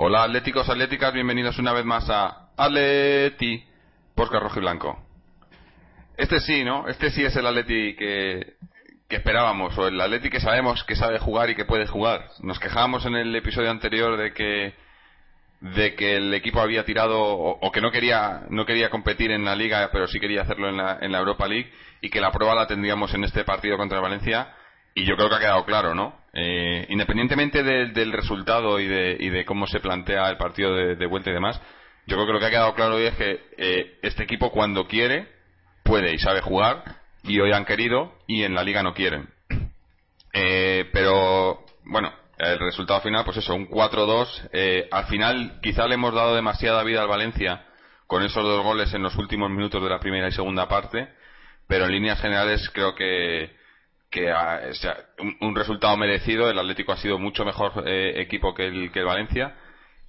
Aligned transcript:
Hola 0.00 0.24
atléticos, 0.24 0.68
atléticas, 0.68 1.12
bienvenidos 1.12 1.56
una 1.60 1.72
vez 1.72 1.84
más 1.84 2.10
a 2.10 2.48
Atleti 2.56 3.64
Posca 4.16 4.40
Rojo 4.40 4.58
y 4.58 4.62
Blanco. 4.62 4.98
Este 6.16 6.40
sí, 6.40 6.64
¿no? 6.64 6.88
Este 6.88 7.10
sí 7.10 7.24
es 7.24 7.36
el 7.36 7.46
Atleti 7.46 7.94
que, 7.94 8.54
que 9.08 9.16
esperábamos, 9.16 9.76
o 9.78 9.88
el 9.88 9.98
Atleti 10.00 10.28
que 10.28 10.40
sabemos 10.40 10.84
que 10.84 10.94
sabe 10.94 11.18
jugar 11.18 11.48
y 11.48 11.54
que 11.54 11.64
puede 11.64 11.86
jugar. 11.86 12.28
Nos 12.40 12.60
quejábamos 12.60 13.06
en 13.06 13.14
el 13.14 13.34
episodio 13.34 13.70
anterior 13.70 14.18
de 14.18 14.34
que 14.34 14.74
de 15.60 15.96
que 15.96 16.16
el 16.16 16.32
equipo 16.34 16.60
había 16.60 16.84
tirado 16.84 17.18
o, 17.20 17.72
que 17.72 17.80
no 17.80 17.90
quería 17.90 18.42
no 18.48 18.64
quería 18.64 18.90
competir 18.90 19.32
en 19.32 19.44
la 19.44 19.56
liga 19.56 19.90
pero 19.92 20.06
sí 20.06 20.20
quería 20.20 20.42
hacerlo 20.42 20.68
en 20.68 20.76
la, 20.76 20.98
en 21.00 21.10
la 21.10 21.18
Europa 21.18 21.48
League 21.48 21.72
y 22.00 22.10
que 22.10 22.20
la 22.20 22.30
prueba 22.30 22.54
la 22.54 22.68
tendríamos 22.68 23.12
en 23.14 23.24
este 23.24 23.42
partido 23.42 23.76
contra 23.76 23.98
Valencia 23.98 24.54
y 24.94 25.04
yo 25.04 25.16
creo 25.16 25.28
que 25.28 25.34
ha 25.34 25.40
quedado 25.40 25.64
claro 25.64 25.96
no 25.96 26.14
eh, 26.32 26.86
independientemente 26.90 27.64
del 27.64 28.12
resultado 28.12 28.78
y 28.78 28.86
de, 28.86 29.16
y 29.18 29.30
de 29.30 29.44
cómo 29.44 29.66
se 29.66 29.80
plantea 29.80 30.30
el 30.30 30.36
partido 30.36 30.76
de, 30.76 31.06
vuelta 31.06 31.30
y 31.30 31.34
demás 31.34 31.60
yo 32.06 32.14
creo 32.14 32.26
que 32.28 32.32
lo 32.34 32.38
que 32.38 32.46
ha 32.46 32.50
quedado 32.50 32.74
claro 32.76 32.94
hoy 32.94 33.06
es 33.06 33.16
que 33.16 33.40
eh, 33.56 33.98
este 34.02 34.22
equipo 34.22 34.52
cuando 34.52 34.86
quiere 34.86 35.26
puede 35.82 36.14
y 36.14 36.20
sabe 36.20 36.40
jugar 36.40 36.97
y 37.24 37.40
hoy 37.40 37.52
han 37.52 37.64
querido 37.64 38.14
y 38.26 38.44
en 38.44 38.54
la 38.54 38.62
liga 38.62 38.82
no 38.82 38.94
quieren 38.94 39.28
eh, 40.32 40.88
pero 40.92 41.64
bueno 41.84 42.12
el 42.38 42.58
resultado 42.60 43.00
final, 43.00 43.24
pues 43.24 43.38
eso, 43.38 43.54
un 43.54 43.68
4-2. 43.68 44.50
Eh, 44.52 44.88
al 44.90 45.06
final, 45.06 45.58
quizá 45.60 45.86
le 45.86 45.94
hemos 45.94 46.14
dado 46.14 46.34
demasiada 46.36 46.84
vida 46.84 47.02
al 47.02 47.08
Valencia 47.08 47.64
con 48.06 48.22
esos 48.22 48.42
dos 48.42 48.62
goles 48.62 48.94
en 48.94 49.02
los 49.02 49.16
últimos 49.16 49.50
minutos 49.50 49.82
de 49.82 49.90
la 49.90 49.98
primera 49.98 50.28
y 50.28 50.32
segunda 50.32 50.68
parte, 50.68 51.08
pero 51.66 51.84
en 51.84 51.92
líneas 51.92 52.20
generales 52.20 52.70
creo 52.72 52.94
que, 52.94 53.54
que 54.10 54.32
un, 55.40 55.54
resultado 55.56 55.96
merecido. 55.96 56.48
El 56.48 56.58
Atlético 56.58 56.92
ha 56.92 56.96
sido 56.96 57.18
mucho 57.18 57.44
mejor 57.44 57.84
eh, 57.86 58.20
equipo 58.20 58.54
que 58.54 58.68
el, 58.68 58.92
que 58.92 59.00
el 59.00 59.06
Valencia. 59.06 59.56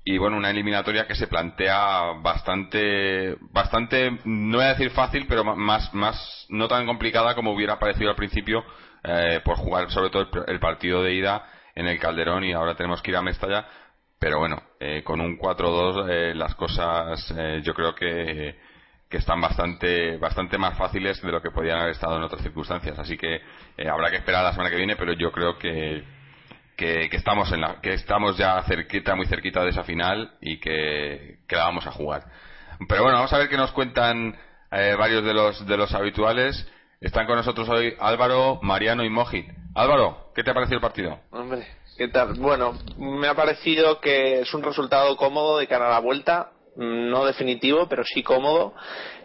Y 0.03 0.17
bueno, 0.17 0.37
una 0.37 0.49
eliminatoria 0.49 1.05
que 1.05 1.15
se 1.15 1.27
plantea 1.27 2.13
bastante, 2.21 3.35
bastante, 3.51 4.17
no 4.25 4.57
voy 4.57 4.65
a 4.65 4.69
decir 4.69 4.91
fácil, 4.91 5.25
pero 5.27 5.43
más, 5.43 5.93
más, 5.93 6.45
no 6.49 6.67
tan 6.67 6.85
complicada 6.85 7.35
como 7.35 7.53
hubiera 7.53 7.77
parecido 7.77 8.09
al 8.09 8.15
principio, 8.15 8.63
eh, 9.03 9.41
por 9.43 9.57
jugar 9.57 9.91
sobre 9.91 10.09
todo 10.09 10.45
el 10.47 10.59
partido 10.59 11.03
de 11.03 11.13
ida 11.13 11.43
en 11.75 11.87
el 11.87 11.99
Calderón 11.99 12.43
y 12.43 12.53
ahora 12.53 12.75
tenemos 12.75 13.01
que 13.01 13.11
ir 13.11 13.17
a 13.17 13.21
Mestalla. 13.21 13.65
Pero 14.19 14.39
bueno, 14.39 14.61
eh, 14.79 15.01
con 15.03 15.21
un 15.21 15.37
4-2 15.37 16.09
eh, 16.09 16.35
las 16.35 16.53
cosas 16.55 17.33
eh, 17.37 17.61
yo 17.63 17.73
creo 17.73 17.95
que, 17.95 18.59
que, 19.09 19.17
están 19.17 19.39
bastante, 19.39 20.17
bastante 20.17 20.57
más 20.57 20.77
fáciles 20.77 21.21
de 21.21 21.31
lo 21.31 21.41
que 21.41 21.51
podían 21.51 21.79
haber 21.79 21.91
estado 21.91 22.17
en 22.17 22.23
otras 22.23 22.41
circunstancias. 22.41 22.99
Así 22.99 23.17
que 23.17 23.41
habrá 23.89 24.11
que 24.11 24.17
esperar 24.17 24.43
la 24.43 24.51
semana 24.51 24.69
que 24.69 24.75
viene, 24.75 24.97
pero 24.97 25.13
yo 25.13 25.31
creo 25.31 25.57
que, 25.57 26.03
que, 26.79 27.09
estamos, 27.11 27.51
en 27.51 27.59
la, 27.59 27.81
que 27.81 27.93
estamos 27.93 28.37
ya 28.37 28.63
cerquita, 28.63 29.13
muy 29.13 29.25
cerquita 29.25 29.61
de 29.63 29.71
esa 29.71 29.83
final 29.83 30.31
y 30.39 30.59
que, 30.61 31.39
que 31.45 31.55
la 31.57 31.65
vamos 31.65 31.85
a 31.85 31.91
jugar. 31.91 32.23
Pero 32.87 33.03
bueno, 33.03 33.17
vamos 33.17 33.33
a 33.33 33.37
ver 33.37 33.49
qué 33.49 33.57
nos 33.57 33.73
cuentan 33.73 34.37
varios 34.71 35.25
de 35.25 35.33
los, 35.33 35.65
de 35.67 35.75
los 35.75 35.93
habituales. 35.93 36.65
Están 37.01 37.25
con 37.25 37.35
nosotros 37.35 37.67
hoy 37.67 37.93
Álvaro, 37.99 38.59
Mariano 38.61 39.03
y 39.03 39.09
Mojit. 39.09 39.45
Álvaro, 39.75 40.31
¿qué 40.33 40.43
te 40.43 40.51
ha 40.51 40.53
parecido 40.53 40.77
el 40.77 40.81
partido? 40.81 41.19
Hombre, 41.31 41.67
¿qué 41.97 42.07
tal? 42.07 42.35
Bueno, 42.35 42.73
me 42.97 43.27
ha 43.27 43.35
parecido 43.35 43.99
que 43.99 44.41
es 44.41 44.53
un 44.53 44.63
resultado 44.63 45.17
cómodo 45.17 45.57
de 45.57 45.67
cara 45.67 45.87
a 45.87 45.91
la 45.91 45.99
vuelta, 45.99 46.51
no 46.77 47.25
definitivo, 47.25 47.87
pero 47.89 48.03
sí 48.05 48.23
cómodo, 48.23 48.73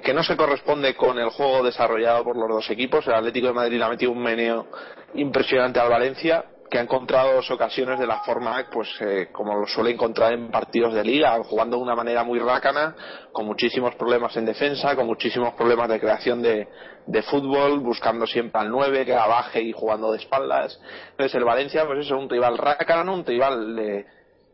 que 0.03 0.13
no 0.13 0.25
se 0.25 0.37
corresponde 0.37 0.97
con 0.97 1.19
el 1.21 1.31
juego 1.31 1.63
desarrollado 1.63 2.25
por 2.25 2.37
los 2.37 2.49
dos 2.49 2.71
equipos. 2.71 3.07
El 3.07 3.15
Atlético 3.15 3.47
de 3.47 3.53
Madrid 3.53 3.81
ha 3.81 3.89
metido 3.89 4.11
un 4.11 4.23
meneo 4.23 4.67
impresionante 5.15 5.79
al 5.79 5.91
Valencia 5.91 6.45
que 6.75 6.81
ha 6.81 6.83
encontrado 6.83 7.35
dos 7.35 7.49
ocasiones 7.53 8.01
de 8.01 8.07
la 8.09 8.19
forma 8.25 8.67
pues 8.73 8.89
eh, 9.01 9.29
como 9.31 9.55
lo 9.55 9.65
suele 9.65 9.93
encontrar 9.93 10.33
en 10.33 10.51
partidos 10.51 10.93
de 10.93 11.05
liga 11.05 11.41
jugando 11.45 11.77
de 11.77 11.85
una 11.85 11.95
manera 11.95 12.25
muy 12.25 12.41
rácana 12.41 12.97
con 13.31 13.47
muchísimos 13.47 13.95
problemas 13.95 14.37
en 14.37 14.45
defensa 14.45 14.97
con 14.97 15.07
muchísimos 15.07 15.55
problemas 15.55 15.89
de 15.89 16.01
creación 16.01 16.43
de, 16.43 16.67
de 17.07 17.23
fútbol 17.23 17.79
buscando 17.79 18.27
siempre 18.27 18.61
al 18.61 18.71
9 18.71 19.07
que 19.07 19.15
abaje 19.15 19.63
y 19.63 19.71
jugando 19.71 20.11
de 20.11 20.19
espaldas 20.19 20.81
entonces 21.13 21.33
el 21.37 21.45
Valencia 21.45 21.87
pues 21.87 22.07
es 22.07 22.11
un 22.11 22.29
rival 22.29 22.59
rácano 22.59 23.15
un 23.15 23.25
rival 23.25 23.77
de 23.77 24.07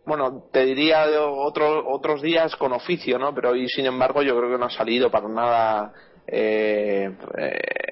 bueno, 0.05 0.45
te 0.51 0.65
diría 0.65 1.07
de 1.07 1.19
otro, 1.19 1.89
otros 1.89 2.23
días 2.23 2.57
con 2.57 2.73
oficio, 2.73 3.19
¿no? 3.19 3.35
Pero 3.35 3.51
hoy, 3.51 3.69
sin 3.69 3.87
embargo, 3.87 4.23
yo 4.23 4.37
creo 4.37 4.51
que 4.51 4.59
no 4.59 4.65
ha 4.65 4.71
salido 4.71 5.11
para 5.11 5.29
nada 5.29 5.93
eh, 6.27 7.11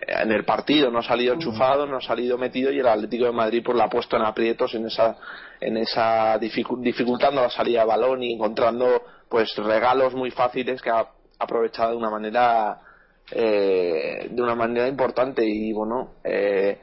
en 0.08 0.32
el 0.32 0.44
partido, 0.44 0.90
no 0.90 0.98
ha 0.98 1.02
salido 1.02 1.34
enchufado, 1.34 1.86
no 1.86 1.96
ha 1.96 2.00
salido 2.00 2.38
metido 2.38 2.72
y 2.72 2.78
el 2.78 2.86
Atlético 2.86 3.26
de 3.26 3.32
Madrid 3.32 3.62
pues 3.64 3.76
la 3.76 3.84
ha 3.84 3.90
puesto 3.90 4.16
en 4.16 4.22
aprietos 4.22 4.74
en 4.74 4.86
esa, 4.86 5.16
en 5.60 5.76
esa 5.76 6.38
dificultando 6.38 7.42
la 7.42 7.50
salida 7.50 7.80
de 7.80 7.86
balón 7.86 8.22
y 8.22 8.32
encontrando 8.32 9.02
pues 9.28 9.54
regalos 9.56 10.14
muy 10.14 10.30
fáciles 10.30 10.80
que 10.80 10.90
ha 10.90 11.06
aprovechado 11.38 11.90
de 11.92 11.96
una 11.96 12.10
manera 12.10 12.80
eh, 13.30 14.28
de 14.30 14.42
una 14.42 14.54
manera 14.54 14.88
importante. 14.88 15.44
Y 15.44 15.72
bueno 15.72 16.14
eh, 16.24 16.78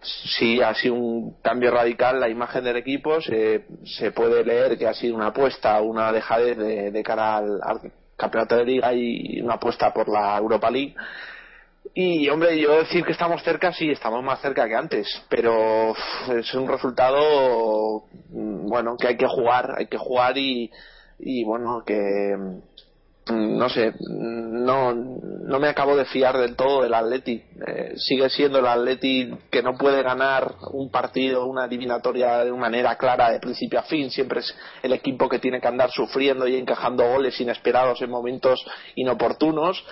sí 0.00 0.60
ha 0.60 0.74
sido 0.74 0.94
un 0.94 1.40
cambio 1.40 1.70
radical 1.70 2.20
la 2.20 2.28
imagen 2.28 2.64
del 2.64 2.76
equipo 2.76 3.20
se, 3.20 3.66
se 3.84 4.12
puede 4.12 4.44
leer 4.44 4.76
que 4.76 4.86
ha 4.86 4.94
sido 4.94 5.14
una 5.14 5.28
apuesta 5.28 5.80
una 5.80 6.12
dejadez 6.12 6.58
de, 6.58 6.90
de 6.90 7.02
cara 7.02 7.38
al 7.38 7.80
campeonato 8.24 8.56
de 8.56 8.64
liga 8.64 8.92
y 8.92 9.40
una 9.40 9.54
apuesta 9.54 9.92
por 9.92 10.08
la 10.08 10.36
Europa 10.38 10.70
League. 10.70 10.94
Y 11.92 12.28
hombre, 12.28 12.58
yo 12.58 12.78
decir 12.78 13.04
que 13.04 13.12
estamos 13.12 13.42
cerca, 13.42 13.72
sí, 13.72 13.90
estamos 13.90 14.22
más 14.24 14.40
cerca 14.40 14.66
que 14.66 14.74
antes, 14.74 15.06
pero 15.28 15.94
es 16.36 16.54
un 16.54 16.66
resultado, 16.66 18.04
mm, 18.30 18.68
bueno, 18.68 18.96
que 18.96 19.08
hay 19.08 19.16
que 19.16 19.26
jugar, 19.26 19.74
hay 19.78 19.86
que 19.86 19.98
jugar 19.98 20.36
y, 20.38 20.70
y 21.18 21.44
bueno, 21.44 21.82
que 21.84 22.34
no 23.30 23.70
sé, 23.70 23.94
no, 24.10 24.92
no 24.92 25.58
me 25.58 25.68
acabo 25.68 25.96
de 25.96 26.04
fiar 26.04 26.36
del 26.36 26.56
todo 26.56 26.82
del 26.82 26.92
Atleti. 26.92 27.42
Eh, 27.66 27.94
sigue 27.96 28.28
siendo 28.28 28.58
el 28.58 28.66
Atleti 28.66 29.32
que 29.50 29.62
no 29.62 29.78
puede 29.78 30.02
ganar 30.02 30.54
un 30.72 30.90
partido, 30.90 31.46
una 31.46 31.64
eliminatoria 31.64 32.44
de 32.44 32.52
manera 32.52 32.96
clara 32.96 33.30
de 33.30 33.40
principio 33.40 33.78
a 33.78 33.84
fin. 33.84 34.10
Siempre 34.10 34.40
es 34.40 34.54
el 34.82 34.92
equipo 34.92 35.28
que 35.28 35.38
tiene 35.38 35.60
que 35.60 35.68
andar 35.68 35.90
sufriendo 35.90 36.46
y 36.46 36.56
encajando 36.56 37.08
goles 37.08 37.40
inesperados 37.40 38.02
en 38.02 38.10
momentos 38.10 38.62
inoportunos. 38.94 39.82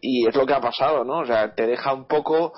Y 0.00 0.26
es 0.26 0.34
lo 0.34 0.46
que 0.46 0.54
ha 0.54 0.60
pasado, 0.60 1.04
¿no? 1.04 1.18
O 1.18 1.26
sea, 1.26 1.54
te 1.54 1.66
deja 1.66 1.92
un 1.92 2.06
poco 2.06 2.54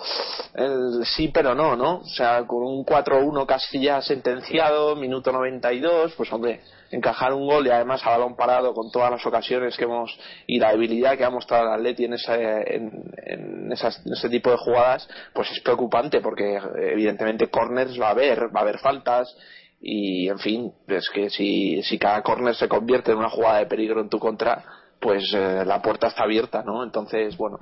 el 0.54 1.04
sí 1.04 1.28
pero 1.28 1.54
no, 1.54 1.76
¿no? 1.76 1.98
O 1.98 2.08
sea, 2.08 2.46
con 2.46 2.62
un 2.62 2.86
4-1 2.86 3.44
casi 3.44 3.80
ya 3.80 4.00
sentenciado, 4.00 4.96
minuto 4.96 5.30
92, 5.30 6.14
pues 6.16 6.32
hombre 6.32 6.60
encajar 6.92 7.32
un 7.32 7.46
gol 7.46 7.66
y 7.66 7.70
además 7.70 8.04
a 8.04 8.10
balón 8.10 8.36
parado 8.36 8.72
con 8.74 8.90
todas 8.92 9.10
las 9.10 9.26
ocasiones 9.26 9.76
que 9.76 9.84
hemos 9.84 10.16
y 10.46 10.60
la 10.60 10.68
habilidad 10.68 11.16
que 11.16 11.24
ha 11.24 11.30
mostrado 11.30 11.66
el 11.68 11.74
Atleti 11.74 12.04
en, 12.04 12.12
ese, 12.12 12.76
en, 12.76 13.72
ese 13.72 14.28
tipo 14.28 14.50
de 14.50 14.58
jugadas, 14.58 15.08
pues 15.32 15.50
es 15.50 15.60
preocupante 15.60 16.20
porque 16.20 16.60
evidentemente 16.92 17.48
corners 17.48 18.00
va 18.00 18.08
a 18.08 18.10
haber, 18.10 18.54
va 18.54 18.60
a 18.60 18.62
haber 18.62 18.78
faltas 18.78 19.34
y 19.80 20.28
en 20.28 20.38
fin, 20.38 20.72
es 20.86 21.10
que 21.10 21.28
si, 21.28 21.82
si 21.82 21.98
cada 21.98 22.22
corner 22.22 22.54
se 22.54 22.68
convierte 22.68 23.10
en 23.10 23.18
una 23.18 23.28
jugada 23.28 23.58
de 23.58 23.66
peligro 23.66 24.00
en 24.00 24.08
tu 24.08 24.20
contra, 24.20 24.64
pues 25.00 25.34
eh, 25.34 25.64
la 25.66 25.82
puerta 25.82 26.06
está 26.06 26.22
abierta, 26.22 26.62
¿no? 26.62 26.84
Entonces, 26.84 27.36
bueno, 27.36 27.58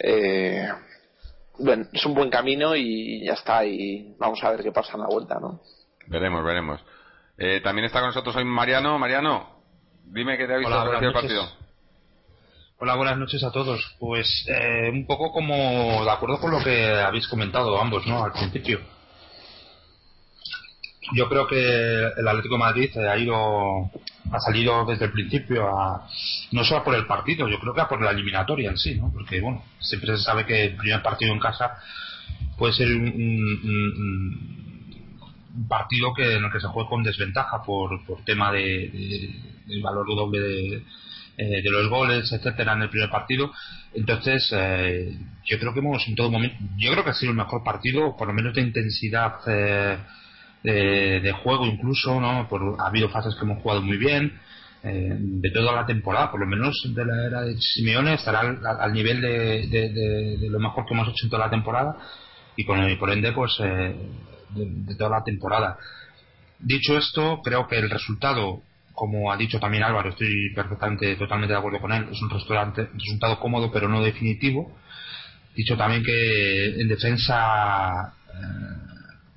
eh, 0.00 0.66
bueno, 1.58 1.84
es 1.92 2.06
un 2.06 2.14
buen 2.14 2.30
camino 2.30 2.74
y 2.74 3.26
ya 3.26 3.34
está 3.34 3.66
y 3.66 4.14
vamos 4.18 4.42
a 4.42 4.50
ver 4.50 4.62
qué 4.62 4.72
pasa 4.72 4.94
en 4.94 5.00
la 5.00 5.08
vuelta, 5.08 5.38
¿no? 5.38 5.60
Veremos, 6.06 6.42
veremos. 6.42 6.80
Eh, 7.38 7.60
también 7.62 7.86
está 7.86 8.00
con 8.00 8.08
nosotros 8.08 8.36
hoy 8.36 8.44
Mariano. 8.44 8.98
Mariano, 8.98 9.62
dime 10.04 10.36
qué 10.36 10.46
te 10.46 10.54
ha 10.54 10.58
visto 10.58 11.00
el 11.00 11.12
partido. 11.12 11.48
Hola, 12.78 12.96
buenas 12.96 13.16
noches 13.16 13.42
a 13.44 13.50
todos. 13.50 13.96
Pues 13.98 14.46
eh, 14.48 14.90
un 14.92 15.06
poco 15.06 15.32
como 15.32 16.04
de 16.04 16.10
acuerdo 16.10 16.40
con 16.40 16.50
lo 16.50 16.62
que 16.62 16.86
habéis 16.86 17.28
comentado 17.28 17.80
ambos, 17.80 18.06
¿no? 18.06 18.24
Al 18.24 18.32
principio. 18.32 18.80
Yo 21.14 21.28
creo 21.28 21.46
que 21.46 21.56
el 21.56 22.28
Atlético 22.28 22.54
de 22.54 22.60
Madrid 22.60 22.96
ha 22.96 23.18
ido, 23.18 23.90
ha 24.30 24.40
salido 24.40 24.84
desde 24.86 25.06
el 25.06 25.12
principio 25.12 25.68
a, 25.68 26.08
no 26.52 26.64
solo 26.64 26.84
por 26.84 26.94
el 26.94 27.06
partido, 27.06 27.48
yo 27.48 27.58
creo 27.58 27.74
que 27.74 27.82
a 27.82 27.88
por 27.88 28.00
la 28.00 28.12
eliminatoria 28.12 28.70
en 28.70 28.78
sí, 28.78 28.94
¿no? 28.94 29.12
Porque 29.12 29.40
bueno, 29.40 29.62
siempre 29.78 30.16
se 30.16 30.22
sabe 30.22 30.46
que 30.46 30.64
el 30.66 30.76
primer 30.76 31.02
partido 31.02 31.32
en 31.32 31.40
casa 31.40 31.76
puede 32.56 32.72
ser 32.72 32.88
un 32.88 33.12
un 33.14 34.61
partido 35.68 36.12
que 36.14 36.36
en 36.36 36.44
el 36.44 36.52
que 36.52 36.60
se 36.60 36.68
juega 36.68 36.88
con 36.88 37.02
desventaja 37.02 37.62
por, 37.62 38.04
por 38.04 38.24
tema 38.24 38.52
de, 38.52 39.30
del 39.66 39.82
valor 39.82 40.06
doble 40.06 40.38
de, 40.38 40.82
eh, 41.36 41.62
de 41.62 41.70
los 41.70 41.88
goles, 41.88 42.30
etcétera, 42.30 42.74
en 42.74 42.82
el 42.82 42.90
primer 42.90 43.10
partido. 43.10 43.52
Entonces, 43.94 44.52
eh, 44.54 45.16
yo 45.44 45.58
creo 45.58 45.72
que 45.72 45.80
hemos 45.80 46.06
en 46.06 46.14
todo 46.14 46.30
momento, 46.30 46.56
yo 46.76 46.92
creo 46.92 47.04
que 47.04 47.10
ha 47.10 47.14
sido 47.14 47.32
el 47.32 47.38
mejor 47.38 47.62
partido, 47.64 48.16
por 48.16 48.28
lo 48.28 48.34
menos 48.34 48.54
de 48.54 48.60
intensidad 48.62 49.36
eh, 49.46 49.98
de, 50.62 51.32
juego 51.42 51.66
incluso, 51.66 52.20
¿no? 52.20 52.48
Por, 52.48 52.76
ha 52.78 52.86
habido 52.86 53.08
fases 53.08 53.34
que 53.34 53.44
hemos 53.44 53.62
jugado 53.62 53.82
muy 53.82 53.96
bien, 53.96 54.38
eh, 54.82 55.16
de 55.18 55.50
toda 55.50 55.72
la 55.72 55.86
temporada, 55.86 56.30
por 56.30 56.40
lo 56.40 56.46
menos 56.46 56.82
de 56.94 57.04
la 57.04 57.26
era 57.26 57.42
de 57.42 57.56
Simeone, 57.56 58.14
estará 58.14 58.40
al, 58.40 58.92
nivel 58.92 59.20
de, 59.20 60.48
lo 60.50 60.58
mejor 60.58 60.84
que 60.86 60.94
hemos 60.94 61.08
hecho 61.08 61.24
en 61.24 61.30
toda 61.30 61.46
la 61.46 61.50
temporada 61.50 61.96
y, 62.56 62.64
por 62.64 63.10
ende, 63.10 63.32
pues 63.32 63.58
de, 64.54 64.94
toda 64.94 65.10
la 65.18 65.24
temporada. 65.24 65.78
Dicho 66.58 66.96
esto, 66.96 67.40
creo 67.42 67.66
que 67.66 67.78
el 67.78 67.90
resultado, 67.90 68.62
como 68.92 69.32
ha 69.32 69.36
dicho 69.36 69.58
también 69.58 69.82
Álvaro, 69.82 70.10
estoy 70.10 70.52
perfectamente, 70.54 71.16
totalmente 71.16 71.52
de 71.52 71.58
acuerdo 71.58 71.80
con 71.80 71.92
él, 71.92 72.08
es 72.10 72.22
un 72.22 72.30
resultado 72.30 73.40
cómodo 73.40 73.70
pero 73.72 73.88
no 73.88 74.02
definitivo. 74.02 74.76
Dicho 75.54 75.76
también 75.76 76.02
que 76.02 76.80
en 76.80 76.88
defensa 76.88 78.14
eh, 78.28 78.91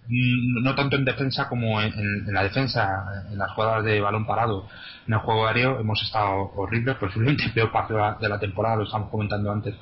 no 0.07 0.75
tanto 0.75 0.95
en 0.95 1.05
defensa 1.05 1.47
como 1.49 1.81
en, 1.81 2.33
la 2.33 2.43
defensa, 2.43 3.23
en 3.31 3.37
las 3.37 3.51
jugadas 3.51 3.83
de 3.83 4.01
balón 4.01 4.25
parado, 4.25 4.67
en 5.07 5.13
el 5.13 5.19
juego 5.19 5.47
aéreo 5.47 5.79
hemos 5.79 6.01
estado 6.01 6.51
horribles, 6.55 6.95
posiblemente 6.97 7.45
el 7.45 7.53
peor 7.53 7.71
partido 7.71 8.17
de 8.19 8.29
la 8.29 8.39
temporada, 8.39 8.77
lo 8.77 8.83
estamos 8.83 9.09
comentando 9.09 9.51
antes, 9.51 9.75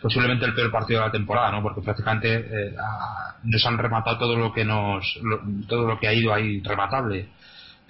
posiblemente 0.00 0.46
el 0.46 0.54
peor 0.54 0.70
partido 0.70 1.00
de 1.00 1.06
la 1.06 1.12
temporada, 1.12 1.52
¿no? 1.52 1.62
Porque 1.62 1.82
prácticamente 1.82 2.34
eh, 2.34 2.74
nos 3.44 3.66
han 3.66 3.78
rematado 3.78 4.18
todo 4.18 4.36
lo 4.36 4.52
que 4.52 4.64
nos, 4.64 5.04
todo 5.66 5.86
lo 5.86 5.98
que 5.98 6.08
ha 6.08 6.12
ido 6.12 6.32
ahí 6.32 6.60
rematable. 6.60 7.28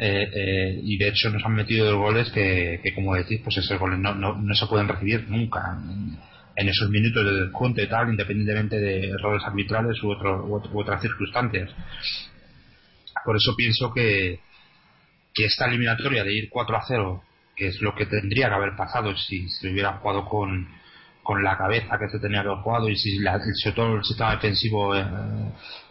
Eh, 0.00 0.30
eh, 0.32 0.80
y 0.80 0.96
de 0.96 1.08
hecho 1.08 1.28
nos 1.28 1.44
han 1.44 1.54
metido 1.54 1.86
dos 1.86 1.96
goles 1.96 2.30
que, 2.30 2.80
como 2.94 3.16
decís, 3.16 3.40
pues 3.42 3.56
esos 3.56 3.80
goles 3.80 3.98
no, 3.98 4.14
no, 4.14 4.36
no 4.36 4.54
se 4.54 4.66
pueden 4.66 4.86
recibir 4.86 5.28
nunca 5.28 5.76
en 6.58 6.68
esos 6.68 6.90
minutos 6.90 7.24
de 7.24 7.44
descuento 7.44 7.80
y 7.80 7.88
tal, 7.88 8.10
independientemente 8.10 8.80
de 8.80 9.10
errores 9.10 9.44
arbitrales 9.46 10.02
u, 10.02 10.10
otras 10.10 11.00
circunstancias. 11.00 11.70
Por 13.24 13.36
eso 13.36 13.54
pienso 13.56 13.92
que, 13.94 14.40
que 15.32 15.44
esta 15.44 15.66
eliminatoria 15.66 16.24
de 16.24 16.34
ir 16.34 16.48
4 16.50 16.76
a 16.76 16.82
0, 16.84 17.22
que 17.54 17.68
es 17.68 17.80
lo 17.80 17.94
que 17.94 18.06
tendría 18.06 18.48
que 18.48 18.54
haber 18.56 18.74
pasado 18.76 19.16
si 19.16 19.48
se 19.48 19.70
hubiera 19.70 19.98
jugado 19.98 20.24
con, 20.24 20.66
con 21.22 21.44
la 21.44 21.56
cabeza 21.56 21.96
que 21.96 22.08
se 22.08 22.18
tenía 22.18 22.42
que 22.42 22.48
haber 22.48 22.62
jugado 22.62 22.88
y 22.88 22.96
si 22.96 23.20
la, 23.20 23.38
todo 23.76 23.94
el 23.94 24.04
sistema 24.04 24.32
defensivo 24.32 24.96
eh, 24.96 25.04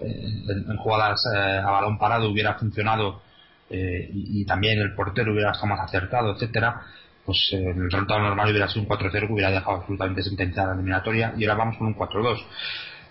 eh, 0.01 0.43
en, 0.69 0.77
jugadas 0.77 1.21
eh, 1.33 1.61
a 1.63 1.71
balón 1.71 1.97
parado 1.97 2.29
hubiera 2.29 2.55
funcionado 2.55 3.21
y, 3.69 4.41
y, 4.41 4.45
también 4.45 4.79
el 4.79 4.95
portero 4.95 5.33
hubiera 5.33 5.51
estado 5.51 5.67
más 5.67 5.81
acertado, 5.81 6.33
etcétera 6.33 6.81
pues 7.27 7.49
eh, 7.51 7.57
el 7.57 7.91
resultado 7.91 8.21
normal 8.21 8.49
hubiera 8.49 8.69
sido 8.69 8.83
un 8.83 8.87
4-0 8.87 9.27
que 9.27 9.33
hubiera 9.33 9.51
dejado 9.51 9.77
absolutamente 9.77 10.23
sentenciada 10.23 10.69
la 10.69 10.75
eliminatoria 10.75 11.33
y 11.37 11.43
ahora 11.43 11.55
vamos 11.55 11.77
con 11.77 11.87
un 11.87 11.95
4-2. 11.95 12.41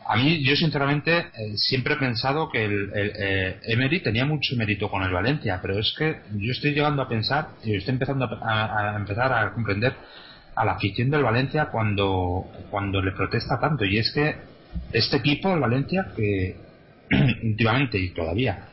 A 0.09 0.17
mí, 0.17 0.43
yo 0.43 0.57
sinceramente, 0.57 1.19
eh, 1.19 1.57
siempre 1.57 1.95
he 1.95 1.97
pensado 1.99 2.49
que 2.49 2.65
el, 2.65 2.91
eh, 2.95 3.61
Emery 3.65 4.01
tenía 4.03 4.25
mucho 4.25 4.57
mérito 4.57 4.89
con 4.89 5.03
el 5.03 5.13
Valencia, 5.13 5.59
pero 5.61 5.79
es 5.79 5.95
que 5.99 6.21
yo 6.35 6.53
estoy 6.53 6.73
llegando 6.73 7.03
a 7.03 7.09
pensar 7.09 7.49
y 7.63 7.77
estoy 7.77 7.93
empezando 7.93 8.25
a, 8.25 8.95
empezar 8.97 9.33
a 9.33 9.53
comprender 9.53 9.93
a 10.55 10.65
la 10.65 10.73
afición 10.73 11.11
del 11.11 11.23
Valencia 11.23 11.67
cuando, 11.67 12.47
cuando 12.71 13.03
le 13.03 13.13
protesta 13.13 13.61
tanto. 13.61 13.85
Y 13.85 13.99
es 13.99 14.11
que 14.13 14.37
este 14.93 15.19
equipo, 15.19 15.53
el 15.53 15.61
Valencia, 15.61 16.07
que 16.17 16.57
últimamente 17.43 17.99
y 17.99 18.11
todavía 18.11 18.69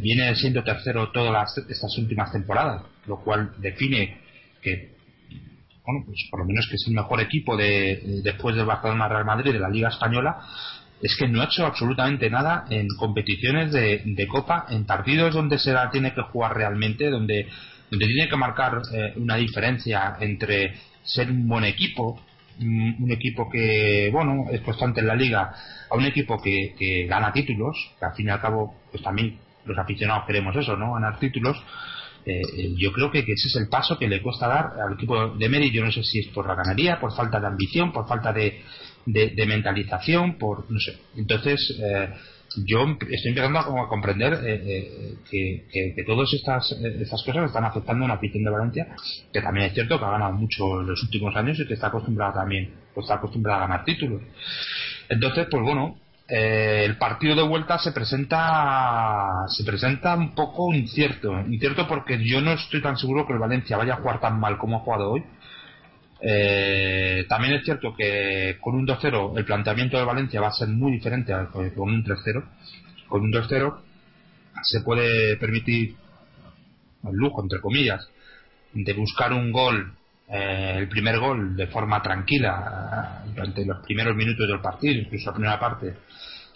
viene 0.00 0.34
siendo 0.36 0.62
tercero 0.62 1.10
todas 1.10 1.56
estas 1.68 1.96
últimas 1.98 2.30
temporadas, 2.30 2.82
lo 3.06 3.16
cual 3.24 3.52
define 3.58 4.21
que 4.62 4.92
bueno, 5.84 6.04
pues 6.06 6.28
por 6.30 6.40
lo 6.40 6.46
menos 6.46 6.66
que 6.68 6.76
es 6.76 6.84
el 6.86 6.94
mejor 6.94 7.20
equipo 7.20 7.56
de, 7.56 8.20
después 8.22 8.54
del 8.54 8.66
Barcelona 8.66 9.08
Real 9.08 9.24
Madrid 9.24 9.52
de 9.52 9.58
la 9.58 9.68
Liga 9.68 9.88
Española, 9.88 10.38
es 11.02 11.16
que 11.16 11.26
no 11.26 11.40
ha 11.40 11.46
hecho 11.46 11.66
absolutamente 11.66 12.30
nada 12.30 12.64
en 12.70 12.86
competiciones 12.96 13.72
de, 13.72 14.26
Copa, 14.28 14.66
en 14.70 14.84
partidos 14.84 15.34
donde 15.34 15.58
se 15.58 15.72
la 15.72 15.90
tiene 15.90 16.14
que 16.14 16.22
jugar 16.22 16.56
realmente, 16.56 17.10
donde, 17.10 17.48
donde 17.90 18.06
tiene 18.06 18.28
que 18.28 18.36
marcar 18.36 18.80
eh, 18.94 19.12
una 19.16 19.36
diferencia 19.36 20.16
entre 20.20 20.74
ser 21.02 21.28
un 21.28 21.48
buen 21.48 21.64
equipo, 21.64 22.20
un, 22.60 23.10
equipo 23.10 23.50
que, 23.50 24.10
bueno, 24.12 24.44
es 24.52 24.60
constante 24.60 25.00
en 25.00 25.08
la 25.08 25.16
liga, 25.16 25.52
a 25.90 25.96
un 25.96 26.04
equipo 26.04 26.40
que, 26.40 26.74
que 26.78 27.06
gana 27.08 27.32
títulos, 27.32 27.76
que 27.98 28.04
al 28.04 28.14
fin 28.14 28.28
y 28.28 28.30
al 28.30 28.40
cabo, 28.40 28.76
pues 28.92 29.02
también 29.02 29.36
los 29.64 29.76
aficionados 29.76 30.24
queremos 30.26 30.54
eso, 30.54 30.76
¿no? 30.76 30.94
Ganar 30.94 31.18
títulos 31.18 31.60
eh, 32.24 32.40
eh, 32.56 32.74
yo 32.76 32.92
creo 32.92 33.10
que, 33.10 33.20
ese 33.20 33.48
es 33.48 33.56
el 33.56 33.68
paso 33.68 33.98
que 33.98 34.08
le 34.08 34.22
cuesta 34.22 34.46
dar 34.46 34.80
al 34.80 34.94
equipo 34.94 35.28
de 35.28 35.48
Meri. 35.48 35.70
Yo 35.70 35.84
no 35.84 35.90
sé 35.90 36.02
si 36.02 36.20
es 36.20 36.28
por 36.28 36.46
la 36.46 36.54
ganaría, 36.54 37.00
por 37.00 37.14
falta 37.14 37.40
de 37.40 37.46
ambición, 37.46 37.92
por 37.92 38.06
falta 38.06 38.32
de, 38.32 38.60
de, 39.06 39.46
mentalización, 39.46 40.38
por 40.38 40.70
no 40.70 40.78
sé. 40.78 40.98
Entonces, 41.16 41.76
eh, 41.82 42.08
yo 42.64 42.96
estoy 43.10 43.30
empezando 43.30 43.58
a, 43.58 43.88
comprender 43.88 44.38
que, 45.30 45.64
que, 45.72 46.04
todas 46.06 46.32
estas, 46.34 46.70
estas 46.72 47.22
cosas 47.24 47.46
están 47.46 47.64
afectando 47.64 48.04
a 48.04 48.06
una 48.06 48.14
afición 48.14 48.44
de 48.44 48.50
Valencia, 48.50 48.94
que 49.32 49.40
también 49.40 49.66
es 49.66 49.74
cierto 49.74 49.98
que 49.98 50.04
ha 50.04 50.10
ganado 50.10 50.34
mucho 50.34 50.82
en 50.82 50.88
los 50.88 51.02
últimos 51.02 51.34
años 51.34 51.58
y 51.58 51.66
que 51.66 51.74
está 51.74 51.86
acostumbrada 51.86 52.34
también, 52.34 52.74
pues 52.94 53.04
está 53.04 53.14
acostumbrada 53.14 53.64
a 53.64 53.68
ganar 53.68 53.84
títulos. 53.86 54.20
Entonces, 55.08 55.46
pues 55.50 55.62
bueno, 55.62 56.01
eh, 56.34 56.86
el 56.86 56.96
partido 56.96 57.34
de 57.36 57.42
vuelta 57.42 57.78
se 57.78 57.92
presenta 57.92 59.44
se 59.48 59.64
presenta 59.64 60.14
un 60.14 60.34
poco 60.34 60.72
incierto. 60.72 61.30
Incierto 61.40 61.86
porque 61.86 62.24
yo 62.24 62.40
no 62.40 62.52
estoy 62.52 62.80
tan 62.80 62.96
seguro 62.96 63.26
que 63.26 63.34
el 63.34 63.38
Valencia 63.38 63.76
vaya 63.76 63.94
a 63.94 63.96
jugar 63.98 64.18
tan 64.18 64.40
mal 64.40 64.56
como 64.56 64.78
ha 64.78 64.80
jugado 64.80 65.10
hoy. 65.10 65.22
Eh, 66.22 67.26
también 67.28 67.54
es 67.54 67.64
cierto 67.64 67.94
que 67.94 68.56
con 68.62 68.74
un 68.76 68.86
2-0 68.86 69.36
el 69.36 69.44
planteamiento 69.44 69.98
de 69.98 70.04
Valencia 70.04 70.40
va 70.40 70.48
a 70.48 70.52
ser 70.52 70.68
muy 70.68 70.92
diferente 70.92 71.34
a 71.34 71.48
con 71.48 71.90
un 71.90 72.04
3-0 72.04 72.44
con 73.08 73.22
un 73.22 73.32
2-0 73.32 73.76
se 74.62 74.82
puede 74.82 75.36
permitir 75.36 75.96
el 77.04 77.14
lujo 77.16 77.42
entre 77.42 77.60
comillas 77.60 78.08
de 78.72 78.92
buscar 78.92 79.32
un 79.32 79.50
gol 79.50 79.96
eh, 80.34 80.76
el 80.78 80.88
primer 80.88 81.18
gol 81.18 81.54
de 81.54 81.66
forma 81.66 82.00
tranquila 82.00 83.22
durante 83.34 83.66
los 83.66 83.84
primeros 83.84 84.16
minutos 84.16 84.48
del 84.48 84.60
partido, 84.60 84.94
incluso 84.94 85.26
la 85.30 85.34
primera 85.34 85.60
parte, 85.60 85.94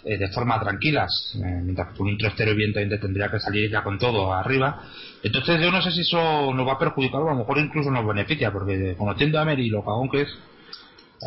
eh, 0.07 0.17
de 0.19 0.29
forma 0.29 0.61
tranquilas, 0.61 1.11
eh, 1.35 1.61
mientras 1.63 1.89
que 1.89 1.99
con 1.99 2.07
un 2.07 2.17
3-0 2.17 2.49
evidentemente 2.49 2.99
tendría 2.99 3.29
que 3.29 3.41
salir 3.41 3.71
ya 3.71 3.83
con 3.83 3.99
todo 3.99 4.33
arriba. 4.33 4.83
Entonces 5.23 5.61
yo 5.61 5.71
no 5.71 5.83
sé 5.83 5.91
si 5.91 6.03
eso 6.03 6.55
nos 6.55 6.67
va 6.67 6.75
a 6.75 6.79
perjudicar 6.79 7.21
o 7.21 7.29
a 7.29 7.33
lo 7.33 7.41
mejor 7.41 7.59
incluso 7.59 7.91
nos 7.91 8.07
beneficia, 8.07 8.53
porque 8.53 8.95
conociendo 8.97 9.41
a 9.41 9.45
Meri 9.45 9.69
lo 9.69 9.85
cagón 9.85 10.09
que 10.09 10.23
es, 10.23 10.39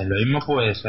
lo 0.05 0.15
mismo 0.17 0.39
pues 0.45 0.83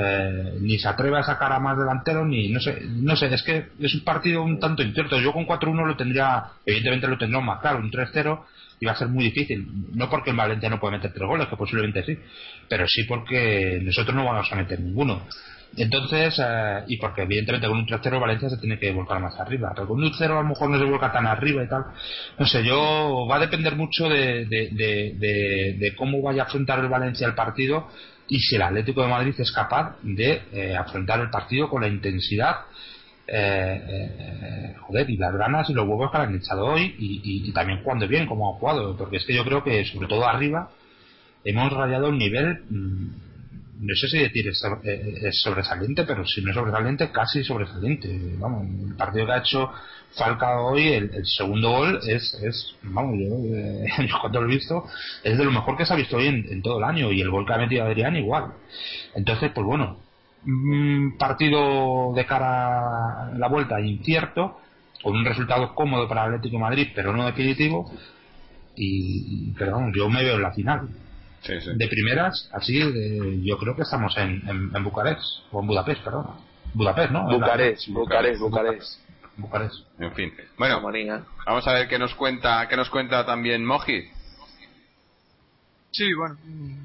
ni 0.61 0.79
se 0.79 0.87
atreve 0.87 1.19
a 1.19 1.23
sacar 1.23 1.53
a 1.53 1.59
más 1.59 1.77
delantero 1.77 2.27
ni 2.27 2.51
no 2.51 2.61
sé 2.61 2.83
no 2.85 3.17
sé 3.17 3.33
es 3.33 3.43
que 3.43 3.69
es 3.81 3.95
un 3.95 4.05
partido 4.05 4.43
un 4.43 4.61
tanto 4.61 4.83
incierto 4.83 5.19
yo 5.19 5.33
con 5.33 5.47
4-1 5.47 5.87
lo 5.87 5.97
tendría 5.97 6.45
evidentemente 6.67 7.09
lo 7.09 7.17
tendría 7.17 7.41
más 7.41 7.61
claro 7.61 7.79
un 7.79 7.91
3-0 7.91 8.41
iba 8.81 8.93
a 8.93 8.97
ser 8.97 9.09
muy 9.09 9.25
difícil. 9.25 9.67
No 9.95 10.09
porque 10.09 10.31
el 10.31 10.37
Valencia 10.37 10.69
no 10.69 10.81
puede 10.81 10.97
meter 10.97 11.13
tres 11.13 11.27
goles, 11.27 11.49
que 11.49 11.57
posiblemente 11.57 12.05
sí, 12.05 12.19
pero 12.69 12.87
sí 12.89 13.05
porque 13.05 13.79
nosotros 13.83 14.17
no 14.17 14.25
vamos 14.25 14.51
a 14.51 14.57
meter 14.57 14.81
ninguno. 14.81 15.27
Entonces, 15.77 16.41
eh, 16.45 16.85
y 16.89 16.97
porque 16.97 17.23
evidentemente 17.23 17.69
con 17.69 17.79
un 17.79 17.87
3-0 17.87 18.21
Valencia 18.21 18.51
se 18.51 18.59
tiene 18.59 18.79
que 18.79 18.93
volcar 18.93 19.21
más 19.21 19.39
arriba, 19.39 19.73
pero 19.75 19.87
con 19.87 20.03
un 20.03 20.13
0 20.13 20.39
a 20.39 20.43
lo 20.43 20.49
mejor 20.49 20.71
no 20.71 20.79
se 20.79 20.85
vuelca 20.85 21.13
tan 21.13 21.27
arriba 21.27 21.63
y 21.63 21.69
tal. 21.69 21.85
No 22.39 22.47
sé, 22.47 22.65
yo 22.65 23.27
va 23.31 23.37
a 23.37 23.41
depender 23.41 23.77
mucho 23.77 24.09
de, 24.09 24.47
de, 24.47 25.95
cómo 25.97 26.23
vaya 26.23 26.43
a 26.43 26.47
afrontar 26.47 26.81
el 26.81 26.89
Valencia 26.89 27.27
el 27.27 27.35
partido 27.35 27.89
y 28.29 28.39
si 28.41 28.57
el 28.57 28.63
Atlético 28.63 29.03
de 29.03 29.09
Madrid 29.09 29.35
es 29.39 29.53
capaz 29.53 29.97
de 30.03 30.43
eh, 30.53 30.77
afrontar 30.77 31.21
el 31.21 31.31
partido 31.31 31.69
con 31.69 31.83
la 31.83 31.89
intensidad 31.89 32.57
eh, 33.33 33.81
eh, 33.89 34.75
joder, 34.81 35.09
y 35.09 35.17
las 35.17 35.33
ganas 35.37 35.71
y 35.71 35.73
los 35.73 35.87
huevos 35.87 36.11
que 36.11 36.17
han 36.17 36.35
echado 36.35 36.67
hoy 36.67 36.97
y, 36.99 37.53
también 37.53 37.81
jugando 37.85 38.09
bien 38.09 38.27
como 38.27 38.53
ha 38.53 38.59
jugado, 38.59 38.97
porque 38.97 39.19
es 39.19 39.25
que 39.25 39.35
yo 39.35 39.45
creo 39.45 39.63
que 39.63 39.85
sobre 39.85 40.09
todo 40.09 40.27
arriba 40.27 40.69
hemos 41.45 41.73
rayado 41.73 42.09
un 42.09 42.19
nivel, 42.19 42.65
mm, 42.69 43.30
no 43.81 43.95
sé 43.95 44.09
si 44.09 44.19
decir 44.19 44.47
es, 44.49 44.63
eh, 44.85 45.31
sobresaliente, 45.33 46.05
pero 46.05 46.27
si 46.27 46.43
no 46.43 46.51
es 46.51 46.55
sobresaliente, 46.55 47.11
casi 47.11 47.43
sobresaliente. 47.43 48.09
Vamos, 48.39 48.67
el 48.91 48.95
partido 48.95 49.25
que 49.25 49.33
ha 49.33 49.39
hecho 49.39 49.71
Falcao 50.17 50.73
hoy, 50.73 50.89
el, 50.89 51.25
segundo 51.25 51.71
gol 51.71 52.01
es, 52.07 52.35
es 52.43 52.75
vamos, 52.83 53.17
yo, 53.19 54.19
cuando 54.21 54.43
lo 54.43 54.51
he 54.51 54.55
visto, 54.55 54.85
es 55.25 55.39
de 55.39 55.45
lo 55.45 55.51
mejor 55.51 55.79
que 55.79 55.87
se 55.87 55.95
ha 55.95 55.97
visto 55.97 56.19
hoy 56.19 56.27
en, 56.27 56.63
todo 56.63 56.79
el 56.79 56.85
año 56.85 57.11
y 57.11 57.23
el 57.23 57.31
gol 57.31 57.47
que 57.47 57.55
ha 57.55 57.59
metido 57.59 57.85
Adrián 57.85 58.17
igual. 58.17 58.53
Entonces, 59.15 59.51
pues 59.55 59.67
bueno, 59.67 59.99
un 60.45 61.17
partido 61.19 62.13
de 62.15 62.27
cara 62.27 63.29
a 63.29 63.31
la 63.35 63.49
vuelta 63.49 63.81
incierto, 63.81 64.61
con 65.03 65.17
un 65.17 65.25
resultado 65.25 65.75
cómodo 65.75 66.07
para 66.07 66.25
Atlético 66.25 66.59
Madrid, 66.59 66.89
pero 66.95 67.17
no 67.17 67.25
definitivo. 67.25 67.91
Y, 68.77 69.53
pero 69.59 69.91
yo 69.95 70.11
me 70.11 70.23
veo 70.23 70.37
en 70.37 70.43
la 70.43 70.53
final. 70.53 70.89
De 71.47 71.89
primeras, 71.89 72.51
así, 72.53 72.79
yo 73.43 73.57
creo 73.57 73.75
que 73.75 73.83
estamos 73.83 74.17
en, 74.19 74.43
en, 74.75 74.85
Bucarest, 74.85 75.23
o 75.51 75.61
en 75.61 75.67
Budapest, 75.67 76.03
perdón. 76.03 76.27
Budapest, 76.75 77.11
¿no? 77.11 77.25
Bucarest, 77.25 77.89
Bucarest, 77.89 78.41
Bucarest. 78.41 79.01
Bucarest. 79.37 79.75
En 79.99 80.13
fin. 80.13 80.33
Bueno, 80.59 80.83
vamos 81.47 81.67
a 81.67 81.73
ver 81.73 81.89
qué 81.89 81.99
nos 81.99 82.15
cuenta, 82.15 82.69
qué 82.69 82.77
nos 82.77 82.91
cuenta 82.91 83.25
también 83.25 83.65
Moji. 83.65 84.11
Sí, 85.93 86.13
bueno, 86.15 86.37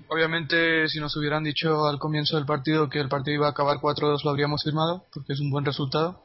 obviamente 0.07 0.87
si 0.87 0.99
nos 0.99 1.15
hubieran 1.15 1.43
dicho 1.43 1.85
al 1.85 1.99
comienzo 1.99 2.37
del 2.37 2.45
partido 2.45 2.89
que 2.89 2.99
el 2.99 3.07
partido 3.07 3.35
iba 3.35 3.47
a 3.47 3.51
acabar 3.51 3.77
4-2 3.77 4.23
lo 4.23 4.31
habríamos 4.31 4.63
firmado, 4.63 5.05
porque 5.13 5.33
es 5.33 5.39
un 5.39 5.51
buen 5.51 5.65
resultado. 5.65 6.23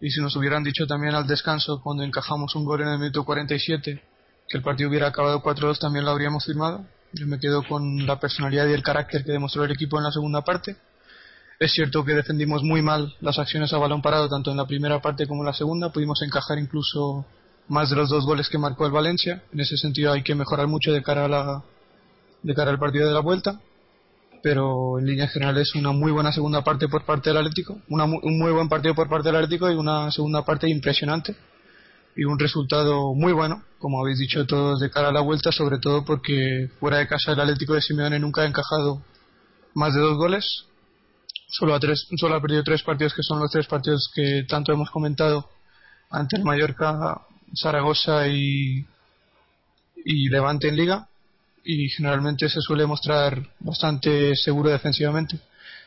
y 0.00 0.10
si 0.10 0.20
nos 0.20 0.36
hubieran 0.36 0.62
dicho 0.62 0.86
también 0.86 1.14
al 1.14 1.26
descanso, 1.26 1.80
cuando 1.82 2.04
encajamos 2.04 2.54
un 2.54 2.64
gol 2.64 2.82
en 2.82 2.88
el 2.88 2.98
minuto 2.98 3.24
47, 3.24 4.02
que 4.48 4.56
el 4.56 4.62
partido 4.62 4.88
hubiera 4.88 5.08
acabado 5.08 5.42
4-2, 5.42 5.78
también 5.78 6.04
lo 6.04 6.12
habríamos 6.12 6.46
firmado. 6.46 6.86
Yo 7.12 7.26
me 7.26 7.38
quedo 7.38 7.62
con 7.66 8.06
la 8.06 8.20
personalidad 8.20 8.68
y 8.68 8.72
el 8.72 8.82
carácter 8.82 9.24
que 9.24 9.32
demostró 9.32 9.64
el 9.64 9.72
equipo 9.72 9.98
en 9.98 10.04
la 10.04 10.12
segunda 10.12 10.42
parte. 10.42 10.76
Es 11.58 11.72
cierto 11.72 12.04
que 12.04 12.14
defendimos 12.14 12.62
muy 12.62 12.82
mal 12.82 13.14
las 13.20 13.38
acciones 13.38 13.72
a 13.72 13.78
balón 13.78 14.00
parado, 14.00 14.28
tanto 14.28 14.50
en 14.50 14.56
la 14.56 14.66
primera 14.66 15.00
parte 15.00 15.26
como 15.26 15.42
en 15.42 15.46
la 15.46 15.52
segunda. 15.52 15.92
Pudimos 15.92 16.22
encajar 16.22 16.58
incluso 16.58 17.26
más 17.68 17.90
de 17.90 17.96
los 17.96 18.08
dos 18.08 18.24
goles 18.24 18.48
que 18.48 18.58
marcó 18.58 18.86
el 18.86 18.92
Valencia. 18.92 19.42
En 19.52 19.60
ese 19.60 19.76
sentido 19.76 20.12
hay 20.12 20.22
que 20.22 20.34
mejorar 20.34 20.68
mucho 20.68 20.92
de 20.92 21.02
cara, 21.02 21.24
a 21.24 21.28
la, 21.28 21.62
de 22.42 22.54
cara 22.54 22.70
al 22.70 22.78
partido 22.78 23.08
de 23.08 23.14
la 23.14 23.20
vuelta 23.20 23.60
pero 24.42 24.98
en 24.98 25.04
línea 25.04 25.28
general 25.28 25.58
es 25.58 25.74
una 25.74 25.92
muy 25.92 26.12
buena 26.12 26.32
segunda 26.32 26.64
parte 26.64 26.88
por 26.88 27.04
parte 27.04 27.28
del 27.28 27.36
Atlético, 27.36 27.78
un 27.88 28.38
muy 28.38 28.50
buen 28.52 28.70
partido 28.70 28.94
por 28.94 29.06
parte 29.06 29.28
del 29.28 29.36
Atlético 29.36 29.70
y 29.70 29.74
una 29.74 30.10
segunda 30.10 30.46
parte 30.46 30.66
impresionante 30.66 31.36
y 32.16 32.24
un 32.24 32.38
resultado 32.38 33.14
muy 33.14 33.32
bueno, 33.32 33.62
como 33.78 34.00
habéis 34.00 34.18
dicho 34.18 34.46
todos 34.46 34.80
de 34.80 34.90
cara 34.90 35.08
a 35.08 35.12
la 35.12 35.20
vuelta, 35.20 35.52
sobre 35.52 35.78
todo 35.78 36.04
porque 36.04 36.68
fuera 36.78 36.98
de 36.98 37.08
casa 37.08 37.32
el 37.32 37.40
Atlético 37.40 37.74
de 37.74 37.82
Simeone 37.82 38.18
nunca 38.18 38.42
ha 38.42 38.46
encajado 38.46 39.02
más 39.74 39.94
de 39.94 40.00
dos 40.00 40.16
goles, 40.16 40.66
solo 41.48 41.74
ha, 41.74 41.80
tres, 41.80 42.06
solo 42.16 42.34
ha 42.34 42.40
perdido 42.40 42.62
tres 42.62 42.82
partidos 42.82 43.14
que 43.14 43.22
son 43.22 43.38
los 43.38 43.50
tres 43.50 43.66
partidos 43.66 44.10
que 44.14 44.44
tanto 44.48 44.72
hemos 44.72 44.90
comentado 44.90 45.48
ante 46.10 46.36
el 46.36 46.44
Mallorca, 46.44 47.20
Zaragoza 47.54 48.28
y, 48.28 48.84
y 50.04 50.28
Levante 50.28 50.68
en 50.68 50.76
Liga 50.76 51.08
y 51.64 51.88
generalmente 51.88 52.48
se 52.48 52.60
suele 52.60 52.86
mostrar 52.86 53.48
bastante 53.60 54.34
seguro 54.34 54.70
defensivamente. 54.70 55.38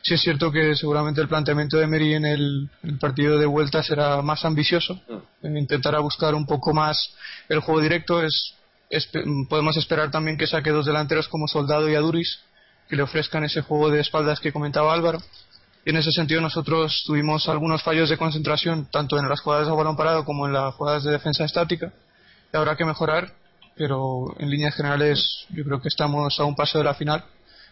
Sí 0.04 0.14
es 0.14 0.20
cierto 0.20 0.52
que 0.52 0.76
seguramente 0.76 1.22
el 1.22 1.28
planteamiento 1.28 1.78
de 1.78 1.86
Meri 1.86 2.12
en 2.12 2.26
el, 2.26 2.68
partido 3.00 3.38
de 3.38 3.46
vuelta 3.46 3.82
será 3.82 4.20
más 4.20 4.44
ambicioso, 4.44 5.00
mm. 5.42 5.56
intentará 5.56 6.00
buscar 6.00 6.34
un 6.34 6.44
poco 6.44 6.74
más 6.74 7.14
el 7.48 7.60
juego 7.60 7.80
directo. 7.80 8.22
Es, 8.22 8.54
podemos 9.48 9.78
esperar 9.78 10.10
también 10.10 10.36
que 10.36 10.46
saque 10.46 10.70
dos 10.70 10.84
delanteros 10.84 11.26
como 11.28 11.48
Soldado 11.48 11.88
y 11.88 11.94
Aduris, 11.94 12.40
que 12.86 12.96
le 12.96 13.02
ofrezcan 13.02 13.44
ese 13.44 13.62
juego 13.62 13.90
de 13.90 14.00
espaldas 14.00 14.40
que 14.40 14.52
comentaba 14.52 14.92
Álvaro. 14.92 15.20
Y 15.86 15.90
en 15.90 15.96
ese 15.96 16.12
sentido 16.12 16.42
nosotros 16.42 17.02
tuvimos 17.06 17.48
algunos 17.48 17.82
fallos 17.82 18.10
de 18.10 18.18
concentración, 18.18 18.86
tanto 18.90 19.18
en 19.18 19.26
las 19.26 19.40
jugadas 19.40 19.66
de 19.66 19.74
balón 19.74 19.96
parado 19.96 20.26
como 20.26 20.46
en 20.46 20.52
las 20.52 20.74
jugadas 20.74 21.04
de 21.04 21.12
defensa 21.12 21.44
estática. 21.44 21.92
Y 22.52 22.56
habrá 22.56 22.76
que 22.76 22.84
mejorar 22.84 23.32
pero 23.76 24.34
en 24.38 24.50
líneas 24.50 24.74
generales 24.74 25.46
yo 25.50 25.64
creo 25.64 25.80
que 25.80 25.88
estamos 25.88 26.38
a 26.38 26.44
un 26.44 26.54
paso 26.54 26.78
de 26.78 26.84
la 26.84 26.94
final. 26.94 27.24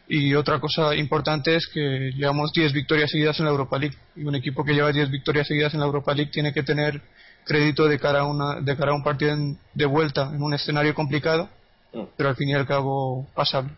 Y 0.08 0.34
otra 0.34 0.58
cosa 0.58 0.94
importante 0.94 1.54
es 1.54 1.66
que 1.66 2.12
llevamos 2.14 2.52
10 2.52 2.72
victorias 2.72 3.10
seguidas 3.10 3.38
en 3.38 3.46
la 3.46 3.52
Europa 3.52 3.78
League. 3.78 3.96
Y 4.16 4.24
un 4.24 4.34
equipo 4.34 4.64
que 4.64 4.74
lleva 4.74 4.92
10 4.92 5.10
victorias 5.10 5.46
seguidas 5.46 5.74
en 5.74 5.80
la 5.80 5.86
Europa 5.86 6.12
League 6.14 6.30
tiene 6.30 6.52
que 6.52 6.62
tener 6.62 7.00
crédito 7.44 7.86
de 7.86 7.98
cara 7.98 8.20
a, 8.20 8.24
una, 8.24 8.60
de 8.60 8.76
cara 8.76 8.92
a 8.92 8.94
un 8.94 9.02
partido 9.02 9.36
de 9.74 9.86
vuelta 9.86 10.30
en 10.34 10.42
un 10.42 10.54
escenario 10.54 10.94
complicado, 10.94 11.48
mm. 11.92 12.02
pero 12.16 12.28
al 12.28 12.36
fin 12.36 12.48
y 12.48 12.54
al 12.54 12.66
cabo 12.66 13.26
pasable. 13.34 13.72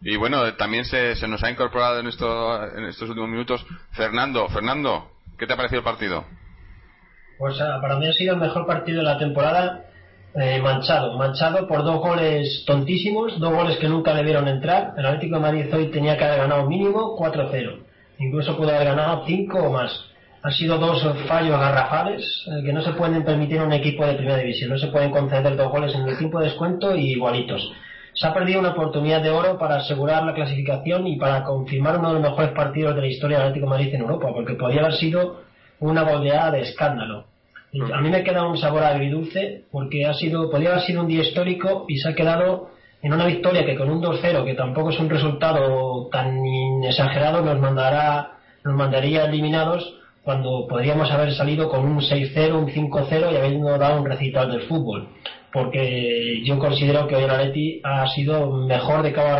Y 0.00 0.16
bueno, 0.16 0.54
también 0.54 0.84
se, 0.84 1.16
se, 1.16 1.26
nos 1.26 1.42
ha 1.42 1.50
incorporado 1.50 1.98
en, 2.00 2.06
esto, 2.06 2.76
en 2.76 2.84
estos 2.84 3.08
últimos 3.08 3.30
minutos 3.30 3.64
Fernando. 3.92 4.48
Fernando, 4.48 5.10
¿qué 5.38 5.46
te 5.46 5.52
ha 5.52 5.56
parecido 5.56 5.80
el 5.80 5.84
partido? 5.84 6.24
Pues 7.38 7.60
ah, 7.60 7.78
para 7.80 7.96
mí 7.96 8.06
ha 8.06 8.12
sido 8.12 8.34
el 8.34 8.40
mejor 8.40 8.66
partido 8.66 8.98
de 8.98 9.04
la 9.04 9.18
temporada 9.18 9.84
eh, 10.34 10.60
manchado, 10.60 11.16
manchado 11.16 11.66
por 11.68 11.84
dos 11.84 12.00
goles 12.00 12.64
tontísimos, 12.66 13.38
dos 13.38 13.54
goles 13.54 13.78
que 13.78 13.88
nunca 13.88 14.14
debieron 14.14 14.48
entrar. 14.48 14.94
El 14.96 15.06
Atlético 15.06 15.36
de 15.36 15.42
Madrid 15.42 15.74
hoy 15.74 15.86
tenía 15.92 16.16
que 16.16 16.24
haber 16.24 16.38
ganado 16.38 16.66
mínimo 16.66 17.16
4-0, 17.16 17.78
incluso 18.18 18.56
pudo 18.56 18.70
haber 18.70 18.88
ganado 18.88 19.24
5 19.26 19.58
o 19.58 19.70
más. 19.70 20.10
Han 20.42 20.52
sido 20.52 20.76
dos 20.76 21.02
fallos 21.26 21.58
garrafales 21.58 22.22
eh, 22.48 22.62
que 22.64 22.72
no 22.72 22.82
se 22.82 22.92
pueden 22.92 23.24
permitir 23.24 23.58
en 23.58 23.62
un 23.62 23.72
equipo 23.72 24.04
de 24.04 24.14
primera 24.14 24.38
división. 24.38 24.70
No 24.70 24.78
se 24.78 24.88
pueden 24.88 25.10
conceder 25.10 25.56
dos 25.56 25.70
goles 25.70 25.94
en 25.94 26.06
el 26.06 26.18
tiempo 26.18 26.40
de 26.40 26.46
descuento 26.46 26.94
y 26.96 27.12
igualitos. 27.12 27.72
Se 28.12 28.26
ha 28.26 28.34
perdido 28.34 28.60
una 28.60 28.70
oportunidad 28.70 29.22
de 29.22 29.30
oro 29.30 29.58
para 29.58 29.76
asegurar 29.76 30.24
la 30.24 30.34
clasificación 30.34 31.06
y 31.06 31.16
para 31.16 31.44
confirmar 31.44 31.98
uno 31.98 32.08
de 32.08 32.14
los 32.20 32.22
mejores 32.22 32.50
partidos 32.50 32.94
de 32.94 33.00
la 33.00 33.06
historia 33.06 33.38
del 33.38 33.46
Atlético 33.46 33.66
de 33.66 33.70
Madrid 33.70 33.94
en 33.94 34.00
Europa, 34.02 34.28
porque 34.34 34.54
podría 34.54 34.80
haber 34.82 34.94
sido 34.94 35.42
una 35.80 36.02
goleada 36.02 36.50
de 36.50 36.60
escándalo. 36.60 37.24
A 37.92 38.00
mí 38.00 38.08
me 38.08 38.22
queda 38.22 38.46
un 38.46 38.56
sabor 38.56 38.84
agridulce 38.84 39.64
porque 39.72 40.06
ha 40.06 40.14
sido, 40.14 40.48
podría 40.50 40.70
haber 40.70 40.82
sido 40.82 41.02
un 41.02 41.08
día 41.08 41.22
histórico 41.22 41.86
y 41.88 41.98
se 41.98 42.08
ha 42.08 42.14
quedado 42.14 42.70
en 43.02 43.12
una 43.12 43.26
victoria 43.26 43.66
que 43.66 43.76
con 43.76 43.90
un 43.90 44.00
2-0, 44.00 44.44
que 44.44 44.54
tampoco 44.54 44.90
es 44.90 44.98
un 44.98 45.10
resultado 45.10 46.08
tan 46.10 46.38
exagerado, 46.84 47.42
nos 47.42 47.58
mandará, 47.58 48.38
nos 48.64 48.74
mandaría 48.74 49.24
eliminados 49.24 49.98
cuando 50.22 50.66
podríamos 50.66 51.10
haber 51.10 51.32
salido 51.34 51.68
con 51.68 51.84
un 51.84 52.00
6-0, 52.00 52.54
un 52.54 52.68
5-0 52.68 53.32
y 53.32 53.36
habiendo 53.36 53.76
dado 53.76 54.00
un 54.00 54.06
recital 54.06 54.50
del 54.50 54.62
fútbol. 54.62 55.08
Porque 55.52 56.42
yo 56.44 56.58
considero 56.58 57.06
que 57.06 57.16
hoy 57.16 57.24
el 57.24 57.30
Atleti 57.30 57.80
ha 57.84 58.06
sido 58.08 58.50
mejor 58.50 59.02
de 59.02 59.12
cabo 59.12 59.28
a 59.28 59.38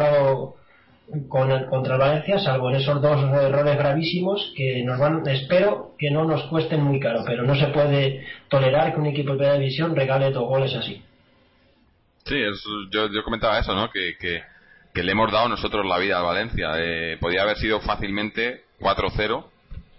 con 1.28 1.50
el, 1.50 1.66
contra 1.66 1.96
Valencia, 1.96 2.38
salvo 2.38 2.70
en 2.70 2.76
esos 2.76 3.00
dos 3.00 3.22
errores 3.22 3.76
gravísimos 3.76 4.52
que 4.56 4.82
nos 4.84 4.98
van, 4.98 5.26
espero 5.28 5.94
que 5.98 6.10
no 6.10 6.24
nos 6.24 6.44
cuesten 6.44 6.82
muy 6.82 6.98
caro, 6.98 7.22
pero 7.26 7.44
no 7.44 7.54
se 7.54 7.66
puede 7.68 8.26
tolerar 8.48 8.94
que 8.94 9.00
un 9.00 9.06
equipo 9.06 9.32
de 9.32 9.38
primera 9.38 9.58
división 9.58 9.94
regale 9.94 10.30
dos 10.30 10.48
goles 10.48 10.74
así. 10.74 11.02
Sí, 12.24 12.36
yo, 12.90 13.10
yo, 13.10 13.22
comentaba 13.22 13.58
eso, 13.58 13.74
¿no? 13.74 13.90
Que, 13.90 14.16
que, 14.18 15.02
le 15.02 15.12
hemos 15.12 15.30
dado 15.30 15.48
nosotros 15.48 15.84
la 15.84 15.98
vida 15.98 16.18
al 16.18 16.24
Valencia. 16.24 16.70
Eh, 16.78 17.18
podía 17.20 17.42
haber 17.42 17.58
sido 17.58 17.80
fácilmente 17.80 18.64
4-0. 18.80 19.44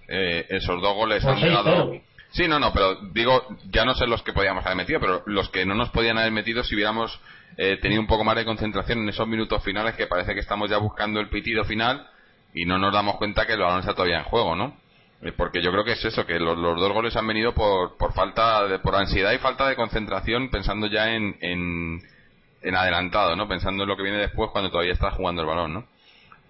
Eh, 0.07 0.45
esos 0.49 0.81
dos 0.81 0.95
goles 0.95 1.23
han 1.23 1.37
llegado. 1.37 1.91
Sí, 2.35 2.49
no, 2.49 2.59
no, 2.59 2.73
pero 2.73 2.95
digo, 3.13 3.47
ya 3.71 3.85
no 3.85 3.95
sé 3.95 4.05
los 4.07 4.21
que 4.21 4.33
podíamos 4.33 4.65
haber 4.65 4.75
metido, 4.75 4.99
pero 4.99 5.23
los 5.25 5.47
que 5.51 5.65
no 5.65 5.73
nos 5.73 5.89
podían 5.91 6.17
haber 6.17 6.33
metido 6.33 6.65
si 6.65 6.75
hubiéramos 6.75 7.17
eh, 7.55 7.77
tenido 7.81 8.01
un 8.01 8.07
poco 8.07 8.25
más 8.25 8.35
de 8.35 8.43
concentración 8.43 8.99
en 8.99 9.07
esos 9.07 9.25
minutos 9.25 9.63
finales 9.63 9.95
que 9.95 10.05
parece 10.05 10.33
que 10.33 10.41
estamos 10.41 10.69
ya 10.69 10.77
buscando 10.77 11.21
el 11.21 11.29
pitido 11.29 11.63
final 11.63 12.05
y 12.53 12.65
no 12.65 12.77
nos 12.77 12.91
damos 12.91 13.15
cuenta 13.15 13.45
que 13.45 13.53
el 13.53 13.61
balón 13.61 13.79
está 13.79 13.93
todavía 13.93 14.17
en 14.17 14.25
juego, 14.25 14.53
¿no? 14.53 14.75
Eh, 15.21 15.31
porque 15.31 15.61
yo 15.61 15.71
creo 15.71 15.85
que 15.85 15.93
es 15.93 16.03
eso, 16.03 16.25
que 16.25 16.37
los, 16.37 16.57
dos 16.57 16.91
goles 16.91 17.15
han 17.15 17.25
venido 17.25 17.53
por, 17.53 17.95
por 17.95 18.11
falta 18.11 18.67
de, 18.67 18.79
por 18.79 18.95
ansiedad 18.95 19.31
y 19.31 19.37
falta 19.37 19.69
de 19.69 19.77
concentración 19.77 20.49
pensando 20.49 20.87
ya 20.87 21.15
en, 21.15 21.37
en, 21.39 22.75
adelantado, 22.75 23.37
¿no? 23.37 23.47
Pensando 23.47 23.83
en 23.83 23.89
lo 23.89 23.95
que 23.95 24.03
viene 24.03 24.17
después 24.17 24.49
cuando 24.51 24.71
todavía 24.71 24.91
está 24.91 25.11
jugando 25.11 25.41
el 25.41 25.47
balón, 25.47 25.73
¿no? 25.73 25.87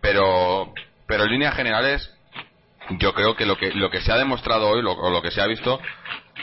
Pero, 0.02 0.74
pero 1.06 1.26
en 1.26 1.30
líneas 1.30 1.56
generales, 1.56 2.12
yo 2.92 3.14
creo 3.14 3.36
que 3.36 3.46
lo 3.46 3.58
que, 3.58 3.72
lo 3.72 3.90
que 3.90 4.02
se 4.02 4.12
ha 4.12 4.18
demostrado 4.18 4.70
hoy, 4.70 4.84
o 4.86 5.10
lo 5.10 5.22
que 5.22 5.32
se 5.32 5.42
ha 5.42 5.48
visto, 5.48 5.80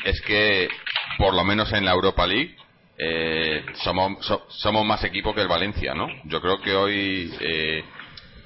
es 0.04 0.20
que, 0.22 0.68
por 1.18 1.34
lo 1.34 1.44
menos 1.44 1.72
en 1.72 1.84
la 1.84 1.92
Europa 1.92 2.26
League, 2.26 2.56
eh, 2.98 3.64
somos, 3.74 4.18
somos 4.48 4.84
más 4.84 5.02
equipo 5.04 5.34
que 5.34 5.40
el 5.40 5.48
Valencia, 5.48 5.94
¿no? 5.94 6.08
Yo 6.24 6.40
creo 6.40 6.60
que 6.60 6.74
hoy 6.74 7.32
eh, 7.40 7.84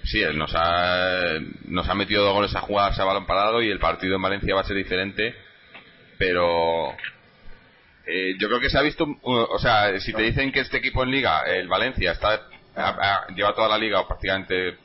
sí, 0.05 0.23
nos 0.35 0.55
ha, 0.55 1.35
nos 1.65 1.89
ha 1.89 1.95
metido 1.95 2.25
dos 2.25 2.35
goles 2.35 2.55
a 2.55 2.61
jugarse 2.61 3.03
a 3.03 3.05
balón 3.05 3.27
parado 3.27 3.63
y 3.63 3.71
el 3.71 3.79
partido 3.79 4.17
en 4.17 4.23
Valencia 4.23 4.55
va 4.55 4.61
a 4.61 4.65
ser 4.65 4.77
diferente, 4.77 5.35
pero 6.19 6.93
eh, 8.07 8.35
yo 8.39 8.49
creo 8.49 8.61
que 8.61 8.71
se 8.71 8.79
ha 8.79 8.83
visto, 8.83 9.07
o 9.23 9.59
sea, 9.59 9.99
si 10.01 10.13
te 10.13 10.23
dicen 10.23 10.53
que 10.53 10.61
este 10.61 10.79
equipo 10.79 11.03
en 11.03 11.11
Liga, 11.11 11.43
el 11.43 11.69
Valencia, 11.69 12.13
está 12.13 12.47
lleva 13.35 13.55
toda 13.55 13.69
la 13.69 13.79
Liga 13.79 14.01
o 14.01 14.07
prácticamente 14.07 14.77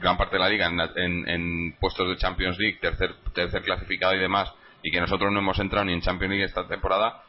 gran 0.00 0.16
parte 0.16 0.36
de 0.36 0.42
la 0.42 0.48
Liga 0.48 0.70
en, 0.96 1.28
en 1.28 1.76
puestos 1.80 2.08
de 2.08 2.16
Champions 2.16 2.58
League, 2.58 2.78
tercer, 2.80 3.14
tercer 3.34 3.62
clasificado 3.62 4.14
y 4.14 4.18
demás, 4.18 4.52
y 4.82 4.90
que 4.90 5.00
nosotros 5.00 5.32
no 5.32 5.38
hemos 5.38 5.58
entrado 5.58 5.84
ni 5.84 5.92
en 5.92 6.00
Champions 6.00 6.30
League 6.30 6.44
esta 6.44 6.66
temporada, 6.66 7.22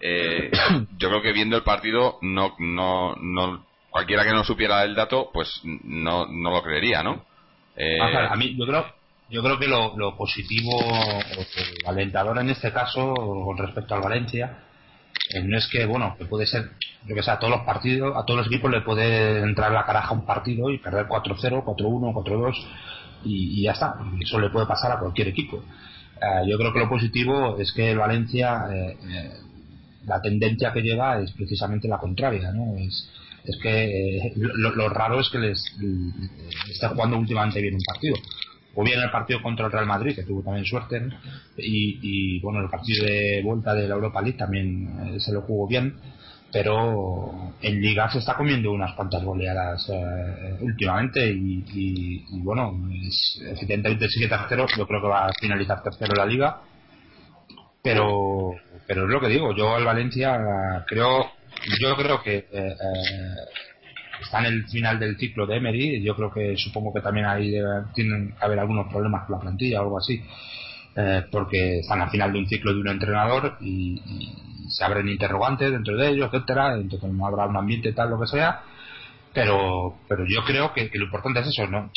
eh, 0.00 0.50
yo 0.98 1.08
creo 1.08 1.22
que 1.22 1.32
viendo 1.32 1.56
el 1.56 1.62
partido, 1.62 2.18
no, 2.22 2.54
no, 2.58 3.14
no, 3.16 3.64
cualquiera 3.90 4.24
que 4.24 4.32
no 4.32 4.44
supiera 4.44 4.82
el 4.84 4.94
dato, 4.94 5.30
pues 5.32 5.60
no, 5.64 6.26
no 6.26 6.50
lo 6.50 6.62
creería, 6.62 7.02
¿no? 7.02 7.24
Eh, 7.76 7.98
ah, 8.00 8.32
a 8.32 8.36
mí, 8.36 8.56
yo 8.58 8.66
creo, 8.66 8.86
yo 9.30 9.42
creo 9.42 9.58
que 9.58 9.68
lo, 9.68 9.96
lo 9.96 10.16
positivo, 10.16 10.76
o 10.78 11.88
alentador 11.88 12.38
en 12.38 12.50
este 12.50 12.72
caso, 12.72 13.14
con 13.14 13.56
respecto 13.56 13.94
al 13.94 14.02
Valencia, 14.02 14.58
no 15.44 15.58
es 15.58 15.66
que, 15.68 15.86
bueno, 15.86 16.14
que 16.18 16.24
puede 16.24 16.46
ser, 16.46 16.70
yo 17.06 17.14
que 17.14 17.22
sé, 17.22 17.30
a 17.30 17.38
todos 17.38 17.52
los 17.52 17.62
partidos, 17.62 18.16
a 18.16 18.24
todos 18.24 18.38
los 18.38 18.46
equipos 18.46 18.70
le 18.70 18.82
puede 18.82 19.40
entrar 19.40 19.72
la 19.72 19.84
caraja 19.84 20.12
un 20.12 20.26
partido 20.26 20.70
y 20.70 20.78
perder 20.78 21.06
4-0, 21.06 21.64
4-1, 21.64 22.12
4-2 22.12 22.54
y, 23.24 23.62
ya 23.62 23.72
está. 23.72 23.94
Eso 24.20 24.38
le 24.38 24.50
puede 24.50 24.66
pasar 24.66 24.92
a 24.92 24.98
cualquier 24.98 25.28
equipo. 25.28 25.62
yo 26.46 26.58
creo 26.58 26.72
que 26.72 26.78
lo 26.78 26.88
positivo 26.88 27.58
es 27.58 27.72
que 27.72 27.92
el 27.92 27.98
Valencia 27.98 28.66
la 30.06 30.20
tendencia 30.20 30.72
que 30.72 30.82
lleva 30.82 31.20
es 31.20 31.32
precisamente 31.32 31.88
la 31.88 31.98
contraria, 31.98 32.52
¿no? 32.52 32.76
Es, 32.76 33.08
es 33.44 33.56
que 33.60 34.18
eh, 34.18 34.32
lo, 34.36 34.88
raro 34.88 35.20
es 35.20 35.28
que 35.30 35.38
les, 35.38 35.76
esté 36.70 36.88
jugando 36.88 37.18
últimamente 37.18 37.60
bien 37.60 37.74
un 37.74 37.82
partido. 37.82 38.16
O 38.74 38.84
bien 38.84 39.00
el 39.00 39.10
partido 39.10 39.42
contra 39.42 39.66
el 39.66 39.72
Real 39.72 39.86
Madrid, 39.86 40.14
que 40.14 40.22
tuvo 40.22 40.42
también 40.42 40.64
suerte, 40.64 41.02
y, 41.58 41.98
y, 42.02 42.40
bueno, 42.40 42.60
el 42.60 42.70
partido 42.70 43.04
de 43.04 43.42
vuelta 43.44 43.74
de 43.74 43.86
la 43.86 43.94
Europa 43.94 44.22
League 44.22 44.38
también 44.38 45.14
eh, 45.14 45.20
se 45.20 45.32
lo 45.32 45.42
jugó 45.42 45.66
bien, 45.66 45.94
pero 46.52 47.54
en 47.60 47.80
Liga 47.80 48.10
se 48.10 48.18
está 48.18 48.34
comiendo 48.34 48.72
unas 48.72 48.94
cuantas 48.94 49.22
goleadas 49.24 49.88
eh, 49.90 50.56
últimamente 50.60 51.26
y, 51.26 51.64
y, 51.72 52.40
bueno, 52.42 52.78
es, 53.06 53.42
efectivamente 53.46 54.08
sigue 54.08 54.28
tercero, 54.28 54.66
yo 54.76 54.86
creo 54.86 55.00
que 55.00 55.08
va 55.08 55.26
a 55.26 55.32
finalizar 55.40 55.82
tercero 55.82 56.14
la 56.14 56.26
Liga 56.26 56.60
pero 57.82 58.52
pero 58.86 59.04
es 59.04 59.10
lo 59.10 59.20
que 59.20 59.28
digo 59.28 59.54
yo 59.54 59.74
al 59.74 59.84
Valencia 59.84 60.84
creo 60.86 61.32
yo 61.80 61.96
creo 61.96 62.22
que 62.22 62.46
eh, 62.52 62.76
está 64.22 64.40
en 64.40 64.46
el 64.46 64.68
final 64.68 64.98
del 64.98 65.16
ciclo 65.16 65.46
de 65.46 65.56
Emery 65.56 66.02
yo 66.02 66.16
creo 66.16 66.32
que 66.32 66.56
supongo 66.56 66.92
que 66.92 67.00
también 67.00 67.26
ahí 67.26 67.54
tienen 67.94 68.34
que 68.38 68.44
haber 68.44 68.58
algunos 68.58 68.88
problemas 68.88 69.26
con 69.26 69.36
la 69.36 69.42
plantilla 69.42 69.80
o 69.80 69.84
algo 69.84 69.98
así 69.98 70.22
porque 71.30 71.78
están 71.78 72.02
al 72.02 72.10
final 72.10 72.32
de 72.32 72.38
un 72.38 72.46
ciclo 72.46 72.74
de 72.74 72.80
un 72.80 72.88
entrenador 72.88 73.56
y, 73.60 74.00
se 74.68 74.84
abren 74.84 75.08
interrogantes 75.08 75.70
dentro 75.70 75.96
de 75.96 76.08
ellos 76.08 76.30
etcétera 76.32 76.76
entonces 76.76 77.10
no 77.12 77.26
habrá 77.26 77.46
un 77.46 77.56
ambiente 77.56 77.92
tal 77.92 78.10
lo 78.10 78.20
que 78.20 78.26
sea 78.26 78.62
pero 79.34 79.96
pero 80.08 80.24
yo 80.26 80.44
creo 80.44 80.72
que, 80.72 80.88
que 80.88 80.98
lo 80.98 81.06
importante 81.06 81.40
es 81.40 81.48
eso 81.48 81.66
no 81.66 81.90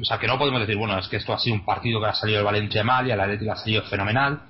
o 0.00 0.04
sea, 0.04 0.18
que 0.18 0.26
no 0.26 0.38
podemos 0.38 0.60
decir, 0.60 0.76
bueno, 0.76 0.98
es 0.98 1.08
que 1.08 1.16
esto 1.16 1.32
ha 1.32 1.38
sido 1.38 1.56
un 1.56 1.64
partido 1.64 2.00
que 2.00 2.06
ha 2.06 2.14
salido 2.14 2.40
el 2.40 2.44
Valencia 2.44 2.84
mal 2.84 3.06
y 3.06 3.10
el 3.10 3.20
Atlético 3.20 3.52
ha 3.52 3.56
salido 3.56 3.82
fenomenal 3.84 4.40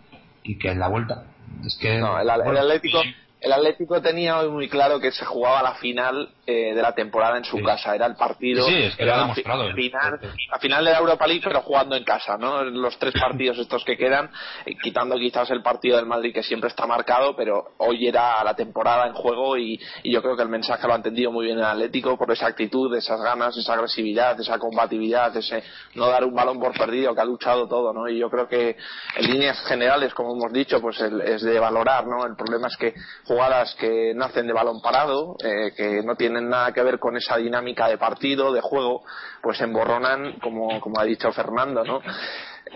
y 0.43 0.59
que 0.59 0.71
en 0.71 0.81
la 0.81 0.89
vuelta. 0.89 1.25
Es 1.65 1.77
que. 1.81 1.99
No, 1.99 2.19
el, 2.19 2.29
Atlético. 2.29 3.03
El 3.41 3.53
Atlético 3.53 4.03
tenía 4.03 4.39
hoy 4.39 4.49
muy 4.49 4.69
claro 4.69 4.99
que 4.99 5.13
se 5.13 5.25
jugaba 5.25 5.63
la 5.63 5.75
final 5.75 6.29
eh, 6.45 6.75
de 6.75 6.83
la 6.83 6.93
temporada 6.93 7.37
en 7.37 7.45
su 7.45 7.63
casa. 7.63 7.95
Era 7.95 8.07
el 8.07 8.17
partido. 8.17 8.67
Sí, 8.67 8.75
es 8.75 8.97
que 8.97 9.05
era 9.05 9.17
lo 9.17 9.19
ha 9.19 9.23
demostrado. 9.27 9.69
La 9.69 9.75
final, 9.75 10.21
la 10.51 10.59
final 10.59 10.85
de 10.85 10.91
la 10.91 10.99
Europa 10.99 11.27
League, 11.27 11.43
pero 11.45 11.61
jugando 11.61 11.95
en 11.95 12.05
casa, 12.05 12.37
¿no? 12.37 12.65
Los 12.65 12.99
tres 12.99 13.15
partidos 13.21 13.59
estos 13.59 13.85
que 13.85 13.97
quedan, 13.97 14.31
eh, 14.67 14.75
quitando 14.83 15.17
quizás 15.17 15.51
el 15.51 15.63
partido 15.63 15.99
del 15.99 16.07
Madrid 16.07 16.35
que 16.35 16.43
siempre 16.43 16.69
está 16.69 16.87
marcado, 16.87 17.37
pero 17.37 17.75
hoy 17.77 18.09
era 18.09 18.43
la 18.43 18.55
temporada 18.55 19.07
en 19.07 19.13
juego 19.13 19.57
y, 19.57 19.81
y 20.03 20.13
yo 20.13 20.21
creo 20.21 20.37
que 20.37 20.43
el 20.43 20.49
mensaje 20.49 20.87
lo 20.87 20.95
ha 20.95 20.97
entendido 20.97 21.31
muy 21.31 21.47
bien 21.47 21.59
el 21.59 21.65
Atlético 21.65 22.19
por 22.19 22.33
esa 22.33 22.47
actitud, 22.49 22.93
esas 22.97 23.21
ganas, 23.21 23.57
esa 23.57 23.75
agresividad, 23.75 24.41
esa 24.41 24.59
combatividad, 24.59 25.37
ese 25.37 25.63
no 25.95 26.09
dar 26.09 26.25
un 26.25 26.35
balón 26.35 26.59
por 26.59 26.77
perdido 26.77 27.15
que 27.15 27.21
ha 27.21 27.25
luchado 27.25 27.69
todo, 27.69 27.93
¿no? 27.93 28.09
Y 28.09 28.19
yo 28.19 28.31
creo 28.31 28.49
que 28.49 28.77
en 29.17 29.31
líneas 29.31 29.61
generales, 29.67 30.13
como 30.13 30.35
hemos 30.35 30.53
dicho, 30.53 30.81
pues 30.81 31.01
el, 31.01 31.21
es 31.21 31.43
de 31.43 31.61
valorar, 31.61 32.07
¿no? 32.07 32.27
El 32.27 32.35
problema 32.35 32.67
es 32.67 32.77
que 32.77 32.95
jugadas 33.29 33.75
que 33.79 34.15
nacen 34.15 34.47
de 34.47 34.55
balón 34.55 34.81
parado, 34.81 35.37
eh, 35.45 35.73
que 35.77 36.03
no 36.03 36.17
tienen 36.17 36.49
nada 36.49 36.73
que 36.73 36.83
ver 36.83 36.99
con 36.99 37.17
esa 37.17 37.37
dinámica 37.37 37.87
de 37.87 37.99
partido, 37.99 38.53
de 38.55 38.63
juego, 38.63 39.03
pues 39.43 39.61
emborronan, 39.61 40.39
como, 40.41 40.81
como 40.81 40.99
ha 40.99 41.05
dicho 41.05 41.31
Fernando, 41.33 41.85
¿no? 41.85 42.01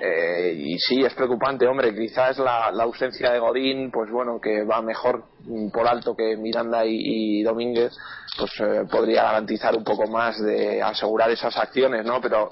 Eh, 0.00 0.54
y 0.56 0.78
sí, 0.78 1.04
es 1.04 1.12
preocupante, 1.14 1.66
hombre, 1.66 1.94
quizás 1.94 2.38
la, 2.38 2.70
la, 2.72 2.84
ausencia 2.84 3.30
de 3.30 3.38
Godín, 3.38 3.90
pues 3.90 4.10
bueno, 4.10 4.40
que 4.40 4.64
va 4.64 4.80
mejor 4.80 5.24
por 5.72 5.86
alto 5.86 6.14
que 6.16 6.36
Miranda 6.36 6.84
y, 6.86 7.42
Domínguez, 7.42 7.92
pues 8.38 8.50
eh, 8.60 8.84
podría 8.90 9.24
garantizar 9.24 9.76
un 9.76 9.84
poco 9.84 10.06
más 10.06 10.40
de 10.40 10.80
asegurar 10.80 11.30
esas 11.30 11.56
acciones, 11.56 12.04
¿no? 12.04 12.20
Pero 12.20 12.50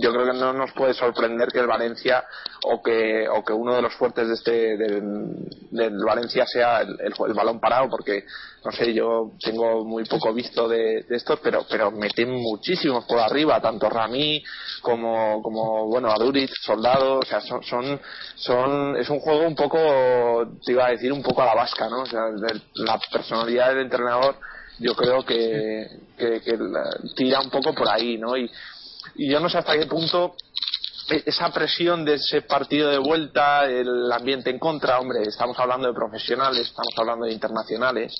yo 0.00 0.12
creo 0.12 0.32
que 0.32 0.38
no 0.38 0.52
nos 0.52 0.72
puede 0.72 0.94
sorprender 0.94 1.48
que 1.48 1.60
el 1.60 1.66
Valencia 1.66 2.24
o 2.64 2.82
que, 2.82 3.28
o 3.28 3.44
que 3.44 3.52
uno 3.52 3.74
de 3.74 3.82
los 3.82 3.94
fuertes 3.94 4.28
de 4.28 4.34
este, 4.34 4.76
del, 4.76 5.34
del 5.70 6.04
Valencia 6.04 6.46
sea 6.46 6.80
el, 6.80 6.98
el, 7.00 7.12
el 7.26 7.34
balón 7.34 7.60
parado, 7.60 7.88
porque 7.90 8.24
no 8.66 8.72
sé, 8.72 8.92
yo 8.92 9.30
tengo 9.40 9.84
muy 9.84 10.04
poco 10.06 10.34
visto 10.34 10.66
de, 10.68 11.04
de 11.08 11.16
estos, 11.16 11.38
pero, 11.38 11.64
pero 11.70 11.92
meten 11.92 12.32
muchísimos 12.32 13.04
por 13.04 13.20
arriba, 13.20 13.60
tanto 13.60 13.88
Ramí 13.88 14.42
como, 14.82 15.40
como 15.40 15.86
bueno, 15.86 16.10
Aduriz, 16.10 16.50
Soldado, 16.62 17.18
o 17.18 17.24
sea, 17.24 17.40
son, 17.40 17.62
son, 17.62 18.00
son, 18.36 18.96
es 18.96 19.08
un 19.08 19.20
juego 19.20 19.46
un 19.46 19.54
poco, 19.54 19.78
te 20.64 20.72
iba 20.72 20.86
a 20.86 20.90
decir, 20.90 21.12
un 21.12 21.22
poco 21.22 21.42
a 21.42 21.46
la 21.46 21.54
vasca, 21.54 21.88
¿no? 21.88 22.02
O 22.02 22.06
sea, 22.06 22.22
la 22.74 23.00
personalidad 23.10 23.68
del 23.68 23.80
entrenador, 23.80 24.36
yo 24.78 24.94
creo 24.94 25.24
que, 25.24 25.86
que, 26.16 26.40
que 26.40 26.58
tira 27.14 27.40
un 27.40 27.50
poco 27.50 27.74
por 27.74 27.88
ahí, 27.88 28.18
¿no? 28.18 28.36
Y, 28.36 28.50
y 29.16 29.30
yo 29.30 29.40
no 29.40 29.48
sé 29.48 29.58
hasta 29.58 29.78
qué 29.78 29.86
punto 29.86 30.34
esa 31.08 31.50
presión 31.50 32.04
de 32.04 32.14
ese 32.14 32.42
partido 32.42 32.90
de 32.90 32.98
vuelta, 32.98 33.64
el 33.66 34.10
ambiente 34.10 34.50
en 34.50 34.58
contra, 34.58 34.98
hombre, 34.98 35.22
estamos 35.22 35.58
hablando 35.58 35.86
de 35.88 35.94
profesionales, 35.94 36.66
estamos 36.66 36.92
hablando 36.96 37.26
de 37.26 37.32
internacionales, 37.32 38.14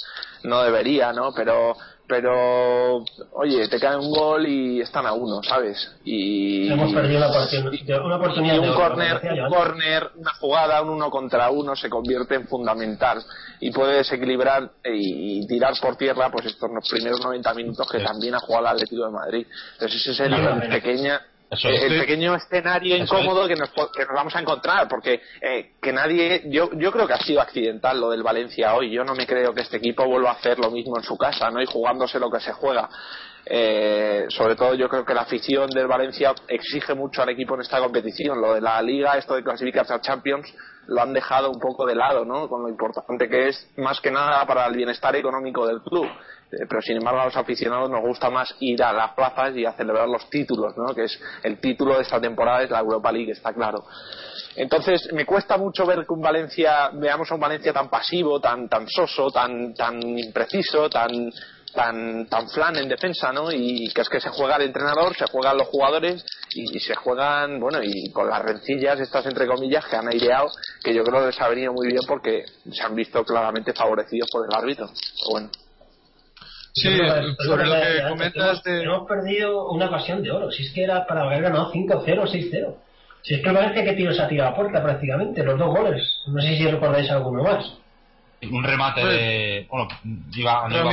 no 0.44 0.62
debería, 0.62 1.12
¿no? 1.12 1.32
Pero, 1.34 1.76
pero, 2.08 3.04
oye, 3.32 3.68
te 3.68 3.80
cae 3.80 3.96
un 3.96 4.10
gol 4.10 4.46
y 4.46 4.80
están 4.80 5.06
a 5.06 5.12
uno, 5.12 5.42
¿sabes? 5.42 5.96
Y 6.04 6.70
hemos 6.70 6.92
perdido 6.92 7.18
una 7.18 7.28
oportunidad, 7.28 8.04
una 8.04 8.16
oportunidad 8.16 8.54
y 8.54 8.58
un 8.58 8.74
corner, 8.74 9.20
un 9.22 9.50
corner, 9.50 10.10
una 10.16 10.32
jugada, 10.34 10.82
un 10.82 10.90
uno 10.90 11.10
contra 11.10 11.50
uno 11.50 11.76
se 11.76 11.90
convierte 11.90 12.36
en 12.36 12.46
fundamental 12.46 13.22
y 13.60 13.70
puede 13.70 13.98
desequilibrar 13.98 14.70
y, 14.84 15.40
y 15.40 15.46
tirar 15.46 15.74
por 15.80 15.96
tierra, 15.96 16.30
pues 16.30 16.46
estos 16.46 16.70
los 16.70 16.88
primeros 16.88 17.20
90 17.22 17.54
minutos 17.54 17.90
que 17.90 17.98
también 18.00 18.34
ha 18.34 18.40
jugado 18.40 18.66
el 18.66 18.72
Atlético 18.72 19.06
de 19.06 19.12
Madrid. 19.12 19.46
Entonces 19.74 20.00
ese 20.00 20.12
es 20.12 20.20
el 20.20 20.68
pequeña 20.70 21.20
Eso 21.50 21.68
el, 21.68 21.74
es. 21.74 21.82
el 21.84 22.00
pequeño 22.00 22.34
escenario 22.34 22.96
incómodo 22.96 23.46
que 23.46 23.54
nos, 23.54 23.70
que 23.70 24.04
nos 24.04 24.14
vamos 24.14 24.34
a 24.34 24.40
encontrar 24.40 24.88
porque 24.88 25.20
eh, 25.40 25.74
que 25.80 25.92
nadie 25.92 26.42
yo 26.46 26.70
yo 26.72 26.90
creo 26.90 27.06
que 27.06 27.12
ha 27.12 27.20
sido 27.20 27.40
accidental 27.40 28.00
lo 28.00 28.10
del 28.10 28.22
Valencia 28.22 28.74
hoy. 28.74 28.90
Yo 28.90 29.04
no 29.04 29.14
me 29.14 29.26
creo 29.26 29.54
que 29.54 29.62
este 29.62 29.76
equipo 29.76 30.04
vuelva 30.06 30.30
a 30.30 30.34
hacer 30.34 30.58
lo 30.58 30.70
mismo 30.70 30.96
en 30.96 31.04
su 31.04 31.16
casa 31.16 31.50
no 31.50 31.62
y 31.62 31.66
jugándose 31.66 32.18
lo 32.18 32.30
que 32.30 32.40
se 32.40 32.52
juega. 32.52 32.88
Eh, 33.48 34.26
sobre 34.28 34.56
todo 34.56 34.74
yo 34.74 34.88
creo 34.88 35.04
que 35.04 35.14
la 35.14 35.20
afición 35.20 35.70
del 35.70 35.86
Valencia 35.86 36.34
exige 36.48 36.94
mucho 36.94 37.22
al 37.22 37.28
equipo 37.28 37.54
en 37.54 37.60
esta 37.60 37.78
competición. 37.78 38.40
Lo 38.40 38.54
de 38.54 38.60
la 38.60 38.82
liga 38.82 39.16
esto 39.16 39.36
de 39.36 39.44
clasificarse 39.44 39.94
a 39.94 40.00
Champions 40.00 40.52
lo 40.88 41.00
han 41.00 41.12
dejado 41.12 41.50
un 41.50 41.60
poco 41.60 41.86
de 41.86 41.94
lado 41.94 42.24
no 42.24 42.48
con 42.48 42.62
lo 42.62 42.68
importante 42.68 43.28
que 43.28 43.48
es 43.48 43.70
más 43.76 44.00
que 44.00 44.10
nada 44.10 44.44
para 44.46 44.66
el 44.66 44.76
bienestar 44.76 45.14
económico 45.14 45.66
del 45.66 45.80
club. 45.80 46.06
Eh, 46.06 46.12
pero 46.50 46.80
sin 46.80 46.96
embargo 46.96 47.20
a 47.20 47.24
los 47.26 47.36
aficionados 47.36 47.90
nos 47.90 48.00
gusta 48.00 48.30
más 48.30 48.54
ir 48.60 48.82
a 48.82 48.92
las 48.92 49.12
plazas 49.12 49.56
y 49.56 49.64
a 49.64 49.72
celebrar 49.72 50.08
los 50.08 50.28
títulos, 50.30 50.74
¿no? 50.76 50.94
que 50.94 51.04
es 51.04 51.20
el 51.42 51.58
título 51.58 51.96
de 51.96 52.02
esta 52.02 52.20
temporada 52.20 52.62
es 52.62 52.70
la 52.70 52.80
Europa 52.80 53.12
League, 53.12 53.32
está 53.32 53.52
claro. 53.52 53.84
Entonces 54.54 55.12
me 55.12 55.26
cuesta 55.26 55.56
mucho 55.58 55.84
ver 55.84 56.06
que 56.06 56.14
un 56.14 56.22
Valencia, 56.22 56.90
veamos 56.94 57.30
a 57.30 57.34
un 57.34 57.40
Valencia 57.40 57.72
tan 57.72 57.90
pasivo, 57.90 58.40
tan, 58.40 58.68
tan 58.68 58.88
soso, 58.88 59.30
tan, 59.30 59.74
tan 59.74 60.00
impreciso, 60.02 60.88
tan, 60.88 61.30
tan, 61.74 62.26
tan 62.26 62.48
flan 62.48 62.76
en 62.76 62.88
defensa, 62.88 63.32
¿no? 63.32 63.52
Y 63.52 63.92
que 63.94 64.00
es 64.00 64.08
que 64.08 64.18
se 64.18 64.30
juega 64.30 64.56
el 64.56 64.62
entrenador, 64.62 65.14
se 65.14 65.26
juegan 65.26 65.58
los 65.58 65.68
jugadores 65.68 66.24
y, 66.54 66.80
se 66.80 66.94
juegan, 66.94 67.60
bueno, 67.60 67.80
y 67.82 68.10
con 68.12 68.28
las 68.30 68.42
rencillas 68.42 68.98
estas 68.98 69.26
entre 69.26 69.46
comillas 69.46 69.84
que 69.84 69.96
han 69.96 70.08
aireado, 70.08 70.48
que 70.82 70.94
yo 70.94 71.04
creo 71.04 71.20
que 71.20 71.26
les 71.26 71.40
ha 71.40 71.48
venido 71.48 71.72
muy 71.74 71.88
bien 71.88 72.02
porque 72.08 72.46
se 72.72 72.82
han 72.82 72.94
visto 72.94 73.22
claramente 73.24 73.74
favorecidos 73.74 74.28
por 74.32 74.46
el 74.48 74.56
árbitro. 74.56 74.88
Bueno. 75.30 75.50
Sí, 76.76 76.90
sobre 77.46 77.66
lo 77.66 77.72
que 77.74 77.80
antes 77.82 78.08
comentas 78.10 78.44
hemos, 78.44 78.62
de... 78.64 78.82
hemos 78.82 79.08
perdido 79.08 79.70
una 79.70 79.86
ocasión 79.86 80.22
de 80.22 80.30
oro. 80.30 80.50
Si 80.50 80.62
es 80.64 80.72
que 80.72 80.84
era 80.84 81.06
para 81.06 81.22
haber 81.22 81.42
ganado 81.42 81.72
5-0 81.72 82.18
o 82.18 82.26
6-0. 82.26 82.74
Si 83.22 83.34
es 83.34 83.42
que 83.42 83.50
Valencia 83.50 83.82
que 83.82 83.94
tiro 83.94 84.12
se 84.12 84.22
ha 84.22 84.28
tirado 84.28 84.50
a 84.50 84.54
puerta 84.54 84.82
prácticamente, 84.82 85.42
los 85.42 85.58
dos 85.58 85.68
goles. 85.74 86.02
No 86.26 86.40
sé 86.40 86.56
si 86.56 86.66
recordáis 86.70 87.10
alguno 87.10 87.42
más. 87.42 87.64
un 88.50 88.62
remate 88.62 89.00
Pues- 89.00 89.12
de 89.14 89.66
bueno 89.70 89.88
iba, 90.34 90.68
no 90.68 90.92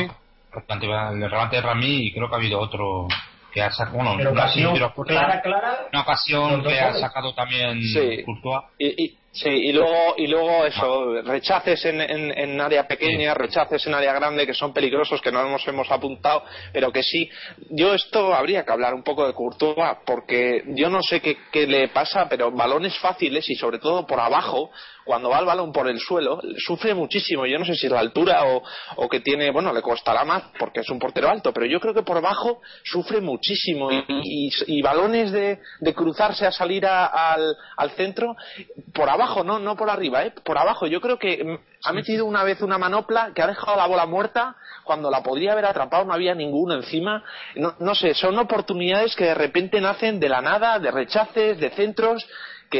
iba- 0.83 1.11
el 1.11 1.29
remate 1.29 1.55
de 1.57 1.61
Rami 1.61 2.07
y 2.07 2.13
creo 2.13 2.29
que 2.29 2.35
ha 2.35 2.37
habido 2.37 2.59
otro 2.59 3.07
que 3.53 3.61
ha 3.61 3.69
sacado 3.71 3.97
bueno 3.97 4.13
Pero 4.17 4.29
sé, 4.31 4.35
ocasión 4.35 4.73
pero 4.73 4.93
clara, 4.93 5.41
clara. 5.41 5.77
una 5.91 6.01
ocasión 6.01 6.63
que 6.63 6.79
ha 6.79 6.93
sacado 6.93 7.33
también 7.35 7.81
Sí. 7.83 8.23
Courtois 8.23 8.63
Y, 8.79 9.03
y- 9.03 9.17
sí, 9.33 9.49
y 9.49 9.71
luego, 9.73 10.15
y 10.17 10.27
luego 10.27 10.65
eso, 10.65 11.21
rechaces 11.23 11.83
en, 11.85 11.99
en, 11.99 12.37
en 12.37 12.61
área 12.61 12.87
pequeña, 12.87 13.33
rechaces 13.33 13.85
en 13.85 13.93
área 13.93 14.13
grande 14.13 14.45
que 14.45 14.53
son 14.53 14.73
peligrosos, 14.73 15.21
que 15.21 15.31
no 15.31 15.43
nos 15.49 15.67
hemos 15.67 15.91
apuntado, 15.91 16.43
pero 16.71 16.91
que 16.91 17.03
sí. 17.03 17.29
Yo 17.69 17.93
esto 17.93 18.33
habría 18.33 18.63
que 18.63 18.71
hablar 18.71 18.93
un 18.93 19.03
poco 19.03 19.27
de 19.27 19.33
Courtois, 19.33 19.97
porque 20.05 20.63
yo 20.67 20.89
no 20.89 21.01
sé 21.01 21.19
qué, 21.19 21.37
qué 21.51 21.67
le 21.67 21.89
pasa, 21.89 22.27
pero 22.29 22.51
balones 22.51 22.97
fáciles 22.99 23.49
y 23.49 23.55
sobre 23.55 23.79
todo 23.79 24.07
por 24.07 24.19
abajo, 24.19 24.71
cuando 25.05 25.29
va 25.29 25.39
el 25.39 25.45
balón 25.45 25.71
por 25.71 25.87
el 25.87 25.99
suelo, 25.99 26.41
sufre 26.57 26.93
muchísimo. 26.93 27.45
Yo 27.45 27.59
no 27.59 27.65
sé 27.65 27.75
si 27.75 27.87
es 27.87 27.91
la 27.91 27.99
altura 27.99 28.45
o, 28.45 28.63
o 28.97 29.09
que 29.09 29.19
tiene, 29.19 29.51
bueno, 29.51 29.73
le 29.73 29.81
costará 29.81 30.23
más 30.23 30.43
porque 30.59 30.79
es 30.81 30.89
un 30.89 30.99
portero 30.99 31.29
alto, 31.29 31.51
pero 31.53 31.65
yo 31.65 31.79
creo 31.79 31.93
que 31.93 32.03
por 32.03 32.17
abajo 32.17 32.61
sufre 32.83 33.21
muchísimo. 33.21 33.91
Y, 33.91 34.03
y- 34.07 34.49
y 34.67 34.81
balones 34.81 35.31
de, 35.31 35.59
de 35.79 35.93
cruzarse 35.93 36.45
a 36.45 36.51
salir 36.51 36.85
a- 36.85 37.05
al, 37.33 37.55
al 37.77 37.91
centro, 37.91 38.35
por 38.93 39.09
abajo, 39.09 39.43
no, 39.43 39.59
no 39.59 39.75
por 39.75 39.89
arriba, 39.89 40.23
¿eh? 40.25 40.33
por 40.43 40.57
abajo. 40.57 40.87
Yo 40.87 41.01
creo 41.01 41.17
que 41.19 41.43
mm, 41.43 41.57
ha 41.85 41.93
metido 41.93 42.25
una 42.25 42.43
vez 42.43 42.61
una 42.61 42.77
manopla 42.77 43.31
que 43.35 43.41
ha 43.41 43.47
dejado 43.47 43.77
la 43.77 43.87
bola 43.87 44.05
muerta 44.05 44.55
cuando 44.83 45.09
la 45.09 45.21
podría 45.23 45.53
haber 45.53 45.65
atrapado, 45.65 46.05
no 46.05 46.13
había 46.13 46.35
ninguno 46.35 46.73
encima. 46.75 47.23
No, 47.55 47.75
no 47.79 47.95
sé, 47.95 48.13
son 48.13 48.37
oportunidades 48.39 49.15
que 49.15 49.25
de 49.25 49.33
repente 49.35 49.79
nacen 49.81 50.19
de 50.19 50.29
la 50.29 50.41
nada, 50.41 50.79
de 50.79 50.91
rechaces, 50.91 51.57
de 51.59 51.69
centros 51.71 52.25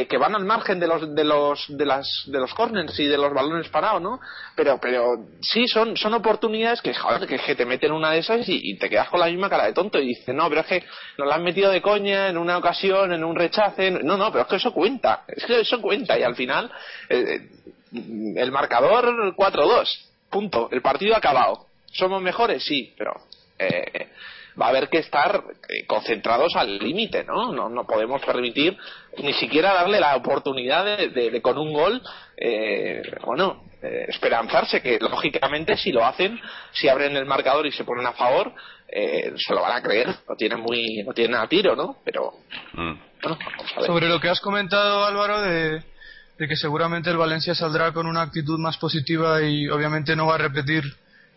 que, 0.02 0.18
van 0.18 0.34
al 0.34 0.44
margen 0.44 0.80
de 0.80 0.88
los 0.88 1.14
de 1.14 1.24
los 1.24 1.64
de 1.68 1.86
las 1.86 2.24
de 2.26 2.38
los 2.38 2.52
corners 2.52 2.98
y 2.98 3.06
de 3.06 3.16
los 3.16 3.32
balones 3.32 3.68
parados, 3.68 4.02
¿no? 4.02 4.20
Pero 4.56 4.78
pero 4.80 5.26
sí 5.40 5.68
son 5.68 5.96
son 5.96 6.14
oportunidades 6.14 6.82
que 6.82 6.92
joder, 6.92 7.28
que, 7.28 7.54
te 7.54 7.64
meten 7.64 7.92
una 7.92 8.10
de 8.10 8.18
esas 8.18 8.48
y, 8.48 8.76
te 8.78 8.90
quedas 8.90 9.08
con 9.08 9.20
la 9.20 9.26
misma 9.26 9.48
cara 9.48 9.66
de 9.66 9.72
tonto 9.72 10.00
y 10.00 10.08
dices, 10.08 10.34
"No, 10.34 10.48
pero 10.48 10.62
es 10.62 10.66
que 10.66 10.84
nos 11.18 11.28
la 11.28 11.36
han 11.36 11.44
metido 11.44 11.70
de 11.70 11.80
coña 11.80 12.28
en 12.28 12.36
una 12.36 12.58
ocasión, 12.58 13.12
en 13.12 13.22
un 13.22 13.36
rechace." 13.36 13.90
No, 13.90 14.16
no, 14.16 14.32
pero 14.32 14.42
es 14.42 14.48
que 14.50 14.56
eso 14.56 14.72
cuenta. 14.72 15.24
Es 15.28 15.44
que 15.44 15.60
eso 15.60 15.80
cuenta 15.80 16.18
y 16.18 16.22
al 16.22 16.34
final 16.34 16.70
eh, 17.08 17.40
eh, 17.92 18.34
el 18.36 18.50
marcador 18.50 19.34
4-2. 19.36 19.88
Punto. 20.30 20.68
El 20.72 20.82
partido 20.82 21.14
acabado. 21.16 21.66
¿Somos 21.92 22.20
mejores? 22.20 22.64
Sí, 22.64 22.92
pero 22.98 23.14
eh, 23.58 24.08
va 24.60 24.66
a 24.66 24.68
haber 24.70 24.88
que 24.88 24.98
estar 24.98 25.42
eh, 25.68 25.86
concentrados 25.86 26.54
al 26.56 26.78
límite, 26.78 27.24
¿no? 27.24 27.52
¿no? 27.52 27.68
No 27.68 27.86
podemos 27.86 28.24
permitir 28.24 28.76
ni 29.18 29.32
siquiera 29.34 29.74
darle 29.74 30.00
la 30.00 30.16
oportunidad 30.16 30.84
de, 30.84 31.42
con 31.42 31.58
un 31.58 31.72
gol, 31.72 32.02
eh, 32.36 33.02
bueno, 33.24 33.64
eh, 33.82 34.06
esperanzarse 34.08 34.80
que 34.80 34.98
lógicamente 35.00 35.76
si 35.76 35.92
lo 35.92 36.04
hacen, 36.04 36.40
si 36.72 36.88
abren 36.88 37.16
el 37.16 37.26
marcador 37.26 37.66
y 37.66 37.72
se 37.72 37.84
ponen 37.84 38.06
a 38.06 38.12
favor, 38.12 38.52
se 38.86 39.52
lo 39.52 39.62
van 39.62 39.76
a 39.76 39.82
creer, 39.82 40.06
lo 40.28 40.36
tienen 40.36 40.60
muy, 40.60 41.02
lo 41.02 41.12
tienen 41.12 41.36
a 41.36 41.48
tiro, 41.48 41.74
¿no? 41.74 41.96
Pero 42.04 42.34
mm. 42.74 42.92
Sobre 43.86 44.08
lo 44.08 44.20
que 44.20 44.28
has 44.28 44.40
comentado 44.40 45.04
Álvaro 45.04 45.40
de 45.40 45.82
de 46.38 46.48
que 46.48 46.56
seguramente 46.56 47.10
el 47.10 47.16
Valencia 47.16 47.54
saldrá 47.54 47.92
con 47.92 48.06
una 48.06 48.22
actitud 48.22 48.58
más 48.58 48.76
positiva 48.78 49.42
y 49.42 49.68
obviamente 49.68 50.16
no 50.16 50.26
va 50.26 50.34
a 50.34 50.38
repetir 50.38 50.82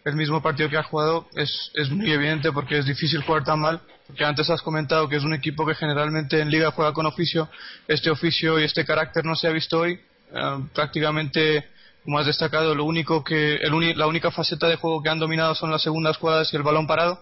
el 0.05 0.15
mismo 0.15 0.41
partido 0.41 0.69
que 0.69 0.77
ha 0.77 0.83
jugado 0.83 1.27
es, 1.36 1.71
es 1.73 1.89
muy 1.89 2.12
evidente 2.12 2.51
porque 2.51 2.77
es 2.77 2.86
difícil 2.86 3.21
jugar 3.23 3.43
tan 3.43 3.60
mal. 3.60 3.81
Porque 4.07 4.23
antes 4.23 4.49
has 4.49 4.62
comentado 4.62 5.10
que 5.10 5.17
es 5.17 5.23
un 5.23 5.33
equipo 5.33 5.65
que 5.65 5.75
generalmente 5.75 6.39
en 6.39 6.49
liga 6.49 6.71
juega 6.71 6.93
con 6.93 7.05
oficio. 7.05 7.49
Este 7.88 8.10
oficio 8.10 8.60
y 8.60 8.63
este 8.63 8.86
carácter 8.86 9.25
no 9.25 9.36
se 9.36 9.47
ha 9.47 9.51
visto 9.51 9.79
hoy. 9.79 9.99
Eh, 10.33 10.60
prácticamente 10.73 11.67
como 12.03 12.19
has 12.19 12.25
destacado 12.25 12.73
lo 12.73 12.86
único 12.86 13.21
que 13.21 13.55
el 13.55 13.97
la 13.97 14.07
única 14.07 14.31
faceta 14.31 14.67
de 14.69 14.77
juego 14.77 15.03
que 15.03 15.10
han 15.10 15.19
dominado 15.19 15.55
son 15.55 15.71
las 15.71 15.81
segundas 15.81 16.15
jugadas 16.15 16.53
y 16.53 16.55
el 16.55 16.63
balón 16.63 16.88
parado 16.88 17.21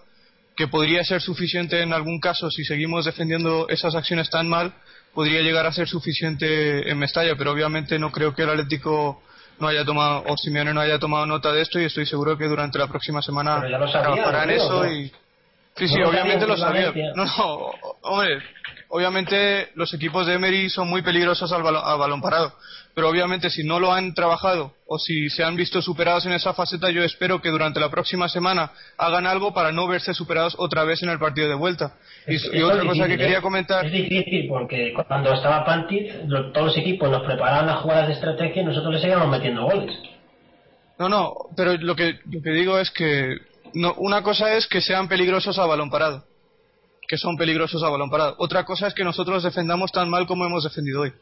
que 0.56 0.68
podría 0.68 1.02
ser 1.04 1.20
suficiente 1.20 1.82
en 1.82 1.92
algún 1.92 2.20
caso 2.20 2.50
si 2.50 2.64
seguimos 2.64 3.04
defendiendo 3.04 3.68
esas 3.68 3.96
acciones 3.96 4.30
tan 4.30 4.48
mal 4.48 4.74
podría 5.16 5.40
llegar 5.40 5.66
a 5.66 5.72
ser 5.72 5.88
suficiente 5.88 6.90
en 6.90 6.98
Mestalla, 6.98 7.36
pero 7.36 7.50
obviamente 7.50 7.98
no 7.98 8.12
creo 8.12 8.34
que 8.34 8.42
el 8.42 8.50
Atlético 8.50 9.22
no 9.58 9.68
haya 9.68 9.84
tomado, 9.84 10.24
o 10.26 10.36
Simeone 10.36 10.72
no 10.74 10.80
haya 10.80 10.98
tomado 10.98 11.26
nota 11.26 11.52
de 11.52 11.62
esto 11.62 11.80
y 11.80 11.84
estoy 11.84 12.06
seguro 12.06 12.36
que 12.36 12.46
durante 12.46 12.78
la 12.78 12.86
próxima 12.86 13.22
semana 13.22 13.60
trabajarán 13.60 14.50
eso 14.50 14.86
y... 14.86 15.12
Sí, 15.76 15.88
sí, 15.88 16.02
obviamente 16.02 16.46
lo 16.46 16.56
sabía. 16.56 16.90
No, 17.14 17.24
no, 17.24 17.72
hombre, 18.02 18.38
obviamente 18.88 19.70
los 19.74 19.92
equipos 19.94 20.26
de 20.26 20.34
Emery 20.34 20.70
son 20.70 20.88
muy 20.88 21.02
peligrosos 21.02 21.52
al 21.52 21.62
balón 21.62 22.20
parado 22.20 22.52
pero 22.96 23.10
obviamente 23.10 23.50
si 23.50 23.62
no 23.62 23.78
lo 23.78 23.92
han 23.92 24.14
trabajado 24.14 24.72
o 24.86 24.98
si 24.98 25.28
se 25.28 25.44
han 25.44 25.54
visto 25.54 25.82
superados 25.82 26.24
en 26.24 26.32
esa 26.32 26.54
faceta, 26.54 26.88
yo 26.88 27.04
espero 27.04 27.42
que 27.42 27.50
durante 27.50 27.78
la 27.78 27.90
próxima 27.90 28.26
semana 28.26 28.70
hagan 28.96 29.26
algo 29.26 29.52
para 29.52 29.70
no 29.70 29.86
verse 29.86 30.14
superados 30.14 30.54
otra 30.58 30.82
vez 30.84 31.02
en 31.02 31.10
el 31.10 31.18
partido 31.18 31.46
de 31.46 31.56
vuelta. 31.56 31.92
y, 32.26 32.62
otra 32.62 32.86
cosa 32.86 33.06
que 33.06 33.18
quería 33.18 33.42
comentar. 33.42 33.84
Es 33.84 33.92
difícil 33.92 34.48
porque 34.48 34.94
cuando 34.94 35.34
estaba 35.34 35.62
Pantic, 35.66 36.26
todos 36.54 36.68
los 36.68 36.78
equipos 36.78 37.10
nos 37.10 37.22
preparaban 37.24 37.66
las 37.66 37.80
jugadas 37.80 38.08
de 38.08 38.14
estrategia 38.14 38.62
y 38.62 38.64
nosotros 38.64 38.94
les 38.94 39.02
seguíamos 39.02 39.28
metiendo 39.28 39.64
goles. 39.64 39.94
No, 40.98 41.10
no, 41.10 41.34
pero 41.54 41.74
lo 41.74 41.94
que, 41.94 42.18
lo 42.32 42.40
que 42.40 42.50
digo 42.50 42.78
es 42.78 42.90
que 42.92 43.36
no, 43.74 43.92
una 43.98 44.22
cosa 44.22 44.54
es 44.54 44.66
que 44.66 44.80
sean 44.80 45.06
peligrosos 45.06 45.58
a 45.58 45.66
balón 45.66 45.90
parado, 45.90 46.24
que 47.08 47.18
son 47.18 47.36
peligrosos 47.36 47.82
a 47.82 47.88
balón 47.88 48.10
parado. 48.10 48.34
Otra 48.38 48.64
cosa 48.64 48.86
es 48.86 48.94
que 48.94 49.04
nosotros 49.04 49.42
defendamos 49.42 49.92
tan 49.92 50.08
mal 50.08 50.26
como 50.26 50.44
hemos 50.44 50.64
defendido 50.64 51.02
hoy 51.02 51.12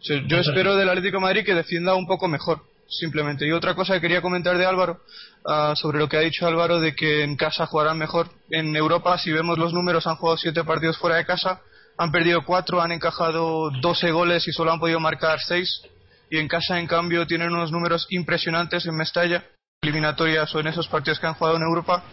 yo 0.00 0.38
espero 0.38 0.76
del 0.76 0.88
Atlético 0.88 1.16
de 1.16 1.22
Madrid 1.22 1.44
que 1.44 1.54
defienda 1.54 1.94
un 1.94 2.06
poco 2.06 2.28
mejor, 2.28 2.62
simplemente. 2.88 3.46
Y 3.46 3.52
otra 3.52 3.74
cosa 3.74 3.94
que 3.94 4.00
quería 4.00 4.22
comentar 4.22 4.56
de 4.56 4.66
Álvaro, 4.66 5.00
ah, 5.44 5.74
sobre 5.76 5.98
lo 5.98 6.08
que 6.08 6.16
ha 6.16 6.20
dicho 6.20 6.46
Álvaro 6.46 6.80
de 6.80 6.94
que 6.94 7.24
en 7.24 7.36
casa 7.36 7.66
jugarán 7.66 7.98
mejor. 7.98 8.28
En 8.50 8.74
Europa, 8.76 9.18
si 9.18 9.32
vemos 9.32 9.58
los 9.58 9.72
números, 9.72 10.06
han 10.06 10.16
jugado 10.16 10.36
siete 10.36 10.64
partidos 10.64 10.98
fuera 10.98 11.16
de 11.16 11.26
casa, 11.26 11.60
han 11.96 12.12
perdido 12.12 12.44
cuatro, 12.44 12.80
han 12.80 12.92
encajado 12.92 13.70
12 13.80 14.10
goles 14.12 14.46
y 14.46 14.52
solo 14.52 14.72
han 14.72 14.80
podido 14.80 15.00
marcar 15.00 15.40
seis. 15.40 15.82
Y 16.30 16.38
en 16.38 16.46
casa, 16.46 16.78
en 16.78 16.86
cambio, 16.86 17.26
tienen 17.26 17.52
unos 17.52 17.72
números 17.72 18.06
impresionantes 18.10 18.86
en 18.86 18.96
Mestalla, 18.96 19.44
eliminatorias 19.82 20.54
o 20.54 20.60
en 20.60 20.68
esos 20.68 20.86
partidos 20.86 21.18
que 21.18 21.26
han 21.26 21.34
jugado 21.34 21.56
en 21.56 21.62
Europa. 21.62 22.04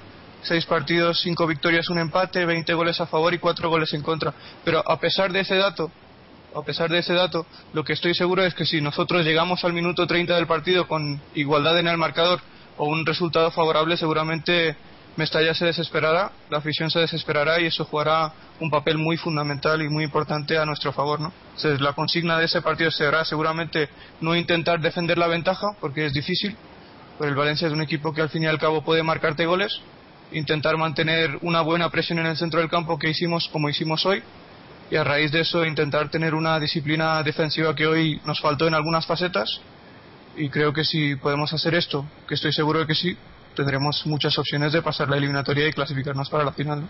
Seis 0.46 0.64
partidos, 0.68 1.22
cinco 1.22 1.48
victorias, 1.48 1.90
un 1.90 1.98
empate, 1.98 2.46
20 2.46 2.72
goles 2.76 3.02
a 3.02 3.08
favor 3.08 3.34
y 3.34 3.40
cuatro 3.40 3.68
goles 3.68 3.92
en 3.96 4.04
contra. 4.04 4.32
Pero 4.64 4.84
a 4.88 5.00
pesar 5.00 5.32
de 5.32 5.40
ese 5.40 5.56
dato, 5.56 5.92
a 6.56 6.62
pesar 6.62 6.88
de 6.88 7.00
ese 7.00 7.14
dato, 7.14 7.48
lo 7.74 7.84
que 7.84 7.94
estoy 7.94 8.14
seguro 8.14 8.46
es 8.46 8.54
que 8.54 8.64
si 8.64 8.80
nosotros 8.80 9.26
llegamos 9.26 9.66
al 9.66 9.74
minuto 9.74 10.06
30 10.06 10.36
del 10.36 10.46
partido 10.46 10.88
con 10.88 11.20
igualdad 11.34 11.80
en 11.80 11.88
el 11.88 11.98
marcador 11.98 12.42
o 12.78 12.86
un 12.86 13.08
resultado 13.08 13.50
favorable, 13.50 13.98
seguramente 13.98 14.78
Mestalla 15.16 15.56
se 15.56 15.66
desesperará, 15.66 16.32
la 16.52 16.60
afición 16.60 16.92
se 16.92 17.00
desesperará 17.00 17.60
y 17.60 17.66
eso 17.66 17.86
jugará 17.86 18.32
un 18.60 18.70
papel 18.70 19.00
muy 19.00 19.18
fundamental 19.18 19.82
y 19.82 19.90
muy 19.90 20.04
importante 20.04 20.60
a 20.60 20.66
nuestro 20.66 20.94
favor. 20.94 21.22
¿no? 21.22 21.34
Entonces, 21.56 21.82
la 21.82 21.94
consigna 21.94 22.38
de 22.38 22.46
ese 22.46 22.62
partido 22.62 22.92
será 22.92 23.26
seguramente 23.26 23.90
no 24.22 24.36
intentar 24.36 24.80
defender 24.80 25.18
la 25.18 25.28
ventaja, 25.28 25.70
porque 25.82 26.06
es 26.06 26.14
difícil, 26.14 26.56
pero 27.18 27.32
el 27.32 27.36
Valencia 27.36 27.66
es 27.66 27.74
un 27.74 27.82
equipo 27.82 28.14
que 28.14 28.22
al 28.22 28.30
fin 28.30 28.44
y 28.44 28.48
al 28.48 28.60
cabo 28.60 28.84
puede 28.84 29.02
marcarte 29.02 29.48
goles, 29.48 29.82
intentar 30.36 30.78
mantener 30.78 31.40
una 31.42 31.62
buena 31.62 31.90
presión 31.90 32.20
en 32.20 32.26
el 32.26 32.38
centro 32.38 32.60
del 32.60 32.70
campo 32.70 33.00
que 33.00 33.10
hicimos 33.10 33.48
como 33.50 33.70
hicimos 33.70 34.06
hoy 34.06 34.22
y 34.92 34.98
a 34.98 35.04
raíz 35.04 35.32
de 35.32 35.42
eso 35.42 35.66
intentar 35.66 36.10
tener 36.10 36.36
una 36.36 36.60
disciplina 36.60 37.24
defensiva 37.24 37.74
que 37.74 37.88
hoy 37.88 38.22
nos 38.26 38.40
faltó 38.42 38.68
en 38.68 38.74
algunas 38.74 39.06
facetas 39.06 39.62
y 40.36 40.50
creo 40.50 40.74
que 40.74 40.84
si 40.84 41.16
podemos 41.16 41.54
hacer 41.54 41.74
esto, 41.76 42.06
que 42.28 42.36
estoy 42.36 42.52
seguro 42.52 42.80
de 42.80 42.88
que 42.88 42.96
sí, 42.96 43.18
tendremos 43.56 44.06
muchas 44.06 44.38
opciones 44.38 44.74
de 44.74 44.82
pasar 44.82 45.10
la 45.10 45.16
eliminatoria 45.16 45.68
y 45.68 45.72
clasificarnos 45.72 46.30
para 46.30 46.44
la 46.44 46.52
final. 46.52 46.82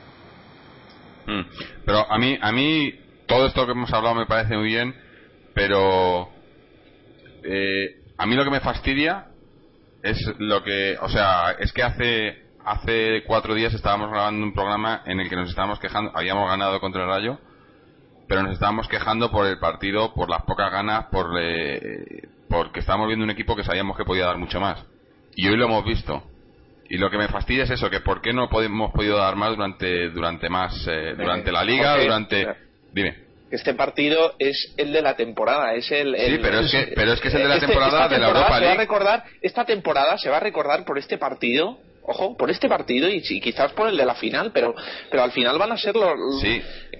Mm. 1.27 1.41
Pero 1.86 2.12
a 2.12 2.17
mí, 2.17 2.38
a 2.41 2.51
mí 2.51 2.91
todo 3.27 3.45
esto 3.45 3.65
que 3.67 3.73
hemos 3.73 3.93
hablado 3.93 4.15
me 4.15 4.25
parece 4.25 4.58
muy 4.58 4.69
bien, 4.69 4.95
pero 5.53 6.29
eh, 7.43 8.01
a 8.17 8.25
mí 8.25 8.36
lo 8.36 8.43
que 8.43 8.49
me 8.49 8.62
fastidia 8.62 9.27
es 10.01 10.17
lo 10.39 10.63
que, 10.63 10.97
o 10.99 11.10
sea, 11.10 11.51
es 11.60 11.71
que 11.71 11.84
hace 11.84 12.44
hace 12.65 13.23
cuatro 13.25 13.54
días 13.54 13.73
estábamos 13.73 14.10
grabando 14.10 14.45
un 14.45 14.54
programa 14.54 15.04
en 15.06 15.19
el 15.19 15.30
que 15.30 15.36
nos 15.36 15.49
estábamos 15.49 15.80
quejando, 15.80 16.12
habíamos 16.15 16.49
ganado 16.49 16.80
contra 16.80 17.04
el 17.04 17.08
Rayo 17.08 17.39
pero 18.28 18.43
nos 18.43 18.54
estábamos 18.54 18.88
quejando 18.88 19.32
por 19.32 19.45
el 19.45 19.60
partido, 19.60 20.13
por 20.13 20.30
las 20.30 20.43
pocas 20.43 20.71
ganas, 20.71 21.06
por 21.06 21.32
eh, 21.39 22.28
porque 22.49 22.80
estábamos 22.80 23.08
viendo 23.08 23.23
un 23.23 23.32
equipo 23.32 23.56
que 23.56 23.63
sabíamos 23.63 23.97
que 23.97 24.06
podía 24.06 24.25
dar 24.25 24.38
mucho 24.38 24.60
más. 24.60 24.84
Y 25.36 25.47
hoy 25.47 25.58
lo 25.58 25.65
hemos 25.65 25.86
visto. 25.86 26.23
Y 26.88 26.97
lo 26.97 27.10
que 27.10 27.17
me 27.17 27.28
fastidia 27.28 27.63
es 27.63 27.71
eso, 27.71 27.89
que 27.89 27.99
por 27.99 28.21
qué 28.21 28.32
no 28.32 28.47
hemos 28.62 28.91
podido 28.91 29.17
dar 29.17 29.36
más 29.36 29.49
durante 29.56 30.10
durante 30.10 30.49
más 30.49 30.88
eh, 30.88 31.15
durante 31.17 31.51
la 31.51 31.63
liga, 31.63 31.97
durante 31.97 32.47
dime. 32.91 33.25
Este 33.51 33.73
partido 33.73 34.34
es 34.39 34.73
el 34.78 34.91
de 34.91 35.01
la 35.01 35.15
temporada, 35.15 35.73
es 35.73 35.89
el, 35.91 36.15
sí, 36.15 36.39
pero 36.41 36.60
es 36.60 36.71
que 36.71 36.93
pero 36.95 37.13
es 37.13 37.21
que 37.21 37.28
es 37.28 37.34
el 37.36 37.43
de 37.43 37.47
la 37.47 37.56
este, 37.56 37.67
temporada 37.67 38.08
de 38.08 38.17
la 38.19 38.28
Europa 38.28 38.60
League. 38.60 38.60
Se 38.60 38.65
va 38.65 38.73
a 38.73 38.78
recordar 38.78 39.23
esta 39.41 39.65
temporada 39.65 40.17
se 40.17 40.30
va 40.30 40.38
a 40.38 40.41
recordar 40.41 40.84
por 40.84 40.97
este 40.97 41.17
partido 41.17 41.78
ojo, 42.08 42.38
por 42.38 42.50
este 42.50 42.68
partido 42.68 43.10
y, 43.10 43.22
quizás 43.22 43.72
por 43.74 43.89
el 43.89 43.98
de 43.98 44.06
la 44.06 44.15
final, 44.15 44.52
pero 44.54 44.76
pero 45.10 45.24
al 45.24 45.32
final 45.32 45.58
van 45.58 45.72
a 45.72 45.78
ser 45.78 45.96
los 45.96 46.13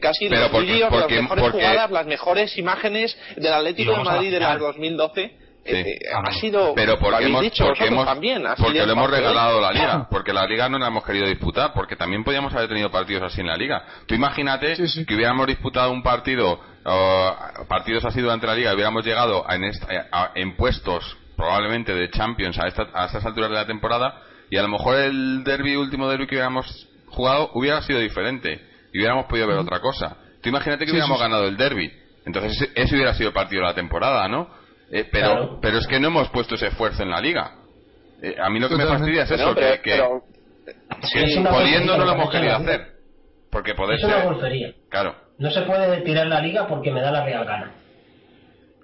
casi 0.02 0.30
los 0.30 0.52
vídeos, 0.52 0.92
las 0.92 1.10
mejores 1.10 1.52
jugadas, 1.52 1.92
las 1.92 2.06
mejores 2.06 2.58
imágenes 2.58 3.18
del 3.36 3.54
Atlético 3.54 3.98
de 3.98 4.04
Madrid 4.04 4.32
de 4.32 4.40
la 4.40 4.58
2012. 4.58 5.46
Eh, 5.68 5.98
ha 6.14 6.32
sido 6.34 6.76
pero 6.76 7.00
porque 7.00 7.26
hemos, 7.26 7.44
porque, 7.58 7.88
hemos, 7.88 8.06
también, 8.06 8.44
porque 8.56 8.86
lo 8.86 8.92
hemos 8.92 9.10
regalado 9.10 9.60
la 9.60 9.72
liga 9.72 10.08
porque 10.12 10.32
la 10.32 10.46
liga 10.46 10.70
no 10.70 10.78
la 10.78 10.90
hemos 10.90 11.04
querido 11.04 11.26
disputar 11.26 11.74
porque 11.74 11.96
también 11.96 12.24
podíamos 12.24 12.54
haber 12.54 12.70
tenido 12.70 12.92
partidos 12.92 13.24
así 13.24 13.42
en 13.42 13.48
la 13.48 13.58
liga. 13.58 13.84
Tú 14.06 14.14
imagínate 14.14 14.76
que 14.76 15.16
hubiéramos 15.16 15.48
disputado 15.48 15.92
un 15.92 16.04
partido 16.04 16.60
partidos 17.68 18.06
así 18.06 18.22
durante 18.22 18.46
la 18.46 18.54
liga 18.54 18.76
hubiéramos 18.76 19.04
llegado 19.04 19.44
en, 19.50 19.72
en 20.36 20.56
puestos 20.56 21.18
probablemente 21.36 21.96
de 21.96 22.12
Champions 22.12 22.60
a, 22.60 22.66
a 22.94 23.06
estas 23.08 23.26
alturas 23.26 23.50
de 23.50 23.56
la 23.56 23.66
temporada 23.66 24.22
y 24.50 24.58
a 24.58 24.62
lo 24.62 24.68
mejor 24.68 25.00
el 25.00 25.44
derby 25.44 25.76
último 25.76 26.10
derby 26.10 26.28
que 26.28 26.36
hubiéramos 26.36 26.88
jugado 27.08 27.52
hubiera 27.54 27.82
sido 27.82 28.00
diferente 28.00 28.60
y 28.94 29.00
hubiéramos 29.00 29.26
podido 29.26 29.48
ver 29.48 29.58
otra 29.58 29.80
cosa. 29.80 30.18
Tú 30.42 30.50
imagínate 30.50 30.86
que 30.86 30.92
hubiéramos 30.92 31.20
ganado 31.20 31.48
el 31.48 31.58
derby. 31.58 31.92
Entonces 32.26 32.70
ese, 32.76 32.96
hubiera 32.96 33.14
sido 33.14 33.30
el 33.30 33.34
partido 33.34 33.62
de 33.62 33.68
la 33.68 33.76
temporada, 33.76 34.28
¿no? 34.28 34.50
Eh, 34.92 35.08
pero, 35.12 35.60
pero 35.62 35.80
es 35.80 35.88
que 35.88 36.00
no 36.00 36.08
hemos 36.08 36.30
puesto 36.30 36.56
ese 36.56 36.68
esfuerzo 36.68 37.04
en 37.04 37.10
la 37.10 37.20
liga. 37.20 37.52
Eh, 38.22 38.36
a 38.42 38.50
mí 38.50 38.60
lo 38.60 38.70
que 38.70 38.76
me 38.76 38.86
fastidia 38.86 39.24
es 39.24 39.32
eso, 39.32 39.56
que, 39.56 39.82
que, 39.84 39.98
no 39.98 41.98
lo 41.98 42.12
hemos 42.12 42.32
querido 42.32 42.56
hacer. 42.56 42.96
Porque 43.52 43.74
poder 43.74 43.98
es 43.98 44.04
una 44.04 44.24
golfería. 44.24 44.74
Claro. 44.90 45.16
No 45.38 45.52
se 45.52 45.62
puede 45.62 46.02
tirar 46.02 46.28
la 46.28 46.42
liga 46.42 46.68
porque 46.68 46.92
me 46.92 47.02
da 47.02 47.12
la 47.12 47.24
real 47.24 47.46
gana. 47.46 47.72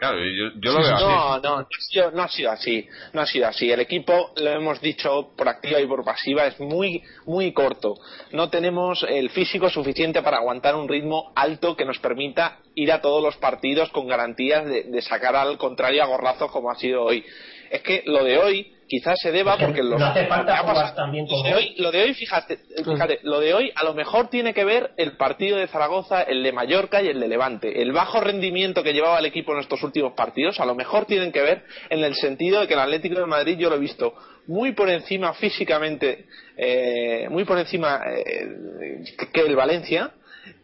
Claro, 0.01 0.17
yo, 0.17 0.71
lo 0.71 0.81
veo 0.81 0.95
así. 0.95 1.03
No, 1.03 1.39
no, 1.41 1.67
no 2.11 2.23
ha 2.23 2.27
sido 2.27 2.49
así. 2.49 2.87
No 3.13 3.21
ha 3.21 3.25
sido 3.27 3.47
así. 3.47 3.71
El 3.71 3.81
equipo, 3.81 4.31
lo 4.35 4.49
hemos 4.49 4.81
dicho 4.81 5.29
por 5.37 5.47
activa 5.47 5.79
y 5.79 5.85
por 5.85 6.03
pasiva, 6.03 6.47
es 6.47 6.59
muy, 6.59 7.03
muy 7.27 7.53
corto. 7.53 7.93
No 8.31 8.49
tenemos 8.49 9.05
el 9.07 9.29
físico 9.29 9.69
suficiente 9.69 10.23
para 10.23 10.37
aguantar 10.37 10.73
un 10.73 10.89
ritmo 10.89 11.31
alto 11.35 11.77
que 11.77 11.85
nos 11.85 11.99
permita 11.99 12.57
ir 12.73 12.91
a 12.91 12.99
todos 12.99 13.21
los 13.21 13.37
partidos 13.37 13.91
con 13.91 14.07
garantías 14.07 14.65
de, 14.65 15.01
sacar 15.03 15.35
al 15.35 15.59
contrario 15.59 16.01
a 16.01 16.07
gorrazos 16.07 16.49
como 16.49 16.71
ha 16.71 16.75
sido 16.77 17.03
hoy. 17.03 17.23
Es 17.69 17.83
que 17.83 18.01
lo 18.07 18.23
de 18.23 18.39
hoy 18.39 18.73
quizás 18.91 19.17
se 19.21 19.31
deba 19.31 19.57
porque 19.57 19.81
no 19.81 19.95
hace 20.05 20.27
falta 20.27 20.57
jugar 20.57 20.93
también 20.95 21.25
como... 21.25 21.43
lo, 21.43 21.49
de 21.49 21.55
hoy, 21.55 21.75
lo 21.77 21.91
de 21.93 22.01
hoy, 22.01 22.13
fíjate, 22.13 22.59
fíjate, 22.83 23.19
lo 23.23 23.39
de 23.39 23.53
hoy 23.53 23.71
a 23.73 23.85
lo 23.85 23.93
mejor 23.93 24.27
tiene 24.27 24.53
que 24.53 24.65
ver 24.65 24.91
el 24.97 25.15
partido 25.15 25.57
de 25.57 25.67
Zaragoza, 25.67 26.23
el 26.23 26.43
de 26.43 26.51
Mallorca 26.51 27.01
y 27.01 27.07
el 27.07 27.21
de 27.21 27.29
Levante. 27.29 27.81
El 27.81 27.93
bajo 27.93 28.19
rendimiento 28.19 28.83
que 28.83 28.91
llevaba 28.91 29.19
el 29.19 29.25
equipo 29.25 29.53
en 29.53 29.59
estos 29.59 29.81
últimos 29.81 30.11
partidos 30.11 30.59
a 30.59 30.65
lo 30.65 30.75
mejor 30.75 31.05
tienen 31.05 31.31
que 31.31 31.41
ver 31.41 31.63
en 31.89 32.03
el 32.03 32.15
sentido 32.15 32.59
de 32.59 32.67
que 32.67 32.73
el 32.73 32.81
Atlético 32.81 33.17
de 33.17 33.25
Madrid 33.27 33.57
yo 33.57 33.69
lo 33.69 33.77
he 33.77 33.79
visto 33.79 34.13
muy 34.47 34.73
por 34.73 34.89
encima 34.89 35.33
físicamente, 35.35 36.25
eh, 36.57 37.27
muy 37.29 37.45
por 37.45 37.59
encima 37.59 38.01
eh, 38.05 39.05
que 39.31 39.39
el 39.39 39.55
Valencia 39.55 40.11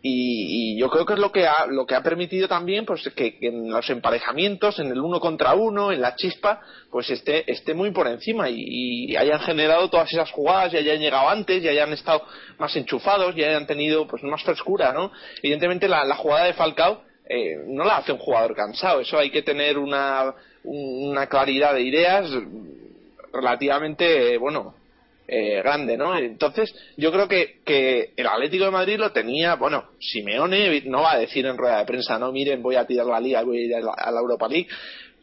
y, 0.02 0.78
yo 0.80 0.90
creo 0.90 1.06
que 1.06 1.14
es 1.14 1.20
lo 1.20 1.32
que 1.32 1.48
ha, 1.48 1.66
lo 1.68 1.86
que 1.86 1.96
ha 1.96 2.04
permitido 2.04 2.48
también 2.48 2.86
pues 2.86 3.10
que, 3.16 3.38
en 3.42 3.70
los 3.70 3.90
emparejamientos 3.90 4.80
en 4.80 4.88
el 4.88 5.00
uno 5.00 5.20
contra 5.20 5.56
uno 5.56 5.92
en 5.92 6.02
la 6.02 6.16
chispa 6.16 6.62
pues 6.92 7.10
esté 7.10 7.50
esté 7.52 7.74
muy 7.74 7.92
por 7.92 8.08
encima 8.08 8.50
y, 8.50 9.16
hayan 9.16 9.40
generado 9.40 9.90
todas 9.90 10.12
esas 10.12 10.32
jugadas 10.32 10.74
y 10.74 10.78
hayan 10.78 11.00
llegado 11.00 11.30
antes 11.30 11.64
y 11.64 11.68
hayan 11.68 11.94
estado 11.94 12.24
más 12.60 12.76
enchufados 12.76 13.36
y 13.36 13.44
hayan 13.44 13.66
tenido 13.66 14.08
pues 14.08 14.24
más 14.24 14.44
frescura 14.44 14.94
no 14.94 15.12
evidentemente 15.42 15.88
la, 15.88 16.16
jugada 16.16 16.46
de 16.46 16.54
Falcao 16.54 17.04
eh, 17.30 17.58
no 17.68 17.84
la 17.84 17.98
hace 17.98 18.14
un 18.14 18.20
jugador 18.20 18.56
cansado. 18.56 19.02
Eso 19.02 19.18
hay 19.18 19.30
que 19.30 19.42
tener 19.42 19.78
una 19.78 20.34
una 20.64 21.28
claridad 21.28 21.74
de 21.74 21.82
ideas 21.82 22.30
relativamente 23.34 24.38
bueno 24.38 24.76
eh, 25.28 25.62
grande, 25.62 25.98
¿no? 25.98 26.18
Entonces, 26.18 26.74
yo 26.96 27.12
creo 27.12 27.28
que, 27.28 27.60
que 27.66 28.14
el 28.16 28.28
Atlético 28.28 28.66
de 28.66 28.72
Madrid 28.72 28.98
lo 28.98 29.12
tenía, 29.12 29.56
bueno, 29.56 29.90
Simeone 30.00 30.82
no 30.86 31.02
va 31.02 31.14
a 31.14 31.20
decir 31.20 31.46
en 31.46 31.58
rueda 31.58 31.80
de 31.80 31.86
prensa, 31.86 32.18
no, 32.18 32.32
miren, 32.32 32.62
voy 32.62 32.76
a 32.76 32.86
tirar 32.86 33.06
la 33.06 33.20
liga, 33.20 33.44
voy 33.44 33.58
a 33.58 33.62
ir 33.66 33.76
a 33.76 34.12
la, 34.12 34.20
Europa 34.20 34.48
League, 34.48 34.68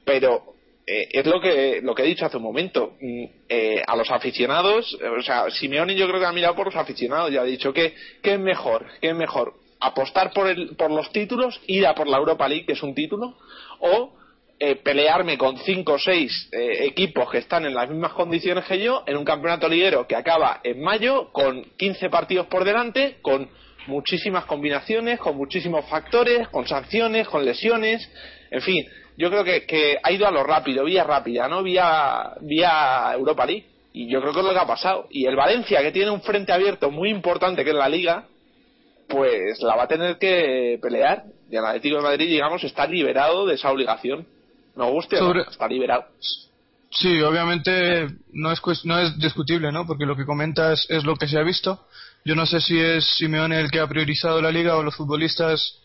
pero 0.04 0.54
eh, 0.86 1.08
es 1.10 1.26
lo 1.26 1.40
que 1.40 1.80
lo 1.82 1.94
que 1.94 2.02
he 2.02 2.06
dicho 2.06 2.26
hace 2.26 2.36
un 2.36 2.42
momento. 2.42 2.96
Mm, 3.00 3.24
eh, 3.48 3.82
a 3.86 3.96
los 3.96 4.10
aficionados, 4.10 4.94
o 5.18 5.22
sea, 5.22 5.50
Simeone 5.50 5.94
yo 5.94 6.06
creo 6.06 6.20
que 6.20 6.26
ha 6.26 6.32
mirado 6.32 6.54
por 6.54 6.66
los 6.66 6.76
aficionados 6.76 7.32
y 7.32 7.38
ha 7.38 7.44
dicho 7.44 7.72
que, 7.72 7.94
que 8.22 8.34
es 8.34 8.40
mejor, 8.40 8.86
que 9.00 9.08
es 9.08 9.16
mejor 9.16 9.54
apostar 9.80 10.32
por, 10.32 10.48
el, 10.48 10.76
por 10.76 10.90
los 10.90 11.10
títulos, 11.12 11.60
ir 11.66 11.86
a 11.86 11.94
por 11.94 12.08
la 12.08 12.18
Europa 12.18 12.48
League, 12.48 12.66
que 12.66 12.72
es 12.72 12.82
un 12.82 12.94
título, 12.94 13.36
o 13.80 14.12
eh, 14.58 14.76
pelearme 14.76 15.36
con 15.36 15.58
cinco 15.58 15.94
o 15.94 15.98
seis 15.98 16.48
eh, 16.52 16.86
equipos 16.86 17.30
que 17.30 17.38
están 17.38 17.66
en 17.66 17.74
las 17.74 17.88
mismas 17.90 18.12
condiciones 18.12 18.64
que 18.64 18.78
yo 18.78 19.02
en 19.06 19.16
un 19.16 19.24
campeonato 19.24 19.68
liguero 19.68 20.06
que 20.06 20.16
acaba 20.16 20.60
en 20.62 20.80
mayo 20.80 21.32
con 21.32 21.64
15 21.76 22.08
partidos 22.08 22.46
por 22.46 22.64
delante, 22.64 23.16
con 23.20 23.50
muchísimas 23.86 24.44
combinaciones, 24.44 25.18
con 25.18 25.36
muchísimos 25.36 25.84
factores, 25.86 26.48
con 26.48 26.66
sanciones, 26.66 27.28
con 27.28 27.44
lesiones, 27.44 28.08
en 28.50 28.60
fin, 28.62 28.84
yo 29.16 29.30
creo 29.30 29.44
que, 29.44 29.98
ha 30.02 30.12
ido 30.12 30.26
a 30.26 30.30
lo 30.30 30.44
rápido, 30.44 30.84
vía 30.84 31.04
rápida, 31.04 31.48
¿no? 31.48 31.62
Vía, 31.62 32.34
vía 32.40 33.10
Europa 33.14 33.46
League. 33.46 33.66
Y 33.92 34.08
yo 34.08 34.20
creo 34.20 34.32
que 34.32 34.40
es 34.40 34.46
lo 34.46 34.52
que 34.52 34.58
ha 34.58 34.66
pasado. 34.66 35.06
Y 35.10 35.26
el 35.26 35.36
Valencia, 35.36 35.82
que 35.82 35.92
tiene 35.92 36.10
un 36.10 36.22
frente 36.22 36.52
abierto 36.52 36.90
muy 36.90 37.10
importante 37.10 37.64
que 37.64 37.70
es 37.70 37.76
la 37.76 37.88
Liga, 37.88 38.26
pues 39.08 39.60
la 39.60 39.76
va 39.76 39.84
a 39.84 39.88
tener 39.88 40.18
que 40.18 40.78
pelear. 40.82 41.24
Y 41.50 41.56
el 41.56 41.64
Atlético 41.64 41.96
de 41.96 42.02
Madrid, 42.02 42.28
digamos, 42.28 42.64
está 42.64 42.86
liberado 42.86 43.46
de 43.46 43.54
esa 43.54 43.70
obligación 43.70 44.26
no 44.76 44.90
guste, 44.90 45.18
está 45.48 45.68
liberado. 45.68 46.04
Sí, 46.90 47.20
obviamente 47.22 48.06
no 48.32 48.52
es, 48.52 48.60
no 48.84 48.98
es 48.98 49.18
discutible, 49.18 49.72
¿no? 49.72 49.87
Porque 49.87 50.06
lo 50.06 50.16
que 50.16 50.24
comentas 50.24 50.87
es 50.88 51.04
lo 51.04 51.16
que 51.16 51.26
se 51.26 51.38
ha 51.38 51.42
visto. 51.42 51.87
Yo 52.24 52.34
no 52.34 52.46
sé 52.46 52.60
si 52.60 52.78
es 52.78 53.04
Simeone 53.16 53.60
el 53.60 53.70
que 53.70 53.80
ha 53.80 53.87
priorizado 53.88 54.40
la 54.40 54.52
liga 54.52 54.76
o 54.76 54.82
los 54.82 54.94
futbolistas 54.94 55.80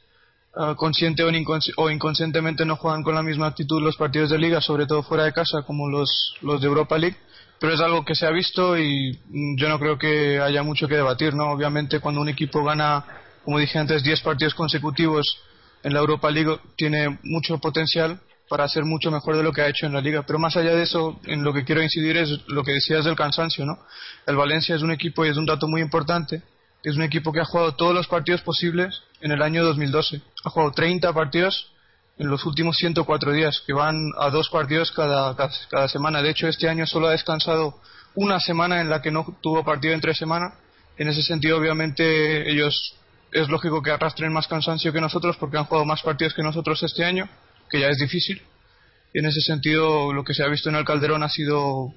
uh, 0.56 0.76
consciente 0.76 1.24
o, 1.24 1.32
o, 1.78 1.90
inconscientemente 1.90 2.64
no 2.64 2.76
juegan 2.76 3.04
con 3.04 3.16
la 3.16 3.24
misma 3.24 3.48
actitud 3.48 3.82
los 3.82 3.98
partidos 3.98 4.30
de 4.30 4.38
liga, 4.38 4.62
sobre 4.62 4.86
todo 4.86 5.02
fuera 5.02 5.24
de 5.24 5.34
casa, 5.34 5.64
como 5.64 5.90
los, 5.90 6.36
los 6.42 6.62
de 6.62 6.68
Europa 6.68 6.98
League. 6.98 7.18
Pero 7.60 7.74
es 7.74 7.82
algo 7.82 8.06
que 8.06 8.16
se 8.16 8.28
ha 8.28 8.32
visto 8.32 8.78
y 8.78 9.20
mm, 9.30 9.58
yo 9.58 9.68
no 9.68 9.80
creo 9.80 9.98
que 9.98 10.40
haya 10.40 10.62
mucho 10.62 10.88
que 10.88 10.96
debatir, 10.96 11.34
¿no? 11.34 11.52
Obviamente 11.52 12.00
cuando 12.00 12.22
un 12.22 12.30
equipo 12.30 12.64
gana, 12.64 13.04
como 13.44 13.58
dije 13.58 13.80
antes, 13.80 14.04
10 14.04 14.22
partidos 14.22 14.54
consecutivos 14.54 15.40
en 15.82 15.94
la 15.94 16.00
Europa 16.00 16.30
League 16.30 16.60
tiene 16.78 17.20
mucho 17.24 17.58
potencial 17.58 18.22
para 18.50 18.68
ser 18.68 18.84
mucho 18.84 19.12
mejor 19.12 19.38
de 19.38 19.44
lo 19.44 19.54
que 19.54 19.62
ha 19.62 19.68
hecho 19.68 19.86
en 19.86 19.94
la 19.94 20.02
liga. 20.02 20.24
Pero 20.24 20.40
más 20.40 20.58
allá 20.58 20.76
de 20.76 20.82
eso, 20.82 21.20
en 21.26 21.44
lo 21.44 21.54
que 21.54 21.64
quiero 21.64 21.84
incidir 21.84 22.18
es 22.18 22.42
lo 22.48 22.64
que 22.64 22.74
decías 22.74 23.06
del 23.06 23.16
cansancio, 23.16 23.64
¿no? 23.64 23.78
El 24.26 24.36
Valencia 24.36 24.76
es 24.76 24.82
un 24.82 24.92
equipo 24.92 25.24
y 25.24 25.30
es 25.30 25.38
un 25.38 25.46
dato 25.46 25.68
muy 25.68 25.82
importante. 25.82 26.42
Es 26.84 26.96
un 26.96 27.04
equipo 27.04 27.32
que 27.32 27.42
ha 27.42 27.46
jugado 27.46 27.76
todos 27.76 27.94
los 27.94 28.08
partidos 28.08 28.42
posibles 28.42 29.04
en 29.22 29.32
el 29.32 29.42
año 29.44 29.64
2012. 29.64 30.22
Ha 30.44 30.50
jugado 30.50 30.72
30 30.72 31.14
partidos 31.14 31.72
en 32.18 32.28
los 32.28 32.44
últimos 32.46 32.76
104 32.78 33.32
días, 33.32 33.62
que 33.66 33.74
van 33.74 33.96
a 34.18 34.30
dos 34.30 34.50
partidos 34.50 34.92
cada, 34.92 35.36
cada, 35.70 35.88
semana. 35.88 36.22
De 36.22 36.32
hecho, 36.32 36.48
este 36.48 36.68
año 36.68 36.88
solo 36.88 37.08
ha 37.08 37.12
descansado 37.12 37.80
una 38.16 38.40
semana 38.40 38.82
en 38.82 38.90
la 38.90 39.02
que 39.02 39.12
no 39.12 39.38
tuvo 39.42 39.64
partido 39.64 39.94
entre 39.94 40.16
semana. 40.16 40.54
En 40.98 41.08
ese 41.08 41.22
sentido, 41.22 41.58
obviamente, 41.58 42.50
ellos 42.50 42.96
es 43.32 43.48
lógico 43.48 43.84
que 43.84 43.92
arrastren 43.92 44.34
más 44.34 44.48
cansancio 44.48 44.92
que 44.92 45.00
nosotros 45.00 45.38
porque 45.38 45.58
han 45.58 45.66
jugado 45.66 45.86
más 45.86 46.02
partidos 46.02 46.34
que 46.34 46.42
nosotros 46.42 46.82
este 46.82 47.06
año 47.06 47.30
que 47.70 47.80
ya 47.80 47.88
es 47.88 47.98
difícil. 47.98 48.42
Y 49.14 49.20
en 49.20 49.26
ese 49.26 49.42
sentido, 49.42 50.14
lo 50.14 50.24
que 50.24 50.34
se 50.34 50.44
ha 50.44 50.48
visto 50.48 50.70
en 50.70 50.76
el 50.76 50.86
Calderón 50.86 51.24
ha 51.24 51.30
sido 51.30 51.94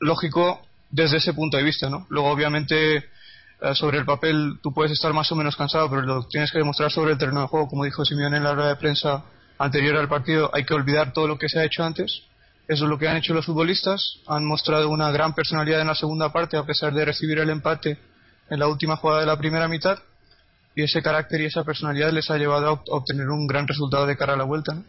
lógico 0.00 0.60
desde 0.90 1.18
ese 1.18 1.34
punto 1.34 1.56
de 1.56 1.62
vista, 1.62 1.88
¿no? 1.88 2.06
Luego, 2.10 2.30
obviamente, 2.30 2.96
eh, 2.96 3.74
sobre 3.74 3.98
el 3.98 4.04
papel 4.04 4.58
tú 4.62 4.72
puedes 4.72 4.92
estar 4.92 5.12
más 5.12 5.30
o 5.32 5.36
menos 5.36 5.56
cansado, 5.56 5.88
pero 5.88 6.02
lo 6.02 6.26
tienes 6.28 6.50
que 6.50 6.58
demostrar 6.58 6.90
sobre 6.90 7.12
el 7.12 7.18
terreno 7.18 7.42
de 7.42 7.46
juego, 7.48 7.68
como 7.68 7.84
dijo 7.84 8.04
Simeone 8.04 8.36
en 8.36 8.44
la 8.44 8.54
rueda 8.54 8.68
de 8.68 8.76
prensa 8.76 9.24
anterior 9.58 9.96
al 9.96 10.08
partido, 10.08 10.50
hay 10.52 10.64
que 10.64 10.74
olvidar 10.74 11.12
todo 11.12 11.26
lo 11.26 11.38
que 11.38 11.48
se 11.48 11.58
ha 11.58 11.64
hecho 11.64 11.82
antes. 11.82 12.22
Eso 12.68 12.84
es 12.84 12.90
lo 12.90 12.98
que 12.98 13.08
han 13.08 13.16
hecho 13.16 13.32
los 13.32 13.46
futbolistas. 13.46 14.18
Han 14.26 14.44
mostrado 14.44 14.90
una 14.90 15.10
gran 15.12 15.34
personalidad 15.34 15.80
en 15.80 15.86
la 15.86 15.94
segunda 15.94 16.32
parte, 16.32 16.56
a 16.56 16.64
pesar 16.64 16.92
de 16.92 17.04
recibir 17.04 17.38
el 17.38 17.50
empate 17.50 17.98
en 18.50 18.58
la 18.58 18.66
última 18.66 18.96
jugada 18.96 19.20
de 19.20 19.26
la 19.26 19.38
primera 19.38 19.68
mitad. 19.68 19.98
Y 20.74 20.82
ese 20.82 21.00
carácter 21.00 21.40
y 21.40 21.46
esa 21.46 21.64
personalidad 21.64 22.12
les 22.12 22.28
ha 22.30 22.36
llevado 22.36 22.68
a 22.68 22.82
obtener 22.88 23.28
un 23.28 23.46
gran 23.46 23.66
resultado 23.66 24.06
de 24.06 24.16
cara 24.16 24.34
a 24.34 24.36
la 24.36 24.44
vuelta. 24.44 24.74
¿no? 24.74 24.84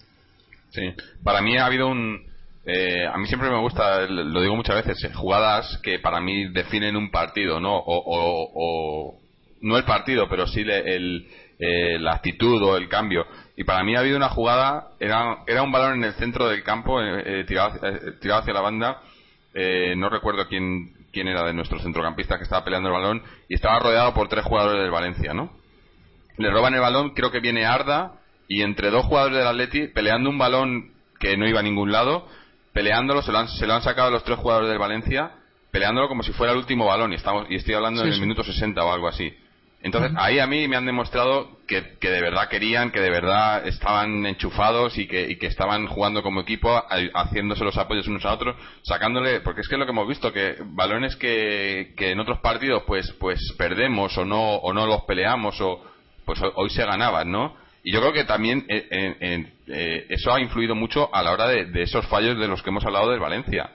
Sí, 0.69 0.93
para 1.23 1.41
mí 1.41 1.57
ha 1.57 1.65
habido 1.65 1.87
un... 1.87 2.25
Eh, 2.65 3.07
a 3.07 3.17
mí 3.17 3.27
siempre 3.27 3.49
me 3.49 3.59
gusta, 3.59 4.01
lo 4.07 4.41
digo 4.41 4.55
muchas 4.55 4.85
veces, 4.85 5.01
eh, 5.05 5.13
jugadas 5.13 5.79
que 5.81 5.99
para 5.99 6.19
mí 6.19 6.49
definen 6.49 6.97
un 6.97 7.11
partido, 7.11 7.61
¿no? 7.61 7.81
O, 7.85 9.17
no 9.61 9.77
el 9.77 9.85
partido, 9.85 10.27
pero 10.29 10.45
sí 10.47 10.61
el, 10.61 11.27
eh, 11.59 11.97
la 11.97 12.11
actitud 12.13 12.61
o 12.61 12.75
el 12.75 12.89
cambio. 12.89 13.25
Y 13.55 13.63
para 13.63 13.83
mí 13.83 13.95
ha 13.95 13.99
habido 13.99 14.17
una 14.17 14.29
jugada, 14.29 14.89
era, 14.99 15.43
era 15.47 15.63
un 15.63 15.71
balón 15.71 15.99
en 15.99 16.03
el 16.03 16.13
centro 16.15 16.49
del 16.49 16.61
campo, 16.63 16.99
tirado, 17.47 17.79
tirado, 18.19 18.41
hacia 18.41 18.53
la 18.53 18.61
banda. 18.61 19.01
no 19.95 20.09
recuerdo 20.09 20.47
quién, 20.49 20.93
quién 21.13 21.29
era 21.29 21.43
de 21.45 21.53
nuestros 21.53 21.81
centrocampistas 21.83 22.37
que 22.37 22.43
estaba 22.43 22.65
peleando 22.65 22.89
el 22.89 22.95
balón 22.95 23.23
y 23.47 23.55
estaba 23.55 23.79
rodeado 23.79 24.13
por 24.13 24.27
tres 24.27 24.43
jugadores 24.43 24.81
del 24.81 24.91
Valencia, 24.91 25.33
¿no? 25.33 25.51
Le 26.37 26.51
roban 26.51 26.73
el 26.73 26.81
balón, 26.81 27.11
creo 27.11 27.31
que 27.31 27.39
viene 27.39 27.65
Arda 27.65 28.19
y 28.47 28.61
entre 28.61 28.89
dos 28.89 29.05
jugadores 29.05 29.37
del 29.37 29.47
Atleti 29.47 29.87
peleando 29.87 30.29
un 30.29 30.37
balón 30.37 30.91
que 31.19 31.37
no 31.37 31.47
iba 31.47 31.59
a 31.59 31.63
ningún 31.63 31.91
lado, 31.91 32.27
peleándolo, 32.73 33.21
se 33.21 33.31
lo 33.31 33.39
han, 33.39 33.47
se 33.47 33.65
lo 33.65 33.73
han 33.73 33.81
sacado 33.81 34.11
los 34.11 34.23
tres 34.23 34.37
jugadores 34.37 34.69
del 34.69 34.77
Valencia, 34.77 35.31
peleándolo 35.71 36.07
como 36.07 36.23
si 36.23 36.31
fuera 36.33 36.53
el 36.53 36.59
último 36.59 36.85
balón, 36.85 37.11
y, 37.11 37.15
estamos, 37.15 37.47
y 37.49 37.55
estoy 37.55 37.73
hablando 37.73 38.03
en 38.03 38.13
el 38.13 38.21
minuto 38.21 38.43
60 38.43 38.83
o 38.83 38.91
algo 38.91 39.07
así. 39.07 39.33
Entonces, 39.81 40.11
ahí 40.17 40.39
a 40.39 40.47
mí 40.47 40.67
me 40.67 40.75
han 40.75 40.87
demostrado 40.87 41.59
que, 41.67 41.97
que, 41.99 42.09
de 42.09 42.19
verdad 42.19 42.49
querían, 42.49 42.91
que 42.91 42.99
de 42.99 43.11
verdad 43.11 43.67
estaban 43.67 44.25
enchufados 44.25 44.97
y 44.97 45.07
que, 45.07 45.29
y 45.29 45.37
que 45.37 45.45
estaban 45.45 45.85
jugando 45.87 46.23
como 46.23 46.41
equipo, 46.41 46.83
haciéndose 47.13 47.63
los 47.63 47.77
apoyos 47.77 48.07
unos 48.07 48.25
a 48.25 48.33
otros, 48.33 48.55
sacándole, 48.81 49.39
porque 49.41 49.61
es 49.61 49.67
que 49.67 49.75
es 49.75 49.79
lo 49.79 49.85
que 49.85 49.91
hemos 49.91 50.07
visto, 50.07 50.33
que 50.33 50.55
balones 50.65 51.15
que, 51.15 51.93
que 51.95 52.11
en 52.11 52.19
otros 52.19 52.39
partidos 52.39 52.83
pues, 52.87 53.11
pues 53.19 53.39
perdemos 53.57 54.17
o 54.17 54.25
no, 54.25 54.55
o 54.55 54.73
no 54.73 54.87
los 54.87 55.03
peleamos 55.03 55.61
o 55.61 55.83
pues 56.25 56.41
hoy 56.55 56.69
se 56.71 56.83
ganaban, 56.83 57.31
¿no? 57.31 57.55
Y 57.83 57.91
yo 57.91 58.01
creo 58.01 58.13
que 58.13 58.25
también 58.25 58.65
eh, 58.67 59.45
eh, 59.67 60.05
eso 60.09 60.33
ha 60.33 60.41
influido 60.41 60.75
mucho 60.75 61.13
a 61.13 61.23
la 61.23 61.31
hora 61.31 61.47
de, 61.47 61.81
esos 61.81 62.05
fallos 62.07 62.37
de 62.37 62.47
los 62.47 62.61
que 62.61 62.69
hemos 62.69 62.85
hablado 62.85 63.11
del 63.11 63.19
Valencia. 63.19 63.69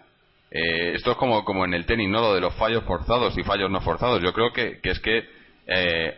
Eh, 0.51 0.93
esto 0.95 1.12
es 1.12 1.17
como, 1.17 1.45
como 1.45 1.65
en 1.65 1.75
el 1.75 1.87
tenis, 1.87 2.09
¿no? 2.09 2.21
Lo 2.21 2.35
de 2.35 2.41
los 2.41 2.55
fallos 2.55 2.85
forzados 2.85 3.37
y 3.38 3.43
fallos 3.43 3.71
no 3.71 3.81
forzados. 3.81 4.23
Yo 4.23 4.33
creo 4.33 4.53
que, 4.53 4.81
es 4.83 5.01
que 5.01 5.25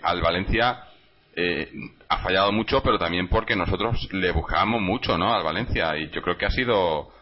al 0.02 0.20
Valencia 0.20 0.84
ha 2.08 2.18
fallado 2.18 2.50
mucho, 2.50 2.82
pero 2.82 2.98
también 2.98 3.28
porque 3.28 3.54
nosotros 3.54 4.08
le 4.12 4.32
buscábamos 4.32 4.80
mucho, 4.80 5.16
¿no? 5.16 5.32
Al 5.32 5.44
Valencia. 5.44 5.96
Y 5.96 6.10
yo 6.10 6.20
creo 6.22 6.36
que 6.36 6.46
ha 6.46 6.50
sido 6.50 7.12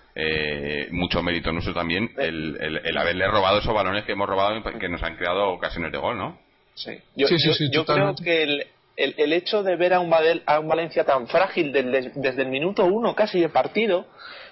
mucho 0.90 1.22
mérito 1.22 1.52
nuestro 1.52 1.74
también 1.74 2.12
el, 2.16 2.96
haberle 2.96 3.26
robado 3.28 3.58
esos 3.58 3.74
balones 3.74 4.04
que 4.04 4.12
hemos 4.12 4.28
robado 4.28 4.56
y 4.56 4.78
que 4.78 4.88
nos 4.88 5.02
han 5.02 5.16
creado 5.16 5.50
ocasiones 5.50 5.92
de 5.92 5.98
gol, 5.98 6.16
¿no? 6.16 6.38
Sí, 6.74 6.92
yo, 7.16 7.26
yo 7.70 7.84
creo 7.84 8.14
que 8.14 8.42
el, 8.44 8.66
el, 8.96 9.14
el, 9.16 9.32
hecho 9.32 9.62
de 9.62 9.76
ver 9.76 9.94
a 9.94 10.00
un, 10.00 10.12
a 10.46 10.60
un 10.60 10.68
Valencia 10.68 11.04
tan 11.04 11.26
frágil 11.28 11.72
desde, 11.72 12.42
el 12.42 12.48
minuto 12.48 12.84
uno 12.84 13.14
casi 13.14 13.40
de 13.40 13.48
partido, 13.48 14.06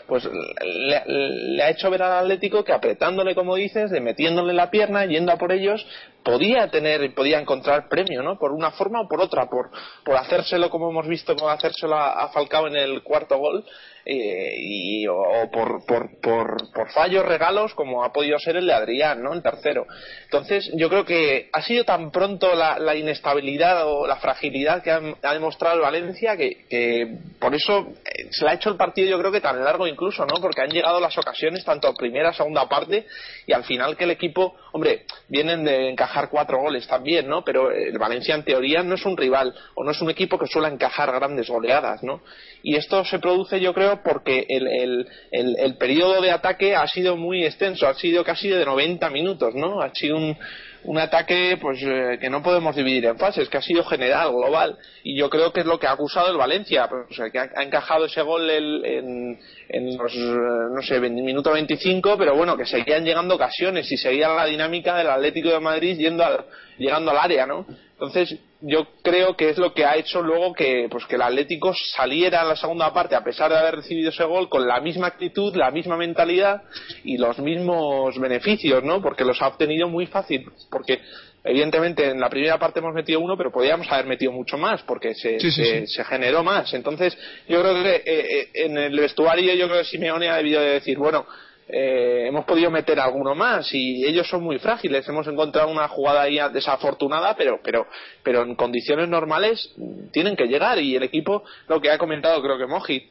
pues 0.06 0.28
le, 0.28 1.62
ha 1.62 1.70
hecho 1.70 1.90
ver 1.90 2.02
al 2.02 2.24
Atlético 2.24 2.64
que 2.64 2.72
apretándole, 2.72 3.34
como 3.34 3.54
dices, 3.54 3.90
de 3.90 4.00
metiéndole 4.00 4.52
la 4.52 4.70
pierna, 4.70 5.04
yendo 5.04 5.30
a 5.30 5.36
por 5.36 5.52
ellos, 5.52 5.86
podía 6.24 6.68
tener, 6.68 7.14
podía 7.14 7.38
encontrar 7.38 7.88
premio, 7.88 8.22
¿no? 8.22 8.38
Por 8.38 8.52
una 8.52 8.72
forma 8.72 9.02
o 9.02 9.08
por 9.08 9.20
otra, 9.20 9.46
por, 9.46 9.70
por 10.04 10.16
hacérselo 10.16 10.68
como 10.68 10.90
hemos 10.90 11.06
visto, 11.06 11.36
como 11.36 11.50
hacérselo 11.50 11.96
a, 11.96 12.28
Falcao 12.30 12.66
en 12.66 12.76
el 12.76 13.02
cuarto 13.02 13.38
gol, 13.38 13.64
eh, 14.12 14.56
y, 14.58 15.06
o, 15.06 15.48
por, 15.52 15.86
por, 15.86 16.20
por, 16.20 16.72
por, 16.72 16.90
fallos, 16.90 17.24
regalos, 17.24 17.74
como 17.74 18.02
ha 18.02 18.12
podido 18.12 18.40
ser 18.40 18.56
el 18.56 18.66
de 18.66 18.72
Adrián, 18.72 19.22
¿no? 19.22 19.32
El 19.32 19.40
tercero. 19.40 19.86
Entonces, 20.24 20.68
yo 20.74 20.88
creo 20.88 21.04
que 21.04 21.48
ha 21.52 21.62
sido 21.62 21.84
tan 21.84 22.10
pronto 22.10 22.56
la, 22.56 22.80
la 22.80 22.96
inestabilidad 22.96 23.86
o 23.86 24.08
la 24.08 24.16
fragilidad 24.16 24.82
que 24.82 24.90
ha, 24.90 25.00
ha 25.22 25.32
demostrado 25.32 25.76
el 25.76 25.82
Valencia 25.82 26.36
que, 26.36 27.18
por 27.38 27.54
eso 27.54 27.92
eh, 28.04 28.26
se 28.30 28.44
le 28.44 28.50
ha 28.50 28.54
hecho 28.54 28.70
el 28.70 28.76
partido, 28.76 29.08
yo 29.08 29.18
creo 29.20 29.30
que 29.30 29.40
tan 29.40 29.62
largo 29.62 29.86
incluso, 29.86 30.26
¿no? 30.26 30.40
Porque 30.40 30.62
han 30.62 30.70
llegado 30.70 30.98
las 30.98 31.16
ocasiones, 31.16 31.64
tanto 31.64 31.94
primera, 31.94 32.32
segunda 32.32 32.68
parte, 32.68 33.06
y 33.46 33.52
al 33.52 33.62
final 33.62 33.96
que 33.96 34.04
el 34.04 34.10
equipo, 34.10 34.56
hombre, 34.72 35.04
vienen 35.28 35.64
de 35.64 35.90
encajar 35.90 36.28
cuatro 36.30 36.58
goles 36.58 36.86
también, 36.86 37.28
¿no? 37.28 37.44
Pero 37.44 37.70
el 37.70 37.98
Valencia 37.98 38.34
en 38.34 38.44
teoría 38.44 38.82
no 38.82 38.94
es 38.94 39.04
un 39.04 39.16
rival 39.16 39.54
o 39.74 39.84
no 39.84 39.90
es 39.90 40.00
un 40.00 40.10
equipo 40.10 40.38
que 40.38 40.46
suele 40.46 40.68
encajar 40.68 41.12
grandes 41.12 41.48
goleadas, 41.48 42.02
¿no? 42.02 42.22
Y 42.62 42.76
esto 42.76 43.04
se 43.04 43.18
produce, 43.18 43.60
yo 43.60 43.72
creo, 43.74 44.02
porque 44.02 44.46
el, 44.48 44.66
el, 44.66 45.08
el, 45.30 45.56
el 45.58 45.76
periodo 45.76 46.20
de 46.20 46.30
ataque 46.30 46.74
ha 46.76 46.86
sido 46.86 47.16
muy 47.16 47.44
extenso, 47.44 47.86
ha 47.86 47.94
sido 47.94 48.24
casi 48.24 48.48
de 48.48 48.64
90 48.64 49.08
minutos, 49.10 49.54
¿no? 49.54 49.80
Ha 49.80 49.94
sido 49.94 50.16
un, 50.16 50.36
un 50.84 50.98
ataque 50.98 51.58
pues 51.60 51.78
eh, 51.82 52.18
que 52.20 52.30
no 52.30 52.42
podemos 52.42 52.74
dividir 52.74 53.04
en 53.06 53.18
fases, 53.18 53.48
que 53.48 53.58
ha 53.58 53.62
sido 53.62 53.84
general, 53.84 54.30
global, 54.30 54.78
y 55.02 55.18
yo 55.18 55.28
creo 55.28 55.52
que 55.52 55.60
es 55.60 55.66
lo 55.66 55.78
que 55.78 55.86
ha 55.86 55.92
acusado 55.92 56.30
el 56.30 56.36
Valencia, 56.36 56.88
sea, 57.10 57.30
que 57.30 57.38
ha, 57.38 57.62
encajado 57.62 58.06
ese 58.06 58.22
gol 58.22 58.48
el, 58.48 58.84
en, 58.84 59.38
en 59.68 59.96
los, 59.96 60.14
no 60.14 60.82
sé, 60.82 61.00
minuto 61.00 61.52
25, 61.52 62.16
pero 62.16 62.34
bueno, 62.34 62.56
que 62.56 62.66
seguían 62.66 63.04
llegando 63.04 63.34
ocasiones 63.34 63.90
y 63.90 63.96
seguía 63.96 64.28
la 64.28 64.46
dinámica 64.46 64.96
del 64.96 65.10
Atlético 65.10 65.50
de 65.50 65.60
Madrid 65.60 65.96
yendo 65.98 66.24
al, 66.24 66.44
llegando 66.78 67.10
al 67.10 67.18
área, 67.18 67.46
¿no? 67.46 67.66
Entonces, 67.92 68.38
yo 68.62 68.86
creo 69.02 69.36
que 69.36 69.50
es 69.50 69.58
lo 69.58 69.72
que 69.72 69.84
ha 69.84 69.96
hecho 69.96 70.22
luego 70.22 70.52
que 70.52 70.86
pues 70.90 71.06
que 71.06 71.16
el 71.16 71.22
Atlético 71.22 71.72
saliera 71.94 72.42
en 72.42 72.48
la 72.48 72.56
segunda 72.56 72.92
parte 72.92 73.14
a 73.14 73.24
pesar 73.24 73.50
de 73.50 73.58
haber 73.58 73.76
recibido 73.76 74.10
ese 74.10 74.24
gol 74.24 74.48
con 74.48 74.66
la 74.66 74.80
misma 74.80 75.06
actitud, 75.06 75.54
la 75.56 75.70
misma 75.70 75.96
mentalidad 75.96 76.62
y 77.04 77.16
los 77.16 77.38
mismos 77.38 78.18
beneficios, 78.18 78.84
¿no? 78.84 79.00
Porque 79.00 79.24
los 79.24 79.40
ha 79.40 79.48
obtenido 79.48 79.88
muy 79.88 80.06
fácil, 80.06 80.44
porque 80.70 81.00
evidentemente 81.42 82.10
en 82.10 82.20
la 82.20 82.28
primera 82.28 82.58
parte 82.58 82.80
hemos 82.80 82.94
metido 82.94 83.20
uno, 83.20 83.36
pero 83.36 83.50
podíamos 83.50 83.90
haber 83.90 84.06
metido 84.06 84.32
mucho 84.32 84.58
más 84.58 84.82
porque 84.82 85.14
se, 85.14 85.40
Sí, 85.40 85.50
sí, 85.50 85.64
se, 85.64 85.86
sí. 85.86 85.94
se 85.94 86.04
generó 86.04 86.44
más. 86.44 86.74
Entonces, 86.74 87.16
yo 87.48 87.60
creo 87.62 87.82
que 87.82 87.94
eh, 87.96 88.02
eh, 88.04 88.48
en 88.54 88.76
el 88.76 88.98
vestuario 88.98 89.54
yo 89.54 89.68
creo 89.68 89.78
que 89.78 89.86
Simeone 89.88 90.28
ha 90.28 90.36
debido 90.36 90.60
de 90.60 90.72
decir, 90.72 90.98
bueno, 90.98 91.26
eh, 91.72 92.26
hemos 92.26 92.44
podido 92.44 92.70
meter 92.70 92.98
alguno 92.98 93.34
más 93.34 93.72
y 93.72 94.04
ellos 94.04 94.28
son 94.28 94.42
muy 94.42 94.58
frágiles. 94.58 95.08
Hemos 95.08 95.26
encontrado 95.28 95.68
una 95.68 95.88
jugada 95.88 96.22
ahí 96.22 96.38
desafortunada, 96.52 97.36
pero, 97.36 97.60
pero, 97.62 97.86
pero 98.22 98.42
en 98.42 98.54
condiciones 98.54 99.08
normales 99.08 99.72
tienen 100.12 100.36
que 100.36 100.46
llegar 100.46 100.78
y 100.78 100.96
el 100.96 101.02
equipo, 101.02 101.44
lo 101.68 101.80
que 101.80 101.90
ha 101.90 101.98
comentado 101.98 102.42
creo 102.42 102.58
que 102.58 102.66
Moji, 102.66 103.08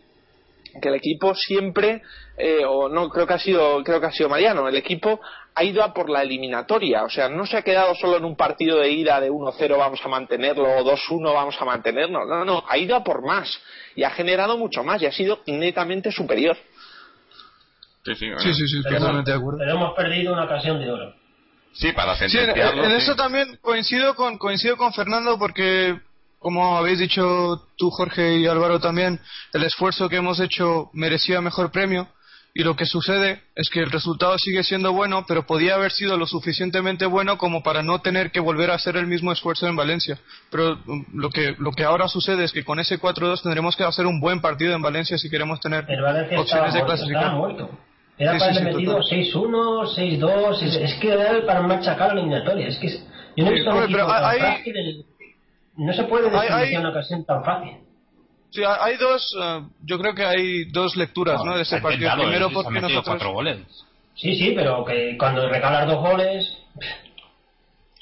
que 0.82 0.90
el 0.90 0.96
equipo 0.96 1.34
siempre, 1.34 2.02
eh, 2.38 2.64
o 2.66 2.90
no 2.90 3.10
creo 3.10 3.26
que 3.26 3.34
ha 3.34 3.40
sido, 3.40 3.84
creo 3.84 4.00
que 4.00 4.08
ha 4.08 4.12
sido 4.12 4.30
Mariano, 4.30 4.68
el 4.68 4.76
equipo 4.76 5.20
ha 5.56 5.64
ido 5.64 5.84
a 5.84 5.94
por 5.94 6.10
la 6.10 6.22
eliminatoria, 6.22 7.04
o 7.04 7.10
sea, 7.10 7.28
no 7.28 7.46
se 7.46 7.58
ha 7.58 7.64
quedado 7.64 7.96
solo 7.96 8.18
en 8.18 8.26
un 8.26 8.36
partido 8.36 8.78
de 8.78 8.92
ida 8.92 9.20
de 9.20 9.32
1-0 9.32 9.78
vamos 9.78 10.00
a 10.04 10.08
mantenerlo 10.08 10.64
o 10.64 10.84
2-1 10.84 11.34
vamos 11.34 11.56
a 11.60 11.66
mantenerlo, 11.66 12.26
no, 12.26 12.38
no, 12.38 12.46
no, 12.46 12.64
ha 12.68 12.78
ido 12.78 12.96
a 12.96 13.04
por 13.04 13.26
más 13.26 13.60
y 13.96 14.04
ha 14.04 14.12
generado 14.12 14.58
mucho 14.58 14.84
más 14.84 15.02
y 15.02 15.06
ha 15.06 15.12
sido 15.12 15.40
netamente 15.48 16.12
superior. 16.12 16.56
Sí, 18.16 18.28
sí, 18.28 18.32
Sí, 18.40 18.54
sí, 18.54 18.68
sí, 18.68 18.80
Pero 18.84 19.00
totalmente 19.00 19.32
de 19.32 19.38
hemos, 19.38 19.42
acuerdo. 19.44 19.58
pero 19.60 19.72
hemos 19.78 19.94
perdido 19.96 20.34
una 20.34 20.44
ocasión 20.46 20.80
de 20.80 20.92
oro. 20.92 21.14
Sí, 21.74 21.92
para 21.92 22.16
Sí, 22.16 22.24
en, 22.26 22.30
sentenciarlo. 22.32 22.84
en 22.84 22.90
sí. 22.92 22.98
eso 22.98 23.16
también 23.16 23.58
coincido 23.62 24.16
con 24.16 24.38
coincido 24.38 24.76
con 24.78 24.92
Fernando 24.94 25.38
porque 25.38 26.00
como 26.40 26.78
habéis 26.78 27.00
dicho 27.00 27.68
tú 27.78 27.90
Jorge 27.92 28.38
y 28.38 28.48
Álvaro 28.48 28.80
también 28.80 29.20
el 29.54 29.64
esfuerzo 29.64 30.10
que 30.10 30.16
hemos 30.18 30.40
hecho 30.40 30.90
merecía 30.94 31.42
mejor 31.42 31.70
premio 31.72 32.08
y 32.56 32.64
lo 32.64 32.76
que 32.76 32.88
sucede 32.88 33.44
es 33.56 33.70
que 33.70 33.82
el 33.82 33.92
resultado 33.92 34.36
sigue 34.40 34.64
siendo 34.64 34.92
bueno 34.94 35.26
pero 35.28 35.46
podía 35.46 35.76
haber 35.76 35.92
sido 35.92 36.18
lo 36.18 36.26
suficientemente 36.26 37.06
bueno 37.06 37.38
como 37.38 37.62
para 37.62 37.84
no 37.84 38.00
tener 38.02 38.32
que 38.32 38.40
volver 38.40 38.72
a 38.72 38.76
hacer 38.76 38.98
el 38.98 39.06
mismo 39.06 39.32
esfuerzo 39.32 39.68
en 39.68 39.76
Valencia 39.76 40.18
pero 40.50 40.76
mm, 40.84 41.20
lo 41.20 41.30
que 41.30 41.56
lo 41.60 41.72
que 41.72 41.84
ahora 41.84 42.08
sucede 42.08 42.46
es 42.46 42.52
que 42.52 42.64
con 42.66 42.80
ese 42.80 43.00
4-2 43.00 43.44
tendremos 43.44 43.76
que 43.76 43.84
hacer 43.84 44.08
un 44.08 44.20
buen 44.20 44.42
partido 44.42 44.74
en 44.74 44.82
Valencia 44.82 45.18
si 45.20 45.30
queremos 45.30 45.60
tener 45.60 45.86
opciones 46.36 46.74
de 46.74 46.84
clasificar 46.84 47.34
muerto. 47.36 47.70
Era 48.20 48.34
Sí, 48.34 48.40
para 48.40 48.54
sí, 48.54 48.60
haber 48.60 48.74
metido 48.74 48.94
total. 48.98 49.10
6-1, 49.10 49.86
6-2, 49.96 50.62
es, 50.64 50.76
es 50.76 50.94
que 51.00 51.12
era 51.14 51.46
para 51.46 51.62
machacar 51.62 52.10
la 52.14 52.20
eliminatoria. 52.22 52.68
Es 52.68 52.78
que 52.78 52.88
es- 52.88 53.04
yo 53.38 53.46
no 53.46 53.52
he 53.52 53.54
Sí, 53.54 53.56
visto 53.62 53.72
un 53.76 53.84
equipo 53.84 54.08
tan 54.08 54.26
hay- 54.26 54.40
frágil 54.40 54.78
en- 54.78 55.06
No 55.78 55.94
se 55.94 56.04
puede 56.04 56.28
Hay- 56.28 56.36
hay- 56.36 56.42
desperdiciar 56.42 56.82
una 56.82 56.90
ocasión 56.90 57.24
tan 57.26 57.44
fácil. 57.46 57.72
Sí, 58.52 58.62
hay 58.66 58.98
dos, 58.98 59.38
eh, 59.42 59.62
yo 59.86 59.98
creo 60.00 60.14
que 60.14 60.26
hay 60.26 60.66
dos 60.66 60.98
lecturas, 60.98 61.42
¿no? 61.46 61.56
De 61.58 61.64
se 61.64 61.76
ese 61.78 61.82
partido. 61.82 62.12
Primero 62.18 62.50
porque 62.52 62.82
nosotros, 62.82 63.04
cuatro 63.06 63.32
goles. 63.32 63.60
Sí, 64.16 64.36
sí, 64.36 64.52
pero 64.54 64.84
que 64.84 65.16
cuando 65.18 65.48
regalas 65.48 65.88
dos 65.88 66.02
goles. 66.02 66.58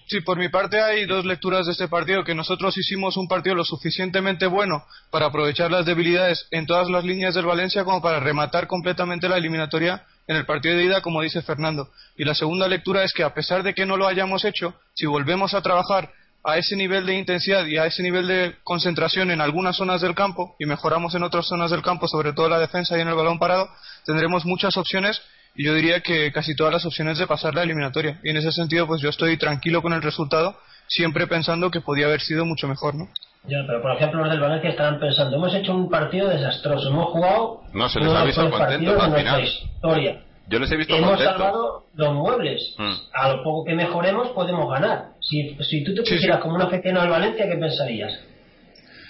Sí, 0.08 0.22
por 0.22 0.38
mi 0.38 0.50
parte 0.50 0.82
hay 0.82 1.06
dos 1.06 1.26
lecturas 1.26 1.66
de 1.66 1.74
este 1.74 1.88
partido 1.88 2.24
que 2.24 2.36
nosotros 2.36 2.78
hicimos 2.78 3.18
un 3.18 3.28
partido 3.28 3.56
lo 3.56 3.64
suficientemente 3.64 4.48
bueno 4.48 4.86
para 5.12 5.28
aprovechar 5.28 5.72
las 5.72 5.86
debilidades 5.86 6.48
en 6.52 6.66
todas 6.66 6.90
las 6.90 7.04
líneas 7.04 7.36
del 7.36 7.46
Valencia 7.46 7.84
como 7.84 8.02
para 8.02 8.20
rematar 8.20 8.68
completamente 8.68 9.30
la 9.30 9.38
eliminatoria 9.38 10.06
en 10.28 10.36
el 10.36 10.46
partido 10.46 10.76
de 10.76 10.84
ida, 10.84 11.02
como 11.02 11.22
dice 11.22 11.42
Fernando. 11.42 11.90
Y 12.18 12.26
la 12.26 12.36
segunda 12.36 12.68
lectura 12.68 13.04
es 13.04 13.14
que 13.14 13.24
a 13.24 13.34
pesar 13.34 13.64
de 13.64 13.74
que 13.74 13.86
no 13.86 13.98
lo 13.98 14.08
hayamos 14.08 14.44
hecho, 14.46 14.74
si 14.94 15.06
volvemos 15.06 15.54
a 15.54 15.62
trabajar 15.62 16.12
a 16.44 16.58
ese 16.58 16.76
nivel 16.76 17.06
de 17.06 17.16
intensidad 17.16 17.66
y 17.66 17.78
a 17.78 17.86
ese 17.86 18.04
nivel 18.04 18.28
de 18.28 18.56
concentración 18.64 19.32
en 19.32 19.42
algunas 19.42 19.76
zonas 19.76 20.02
del 20.02 20.16
campo 20.16 20.56
y 20.60 20.66
mejoramos 20.66 21.14
en 21.16 21.24
otras 21.24 21.48
zonas 21.48 21.72
del 21.72 21.82
campo, 21.82 22.08
sobre 22.08 22.34
todo 22.34 22.48
la 22.48 22.60
defensa 22.60 22.98
y 22.98 23.02
en 23.02 23.08
el 23.08 23.16
balón 23.16 23.40
parado, 23.40 23.70
tendremos 24.06 24.46
muchas 24.46 24.78
opciones 24.78 25.22
y 25.58 25.66
yo 25.66 25.74
diría 25.74 26.02
que 26.02 26.32
casi 26.32 26.56
todas 26.56 26.72
las 26.72 26.86
opciones 26.86 27.18
de 27.18 27.28
pasar 27.28 27.54
la 27.56 27.64
eliminatoria. 27.64 28.20
Y 28.24 28.30
en 28.30 28.38
ese 28.38 28.52
sentido, 28.52 28.88
pues 28.88 29.02
yo 29.02 29.10
estoy 29.10 29.38
tranquilo 29.38 29.82
con 29.82 29.92
el 29.94 30.02
resultado, 30.02 30.56
siempre 30.88 31.28
pensando 31.28 31.72
que 31.72 31.82
podía 31.82 32.06
haber 32.06 32.22
sido 32.22 32.46
mucho 32.46 32.68
mejor, 32.68 32.96
¿no? 32.96 33.10
Ya, 33.46 33.58
pero 33.66 33.82
por 33.82 33.96
ejemplo 33.96 34.20
los 34.22 34.30
del 34.30 34.40
Valencia 34.42 34.70
estaban 34.70 35.00
pensando, 35.00 35.38
hemos 35.38 35.54
hecho 35.56 35.74
un 35.74 35.90
partido 35.90 36.28
desastroso, 36.30 36.90
hemos 36.90 37.06
jugado 37.08 37.62
No, 37.74 37.88
se 37.90 38.00
les 38.00 38.10
ha 38.14 38.24
visto 38.26 38.50
contentos 38.50 39.02
al 39.04 39.16
final. 39.16 39.44
historia. 39.44 40.24
Yo 40.50 40.60
les 40.60 40.72
he 40.72 40.78
visto 40.78 40.96
Hemos 40.96 41.20
salvado 41.20 41.84
los 41.96 42.14
muebles. 42.14 42.74
Mm. 42.78 42.94
A 43.14 43.30
lo 43.30 43.44
poco 43.44 43.66
que 43.66 43.74
mejoremos 43.76 44.30
podemos 44.30 44.70
ganar. 44.72 45.08
Si, 45.22 45.56
si 45.62 45.84
tú 45.84 45.94
te 45.94 46.06
Sí, 46.06 46.14
pusieras 46.16 46.38
sí. 46.38 46.42
como 46.44 46.56
un 46.56 46.62
aficionado 46.62 47.06
al 47.06 47.12
Valencia, 47.12 47.48
¿qué 47.50 47.58
pensarías? 47.58 48.14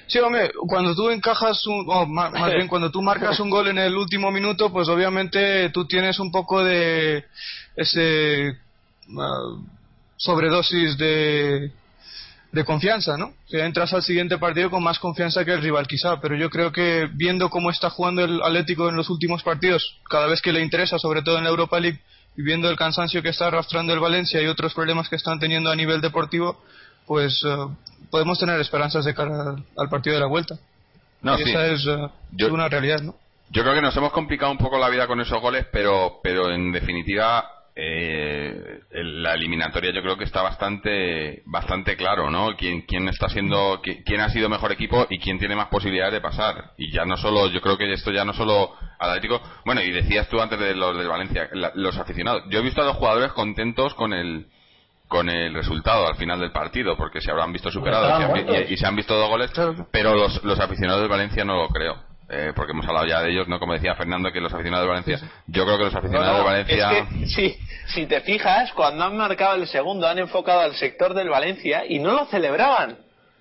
Sí, 0.07 0.19
hombre, 0.19 0.51
cuando 0.67 0.95
tú 0.95 1.09
encajas, 1.09 1.65
un, 1.67 1.85
o 1.87 2.05
ma- 2.05 2.29
más 2.29 2.53
bien 2.53 2.67
cuando 2.67 2.89
tú 2.89 3.01
marcas 3.01 3.39
un 3.41 3.49
gol 3.49 3.67
en 3.67 3.77
el 3.77 3.95
último 3.95 4.31
minuto, 4.31 4.71
pues 4.71 4.87
obviamente 4.87 5.69
tú 5.71 5.85
tienes 5.85 6.17
un 6.19 6.31
poco 6.31 6.63
de 6.63 7.25
ese 7.75 8.57
ah, 9.19 9.57
sobredosis 10.15 10.97
de, 10.97 11.71
de 12.53 12.63
confianza, 12.65 13.17
¿no? 13.17 13.33
Que 13.49 13.65
entras 13.65 13.93
al 13.93 14.01
siguiente 14.01 14.37
partido 14.37 14.69
con 14.69 14.81
más 14.81 14.97
confianza 14.99 15.43
que 15.43 15.51
el 15.51 15.61
rival 15.61 15.87
quizá, 15.87 16.21
pero 16.21 16.35
yo 16.35 16.49
creo 16.49 16.71
que 16.71 17.09
viendo 17.13 17.49
cómo 17.49 17.69
está 17.69 17.89
jugando 17.89 18.23
el 18.23 18.41
Atlético 18.41 18.87
en 18.89 18.95
los 18.95 19.09
últimos 19.09 19.43
partidos, 19.43 19.97
cada 20.09 20.27
vez 20.27 20.41
que 20.41 20.53
le 20.53 20.61
interesa, 20.61 20.97
sobre 20.97 21.21
todo 21.21 21.37
en 21.37 21.43
la 21.43 21.49
Europa 21.49 21.79
League, 21.79 21.99
y 22.37 22.43
viendo 22.43 22.69
el 22.69 22.77
cansancio 22.77 23.21
que 23.23 23.29
está 23.29 23.47
arrastrando 23.47 23.93
el 23.93 23.99
Valencia 23.99 24.41
y 24.41 24.45
otros 24.47 24.73
problemas 24.73 25.09
que 25.09 25.15
están 25.17 25.39
teniendo 25.39 25.69
a 25.71 25.75
nivel 25.75 26.01
deportivo, 26.01 26.63
pues 27.07 27.41
eh, 27.47 27.55
podemos 28.11 28.37
tener 28.39 28.59
esperanzas 28.59 29.05
de 29.05 29.13
cara 29.15 29.55
al, 29.77 29.89
partido 29.89 30.15
de 30.15 30.21
la 30.21 30.27
vuelta. 30.27 30.55
No, 31.21 31.39
y 31.39 31.43
sí. 31.43 31.49
esa 31.49 31.67
es 31.67 31.83
Yo- 32.33 32.53
una 32.53 32.67
realidad, 32.69 33.01
¿no? 33.01 33.15
Yo 33.49 33.63
creo 33.63 33.73
que 33.75 33.81
nos 33.81 33.95
hemos 33.95 34.11
complicado 34.11 34.51
un 34.51 34.57
poco 34.57 34.77
la 34.77 34.89
vida 34.89 35.07
con 35.07 35.21
esos 35.21 35.41
goles, 35.41 35.65
pero, 35.71 36.19
pero 36.21 36.51
en 36.51 36.71
definitiva 36.73 37.45
eh, 37.79 38.81
la 38.91 39.33
eliminatoria 39.35 39.93
yo 39.93 40.01
creo 40.01 40.17
que 40.17 40.25
está 40.25 40.41
bastante, 40.41 41.43
bastante 41.45 41.95
claro, 41.95 42.29
¿no? 42.29 42.55
Quién, 42.57 42.81
quién 42.81 43.07
está 43.07 43.29
siendo, 43.29 43.81
qui- 43.81 44.03
quién 44.05 44.19
ha 44.19 44.29
sido 44.29 44.49
mejor 44.49 44.71
equipo 44.73 45.07
y 45.09 45.19
quién 45.19 45.39
tiene 45.39 45.55
más 45.55 45.67
posibilidades 45.67 46.13
de 46.13 46.21
pasar. 46.21 46.71
Y 46.77 46.91
ya 46.91 47.05
no 47.05 47.15
solo, 47.17 47.47
yo 47.47 47.61
creo 47.61 47.77
que 47.77 47.91
esto 47.93 48.11
ya 48.11 48.25
no 48.25 48.33
solo 48.33 48.71
Atlético. 48.99 49.39
Bueno, 49.63 49.81
y 49.81 49.91
decías 49.91 50.27
tú 50.27 50.41
antes 50.41 50.59
de 50.59 50.75
los 50.75 50.97
de 50.97 51.07
Valencia, 51.07 51.47
la- 51.53 51.71
los 51.75 51.95
aficionados. 51.97 52.43
Yo 52.49 52.59
he 52.59 52.63
visto 52.63 52.81
a 52.81 52.85
los 52.85 52.97
jugadores 52.97 53.31
contentos 53.31 53.93
con 53.93 54.11
el 54.11 54.47
con 55.07 55.29
el 55.29 55.53
resultado 55.53 56.07
al 56.07 56.15
final 56.15 56.39
del 56.39 56.51
partido, 56.51 56.97
porque 56.97 57.21
se 57.21 57.31
habrán 57.31 57.53
visto 57.53 57.71
superados 57.71 58.19
y, 58.19 58.23
han 58.23 58.77
se 58.77 58.85
han 58.87 58.95
visto 58.95 59.15
dos 59.15 59.29
goles, 59.29 59.51
pero 59.91 60.13
los, 60.13 60.43
los 60.43 60.59
aficionados 60.59 61.01
del 61.01 61.09
Valencia 61.09 61.45
no 61.45 61.55
lo 61.55 61.69
creo. 61.69 62.07
Eh, 62.29 62.51
porque 62.53 62.73
hemos 62.73 62.85
hablado 62.85 63.05
ya 63.05 63.21
de 63.21 63.31
ellos, 63.31 63.47
¿no? 63.47 63.57
Como 63.57 63.71
decía 63.71 63.95
Fernando, 63.95 64.33
que 64.33 64.41
los 64.41 64.53
aficionados 64.53 64.83
del 64.85 64.89
Valencia, 64.89 65.29
yo 65.47 65.63
creo 65.63 65.77
que 65.77 65.85
los 65.85 65.95
aficionados 65.95 66.27
No, 66.27 66.43
no, 66.43 66.49
del 66.49 66.65
Valencia, 66.65 66.91
Es 66.91 67.07
que, 67.07 67.25
sí, 67.27 67.57
si 67.87 68.05
te 68.05 68.19
fijas, 68.19 68.73
cuando 68.73 69.05
han 69.05 69.15
marcado 69.15 69.55
el 69.55 69.65
segundo, 69.65 70.09
han 70.09 70.19
enfocado 70.19 70.59
al 70.59 70.75
sector 70.75 71.13
del 71.13 71.29
Valencia 71.29 71.85
y 71.87 71.99
no 71.99 72.11
lo 72.11 72.25
celebraban. 72.25 72.97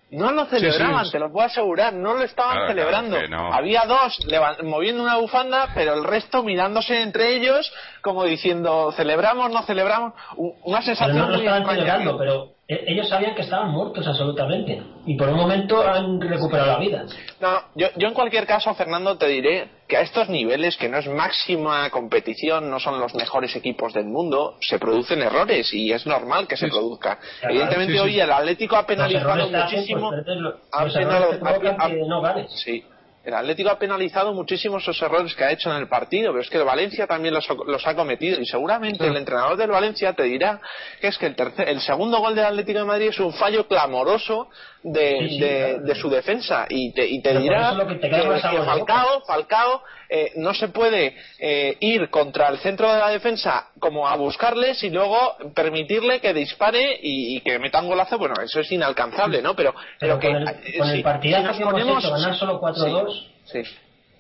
No 0.09 0.31
lo 0.31 0.47
celebraban, 0.47 1.05
sí. 1.07 1.13
te 1.13 1.19
lo 1.19 1.33
puedo 1.33 1.47
asegurar, 1.47 1.93
no 1.93 2.15
lo 2.15 2.23
estaban 2.23 2.53
Claro, 2.59 2.69
celebrando. 2.69 3.11
claro, 3.17 3.25
que 3.27 3.29
no. 3.29 3.53
Había 3.53 3.85
dos 3.87 4.19
levan- 4.29 4.63
moviendo 4.63 5.03
una 5.03 5.17
bufanda, 5.17 5.71
pero 5.75 5.95
el 5.95 6.05
resto 6.05 6.45
mirándose 6.45 7.03
entre 7.03 7.35
ellos, 7.35 7.73
como 8.03 8.23
diciendo, 8.25 8.93
celebramos, 8.97 9.51
no 9.51 9.63
celebramos. 9.65 10.13
Una 10.37 10.79
Pero 10.79 10.83
sensación 10.83 11.19
no 11.19 11.25
lo 11.29 11.37
muy 11.37 11.47
estaban 11.47 11.63
extraña. 11.63 11.81
celebrando, 11.83 12.19
pero 12.19 12.56
Ellos 12.69 13.09
sabían 13.09 13.37
que 13.37 13.43
estaban 13.43 13.71
muertos 13.71 14.05
absolutamente 14.09 14.83
y 15.07 15.17
por 15.17 15.29
un 15.29 15.37
momento 15.37 15.81
han 15.87 16.21
recuperado 16.21 16.73
la 16.73 16.79
vida. 16.79 17.05
No, 17.41 17.61
yo, 17.77 17.87
yo 17.95 18.09
en 18.09 18.15
cualquier 18.15 18.45
caso, 18.45 18.75
Fernando, 18.75 19.17
te 19.17 19.29
diré 19.29 19.69
que 19.87 19.97
a 19.97 20.01
estos 20.01 20.29
niveles, 20.29 20.77
que 20.77 20.89
no 20.89 20.99
es 20.99 21.07
máxima 21.07 21.89
competición, 21.91 22.69
no 22.69 22.81
son 22.81 22.99
los 22.99 23.15
mejores 23.15 23.55
equipos 23.55 23.93
del 23.93 24.07
mundo, 24.07 24.57
se 24.61 24.81
producen 24.81 25.23
errores 25.23 25.73
y 25.73 25.93
es 25.93 26.05
normal 26.07 26.49
que 26.49 26.57
se 26.57 26.67
produzca. 26.67 27.21
Claro, 27.39 27.55
Evidentemente 27.55 27.93
sí, 27.93 27.99
sí. 27.99 28.05
hoy 28.05 28.21
el 28.21 28.33
Atlético 28.33 28.75
ha 28.77 28.85
penalizado 28.85 29.43
hacen, 29.45 29.53
muchísimo. 29.61 30.11
pues, 30.11 30.27
ha 30.73 30.85
los 30.85 30.95
ha- 31.43 31.89
que 31.89 32.03
no 32.09 32.21
ganes. 32.21 32.51
Sí. 32.65 32.85
El 33.27 33.35
Atlético 33.35 33.71
ha 33.71 33.79
penalizado 33.79 34.33
muchísimo 34.33 34.79
esos 34.79 35.03
errores 35.03 35.35
que 35.35 35.43
ha 35.43 35.51
hecho 35.51 35.69
en 35.69 35.79
el 35.79 35.89
partido, 35.89 36.31
pero 36.31 36.43
es 36.43 36.49
que 36.49 36.59
el 36.59 36.65
Valencia 36.65 37.09
también 37.09 37.35
los, 37.35 37.51
ha- 37.51 37.55
los 37.67 37.85
ha 37.85 37.97
cometido. 37.97 38.41
Y 38.41 38.47
seguramente 38.47 39.05
el 39.05 39.17
entrenador 39.17 39.57
del 39.57 39.69
Valencia 39.71 40.13
te 40.13 40.23
dirá 40.23 40.61
que 41.01 41.09
es 41.09 41.19
que 41.19 41.27
el, 41.27 41.35
tercer, 41.35 41.69
el 41.69 41.81
segundo 41.81 42.19
gol 42.21 42.37
del 42.37 42.45
Atlético 42.45 42.79
de 42.79 42.85
Madrid 42.85 43.09
es 43.09 43.19
un 43.19 43.33
fallo 43.33 43.67
clamoroso 43.67 44.49
de, 44.89 45.19
Sí, 45.19 45.29
sí, 45.31 45.39
de- 45.41 45.49
claro. 45.73 45.83
de 45.85 45.95
su 45.97 46.09
defensa 46.11 46.67
y 46.69 46.93
te, 46.93 47.07
y 47.07 47.21
te 47.21 47.37
dirá 47.39 47.77
que 47.89 47.95
te. 47.97 48.09
Falcao, 48.11 49.23
Falcao 49.27 49.83
eh, 50.09 50.33
no 50.37 50.55
se 50.55 50.69
puede 50.69 51.17
eh, 51.41 51.77
ir 51.81 52.09
contra 52.11 52.49
el 52.49 52.59
centro 52.59 52.93
de 52.93 52.99
la 53.01 53.09
defensa 53.11 53.69
como 53.81 54.07
a 54.07 54.15
buscarles 54.17 54.83
y 54.85 54.91
luego 54.91 55.19
permitirle 55.55 56.21
que 56.21 56.33
dispare 56.33 57.01
y, 57.03 57.37
y 57.37 57.41
que 57.41 57.59
meta 57.59 57.81
un 57.81 57.89
golazo, 57.89 58.17
bueno, 58.17 58.35
eso 58.43 58.61
es 58.61 58.71
inalcanzable, 58.71 59.43
¿no? 59.43 59.57
Pero, 59.57 59.75
Pero 59.99 60.19
que 60.21 60.29
con 60.29 60.37
el, 60.37 60.49
eh, 60.49 60.79
con 60.79 60.91
el 60.91 61.03
partidazo 61.03 61.55
si 61.55 61.61
nos 61.61 61.75
que 61.75 61.81
hemos 61.81 61.95
ponemos- 61.97 62.05
hecho, 62.05 62.13
ganar 62.13 62.37
solo 62.37 62.61
4-2, 62.61 63.27
Sí, 63.47 63.63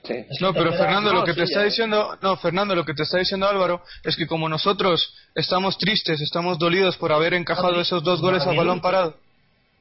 sí. 0.03 0.14
No, 0.41 0.53
pero 0.53 0.73
Fernando, 0.73 1.12
lo 1.12 1.23
que 1.25 1.33
sí, 1.33 1.39
te 1.39 1.45
está 1.45 1.61
ya. 1.61 1.64
diciendo, 1.67 2.17
no, 2.21 2.37
Fernando, 2.39 2.75
lo 2.75 2.85
que 2.85 2.95
te 2.95 3.03
está 3.05 3.19
diciendo 3.19 3.49
Álvaro 3.49 3.83
es 4.05 4.17
que 4.17 4.27
como 4.27 4.49
nosotros 4.49 5.14
estamos 5.35 5.79
tristes, 5.79 6.21
estamos 6.21 6.59
dolidos 6.59 6.97
por 6.97 7.12
haber 7.12 7.35
encajado 7.35 7.81
esos 7.81 8.03
dos 8.03 8.21
goles 8.21 8.45
a 8.47 8.53
balón 8.53 8.81
parado. 8.81 9.14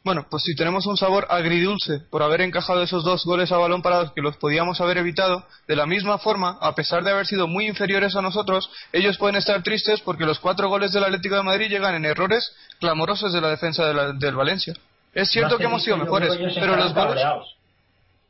Bueno, 0.06 0.28
pues 0.30 0.44
si 0.44 0.56
tenemos 0.56 0.86
un 0.86 0.96
sabor 0.98 1.26
agridulce 1.32 2.00
por 2.12 2.22
haber 2.22 2.42
encajado 2.42 2.84
esos 2.84 3.04
dos 3.04 3.26
goles 3.26 3.52
a 3.52 3.58
balón 3.58 3.82
parado 3.82 4.14
que 4.14 4.22
los 4.22 4.38
podíamos 4.38 4.80
haber 4.80 5.00
evitado, 5.00 5.44
de 5.68 5.76
la 5.76 5.88
misma 5.88 6.20
forma, 6.20 6.60
a 6.62 6.76
pesar 6.76 7.04
de 7.04 7.10
haber 7.10 7.26
sido 7.26 7.48
muy 7.48 7.66
inferiores 7.68 8.16
a 8.16 8.22
nosotros, 8.22 8.70
ellos 8.94 9.18
pueden 9.18 9.36
estar 9.36 9.64
tristes 9.64 10.02
porque 10.02 10.24
los 10.26 10.38
cuatro 10.40 10.70
goles 10.70 10.94
del 10.94 11.04
Atlético 11.06 11.36
de 11.36 11.42
Madrid 11.44 11.70
llegan 11.70 11.96
en 11.96 12.06
errores 12.06 12.56
clamorosos 12.80 13.34
de 13.34 13.42
la 13.42 13.50
defensa 13.50 13.84
de 13.88 13.94
la- 13.96 14.14
del 14.14 14.36
Valencia. 14.36 14.74
Es 15.14 15.30
cierto 15.32 15.58
que 15.58 15.64
hemos 15.66 15.84
sido 15.84 15.98
mejores, 15.98 16.30
pero 16.54 16.76
los 16.76 16.94
goles... 16.94 17.24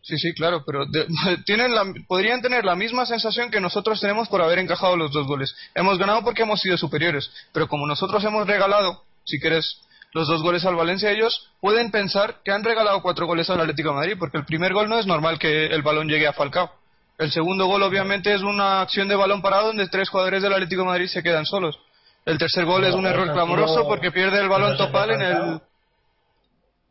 Sí, 0.01 0.17
sí, 0.17 0.33
claro, 0.33 0.63
pero 0.65 0.85
de- 0.85 1.07
tienen 1.45 1.75
la, 1.75 1.83
podrían 2.07 2.41
tener 2.41 2.63
la 2.63 2.75
misma 2.77 3.05
sensación 3.05 3.51
que 3.51 3.59
nosotros 3.59 3.99
tenemos 3.99 4.29
por 4.29 4.41
haber 4.41 4.59
encajado 4.59 4.95
los 4.95 5.11
dos 5.11 5.27
goles. 5.27 5.53
Hemos 5.75 5.97
ganado 5.97 6.23
porque 6.23 6.43
hemos 6.43 6.61
sido 6.61 6.77
superiores, 6.77 7.29
pero 7.51 7.67
como 7.67 7.85
nosotros 7.85 8.23
hemos 8.23 8.47
regalado, 8.47 9.03
si 9.25 9.39
quieres, 9.41 9.81
los 10.15 10.29
dos 10.29 10.41
goles 10.41 10.63
al 10.65 10.77
Valencia, 10.77 11.11
ellos 11.11 11.51
pueden 11.59 11.91
pensar 11.91 12.37
que 12.45 12.51
han 12.53 12.63
regalado 12.63 13.01
cuatro 13.01 13.27
goles 13.27 13.49
al 13.49 13.59
Atlético 13.59 13.89
de 13.89 13.95
Madrid, 13.95 14.15
porque 14.17 14.37
el 14.37 14.45
primer 14.45 14.71
gol 14.73 14.87
no 14.87 14.97
es 14.97 15.05
normal 15.05 15.37
que 15.37 15.65
el 15.65 15.81
balón 15.81 16.07
llegue 16.07 16.25
a 16.25 16.31
Falcao. 16.31 16.71
El 17.17 17.31
segundo 17.31 17.65
gol, 17.65 17.83
obviamente, 17.83 18.33
es 18.33 18.41
una 18.41 18.79
acción 18.81 19.09
de 19.09 19.15
balón 19.17 19.41
parado 19.41 19.67
donde 19.67 19.89
tres 19.89 20.07
jugadores 20.07 20.41
del 20.41 20.53
Atlético 20.53 20.83
de 20.83 20.87
Madrid 20.87 21.07
se 21.07 21.21
quedan 21.21 21.45
solos. 21.45 21.77
El 22.25 22.37
tercer 22.37 22.63
gol 22.63 22.85
es 22.85 22.95
un 22.95 23.05
error 23.05 23.29
clamoroso 23.33 23.73
sido- 23.73 23.87
porque 23.89 24.09
pierde 24.09 24.39
el 24.39 24.47
balón 24.47 24.77
topal 24.77 25.11
en 25.11 25.21
el. 25.21 25.59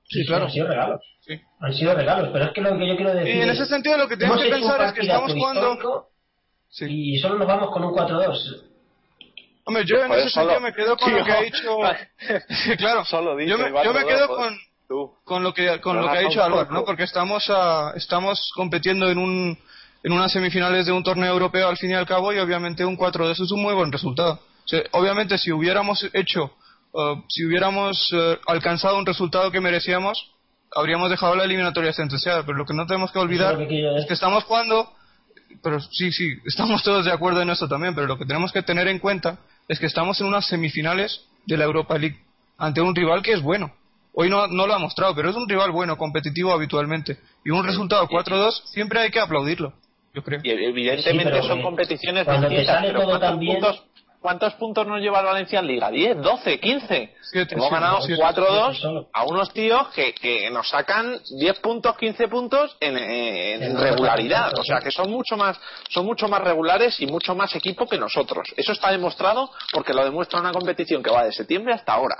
Sí, 0.06 0.26
claro. 0.26 0.44
Han 0.44 0.50
sido 0.50 0.68
regalos. 0.68 1.00
Sí. 1.20 1.40
Han 1.60 1.72
sido 1.72 1.94
regalos, 1.94 2.28
pero 2.30 2.44
es 2.44 2.50
que 2.52 2.60
lo 2.60 2.76
que 2.76 2.86
yo 2.88 2.94
quiero 2.96 3.14
decir 3.14 3.36
Y 3.36 3.40
en 3.40 3.48
es, 3.48 3.58
ese 3.58 3.66
sentido 3.66 3.96
lo 3.96 4.06
que 4.06 4.18
tienes 4.18 4.36
hemos 4.36 4.44
que 4.44 4.52
pensar 4.52 4.82
es 4.82 4.92
que 4.92 5.00
estamos 5.00 5.32
jugando. 5.32 6.08
Sí. 6.68 6.84
Y 7.14 7.18
solo 7.20 7.38
nos 7.38 7.48
vamos 7.48 7.70
con 7.70 7.84
un 7.84 7.92
4-2. 7.94 8.64
Hombre, 9.66 9.84
yo 9.86 9.96
en 10.04 10.12
ese 10.12 10.30
solo- 10.30 10.50
sentido 10.50 10.60
me 10.60 10.72
quedo 10.74 10.96
con 10.96 11.08
Tío. 11.08 11.18
lo 11.18 11.24
que 11.24 11.32
ha 11.32 11.40
dicho. 11.42 11.78
Claro. 12.78 13.04
Solo 13.04 13.36
dice 13.36 13.50
yo 13.50 13.58
me, 13.58 13.70
cuatro 13.70 13.92
yo 13.92 13.98
me 13.98 14.06
quedo 14.06 14.28
con, 14.28 14.58
Tú. 14.88 15.14
con 15.24 15.42
lo 15.42 15.54
que 15.54 15.80
con 15.80 15.96
lo 16.00 16.10
que 16.10 16.18
ha 16.18 16.20
dicho 16.20 16.42
Álvaro. 16.42 16.70
¿no? 16.70 16.84
Porque 16.84 17.04
estamos 17.04 17.48
a- 17.50 17.92
estamos 17.96 18.50
compitiendo 18.54 19.08
en 19.10 19.18
un 19.18 19.58
en 20.02 20.12
unas 20.12 20.32
semifinales 20.32 20.84
de 20.84 20.92
un 20.92 21.02
torneo 21.02 21.32
europeo 21.32 21.66
al 21.68 21.78
fin 21.78 21.90
y 21.90 21.94
al 21.94 22.06
cabo 22.06 22.32
y 22.32 22.38
obviamente 22.38 22.84
un 22.84 22.94
4 22.96 23.26
de 23.26 23.32
eso 23.32 23.44
es 23.44 23.50
un 23.52 23.62
muy 23.62 23.72
buen 23.74 23.90
resultado. 23.90 24.34
O 24.34 24.68
sea, 24.68 24.82
obviamente 24.92 25.38
si 25.38 25.50
hubiéramos 25.50 26.06
hecho 26.12 26.54
eh, 26.94 27.22
si 27.28 27.44
hubiéramos 27.46 28.10
eh, 28.12 28.38
alcanzado 28.46 28.98
un 28.98 29.06
resultado 29.06 29.50
que 29.50 29.60
merecíamos 29.62 30.30
habríamos 30.76 31.08
dejado 31.08 31.36
la 31.36 31.44
eliminatoria 31.44 31.92
sentenciada, 31.94 32.42
pero 32.44 32.58
lo 32.58 32.66
que 32.66 32.74
no 32.74 32.86
tenemos 32.86 33.12
que 33.12 33.18
olvidar 33.18 33.56
que 33.66 33.96
es 33.98 34.06
que 34.06 34.12
estamos 34.14 34.44
jugando 34.44 34.92
pero 35.62 35.80
sí, 35.80 36.10
sí, 36.12 36.28
estamos 36.44 36.82
todos 36.82 37.04
de 37.06 37.12
acuerdo 37.12 37.40
en 37.40 37.48
eso 37.48 37.68
también, 37.68 37.94
pero 37.94 38.06
lo 38.08 38.18
que 38.18 38.26
tenemos 38.26 38.52
que 38.52 38.62
tener 38.62 38.88
en 38.88 38.98
cuenta 38.98 39.38
es 39.68 39.78
que 39.78 39.86
estamos 39.86 40.20
en 40.20 40.26
unas 40.26 40.46
semifinales 40.46 41.24
de 41.46 41.56
la 41.56 41.64
Europa 41.64 41.96
League 41.98 42.18
ante 42.58 42.80
un 42.80 42.94
rival 42.94 43.22
que 43.22 43.32
es 43.32 43.42
bueno. 43.42 43.72
Hoy 44.12 44.30
no, 44.30 44.46
no 44.46 44.66
lo 44.66 44.74
ha 44.74 44.78
mostrado, 44.78 45.14
pero 45.14 45.30
es 45.30 45.36
un 45.36 45.48
rival 45.48 45.72
bueno, 45.72 45.96
competitivo 45.98 46.52
habitualmente. 46.52 47.18
Y 47.44 47.50
un 47.50 47.64
resultado 47.66 48.06
4-2 48.08 48.62
siempre 48.66 49.00
hay 49.00 49.10
que 49.10 49.18
aplaudirlo, 49.18 49.72
yo 50.14 50.22
creo. 50.22 50.40
Y 50.44 50.50
evidentemente 50.50 51.40
Sí, 51.42 51.48
son 51.48 51.62
competiciones 51.62 52.24
cuando 52.24 52.46
te 52.48 52.54
distintas, 52.54 52.76
sale 52.76 52.88
pero 52.88 53.00
todo 53.00 53.08
¿cuántos 53.10 53.28
tan 53.30 53.38
bien- 53.40 53.52
puntos, 53.60 53.84
¿cuántos 54.24 54.54
puntos 54.54 54.86
nos 54.86 55.02
lleva 55.02 55.20
el 55.20 55.26
Valencia 55.26 55.58
en 55.58 55.66
Liga? 55.66 55.90
¿10, 55.90 56.14
12, 56.14 56.58
15? 56.58 57.14
Siete, 57.20 57.54
Hemos 57.54 57.68
siete, 57.68 57.70
ganado 57.70 58.00
siete. 58.00 58.22
4-2 58.22 58.74
solo. 58.80 59.08
a 59.12 59.24
unos 59.24 59.52
tíos 59.52 59.88
que, 59.88 60.14
que 60.14 60.50
nos 60.50 60.66
sacan 60.70 61.20
10 61.38 61.58
puntos, 61.58 61.94
15 61.98 62.28
puntos 62.28 62.74
en, 62.80 62.96
en 62.96 63.62
En 63.62 63.78
regularidad. 63.78 64.58
O 64.58 64.64
sea, 64.64 64.80
que 64.80 64.90
son 64.90 65.10
mucho 65.10 65.36
más 65.36 65.60
son 65.90 66.06
mucho 66.06 66.26
más 66.26 66.40
regulares 66.40 66.98
y 67.00 67.06
mucho 67.06 67.34
más 67.34 67.54
equipo 67.54 67.86
que 67.86 67.98
nosotros. 67.98 68.48
Eso 68.56 68.72
está 68.72 68.90
demostrado 68.90 69.50
porque 69.70 69.92
lo 69.92 70.02
demuestra 70.02 70.40
una 70.40 70.52
competición 70.52 71.02
que 71.02 71.10
va 71.10 71.24
de 71.24 71.32
septiembre 71.32 71.74
hasta 71.74 71.92
ahora. 71.92 72.16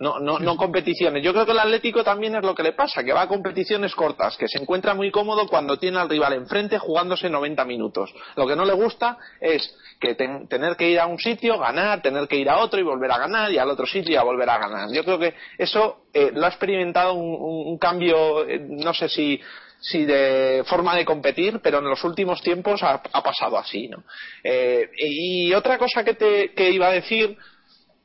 No, 0.00 0.18
no, 0.18 0.38
no 0.38 0.56
competiciones. 0.56 1.22
Yo 1.22 1.34
creo 1.34 1.44
que 1.44 1.52
el 1.52 1.58
Atlético 1.58 2.02
también 2.02 2.34
es 2.34 2.42
lo 2.42 2.54
que 2.54 2.62
le 2.62 2.72
pasa, 2.72 3.04
que 3.04 3.12
va 3.12 3.20
a 3.20 3.28
competiciones 3.28 3.94
cortas, 3.94 4.34
que 4.38 4.48
se 4.48 4.58
encuentra 4.58 4.94
muy 4.94 5.10
cómodo 5.10 5.46
cuando 5.46 5.78
tiene 5.78 5.98
al 5.98 6.08
rival 6.08 6.32
enfrente 6.32 6.78
jugándose 6.78 7.28
90 7.28 7.66
minutos. 7.66 8.10
Lo 8.34 8.46
que 8.46 8.56
no 8.56 8.64
le 8.64 8.72
gusta 8.72 9.18
es 9.42 9.76
que 10.00 10.14
ten- 10.14 10.48
tener 10.48 10.76
que 10.76 10.88
ir 10.90 10.98
a 10.98 11.06
un 11.06 11.18
sitio, 11.18 11.58
ganar, 11.58 12.00
tener 12.02 12.26
que 12.26 12.36
ir 12.36 12.48
a 12.48 12.58
otro 12.58 12.80
y 12.80 12.82
volver 12.82 13.10
a 13.12 13.18
ganar, 13.18 13.52
y 13.52 13.58
al 13.58 13.68
otro 13.70 13.86
sitio 13.86 14.14
y 14.14 14.16
a 14.16 14.22
volver 14.22 14.48
a 14.48 14.58
ganar. 14.58 14.88
Yo 14.92 15.04
creo 15.04 15.18
que 15.18 15.34
eso 15.58 16.04
eh, 16.14 16.30
lo 16.34 16.46
ha 16.46 16.48
experimentado 16.48 17.14
un, 17.14 17.34
un- 17.34 17.68
un 17.72 17.78
cambio, 17.78 18.46
eh, 18.48 18.58
no 18.58 18.94
sé 18.94 19.08
si 19.08 19.40
si 19.82 20.04
de 20.04 20.62
forma 20.66 20.94
de 20.94 21.06
competir, 21.06 21.58
pero 21.62 21.78
en 21.78 21.86
los 21.88 22.04
últimos 22.04 22.42
tiempos 22.42 22.82
ha, 22.82 23.00
ha 23.12 23.22
pasado 23.22 23.56
así, 23.56 23.88
¿no? 23.88 24.04
Eh, 24.44 24.90
y 24.98 25.54
otra 25.54 25.78
cosa 25.78 26.04
que 26.04 26.12
te 26.14 26.52
que 26.52 26.70
iba 26.70 26.88
a 26.88 26.92
decir 26.92 27.34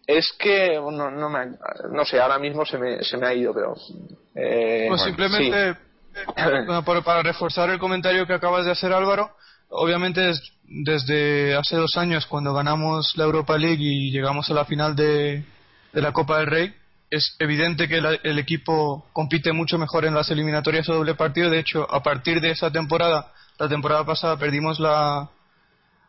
es 0.08 0.26
que 0.39 0.76
no, 0.76 1.12
no, 1.12 1.30
me, 1.30 1.48
no 1.91 2.06
sé, 2.06 2.20
ahora 2.22 2.39
mismo 2.39 2.66
se 2.66 2.78
me, 2.78 3.04
se 3.04 3.18
me 3.18 3.28
ha 3.28 3.34
ido, 3.34 3.54
pero... 3.54 3.74
eh, 4.36 4.86
Pues 4.88 5.02
bueno, 5.02 5.04
simplemente, 5.04 5.80
bueno, 6.38 6.86
para, 6.86 7.02
para 7.02 7.24
reforzar 7.24 7.70
el 7.72 7.80
comentario 7.80 8.26
que 8.26 8.34
acabas 8.36 8.66
de 8.66 8.72
hacer 8.72 8.93
Álvaro, 8.93 9.32
obviamente 9.70 10.30
es- 10.30 10.51
desde 10.68 11.55
hace 11.55 11.76
dos 11.76 11.95
años 11.95 12.26
cuando 12.26 12.53
ganamos 12.53 13.13
la 13.18 13.26
Europa 13.26 13.57
League 13.57 13.84
y 13.84 14.11
llegamos 14.11 14.49
a 14.49 14.53
la 14.53 14.66
final 14.66 14.95
de, 14.95 15.43
la 15.93 16.11
Copa 16.11 16.39
del 16.39 16.47
Rey, 16.47 16.74
es 17.09 17.36
evidente 17.39 17.88
que 17.88 18.01
la- 18.01 18.20
el 18.24 18.39
equipo 18.39 19.05
compite 19.13 19.53
mucho 19.53 19.78
mejor 19.78 20.05
en 20.05 20.13
las 20.13 20.30
eliminatorias 20.32 20.89
a 20.89 20.93
doble 20.93 21.16
partido. 21.16 21.49
De 21.49 21.59
hecho, 21.59 21.88
a 21.89 22.01
partir 22.03 22.41
de 22.41 22.51
esa 22.51 22.72
temporada, 22.72 23.32
la 23.59 23.70
temporada 23.70 24.05
pasada 24.05 24.38
perdimos 24.38 24.80
la, 24.80 25.30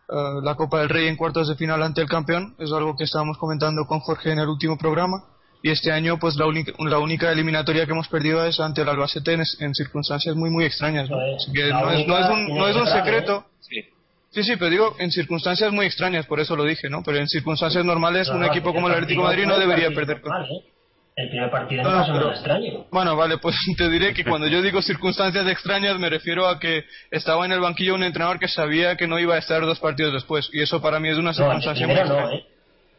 eh, 0.09 0.41
la 0.43 0.55
Copa 0.57 0.81
del 0.81 0.89
Rey 0.89 1.07
en 1.07 1.17
cuartos 1.17 1.49
de 1.49 1.55
final 1.55 1.83
ante 1.83 2.01
el 2.01 2.09
campeón. 2.09 2.57
Es 2.59 2.73
algo 2.73 2.97
que 2.97 3.05
estábamos 3.05 3.39
comentando 3.39 3.85
con 3.87 4.01
Jorge 4.01 4.33
en 4.33 4.39
el 4.41 4.49
último 4.49 4.77
programa. 4.77 5.23
Y 5.63 5.71
este 5.71 5.91
año, 5.91 6.19
pues 6.19 6.37
la 6.37 6.47
única, 6.47 6.73
la 6.79 6.99
única 6.99 7.33
eliminatoria 7.33 7.87
que 7.87 7.93
hemos 7.93 8.09
perdido 8.09 8.45
es 8.47 8.61
ante 8.61 8.83
el 8.83 8.89
Albacete 8.89 9.33
en, 9.33 9.43
en 9.61 9.75
circunstancias 9.75 10.37
muy, 10.37 10.51
muy 10.51 10.65
extrañas. 10.65 11.09
¿no? 11.11 11.17
Así 11.37 11.51
que 11.53 11.69
no 11.71 11.91
es, 11.91 12.07
no 12.07 12.19
es 12.19 12.29
un, 12.31 12.57
no 12.57 12.69
es 12.69 12.77
un 12.77 12.87
secreto. 12.87 13.47
sí. 13.61 13.85
Sí, 14.31 14.43
sí, 14.43 14.57
pero 14.59 14.69
digo 14.71 14.97
en 14.99 15.11
circunstancias 15.11 15.73
muy 15.73 15.87
extrañas, 15.87 16.27
por 16.27 16.41
eso 16.41 16.57
lo 16.57 16.65
dije, 16.65 16.91
¿no? 16.91 17.03
Pero 17.03 17.17
en 17.17 17.27
circunstancias 17.27 17.83
normales, 17.87 18.29
un 18.29 18.45
equipo 18.45 18.75
como 18.75 18.89
el 18.89 18.93
Atlético 18.95 19.23
de 19.23 19.29
Madrid 19.29 19.47
no 19.47 19.59
debería 19.59 19.89
perder. 19.93 20.21
normal, 20.21 20.45
¿eh? 20.51 20.71
El 21.17 21.31
primer 21.31 21.51
partido 21.51 21.83
No, 21.83 22.07
no 22.07 22.13
pero- 22.13 22.31
extraño. 22.33 22.85
Bueno, 22.91 23.17
vale, 23.17 23.39
pues 23.39 23.57
te 23.79 23.89
diré 23.89 24.13
que 24.13 24.25
cuando 24.25 24.47
yo 24.49 24.61
digo 24.61 24.83
circunstancias 24.83 25.47
extrañas 25.47 25.99
me 25.99 26.11
refiero 26.11 26.47
a 26.49 26.59
que 26.61 26.85
estaba 27.11 27.47
en 27.47 27.53
el 27.53 27.61
banquillo 27.61 27.95
un 27.95 28.03
entrenador 28.03 28.39
que 28.39 28.49
sabía 28.49 28.97
que 28.97 29.07
no 29.07 29.19
iba 29.19 29.37
a 29.37 29.39
estar 29.39 29.63
dos 29.63 29.81
partidos 29.81 30.13
después, 30.13 30.51
y 30.53 30.61
eso 30.61 30.83
para 30.83 31.01
mí 31.01 31.09
es 31.09 31.17
una 31.17 31.31
No, 31.31 31.35
circunstancia 31.35 31.87
muy 31.87 31.97
no, 31.97 32.03
extraña. 32.03 32.35
¿eh? 32.35 32.47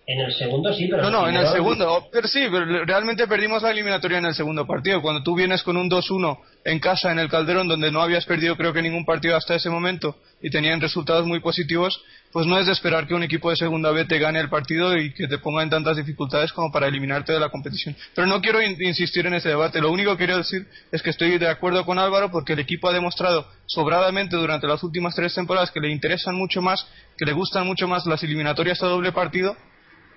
En 0.10 0.22
el 0.22 0.32
segundo 0.34 0.74
sí, 0.74 0.88
pero 0.90 1.04
No, 1.04 1.10
no, 1.12 1.28
en 1.28 1.36
el 1.36 1.48
segundo. 1.50 2.08
Pero 2.14 2.30
sí, 2.30 2.48
pero 2.50 2.86
realmente 2.86 3.28
perdimos 3.28 3.62
la 3.62 3.72
eliminatoria 3.72 4.20
en 4.20 4.26
el 4.28 4.34
segundo 4.34 4.66
partido. 4.66 5.02
Cuando 5.02 5.22
tú 5.22 5.36
vienes 5.36 5.64
con 5.64 5.76
un 5.76 5.90
2-1 5.90 6.38
en 6.64 6.80
casa, 6.80 7.12
en 7.12 7.20
el 7.20 7.28
Calderón, 7.28 7.68
donde 7.68 7.92
no 7.92 8.02
habías 8.02 8.24
perdido 8.26 8.56
creo 8.56 8.72
que 8.72 8.82
ningún 8.82 9.04
partido 9.04 9.36
hasta 9.36 9.56
ese 9.56 9.70
momento 9.70 10.16
y 10.42 10.50
tenían 10.50 10.80
resultados 10.80 11.26
muy 11.26 11.42
positivos, 11.42 12.02
pues 12.32 12.48
no 12.48 12.58
es 12.58 12.68
de 12.68 12.72
esperar 12.72 13.06
que 13.06 13.16
un 13.16 13.24
equipo 13.24 13.50
de 13.50 13.58
segunda 13.58 13.92
B 13.92 14.06
te 14.06 14.18
gane 14.18 14.40
el 14.40 14.48
partido 14.50 14.96
y 14.96 15.14
que 15.14 15.28
te 15.28 15.40
ponga 15.40 15.62
en 15.62 15.70
tantas 15.70 15.98
dificultades 15.98 16.54
como 16.54 16.72
para 16.72 16.88
eliminarte 16.88 17.34
de 17.34 17.42
la 17.42 17.50
competición. 17.50 17.94
Pero 18.16 18.28
no 18.28 18.40
quiero 18.40 18.62
in- 18.62 18.82
insistir 18.82 19.26
en 19.28 19.34
ese 19.34 19.50
debate. 19.50 19.82
Lo 19.82 19.92
único 19.92 20.12
que 20.12 20.20
quiero 20.20 20.38
decir 20.38 20.68
es 20.90 21.02
que 21.02 21.10
estoy 21.10 21.38
de 21.38 21.50
acuerdo 21.50 21.84
con 21.86 22.00
Álvaro 22.00 22.32
porque 22.32 22.54
el 22.54 22.60
equipo 22.60 22.88
ha 22.88 22.94
demostrado 22.94 23.46
sobradamente 23.66 24.38
durante 24.38 24.68
las 24.68 24.82
últimas 24.84 25.16
tres 25.16 25.36
temporadas 25.36 25.70
que 25.72 25.82
le 25.82 25.92
interesan 25.92 26.36
mucho 26.36 26.62
más, 26.62 26.88
que 27.18 27.26
le 27.26 27.34
gustan 27.34 27.68
mucho 27.68 27.90
más 27.90 28.06
las 28.06 28.24
eliminatorias 28.24 28.82
a 28.84 28.88
doble 28.88 29.12
partido 29.12 29.58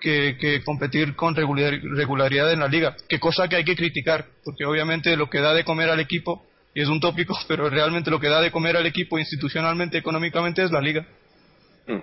que, 0.01 0.37
que 0.39 0.63
competir 0.65 1.15
con 1.15 1.35
regular- 1.35 1.81
regularidad 1.95 2.53
en 2.53 2.61
la 2.61 2.69
liga, 2.69 2.97
que 3.09 3.21
cosa 3.21 3.49
que 3.49 3.57
hay 3.57 3.65
que 3.65 3.77
criticar, 3.77 4.27
porque 4.45 4.65
obviamente 4.65 5.17
lo 5.17 5.29
que 5.29 5.41
da 5.41 5.55
de 5.55 5.65
comer 5.65 5.91
al 5.91 6.01
equipo, 6.01 6.45
y 6.75 6.83
es 6.83 6.89
un 6.89 7.01
tópico, 7.01 7.35
pero 7.49 7.69
realmente 7.71 8.11
lo 8.11 8.19
que 8.21 8.29
da 8.29 8.41
de 8.41 8.51
comer 8.51 8.77
al 8.77 8.87
equipo 8.87 9.19
institucionalmente, 9.19 9.99
económicamente, 9.99 10.63
es 10.63 10.71
la 10.71 10.81
liga. 10.81 11.07
Mm. 11.87 11.99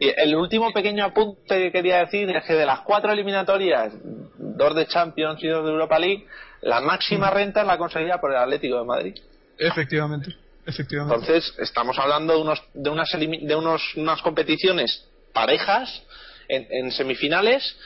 Y 0.00 0.08
el 0.16 0.34
último 0.36 0.72
pequeño 0.72 1.04
apunte 1.04 1.62
que 1.62 1.72
quería 1.72 1.98
decir 1.98 2.28
es 2.30 2.44
que 2.44 2.54
de 2.54 2.66
las 2.66 2.80
cuatro 2.80 3.12
eliminatorias, 3.12 3.92
dos 4.38 4.74
de 4.74 4.86
Champions 4.86 5.42
y 5.42 5.48
dos 5.48 5.64
de 5.64 5.72
Europa 5.72 5.98
League, 5.98 6.26
la 6.62 6.80
máxima 6.80 7.30
renta 7.30 7.60
es 7.60 7.66
la 7.66 7.78
conseguida 7.78 8.20
por 8.20 8.32
el 8.32 8.38
Atlético 8.38 8.78
de 8.78 8.84
Madrid. 8.84 9.14
Efectivamente, 9.58 10.34
efectivamente. 10.66 11.14
Entonces, 11.14 11.54
estamos 11.58 11.98
hablando 11.98 12.34
de, 12.34 12.40
unos, 12.40 12.62
de, 12.74 12.90
unas, 12.90 13.08
de 13.10 13.54
unos, 13.56 13.82
unas 13.96 14.22
competiciones 14.22 15.04
parejas 15.32 16.02
en, 16.48 16.90
semifinales 16.92 17.76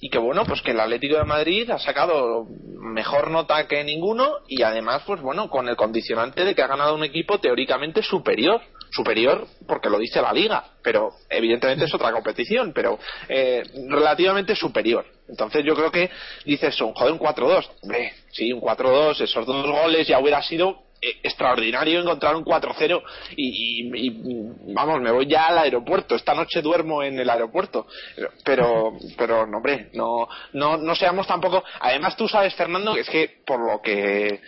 y 0.00 0.08
que 0.08 0.18
bueno, 0.18 0.44
pues 0.46 0.62
que 0.62 0.70
el 0.70 0.80
Atlético 0.80 1.16
de 1.16 1.24
Madrid 1.24 1.70
ha 1.70 1.78
sacado 1.78 2.46
mejor 2.78 3.30
nota 3.30 3.66
que 3.66 3.84
ninguno 3.84 4.38
y 4.48 4.62
además, 4.62 5.02
pues 5.06 5.20
bueno, 5.20 5.50
con 5.50 5.68
el 5.68 5.76
condicionante 5.76 6.44
de 6.44 6.54
que 6.54 6.62
ha 6.62 6.66
ganado 6.66 6.94
un 6.94 7.04
equipo 7.04 7.38
teóricamente 7.38 8.02
superior. 8.02 8.60
Superior 8.92 9.46
porque 9.68 9.88
lo 9.88 9.98
dice 9.98 10.20
la 10.20 10.32
liga, 10.32 10.64
pero 10.82 11.12
evidentemente 11.28 11.84
es 11.84 11.94
otra 11.94 12.10
competición, 12.10 12.72
pero 12.72 12.98
eh, 13.28 13.62
relativamente 13.88 14.56
superior. 14.56 15.06
Entonces 15.28 15.64
yo 15.64 15.76
creo 15.76 15.92
que 15.92 16.10
dices, 16.44 16.80
un 16.80 16.92
joder, 16.94 17.12
un 17.12 17.20
4-2. 17.20 17.70
Hombre, 17.82 18.12
sí, 18.32 18.52
un 18.52 18.60
4-2, 18.60 19.20
esos 19.20 19.46
dos 19.46 19.64
goles 19.64 20.08
ya 20.08 20.18
hubiera 20.18 20.42
sido 20.42 20.89
extraordinario 21.00 22.00
encontrar 22.00 22.36
un 22.36 22.44
4-0 22.44 23.02
y, 23.36 23.88
y- 23.88 24.08
y, 24.08 24.72
vamos, 24.74 25.00
me 25.00 25.10
voy 25.10 25.26
ya 25.26 25.46
al 25.46 25.58
aeropuerto. 25.58 26.14
Esta 26.14 26.34
noche 26.34 26.60
duermo 26.62 27.02
en 27.02 27.18
el 27.18 27.28
aeropuerto. 27.30 27.86
Pero, 28.44 28.96
pero 29.16 29.46
no, 29.46 29.58
hombre, 29.58 29.88
no, 29.94 30.28
no, 30.52 30.76
no 30.76 30.94
seamos 30.94 31.26
tampoco. 31.26 31.62
Además, 31.80 32.16
tú 32.16 32.28
sabes, 32.28 32.54
Fernando, 32.54 32.94
que 32.94 33.00
es 33.00 33.08
que 33.10 33.40
por 33.46 33.60
lo 33.60 33.80
que 33.80 34.40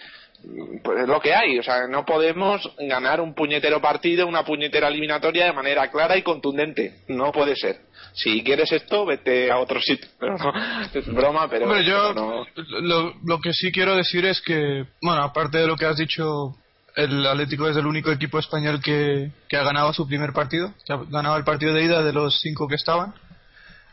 pues 0.83 1.03
es 1.03 1.09
lo 1.09 1.21
que 1.21 1.35
hay, 1.35 1.59
o 1.59 1.63
sea, 1.63 1.87
no 1.87 2.05
podemos 2.05 2.69
ganar 2.79 3.21
un 3.21 3.35
puñetero 3.35 3.81
partido, 3.81 4.27
una 4.27 4.45
puñetera 4.45 4.89
eliminatoria 4.89 5.47
de 5.47 5.53
manera 5.53 5.91
clara 5.91 6.17
y 6.17 6.23
contundente. 6.23 7.03
No 7.09 7.31
puede 7.33 7.55
ser. 7.57 7.81
Si 8.13 8.43
quieres 8.43 8.73
esto, 8.73 9.07
vete 9.07 9.51
a 9.51 9.59
otro 9.59 9.81
sitio. 9.81 10.09
Pero 10.19 10.37
no, 10.39 10.53
es 10.93 11.07
broma, 11.07 11.49
pero. 11.49 11.67
Hombre, 11.67 11.85
yo 11.85 12.13
pero 12.15 12.15
no. 12.15 12.81
lo, 12.81 13.15
lo 13.25 13.41
que 13.41 13.53
sí 13.53 13.71
quiero 13.73 13.97
decir 13.97 14.25
es 14.27 14.41
que, 14.41 14.85
bueno, 15.01 15.23
aparte 15.23 15.59
de 15.59 15.67
lo 15.67 15.77
que 15.77 15.87
has 15.87 15.97
dicho, 15.97 16.57
el 16.97 17.27
Atlético 17.27 17.69
es 17.69 17.77
el 17.77 17.87
único 17.87 18.11
equipo 18.11 18.39
español 18.39 18.81
que, 18.83 19.31
que 19.49 19.57
ha 19.57 19.63
ganado 19.63 19.93
su 19.93 20.07
primer 20.07 20.33
partido, 20.33 20.75
que 20.85 20.93
ha 20.93 20.99
ganado 21.09 21.37
el 21.37 21.45
partido 21.45 21.73
de 21.73 21.85
ida 21.85 22.03
de 22.03 22.13
los 22.13 22.41
cinco 22.41 22.69
que 22.69 22.75
estaban. 22.75 23.15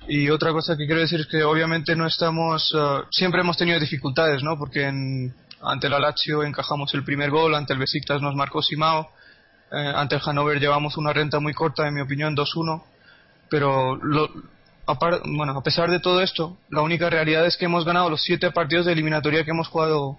Y 0.08 0.30
otra 0.30 0.52
cosa 0.52 0.76
que 0.76 0.86
quiero 0.86 1.02
decir 1.02 1.20
es 1.20 1.28
que 1.28 1.44
obviamente 1.44 1.96
no 1.96 2.08
estamos, 2.08 2.74
eh, 2.76 3.04
siempre 3.12 3.42
hemos 3.42 3.58
tenido 3.58 3.80
dificultades, 3.80 4.42
¿no? 4.44 4.58
Porque 4.58 4.84
en, 4.86 5.34
ante 5.62 5.88
el 5.88 5.94
Lazio 6.02 6.44
encajamos 6.44 6.94
el 6.94 7.04
primer 7.04 7.30
gol, 7.32 7.56
ante 7.56 7.74
el 7.74 7.80
Besiktas 7.80 8.22
nos 8.22 8.36
marcó 8.36 8.62
Simao, 8.62 9.10
eh, 9.72 9.94
ante 9.96 10.16
el 10.16 10.22
Hannover 10.22 10.60
llevamos 10.60 10.98
una 10.98 11.14
renta 11.14 11.40
muy 11.40 11.54
corta, 11.54 11.88
en 11.88 11.94
mi 11.96 12.02
opinión, 12.02 12.36
2-1 12.36 12.84
pero 13.50 13.96
lo, 13.96 14.30
apar- 14.86 15.22
bueno, 15.26 15.58
a 15.58 15.64
pesar 15.64 15.90
de 15.90 16.00
todo 16.00 16.22
esto, 16.22 16.58
la 16.70 16.82
única 16.82 17.10
realidad 17.10 17.46
es 17.48 17.58
que 17.58 17.66
hemos 17.66 17.84
ganado 17.84 18.10
los 18.10 18.22
siete 18.22 18.52
partidos 18.52 18.86
de 18.86 18.92
eliminatoria 18.94 19.44
que 19.44 19.52
hemos 19.52 19.68
jugado 19.68 20.18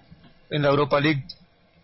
en 0.51 0.63
la 0.63 0.69
Europa 0.69 0.99
League, 1.01 1.25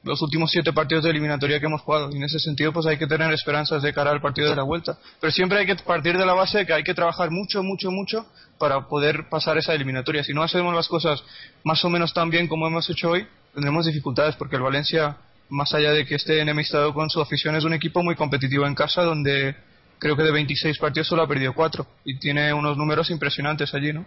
los 0.02 0.20
últimos 0.22 0.50
siete 0.50 0.72
partidos 0.72 1.04
de 1.04 1.10
eliminatoria 1.10 1.60
que 1.60 1.66
hemos 1.66 1.82
jugado, 1.82 2.10
y 2.12 2.16
en 2.16 2.24
ese 2.24 2.38
sentido 2.40 2.72
pues 2.72 2.86
hay 2.86 2.96
que 2.98 3.06
tener 3.06 3.32
esperanzas 3.32 3.80
de 3.82 3.92
cara 3.92 4.10
al 4.10 4.20
partido 4.20 4.48
de 4.50 4.56
la 4.56 4.62
vuelta. 4.64 4.98
Pero 5.20 5.30
siempre 5.32 5.58
hay 5.58 5.66
que 5.66 5.76
partir 5.76 6.16
de 6.18 6.26
la 6.26 6.32
base 6.34 6.58
de 6.58 6.66
que 6.66 6.72
hay 6.74 6.82
que 6.84 6.94
trabajar 6.94 7.30
mucho, 7.30 7.62
mucho, 7.62 7.90
mucho 7.92 8.26
para 8.58 8.88
poder 8.88 9.28
pasar 9.28 9.58
esa 9.58 9.72
eliminatoria. 9.74 10.22
Si 10.24 10.32
no 10.34 10.42
hacemos 10.42 10.74
las 10.74 10.88
cosas 10.88 11.22
más 11.64 11.84
o 11.84 11.90
menos 11.90 12.12
tan 12.12 12.28
bien 12.30 12.46
como 12.48 12.66
hemos 12.66 12.88
hecho 12.90 13.10
hoy, 13.10 13.26
tendremos 13.56 13.86
dificultades 13.86 14.36
porque 14.36 14.56
el 14.56 14.62
Valencia, 14.62 15.16
más 15.48 15.72
allá 15.72 15.90
de 15.92 16.04
que 16.04 16.16
esté 16.16 16.40
enemistado 16.40 16.92
con 16.92 17.08
su 17.08 17.22
afición, 17.22 17.56
es 17.56 17.64
un 17.64 17.72
equipo 17.72 18.02
muy 18.02 18.14
competitivo 18.14 18.66
en 18.66 18.74
casa 18.74 19.02
donde 19.02 19.56
creo 19.98 20.14
que 20.14 20.22
de 20.24 20.30
26 20.30 20.78
partidos 20.78 21.08
solo 21.08 21.22
ha 21.22 21.26
perdido 21.26 21.54
4 21.54 21.86
y 22.04 22.18
tiene 22.18 22.52
unos 22.52 22.76
números 22.76 23.10
impresionantes 23.10 23.72
allí, 23.74 23.94
¿no? 23.94 24.04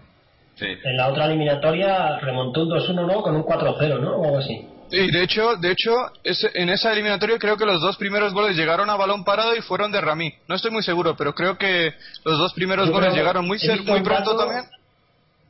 Sí. 0.56 0.68
En 0.84 0.98
la 0.98 1.08
otra 1.08 1.26
eliminatoria 1.26 2.20
remontó 2.20 2.62
un 2.62 2.70
2-1, 2.70 3.08
¿no? 3.08 3.24
Con 3.24 3.36
un 3.36 3.42
4-0, 3.44 4.00
¿no? 4.00 4.18
O 4.18 4.26
algo 4.26 4.38
así. 4.38 4.68
Y 4.92 5.12
de 5.12 5.24
hecho, 5.24 5.56
de 5.56 5.72
hecho 5.72 5.92
ese- 6.24 6.52
en 6.54 6.70
esa 6.70 6.92
eliminatoria 6.94 7.40
creo 7.40 7.58
que 7.58 7.66
los 7.66 7.82
dos 7.82 7.98
primeros 7.98 8.34
goles 8.34 8.56
llegaron 8.56 8.88
a 8.92 8.96
balón 8.98 9.24
parado 9.24 9.56
y 9.56 9.62
fueron 9.62 9.92
de 9.92 10.00
Ramí. 10.02 10.32
No 10.48 10.56
estoy 10.56 10.70
muy 10.70 10.84
seguro, 10.84 11.16
pero 11.16 11.34
creo 11.34 11.58
que 11.58 11.94
los 12.24 12.38
dos 12.38 12.54
primeros 12.54 12.88
Yo 12.88 12.94
goles 12.94 13.14
llegaron 13.16 13.48
muy, 13.48 13.58
muy 13.88 14.02
pronto 14.02 14.38
también. 14.38 14.66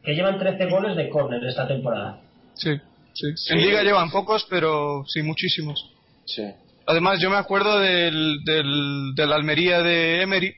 Que 0.05 0.13
llevan 0.13 0.39
13 0.39 0.65
goles 0.69 0.95
de 0.95 1.09
córner 1.09 1.43
esta 1.43 1.67
temporada. 1.67 2.19
Sí, 2.53 2.79
sí. 3.35 3.53
En 3.53 3.61
Liga 3.61 3.83
llevan 3.83 4.11
pocos, 4.11 4.45
pero 4.49 5.03
sí, 5.07 5.21
muchísimos. 5.21 5.91
Sí. 6.25 6.43
Además, 6.87 7.19
yo 7.19 7.29
me 7.29 7.37
acuerdo 7.37 7.79
del, 7.79 8.43
del, 8.43 9.13
del 9.15 9.33
Almería 9.33 9.81
de 9.81 10.21
Emery, 10.21 10.55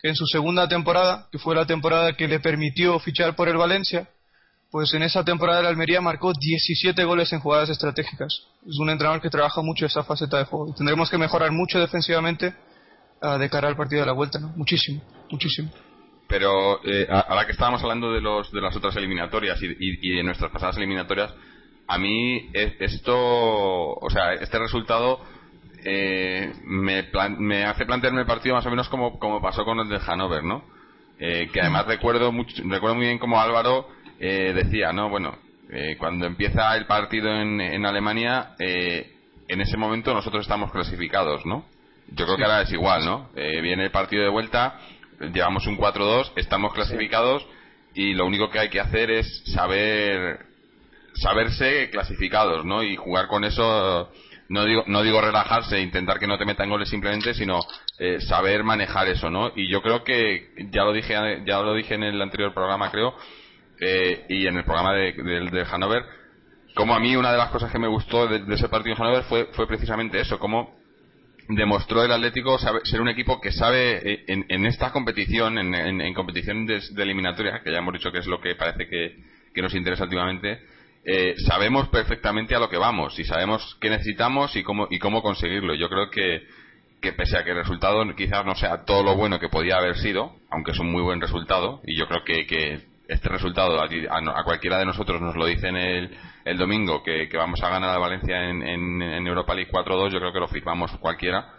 que 0.00 0.08
en 0.08 0.16
su 0.16 0.26
segunda 0.26 0.68
temporada, 0.68 1.28
que 1.30 1.38
fue 1.38 1.54
la 1.54 1.66
temporada 1.66 2.14
que 2.14 2.28
le 2.28 2.40
permitió 2.40 2.98
fichar 2.98 3.36
por 3.36 3.48
el 3.48 3.56
Valencia, 3.56 4.08
pues 4.70 4.92
en 4.92 5.02
esa 5.02 5.24
temporada 5.24 5.60
el 5.60 5.66
Almería 5.66 6.00
marcó 6.00 6.32
17 6.32 7.04
goles 7.04 7.32
en 7.32 7.38
jugadas 7.40 7.70
estratégicas. 7.70 8.42
Es 8.66 8.78
un 8.80 8.90
entrenador 8.90 9.20
que 9.20 9.30
trabaja 9.30 9.62
mucho 9.62 9.86
esa 9.86 10.02
faceta 10.02 10.38
de 10.38 10.46
juego. 10.46 10.70
Y 10.70 10.74
tendremos 10.74 11.08
que 11.08 11.16
mejorar 11.16 11.52
mucho 11.52 11.78
defensivamente 11.78 12.54
ah, 13.22 13.38
de 13.38 13.48
cara 13.48 13.68
al 13.68 13.76
partido 13.76 14.00
de 14.00 14.06
la 14.06 14.12
vuelta, 14.14 14.40
¿no? 14.40 14.48
Muchísimo, 14.56 15.00
muchísimo. 15.30 15.70
Pero 16.28 16.84
eh, 16.84 17.06
ahora 17.08 17.46
que 17.46 17.52
estábamos 17.52 17.82
hablando 17.82 18.10
de 18.12 18.20
los 18.20 18.50
de 18.50 18.60
las 18.60 18.74
otras 18.74 18.96
eliminatorias 18.96 19.62
y, 19.62 19.66
y, 19.66 20.10
y 20.10 20.16
de 20.16 20.22
nuestras 20.24 20.50
pasadas 20.50 20.76
eliminatorias, 20.76 21.32
a 21.86 21.98
mí 21.98 22.50
esto, 22.52 23.14
o 23.16 24.08
sea, 24.10 24.32
este 24.34 24.58
resultado 24.58 25.20
eh, 25.84 26.52
me, 26.64 27.04
plan- 27.04 27.38
me 27.38 27.64
hace 27.64 27.84
plantearme 27.84 28.20
el 28.20 28.26
partido 28.26 28.54
más 28.54 28.66
o 28.66 28.70
menos 28.70 28.88
como, 28.88 29.18
como 29.18 29.40
pasó 29.42 29.64
con 29.64 29.78
el 29.80 29.88
de 29.88 29.98
Hannover, 30.00 30.42
¿no? 30.44 30.64
Eh, 31.18 31.48
que 31.52 31.60
además 31.60 31.86
recuerdo 31.86 32.32
mucho, 32.32 32.62
recuerdo 32.66 32.96
muy 32.96 33.06
bien 33.06 33.18
como 33.18 33.40
Álvaro 33.40 33.88
eh, 34.18 34.52
decía, 34.54 34.92
¿no? 34.92 35.08
Bueno, 35.10 35.36
eh, 35.70 35.96
cuando 35.98 36.26
empieza 36.26 36.74
el 36.76 36.86
partido 36.86 37.28
en, 37.28 37.60
en 37.60 37.84
Alemania, 37.86 38.54
eh, 38.58 39.12
en 39.48 39.60
ese 39.60 39.76
momento 39.76 40.12
nosotros 40.14 40.42
estamos 40.42 40.72
clasificados, 40.72 41.44
¿no? 41.46 41.66
Yo 42.08 42.24
creo 42.24 42.36
que 42.36 42.44
ahora 42.44 42.62
es 42.62 42.72
igual, 42.72 43.04
¿no? 43.04 43.28
Eh, 43.36 43.60
viene 43.60 43.84
el 43.84 43.90
partido 43.90 44.22
de 44.24 44.28
vuelta, 44.30 44.78
llevamos 45.32 45.66
un 45.66 45.76
4-2, 45.78 46.32
estamos 46.36 46.72
clasificados 46.74 47.46
y 47.94 48.14
lo 48.14 48.26
único 48.26 48.50
que 48.50 48.58
hay 48.58 48.68
que 48.70 48.80
hacer 48.80 49.10
es 49.10 49.42
saber 49.54 50.46
saberse 51.14 51.90
clasificados, 51.90 52.64
¿no? 52.64 52.82
Y 52.82 52.96
jugar 52.96 53.26
con 53.28 53.44
eso, 53.44 54.10
no 54.48 54.64
digo, 54.64 54.84
no 54.86 55.02
digo 55.02 55.20
relajarse, 55.20 55.80
intentar 55.80 56.18
que 56.18 56.26
no 56.26 56.38
te 56.38 56.44
metan 56.44 56.68
goles 56.70 56.88
simplemente, 56.88 57.34
sino 57.34 57.60
eh, 57.98 58.20
saber 58.20 58.64
manejar 58.64 59.08
eso, 59.08 59.30
¿no? 59.30 59.52
Y 59.54 59.68
yo 59.68 59.82
creo 59.82 60.04
que 60.04 60.50
ya 60.70 60.84
lo 60.84 60.92
dije, 60.92 61.14
ya 61.46 61.60
lo 61.60 61.74
dije 61.74 61.94
en 61.94 62.02
el 62.04 62.20
anterior 62.20 62.52
programa, 62.52 62.90
creo, 62.90 63.14
eh, 63.80 64.24
y 64.28 64.46
en 64.46 64.56
el 64.56 64.64
programa 64.64 64.92
de, 64.94 65.12
del 65.12 65.50
de 65.50 65.64
Hannover, 65.64 66.04
como 66.74 66.94
a 66.94 67.00
mí 67.00 67.14
una 67.16 67.30
de 67.32 67.38
las 67.38 67.50
cosas 67.50 67.70
que 67.70 67.78
me 67.78 67.86
gustó 67.88 68.26
de, 68.26 68.42
ese 68.54 68.68
partido 68.68 68.94
en 68.96 69.02
Hannover 69.02 69.24
fue, 69.24 69.46
fue 69.52 69.66
precisamente 69.66 70.20
eso, 70.20 70.38
como 70.38 70.74
demostró 71.48 72.02
el 72.02 72.10
Atlético 72.10 72.58
ser 72.84 73.00
un 73.02 73.08
equipo 73.08 73.40
que 73.40 73.52
sabe 73.52 74.00
eh, 74.12 74.24
en, 74.28 74.46
en 74.48 74.66
esta 74.66 74.90
competición, 74.92 75.58
en, 75.58 75.74
en- 75.74 76.00
en 76.00 76.14
competición 76.14 76.66
de, 76.66 76.80
de 76.90 77.02
eliminatoria, 77.02 77.60
que 77.62 77.70
ya 77.70 77.78
hemos 77.78 77.92
dicho 77.92 78.10
que 78.10 78.18
es 78.18 78.26
lo 78.26 78.40
que 78.40 78.54
parece 78.54 78.88
que, 78.88 79.16
que 79.54 79.62
nos 79.62 79.74
interesa 79.74 80.04
últimamente, 80.04 80.58
eh, 81.04 81.34
sabemos 81.46 81.88
perfectamente 81.88 82.54
a 82.54 82.58
lo 82.58 82.70
que 82.70 82.78
vamos 82.78 83.18
y 83.18 83.24
sabemos 83.24 83.76
qué 83.80 83.90
necesitamos 83.90 84.56
y 84.56 84.62
cómo, 84.62 84.88
y 84.90 84.98
cómo 84.98 85.22
conseguirlo. 85.22 85.74
Yo 85.74 85.88
creo 85.88 86.10
que, 86.10 86.46
que 87.02 87.12
pese 87.12 87.36
a 87.36 87.44
que 87.44 87.50
el 87.50 87.58
resultado 87.58 88.02
quizás 88.16 88.44
no 88.46 88.54
sea 88.54 88.84
todo 88.84 89.02
lo 89.02 89.14
bueno 89.14 89.38
que 89.38 89.50
podía 89.50 89.76
haber 89.76 89.96
sido, 89.96 90.32
aunque 90.50 90.72
es 90.72 90.78
un 90.78 90.90
muy 90.90 91.02
buen 91.02 91.20
resultado, 91.20 91.80
y 91.86 91.98
yo 91.98 92.06
creo 92.08 92.24
que, 92.24 92.46
que 92.46 92.80
este 93.06 93.28
resultado 93.28 93.82
a, 93.82 94.44
cualquiera 94.44 94.78
de 94.78 94.86
nosotros 94.86 95.20
nos 95.20 95.36
lo 95.36 95.44
dicen 95.44 95.76
el, 95.76 96.10
el 96.46 96.56
domingo, 96.56 97.02
que, 97.02 97.28
que 97.28 97.36
vamos 97.36 97.62
a 97.62 97.68
ganar 97.68 97.90
a 97.90 97.98
Valencia 97.98 98.48
en, 98.48 98.62
en, 98.62 99.02
en 99.02 99.26
Europa 99.26 99.54
League 99.54 99.70
4-2, 99.70 100.10
yo 100.10 100.20
creo 100.20 100.32
que 100.32 100.40
lo 100.40 100.48
firmamos 100.48 100.90
cualquiera. 100.98 101.52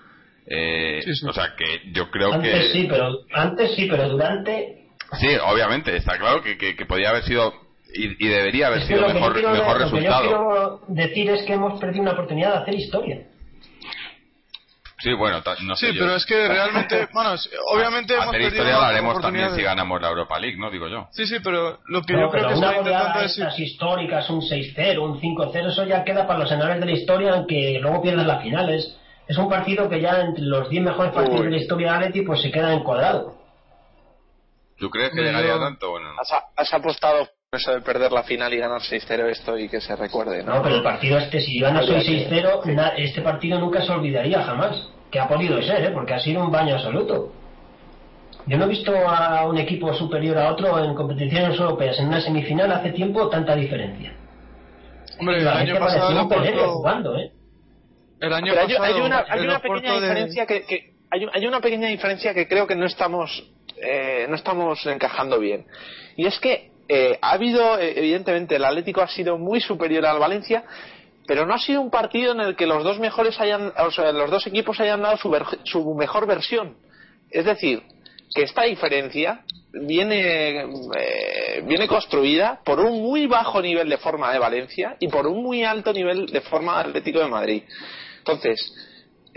Eh, 0.48 1.02
Sí, 1.04 1.14
sí. 1.14 1.28
O 1.28 1.34
sea 1.34 1.54
que 1.56 1.92
yo 1.92 2.10
creo 2.10 2.34
antes 2.34 2.52
que... 2.52 2.72
sí, 2.72 2.88
pero 2.90 3.10
antes 3.34 3.76
sí, 3.76 3.88
pero 3.90 4.10
durante 4.10 4.86
Sí, 5.20 5.28
obviamente, 5.46 5.96
está 5.96 6.18
claro 6.18 6.42
que, 6.42 6.58
que, 6.58 6.76
que 6.76 6.86
podía 6.86 7.10
haber 7.10 7.24
sido 7.24 7.65
y, 7.96 8.26
y 8.26 8.28
debería 8.30 8.68
haber 8.68 8.80
Es 8.80 8.88
sido 8.88 9.08
mejor, 9.08 9.34
quiero- 9.34 9.52
mejor 9.52 9.68
lo 9.68 9.74
que 9.74 9.80
yo 9.80 9.98
resultado. 9.98 10.22
quiero 10.22 10.82
decir 10.88 11.30
es 11.32 11.44
que 11.44 11.54
hemos 11.54 11.80
perdido 11.80 12.02
una 12.04 12.12
oportunidad 12.12 12.54
de 12.54 12.58
hacer 12.62 12.74
historia. 12.76 13.18
Sí, 15.00 15.14
bueno, 15.14 15.42
no 15.64 15.76
sé 15.76 15.88
Sí, 15.92 15.94
yo. 15.94 16.04
pero 16.04 16.16
es 16.16 16.26
que 16.26 16.48
realmente, 16.48 17.08
bueno, 17.14 17.36
obviamente 17.68 18.14
hemos 18.14 18.28
Hacer 18.28 18.42
perdido 18.42 18.56
historia 18.64 18.74
lo 18.78 18.82
haremos 18.86 19.22
también 19.22 19.54
si 19.56 19.62
ganamos 19.62 20.02
la 20.02 20.08
Europa 20.10 20.40
League, 20.40 20.58
¿no? 20.58 20.72
Digo 20.72 20.88
yo. 20.88 21.08
Sí, 21.12 21.28
sí, 21.28 21.36
pero 21.44 21.80
lo 21.88 22.02
que 22.02 22.14
No, 22.14 22.22
yo 22.22 22.30
creo 22.30 22.32
pero 22.32 22.48
que 22.48 22.54
una 22.56 22.68
estoy 22.68 22.80
intentando 22.88 23.20
estas 23.26 23.60
históricas, 23.60 24.30
un 24.30 24.42
6-0, 24.42 24.98
un 25.04 25.20
5-0, 25.22 25.68
eso 25.72 25.84
ya 25.86 26.04
queda 26.04 26.26
para 26.26 26.40
los 26.40 26.52
anales 26.52 26.80
de 26.80 26.86
la 26.88 26.92
historia, 26.94 27.34
aunque 27.34 27.78
luego 27.82 28.02
pierden 28.02 28.26
las 28.28 28.42
finales. 28.42 28.98
Es 29.28 29.38
un 29.38 29.50
partido 29.50 29.90
que 29.90 30.00
ya 30.02 30.22
entre 30.22 30.44
los 30.44 30.70
10 30.70 30.84
mejores 30.84 31.12
partidos 31.14 31.40
Uy. 31.42 31.46
de 31.48 31.52
la 31.52 31.58
historia 31.58 31.92
de 31.92 31.98
Atleti 31.98 32.22
pues 32.22 32.42
se 32.42 32.52
queda 32.52 32.74
encuadrado. 32.74 33.36
¿Tú 34.78 34.90
crees 34.90 35.12
que 35.14 35.22
llegaría 35.22 35.58
tanto? 35.60 35.92
Bueno, 35.92 36.14
no. 36.14 36.22
Has, 36.22 36.32
has 36.56 36.74
apostado 36.74 37.28
eso 37.56 37.74
de 37.74 37.82
perder 37.82 38.12
la 38.12 38.24
final 38.24 38.54
y 38.54 38.58
ganar 38.58 38.82
6-0 38.82 39.30
esto 39.30 39.58
y 39.58 39.68
que 39.70 39.82
se 39.82 39.96
recuerde, 39.96 40.44
¿no? 40.44 40.56
No, 40.56 40.62
pero 40.62 40.76
el 40.76 40.84
partido 40.84 41.18
este, 41.18 41.42
si 41.42 41.60
ganas 41.60 41.88
hoy 41.90 42.02
6-0, 42.02 42.66
na- 42.74 42.90
este 42.98 43.22
partido 43.22 43.60
nunca 43.60 43.84
se 43.86 43.92
olvidaría 43.92 44.42
jamás. 44.44 44.90
Que 45.12 45.20
ha 45.20 45.28
podido 45.28 45.62
ser, 45.62 45.84
¿eh? 45.86 45.92
Porque 45.94 46.14
ha 46.14 46.20
sido 46.20 46.44
un 46.44 46.52
baño 46.52 46.76
absoluto. 46.76 47.32
Yo 48.48 48.58
no 48.58 48.66
he 48.66 48.68
visto 48.68 48.92
a 48.96 49.48
un 49.48 49.58
equipo 49.58 49.94
superior 49.94 50.38
a 50.38 50.52
otro 50.52 50.84
en 50.84 50.94
competiciones 50.94 51.58
europeas 51.60 51.98
en 52.00 52.08
una 52.08 52.22
semifinal 52.22 52.72
hace 52.72 52.92
tiempo 52.92 53.28
tanta 53.30 53.56
diferencia. 53.56 54.14
Hombre, 55.20 55.38
el 55.40 55.48
año 55.48 55.80
pasado 55.80 56.22
Oporto, 56.24 56.70
jugando, 56.72 57.18
¿eh? 57.18 57.32
el 58.20 58.34
año 58.34 58.54
Pero 58.54 58.68
pasado 58.68 58.84
hay 58.84 59.02
una, 59.02 59.26
hay 59.30 59.40
una 59.46 59.60
pequeña 59.60 59.94
de- 59.94 60.02
diferencia 60.02 60.46
que, 60.46 60.62
que- 60.64 60.94
hay, 61.12 61.26
hay 61.34 61.48
una 61.48 61.62
pequeña 61.62 61.88
diferencia 61.88 62.34
que 62.34 62.48
creo 62.48 62.68
que 62.68 62.76
no 62.76 62.86
estamos 62.86 63.50
eh, 63.82 64.26
no 64.30 64.36
estamos 64.36 64.86
encajando 64.86 65.40
bien 65.40 65.66
y 66.18 66.26
es 66.26 66.38
que 66.40 66.72
eh, 66.88 67.18
ha 67.22 67.32
habido 67.32 67.80
eh, 67.80 67.94
evidentemente 67.98 68.56
el 68.56 68.66
Atlético 68.66 69.02
ha 69.02 69.08
sido 69.08 69.38
muy 69.38 69.60
superior 69.60 70.06
al 70.06 70.20
Valencia 70.20 70.64
pero 71.28 71.46
no 71.46 71.54
ha 71.56 71.60
sido 71.60 71.82
un 71.82 71.90
partido 71.90 72.34
en 72.34 72.40
el 72.42 72.56
que 72.56 72.68
los 72.68 72.84
dos 72.84 73.00
mejores 73.00 73.40
hayan 73.40 73.74
o 73.78 73.92
sea, 73.92 74.12
los 74.12 74.30
dos 74.30 74.46
equipos 74.48 74.80
hayan 74.80 75.02
dado 75.02 75.18
su, 75.18 75.96
mejor 75.96 76.28
versión. 76.28 76.78
Es 77.32 77.46
decir 77.46 77.82
que 78.34 78.44
esta 78.44 78.64
diferencia 78.64 79.44
viene 79.74 80.62
eh, 80.62 81.64
viene 81.66 81.88
construida 81.88 82.62
por 82.64 82.80
un 82.80 83.02
muy 83.02 83.26
bajo 83.26 83.62
nivel 83.62 83.90
de 83.90 83.98
forma 83.98 84.32
de 84.32 84.40
Valencia 84.40 84.96
y 85.00 85.08
por 85.08 85.26
un 85.26 85.42
muy 85.42 85.64
alto 85.64 85.92
nivel 85.92 86.28
de 86.28 86.42
forma 86.42 86.76
de 86.76 86.90
Atlético 86.90 87.20
de 87.20 87.28
Madrid. 87.28 87.64
Entonces 88.20 88.74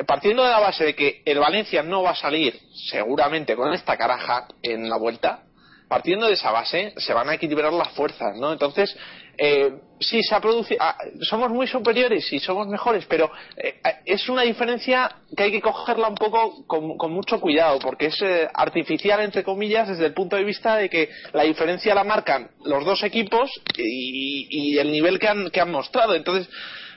partiendo 0.07 0.45
de 0.45 0.51
la 0.51 0.61
base 0.61 0.85
de 0.85 0.95
que 0.95 1.23
el 1.25 1.39
Valencia 1.39 1.83
no 1.83 2.03
va 2.03 2.11
a 2.11 2.17
salir 2.17 2.61
seguramente 2.91 3.57
con 3.57 3.73
esta 3.73 3.97
caraja 3.97 4.47
en 4.63 4.89
la 4.89 4.97
vuelta, 4.97 5.43
partiendo 5.89 6.27
de 6.27 6.35
esa 6.35 6.51
base 6.51 6.93
se 6.97 7.15
van 7.15 7.29
a 7.29 7.35
equilibrar 7.35 7.73
las 7.73 7.89
fuerzas, 7.93 8.37
¿no? 8.37 8.53
Entonces, 8.53 8.95
eh, 9.41 9.73
sí, 10.01 10.23
se 10.23 10.35
ha 10.35 10.41
producido, 10.41 10.79
ah, 10.83 10.97
somos 11.23 11.51
muy 11.51 11.67
superiores 11.67 12.31
y 12.33 12.41
somos 12.41 12.67
mejores, 12.67 13.07
pero 13.07 13.31
eh, 13.57 13.81
es 14.05 14.29
una 14.29 14.43
diferencia 14.43 15.11
que 15.37 15.45
hay 15.45 15.53
que 15.53 15.63
cogerla 15.63 16.09
un 16.09 16.17
poco 16.17 16.67
con, 16.67 17.13
mucho 17.13 17.41
cuidado, 17.41 17.79
porque 17.79 18.07
es 18.07 18.21
eh, 18.21 18.49
artificial, 18.53 19.21
entre 19.21 19.45
comillas, 19.45 19.89
desde 19.89 20.07
el 20.07 20.13
punto 20.13 20.37
de 20.37 20.45
vista 20.45 20.77
de 20.77 20.91
que 20.91 21.09
la 21.33 21.45
diferencia 21.45 21.95
la 21.95 22.05
marcan 22.05 22.51
los 22.65 22.85
dos 22.85 23.03
equipos 23.05 23.51
y, 23.77 24.49
y 24.51 24.79
el 24.79 24.91
nivel 24.91 25.19
que 25.19 25.29
han, 25.29 25.51
que 25.51 25.61
han 25.61 25.71
mostrado. 25.71 26.15
Entonces, 26.15 26.49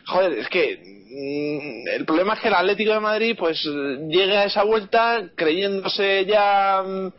joder, 0.06 0.34
es 0.40 0.50
que 0.50 0.80
mm, 0.80 1.88
el 1.96 2.06
problema 2.06 2.34
es 2.34 2.40
que 2.40 2.48
el 2.48 2.56
Atlético 2.56 2.94
de 2.94 3.00
Madrid 3.00 3.36
pues 3.38 3.64
llegue 3.64 4.38
a 4.38 4.46
esa 4.46 4.64
vuelta 4.64 5.30
creyéndose 5.36 6.26
ya 6.26 6.84
mm, 6.84 7.12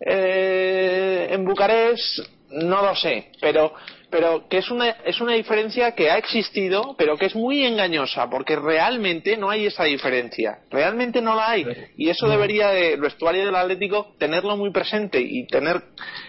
eh, 0.00 1.28
en 1.30 1.44
Bucarest, 1.44 2.18
no 2.50 2.82
lo 2.82 2.94
sé, 2.94 3.30
pero 3.40 3.72
pero 4.10 4.48
que 4.48 4.58
es 4.58 4.70
una 4.70 4.88
es 5.04 5.20
una 5.20 5.34
diferencia 5.34 5.92
que 5.92 6.10
ha 6.10 6.16
existido, 6.16 6.94
pero 6.96 7.16
que 7.16 7.26
es 7.26 7.34
muy 7.34 7.64
engañosa, 7.64 8.30
porque 8.30 8.56
realmente 8.56 9.36
no 9.36 9.50
hay 9.50 9.66
esa 9.66 9.84
diferencia, 9.84 10.60
realmente 10.70 11.20
no 11.20 11.34
la 11.34 11.50
hay, 11.50 11.66
y 11.96 12.08
eso 12.08 12.26
debería 12.26 12.70
de, 12.70 12.94
el 12.94 13.00
vestuario 13.00 13.44
del 13.44 13.54
Atlético 13.54 14.14
tenerlo 14.18 14.56
muy 14.56 14.70
presente 14.70 15.20
y 15.20 15.46
tener 15.46 15.82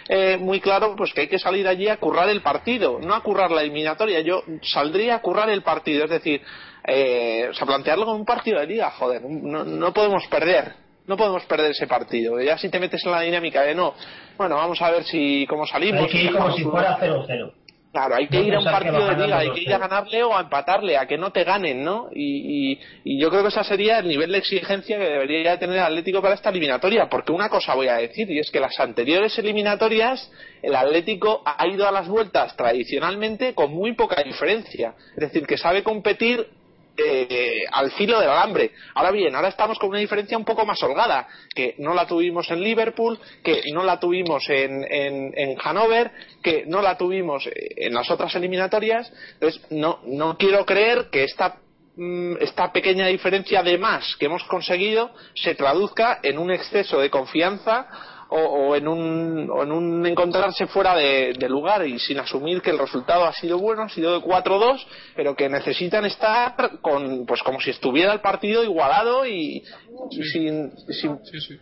eh, 0.09 0.37
muy 0.37 0.59
claro 0.59 0.95
pues 0.97 1.13
que 1.13 1.21
hay 1.21 1.27
que 1.27 1.39
salir 1.39 1.67
allí 1.67 1.87
a 1.87 1.97
currar 1.97 2.29
el 2.29 2.41
partido, 2.41 2.99
no 2.99 3.13
a 3.13 3.23
currar 3.23 3.51
la 3.51 3.61
eliminatoria, 3.61 4.19
yo 4.21 4.43
saldría 4.61 5.15
a 5.15 5.21
currar 5.21 5.49
el 5.49 5.61
partido, 5.61 6.03
es 6.03 6.11
decir, 6.11 6.41
eh, 6.85 7.47
o 7.49 7.53
sea, 7.53 7.65
plantearlo 7.65 8.05
como 8.05 8.17
un 8.17 8.25
partido 8.25 8.59
de 8.59 8.67
liga, 8.67 8.91
joder, 8.91 9.21
no, 9.21 9.63
no 9.63 9.93
podemos 9.93 10.27
perder, 10.27 10.88
no 11.09 11.17
podemos 11.17 11.43
perder 11.45 11.71
ese 11.71 11.87
partido. 11.87 12.39
Ya 12.39 12.57
si 12.59 12.69
te 12.69 12.79
metes 12.79 13.03
en 13.03 13.11
la 13.11 13.21
dinámica 13.21 13.63
de 13.63 13.73
no, 13.73 13.95
bueno, 14.37 14.55
vamos 14.55 14.79
a 14.79 14.91
ver 14.91 15.03
si 15.03 15.45
cómo 15.49 15.65
salimos. 15.65 16.03
Hay 16.03 16.07
que 16.07 16.21
ir 16.21 16.31
como 16.31 16.55
si 16.55 16.63
fuera 16.63 16.99
0-0. 16.99 17.51
Claro, 17.91 18.15
hay 18.15 18.27
que 18.27 18.37
No 18.37 18.43
ir 18.43 18.53
a 18.53 18.59
un 18.59 18.65
partido 18.65 19.07
de 19.07 19.15
liga, 19.25 19.39
hay 19.39 19.51
que 19.51 19.61
ir 19.61 19.73
a 19.73 19.79
2-0. 19.79 19.89
ganarle 19.89 20.23
o 20.23 20.37
a 20.37 20.41
empatarle, 20.41 20.95
a 20.97 21.07
que 21.07 21.17
no 21.17 21.31
te 21.31 21.43
ganen, 21.43 21.83
¿no? 21.83 22.09
Y, 22.13 22.73
y, 22.73 22.79
y 23.03 23.19
yo 23.19 23.31
creo 23.31 23.41
que 23.41 23.47
ese 23.47 23.63
sería 23.63 23.97
el 23.97 24.07
nivel 24.07 24.31
de 24.31 24.37
exigencia 24.37 24.99
que 24.99 25.05
debería 25.05 25.57
tener 25.57 25.77
el 25.77 25.83
Atlético 25.83 26.21
para 26.21 26.35
esta 26.35 26.51
eliminatoria, 26.51 27.09
porque 27.09 27.31
una 27.31 27.49
cosa 27.49 27.73
voy 27.73 27.87
a 27.87 27.95
decir, 27.95 28.29
y 28.29 28.37
es 28.37 28.51
que 28.51 28.59
las 28.59 28.79
anteriores 28.79 29.35
eliminatorias, 29.39 30.31
el 30.61 30.75
Atlético 30.75 31.41
ha 31.43 31.65
ido 31.67 31.87
a 31.87 31.91
las 31.91 32.07
vueltas 32.07 32.55
tradicionalmente 32.55 33.55
con 33.55 33.71
muy 33.71 33.93
poca 33.93 34.21
diferencia. 34.21 34.93
Es 35.15 35.21
decir, 35.21 35.47
que 35.47 35.57
sabe 35.57 35.81
competir 35.81 36.58
eh, 36.99 37.63
al 37.71 37.91
filo 37.91 38.19
del 38.19 38.29
alambre. 38.29 38.71
Ahora 38.95 39.11
bien, 39.11 39.35
ahora 39.35 39.49
estamos 39.49 39.79
con 39.79 39.89
una 39.89 39.99
diferencia 39.99 40.37
un 40.37 40.45
poco 40.45 40.65
más 40.65 40.81
holgada, 40.83 41.27
que 41.53 41.75
no 41.79 41.93
la 41.93 42.05
tuvimos 42.05 42.49
en 42.51 42.61
Liverpool, 42.61 43.19
que 43.43 43.61
no 43.73 43.83
la 43.83 43.99
tuvimos 43.99 44.49
en, 44.49 44.83
en, 44.89 45.33
en 45.35 45.55
Hannover, 45.57 46.11
que 46.43 46.65
no 46.65 46.81
la 46.81 46.97
tuvimos 46.97 47.47
eh, 47.47 47.51
en 47.77 47.93
las 47.93 48.09
otras 48.11 48.33
eliminatorias. 48.35 49.11
Entonces, 49.33 49.61
no, 49.71 49.99
no 50.05 50.37
quiero 50.37 50.65
creer 50.65 51.09
que 51.11 51.23
esta 51.23 51.57
mm, 51.95 52.37
esta 52.41 52.71
pequeña 52.71 53.07
diferencia 53.07 53.63
de 53.63 53.77
más 53.77 54.15
que 54.17 54.25
hemos 54.25 54.43
conseguido 54.45 55.11
se 55.35 55.55
traduzca 55.55 56.19
en 56.23 56.37
un 56.37 56.51
exceso 56.51 56.99
de 56.99 57.09
confianza 57.09 57.87
o, 58.29 58.37
o 58.37 58.75
en 58.75 58.87
un, 58.87 59.49
o 59.51 59.63
en 59.63 59.71
un 59.71 60.05
encontrarse 60.05 60.67
fuera 60.67 60.95
de, 60.95 61.33
de 61.37 61.49
lugar 61.49 61.85
y 61.87 61.97
sin 61.99 62.19
asumir 62.19 62.61
que 62.61 62.69
el 62.69 62.77
resultado 62.77 63.25
ha 63.25 63.33
sido 63.33 63.57
bueno, 63.57 63.83
ha 63.83 63.89
sido 63.89 64.19
de 64.19 64.25
4-2, 64.25 64.85
pero 65.15 65.35
que 65.35 65.49
necesitan 65.49 66.05
estar 66.05 66.79
con, 66.81 67.25
pues 67.25 67.41
como 67.43 67.59
si 67.59 67.71
estuviera 67.71 68.13
el 68.13 68.21
partido 68.21 68.63
igualado 68.63 69.25
y, 69.25 69.63
y 70.11 70.23
sin, 70.31 70.71
sin- 70.93 71.19
Sí, 71.25 71.39
sí. 71.41 71.59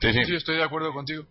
Sí, 0.00 0.12
sí. 0.12 0.24
Sí, 0.26 0.36
estoy 0.36 0.56
de 0.56 0.62
acuerdo 0.64 0.92
contigo. 0.92 1.24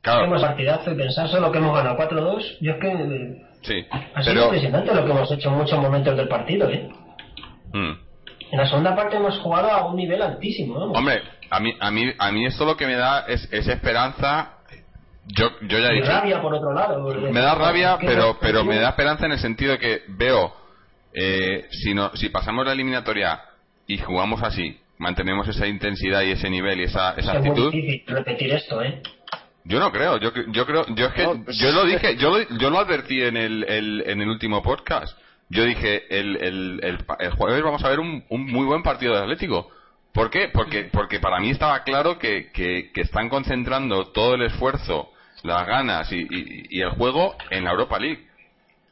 Claro, 0.00 0.24
Hemos 0.26 0.42
partidazo 0.42 0.92
y 0.92 0.96
pensar 0.96 1.28
solo 1.28 1.50
que 1.50 1.58
hemos 1.58 1.74
ganado 1.76 1.96
4-2. 1.98 2.58
Yo 2.60 2.72
es 2.72 2.78
que 2.78 3.42
sí. 3.62 3.86
ha 3.90 4.22
sido 4.22 4.34
Pero, 4.34 4.44
impresionante 4.44 4.94
lo 4.94 5.04
que 5.04 5.10
hemos 5.10 5.32
hecho 5.32 5.48
en 5.48 5.54
muchos 5.56 5.78
momentos 5.80 6.16
del 6.16 6.28
partido, 6.28 6.68
¿eh? 6.70 6.88
mm. 7.72 7.92
En 8.50 8.58
la 8.58 8.66
segunda 8.66 8.94
parte 8.96 9.16
hemos 9.16 9.36
jugado 9.40 9.70
a 9.70 9.86
un 9.90 9.96
nivel 9.96 10.22
altísimo, 10.22 10.74
vamos. 10.78 10.96
hombre, 10.96 11.20
a 11.50 11.60
mí, 11.60 11.74
a 11.80 11.90
mí, 11.90 12.12
a 12.18 12.32
mí 12.32 12.46
esto 12.46 12.64
lo 12.64 12.76
que 12.76 12.86
me 12.86 12.94
da 12.94 13.24
es, 13.28 13.48
es 13.52 13.66
esperanza. 13.68 14.54
Yo, 15.26 15.50
yo 15.62 15.78
ya 15.78 15.88
he 15.88 15.94
dicho, 15.96 16.06
rabia 16.08 16.40
por 16.40 16.54
otro 16.54 16.72
lado. 16.72 17.02
porque- 17.04 17.30
me 17.30 17.40
da 17.40 17.54
rabia, 17.54 17.98
¿Qué 18.00 18.06
pero, 18.06 18.38
pero 18.40 18.64
me 18.64 18.76
da 18.76 18.90
esperanza 18.90 19.26
en 19.26 19.32
el 19.32 19.38
sentido 19.38 19.72
de 19.72 19.78
que 19.78 20.02
veo, 20.08 20.54
eh, 21.12 21.66
si, 21.70 21.92
no, 21.94 22.10
si 22.16 22.28
pasamos 22.30 22.64
la 22.64 22.72
eliminatoria 22.72 23.40
y 23.86 23.98
jugamos 23.98 24.42
así, 24.42 24.80
mantenemos 24.98 25.46
esa 25.48 25.66
intensidad 25.66 26.22
y 26.22 26.30
ese 26.32 26.48
nivel 26.48 26.80
y 26.80 26.84
esa, 26.84 27.12
esa 27.12 27.34
Es 27.34 27.40
muy 27.40 27.48
actitud, 27.50 27.72
difícil 27.72 28.04
repetir 28.06 28.52
esto, 28.54 28.82
¿eh? 28.82 29.02
yo 29.64 29.78
no 29.80 29.92
creo, 29.92 30.16
yo, 30.18 30.32
yo 30.48 30.64
creo, 30.64 30.86
yo 30.94 31.06
es 31.08 31.12
que, 31.12 31.24
No, 31.24 31.44
pues- 31.44 31.58
yo 31.58 31.72
lo 31.72 31.84
dije, 31.84 32.16
yo 32.16 32.30
lo, 32.38 32.48
yo 32.58 32.70
lo 32.70 32.78
advertí 32.78 33.20
en 33.22 33.36
el, 33.36 33.64
el- 33.68 34.04
en 34.06 34.22
el 34.22 34.28
último 34.28 34.62
podcast. 34.62 35.18
Yo 35.50 35.64
dije, 35.64 36.04
el, 36.18 36.36
el, 36.42 36.80
el, 36.82 36.98
el 37.20 37.30
jueves 37.32 37.62
vamos 37.62 37.82
a 37.84 37.88
ver 37.88 38.00
un, 38.00 38.24
un 38.30 38.46
muy 38.46 38.64
buen 38.66 38.82
partido 38.82 39.14
de 39.14 39.20
Atlético. 39.20 39.70
¿Por 40.18 40.30
qué? 40.30 40.48
Porque, 40.48 40.84
porque 40.92 41.20
para 41.20 41.38
mí 41.38 41.50
estaba 41.50 41.84
claro 41.84 42.18
que, 42.18 42.50
que, 42.50 42.90
que 42.92 43.02
están 43.02 43.28
concentrando 43.28 44.06
todo 44.10 44.34
el 44.34 44.42
esfuerzo, 44.42 45.12
las 45.44 45.64
ganas 45.64 46.10
y, 46.10 46.16
y- 46.28 46.66
y 46.70 46.80
el 46.80 46.90
juego 46.90 47.36
en 47.50 47.62
la 47.62 47.70
Europa 47.70 48.00
League. 48.00 48.26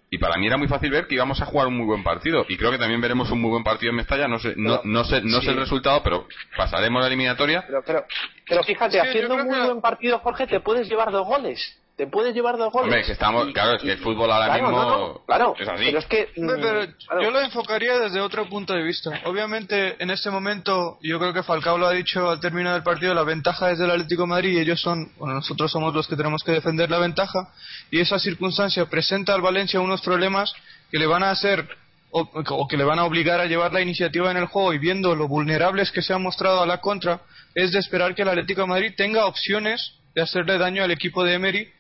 Y 0.09 0.19
para 0.19 0.37
mí 0.37 0.47
era 0.47 0.57
muy 0.57 0.69
fácil 0.69 0.89
ver 0.91 1.09
que 1.09 1.17
íbamos 1.17 1.43
a 1.43 1.47
jugar 1.47 1.67
un 1.67 1.77
muy 1.79 1.85
buen 1.87 2.05
partido. 2.05 2.47
Y 2.49 2.57
creo 2.57 2.71
que 2.71 2.79
también 2.79 3.01
veremos 3.01 3.29
un 3.33 3.41
muy 3.41 3.51
buen 3.51 3.65
partido 3.65 3.91
en 3.91 3.97
Mestalla. 3.97 4.29
No 4.29 4.39
sé, 4.39 4.55
no, 4.57 4.77
Pero- 4.77 4.83
no 4.85 5.05
sé, 5.05 5.21
no 5.25 5.41
sé 5.41 5.51
el 5.51 5.57
resultado, 5.57 6.01
pero 6.05 6.29
pasaremos 6.57 7.01
la 7.01 7.09
eliminatoria. 7.09 7.65
pero, 7.67 7.83
pero, 7.85 8.05
pero 8.49 8.63
fíjate, 8.63 8.93
Sí, 8.93 8.99
haciendo 9.09 9.35
un 9.35 9.47
muy 9.49 9.59
que- 9.59 9.67
buen 9.67 9.81
partido, 9.81 10.21
Jorge, 10.21 10.47
te 10.47 10.61
puedes 10.61 10.89
llevar 10.89 11.11
dos 11.11 11.27
goles. 11.27 11.77
Te 11.97 12.07
puedes 12.07 12.35
llevar 12.35 12.59
dos 12.59 12.71
goles. 12.71 12.89
Hombre, 12.89 13.05
que 13.07 13.13
estamos, 13.13 13.49
Y- 13.49 13.53
claro, 13.55 13.77
es 13.77 13.83
que 13.83 13.93
el 13.93 13.99
fútbol 13.99 14.31
ahora 14.31 14.47
Claro, 14.47 14.63
mismo 14.65 14.83
no, 14.83 14.99
no, 15.15 15.25
claro, 15.25 15.55
es 15.59 15.67
así. 15.67 15.85
pero 15.87 15.99
es 15.99 16.05
que 16.07 16.29
mm, 16.37 16.47
pero 16.61 16.87
claro. 17.07 17.23
yo 17.23 17.31
lo 17.31 17.41
enfocaría 17.41 17.99
desde 17.99 18.21
otro 18.21 18.47
punto 18.51 18.75
de 18.75 18.83
vista. 18.83 19.11
Obviamente, 19.25 19.97
en 20.03 20.11
este 20.11 20.29
momento, 20.31 20.99
yo 21.03 21.19
creo 21.19 21.33
que 21.33 21.43
Falcao 21.43 21.79
lo 21.79 21.87
ha 21.87 21.93
dicho 21.93 22.29
al 22.29 22.39
término 22.39 22.71
del 22.75 22.83
partido, 22.83 23.15
la 23.15 23.23
ventaja 23.23 23.71
es 23.71 23.79
del 23.79 23.91
Atlético 23.91 24.23
de 24.23 24.29
Madrid 24.29 24.59
y 24.59 24.61
ellos 24.61 24.79
son, 24.79 25.11
bueno, 25.17 25.37
nosotros 25.37 25.73
somos 25.73 25.95
los 25.95 26.07
que 26.07 26.17
tenemos 26.17 26.43
que 26.45 26.53
defender 26.53 26.91
la 26.91 26.99
ventaja 26.99 27.49
y 27.91 27.99
esa 28.01 28.19
circunstancia 28.19 28.85
presenta 28.91 29.33
al 29.33 29.41
Valencia 29.41 29.81
unos 29.81 30.03
problemas 30.03 30.53
que 30.91 30.99
le 30.99 31.07
van 31.07 31.23
a 31.23 31.31
hacer 31.31 31.67
o, 32.11 32.29
o 32.31 32.69
que 32.69 32.77
le 32.77 32.85
van 32.85 32.99
a 32.99 33.05
obligar 33.05 33.41
a 33.41 33.47
llevar 33.47 33.73
la 33.73 33.81
iniciativa 33.81 34.31
en 34.31 34.37
el 34.37 34.47
juego 34.47 34.75
y 34.75 34.79
viendo 34.79 35.15
lo 35.17 35.29
vulnerables 35.29 35.91
que 35.93 36.03
se 36.03 36.13
han 36.13 36.23
mostrado 36.23 36.63
a 36.63 36.67
la 36.67 36.83
contra, 36.83 37.21
es 37.55 37.73
de 37.73 37.79
esperar 37.79 38.15
que 38.15 38.21
el 38.21 38.29
Atlético 38.29 38.61
de 38.61 38.67
Madrid 38.67 38.93
tenga 38.97 39.25
opciones 39.25 39.93
de 40.15 40.21
hacerle 40.23 40.59
daño 40.59 40.85
al 40.85 40.91
equipo 40.91 41.25
de 41.25 41.33
Emery 41.35 41.73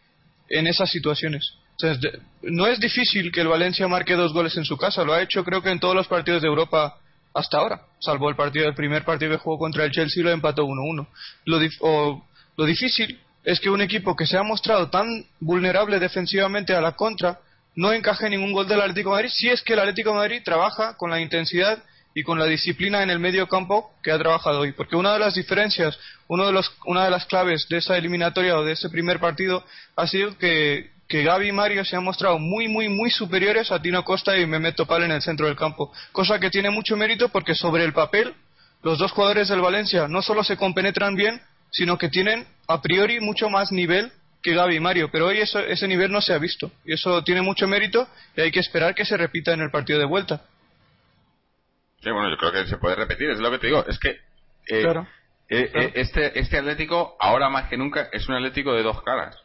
en 0.49 0.67
esas 0.67 0.91
situaciones. 0.91 1.55
O 1.83 1.87
no 2.43 2.67
es 2.67 2.81
difícil 2.81 3.31
que 3.31 3.43
el 3.43 3.49
Valencia 3.49 3.87
marque 3.87 4.15
dos 4.15 4.33
goles 4.33 4.57
en 4.57 4.65
su 4.65 4.77
casa, 4.77 5.05
lo 5.05 5.13
ha 5.13 5.23
hecho 5.23 5.45
creo 5.45 5.63
que 5.63 5.71
en 5.71 5.81
todos 5.81 5.95
los 5.95 6.09
partidos 6.09 6.41
de 6.43 6.49
Europa 6.49 6.97
hasta 7.35 7.59
ahora, 7.59 7.83
salvo 8.01 8.31
el 8.31 8.37
partido 8.37 8.67
el 8.67 8.75
primer 8.75 9.05
partido 9.05 9.33
que 9.33 9.37
jugó 9.37 9.59
contra 9.59 9.85
el 9.85 9.91
Chelsea 9.91 10.25
lo 10.25 10.31
empató 10.31 10.65
1-1. 10.65 11.07
Lo, 11.45 12.23
lo 12.57 12.65
difícil 12.65 13.21
es 13.45 13.61
que 13.61 13.69
un 13.69 13.83
equipo 13.83 14.17
que 14.17 14.27
se 14.27 14.39
ha 14.39 14.43
mostrado 14.43 14.89
tan 14.89 15.07
vulnerable 15.39 15.99
defensivamente 15.99 16.75
a 16.75 16.81
la 16.81 16.93
contra 16.93 17.41
no 17.75 17.93
encaje 17.93 18.31
ningún 18.31 18.53
gol 18.53 18.67
del 18.67 18.81
Atlético 18.81 19.11
Madrid 19.11 19.29
si 19.31 19.49
es 19.49 19.63
que 19.63 19.75
el 19.75 19.81
Atlético 19.81 20.15
Madrid 20.15 20.41
trabaja 20.43 20.97
con 20.97 21.11
la 21.11 21.21
intensidad 21.21 21.83
y 22.17 22.23
con 22.23 22.39
la 22.39 22.47
disciplina 22.47 23.03
en 23.03 23.11
el 23.11 23.19
medio 23.19 23.47
campo 23.47 23.93
que 24.03 24.11
ha 24.11 24.19
trabajado 24.19 24.61
hoy. 24.61 24.73
Porque 24.73 24.97
una 24.97 25.12
de 25.12 25.19
las 25.19 25.35
diferencias, 25.35 25.99
uno 26.29 26.47
de 26.47 26.53
los, 26.53 26.75
una 26.87 27.05
de 27.05 27.11
las 27.11 27.27
claves 27.27 27.69
de 27.69 27.77
esa 27.77 27.99
eliminatoria 27.99 28.57
o 28.57 28.64
de 28.64 28.73
ese 28.73 28.89
primer 28.89 29.21
partido 29.21 29.62
ha 29.97 30.07
sido 30.07 30.39
que, 30.39 30.93
que 31.09 31.23
Gaby 31.23 31.49
y 31.49 31.53
Mario 31.53 31.85
se 31.85 31.95
han 31.95 32.03
mostrado 32.03 32.39
muy, 32.39 32.69
muy, 32.69 32.89
muy 32.89 33.11
superiores 33.11 33.71
a 33.71 33.83
Tino 33.83 34.03
Costa 34.03 34.39
y 34.39 34.47
Mehmet 34.47 34.77
Topal 34.77 35.03
en 35.03 35.11
el 35.11 35.21
centro 35.21 35.47
del 35.47 35.57
campo. 35.57 35.93
Cosa 36.12 36.41
que 36.41 36.49
tiene 36.49 36.71
mucho 36.71 36.97
mérito 36.97 37.29
porque 37.29 37.55
sobre 37.55 37.85
el 37.85 37.93
papel 37.93 38.33
los 38.83 38.99
dos 38.99 39.12
jugadores 39.12 39.49
del 39.49 39.61
Valencia 39.61 40.09
no 40.09 40.23
solo 40.23 40.43
se 40.43 40.57
compenetran 40.57 41.17
bien, 41.17 41.43
sino 41.71 41.99
que 41.99 42.09
tienen 42.09 42.47
a 42.67 42.81
priori 42.81 43.21
mucho 43.21 43.51
más 43.51 43.73
nivel 43.73 44.11
que 44.43 44.55
Gaby 44.55 44.77
y 44.77 44.81
Mario, 44.81 45.11
pero 45.12 45.27
hoy 45.27 45.41
eso, 45.41 45.59
ese 45.59 45.87
nivel 45.87 46.11
no 46.11 46.23
se 46.23 46.33
ha 46.33 46.39
visto 46.39 46.71
y 46.87 46.95
eso 46.95 47.23
tiene 47.25 47.43
mucho 47.43 47.69
mérito 47.69 48.09
y 48.35 48.41
hay 48.41 48.51
que 48.51 48.61
esperar 48.61 48.95
que 48.95 49.05
se 49.05 49.19
repita 49.19 49.53
en 49.53 49.61
el 49.61 49.71
partido 49.71 49.99
de 49.99 50.07
vuelta. 50.07 50.41
Sí, 52.03 52.11
bueno, 52.11 52.29
yo 52.31 52.37
creo 52.37 52.53
que 52.53 52.67
se 52.67 52.77
puede 52.79 52.97
repetir, 52.97 53.31
es 53.31 53.39
lo 53.41 53.51
que 53.51 53.59
te 53.59 53.67
digo, 53.69 53.85
es 53.87 53.99
que 53.99 54.11
eh, 54.69 54.83
Claro. 54.83 55.07
eh, 55.49 55.71
Claro. 55.71 55.87
eh, 55.89 55.93
este, 55.97 56.39
este 56.39 56.59
Atlético, 56.59 57.17
ahora 57.21 57.49
más 57.49 57.69
que 57.69 57.77
nunca, 57.77 58.09
es 58.13 58.29
un 58.29 58.35
Atlético 58.37 58.73
de 58.75 58.83
dos 58.83 59.03
caras. 59.03 59.37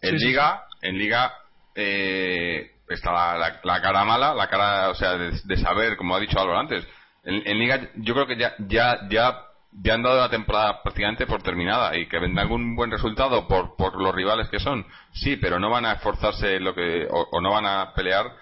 En 0.00 0.12
Sí, 0.12 0.18
sí, 0.20 0.26
Liga, 0.28 0.62
en 0.82 0.98
Liga 0.98 1.32
eh, 1.74 2.70
está 2.88 3.12
la, 3.12 3.36
la- 3.38 3.60
la 3.62 3.82
cara 3.82 4.04
mala, 4.04 4.34
la 4.34 4.48
cara, 4.48 4.90
o 4.90 4.94
sea, 4.94 5.16
de, 5.16 5.32
de 5.44 5.56
saber, 5.58 5.96
como 5.96 6.14
ha 6.16 6.20
dicho 6.20 6.38
Álvaro 6.40 6.58
antes. 6.60 6.86
En, 7.24 7.42
en 7.46 7.58
Liga, 7.58 7.80
yo 7.96 8.14
creo 8.14 8.26
que 8.26 8.36
ya, 8.36 8.54
ya, 8.58 9.00
ya, 9.10 9.42
ya 9.72 9.94
han 9.94 10.02
dado 10.02 10.20
la 10.20 10.30
temporada 10.30 10.82
prácticamente 10.82 11.26
por 11.26 11.42
terminada 11.42 11.96
y 11.96 12.06
que 12.08 12.18
vendrá 12.18 12.42
algún 12.42 12.74
buen 12.74 12.90
resultado 12.90 13.46
por, 13.46 13.76
por 13.76 14.00
los 14.00 14.14
rivales 14.14 14.48
que 14.48 14.60
son, 14.60 14.86
sí, 15.12 15.36
pero 15.36 15.58
no 15.58 15.68
van 15.70 15.84
a 15.84 15.92
esforzarse 15.94 16.58
lo 16.60 16.74
que, 16.74 17.06
o, 17.10 17.28
o 17.32 17.40
no 17.40 17.52
van 17.52 17.66
a 17.66 17.92
pelear 17.92 18.32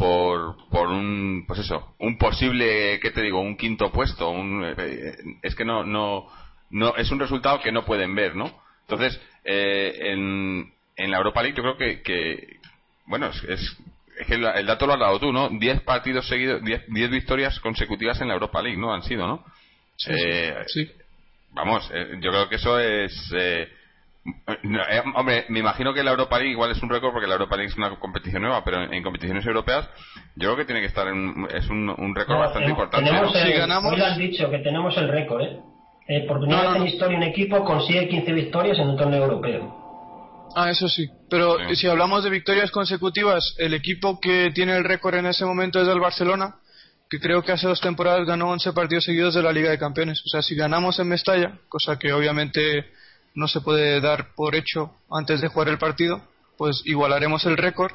por, 0.00 0.56
por 0.70 0.88
un, 0.88 1.44
pues 1.46 1.60
eso, 1.60 1.94
un 1.98 2.16
posible, 2.16 2.98
¿qué 3.00 3.10
te 3.10 3.20
digo? 3.20 3.38
Un 3.38 3.54
quinto 3.54 3.92
puesto, 3.92 4.30
un, 4.30 4.64
eh, 4.64 5.12
es 5.42 5.54
que 5.54 5.66
no, 5.66 5.84
no, 5.84 6.24
no, 6.70 6.96
es 6.96 7.10
un 7.10 7.20
resultado 7.20 7.60
que 7.60 7.70
no 7.70 7.84
pueden 7.84 8.14
ver, 8.14 8.34
¿no? 8.34 8.50
Entonces, 8.88 9.20
eh, 9.44 9.92
en, 10.00 10.72
en 10.96 11.10
la 11.10 11.18
Europa 11.18 11.42
League 11.42 11.54
yo 11.54 11.62
creo 11.62 11.76
que, 11.76 12.00
que 12.00 12.56
bueno, 13.04 13.26
es, 13.26 13.42
es, 13.44 13.76
es 14.20 14.26
que 14.26 14.36
el 14.36 14.66
dato 14.66 14.86
lo 14.86 14.94
has 14.94 15.00
dado 15.00 15.18
tú, 15.18 15.32
¿no? 15.34 15.50
10 15.50 15.82
partidos 15.82 16.26
seguidos, 16.26 16.62
10 16.64 16.82
10 16.86 17.10
victorias 17.10 17.60
consecutivas 17.60 18.18
en 18.22 18.28
la 18.28 18.34
Europa 18.34 18.62
League, 18.62 18.78
¿no? 18.80 18.94
Han 18.94 19.02
sido, 19.02 19.26
¿no? 19.26 19.44
Sí, 19.98 20.12
Eh, 20.16 20.54
sí. 20.68 20.90
Vamos, 21.52 21.90
eh, 21.92 22.06
yo 22.22 22.30
creo 22.30 22.48
que 22.48 22.54
eso 22.56 22.78
es. 22.80 23.12
eh, 23.36 23.68
no, 24.64 24.80
eh, 24.82 25.02
hombre, 25.14 25.46
me 25.48 25.60
imagino 25.60 25.94
que 25.94 26.02
la 26.02 26.10
Europa 26.10 26.36
League 26.38 26.52
igual 26.52 26.70
es 26.70 26.82
un 26.82 26.90
récord 26.90 27.12
porque 27.12 27.26
la 27.26 27.34
Europa 27.34 27.56
League 27.56 27.70
es 27.70 27.76
una 27.78 27.98
competición 27.98 28.42
nueva, 28.42 28.62
pero 28.64 28.82
en, 28.82 28.92
en 28.92 29.02
competiciones 29.02 29.44
europeas 29.46 29.88
yo 30.36 30.48
creo 30.48 30.56
que 30.56 30.64
tiene 30.66 30.80
que 30.80 30.86
estar 30.88 31.08
en. 31.08 31.46
Es 31.54 31.68
un, 31.70 31.88
un 31.88 32.14
récord 32.14 32.34
No, 32.36 32.40
bastante 32.40 32.66
ten- 32.66 32.70
importante. 32.70 33.10
tenemos 33.10 33.32
¿no? 33.32 33.38
el- 33.40 33.46
Si 33.46 33.52
ganamos- 33.58 33.92
hoy 33.94 34.00
has 34.02 34.18
dicho 34.18 34.50
que 34.50 34.58
tenemos 34.58 34.96
el 34.98 35.08
récord, 35.08 35.42
¿eh? 35.42 35.58
Eh, 36.08 36.24
por 36.26 36.40
primera 36.40 36.62
No, 36.62 36.64
no, 36.64 36.70
vez 36.72 36.76
en 36.78 36.84
no. 36.86 36.90
historia 36.92 37.16
un 37.16 37.22
equipo 37.22 37.64
consigue 37.64 38.08
15 38.08 38.32
victorias 38.32 38.78
en 38.78 38.88
un 38.88 38.96
torneo 38.96 39.22
europeo. 39.22 40.50
Ah, 40.56 40.68
eso 40.70 40.88
sí. 40.88 41.08
Pero 41.30 41.56
Sí. 41.68 41.76
si 41.76 41.86
hablamos 41.86 42.24
de 42.24 42.30
victorias 42.30 42.70
consecutivas, 42.72 43.54
el 43.58 43.72
equipo 43.74 44.18
que 44.20 44.50
tiene 44.52 44.76
el 44.76 44.82
récord 44.84 45.14
en 45.14 45.26
ese 45.26 45.44
momento 45.44 45.80
es 45.80 45.86
el 45.88 46.00
Barcelona, 46.00 46.56
que 47.08 47.20
creo 47.20 47.42
que 47.42 47.52
hace 47.52 47.68
dos 47.68 47.80
temporadas 47.80 48.26
ganó 48.26 48.50
11 48.50 48.72
partidos 48.72 49.04
seguidos 49.04 49.34
de 49.34 49.42
la 49.42 49.52
Liga 49.52 49.70
de 49.70 49.78
Campeones. 49.78 50.20
O 50.26 50.28
sea, 50.28 50.42
si 50.42 50.56
ganamos 50.56 50.98
en 50.98 51.08
Mestalla, 51.08 51.58
cosa 51.68 51.96
que 51.98 52.12
obviamente 52.12 52.86
no 53.34 53.48
se 53.48 53.60
puede 53.60 54.00
dar 54.00 54.34
por 54.34 54.54
hecho 54.54 54.92
antes 55.10 55.40
de 55.40 55.48
jugar 55.48 55.68
el 55.68 55.78
partido, 55.78 56.20
pues 56.58 56.82
igualaremos 56.84 57.44
el 57.46 57.56
récord. 57.56 57.92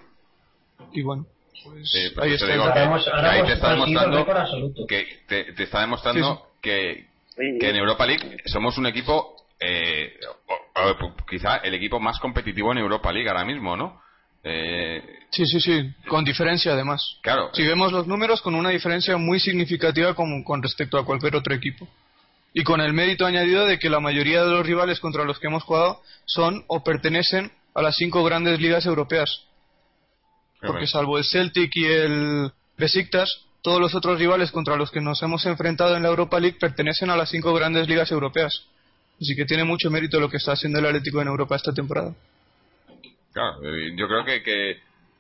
Y 0.92 1.02
bueno, 1.02 1.26
pues 1.64 1.90
Sí, 1.92 2.10
pues 2.16 2.24
ahí 2.26 2.30
te 2.32 2.36
está. 2.36 2.52
digo 2.52 2.64
ahí 3.14 3.44
te 3.44 3.54
está 3.54 3.70
demostrando 3.72 4.26
que 4.88 5.06
te, 5.28 5.54
te 5.54 5.64
está 5.64 5.82
demostrando 5.82 6.36
Sí, 6.36 6.42
Que, 6.62 7.08
que 7.60 7.70
en 7.70 7.76
Europa 7.76 8.06
League 8.06 8.38
somos 8.46 8.78
un 8.78 8.88
equipo, 8.88 9.36
eh, 9.60 10.14
o- 10.48 10.90
o 10.90 11.16
quizá 11.30 11.58
el 11.58 11.74
equipo 11.76 12.00
más 12.00 12.18
competitivo 12.20 12.72
en 12.72 12.80
Europa 12.80 13.12
League 13.12 13.30
ahora 13.30 13.46
mismo, 13.46 13.76
¿no? 13.78 14.02
Eh, 14.44 15.02
Sí, 15.32 15.46
sí, 15.46 15.60
sí, 15.60 15.94
con 16.08 16.24
diferencia 16.24 16.74
además. 16.74 17.02
claro, 17.22 17.50
Si 17.54 17.64
vemos 17.64 17.92
los 17.92 18.08
números, 18.08 18.42
con 18.42 18.56
una 18.56 18.70
diferencia 18.70 19.18
muy 19.18 19.40
significativa 19.40 20.14
con, 20.14 20.44
con 20.44 20.62
respecto 20.64 20.98
a 20.98 21.06
cualquier 21.06 21.36
otro 21.36 21.54
equipo. 21.54 21.88
Y 22.58 22.64
con 22.64 22.80
el 22.80 22.93
mérito 22.93 23.26
añadido 23.26 23.66
de 23.66 23.78
que 23.78 23.89
la 23.89 23.99
mayoría 23.99 24.41
de 24.41 24.49
los 24.49 24.66
rivales 24.66 25.01
contra 25.01 25.26
los 25.26 25.39
que 25.39 25.47
hemos 25.47 25.64
jugado 25.64 26.01
son 26.24 26.64
o 26.68 26.86
pertenecen 26.86 27.51
a 27.74 27.82
las 27.82 27.97
cinco 27.97 28.24
grandes 28.24 28.62
ligas 28.62 28.86
europeas. 28.86 29.43
Porque 30.62 30.88
salvo 30.88 31.18
el 31.18 31.26
Celtic 31.26 31.76
y 31.76 31.84
el 31.84 32.51
Besiktas, 32.78 33.30
todos 33.62 33.82
los 33.82 33.93
otros 33.93 34.18
rivales 34.18 34.51
contra 34.51 34.78
los 34.78 34.89
que 34.89 35.01
nos 35.01 35.22
hemos 35.22 35.45
enfrentado 35.45 35.97
en 35.97 36.03
la 36.03 36.10
Europa 36.10 36.39
League 36.39 36.58
pertenecen 36.58 37.10
a 37.10 37.18
las 37.18 37.30
cinco 37.30 37.53
grandes 37.53 37.89
ligas 37.89 38.10
europeas. 38.12 38.66
Así 39.22 39.36
que 39.36 39.43
tiene 39.43 39.66
mucho 39.66 39.91
mérito 39.91 40.18
lo 40.22 40.30
que 40.30 40.38
está 40.38 40.53
haciendo 40.53 40.80
el 40.80 40.86
Atlético 40.86 41.22
en 41.22 41.28
Europa 41.28 41.58
esta 41.58 41.74
temporada. 41.74 42.16
Claro, 43.34 43.64
eh, 43.64 43.93
yo 43.97 44.08
creo 44.08 44.24
que, 44.24 44.41
que, 44.41 44.80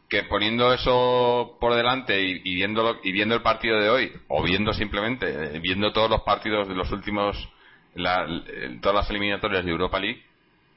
que 0.09 0.23
poniendo 0.23 0.73
eso 0.73 1.57
por 1.59 1.73
delante 1.75 2.21
y, 2.21 2.41
y, 2.43 2.55
viéndolo, 2.55 2.99
y 3.03 3.11
viendo 3.11 3.35
el 3.35 3.41
partido 3.41 3.79
de 3.79 3.89
hoy, 3.89 4.11
o 4.27 4.43
viendo 4.43 4.73
simplemente, 4.73 5.27
eh, 5.27 5.59
viendo 5.59 5.91
todos 5.93 6.09
los 6.09 6.21
partidos 6.21 6.67
de 6.67 6.75
los 6.75 6.91
últimos, 6.91 7.49
la- 7.95 8.23
el- 8.23 8.79
todas 8.81 8.95
las 8.95 9.09
eliminatorias 9.09 9.65
de 9.65 9.71
Europa 9.71 9.99
League 9.99 10.21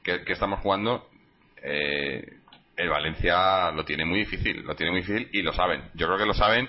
que, 0.03 0.23
que 0.23 0.33
estamos 0.33 0.59
jugando, 0.61 1.07
eh, 1.61 2.25
el 2.77 2.89
Valencia 2.89 3.71
lo 3.71 3.83
tiene 3.85 4.05
muy 4.05 4.19
difícil, 4.19 4.63
lo 4.63 4.75
tiene 4.75 4.91
muy 4.91 5.01
difícil 5.01 5.29
y 5.33 5.41
lo 5.41 5.51
saben. 5.53 5.83
Yo 5.95 6.07
creo 6.07 6.17
que 6.17 6.25
lo 6.25 6.33
saben. 6.33 6.67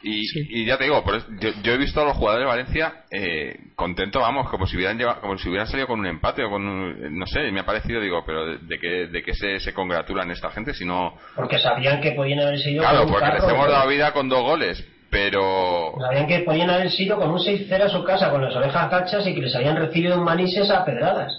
Y, 0.00 0.26
Sí. 0.28 0.46
y 0.48 0.64
ya 0.64 0.78
te 0.78 0.84
digo, 0.84 1.02
por 1.02 1.16
eso- 1.16 1.26
yo, 1.40 1.50
yo 1.62 1.72
he 1.72 1.76
visto 1.76 2.00
a 2.00 2.04
los 2.04 2.16
jugadores 2.16 2.44
de 2.44 2.48
Valencia 2.48 3.04
eh, 3.10 3.56
contentos, 3.74 4.22
vamos, 4.22 4.48
como 4.48 4.64
si 4.66 4.76
hubieran 4.76 4.96
llevado, 4.96 5.20
como 5.20 5.36
si 5.38 5.48
hubieran 5.48 5.66
salido 5.66 5.88
con 5.88 5.98
un 5.98 6.06
empate 6.06 6.44
o 6.44 6.50
con 6.50 6.64
un- 6.68 7.18
no 7.18 7.26
sé, 7.26 7.50
me 7.50 7.60
ha 7.60 7.66
parecido, 7.66 8.00
digo, 8.00 8.22
pero 8.24 8.46
de, 8.46 8.58
de 8.58 8.78
qué 8.78 9.06
de 9.08 9.22
qué 9.24 9.34
se, 9.34 9.58
se 9.58 9.74
congratulan 9.74 10.30
esta 10.30 10.50
gente 10.50 10.72
si 10.72 10.84
no, 10.84 11.14
Porque 11.34 11.58
sabían 11.58 12.00
que 12.00 12.12
podían 12.12 12.38
haber 12.40 12.58
sido. 12.60 12.80
claro, 12.82 12.98
con 12.98 13.06
un 13.08 13.12
porque 13.14 13.32
les 13.34 13.42
hemos 13.48 13.68
dado 13.68 13.88
vida 13.88 14.12
con 14.12 14.28
dos 14.28 14.42
goles, 14.42 14.86
pero 15.10 15.94
Sabían 16.00 16.26
que 16.28 16.38
podían 16.40 16.70
haber 16.70 16.90
sido 16.92 17.16
con 17.18 17.30
un 17.30 17.40
6-0 17.40 17.82
a 17.86 17.88
su 17.88 18.04
casa 18.04 18.30
con 18.30 18.44
las 18.44 18.54
orejas 18.54 18.88
cachas 18.90 19.26
y 19.26 19.34
que 19.34 19.40
les 19.40 19.54
habían 19.56 19.76
recibido 19.76 20.14
en 20.14 20.22
manises 20.22 20.70
a 20.70 20.84
pedradas. 20.84 21.32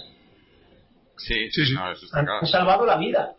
sí, 1.16 1.50
Sí, 1.50 1.64
sí. 1.66 1.74
no, 1.74 1.90
eso 1.92 2.04
está 2.04 2.18
Han 2.18 2.26
claro. 2.26 2.46
salvado 2.46 2.84
la 2.86 2.96
vida. 2.98 3.30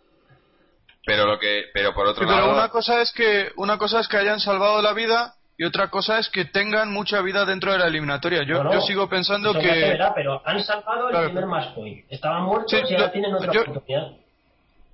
Pero 1.12 1.26
lo 1.26 1.38
que, 1.38 1.66
pero 1.74 1.94
por 1.94 2.08
otro 2.08 2.24
Sí, 2.24 2.30
pero 2.30 2.46
lado, 2.48 2.54
una 2.58 2.70
cosa 2.70 3.02
es 3.02 3.12
que 3.12 3.52
una 3.58 3.78
cosa 3.78 4.00
es 4.00 4.08
que 4.08 4.16
hayan 4.16 4.40
salvado 4.40 4.82
la 4.82 4.94
vida 4.94 5.34
y 5.58 5.66
otra 5.66 5.90
cosa 5.90 6.20
es 6.20 6.30
que 6.30 6.46
tengan 6.46 6.90
mucha 6.90 7.22
vida 7.22 7.44
dentro 7.44 7.74
de 7.74 7.80
la 7.80 7.88
eliminatoria. 7.88 8.44
Yo, 8.44 8.56
No, 8.60 8.64
no, 8.64 8.74
yo 8.76 8.82
sigo 8.82 9.10
pensando 9.10 9.52
que 9.54 9.68
verá, 9.68 10.14
pero 10.16 10.42
han 10.46 10.64
salvado 10.64 11.10
el 11.10 11.26
primer 11.26 11.46
match 11.48 11.74
point. 11.76 12.06
Estaban 12.10 12.44
muertos 12.44 12.72
Sí, 12.72 12.78
y 12.78 12.94
ahora 12.94 13.08
yo- 13.08 13.12
tienen 13.12 13.34
otra 13.34 13.52
yo- 13.52 13.62
oportunidad. 13.64 14.08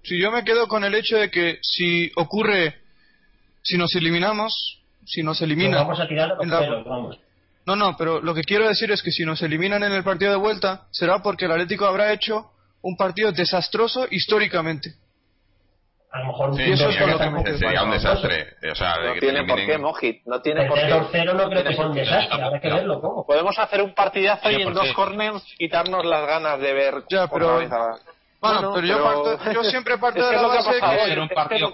si 0.04 0.20
yo 0.20 0.32
me 0.32 0.44
quedo 0.44 0.68
con 0.68 0.84
el 0.84 0.96
hecho 0.96 1.18
de 1.18 1.30
que 1.30 1.60
si 1.62 2.12
ocurre, 2.16 2.80
si 3.62 3.78
nos 3.78 3.94
eliminamos, 3.96 4.80
si 5.06 5.22
nos 5.22 5.40
eliminan, 5.44 5.82
vamos 5.82 6.00
a 6.00 6.08
tirar 6.08 6.30
los 6.36 6.48
la- 6.48 6.60
pelos, 6.60 6.84
vamos. 6.84 7.20
no, 7.68 7.76
no, 7.76 7.96
pero 7.96 8.22
lo 8.22 8.34
que 8.34 8.42
quiero 8.42 8.68
decir 8.68 8.90
es 8.92 9.04
que 9.04 9.12
si 9.12 9.24
nos 9.24 9.42
eliminan 9.44 9.84
en 9.84 9.92
el 9.92 10.04
partido 10.04 10.32
de 10.32 10.38
vuelta 10.38 10.88
será 10.90 11.22
porque 11.22 11.46
el 11.46 11.52
Atlético 11.52 11.86
habrá 11.86 12.12
hecho 12.12 12.50
un 12.82 12.98
partido 12.98 13.32
desastroso 13.32 14.08
históricamente. 14.10 14.96
A 16.10 16.20
lo 16.20 16.28
mejor 16.28 16.50
un 16.52 16.56
sí, 16.58 16.64
eso 16.64 16.72
punto 16.86 16.90
es 16.90 16.96
sería, 16.96 17.12
lo 17.14 17.20
que- 17.20 17.84
un 17.84 17.92
desastre, 17.92 18.48
o 18.72 18.76
sea, 18.76 18.98
de 19.00 19.08
No 19.10 19.14
que 19.16 19.20
tiene 19.20 19.44
por 19.46 19.66
qué, 19.66 19.78
Mojit. 19.78 20.22
No 20.26 20.42
tiene 20.42 20.66
por 20.66 20.80
qué. 20.80 20.88
2-0 20.88 21.34
no 21.34 21.50
creo 21.50 21.64
que 21.64 21.74
sea 21.76 21.86
un 21.88 21.94
desastre, 21.94 22.42
habrá 22.44 22.60
que 22.62 22.70
verlo 22.70 23.02
cómo. 23.02 23.26
Podemos 23.26 23.60
hacer 23.60 23.82
un 23.82 23.94
partidazo 23.94 24.50
y 24.50 24.56
en 24.56 24.64
¿por 24.64 24.74
dos 24.74 24.94
corners 24.94 25.44
quitarnos 25.58 26.06
las 26.06 26.26
ganas 26.26 26.60
de 26.60 26.74
ver. 26.74 26.94
Ya, 27.10 27.28
pero- 27.28 27.60
Bueno, 28.40 28.60
No, 28.62 28.62
no, 28.70 28.74
pero, 28.76 28.88
yo, 28.88 29.04
parto- 29.04 29.52
yo 29.52 29.64
siempre 29.72 29.98
parto 29.98 30.20
Es 30.20 30.28
de 30.30 30.36
la 30.36 30.42
que 30.42 30.48
base 30.48 30.70
que- 30.70 31.20
un 31.20 31.30
partido 31.30 31.72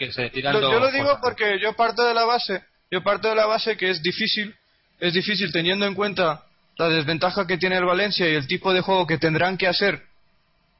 y 0.00 0.12
se 0.12 0.30
tiran 0.30 0.54
yo 0.54 0.78
lo 0.78 0.90
digo 0.92 1.04
cosas. 1.06 1.20
porque 1.20 1.58
yo 1.60 1.72
parto 1.74 2.04
de 2.04 2.14
la 2.14 2.24
base, 2.24 2.62
yo 2.92 3.02
parto 3.02 3.28
de 3.28 3.34
la 3.34 3.46
base 3.46 3.76
que 3.76 3.90
es 3.90 4.00
difícil, 4.00 4.54
es 5.00 5.12
difícil 5.12 5.52
teniendo 5.52 5.86
en 5.86 5.94
cuenta 5.94 6.42
la 6.76 6.88
desventaja 6.88 7.44
que 7.46 7.58
tiene 7.58 7.76
el 7.76 7.84
Valencia 7.84 8.28
y 8.28 8.34
el 8.36 8.46
tipo 8.46 8.72
de 8.72 8.80
juego 8.82 9.04
que 9.06 9.18
tendrán 9.18 9.58
que 9.58 9.66
hacer 9.66 10.00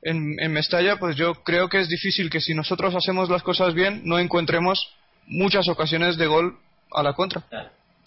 en, 0.03 0.41
en 0.41 0.53
Mestalla, 0.53 0.97
pues 0.97 1.17
yo 1.17 1.35
creo 1.45 1.69
que 1.69 1.81
es 1.81 1.89
difícil 1.89 2.31
que 2.31 2.41
si 2.41 2.55
nosotros 2.55 2.95
hacemos 2.95 3.29
las 3.29 3.43
cosas 3.43 3.75
bien 3.75 4.03
no 4.05 4.19
encontremos 4.19 4.95
muchas 5.27 5.69
ocasiones 5.69 6.17
de 6.17 6.27
gol 6.27 6.59
a 6.93 7.03
la 7.03 7.13
contra. 7.13 7.43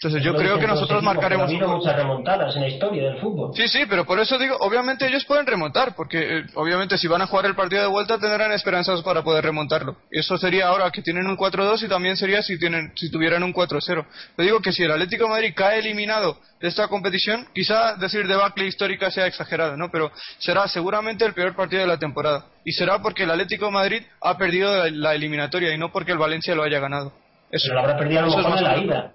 Entonces 0.04 0.22
yo 0.22 0.34
creo 0.36 0.58
que 0.58 0.66
nosotros 0.66 1.02
marcaremos 1.02 1.46
Ha 1.46 1.48
habido 1.48 1.66
muchas 1.66 1.96
remontadas 1.96 2.54
en 2.56 2.60
la 2.60 2.68
historia 2.68 3.04
del 3.04 3.16
fútbol. 3.20 3.52
Sí, 3.56 3.66
sí, 3.68 3.84
pero 3.88 4.04
por 4.04 4.20
eso 4.20 4.36
digo, 4.36 4.54
obviamente 4.60 5.06
ellos 5.06 5.24
pueden 5.24 5.46
remontar, 5.46 5.94
porque 5.96 6.40
eh, 6.40 6.44
obviamente 6.56 6.98
si 6.98 7.08
van 7.08 7.22
a 7.22 7.26
jugar 7.26 7.46
el 7.46 7.54
partido 7.54 7.80
de 7.80 7.88
vuelta 7.88 8.18
tendrán 8.18 8.52
esperanzas 8.52 9.00
para 9.00 9.22
poder 9.22 9.42
remontarlo. 9.42 9.96
Eso 10.10 10.36
sería 10.36 10.66
ahora 10.68 10.90
que 10.90 11.00
tienen 11.00 11.26
un 11.26 11.38
4-2 11.38 11.84
y 11.84 11.88
también 11.88 12.18
sería 12.18 12.42
si 12.42 12.58
tienen 12.58 12.92
si 12.96 13.10
tuvieran 13.10 13.42
un 13.44 13.54
4-0. 13.54 14.04
Yo 14.36 14.44
digo 14.44 14.60
que 14.60 14.72
si 14.72 14.82
el 14.82 14.90
Atlético 14.90 15.24
de 15.24 15.30
Madrid 15.30 15.54
cae 15.56 15.78
eliminado 15.78 16.36
de 16.60 16.68
esta 16.68 16.86
competición, 16.88 17.46
quizá 17.54 17.96
decir 17.96 18.28
debacle 18.28 18.66
histórica 18.66 19.10
sea 19.10 19.26
exagerado, 19.26 19.78
¿no? 19.78 19.90
Pero 19.90 20.12
será 20.36 20.68
seguramente 20.68 21.24
el 21.24 21.32
peor 21.32 21.56
partido 21.56 21.80
de 21.80 21.88
la 21.88 21.98
temporada. 21.98 22.44
Y 22.62 22.72
será 22.72 23.00
porque 23.00 23.22
el 23.22 23.30
Atlético 23.30 23.64
de 23.66 23.72
Madrid 23.72 24.02
ha 24.20 24.36
perdido 24.36 24.76
la, 24.76 24.90
la 24.90 25.14
eliminatoria 25.14 25.72
y 25.72 25.78
no 25.78 25.90
porque 25.90 26.12
el 26.12 26.18
Valencia 26.18 26.54
lo 26.54 26.62
haya 26.62 26.78
ganado. 26.78 27.14
Eso, 27.50 27.68
Pero 27.68 27.74
lo 27.76 27.80
habrá 27.80 27.96
perdido 27.96 28.20
a 28.20 28.22
lo 28.26 28.36
mejor 28.36 28.58
en 28.58 28.64
la 28.64 28.78
ida. 28.78 29.14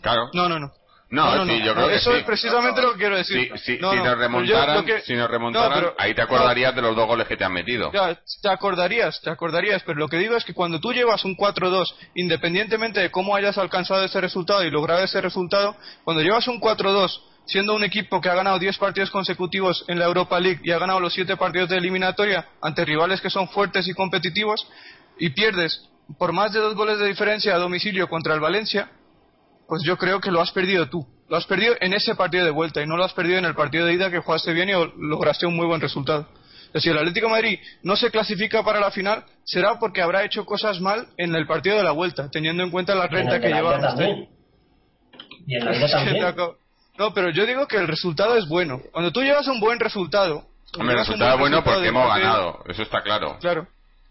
Claro. 0.00 0.28
No, 0.32 0.48
no, 0.48 0.58
no. 0.58 0.70
No, 1.08 1.44
sí, 1.46 1.62
yo 1.62 1.72
creo 1.72 1.86
que 1.88 1.94
Eso 1.94 2.10
sí. 2.10 2.18
es 2.18 2.24
precisamente 2.24 2.82
lo 2.82 2.92
que 2.94 2.98
quiero 2.98 3.16
decir. 3.16 3.52
Sí, 3.64 3.78
No, 3.80 3.92
si 3.92 3.96
no, 3.98 4.04
nos 4.06 4.18
remontaran, 4.18 4.84
que- 4.84 5.00
si 5.02 5.14
nos 5.14 5.30
remontaran, 5.30 5.70
No, 5.70 5.74
pero- 5.76 5.94
ahí 5.98 6.14
te 6.14 6.22
acordarías 6.22 6.74
de 6.74 6.82
los 6.82 6.96
dos 6.96 7.06
goles 7.06 7.28
que 7.28 7.36
te 7.36 7.44
han 7.44 7.52
metido. 7.52 7.92
Ya, 7.92 8.18
te 8.42 8.48
acordarías, 8.48 9.20
te 9.22 9.30
acordarías, 9.30 9.84
pero 9.84 10.00
lo 10.00 10.08
que 10.08 10.16
digo 10.18 10.36
es 10.36 10.44
que 10.44 10.52
cuando 10.52 10.80
tú 10.80 10.92
llevas 10.92 11.24
un 11.24 11.36
4-2, 11.36 11.94
independientemente 12.16 12.98
de 12.98 13.10
cómo 13.12 13.36
hayas 13.36 13.56
alcanzado 13.56 14.02
ese 14.04 14.20
resultado 14.20 14.64
y 14.64 14.70
logrado 14.70 15.04
ese 15.04 15.20
resultado, 15.20 15.76
cuando 16.02 16.22
llevas 16.24 16.48
un 16.48 16.58
4-2, 16.58 17.22
siendo 17.46 17.74
un 17.76 17.84
equipo 17.84 18.20
que 18.20 18.28
ha 18.28 18.34
ganado 18.34 18.58
10 18.58 18.76
partidos 18.76 19.10
consecutivos 19.10 19.84
en 19.86 20.00
la 20.00 20.06
Europa 20.06 20.40
League 20.40 20.60
y 20.64 20.72
ha 20.72 20.78
ganado 20.78 20.98
los 20.98 21.14
7 21.14 21.36
partidos 21.36 21.68
de 21.68 21.76
eliminatoria 21.76 22.48
ante 22.60 22.84
rivales 22.84 23.20
que 23.20 23.30
son 23.30 23.48
fuertes 23.48 23.86
y 23.86 23.92
competitivos, 23.94 24.66
y 25.20 25.30
pierdes 25.30 25.88
por 26.18 26.32
más 26.32 26.52
de 26.52 26.58
dos 26.58 26.74
goles 26.74 26.98
de 26.98 27.06
diferencia 27.06 27.54
a 27.54 27.58
domicilio 27.58 28.08
contra 28.08 28.34
el 28.34 28.40
Valencia, 28.40 28.90
pues 29.68 29.82
yo 29.84 29.96
creo 29.96 30.20
que 30.20 30.30
lo 30.30 30.40
has 30.40 30.52
perdido 30.52 30.88
tú. 30.88 31.06
Lo 31.28 31.36
has 31.36 31.46
perdido 31.46 31.74
en 31.80 31.92
ese 31.92 32.14
partido 32.14 32.44
de 32.44 32.50
vuelta 32.52 32.80
y 32.82 32.86
no 32.86 32.96
lo 32.96 33.04
has 33.04 33.12
perdido 33.12 33.38
en 33.38 33.44
el 33.44 33.54
partido 33.54 33.84
de 33.86 33.94
ida 33.94 34.10
que 34.10 34.18
jugaste 34.20 34.52
bien 34.52 34.68
y 34.68 34.72
lograste 34.98 35.46
un 35.46 35.56
muy 35.56 35.66
buen 35.66 35.80
resultado. 35.80 36.28
Es 36.68 36.72
decir, 36.74 36.92
el 36.92 36.98
Atlético 36.98 37.26
de 37.26 37.32
Madrid 37.32 37.58
no 37.82 37.96
se 37.96 38.10
clasifica 38.10 38.62
para 38.62 38.78
la 38.80 38.90
final, 38.90 39.24
será 39.44 39.78
porque 39.78 40.02
habrá 40.02 40.24
hecho 40.24 40.44
cosas 40.44 40.80
mal 40.80 41.08
en 41.16 41.34
el 41.34 41.46
partido 41.46 41.76
de 41.76 41.82
la 41.82 41.92
vuelta, 41.92 42.30
teniendo 42.30 42.62
en 42.62 42.70
cuenta 42.70 42.94
la 42.94 43.06
renta 43.08 43.40
que 43.40 43.46
de 43.46 43.50
la 43.50 43.56
lleva 43.56 43.78
ida 43.78 43.88
también. 43.88 44.28
Y 45.46 45.56
en 45.56 45.64
la 45.64 45.76
ida 45.76 45.86
Es 45.86 45.92
que 45.92 45.98
te 45.98 46.04
también. 46.04 46.24
acabo- 46.24 46.56
No, 46.98 47.12
pero 47.14 47.30
yo 47.30 47.44
digo 47.46 47.66
que 47.66 47.76
el 47.76 47.88
resultado 47.88 48.36
es 48.36 48.46
bueno. 48.48 48.80
Cuando 48.92 49.10
tú 49.12 49.22
llevas 49.22 49.46
un 49.48 49.58
buen 49.60 49.80
resultado. 49.80 50.44
Hombre, 50.78 50.94
el 50.94 50.98
resultado 51.00 51.32
es 51.34 51.38
buen 51.40 51.52
bueno 51.52 51.56
resultado 51.56 51.76
porque 51.76 51.88
hemos 51.88 52.06
partido- 52.08 52.30
ganado, 52.32 52.64
eso 52.68 52.82
está 52.82 53.02
claro. 53.02 53.38
Claro, 53.40 53.66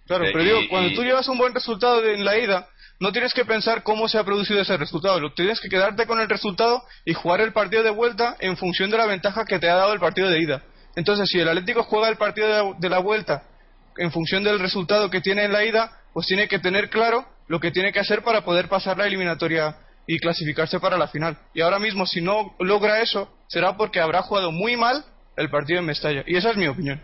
claro, 0.08 0.26
Eh, 0.26 0.30
pero 0.34 0.44
y- 0.44 0.48
digo, 0.48 0.60
cuando 0.70 0.90
y- 0.90 0.96
tú 0.96 1.04
llevas 1.04 1.28
un 1.28 1.38
buen 1.38 1.54
resultado 1.54 2.02
de- 2.02 2.16
en 2.16 2.26
la 2.26 2.38
ida, 2.38 2.68
no 3.00 3.12
tienes 3.12 3.34
que 3.34 3.46
pensar 3.46 3.84
cómo 3.84 4.08
se 4.08 4.18
ha 4.18 4.24
producido 4.24 4.62
ese 4.62 4.78
resultado, 4.78 5.20
lo 5.20 5.34
tienes 5.34 5.60
que 5.60 5.70
quedarte 5.70 6.06
con 6.06 6.20
el 6.20 6.30
resultado 6.30 6.84
y 7.04 7.14
jugar 7.14 7.42
el 7.42 7.52
partido 7.52 7.84
de 7.84 7.90
vuelta 7.90 8.38
en 8.40 8.56
función 8.58 8.90
de 8.90 8.98
la 8.98 9.06
ventaja 9.06 9.46
que 9.46 9.60
te 9.60 9.70
ha 9.70 9.76
dado 9.76 9.94
el 9.94 10.00
partido 10.00 10.30
de 10.30 10.40
ida. 10.40 10.64
Entonces, 10.96 11.30
si 11.30 11.40
el 11.40 11.50
Atlético 11.50 11.84
juega 11.84 12.08
el 12.08 12.16
partido 12.16 12.76
de, 12.80 12.90
la 12.90 13.00
vuelta 13.00 13.44
en 13.98 14.12
función 14.12 14.44
del 14.44 14.60
resultado 14.60 15.10
que 15.10 15.22
tiene 15.22 15.44
en 15.44 15.52
la 15.52 15.66
ida, 15.66 15.92
pues 16.14 16.28
tiene 16.28 16.48
que 16.48 16.60
tener 16.60 16.90
claro 16.90 17.26
lo 17.48 17.60
que 17.60 17.72
tiene 17.72 17.92
que 17.92 18.00
hacer 18.00 18.24
para 18.24 18.42
poder 18.46 18.70
pasar 18.70 18.98
la 18.98 19.06
eliminatoria 19.06 19.76
y 20.08 20.20
clasificarse 20.20 20.80
para 20.80 20.98
la 20.98 21.08
final. 21.08 21.38
Y 21.54 21.62
ahora 21.62 21.80
mismo, 21.80 22.06
si 22.06 22.22
no 22.22 22.56
logra 22.60 23.02
eso, 23.02 23.30
será 23.48 23.76
porque 23.76 24.00
habrá 24.00 24.22
jugado 24.22 24.52
muy 24.52 24.78
mal 24.78 25.04
el 25.36 25.50
partido 25.50 25.80
en 25.80 25.86
Mestalla. 25.86 26.24
Y 26.26 26.38
esa 26.38 26.52
es 26.52 26.58
mi 26.58 26.68
opinión. 26.68 27.02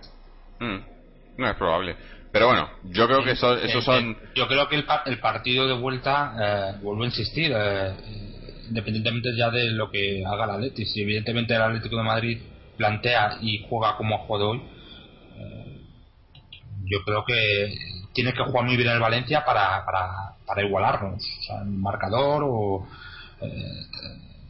Mm, 0.59 0.79
no 1.37 1.49
es 1.49 1.55
probable. 1.57 1.97
Pero 2.31 2.47
bueno, 2.47 2.69
yo 2.83 3.07
creo 3.07 3.23
que 3.23 3.31
eso- 3.31 3.57
esos 3.57 3.83
son... 3.83 4.17
Yo 4.35 4.47
creo 4.47 4.67
que 4.69 4.75
el, 4.75 4.85
pa- 4.85 5.03
el 5.05 5.19
partido 5.19 5.67
de 5.67 5.73
vuelta, 5.73 6.33
eh, 6.41 6.79
vuelvo 6.81 7.03
a 7.03 7.07
insistir, 7.07 7.51
eh, 7.53 7.93
independientemente 8.69 9.29
ya 9.37 9.49
de 9.49 9.71
lo 9.71 9.91
que 9.91 10.23
haga 10.25 10.45
el 10.45 10.51
Atlético, 10.51 10.89
si 10.89 11.01
evidentemente 11.01 11.53
el 11.55 11.61
Atlético 11.61 11.97
de 11.97 12.03
Madrid 12.03 12.41
plantea 12.77 13.37
y 13.41 13.65
juega 13.67 13.97
como 13.97 14.15
ha 14.15 14.19
jugado 14.19 14.49
hoy, 14.51 14.61
eh, 15.37 15.81
yo 16.85 17.03
creo 17.03 17.23
que 17.25 17.73
tiene 18.13 18.33
que 18.33 18.43
jugar 18.43 18.63
muy 18.65 18.77
bien 18.77 18.89
el 18.89 18.99
Valencia 18.99 19.43
para, 19.45 19.85
para, 19.85 20.35
para 20.45 20.63
igualarnos, 20.65 21.21
o 21.21 21.43
sea, 21.43 21.61
en 21.61 21.81
marcador 21.81 22.43
o... 22.45 22.87
eh, 23.41 23.47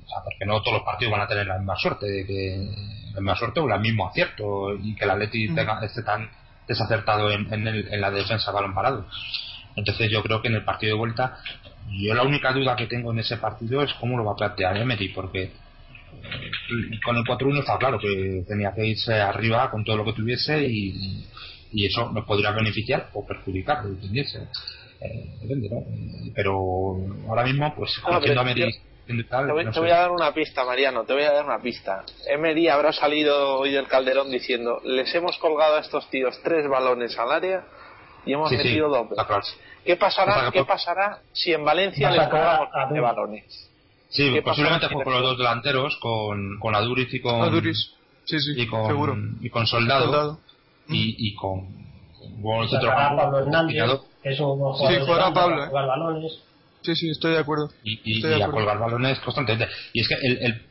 o 0.03 0.07
sea, 0.13 0.23
porque 0.23 0.45
no 0.45 0.59
todos 0.61 0.73
los 0.77 0.83
partidos 0.83 1.11
van 1.13 1.21
a 1.21 1.27
tener 1.27 1.47
la 1.47 1.57
misma 1.57 1.75
suerte, 1.77 2.05
de 2.05 2.25
que 2.27 2.57
la 3.13 3.21
misma 3.21 3.35
suerte 3.37 3.59
o 3.59 3.73
el 3.73 3.79
mismo 3.81 4.07
acierto 4.07 4.75
y 4.75 4.93
que 4.95 5.03
el 5.05 5.09
Atleti 5.09 5.47
Ujú. 5.47 5.55
tenga- 5.55 5.83
esté 5.83 6.03
tan 6.03 6.29
desacertado 6.71 7.31
en, 7.31 7.51
en, 7.53 7.67
el- 7.67 7.87
en 7.93 8.01
la 8.01 8.11
defensa 8.11 8.51
balón 8.51 8.73
parado. 8.73 9.05
Entonces 9.75 10.09
yo 10.11 10.21
creo 10.23 10.41
que 10.41 10.49
en 10.49 10.55
el 10.55 10.63
partido 10.65 10.93
de 10.95 10.99
vuelta, 10.99 11.37
yo 11.89 12.13
la 12.13 12.23
única 12.23 12.51
duda 12.53 12.75
que 12.75 12.87
tengo 12.87 13.11
en 13.11 13.19
ese 13.19 13.37
partido 13.37 13.81
es 13.83 13.93
cómo 13.95 14.17
lo 14.17 14.25
va 14.25 14.33
a 14.33 14.35
plantear 14.35 14.77
Emery, 14.77 15.09
porque 15.09 15.43
eh, 15.43 16.99
con 17.05 17.15
el 17.17 17.23
4-1 17.23 17.59
está 17.59 17.77
claro 17.77 17.99
que 17.99 18.43
tenía 18.47 18.73
que 18.73 18.85
irse 18.85 19.13
arriba 19.13 19.69
con 19.71 19.83
todo 19.83 19.97
lo 19.97 20.05
que 20.05 20.13
tuviese 20.13 20.61
y, 20.67 21.25
y 21.71 21.85
eso 21.85 22.11
nos 22.11 22.25
podría 22.25 22.51
beneficiar 22.51 23.09
o 23.13 23.25
perjudicar, 23.25 23.83
dependiese. 23.83 24.39
Eh, 25.01 25.37
depende, 25.41 25.69
¿no? 25.69 25.77
Pero 26.35 26.53
ahora 27.29 27.43
mismo, 27.45 27.73
pues 27.75 27.91
Ah, 28.03 28.19
conociendo 28.19 28.41
a 28.41 28.43
Emery 28.51 28.75
tal, 29.29 29.45
Te 29.47 29.51
voy, 29.51 29.65
no 29.65 29.71
te 29.71 29.79
voy 29.79 29.89
a 29.89 29.97
dar 29.97 30.11
una 30.11 30.33
pista, 30.33 30.63
Mariano, 30.63 31.03
te 31.03 31.13
voy 31.13 31.23
a 31.23 31.31
dar 31.33 31.45
una 31.45 31.59
pista. 31.59 32.03
Emery 32.27 32.67
habrá 32.69 32.93
salido 32.93 33.59
hoy 33.59 33.71
del 33.71 33.87
Calderón 33.87 34.29
diciendo, 34.31 34.79
les 34.83 35.13
hemos 35.15 35.37
colgado 35.37 35.75
a 35.75 35.79
estos 35.79 36.09
tíos 36.09 36.39
tres 36.43 36.67
balones 36.69 37.17
al 37.17 37.31
área 37.31 37.63
y 38.25 38.33
hemos 38.33 38.49
Sí, 38.49 38.57
sí, 38.57 38.63
metido 38.63 38.89
doble. 38.89 39.09
está 39.11 39.25
claro. 39.27 39.43
¿Qué 39.83 39.95
pasará, 39.97 40.51
¿Qué 40.51 40.59
por- 40.59 40.67
pasará 40.67 41.19
si 41.33 41.51
en 41.53 41.65
Valencia 41.65 42.13
sacar 42.13 42.29
colgamos 42.29 42.93
de 42.93 42.99
balones? 42.99 43.69
Sí, 44.09 44.31
¿Qué 44.33 44.41
posiblemente 44.41 44.87
juegue 44.87 45.03
con 45.03 45.13
los 45.13 45.23
dos 45.23 45.37
delanteros, 45.37 45.97
con, 45.97 46.59
con 46.59 46.75
Aduriz 46.75 47.13
y 47.13 47.19
con, 47.21 47.41
A 47.41 47.47
Duris. 47.47 47.93
Sí, 48.25 48.39
sí, 48.39 48.53
y 48.61 48.67
con, 48.67 48.85
seguro. 48.87 49.15
y 49.41 49.49
con 49.49 49.65
Soldado, 49.65 50.03
Soldado. 50.05 50.39
y, 50.89 51.15
y 51.29 51.35
con, 51.35 51.67
centrocampo, 52.69 53.21
Pablo 53.23 53.39
Hernández, 53.39 53.73
Picado, 53.73 54.05
que 54.21 54.29
es 54.29 54.39
un 54.39 54.59
buen 54.59 54.73
jugador 54.73 54.99
de 54.99 55.05
jugará 55.05 55.33
Pablo, 55.33 55.55
para 55.55 55.63
eh. 55.65 55.69
jugar 55.69 55.87
balones. 55.87 56.43
Sí, 56.83 56.95
sí, 56.95 57.09
estoy 57.09 57.33
de 57.33 57.39
acuerdo. 57.39 57.69
y, 57.83 57.93
y- 58.03 58.19
y 58.21 58.25
a 58.25 58.35
acuerdo. 58.45 58.51
colgar 58.53 58.79
balones 58.79 59.19
constantemente. 59.19 59.71
Y 59.93 60.01
es 60.01 60.07
que 60.07 60.15
el, 60.15 60.37
el- 60.41 60.61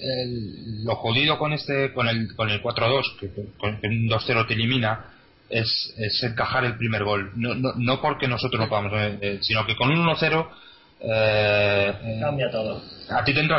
el- 0.00 0.84
lo 0.84 0.94
jodido 0.96 1.38
con 1.38 1.52
este 1.52 1.92
con 1.92 2.08
el 2.08 2.34
con 2.36 2.50
el 2.50 2.62
4-2, 2.62 3.02
que, 3.18 3.30
con- 3.58 3.80
que 3.80 3.86
un 3.88 4.08
2-0 4.08 4.46
te 4.46 4.54
elimina, 4.54 5.12
es, 5.48 5.94
es 5.96 6.22
encajar 6.24 6.64
el 6.64 6.76
primer 6.76 7.04
gol. 7.04 7.32
No, 7.36 7.54
no, 7.54 7.72
no 7.76 8.00
porque 8.00 8.28
nosotros 8.28 8.60
no 8.60 8.68
podamos, 8.68 8.92
eh, 8.94 9.18
eh, 9.20 9.38
sino 9.42 9.64
que 9.66 9.76
con 9.76 9.90
un 9.90 9.98
1-0 10.06 10.48
eh, 11.00 11.92
eh, 12.02 12.18
Cambia 12.20 12.50
todo. 12.50 12.82
a 13.10 13.22
ti 13.24 13.34
te 13.34 13.40
entra, 13.40 13.58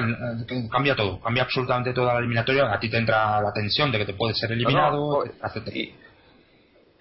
cambia 0.72 0.96
todo, 0.96 1.20
cambia 1.22 1.44
absolutamente 1.44 1.94
toda 1.94 2.14
la 2.14 2.20
eliminatoria, 2.20 2.74
a 2.74 2.80
ti 2.80 2.90
te 2.90 2.98
entra 2.98 3.40
la 3.42 3.52
tensión 3.54 3.92
de 3.92 4.00
que 4.00 4.06
te 4.06 4.14
puedes 4.14 4.38
ser 4.40 4.52
eliminado, 4.52 5.24
No, 5.24 5.72
y- 5.74 5.94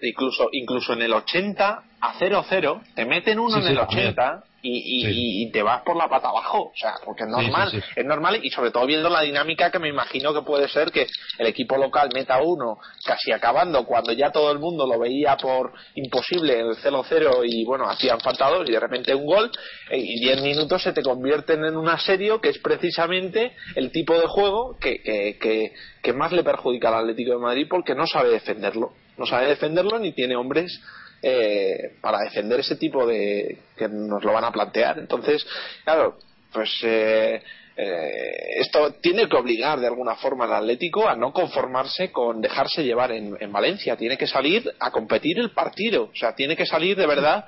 incluso, 0.01 0.49
incluso 0.51 0.93
en 0.93 1.01
el 1.01 1.13
80 1.13 1.81
a 1.99 2.13
0-0, 2.19 2.81
te 2.95 3.05
meten 3.05 3.39
uno 3.39 3.55
Sí, 3.55 3.57
en 3.61 3.63
sí, 3.63 3.69
el 3.71 3.77
también. 3.79 4.07
80 4.09 4.43
y, 4.61 5.01
y, 5.01 5.05
Sí. 5.05 5.41
y- 5.43 5.51
te 5.51 5.61
vas 5.63 5.81
por 5.83 5.95
la 5.95 6.09
pata 6.09 6.29
abajo. 6.29 6.63
O 6.65 6.73
sea, 6.75 6.95
porque 7.05 7.23
es 7.23 7.29
sí, 7.29 7.35
normal. 7.41 7.71
sí. 7.71 7.79
Es 7.95 8.05
normal 8.05 8.39
y 8.43 8.49
sobre 8.49 8.71
todo 8.71 8.85
viendo 8.85 9.09
la 9.09 9.21
dinámica 9.21 9.71
que 9.71 9.79
me 9.79 9.87
imagino 9.89 10.33
que 10.33 10.41
puede 10.41 10.67
ser 10.67 10.91
que 10.91 11.07
el 11.37 11.47
equipo 11.47 11.77
local 11.77 12.09
meta 12.13 12.41
uno 12.41 12.77
casi 13.05 13.31
acabando 13.31 13.85
cuando 13.85 14.11
ya 14.13 14.31
todo 14.31 14.51
el 14.51 14.59
mundo 14.59 14.85
lo 14.87 14.99
veía 14.99 15.37
por 15.37 15.73
imposible 15.95 16.59
el 16.59 16.75
0-0 16.75 17.43
y 17.45 17.63
bueno, 17.65 17.89
hacían 17.89 18.19
falta 18.19 18.49
dos 18.49 18.67
y 18.67 18.71
de 18.73 18.79
repente 18.79 19.13
un 19.15 19.25
gol 19.25 19.51
eh, 19.89 19.97
y 19.97 20.19
10 20.19 20.41
minutos 20.41 20.81
se 20.83 20.91
te 20.93 21.01
convierten 21.01 21.63
en 21.63 21.77
un 21.77 21.87
asedio 21.89 22.41
que 22.41 22.49
es 22.49 22.57
precisamente 22.59 23.53
el 23.75 23.91
tipo 23.91 24.19
de 24.19 24.27
juego 24.27 24.77
que, 24.79 25.01
que, 25.01 25.37
que, 25.39 25.73
que 26.01 26.13
más 26.13 26.31
le 26.31 26.43
perjudica 26.43 26.89
al 26.89 27.01
Atlético 27.03 27.31
de 27.33 27.37
Madrid 27.39 27.67
porque 27.69 27.95
no 27.95 28.05
sabe 28.07 28.29
defenderlo. 28.29 28.91
No 29.17 29.25
sabe 29.25 29.47
defenderlo 29.47 29.97
ni 29.99 30.11
tiene 30.13 30.35
hombres 30.35 30.79
eh, 31.21 31.95
para 32.01 32.19
defender 32.19 32.59
ese 32.59 32.75
tipo 32.75 33.05
de 33.05 33.57
que 33.75 33.87
nos 33.87 34.23
lo 34.23 34.33
van 34.33 34.45
a 34.45 34.51
plantear. 34.51 34.99
Entonces, 34.99 35.45
claro, 35.83 36.17
pues 36.51 36.69
eh, 36.83 37.41
eh, 37.75 38.59
esto 38.59 38.93
tiene 39.01 39.29
que 39.29 39.35
obligar 39.35 39.79
de 39.79 39.87
alguna 39.87 40.15
forma 40.15 40.45
al 40.45 40.53
Atlético 40.53 41.07
a 41.07 41.15
no 41.15 41.31
conformarse 41.31 42.11
con 42.11 42.41
dejarse 42.41 42.83
llevar 42.83 43.11
en, 43.11 43.37
en 43.39 43.51
Valencia. 43.51 43.95
Tiene 43.95 44.17
que 44.17 44.27
salir 44.27 44.71
a 44.79 44.91
competir 44.91 45.37
el 45.39 45.51
partido. 45.51 46.05
O 46.05 46.15
sea, 46.15 46.33
tiene 46.33 46.55
que 46.55 46.65
salir 46.65 46.97
de 46.97 47.07
verdad 47.07 47.45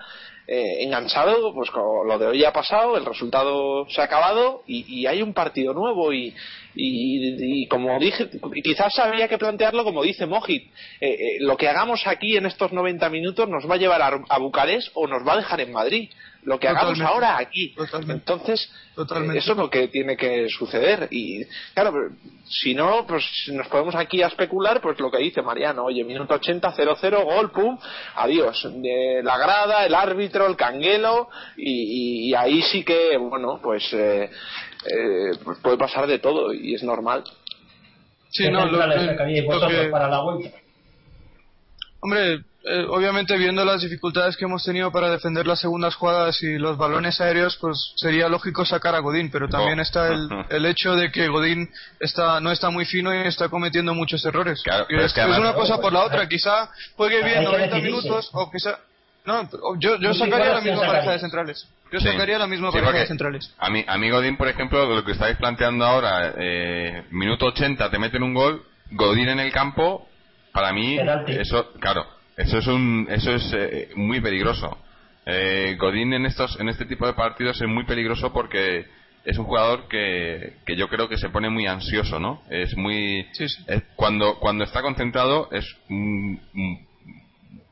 eh, 0.49 0.83
enganchado. 0.83 1.53
Pues 1.53 1.69
lo 1.73 2.17
de 2.17 2.27
hoy 2.27 2.43
ha 2.43 2.51
pasado, 2.51 2.97
el 2.97 3.05
resultado 3.05 3.85
se 3.89 4.01
ha 4.01 4.05
acabado 4.05 4.63
y, 4.65 4.83
y 5.01 5.05
hay 5.05 5.21
un 5.21 5.33
partido 5.33 5.73
nuevo. 5.73 6.11
Y, 6.11 6.33
y, 6.75 7.63
y 7.63 7.67
como 7.67 7.99
dije, 7.99 8.29
quizás 8.63 8.97
habría 8.99 9.27
que 9.27 9.37
plantearlo 9.37 9.83
como 9.83 10.03
dice 10.03 10.25
Mojit. 10.25 10.63
eh, 11.01 11.09
eh, 11.13 11.17
lo 11.41 11.57
que 11.57 11.67
hagamos 11.67 12.05
aquí 12.07 12.35
en 12.37 12.45
estos 12.45 12.71
90 12.71 13.09
minutos 13.09 13.47
nos 13.47 13.69
va 13.69 13.75
a 13.75 13.77
llevar 13.77 14.01
a, 14.01 14.19
a 14.29 14.39
Bucarest 14.39 14.89
o 14.93 15.07
nos 15.07 15.27
va 15.27 15.33
a 15.33 15.37
dejar 15.37 15.61
en 15.61 15.71
Madrid. 15.71 16.09
Lo 16.43 16.57
que 16.57 16.67
hagamos 16.69 16.99
ahora 17.01 17.37
aquí. 17.37 17.73
Totalmente. 17.75 18.13
Entonces, 18.13 18.71
Totalmente. 18.95 19.35
eh, 19.35 19.39
eso 19.39 19.51
es 19.51 19.57
lo 19.57 19.69
que 19.69 19.89
tiene 19.89 20.15
que 20.15 20.47
suceder. 20.49 21.07
Y 21.11 21.43
claro, 21.73 21.93
si 22.47 22.73
no, 22.73 23.05
pues 23.05 23.23
nos 23.51 23.67
podemos 23.67 23.93
aquí 23.95 24.21
a 24.23 24.27
especular, 24.27 24.79
pues 24.81 24.97
lo 24.99 25.11
que 25.11 25.17
dice 25.17 25.41
Mariano, 25.41 25.83
oye, 25.83 26.03
minuto 26.05 26.33
80, 26.35 26.73
0-0, 26.75 27.23
gol, 27.25 27.51
pum, 27.51 27.77
adiós. 28.15 28.65
Eh, 28.83 29.21
la 29.21 29.37
grada, 29.37 29.85
el 29.85 29.93
árbitro, 29.93 30.47
el 30.47 30.55
canguelo, 30.55 31.29
y, 31.57 31.69
y- 31.71 32.29
y 32.29 32.33
ahí 32.35 32.61
sí 32.61 32.83
que, 32.85 33.17
bueno, 33.17 33.59
pues, 33.61 33.83
eh, 33.93 34.29
eh, 34.85 35.31
pues 35.43 35.57
puede 35.59 35.77
pasar 35.77 36.07
de 36.07 36.19
todo 36.19 36.53
y 36.53 36.73
es 36.73 36.83
normal. 36.83 37.23
Sí, 38.29 38.43
¿Qué 38.43 38.51
no, 38.51 38.65
lo, 38.65 38.79
que- 39.67 39.89
para 39.89 40.07
la 40.07 40.21
vuelta? 40.21 40.57
Hombre, 42.01 42.43
eh, 42.65 42.85
obviamente 42.89 43.37
viendo 43.37 43.63
las 43.63 43.81
dificultades 43.81 44.35
que 44.35 44.45
hemos 44.45 44.63
tenido 44.63 44.91
para 44.91 45.09
defender 45.09 45.47
las 45.47 45.59
segundas 45.61 45.95
jugadas 45.95 46.41
y 46.43 46.57
los 46.57 46.77
balones 46.77 47.21
aéreos, 47.21 47.55
pues 47.61 47.93
sería 47.95 48.27
lógico 48.27 48.65
sacar 48.65 48.95
a 48.95 48.99
Godín, 48.99 49.31
pero 49.31 49.47
también 49.47 49.79
Oh. 49.79 49.81
está 49.81 50.07
el, 50.09 50.27
el 50.49 50.65
hecho 50.65 50.95
de 50.95 51.11
que 51.11 51.27
Godín 51.29 51.69
está, 51.99 52.39
no 52.41 52.51
está 52.51 52.69
muy 52.69 52.85
fino 52.85 53.13
y 53.15 53.27
está 53.27 53.47
cometiendo 53.49 53.93
muchos 53.93 54.25
errores. 54.25 54.61
Claro, 54.63 54.85
Y 54.89 54.95
es, 54.97 55.05
es 55.05 55.13
que 55.13 55.21
es 55.21 55.25
además- 55.27 55.39
una 55.39 55.53
cosa 55.53 55.79
por 55.79 55.93
la 55.93 56.03
otra, 56.05 56.27
quizá 56.27 56.69
juegue 56.95 57.23
bien 57.23 57.39
que 57.39 57.43
90 57.45 57.75
decidirse. 57.75 57.87
minutos 58.03 58.29
o 58.33 58.51
quizá... 58.51 58.77
No, 59.25 59.47
yo, 59.79 59.97
yo 59.99 60.11
¿Tú 60.11 60.17
sacaría 60.17 60.53
la 60.53 60.61
misma 60.61 60.81
pareja 60.87 61.11
de 61.11 61.19
centrales. 61.19 61.67
Yo 61.91 61.99
Sí. 61.99 62.07
sacaría 62.07 62.39
la 62.39 62.47
misma 62.47 62.71
pareja 62.71 62.91
de 62.99 63.05
centrales. 63.07 63.53
A 63.59 63.69
mi, 63.69 63.83
a 63.87 63.97
mí 63.97 64.09
Godín, 64.09 64.37
por 64.37 64.47
ejemplo, 64.47 64.85
lo 64.85 65.03
que 65.05 65.11
estáis 65.11 65.37
planteando 65.37 65.85
ahora, 65.85 66.33
eh, 66.37 67.03
minuto 67.11 67.45
80 67.47 67.89
te 67.91 67.99
meten 67.99 68.23
un 68.23 68.33
gol, 68.33 68.63
Godín 68.91 69.29
en 69.29 69.39
el 69.39 69.51
campo, 69.51 70.07
para 70.51 70.71
mí, 70.73 70.97
Penalti. 70.97 71.33
eso, 71.33 71.71
claro, 71.79 72.07
eso 72.39 72.57
es 72.57 72.67
un, 72.67 73.07
eso 73.09 73.33
es 73.33 73.51
eh, 73.53 73.89
muy 73.95 74.21
peligroso. 74.21 74.77
Eh, 75.25 75.75
Godín 75.79 76.13
en 76.13 76.25
estos, 76.25 76.59
en 76.59 76.69
este 76.69 76.85
tipo 76.85 77.05
de 77.05 77.13
partidos 77.13 77.61
es 77.61 77.67
muy 77.67 77.83
peligroso 77.85 78.31
porque 78.33 78.85
es 79.25 79.37
un 79.37 79.45
jugador 79.45 79.87
que, 79.87 80.53
que 80.65 80.75
yo 80.75 80.87
creo 80.87 81.07
que 81.09 81.17
se 81.17 81.29
pone 81.29 81.49
muy 81.49 81.67
ansioso, 81.67 82.19
¿no? 82.19 82.41
Es 82.49 82.75
muy, 82.77 83.27
Sí, 83.33 83.47
sí. 83.49 83.63
es- 83.67 83.83
cuando, 83.95 84.39
cuando 84.39 84.63
está 84.63 84.81
concentrado 84.81 85.49
es 85.51 85.65
un, 85.89 86.39
un- 86.55 86.87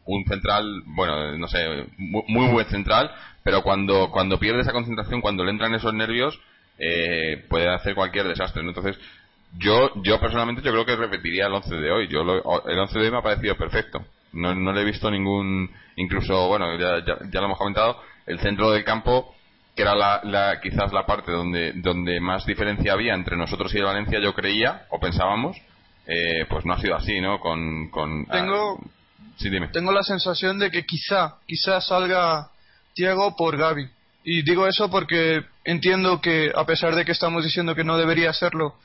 un 0.06 0.24
central, 0.26 0.84
bueno, 0.86 1.38
no 1.38 1.48
sé, 1.48 1.86
mu- 1.98 2.24
muy 2.28 2.48
buen 2.52 2.68
central, 2.68 3.12
pero 3.44 3.62
cuando, 3.64 4.10
cuando 4.12 4.38
pierde 4.40 4.62
esa 4.62 4.72
concentración, 4.74 5.22
cuando 5.22 5.44
le 5.44 5.52
entran 5.52 5.74
esos 5.74 5.94
nervios, 5.94 6.40
eh, 6.78 7.46
puede 7.50 7.68
hacer 7.70 7.96
cualquier 7.96 8.28
desastre. 8.28 8.62
¿no? 8.64 8.70
Entonces, 8.70 8.98
yo, 9.58 9.92
yo 10.04 10.20
personalmente 10.20 10.62
yo 10.62 10.72
creo 10.72 10.86
que 10.86 10.96
repetiría 10.96 11.48
el 11.48 11.54
11 11.54 11.76
de 11.76 11.92
hoy. 11.92 12.08
Yo 12.10 12.24
lo- 12.24 12.68
el 12.68 12.78
11 12.78 13.00
de 13.00 13.06
hoy 13.06 13.12
me 13.12 13.18
ha 13.18 13.22
parecido 13.22 13.56
perfecto. 13.58 14.06
No, 14.34 14.54
no 14.54 14.72
le 14.74 14.82
he 14.82 14.86
visto 14.86 15.10
ningún, 15.10 15.70
incluso, 15.96 16.48
bueno, 16.48 16.78
ya, 16.78 17.04
ya, 17.06 17.18
ya 17.32 17.40
lo 17.40 17.46
hemos 17.48 17.58
comentado, 17.58 18.02
el 18.26 18.40
centro 18.40 18.72
del 18.72 18.84
campo, 18.84 19.34
que 19.76 19.82
era 19.84 19.96
la, 19.96 20.22
la- 20.24 20.60
quizás 20.62 20.92
la 20.94 21.06
parte 21.06 21.32
donde, 21.32 21.74
donde 21.74 22.20
más 22.20 22.46
diferencia 22.46 22.94
había 22.94 23.14
entre 23.14 23.38
nosotros 23.38 23.74
y 23.74 23.78
el 23.78 23.86
Valencia, 23.86 24.20
yo 24.20 24.34
creía, 24.34 24.86
o 24.90 25.00
pensábamos, 25.00 25.58
eh, 26.08 26.46
pues 26.50 26.66
no 26.66 26.74
ha 26.74 26.80
sido 26.82 26.96
así, 26.96 27.20
¿no? 27.22 27.40
Con, 27.40 27.90
con, 27.90 28.26
Tengo- 28.26 28.80
ah, 28.82 28.88
sí, 29.38 29.50
dime. 29.50 29.68
Tengo 29.70 29.92
la 29.92 30.04
sensación 30.04 30.58
de 30.60 30.72
que 30.72 30.86
quizá, 30.86 31.36
quizá 31.46 31.80
salga 31.82 32.50
Tiago 32.94 33.36
por 33.36 33.58
Gaby. 33.58 33.88
Y 34.24 34.42
digo 34.42 34.68
eso 34.68 34.90
porque 34.90 35.42
entiendo 35.64 36.20
que, 36.22 36.52
a 36.54 36.66
pesar 36.66 36.96
de 36.96 37.06
que 37.06 37.12
estamos 37.14 37.44
diciendo 37.44 37.76
que 37.76 37.84
no 37.86 37.98
debería 37.98 38.30
hacerlo, 38.32 38.76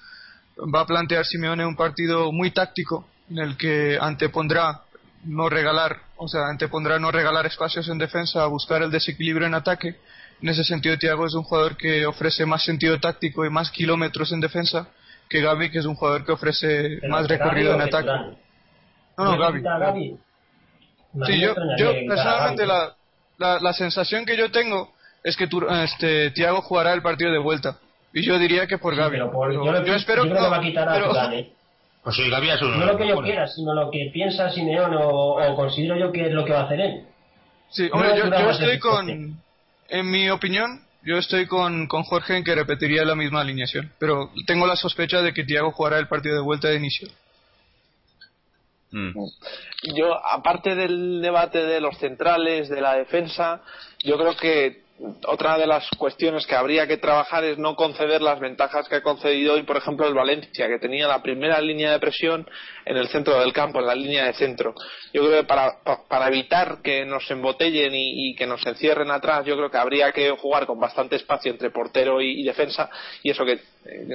va 0.72 0.80
a 0.82 0.86
plantear 0.86 1.24
Simeone 1.24 1.64
un 1.66 1.74
partido 1.74 2.30
muy 2.32 2.51
táctico 2.53 3.09
en 3.30 3.38
el 3.38 3.57
que 3.57 3.99
antepondrá 4.01 4.82
no 5.24 5.48
regalar, 5.48 5.98
o 6.16 6.26
sea, 6.28 6.48
antepondrá 6.48 6.98
no 6.98 7.10
regalar 7.10 7.46
espacios 7.46 7.88
en 7.88 7.98
defensa 7.98 8.42
a 8.42 8.46
buscar 8.46 8.82
el 8.82 8.90
desequilibrio 8.90 9.46
en 9.46 9.54
ataque. 9.54 9.96
En 10.42 10.48
ese 10.48 10.64
sentido, 10.64 10.96
Thiago 10.98 11.26
es 11.26 11.34
un 11.34 11.44
jugador 11.44 11.76
que 11.76 12.04
ofrece 12.06 12.44
más 12.46 12.64
sentido 12.64 12.98
táctico 12.98 13.44
y 13.44 13.50
más 13.50 13.70
kilómetros 13.70 14.32
en 14.32 14.40
defensa 14.40 14.88
que 15.28 15.40
Gaby, 15.40 15.70
que 15.70 15.78
es 15.78 15.86
un 15.86 15.94
jugador 15.94 16.24
que 16.26 16.32
ofrece 16.32 16.98
Pero 17.00 17.12
más 17.12 17.28
recorrido 17.28 17.72
en 17.74 17.78
que 17.78 17.84
ataque. 17.84 18.36
No, 19.16 19.24
no, 19.24 19.32
¿Le 19.32 19.38
Gaby. 19.38 20.16
A 21.22 21.26
Sí, 21.26 21.40
yo, 21.40 21.54
yo 21.78 21.92
personalmente 22.08 22.66
la, 22.66 22.94
la, 23.38 23.60
la 23.60 23.72
sensación 23.74 24.24
que 24.24 24.36
yo 24.36 24.50
tengo 24.50 24.92
es 25.22 25.36
que 25.36 25.46
tu, 25.46 25.60
este, 25.68 26.30
Thiago 26.32 26.62
jugará 26.62 26.92
el 26.94 27.02
partido 27.02 27.30
de 27.30 27.38
vuelta. 27.38 27.78
Y 28.14 28.22
yo 28.26 28.38
diría 28.38 28.66
que 28.66 28.78
por 28.78 28.94
Sí, 28.94 29.00
Gaby. 29.00 29.18
por- 29.30 29.52
yo, 29.52 29.94
espero 29.94 30.24
yo 30.26 30.34
que 30.34 30.40
va 30.40 30.56
a 30.56 30.60
quitar 30.60 30.88
a 30.88 30.92
pero- 30.94 31.08
Turán, 31.10 31.32
¿eh? 31.34 31.52
Pues 32.03 32.18
es. 32.18 32.62
No 32.62 32.86
lo 32.86 32.96
que 32.96 33.07
yo 33.07 33.14
bueno, 33.14 33.28
quiera, 33.28 33.46
sino 33.46 33.74
lo 33.74 33.90
que 33.90 34.11
piensa 34.12 34.50
Simeone 34.50 34.96
o, 34.96 35.36
o 35.36 35.57
considero 35.57 35.96
yo 35.96 36.11
que 36.11 36.26
es 36.26 36.32
lo 36.32 36.44
que 36.44 36.53
va 36.53 36.61
a 36.61 36.64
hacer 36.64 36.80
él. 36.80 37.07
Sí, 37.70 37.88
hombre, 37.90 38.11
yo, 38.16 38.50
estoy 38.50 38.78
con, 38.78 39.40
en 39.88 40.11
mi 40.11 40.28
opinión, 40.28 40.82
yo 41.03 41.16
estoy 41.16 41.46
con, 41.46 41.86
con 41.86 42.03
Jorge 42.03 42.36
en 42.36 42.44
que 42.44 42.55
repetiría 42.55 43.05
la 43.05 43.14
misma 43.14 43.40
alineación. 43.40 43.92
Pero 43.98 44.30
tengo 44.46 44.66
la 44.66 44.76
sospecha 44.76 45.22
de 45.22 45.32
que 45.32 45.44
Thiago 45.44 45.70
jugará 45.72 45.98
el 45.98 46.09
partido 46.09 46.34
de 46.34 46.42
vuelta 46.42 46.68
de 46.68 46.76
inicio. 46.76 47.09
Mm. 48.90 49.12
Yo, 49.96 50.14
aparte 50.26 50.74
del 50.74 51.22
debate 51.22 51.64
de 51.64 51.80
los 51.80 51.96
centrales, 51.96 52.68
de 52.68 52.80
la 52.82 52.94
defensa, 52.94 53.62
yo 54.05 54.18
creo 54.18 54.36
que 54.36 54.82
otra 55.26 55.59
de 55.59 55.66
las 55.66 55.88
cuestiones 55.98 56.46
que 56.46 56.55
habría 56.55 56.86
que 56.86 56.96
trabajar 56.96 57.44
es 57.44 57.59
no 57.59 57.74
conceder 57.74 58.22
las 58.22 58.38
ventajas 58.40 58.88
que 58.88 58.96
ha 58.96 59.03
concedido 59.03 59.55
hoy, 59.55 59.62
por 59.64 59.76
ejemplo, 59.76 60.07
el 60.07 60.14
Valencia, 60.14 60.68
que 60.68 60.78
tenía 60.78 61.09
la 61.09 61.22
primera 61.22 61.61
línea 61.61 61.92
de 61.92 61.98
presión 61.98 62.48
en 62.84 62.96
el 62.96 63.08
centro 63.08 63.38
del 63.40 63.52
campo, 63.52 63.80
en 63.80 63.86
la 63.86 63.94
línea 63.94 64.24
de 64.26 64.32
centro. 64.34 64.74
Yo 65.12 65.22
creo 65.24 65.40
que 65.42 65.46
para, 65.46 65.82
pa- 65.82 66.00
para 66.08 66.28
evitar 66.28 66.78
que 66.82 67.04
nos 67.04 67.30
embotellen 67.30 67.92
y, 67.94 68.34
que 68.34 68.46
nos 68.46 68.64
encierren 68.66 69.10
atrás, 69.10 69.44
yo 69.44 69.56
creo 69.56 69.70
que 69.70 69.76
habría 69.78 70.12
que 70.12 70.30
jugar 70.30 70.66
con 70.66 70.80
bastante 70.80 71.16
espacio 71.16 71.50
entre 71.52 71.70
portero 71.70 72.20
y, 72.20 72.42
defensa, 72.42 72.88
y 73.22 73.30
eso 73.30 73.44
que 73.44 73.52
eh, 73.84 74.06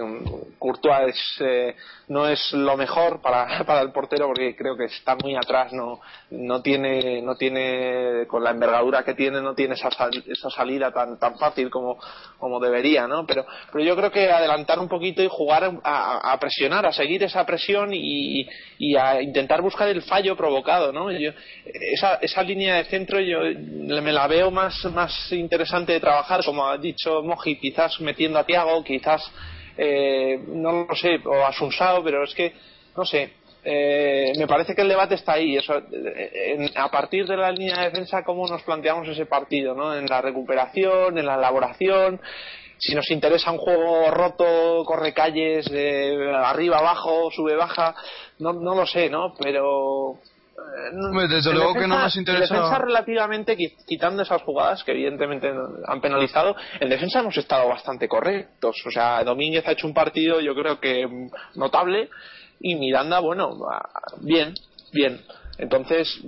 Courtois 0.59 1.15
eh, 1.41 1.75
no 2.09 2.27
es 2.27 2.51
lo 2.53 2.77
mejor 2.77 3.21
para, 3.21 3.63
para 3.65 3.81
el 3.81 3.91
portero 3.91 4.27
porque 4.27 4.55
creo 4.55 4.75
que 4.75 4.85
está 4.85 5.15
muy 5.15 5.35
atrás, 5.35 5.71
no, 5.73 5.99
no 6.31 6.61
tiene, 6.61 7.21
no 7.21 7.35
tiene, 7.35 8.25
con 8.27 8.43
la 8.43 8.51
envergadura 8.51 9.03
que 9.03 9.13
tiene, 9.13 9.41
no 9.41 9.53
tiene 9.53 9.75
esa, 9.75 9.91
sal- 9.91 10.23
esa 10.27 10.49
salida 10.49 10.91
tan, 10.91 11.19
tan 11.19 11.37
fácil 11.37 11.69
como, 11.69 11.99
como 12.37 12.59
debería, 12.59 13.07
¿no? 13.07 13.25
Pero, 13.25 13.45
pero 13.71 13.83
yo 13.83 13.95
creo 13.95 14.11
que 14.11 14.31
adelantar 14.31 14.79
un 14.79 14.87
poquito 14.87 15.21
y 15.21 15.27
jugar 15.29 15.71
a, 15.83 16.31
a 16.33 16.39
presionar, 16.39 16.85
a 16.85 16.91
seguir 16.93 17.23
esa 17.23 17.45
presión 17.45 17.93
y, 17.93 18.47
y 18.77 18.95
a 18.95 19.21
intentar 19.21 19.61
buscar 19.61 19.87
el 19.89 20.01
fallo 20.01 20.35
provocado, 20.35 20.91
¿no? 20.91 21.11
Yo, 21.11 21.31
esa, 21.65 22.15
esa 22.15 22.43
línea 22.43 22.75
de 22.75 22.85
centro 22.85 23.19
yo 23.19 23.39
me 23.59 24.11
la 24.11 24.27
veo 24.27 24.51
más, 24.51 24.85
más 24.85 25.31
interesante 25.31 25.93
de 25.93 25.99
trabajar, 25.99 26.43
como 26.45 26.65
ha 26.67 26.77
dicho 26.77 27.21
Moji, 27.23 27.57
quizás 27.57 27.99
metiendo 28.01 28.39
a 28.39 28.45
Tiago, 28.45 28.83
quizás 28.83 29.21
eh, 29.77 30.39
no 30.47 30.85
lo 30.87 30.95
sé, 30.95 31.19
o 31.25 31.45
a 31.45 31.53
pero 32.03 32.23
es 32.23 32.33
que, 32.33 32.53
no 32.95 33.05
sé, 33.05 33.31
eh, 33.63 34.31
me 34.37 34.47
parece 34.47 34.73
que 34.73 34.81
el 34.81 34.87
debate 34.87 35.15
está 35.15 35.33
ahí. 35.33 35.57
Eso, 35.57 35.77
eh, 35.77 36.55
en- 36.57 36.71
a 36.75 36.89
partir 36.89 37.27
de 37.27 37.35
la 37.37 37.51
línea 37.51 37.79
de 37.79 37.89
defensa, 37.89 38.23
cómo 38.23 38.47
nos 38.47 38.63
planteamos 38.63 39.07
ese 39.07 39.25
partido, 39.25 39.75
¿no? 39.75 39.95
En 39.95 40.05
la 40.05 40.21
recuperación, 40.21 41.17
en 41.17 41.25
la 41.25 41.35
elaboración. 41.35 42.19
Si 42.79 42.93
nos 42.95 43.09
interesa 43.11 43.51
un 43.51 43.57
juego 43.57 44.11
roto, 44.11 44.83
corre 44.85 45.13
calles, 45.13 45.67
eh, 45.71 46.15
arriba, 46.35 46.77
abajo, 46.77 47.29
sube, 47.31 47.55
baja, 47.55 47.95
no, 48.39 48.53
no 48.53 48.75
lo 48.75 48.85
sé, 48.85 49.09
¿no? 49.09 49.33
Pero. 49.39 50.13
eh, 50.57 50.89
Hombre, 50.93 51.27
desde 51.27 51.53
luego 51.53 51.73
que 51.73 51.87
no 51.87 51.99
nos 51.99 52.15
interesa- 52.15 52.55
En 52.55 52.61
defensa, 52.61 52.77
relativamente, 52.85 53.57
qui- 53.57 53.75
quitando 53.85 54.21
esas 54.23 54.41
jugadas 54.43 54.83
que 54.83 54.91
evidentemente 54.91 55.51
han 55.87 56.01
penalizado, 56.01 56.55
en 56.79 56.89
defensa 56.89 57.19
hemos 57.19 57.37
estado 57.37 57.67
bastante 57.67 58.07
correctos. 58.07 58.75
O 58.85 58.91
sea, 58.91 59.23
Domínguez 59.23 59.67
ha 59.67 59.71
hecho 59.71 59.87
un 59.87 59.93
partido, 59.93 60.39
yo 60.39 60.53
creo 60.55 60.79
que 60.79 61.07
notable, 61.55 62.09
y 62.59 62.75
Miranda, 62.75 63.19
bueno, 63.19 63.57
ah, 63.71 63.87
bien, 64.21 64.53
bien. 64.91 65.21
Entonces, 65.59 66.19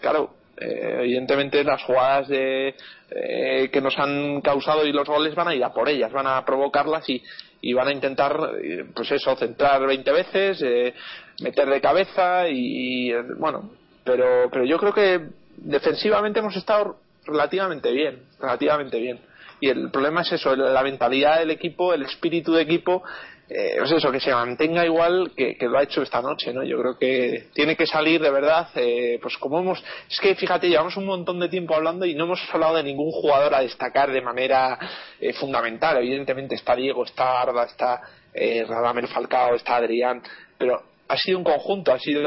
claro, 0.00 0.30
eh, 0.56 0.98
evidentemente 1.00 1.64
las 1.64 1.82
jugadas 1.82 2.28
de, 2.28 2.74
eh, 3.10 3.70
que 3.72 3.80
nos 3.80 3.98
han 3.98 4.40
causado 4.40 4.86
y 4.86 4.92
los 4.92 5.08
goles 5.08 5.34
van 5.34 5.48
a 5.48 5.54
ir 5.54 5.64
a 5.64 5.72
por 5.72 5.88
ellas, 5.88 6.12
van 6.12 6.26
a 6.26 6.44
provocarlas 6.44 7.08
y, 7.08 7.22
y 7.64 7.72
van 7.72 7.88
a 7.88 7.92
intentar, 7.92 8.50
eh, 8.62 8.84
pues 8.94 9.10
eso, 9.10 9.34
centrar 9.36 9.86
20 9.86 10.12
veces, 10.12 10.62
eh, 10.62 10.94
meter 11.40 11.66
de 11.68 11.80
cabeza 11.80 12.46
y, 12.48 13.10
eh, 13.10 13.22
bueno, 13.38 13.70
pero, 14.04 14.50
pero 14.52 14.66
yo 14.66 14.78
creo 14.78 14.92
que 14.92 15.20
defensivamente 15.56 16.40
hemos 16.40 16.54
estado 16.56 16.98
relativamente 17.24 17.90
bien, 17.90 18.22
relativamente 18.38 19.00
bien. 19.00 19.18
Y 19.60 19.70
el 19.70 19.90
problema 19.90 20.20
es 20.20 20.32
eso, 20.32 20.54
la 20.54 20.82
mentalidad 20.82 21.38
del 21.38 21.52
equipo, 21.52 21.94
el 21.94 22.02
espíritu 22.02 22.52
de 22.52 22.62
equipo, 22.62 23.02
eh, 23.48 23.76
es 23.82 23.90
eso, 23.92 24.10
que 24.10 24.20
se 24.20 24.32
mantenga 24.32 24.84
igual 24.84 25.32
que, 25.36 25.56
que 25.56 25.66
lo 25.66 25.78
ha 25.78 25.82
hecho 25.82 26.02
esta 26.02 26.22
noche, 26.22 26.52
¿no? 26.52 26.62
Yo 26.64 26.78
creo 26.80 26.98
que 26.98 27.48
tiene 27.54 27.76
que 27.76 27.86
salir 27.86 28.20
de 28.22 28.30
verdad, 28.30 28.68
eh, 28.74 29.18
pues 29.20 29.36
como 29.38 29.60
hemos, 29.60 29.82
es 30.10 30.18
que 30.20 30.34
fíjate, 30.34 30.68
llevamos 30.68 30.96
un 30.96 31.06
montón 31.06 31.38
de 31.40 31.48
tiempo 31.48 31.74
hablando 31.74 32.06
y 32.06 32.14
no 32.14 32.24
hemos 32.24 32.40
hablado 32.52 32.76
de 32.76 32.82
ningún 32.84 33.10
jugador 33.10 33.54
a 33.54 33.60
destacar 33.60 34.10
de 34.10 34.22
manera 34.22 34.78
eh, 35.20 35.32
fundamental. 35.34 35.96
Evidentemente 35.98 36.54
está 36.54 36.74
Diego, 36.74 37.04
está 37.04 37.42
Arda, 37.42 37.64
está 37.64 38.00
eh, 38.32 38.64
Radamel 38.66 39.08
Falcao, 39.08 39.54
está 39.54 39.76
Adrián, 39.76 40.22
pero 40.56 40.82
ha 41.06 41.16
sido 41.18 41.36
un 41.38 41.44
conjunto, 41.44 41.92
ha 41.92 41.98
sido 41.98 42.22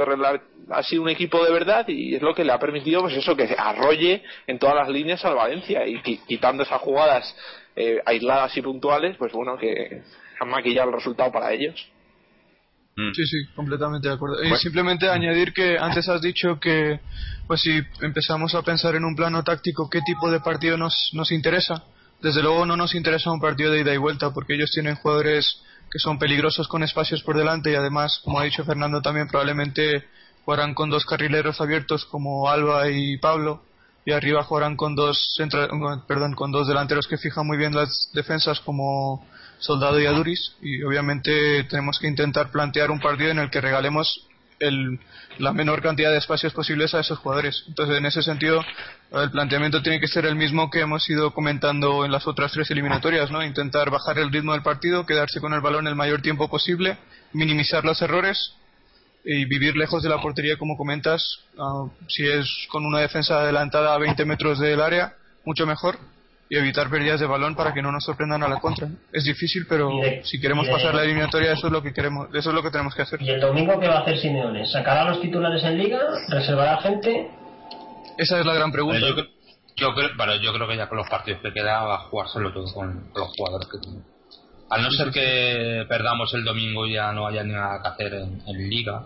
ha 0.70 0.84
sido 0.84 1.02
un 1.02 1.10
equipo 1.10 1.44
de 1.44 1.52
verdad 1.52 1.88
y 1.88 2.14
es 2.16 2.22
lo 2.22 2.36
que 2.36 2.44
le 2.44 2.52
ha 2.52 2.60
permitido 2.60 3.02
pues 3.02 3.16
eso 3.16 3.36
que 3.36 3.56
arrolle 3.58 4.22
en 4.46 4.60
todas 4.60 4.76
las 4.76 4.90
líneas 4.90 5.24
al 5.26 5.34
Valencia 5.36 5.88
y 5.88 5.96
qui- 6.04 6.20
quitando 6.28 6.62
esas 6.64 6.82
jugadas 6.82 7.36
eh, 7.76 8.02
aisladas 8.06 8.56
y 8.58 8.62
puntuales, 8.62 9.16
pues 9.18 9.32
bueno 9.32 9.58
que 9.58 10.02
han 10.40 10.50
maquillado 10.50 10.90
el 10.90 10.96
resultado 10.96 11.32
para 11.32 11.52
ellos. 11.54 11.76
Mm. 12.96 13.14
Sí, 13.14 13.26
sí, 13.26 13.38
completamente 13.56 14.08
de 14.08 14.16
acuerdo. 14.16 14.44
Y 14.44 14.56
simplemente 14.58 15.08
añadir 15.10 15.54
que 15.54 15.78
antes 15.78 16.10
has 16.10 16.22
dicho 16.22 16.60
que, 16.60 17.00
pues 17.48 17.62
si 17.62 17.80
empezamos 18.02 18.56
a 18.56 18.64
pensar 18.64 18.96
en 18.96 19.06
un 19.06 19.16
plano 19.16 19.44
táctico, 19.44 19.90
¿qué 19.90 20.02
tipo 20.02 20.32
de 20.32 20.40
partido 20.40 20.78
nos, 20.78 21.10
nos 21.14 21.32
interesa? 21.32 21.84
Desde 22.22 22.42
luego 22.42 22.66
no 22.66 22.76
nos 22.76 22.96
interesa 22.96 23.32
un 23.32 23.40
partido 23.40 23.72
de 23.72 23.82
ida 23.82 23.94
y 23.94 23.98
vuelta, 23.98 24.34
porque 24.34 24.56
ellos 24.56 24.72
tienen 24.72 24.96
jugadores 24.96 25.62
que 25.92 26.00
son 26.00 26.18
peligrosos 26.18 26.68
con 26.68 26.82
espacios 26.84 27.22
por 27.22 27.38
delante 27.38 27.72
y 27.72 27.76
además, 27.76 28.20
como 28.24 28.40
ha 28.40 28.44
dicho 28.44 28.66
Fernando 28.66 29.02
también, 29.02 29.28
probablemente 29.28 30.04
jugarán 30.44 30.74
con 30.74 30.90
dos 30.90 31.06
carrileros 31.06 31.62
abiertos 31.62 32.06
como 32.06 32.50
Alba 32.50 32.90
y 32.90 33.18
Pablo 33.18 33.64
y 34.06 34.12
arriba 34.12 34.44
jugarán 34.44 34.76
con 34.76 34.96
dos 34.96 35.36
centra- 35.38 35.70
perdón, 36.08 36.34
con 36.34 36.52
dos 36.52 36.68
delanteros 36.68 37.08
que 37.08 37.18
fijan 37.18 37.46
muy 37.46 37.58
bien 37.58 37.76
las 37.76 38.10
defensas 38.14 38.60
como 38.62 39.26
Soldado 39.60 40.00
y 40.00 40.06
Aduris 40.06 40.54
y 40.62 40.84
obviamente 40.84 41.64
tenemos 41.66 42.00
que 42.00 42.08
intentar 42.08 42.52
plantear 42.52 42.92
un 42.92 43.00
partido 43.00 43.32
en 43.32 43.40
el 43.40 43.50
que 43.50 43.62
regalemos 43.62 44.28
el, 44.60 45.00
la 45.38 45.54
menor 45.54 45.82
cantidad 45.82 46.12
de 46.12 46.18
espacios 46.18 46.54
posibles 46.54 46.94
a 46.94 47.00
esos 47.00 47.20
jugadores. 47.20 47.64
Entonces, 47.68 47.98
en 47.98 48.06
ese 48.06 48.24
sentido, 48.24 48.64
el 49.12 49.32
planteamiento 49.32 49.82
tiene 49.82 50.00
que 50.00 50.08
ser 50.08 50.26
el 50.26 50.36
mismo 50.36 50.70
que 50.70 50.82
hemos 50.82 51.08
ido 51.10 51.34
comentando 51.34 52.06
en 52.06 52.12
las 52.12 52.28
otras 52.28 52.52
tres 52.52 52.70
eliminatorias, 52.72 53.32
¿no? 53.32 53.44
Intentar 53.44 53.90
bajar 53.90 54.18
el 54.20 54.32
ritmo 54.32 54.54
del 54.54 54.64
partido, 54.64 55.06
quedarse 55.06 55.40
con 55.40 55.54
el 55.54 55.62
balón 55.62 55.88
el 55.88 55.96
mayor 55.96 56.22
tiempo 56.22 56.50
posible, 56.50 56.98
minimizar 57.34 57.86
los 57.86 58.02
errores 58.02 58.54
y 59.24 59.46
vivir 59.46 59.76
lejos 59.76 60.04
de 60.04 60.10
la 60.10 60.22
portería, 60.22 60.58
como 60.58 60.78
comentas, 60.78 61.40
ah, 61.60 61.86
si 62.08 62.26
es 62.26 62.48
con 62.70 62.86
una 62.86 63.00
defensa 63.00 63.40
adelantada 63.42 63.94
a 63.94 63.98
20 63.98 64.26
metros 64.26 64.60
del 64.60 64.82
área, 64.82 65.14
mucho 65.46 65.66
mejor 65.66 66.00
y 66.50 66.58
evitar 66.58 66.90
pérdidas 66.90 67.20
de 67.20 67.28
balón 67.28 67.56
para 67.56 67.74
que 67.74 67.82
no 67.82 67.92
nos 67.92 68.06
sorprendan 68.06 68.44
a 68.44 68.48
la 68.48 68.60
contra. 68.60 68.88
Es 69.12 69.24
difícil, 69.24 69.66
pero 69.68 69.92
si 70.24 70.40
queremos 70.40 70.68
pasar 70.68 70.96
la 70.96 71.04
eliminatoria, 71.04 71.52
eso 71.52 71.68
es 71.68 71.74
lo 71.74 71.82
que 71.82 71.94
queremos, 71.94 72.30
eso 72.34 72.50
es 72.50 72.56
lo 72.56 72.64
que 72.64 72.72
tenemos 72.72 72.96
que 72.96 73.02
hacer. 73.02 73.22
¿Y 73.22 73.30
el 73.30 73.42
domingo 73.42 73.80
qué 73.80 73.88
va 73.88 73.98
a 73.98 74.02
hacer 74.02 74.18
Simeone? 74.18 74.66
¿Sacará 74.66 75.06
los 75.06 75.22
titulares 75.22 75.64
en 75.64 75.78
liga? 75.78 76.00
¿Reservará 76.30 76.78
gente? 76.82 77.30
Esa 78.18 78.40
es 78.40 78.46
la 78.46 78.54
gran 78.54 78.72
pregunta. 78.72 79.00
yo, 79.00 79.16
yo, 79.76 79.94
creo, 79.94 80.10
bueno, 80.18 80.36
yo 80.42 80.54
creo 80.54 80.68
que 80.68 80.78
ya 80.78 80.88
con 80.88 80.98
los 80.98 81.10
partidos 81.10 81.42
que 81.42 81.54
queda 81.54 81.84
va 81.84 81.96
a 81.96 82.00
jugárselo 82.10 82.54
todo 82.54 82.66
con, 82.74 83.12
los 83.14 83.28
jugadores 83.38 83.68
que 83.68 83.80
tiene. 83.80 84.00
Al 84.70 84.84
no 84.84 84.92
ser 84.92 85.12
que 85.12 85.86
perdamos 85.88 86.34
el 86.34 86.44
domingo 86.44 86.86
y 86.86 86.94
ya 86.94 87.12
no 87.12 87.28
haya 87.28 87.44
nada 87.44 87.82
que 87.82 87.88
hacer 87.88 88.14
en, 88.14 88.70
liga. 88.70 89.06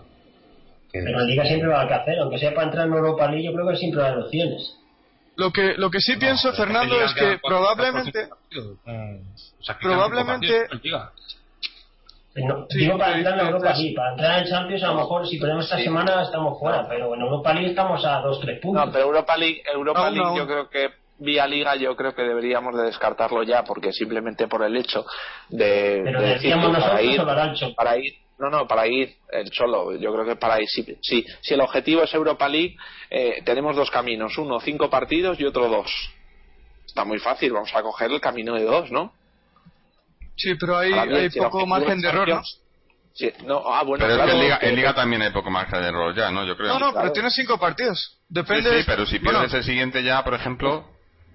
Pero 0.92 1.20
en 1.20 1.26
liga 1.26 1.44
siempre 1.44 1.68
va 1.68 1.82
a 1.82 1.88
que 1.88 1.94
hacer, 1.94 2.18
aunque 2.18 2.38
sea 2.38 2.54
para 2.54 2.66
entrar 2.66 2.86
en 2.86 2.94
Europa 2.94 3.30
League, 3.30 3.44
yo 3.44 3.52
creo 3.52 3.68
que 3.68 3.76
siempre 3.76 4.02
hay 4.02 4.20
opciones. 4.20 4.81
Lo 5.42 5.50
que, 5.50 5.74
lo 5.76 5.90
que 5.90 6.00
sí 6.00 6.16
pienso, 6.16 6.52
Fernando, 6.52 7.00
es 7.02 7.12
que 7.14 7.38
probablemente. 7.42 8.28
probablemente. 9.80 10.68
No, 12.34 12.66
digo 12.70 12.96
para 12.96 13.18
entrar 13.18 13.38
en 13.40 13.46
Europa 13.46 13.74
League, 13.74 13.94
para 13.94 14.12
entrar 14.12 14.38
en 14.38 14.48
Champions 14.48 14.82
a 14.84 14.86
lo 14.86 14.94
mejor 14.94 15.26
si 15.26 15.38
perdemos 15.38 15.64
esta 15.64 15.78
semana 15.78 16.22
estamos 16.22 16.58
fuera, 16.58 16.88
pero 16.88 17.14
en 17.14 17.20
Europa 17.20 17.52
League 17.52 17.70
estamos 17.70 18.02
a 18.06 18.22
2-3 18.22 18.60
puntos. 18.60 18.86
No, 18.86 18.92
pero 18.92 19.04
Europa 19.04 19.36
League, 19.36 19.62
Europa 19.70 20.10
League 20.10 20.38
yo 20.38 20.46
creo 20.46 20.70
que 20.70 20.90
vía 21.18 21.46
liga 21.46 21.76
yo 21.76 21.94
creo 21.94 22.14
que 22.14 22.22
deberíamos 22.22 22.74
de 22.74 22.84
descartarlo 22.84 23.42
ya 23.42 23.64
porque 23.64 23.92
simplemente 23.92 24.48
por 24.48 24.62
el 24.62 24.76
hecho 24.76 25.04
de, 25.50 26.00
pero 26.04 26.22
decíamos 26.22 26.72
nosotros 26.72 27.74
para 27.76 27.98
ir 27.98 28.14
no, 28.42 28.50
no, 28.50 28.66
para 28.66 28.88
ir 28.88 29.14
el 29.30 29.52
solo. 29.52 29.96
Yo 29.96 30.12
creo 30.12 30.24
que 30.24 30.34
para 30.34 30.60
ir. 30.60 30.66
Sí, 30.68 30.84
sí. 31.00 31.24
Si 31.40 31.54
el 31.54 31.60
objetivo 31.60 32.02
es 32.02 32.12
Europa 32.12 32.48
League, 32.48 32.76
eh, 33.08 33.40
tenemos 33.44 33.76
dos 33.76 33.88
caminos: 33.88 34.36
uno, 34.36 34.58
cinco 34.58 34.90
partidos 34.90 35.38
y 35.38 35.44
otro, 35.44 35.68
dos. 35.68 35.88
Está 36.84 37.04
muy 37.04 37.20
fácil. 37.20 37.52
Vamos 37.52 37.72
a 37.72 37.82
coger 37.82 38.10
el 38.10 38.20
camino 38.20 38.54
de 38.54 38.64
dos, 38.64 38.90
¿no? 38.90 39.12
Sí, 40.36 40.56
pero 40.56 40.76
hay, 40.76 40.92
hay 40.92 41.30
poco 41.30 41.64
margen 41.66 42.00
de 42.00 42.08
error, 42.08 42.28
¿no? 42.28 42.42
Sí, 43.14 43.30
no, 43.44 43.62
ah, 43.66 43.84
bueno, 43.84 44.06
pero 44.06 44.24
es 44.24 44.24
que 44.24 44.36
en 44.36 44.40
Liga, 44.40 44.58
en 44.62 44.74
Liga, 44.74 44.94
también 44.94 45.22
hay 45.22 45.30
poco 45.30 45.50
margen 45.50 45.82
de 45.82 45.88
error 45.88 46.14
ya, 46.16 46.30
¿no? 46.30 46.44
Yo 46.44 46.56
creo. 46.56 46.72
No, 46.72 46.78
no, 46.78 46.92
pero 46.92 47.12
tienes 47.12 47.34
cinco 47.34 47.58
partidos. 47.58 48.18
Depende. 48.28 48.70
Sí, 48.70 48.78
sí 48.80 48.84
pero 48.86 49.06
si 49.06 49.18
pierdes 49.20 49.54
el 49.54 49.62
siguiente 49.62 50.02
ya, 50.02 50.24
por 50.24 50.34
ejemplo, 50.34 50.84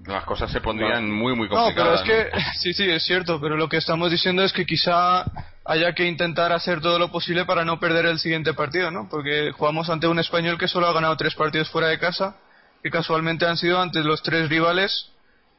las 0.05 0.23
cosas 0.23 0.51
se 0.51 0.61
pondrían 0.61 1.11
muy, 1.11 1.35
muy 1.35 1.47
complicadas. 1.49 2.01
No, 2.01 2.05
pero 2.05 2.23
es 2.23 2.31
que, 2.31 2.39
sí, 2.59 2.73
sí, 2.73 2.89
es 2.89 3.03
cierto, 3.03 3.39
pero 3.41 3.57
lo 3.57 3.67
que 3.67 3.77
estamos 3.77 4.11
diciendo 4.11 4.43
es 4.43 4.53
que 4.53 4.65
quizá 4.65 5.25
haya 5.65 5.93
que 5.93 6.05
intentar 6.05 6.51
hacer 6.53 6.81
todo 6.81 6.97
lo 6.97 7.11
posible 7.11 7.45
para 7.45 7.65
no 7.65 7.79
perder 7.79 8.05
el 8.05 8.19
siguiente 8.19 8.53
partido, 8.53 8.89
¿no? 8.91 9.07
Porque 9.09 9.51
jugamos 9.51 9.89
ante 9.89 10.07
un 10.07 10.19
español 10.19 10.57
que 10.57 10.67
solo 10.67 10.87
ha 10.87 10.93
ganado 10.93 11.17
tres 11.17 11.35
partidos 11.35 11.69
fuera 11.69 11.89
de 11.89 11.99
casa, 11.99 12.37
que 12.81 12.89
casualmente 12.89 13.45
han 13.45 13.57
sido 13.57 13.81
ante 13.81 13.99
los 14.03 14.23
tres 14.23 14.49
rivales, 14.49 15.11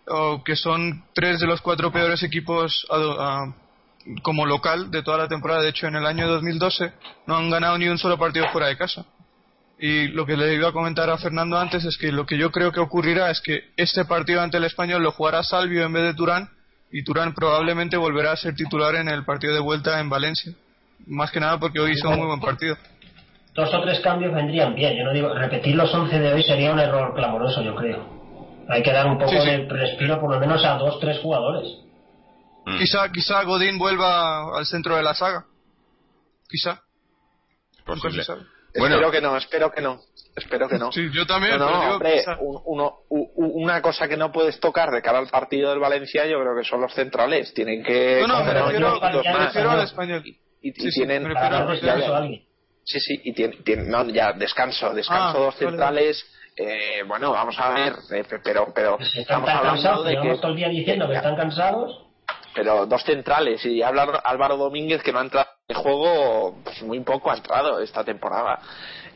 o 0.06 0.42
que 0.42 0.56
son 0.56 1.04
tres 1.14 1.40
de 1.40 1.46
los 1.46 1.60
cuatro 1.60 1.92
peores 1.92 2.22
equipos 2.22 2.86
como 4.22 4.46
local 4.46 4.90
de 4.90 5.02
toda 5.02 5.18
la 5.18 5.28
temporada. 5.28 5.62
De 5.62 5.68
hecho, 5.68 5.86
en 5.86 5.96
el 5.96 6.06
año 6.06 6.26
2012 6.28 6.92
no 7.26 7.36
han 7.36 7.50
ganado 7.50 7.76
ni 7.76 7.88
un 7.88 7.98
solo 7.98 8.18
partido 8.18 8.46
fuera 8.50 8.68
de 8.68 8.76
casa. 8.78 9.04
Y 9.80 10.08
lo 10.08 10.26
que 10.26 10.36
le 10.36 10.54
iba 10.54 10.68
a 10.68 10.72
comentar 10.72 11.08
a 11.08 11.18
Fernando 11.18 11.56
antes 11.56 11.84
es 11.84 11.96
que 11.96 12.10
lo 12.10 12.26
que 12.26 12.36
yo 12.36 12.50
creo 12.50 12.72
que 12.72 12.80
ocurrirá 12.80 13.30
es 13.30 13.40
que 13.40 13.70
este 13.76 14.04
partido 14.04 14.40
ante 14.40 14.56
el 14.56 14.64
español 14.64 15.02
lo 15.02 15.12
jugará 15.12 15.44
Salvio 15.44 15.84
en 15.84 15.92
vez 15.92 16.02
de 16.02 16.14
Turán 16.14 16.50
y 16.90 17.04
Turán 17.04 17.32
probablemente 17.32 17.96
volverá 17.96 18.32
a 18.32 18.36
ser 18.36 18.54
titular 18.54 18.96
en 18.96 19.08
el 19.08 19.24
partido 19.24 19.54
de 19.54 19.60
vuelta 19.60 20.00
en 20.00 20.08
Valencia. 20.08 20.52
Más 21.06 21.30
que 21.30 21.38
nada 21.38 21.58
porque 21.58 21.78
hoy 21.78 21.92
hizo 21.92 22.08
un 22.08 22.16
muy 22.16 22.26
buen 22.26 22.40
partido. 22.40 22.76
Dos 23.54 23.72
o 23.72 23.80
tres 23.82 24.00
cambios 24.00 24.34
vendrían 24.34 24.74
bien. 24.74 24.96
Yo 24.96 25.04
no 25.04 25.12
digo, 25.12 25.32
repetir 25.32 25.76
los 25.76 25.92
11 25.94 26.18
de 26.18 26.32
hoy 26.32 26.42
sería 26.42 26.72
un 26.72 26.80
error 26.80 27.14
clamoroso, 27.14 27.62
yo 27.62 27.74
creo. 27.76 28.18
Hay 28.68 28.82
que 28.82 28.92
dar 28.92 29.06
un 29.06 29.18
poco 29.18 29.32
de 29.32 29.66
respiro 29.68 30.20
por 30.20 30.30
lo 30.32 30.40
menos 30.40 30.64
a 30.64 30.74
dos, 30.74 30.98
tres 31.00 31.18
jugadores. 31.20 31.68
Mm. 32.66 32.78
Quizá, 32.78 33.10
quizá 33.12 33.42
Godín 33.44 33.78
vuelva 33.78 34.58
al 34.58 34.66
centro 34.66 34.96
de 34.96 35.02
la 35.02 35.14
saga. 35.14 35.44
Quizá. 36.48 36.82
Posible. 37.84 38.24
Espero 38.72 39.10
que 39.10 39.20
no, 39.20 39.36
espero 39.36 39.70
que 39.70 39.80
no. 39.80 40.00
Espero 40.36 40.68
que 40.68 40.78
no. 40.78 40.92
Sí, 40.92 41.08
yo 41.12 41.26
también. 41.26 41.58
No, 41.58 41.94
hombre, 41.94 42.24
uno, 42.40 43.00
una 43.08 43.82
cosa 43.82 44.06
que 44.06 44.16
no 44.16 44.30
puedes 44.30 44.60
tocar 44.60 44.90
de 44.90 45.02
cara 45.02 45.18
al 45.18 45.28
partido 45.28 45.70
del 45.70 45.80
Valencia, 45.80 46.26
yo 46.26 46.40
creo 46.40 46.56
que 46.56 46.64
son 46.64 46.80
los 46.80 46.94
centrales. 46.94 47.52
Tienen 47.54 47.82
que. 47.82 48.20
No, 48.20 48.28
no, 48.28 48.44
me 48.44 48.54
refiero, 48.54 49.70
al 49.70 49.82
español. 49.82 50.22
Y, 50.60 50.72
tienen. 50.72 51.26
Sí, 52.84 53.00
sí, 53.00 53.20
y 53.24 53.32
tienen, 53.32 53.90
no, 53.90 54.08
ya, 54.08 54.32
descanso, 54.32 54.94
descanso, 54.94 55.38
ah, 55.38 55.44
dos 55.44 55.56
centrales. 55.56 56.24
Eh, 56.56 57.02
bueno, 57.06 57.32
vamos 57.32 57.56
a 57.58 57.70
ver, 57.70 57.94
eh, 58.12 58.24
pero, 58.42 58.72
pero 58.74 58.96
pues 58.96 59.14
estamos 59.16 59.48
hablando 59.48 60.02
de 60.04 60.20
que. 60.20 60.34
todo 60.36 60.50
el 60.52 60.56
día 60.56 60.68
diciendo 60.68 61.08
que 61.08 61.16
están 61.16 61.36
cansados. 61.36 62.06
Pero 62.54 62.86
dos 62.86 63.02
centrales, 63.04 63.64
y 63.64 63.82
habla 63.82 64.20
Álvaro 64.24 64.56
Domínguez 64.56 65.02
que 65.02 65.12
no 65.12 65.18
ha 65.20 65.22
entrado 65.22 65.48
en 65.70 65.76
juego, 65.76 66.56
pues 66.64 66.82
muy 66.82 67.00
poco 67.00 67.30
ha 67.30 67.36
entrado 67.36 67.78
esta 67.80 68.02
temporada. 68.02 68.58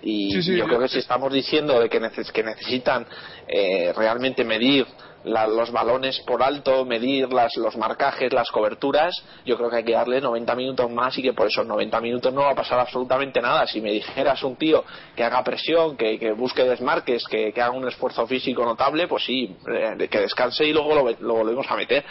Y 0.02 0.38
yo 0.42 0.66
creo 0.66 0.80
que 0.80 0.88
si 0.88 0.98
estamos 0.98 1.32
diciendo 1.32 1.80
de 1.80 1.88
que, 1.88 1.98
necesitan 1.98 3.06
eh, 3.48 3.90
realmente 3.96 4.44
medir 4.44 4.86
los 5.24 5.70
balones 5.70 6.20
por 6.26 6.42
alto, 6.42 6.84
medir 6.84 7.32
las, 7.32 7.56
los 7.56 7.74
marcajes, 7.78 8.34
las 8.34 8.50
coberturas, 8.50 9.14
yo 9.46 9.56
creo 9.56 9.70
que 9.70 9.76
hay 9.76 9.84
que 9.84 9.92
darle 9.92 10.20
90 10.20 10.54
minutos 10.54 10.90
más 10.90 11.16
y 11.16 11.22
que 11.22 11.32
por 11.32 11.46
esos 11.46 11.64
90 11.66 11.98
minutos 12.02 12.34
no 12.34 12.42
va 12.42 12.50
a 12.50 12.54
pasar 12.54 12.80
absolutamente 12.80 13.40
nada. 13.40 13.66
Si 13.66 13.80
me 13.80 13.90
dijeras 13.90 14.42
un 14.42 14.56
tío 14.56 14.84
que 15.16 15.24
haga 15.24 15.42
presión, 15.42 15.96
que, 15.96 16.32
busque 16.32 16.64
desmarques, 16.64 17.24
que, 17.30 17.50
haga 17.56 17.70
un 17.70 17.88
esfuerzo 17.88 18.26
físico 18.26 18.62
notable, 18.62 19.08
pues 19.08 19.24
sí, 19.24 19.56
eh, 19.72 20.06
que 20.06 20.20
descanse 20.20 20.66
y 20.66 20.72
luego 20.74 20.94
lo, 20.94 21.10
lo 21.18 21.34
volvemos 21.34 21.66
a 21.70 21.76
meter 21.76 22.04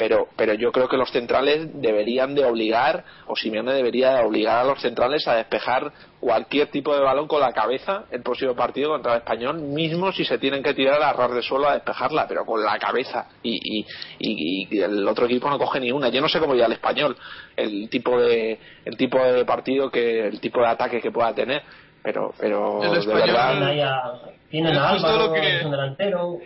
pero, 0.00 0.28
pero 0.34 0.54
yo 0.54 0.72
creo 0.72 0.88
que 0.88 0.96
los 0.96 1.10
centrales 1.10 1.68
deberían 1.74 2.34
de 2.34 2.46
obligar, 2.46 3.04
o 3.26 3.36
Simeone 3.36 3.74
debería 3.74 4.14
de 4.14 4.24
obligar 4.24 4.60
a 4.60 4.64
los 4.64 4.80
centrales 4.80 5.28
a 5.28 5.34
despejar 5.34 5.92
cualquier 6.18 6.68
tipo 6.68 6.94
de 6.94 7.02
balón 7.02 7.28
con 7.28 7.38
la 7.38 7.52
cabeza 7.52 8.04
el 8.10 8.22
próximo 8.22 8.54
partido 8.54 8.88
contra 8.88 9.12
el 9.12 9.18
español, 9.18 9.60
mismo 9.60 10.10
si 10.10 10.24
se 10.24 10.38
tienen 10.38 10.62
que 10.62 10.72
tirar 10.72 11.02
a 11.02 11.12
ras 11.12 11.34
de 11.34 11.42
suelo 11.42 11.68
a 11.68 11.74
despejarla, 11.74 12.26
pero 12.26 12.46
con 12.46 12.64
la 12.64 12.78
cabeza. 12.78 13.26
Y, 13.42 13.84
y, 14.18 14.80
el 14.80 15.06
otro 15.06 15.26
equipo 15.26 15.50
no 15.50 15.58
coge 15.58 15.80
ni 15.80 15.92
una. 15.92 16.08
Yo 16.08 16.22
no 16.22 16.30
sé 16.30 16.40
cómo 16.40 16.54
ya 16.54 16.64
el 16.64 16.72
español, 16.72 17.14
el 17.54 17.90
tipo 17.90 18.18
de, 18.18 18.58
el 18.86 18.96
tipo 18.96 19.22
de 19.22 19.44
partido 19.44 19.90
que, 19.90 20.28
el 20.28 20.40
tipo 20.40 20.62
de 20.62 20.68
ataque 20.68 21.02
que 21.02 21.10
pueda 21.10 21.34
tener, 21.34 21.60
pero, 22.02 22.32
pero 22.40 22.80
de 22.80 23.06
verdad. 23.06 24.18
Tienen 24.48 24.76
a 24.78 24.88
Álvaro, 24.88 25.34
que... 25.34 25.40
delantero. 25.40 26.38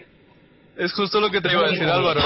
Es 0.76 0.92
justo 0.92 1.20
lo 1.20 1.30
que 1.30 1.40
te 1.40 1.52
iba 1.52 1.64
a 1.64 1.70
decir 1.70 1.88
Álvaro. 1.88 2.20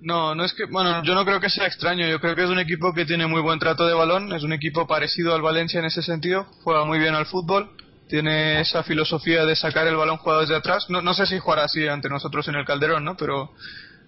No, 0.00 0.34
no 0.34 0.44
es 0.44 0.54
que, 0.54 0.64
bueno, 0.64 1.02
yo 1.04 1.14
no 1.14 1.24
creo 1.24 1.40
que 1.40 1.50
sea 1.50 1.66
extraño. 1.66 2.06
Yo 2.06 2.20
creo 2.20 2.34
que 2.34 2.44
es 2.44 2.50
un 2.50 2.58
equipo 2.58 2.92
que 2.94 3.04
tiene 3.04 3.26
muy 3.26 3.42
buen 3.42 3.58
trato 3.58 3.86
de 3.86 3.94
balón. 3.94 4.32
Es 4.32 4.42
un 4.42 4.52
equipo 4.52 4.86
parecido 4.86 5.34
al 5.34 5.42
Valencia 5.42 5.78
en 5.78 5.86
ese 5.86 6.02
sentido. 6.02 6.46
Juega 6.62 6.84
muy 6.84 6.98
bien 6.98 7.14
al 7.14 7.26
fútbol. 7.26 7.70
Tiene 8.08 8.60
esa 8.60 8.82
filosofía 8.82 9.44
de 9.44 9.54
sacar 9.54 9.86
el 9.86 9.96
balón 9.96 10.16
jugado 10.16 10.40
desde 10.40 10.56
atrás. 10.56 10.86
No, 10.88 11.02
no 11.02 11.14
sé 11.14 11.26
si 11.26 11.38
jugará 11.38 11.64
así 11.64 11.86
ante 11.86 12.08
nosotros 12.08 12.48
en 12.48 12.54
el 12.56 12.64
Calderón, 12.64 13.04
¿no? 13.04 13.16
Pero, 13.16 13.52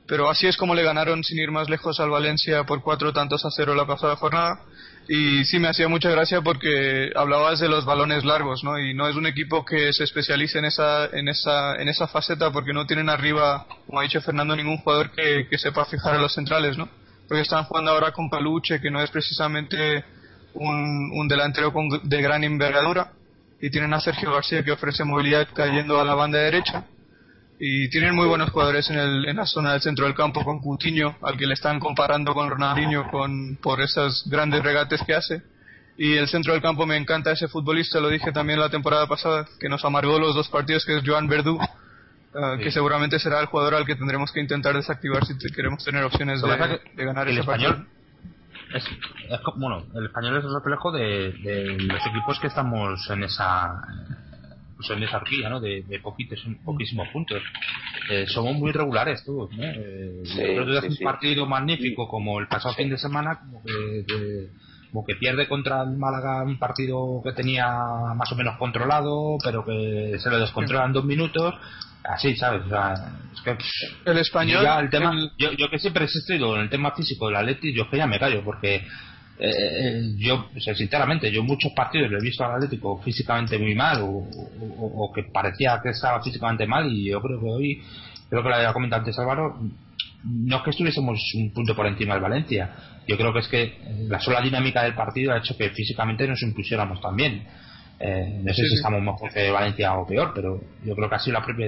pero 0.06 0.30
así 0.30 0.46
es 0.46 0.56
como 0.56 0.74
le 0.74 0.82
ganaron 0.82 1.22
sin 1.22 1.38
ir 1.38 1.50
más 1.50 1.68
lejos 1.68 2.00
al 2.00 2.10
Valencia 2.10 2.64
por 2.64 2.82
cuatro 2.82 3.12
tantos 3.12 3.44
a 3.44 3.50
cero 3.50 3.74
la 3.74 3.86
pasada 3.86 4.16
jornada 4.16 4.60
y 5.08 5.44
sí 5.44 5.58
me 5.58 5.68
hacía 5.68 5.88
mucha 5.88 6.10
gracia 6.10 6.40
porque 6.40 7.10
hablabas 7.14 7.60
de 7.60 7.68
los 7.68 7.84
balones 7.84 8.24
largos, 8.24 8.62
¿no? 8.62 8.78
Y 8.78 8.94
no 8.94 9.08
es 9.08 9.16
un 9.16 9.26
equipo 9.26 9.64
que 9.64 9.92
se 9.92 10.04
especialice 10.04 10.58
en 10.58 10.66
esa, 10.66 11.06
en 11.06 11.28
esa, 11.28 11.76
en 11.76 11.88
esa 11.88 12.06
faceta 12.06 12.50
porque 12.52 12.72
no 12.72 12.86
tienen 12.86 13.08
arriba, 13.08 13.66
como 13.86 14.00
ha 14.00 14.04
dicho 14.04 14.20
Fernando, 14.20 14.54
ningún 14.54 14.78
jugador 14.78 15.10
que, 15.10 15.48
que 15.48 15.58
sepa 15.58 15.84
fijar 15.84 16.14
a 16.14 16.18
los 16.18 16.34
centrales, 16.34 16.78
¿no? 16.78 16.88
Porque 17.26 17.42
están 17.42 17.64
jugando 17.64 17.90
ahora 17.90 18.12
con 18.12 18.30
Paluche, 18.30 18.80
que 18.80 18.90
no 18.90 19.02
es 19.02 19.10
precisamente 19.10 20.04
un, 20.54 21.10
un 21.14 21.28
delantero 21.28 21.72
de 22.02 22.22
gran 22.22 22.44
envergadura, 22.44 23.12
y 23.60 23.70
tienen 23.70 23.94
a 23.94 24.00
Sergio 24.00 24.32
García 24.32 24.64
que 24.64 24.72
ofrece 24.72 25.04
movilidad 25.04 25.48
cayendo 25.54 26.00
a 26.00 26.04
la 26.04 26.14
banda 26.14 26.38
derecha 26.38 26.84
y 27.64 27.88
tienen 27.90 28.16
muy 28.16 28.26
buenos 28.26 28.50
jugadores 28.50 28.90
en, 28.90 28.98
el, 28.98 29.24
en 29.24 29.36
la 29.36 29.46
zona 29.46 29.70
del 29.70 29.80
centro 29.80 30.06
del 30.06 30.16
campo 30.16 30.42
con 30.42 30.60
Coutinho, 30.60 31.14
al 31.22 31.36
que 31.36 31.46
le 31.46 31.54
están 31.54 31.78
comparando 31.78 32.34
con 32.34 32.50
Ronaldinho 32.50 33.08
con, 33.08 33.56
por 33.62 33.80
esos 33.80 34.24
grandes 34.28 34.64
regates 34.64 35.00
que 35.06 35.14
hace. 35.14 35.42
Y 35.96 36.14
el 36.16 36.26
centro 36.26 36.54
del 36.54 36.60
campo 36.60 36.86
me 36.86 36.96
encanta 36.96 37.30
ese 37.30 37.46
futbolista, 37.46 38.00
lo 38.00 38.08
dije 38.08 38.32
también 38.32 38.58
la 38.58 38.68
temporada 38.68 39.06
pasada, 39.06 39.46
que 39.60 39.68
nos 39.68 39.84
amargó 39.84 40.18
los 40.18 40.34
dos 40.34 40.48
partidos, 40.48 40.84
que 40.84 40.98
es 40.98 41.04
Joan 41.06 41.28
Verdú, 41.28 41.56
eh, 42.34 42.58
que 42.60 42.72
seguramente 42.72 43.20
será 43.20 43.38
el 43.38 43.46
jugador 43.46 43.76
al 43.76 43.86
que 43.86 43.94
tendremos 43.94 44.32
que 44.32 44.40
intentar 44.40 44.74
desactivar 44.74 45.24
si 45.24 45.36
queremos 45.52 45.84
tener 45.84 46.02
opciones 46.02 46.42
de, 46.42 46.48
ganar 46.96 47.28
el 47.28 47.34
ese 47.34 47.42
español, 47.42 47.86
es, 48.74 48.84
bueno, 49.54 49.84
el 49.94 50.06
español 50.06 50.38
es 50.38 50.44
el 50.44 50.52
reflejo 50.52 50.90
de, 50.90 51.32
de, 51.44 51.76
los 51.78 52.06
equipos 52.08 52.40
que 52.40 52.48
estamos 52.48 53.08
en 53.08 53.22
esa 53.22 53.82
pues 54.86 54.98
en 54.98 55.04
esa 55.04 55.18
horquilla, 55.18 55.48
¿no? 55.48 55.60
De, 55.60 55.82
de 55.82 56.00
poquitos, 56.00 56.38
poquísimos 56.64 57.08
puntos. 57.08 57.42
Eh, 58.10 58.26
somos 58.28 58.54
muy 58.54 58.72
regulares 58.72 59.24
todos, 59.24 59.50
¿no? 59.52 59.62
Eh, 59.64 60.22
creo 60.34 60.80
que 60.80 60.88
un 60.88 60.96
partido 61.02 61.46
magnífico 61.46 62.08
como 62.08 62.40
el 62.40 62.48
pasado 62.48 62.74
fin 62.74 62.90
de 62.90 62.98
semana, 62.98 63.38
como 63.38 63.62
que, 63.62 64.04
como 64.90 65.04
que 65.04 65.14
pierde 65.16 65.48
contra 65.48 65.82
el 65.82 65.96
Málaga 65.96 66.42
un 66.42 66.58
partido 66.58 67.20
que 67.24 67.32
tenía 67.32 67.66
más 68.16 68.30
o 68.32 68.36
menos 68.36 68.58
controlado, 68.58 69.38
pero 69.42 69.64
que 69.64 70.16
se 70.18 70.30
lo 70.30 70.38
descontrola 70.38 70.86
en 70.86 70.92
dos 70.92 71.04
minutos 71.04 71.54
así, 72.04 72.34
¿sabes? 72.36 72.66
O 72.66 72.68
sea, 72.68 72.94
es 73.32 73.40
que 73.42 73.56
el 74.10 74.18
español. 74.18 74.66
el 74.80 74.90
tema, 74.90 75.12
Yo, 75.38 75.52
yo 75.52 75.70
que 75.70 75.78
siempre 75.78 76.02
he 76.02 76.06
existido 76.06 76.56
en 76.56 76.62
el 76.62 76.70
tema 76.70 76.90
físico 76.92 77.26
del 77.26 77.36
Atleti, 77.36 77.72
yo 77.72 77.88
que 77.88 77.98
ya 77.98 78.06
me 78.06 78.18
callo, 78.18 78.42
porque 78.44 78.84
eh, 79.44 79.50
eh 79.50 80.14
yo, 80.18 80.46
sinceramente, 80.74 81.30
yo 81.32 81.42
muchos 81.42 81.72
partidos 81.72 82.10
lo 82.10 82.18
he 82.18 82.22
visto 82.22 82.44
al 82.44 82.54
Atlético 82.54 83.00
físicamente 83.02 83.58
muy 83.58 83.74
mal 83.74 84.00
o, 84.02 84.28
o, 84.78 85.12
que 85.12 85.24
parecía 85.24 85.80
que 85.82 85.90
estaba 85.90 86.22
físicamente 86.22 86.66
mal 86.66 86.90
y 86.92 87.10
yo 87.10 87.20
creo 87.20 87.40
que 87.40 87.46
hoy, 87.46 87.82
creo 88.30 88.42
que 88.42 88.48
lo 88.48 88.54
había 88.54 88.72
comentado 88.72 89.00
antes 89.00 89.18
Álvaro, 89.18 89.58
no 90.24 90.56
es 90.56 90.62
que 90.62 90.70
estuviésemos 90.70 91.20
un 91.34 91.52
punto 91.52 91.74
por 91.74 91.86
encima 91.86 92.14
del 92.14 92.22
Valencia. 92.22 92.70
Yo 93.08 93.16
creo 93.16 93.32
que 93.32 93.40
es 93.40 93.48
que 93.48 93.78
la 94.08 94.20
sola 94.20 94.40
dinámica 94.40 94.84
del 94.84 94.94
partido 94.94 95.32
ha 95.32 95.38
hecho 95.38 95.56
que 95.56 95.70
físicamente 95.70 96.28
nos 96.28 96.40
impusiéramos 96.42 97.00
también. 97.00 97.42
Eh, 97.98 98.40
no 98.42 98.52
sé 98.52 98.62
si 98.62 98.74
estamos 98.74 99.02
mejor 99.02 99.32
que 99.32 99.50
Valencia 99.50 99.94
o 99.94 100.06
peor, 100.06 100.32
pero 100.34 100.60
yo 100.84 100.94
creo 100.94 101.08
que 101.08 101.14
ha 101.14 101.18
sido 101.18 101.38
la 101.38 101.44
propia 101.44 101.66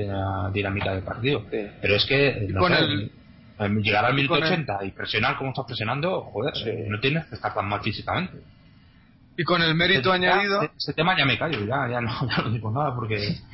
dinámica 0.52 0.94
del 0.94 1.02
partido. 1.02 1.44
Pero 1.50 1.96
es 1.96 2.04
que 2.06 2.46
no 2.48 2.68
llegar 3.58 4.04
al 4.04 4.14
1080 4.14 4.84
y 4.84 4.90
presionar 4.90 5.36
como 5.36 5.50
está 5.50 5.64
presionando, 5.64 6.22
joder, 6.32 6.52
eh, 6.66 6.86
no 6.88 6.98
tienes 7.00 7.26
que 7.26 7.36
estar 7.36 7.54
tan 7.54 7.68
mal 7.68 7.80
físicamente. 7.80 8.38
Y 9.36 9.44
con 9.44 9.62
el 9.62 9.74
mérito 9.74 10.12
añadido. 10.12 10.62
Ese, 10.76 10.92
tema 10.92 11.16
ya 11.18 11.24
me 11.24 11.38
callo, 11.38 11.64
ya, 11.64 11.88
ya, 11.90 12.00
no, 12.00 12.28
ya 12.28 12.42
no 12.42 12.50
digo 12.50 12.70
nada 12.70 12.94
porque. 12.94 13.36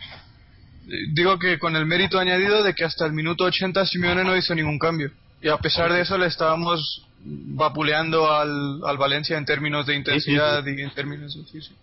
Digo 1.12 1.38
que 1.38 1.58
con 1.58 1.76
el 1.76 1.86
mérito 1.86 2.18
añadido 2.18 2.64
de 2.64 2.74
que 2.74 2.84
hasta 2.84 3.06
el 3.06 3.12
minuto 3.12 3.44
80 3.44 3.86
Simeone 3.86 4.24
no 4.24 4.36
hizo 4.36 4.54
ningún 4.56 4.78
cambio. 4.78 5.12
Y 5.40 5.48
a 5.48 5.56
pesar 5.58 5.92
de 5.92 6.00
eso 6.00 6.18
le 6.18 6.26
estábamos 6.26 7.06
vapuleando 7.22 8.32
al, 8.32 8.80
al 8.84 8.96
Valencia 8.96 9.38
en 9.38 9.44
términos 9.44 9.86
de 9.86 9.94
intensidad 9.94 10.66
y 10.66 10.80
en 10.80 10.90
términos 10.90 11.36
de 11.36 11.44
físico 11.44 11.78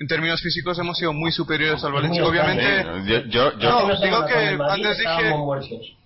en 0.00 0.06
términos 0.06 0.40
físicos 0.40 0.78
hemos 0.78 0.96
sido 0.96 1.12
muy 1.12 1.30
superiores 1.30 1.84
al 1.84 1.92
Valencia. 1.92 2.24
Obviamente, 2.24 2.84
yo, 3.28 3.52
yo, 3.58 3.86
no, 3.86 4.00
digo 4.00 4.24
que 4.26 4.34
antes 4.34 4.98
dije. 4.98 5.96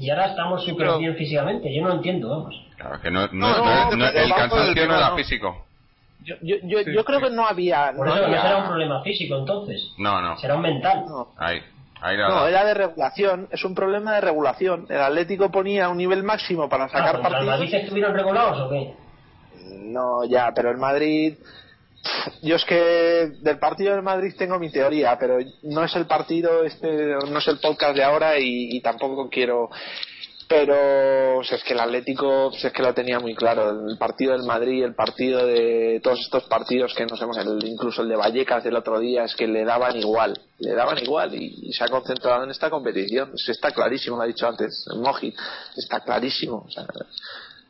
Y 0.00 0.08
ahora 0.08 0.28
estamos 0.28 0.64
súper 0.64 0.98
bien 0.98 1.14
físicamente. 1.14 1.72
Yo 1.74 1.82
no 1.82 1.92
entiendo, 1.92 2.30
vamos. 2.30 2.54
Claro, 2.76 3.00
que 3.02 3.10
no, 3.10 3.28
no, 3.32 3.48
el 4.08 4.32
cansancio 4.34 4.88
no 4.88 4.96
era 4.96 5.14
físico. 5.14 5.66
Yo, 6.22 6.36
yo, 6.40 6.56
yo, 6.62 6.80
yo 6.80 7.04
creo 7.04 7.20
que 7.20 7.30
no 7.30 7.46
había. 7.46 7.92
Por 7.94 8.08
no, 8.08 8.14
eso 8.14 8.26
no 8.26 8.42
será 8.42 8.56
un 8.56 8.66
problema 8.66 9.02
físico 9.02 9.36
entonces. 9.36 9.92
No, 9.98 10.22
no. 10.22 10.38
Será 10.38 10.56
un 10.56 10.62
mental. 10.62 11.04
Ahí. 11.36 11.60
Ahí 12.00 12.16
no, 12.16 12.46
era 12.46 12.64
de 12.64 12.72
regulación, 12.72 13.48
es 13.50 13.62
un 13.62 13.74
problema 13.74 14.14
de 14.14 14.22
regulación. 14.22 14.86
El 14.88 15.02
Atlético 15.02 15.50
ponía 15.50 15.90
un 15.90 15.98
nivel 15.98 16.22
máximo 16.22 16.66
para 16.66 16.88
sacar 16.88 17.16
ah, 17.16 17.20
partidos. 17.20 17.44
¿Los 17.44 17.58
Madrid 17.58 17.74
estuvieron 17.74 18.14
regulados 18.14 18.58
o 18.58 18.70
qué? 18.70 18.94
No, 19.82 20.24
ya, 20.24 20.50
pero 20.54 20.70
el 20.70 20.78
Madrid 20.78 21.34
yo 22.42 22.56
es 22.56 22.64
que 22.64 23.32
del 23.40 23.58
partido 23.58 23.92
del 23.92 24.02
Madrid 24.02 24.34
tengo 24.36 24.58
mi 24.58 24.70
teoría, 24.70 25.16
pero 25.18 25.38
no 25.62 25.84
es 25.84 25.94
el 25.96 26.06
partido, 26.06 26.64
este, 26.64 26.88
no 27.28 27.38
es 27.38 27.48
el 27.48 27.58
podcast 27.58 27.94
de 27.96 28.04
ahora 28.04 28.38
y, 28.38 28.80
tampoco 28.80 29.28
quiero. 29.28 29.70
Pero 30.48 31.42
es 31.42 31.62
que 31.62 31.74
el 31.74 31.80
Atlético 31.80 32.50
es 32.50 32.72
que 32.72 32.82
lo 32.82 32.92
tenía 32.92 33.20
muy 33.20 33.36
claro. 33.36 33.70
El 33.88 33.96
partido 33.98 34.32
del 34.32 34.42
Madrid, 34.42 34.82
el 34.82 34.96
partido 34.96 35.46
de 35.46 36.00
todos 36.02 36.18
estos 36.18 36.42
partidos 36.44 36.92
que 36.92 37.06
nos 37.06 37.22
hemos, 37.22 37.38
incluso 37.64 38.02
el 38.02 38.08
de 38.08 38.16
Vallecas 38.16 38.64
del 38.64 38.74
otro 38.74 38.98
día, 38.98 39.22
es 39.22 39.36
que 39.36 39.46
le 39.46 39.64
daban 39.64 39.96
igual, 39.96 40.40
le 40.58 40.72
daban 40.72 40.98
igual 40.98 41.32
y, 41.36 41.72
se 41.72 41.84
ha 41.84 41.88
concentrado 41.88 42.42
en 42.42 42.50
esta 42.50 42.68
competición. 42.68 43.32
está 43.46 43.70
clarísimo, 43.70 44.16
lo 44.16 44.22
ha 44.22 44.26
dicho 44.26 44.48
antes 44.48 44.86
Moji, 44.96 45.32
está 45.76 46.00
clarísimo. 46.00 46.66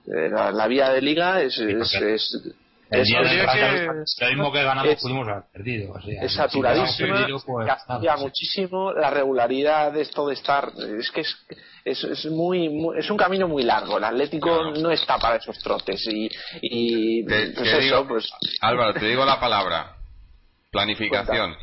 Eh, 0.07 0.31
la, 0.31 0.67
vía 0.67 0.89
de 0.89 1.03
liga 1.03 1.43
es, 1.43 1.59
es 1.59 1.95
es, 1.95 2.55
que, 2.91 4.25
lo 4.25 4.29
mismo 4.29 4.53
que 4.53 4.63
ganamos 4.63 4.97
pudimos 5.01 5.29
haber 5.29 5.45
perdido. 5.53 5.95
es 6.07 6.35
saturadísimo, 6.35 7.15
pues, 7.47 7.69
muchísimo 8.19 8.93
la 8.93 9.11
regularidad 9.11 9.93
de 9.93 10.03
esto 10.03 10.27
de 10.27 10.35
estar. 10.35 10.73
Es 10.99 11.11
que 11.11 11.21
es, 11.21 11.37
es, 11.85 12.05
es 12.05 12.27
muy, 12.27 12.69
es 12.99 13.11
un 13.11 13.17
camino 13.17 13.47
muy 13.47 13.63
largo. 13.63 13.99
El 13.99 14.05
Atlético 14.05 14.73
no 14.73 14.91
está 14.91 15.19
para 15.19 15.37
esos 15.37 15.59
trotes. 15.59 16.05
Y, 16.09 16.29
y 16.63 17.25
te, 17.27 17.51
pues 17.51 17.73
eso, 17.73 18.07
pues. 18.07 18.29
Álvaro, 18.61 18.95
te 18.95 19.07
digo 19.07 19.25
la 19.25 19.39
palabra: 19.41 19.97
planificación. 20.71 21.55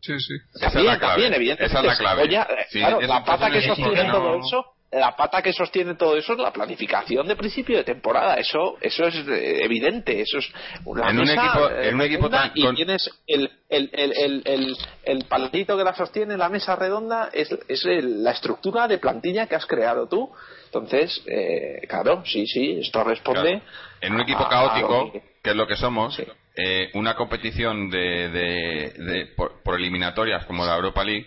Sí, 0.00 0.18
sí. 0.20 0.34
Esa 0.54 0.78
es 0.78 0.84
la 0.84 0.98
clave. 0.98 1.56
Esa 1.58 1.78
es 1.80 1.84
la 1.84 1.96
clave. 1.96 2.22
Oye, 2.22 2.46
claro, 2.72 3.00
la 3.00 3.24
pata 3.24 3.50
que 3.50 3.62
sostiene 3.62 4.10
todo 4.10 4.38
eso 4.38 4.75
la 4.98 5.14
pata 5.14 5.42
que 5.42 5.52
sostiene 5.52 5.94
todo 5.94 6.16
eso 6.16 6.32
es 6.32 6.38
la 6.38 6.52
planificación 6.52 7.26
de 7.26 7.36
principio 7.36 7.76
de 7.78 7.84
temporada. 7.84 8.34
Eso 8.34 8.76
eso 8.80 9.06
es 9.06 9.14
eh, 9.28 9.64
evidente. 9.64 10.20
Eso 10.20 10.38
es 10.38 10.50
una 10.84 11.10
en, 11.10 11.18
un 11.18 11.28
equipo, 11.28 11.70
en 11.70 11.94
un 11.94 12.02
equipo 12.02 12.30
tan, 12.30 12.52
y 12.54 12.74
tienes 12.74 13.10
el, 13.26 13.50
el, 13.68 13.90
el, 13.92 14.42
el, 14.44 14.76
el, 15.04 15.24
palito 15.24 15.76
que 15.76 15.84
la 15.84 15.94
sostiene, 15.94 16.36
la 16.36 16.48
mesa 16.48 16.76
redonda, 16.76 17.30
es, 17.32 17.50
es 17.68 17.84
la 17.84 18.32
estructura 18.32 18.88
de 18.88 18.98
plantilla 18.98 19.46
que 19.46 19.54
has 19.54 19.66
creado 19.66 20.08
tú. 20.08 20.30
Entonces, 20.66 21.22
eh, 21.26 21.86
claro, 21.88 22.22
sí, 22.24 22.46
sí, 22.46 22.78
esto 22.80 23.04
responde. 23.04 23.62
En 24.00 24.14
un 24.14 24.20
equipo 24.20 24.48
caótico, 24.48 25.12
que... 25.12 25.50
es 25.50 25.56
lo 25.56 25.66
que 25.66 25.76
somos, 25.76 26.20
eh, 26.56 26.90
una 26.94 27.14
competición 27.14 27.90
de, 27.90 28.28
de, 28.30 28.94
de 28.96 29.26
por 29.36 29.74
eliminatorias 29.76 30.44
como 30.46 30.64
la 30.64 30.76
Europa 30.76 31.04
League 31.04 31.26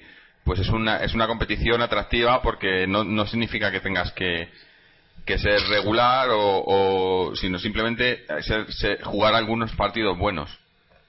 pues 0.49 0.61
es 0.61 0.69
una, 0.69 0.97
es 0.97 1.13
una 1.13 1.27
competición 1.27 1.79
atractiva 1.79 2.41
porque 2.41 2.87
no, 2.87 3.03
no 3.03 3.27
significa 3.27 3.71
que 3.71 3.81
tengas 3.81 4.11
que, 4.13 4.49
que 5.23 5.37
ser 5.37 5.61
regular 5.69 6.29
o, 6.31 6.63
o 6.65 7.35
sino 7.35 7.59
simplemente 7.59 8.25
ser, 8.41 9.03
jugar 9.03 9.35
algunos 9.35 9.71
partidos 9.73 10.17
buenos 10.17 10.49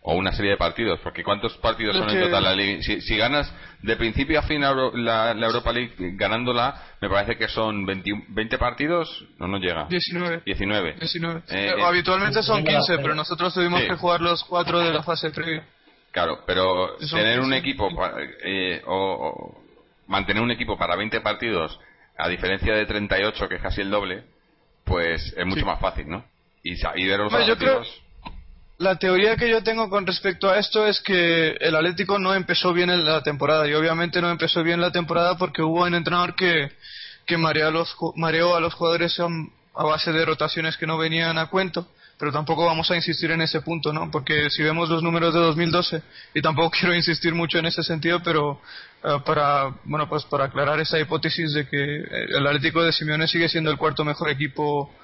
o 0.03 0.15
una 0.15 0.33
serie 0.33 0.51
de 0.51 0.57
partidos 0.59 1.01
porque 1.03 1.25
cuántos 1.25 1.57
partidos 1.57 1.97
son 1.97 2.11
en 2.11 2.21
total 2.21 2.55
la 2.55 2.83
si, 2.83 3.01
si, 3.01 3.17
ganas 3.17 3.51
de 3.81 3.97
principio 3.97 4.39
a 4.39 4.43
fin 4.43 4.61
la, 4.61 5.33
la, 5.33 5.47
Europa 5.47 5.73
League 5.73 5.95
ganándola 5.97 6.75
me 7.01 7.09
parece 7.09 7.39
que 7.39 7.49
son 7.49 7.87
20, 7.87 8.11
20 8.29 8.59
partidos 8.59 9.25
no 9.39 9.49
no 9.49 9.57
llega 9.57 9.87
19 9.89 10.43
19, 10.45 10.97
19. 11.01 11.43
Eh, 11.49 11.73
habitualmente 11.83 12.43
son 12.43 12.62
15 12.62 12.99
pero 12.99 13.15
nosotros 13.15 13.55
tuvimos 13.55 13.81
que 13.81 13.95
jugar 13.95 14.21
los 14.21 14.45
cuatro 14.45 14.81
de 14.81 14.93
la 14.93 15.03
fase 15.03 15.31
previa 15.31 15.65
Claro, 16.12 16.41
pero 16.47 16.97
tener 16.97 17.41
un 17.41 17.53
equipo 17.53 17.89
eh, 18.43 18.82
o, 18.87 19.62
mantener 20.09 20.43
un 20.43 20.51
equipo 20.51 20.77
para 20.77 20.97
20 20.97 21.20
partidos 21.20 21.78
a 22.19 22.28
diferencia 22.28 22.74
de 22.74 22.85
38 22.85 23.49
que 23.49 23.55
es 23.55 23.62
casi 23.62 23.81
el 23.81 23.91
doble, 23.91 24.24
pues 24.85 25.32
es 25.37 25.47
mucho 25.47 25.65
más 25.65 25.81
fácil, 25.81 26.09
¿no? 26.09 26.24
Y, 26.62 26.73
y 26.74 27.07
ver 27.07 27.20
los 27.20 27.47
yo 27.47 27.57
creo 27.57 27.82
la 28.81 28.97
teoría 28.97 29.37
que 29.37 29.49
yo 29.51 29.62
tengo 29.62 29.91
con 29.91 30.07
respecto 30.07 30.49
a 30.49 30.59
esto 30.59 30.87
es 30.87 31.01
que 31.01 31.51
el 31.51 31.77
Atlético 31.77 32.19
no 32.19 32.35
empezó 32.35 32.73
bien 32.73 32.89
en 32.89 33.05
la 33.05 33.23
temporada 33.23 33.69
y 33.69 33.74
obviamente 33.74 34.23
no 34.23 34.31
empezó 34.31 34.62
bien 34.62 34.81
la 34.81 34.91
temporada 34.91 35.37
porque 35.37 35.61
hubo 35.61 35.85
un 35.85 35.95
entrenador 35.95 36.35
que, 36.35 36.73
que 37.27 37.37
mareó, 37.37 37.69
a 37.69 37.70
los, 37.70 37.95
mareó 38.16 38.57
a 38.57 38.61
los 38.61 38.73
jugadores 38.73 39.20
a 39.20 39.85
base 39.85 40.12
de 40.12 40.24
rotaciones 40.24 40.78
que 40.78 40.87
no 40.87 40.97
venían 40.97 41.37
a 41.37 41.51
cuento 41.51 41.89
pero 42.21 42.33
tampoco 42.33 42.67
vamos 42.67 42.91
a 42.91 42.97
insistir 42.97 43.31
en 43.31 43.41
ese 43.41 43.63
punto, 43.63 43.95
¿no? 43.95 44.11
Porque 44.11 44.51
si 44.51 44.63
vemos 44.63 44.91
los 44.91 45.03
números 45.03 45.33
de 45.33 45.41
2012, 45.41 46.03
y 46.35 46.43
tampoco 46.43 46.71
quiero 46.79 46.95
insistir 46.95 47.35
mucho 47.35 47.59
en 47.59 47.65
ese 47.65 47.83
sentido, 47.83 48.23
pero 48.23 48.61
eh, 49.03 49.17
para, 49.25 49.75
bueno, 49.85 50.07
pues 50.07 50.25
para 50.25 50.45
aclarar 50.45 50.79
esa 50.81 51.01
hipótesis 51.01 51.55
de 51.55 51.67
que 51.67 51.77
el 51.77 52.47
Atlético 52.47 52.83
de 52.83 52.93
Simeone 52.93 53.27
sigue 53.27 53.49
siendo 53.49 53.71
el 53.71 53.79
cuarto 53.79 54.05
mejor 54.05 54.29
equipo 54.29 54.95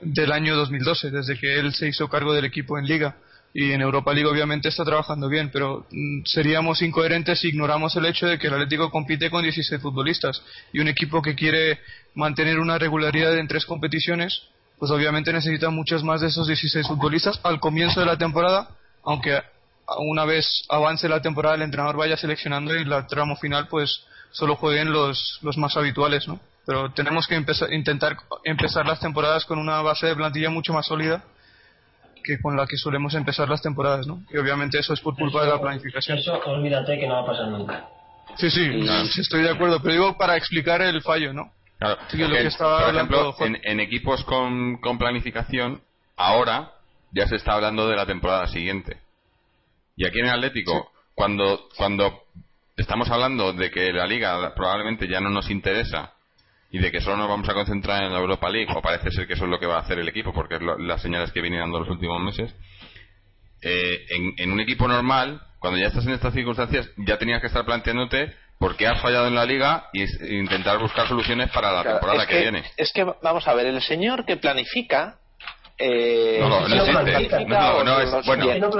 del 0.00 0.32
año 0.32 0.56
2012, 0.56 1.10
desde 1.10 1.38
que 1.38 1.58
él 1.58 1.74
se 1.74 1.88
hizo 1.88 2.08
cargo 2.08 2.32
del 2.32 2.46
equipo 2.46 2.78
en 2.78 2.86
Liga. 2.86 3.16
Y 3.54 3.72
en 3.72 3.82
Europa 3.82 4.14
League 4.14 4.30
obviamente 4.30 4.70
está 4.70 4.82
trabajando 4.82 5.28
bien, 5.28 5.50
pero 5.52 5.86
mm, 5.90 6.24
seríamos 6.24 6.80
incoherentes 6.80 7.40
si 7.40 7.48
ignoramos 7.48 7.94
el 7.96 8.06
hecho 8.06 8.26
de 8.26 8.38
que 8.38 8.46
el 8.46 8.54
Atlético 8.54 8.90
compite 8.90 9.28
con 9.28 9.42
16 9.42 9.78
futbolistas 9.82 10.42
y 10.72 10.80
un 10.80 10.88
equipo 10.88 11.20
que 11.20 11.34
quiere 11.34 11.80
mantener 12.14 12.58
una 12.58 12.78
regularidad 12.78 13.36
en 13.36 13.46
tres 13.46 13.66
competiciones 13.66 14.42
pues 14.82 14.90
obviamente 14.90 15.32
necesita 15.32 15.70
muchos 15.70 16.02
más 16.02 16.22
de 16.22 16.26
esos 16.26 16.48
16 16.48 16.88
futbolistas 16.88 17.38
al 17.44 17.60
comienzo 17.60 18.00
de 18.00 18.06
la 18.06 18.18
temporada, 18.18 18.68
aunque 19.04 19.40
una 19.98 20.24
vez 20.24 20.64
avance 20.68 21.08
la 21.08 21.22
temporada 21.22 21.54
el 21.54 21.62
entrenador 21.62 21.96
vaya 21.96 22.16
seleccionando 22.16 22.74
y 22.74 22.84
la 22.84 23.06
tramo 23.06 23.36
final 23.36 23.68
pues 23.68 24.04
solo 24.32 24.56
jueguen 24.56 24.92
los, 24.92 25.38
los 25.42 25.56
más 25.56 25.76
habituales, 25.76 26.26
¿no? 26.26 26.40
Pero 26.66 26.90
tenemos 26.90 27.28
que 27.28 27.36
empezar, 27.36 27.72
intentar 27.72 28.16
empezar 28.42 28.84
las 28.84 28.98
temporadas 28.98 29.44
con 29.44 29.60
una 29.60 29.80
base 29.82 30.08
de 30.08 30.16
plantilla 30.16 30.50
mucho 30.50 30.72
más 30.72 30.86
sólida 30.86 31.22
que 32.24 32.40
con 32.40 32.56
la 32.56 32.66
que 32.66 32.76
solemos 32.76 33.14
empezar 33.14 33.48
las 33.48 33.62
temporadas, 33.62 34.08
¿no? 34.08 34.24
Y 34.32 34.38
obviamente 34.38 34.80
eso 34.80 34.94
es 34.94 35.00
por 35.00 35.14
culpa 35.14 35.44
de 35.44 35.50
la 35.50 35.60
planificación. 35.60 36.18
Eso 36.18 36.40
olvídate 36.44 36.98
que 36.98 37.06
no 37.06 37.14
va 37.14 37.20
a 37.20 37.26
pasar 37.26 37.46
nunca. 37.46 37.86
Sí, 38.36 38.50
sí, 38.50 38.68
estoy 39.20 39.42
de 39.42 39.50
acuerdo, 39.50 39.80
pero 39.80 39.94
digo 39.94 40.18
para 40.18 40.36
explicar 40.36 40.82
el 40.82 41.00
fallo, 41.02 41.32
¿no? 41.32 41.52
Claro, 41.82 41.98
por 42.84 42.94
ejemplo, 42.94 43.34
en, 43.40 43.80
equipos 43.80 44.24
con, 44.24 44.76
con, 44.78 44.98
planificación 44.98 45.82
ahora 46.16 46.72
ya 47.10 47.26
se 47.26 47.36
está 47.36 47.54
hablando 47.54 47.88
de 47.88 47.96
la 47.96 48.06
temporada 48.06 48.46
siguiente. 48.46 48.98
Y 49.96 50.06
aquí 50.06 50.20
en 50.20 50.26
el 50.26 50.32
Atlético, 50.32 50.92
cuando, 51.14 51.68
cuando 51.76 52.22
estamos 52.76 53.10
hablando 53.10 53.52
de 53.52 53.70
que 53.70 53.92
la 53.92 54.06
liga 54.06 54.54
probablemente 54.54 55.08
ya 55.08 55.20
no 55.20 55.30
nos 55.30 55.50
interesa 55.50 56.12
y 56.70 56.78
de 56.78 56.90
que 56.90 57.00
solo 57.00 57.16
nos 57.18 57.28
vamos 57.28 57.48
a 57.48 57.54
concentrar 57.54 58.04
en 58.04 58.12
la 58.12 58.20
Europa 58.20 58.48
League, 58.48 58.72
o 58.74 58.80
parece 58.80 59.10
ser 59.10 59.26
que 59.26 59.34
eso 59.34 59.44
es 59.44 59.50
lo 59.50 59.58
que 59.58 59.66
va 59.66 59.76
a 59.76 59.80
hacer 59.80 59.98
el 59.98 60.08
equipo, 60.08 60.32
porque 60.32 60.54
es 60.54 60.62
las 60.78 61.02
señales 61.02 61.32
que 61.32 61.42
vienen 61.42 61.60
dando 61.60 61.80
los 61.80 61.88
últimos 61.90 62.20
meses, 62.22 62.54
eh, 63.60 64.06
en, 64.08 64.34
en, 64.38 64.52
un 64.52 64.60
equipo 64.60 64.88
normal, 64.88 65.42
cuando 65.58 65.78
ya 65.78 65.88
estás 65.88 66.06
en 66.06 66.12
estas 66.12 66.32
circunstancias, 66.32 66.88
ya 66.96 67.18
tenías 67.18 67.40
que 67.40 67.48
estar 67.48 67.64
planteándote 67.64 68.34
por 68.62 68.76
qué 68.76 68.86
has 68.86 69.02
fallado 69.02 69.26
en 69.26 69.34
la 69.34 69.44
liga 69.44 69.88
y 69.92 70.04
intentar 70.38 70.78
buscar 70.78 71.08
soluciones 71.08 71.50
para 71.50 71.72
la 71.72 71.82
temporada 71.82 72.26
que, 72.28 72.38
viene. 72.38 72.62
Es 72.76 72.92
que, 72.92 73.04
vamos 73.20 73.48
a 73.48 73.54
ver, 73.54 73.66
el 73.66 73.82
señor 73.82 74.24
que 74.24 74.36
planifica. 74.36 75.16
Eh, 75.76 76.38
no, 76.38 76.48
no, 76.48 76.68
no, 76.68 77.00
existe. 77.00 77.44
no, 77.44 77.82
no, 77.82 78.00
es, 78.00 78.24
bueno, 78.24 78.46
no. 78.54 78.70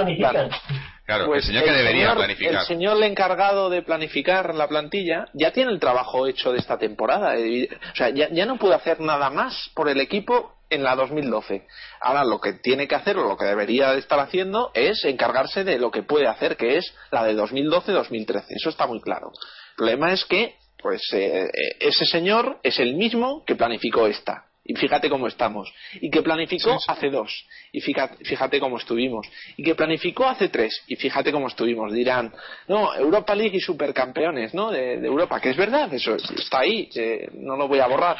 Claro, 1.04 1.26
pues 1.26 1.42
el 1.42 1.48
señor 1.48 1.64
que 1.64 1.72
debería 1.72 2.14
planificar. 2.14 2.54
El 2.54 2.66
señor 2.66 3.02
encargado 3.02 3.70
de 3.70 3.82
planificar 3.82 4.54
la 4.54 4.68
plantilla 4.68 5.26
ya 5.32 5.50
tiene 5.50 5.72
el 5.72 5.80
trabajo 5.80 6.28
hecho 6.28 6.52
de 6.52 6.58
esta 6.58 6.78
temporada. 6.78 7.34
O 7.34 7.96
sea, 7.96 8.10
ya, 8.10 8.28
ya 8.30 8.46
no 8.46 8.58
puede 8.58 8.76
hacer 8.76 9.00
nada 9.00 9.30
más 9.30 9.68
por 9.74 9.88
el 9.88 10.00
equipo 10.00 10.54
en 10.70 10.84
la 10.84 10.94
2012. 10.94 11.66
Ahora 12.00 12.24
lo 12.24 12.40
que 12.40 12.54
tiene 12.54 12.88
que 12.88 12.94
hacer 12.94 13.18
o 13.18 13.28
lo 13.28 13.36
que 13.36 13.44
debería 13.44 13.94
estar 13.94 14.20
haciendo 14.20 14.70
es 14.74 15.04
encargarse 15.04 15.64
de 15.64 15.78
lo 15.78 15.90
que 15.90 16.02
puede 16.02 16.28
hacer, 16.28 16.56
que 16.56 16.78
es 16.78 16.94
la 17.10 17.24
de 17.24 17.36
2012-2013. 17.36 18.44
Eso 18.48 18.70
está 18.70 18.86
muy 18.86 19.00
claro. 19.00 19.32
El 19.72 19.76
problema 19.76 20.12
es 20.12 20.24
que 20.24 20.56
pues 20.80 21.02
eh, 21.12 21.44
eh, 21.44 21.76
ese 21.80 22.04
señor 22.04 22.58
es 22.62 22.78
el 22.80 22.94
mismo 22.94 23.44
que 23.44 23.54
planificó 23.54 24.06
esta 24.06 24.46
y 24.64 24.74
fíjate 24.76 25.10
cómo 25.10 25.26
estamos. 25.26 25.72
Y 26.00 26.10
que 26.10 26.22
planificó 26.22 26.78
hace 26.86 27.10
dos, 27.10 27.46
y 27.72 27.80
fíjate, 27.80 28.24
fíjate, 28.24 28.60
cómo 28.60 28.78
estuvimos. 28.78 29.26
Y 29.56 29.64
que 29.64 29.74
planificó 29.74 30.26
hace 30.26 30.48
tres, 30.48 30.82
y 30.86 30.96
fíjate 30.96 31.32
cómo 31.32 31.48
estuvimos. 31.48 31.92
Dirán, 31.92 32.32
no, 32.68 32.94
Europa 32.94 33.34
League 33.34 33.56
y 33.56 33.60
supercampeones, 33.60 34.54
¿no? 34.54 34.70
De, 34.70 34.94
Europa, 34.94 35.40
que 35.40 35.50
es 35.50 35.56
verdad, 35.56 35.92
eso 35.92 36.14
está 36.14 36.60
ahí, 36.60 36.88
eh, 36.94 37.28
no 37.34 37.56
lo 37.56 37.66
voy 37.66 37.80
a 37.80 37.88
borrar. 37.88 38.16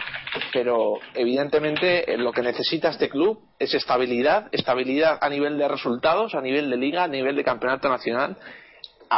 Pero 0.53 0.99
evidentemente 1.15 2.13
eh, 2.13 2.19
lo 2.19 2.33
que 2.33 2.43
necesita 2.43 2.91
este 2.91 3.09
club 3.09 3.39
es 3.59 3.73
estabilidad, 3.75 4.49
estabilidad 4.53 5.19
a 5.21 5.29
nivel 5.29 5.57
de 5.59 5.69
resultados, 5.69 6.35
a 6.35 6.41
nivel 6.41 6.71
de 6.71 6.77
liga, 6.77 7.05
a 7.05 7.09
nivel 7.09 7.37
de 7.37 7.45
campeonato 7.45 7.89
nacional 7.89 8.37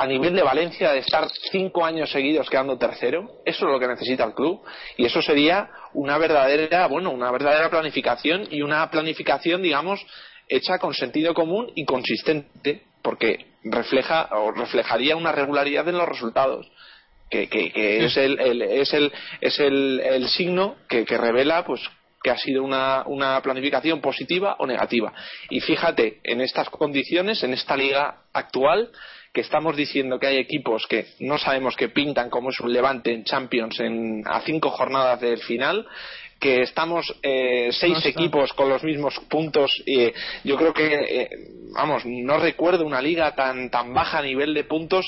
a 0.00 0.06
nivel 0.06 0.34
de 0.34 0.42
Valencia 0.42 0.90
de 0.90 0.98
estar 0.98 1.28
cinco 1.52 1.84
años 1.84 2.10
seguidos 2.10 2.50
quedando 2.50 2.76
tercero, 2.76 3.30
eso 3.44 3.66
es 3.66 3.72
lo 3.72 3.78
que 3.78 3.86
necesita 3.86 4.24
el 4.24 4.34
club 4.34 4.60
y 4.96 5.04
eso 5.04 5.22
sería 5.22 5.70
una 5.92 6.18
verdadera, 6.18 6.88
bueno, 6.88 7.10
una 7.10 7.30
verdadera 7.30 7.70
planificación 7.70 8.48
y 8.50 8.62
una 8.62 8.90
planificación, 8.90 9.62
digamos, 9.62 10.04
hecha 10.48 10.78
con 10.78 10.94
sentido 10.94 11.32
común 11.32 11.70
y 11.76 11.84
consistente, 11.84 12.82
porque 13.02 13.46
refleja 13.62 14.28
o 14.32 14.50
reflejaría 14.50 15.14
una 15.14 15.30
regularidad 15.30 15.88
en 15.88 15.98
los 15.98 16.08
resultados. 16.08 16.66
Que, 17.30 17.48
es 18.04 18.16
el, 18.16 18.62
es 18.62 18.92
el 18.94 19.12
es 19.40 19.58
el, 19.58 20.28
signo 20.28 20.76
que, 20.88 21.04
revela 21.04 21.64
pues 21.64 21.80
que 22.22 22.30
ha 22.30 22.36
sido 22.36 22.62
una, 22.62 23.02
una, 23.06 23.40
planificación 23.42 24.00
positiva 24.00 24.56
o 24.58 24.66
negativa. 24.66 25.12
Y 25.50 25.60
fíjate, 25.60 26.20
en 26.22 26.40
estas 26.40 26.70
condiciones, 26.70 27.42
en 27.42 27.52
esta 27.52 27.76
liga 27.76 28.22
actual, 28.32 28.90
que 29.34 29.40
estamos 29.40 29.76
diciendo 29.76 30.20
que 30.20 30.28
hay 30.28 30.36
equipos 30.36 30.86
que 30.86 31.08
no 31.18 31.38
sabemos 31.38 31.76
que 31.76 31.88
pintan 31.88 32.30
como 32.30 32.50
es 32.50 32.60
un 32.60 32.72
Levante 32.72 33.12
en 33.12 33.24
Champions 33.24 33.80
en, 33.80 34.22
a 34.26 34.40
cinco 34.42 34.70
jornadas 34.70 35.20
del 35.20 35.38
final 35.38 35.84
que 36.38 36.62
estamos 36.62 37.12
eh, 37.20 37.70
seis 37.72 38.06
equipos 38.06 38.52
con 38.52 38.68
los 38.68 38.84
mismos 38.84 39.18
puntos 39.28 39.72
y 39.86 40.12
yo 40.44 40.56
creo 40.56 40.72
que 40.72 41.22
eh, 41.22 41.30
vamos 41.74 42.04
no 42.06 42.38
recuerdo 42.38 42.86
una 42.86 43.02
liga 43.02 43.34
tan 43.34 43.70
tan 43.70 43.92
baja 43.92 44.18
a 44.18 44.22
nivel 44.22 44.54
de 44.54 44.62
puntos 44.62 45.04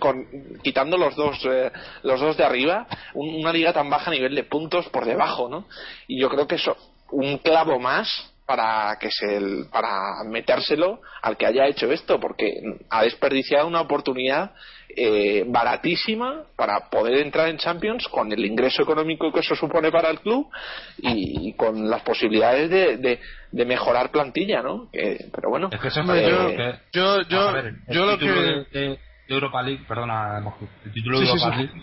con, 0.00 0.26
quitando 0.62 0.96
los 0.96 1.14
dos 1.14 1.38
eh, 1.44 1.70
los 2.02 2.20
dos 2.20 2.36
de 2.36 2.44
arriba 2.44 2.88
una 3.14 3.52
liga 3.52 3.72
tan 3.72 3.88
baja 3.88 4.10
a 4.10 4.14
nivel 4.14 4.34
de 4.34 4.42
puntos 4.42 4.88
por 4.88 5.04
debajo 5.04 5.48
no 5.48 5.68
y 6.08 6.20
yo 6.20 6.28
creo 6.28 6.48
que 6.48 6.56
eso 6.56 6.76
un 7.12 7.38
clavo 7.38 7.78
más 7.78 8.32
para 8.48 8.96
que 8.98 9.10
se 9.10 9.66
para 9.70 10.24
metérselo 10.24 11.02
al 11.20 11.36
que 11.36 11.44
haya 11.44 11.66
hecho 11.66 11.92
esto 11.92 12.18
porque 12.18 12.50
ha 12.88 13.02
desperdiciado 13.02 13.66
una 13.66 13.82
oportunidad 13.82 14.54
eh, 14.96 15.44
baratísima 15.46 16.44
para 16.56 16.88
poder 16.88 17.18
entrar 17.18 17.50
en 17.50 17.58
Champions 17.58 18.08
con 18.08 18.32
el 18.32 18.42
ingreso 18.46 18.82
económico 18.82 19.30
que 19.34 19.40
eso 19.40 19.54
supone 19.54 19.92
para 19.92 20.08
el 20.08 20.20
club 20.20 20.48
y, 20.96 21.52
con 21.56 21.90
las 21.90 22.00
posibilidades 22.00 22.70
de, 22.70 23.20
de, 23.52 23.64
mejorar 23.66 24.10
plantilla 24.10 24.62
¿no? 24.62 24.88
pero 24.90 25.50
bueno 25.50 25.68
es 25.70 25.78
que 25.78 25.88
eh, 25.88 26.80
yo, 26.90 27.20
yo, 27.28 27.52
yo, 27.88 28.06
lo 28.06 28.18
que 28.18 28.30
de, 28.72 28.98
Europa 29.28 29.60
League 29.60 29.84
perdona 29.86 30.42
el 30.86 30.92
título 30.94 31.20
de 31.20 31.26
Europa 31.26 31.54
League 31.54 31.82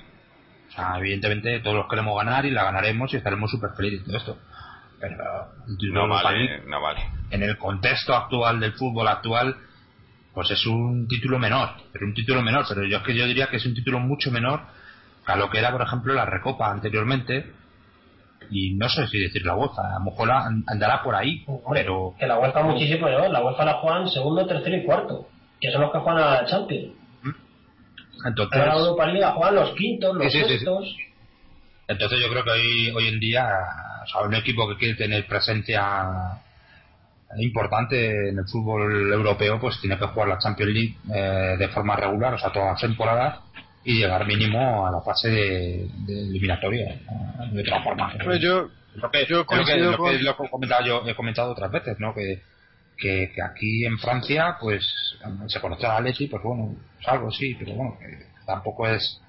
o 0.70 0.72
sea, 0.72 0.98
evidentemente 0.98 1.60
todos 1.60 1.76
los 1.76 1.88
queremos 1.88 2.18
ganar 2.18 2.44
y 2.48 2.50
la 2.50 2.64
ganaremos 2.64 3.14
y 3.14 3.18
estaremos 3.18 3.52
súper 3.52 3.70
felices 3.78 4.08
de 4.08 4.18
esto 4.18 4.36
no 5.92 6.08
vale, 6.08 6.62
no 6.68 6.82
vale. 6.82 7.02
En 7.30 7.44
el 7.44 7.58
contexto 7.58 8.16
actual 8.16 8.60
del 8.60 8.74
fútbol 8.74 9.08
actual, 9.08 9.56
pues 10.34 10.52
es 10.52 10.66
un 10.66 11.08
título 11.08 11.40
menor, 11.40 11.70
pero 11.92 12.06
un 12.06 12.14
título 12.14 12.42
menor, 12.42 12.66
pero 12.68 12.86
yo 12.86 12.98
es 12.98 13.04
que 13.04 13.16
yo 13.16 13.26
diría 13.26 13.48
que 13.48 13.58
es 13.58 13.66
un 13.66 13.74
título 13.74 14.00
mucho 14.00 14.32
menor 14.32 14.62
a 15.26 15.36
lo 15.36 15.50
que 15.50 15.60
era, 15.60 15.72
por 15.72 15.82
ejemplo, 15.82 16.14
la 16.14 16.26
Recopa 16.26 16.70
anteriormente. 16.70 17.52
Y 18.52 18.76
no 18.76 18.88
sé 18.90 19.08
si 19.08 19.18
decir 19.18 19.44
la 19.44 19.56
UEFA, 19.56 19.96
a 19.96 20.00
lo 20.00 20.06
mejor 20.06 20.30
andará 20.32 21.02
por 21.02 21.16
ahí, 21.16 21.44
pero... 21.74 22.14
Que 22.20 22.28
la 22.28 22.38
UEFA 22.38 22.62
muchísimo, 22.62 23.10
¿no? 23.10 23.28
La 23.28 23.44
UEFA 23.44 23.66
la 23.66 23.74
juegan 23.76 24.08
segundo, 24.08 24.46
tercero 24.46 24.78
y 24.78 24.84
cuarto, 24.84 25.28
que 25.60 25.72
son 25.72 25.82
los 25.82 25.92
que 25.92 25.98
juegan 25.98 26.22
a 26.22 26.42
la 26.42 26.46
Champions. 26.46 26.94
Entonces... 28.24 28.60
la 28.60 28.76
Europa 28.76 29.08
League 29.08 29.34
juegan 29.36 29.56
los 29.56 29.72
quintos, 29.74 30.16
los 30.16 30.32
sextos... 30.32 30.96
Entonces 31.88 32.20
yo 32.20 32.30
creo 32.30 32.44
que 32.44 32.50
hoy, 32.50 32.90
hoy 32.96 33.08
en 33.08 33.20
día 33.20 33.48
un 34.26 34.36
equipo 34.36 34.68
que 34.70 34.78
quiere 34.78 34.96
tener 34.96 35.28
presencia 35.28 36.42
importante 37.38 38.30
en 38.30 38.38
el 38.38 38.46
fútbol 38.46 39.12
europeo, 39.12 39.60
pues 39.60 39.80
tiene 39.82 39.98
que 39.98 40.06
jugar 40.08 40.30
la 40.30 40.38
Champions 40.38 40.72
League 40.72 40.96
eh, 41.14 41.56
de 41.58 41.68
forma 41.70 41.96
regular, 41.96 42.34
o 42.34 42.38
sea, 42.38 42.52
todas 42.52 42.72
las 42.72 42.82
temporadas, 42.82 43.40
y 43.84 44.00
llegar 44.00 44.26
mínimo 44.26 44.88
a 44.88 44.92
la 44.92 45.02
fase 45.02 45.30
de, 45.30 45.90
eliminatoria, 46.08 47.00
de 47.52 47.62
otra 47.62 47.84
forma. 47.84 48.14
yo, 48.40 48.70
lo 48.96 49.12
que, 49.12 49.26
yo 49.26 49.42
he 49.42 49.46
comentado 49.46 50.86
yo, 50.86 51.04
he 51.06 51.16
comentado 51.16 51.52
otras 51.52 51.72
veces, 51.72 52.00
¿no? 52.00 52.14
Que, 52.14 52.42
que, 52.98 53.30
aquí 53.44 53.86
en 53.86 53.98
Francia, 54.00 54.58
pues, 54.60 54.84
se 55.48 55.60
conoce 55.60 55.86
a 55.86 55.98
Alessi, 55.98 56.28
pues 56.28 56.42
bueno, 56.42 56.76
es 57.00 57.08
algo 57.08 57.30
sí, 57.32 57.56
pero 57.60 57.74
bueno, 57.74 57.98
que 58.00 58.26
tampoco 58.46 58.88
es 58.88 59.22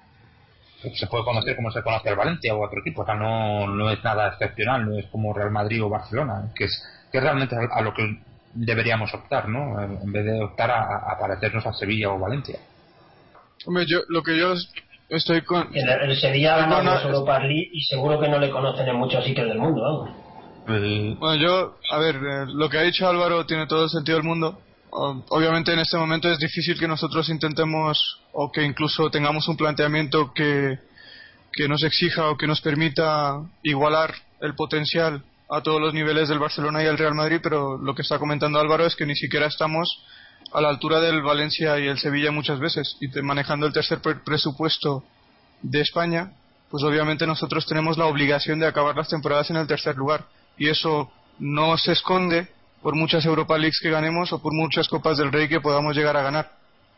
se 0.95 1.07
puede 1.07 1.25
conocer 1.25 1.57
como 1.57 1.71
se 1.71 1.83
conoce 1.83 2.09
al 2.09 2.17
Valencia 2.17 2.55
o 2.55 2.65
otro 2.65 2.81
equipo, 2.81 3.03
o 3.03 3.05
sea, 3.07 3.15
no, 3.15 3.67
no 3.67 3.91
es 3.91 4.03
nada 4.05 4.29
excepcional, 4.29 4.87
no 4.89 4.99
es 4.99 5.07
como 5.07 5.33
Real 5.33 5.51
Madrid 5.51 5.83
o 5.83 5.89
Barcelona, 5.89 6.51
que 6.55 6.65
es, 6.65 6.83
que 7.11 7.21
realmente 7.21 7.57
a 7.57 7.81
lo 7.83 7.95
que 7.95 8.19
deberíamos 8.57 9.13
optar, 9.15 9.49
¿no? 9.49 9.81
En 9.83 10.13
vez 10.13 10.25
de 10.25 10.43
optar 10.43 10.71
a, 10.71 11.19
parecernos 11.19 11.67
a 11.67 11.73
Sevilla 11.73 12.11
o 12.11 12.19
Valencia. 12.19 12.59
Hombre, 13.67 13.85
yo, 13.87 14.01
lo 14.09 14.23
que 14.23 14.39
yo 14.39 14.55
estoy 15.09 15.43
con... 15.43 15.69
El, 15.75 16.17
Sevilla 16.17 16.55
ha 16.55 16.59
ganado 16.59 16.83
no, 16.83 17.01
Europa 17.01 17.39
League 17.41 17.71
y 17.73 17.83
seguro 17.83 18.19
que 18.19 18.29
no 18.29 18.39
le 18.39 18.51
conocen 18.51 18.89
en 18.89 18.97
muchos 18.97 19.25
sitios 19.25 19.49
del 19.49 19.59
mundo, 19.59 20.09
Bueno, 20.67 21.35
yo, 21.37 21.77
a 21.91 21.99
ver, 21.99 22.17
eh, 22.17 22.47
lo 22.49 22.69
que 22.69 22.79
ha 22.79 22.83
dicho 22.83 23.09
Álvaro 23.09 23.45
tiene 23.47 23.67
todo 23.67 23.85
el 23.85 23.91
sentido 23.91 24.19
del 24.19 24.27
mundo. 24.27 24.61
Obviamente 24.98 25.74
en 25.74 25.81
este 25.81 25.98
momento 25.98 26.31
es 26.31 26.39
difícil 26.39 26.78
que 26.78 26.89
nosotros 26.89 27.28
intentemos 27.28 28.18
o 28.32 28.51
que 28.51 28.62
incluso 28.62 29.10
tengamos 29.10 29.47
un 29.47 29.56
planteamiento 29.56 30.32
que, 30.32 30.78
que 31.52 31.68
nos 31.68 31.82
exija 31.82 32.31
o 32.31 32.36
que 32.39 32.47
nos 32.47 32.62
permita 32.62 33.43
igualar 33.62 34.14
el 34.40 34.55
potencial 34.55 35.23
a 35.51 35.60
todos 35.60 35.82
los 35.82 35.93
niveles 35.93 36.31
del 36.31 36.39
Barcelona 36.39 36.82
y 36.82 36.86
el 36.86 36.97
Real 36.97 37.14
Madrid, 37.14 37.40
pero 37.43 37.77
lo 37.77 37.94
que 37.94 38.01
está 38.01 38.18
comentando 38.18 38.59
Álvaro 38.59 38.86
es 38.86 38.97
que 38.97 39.05
ni 39.05 39.14
siquiera 39.14 39.47
estamos 39.47 40.02
a 40.52 40.62
la 40.62 40.70
altura 40.70 40.98
del 41.01 41.20
Valencia 41.20 41.78
y 41.78 41.89
el 41.89 41.98
Sevilla 41.98 42.31
muchas 42.31 42.59
veces. 42.59 42.97
Y 43.02 43.09
manejando 43.20 43.66
el 43.66 43.74
tercer 43.74 44.01
presupuesto 44.24 45.05
de 45.60 45.82
España, 45.82 46.32
pues 46.70 46.82
obviamente 46.85 47.27
nosotros 47.27 47.66
tenemos 47.66 47.98
la 47.98 48.06
obligación 48.06 48.60
de 48.60 48.66
acabar 48.66 48.97
las 48.97 49.09
temporadas 49.09 49.51
en 49.51 49.56
el 49.56 49.66
tercer 49.66 49.94
lugar. 49.94 50.24
Y 50.56 50.68
eso 50.70 51.12
no 51.39 51.77
se 51.77 51.93
esconde 51.93 52.48
por 52.87 52.95
muchas 52.95 53.27
Europa 53.27 53.59
Leagues 53.59 53.81
que 53.83 53.91
ganemos 53.91 54.33
o 54.33 54.41
por 54.41 54.55
muchas 54.55 54.87
Copas 54.87 55.19
del 55.19 55.33
Rey 55.33 55.49
que 55.49 55.61
podamos 55.61 55.97
llegar 55.97 56.17
a 56.17 56.23
ganar. 56.23 56.53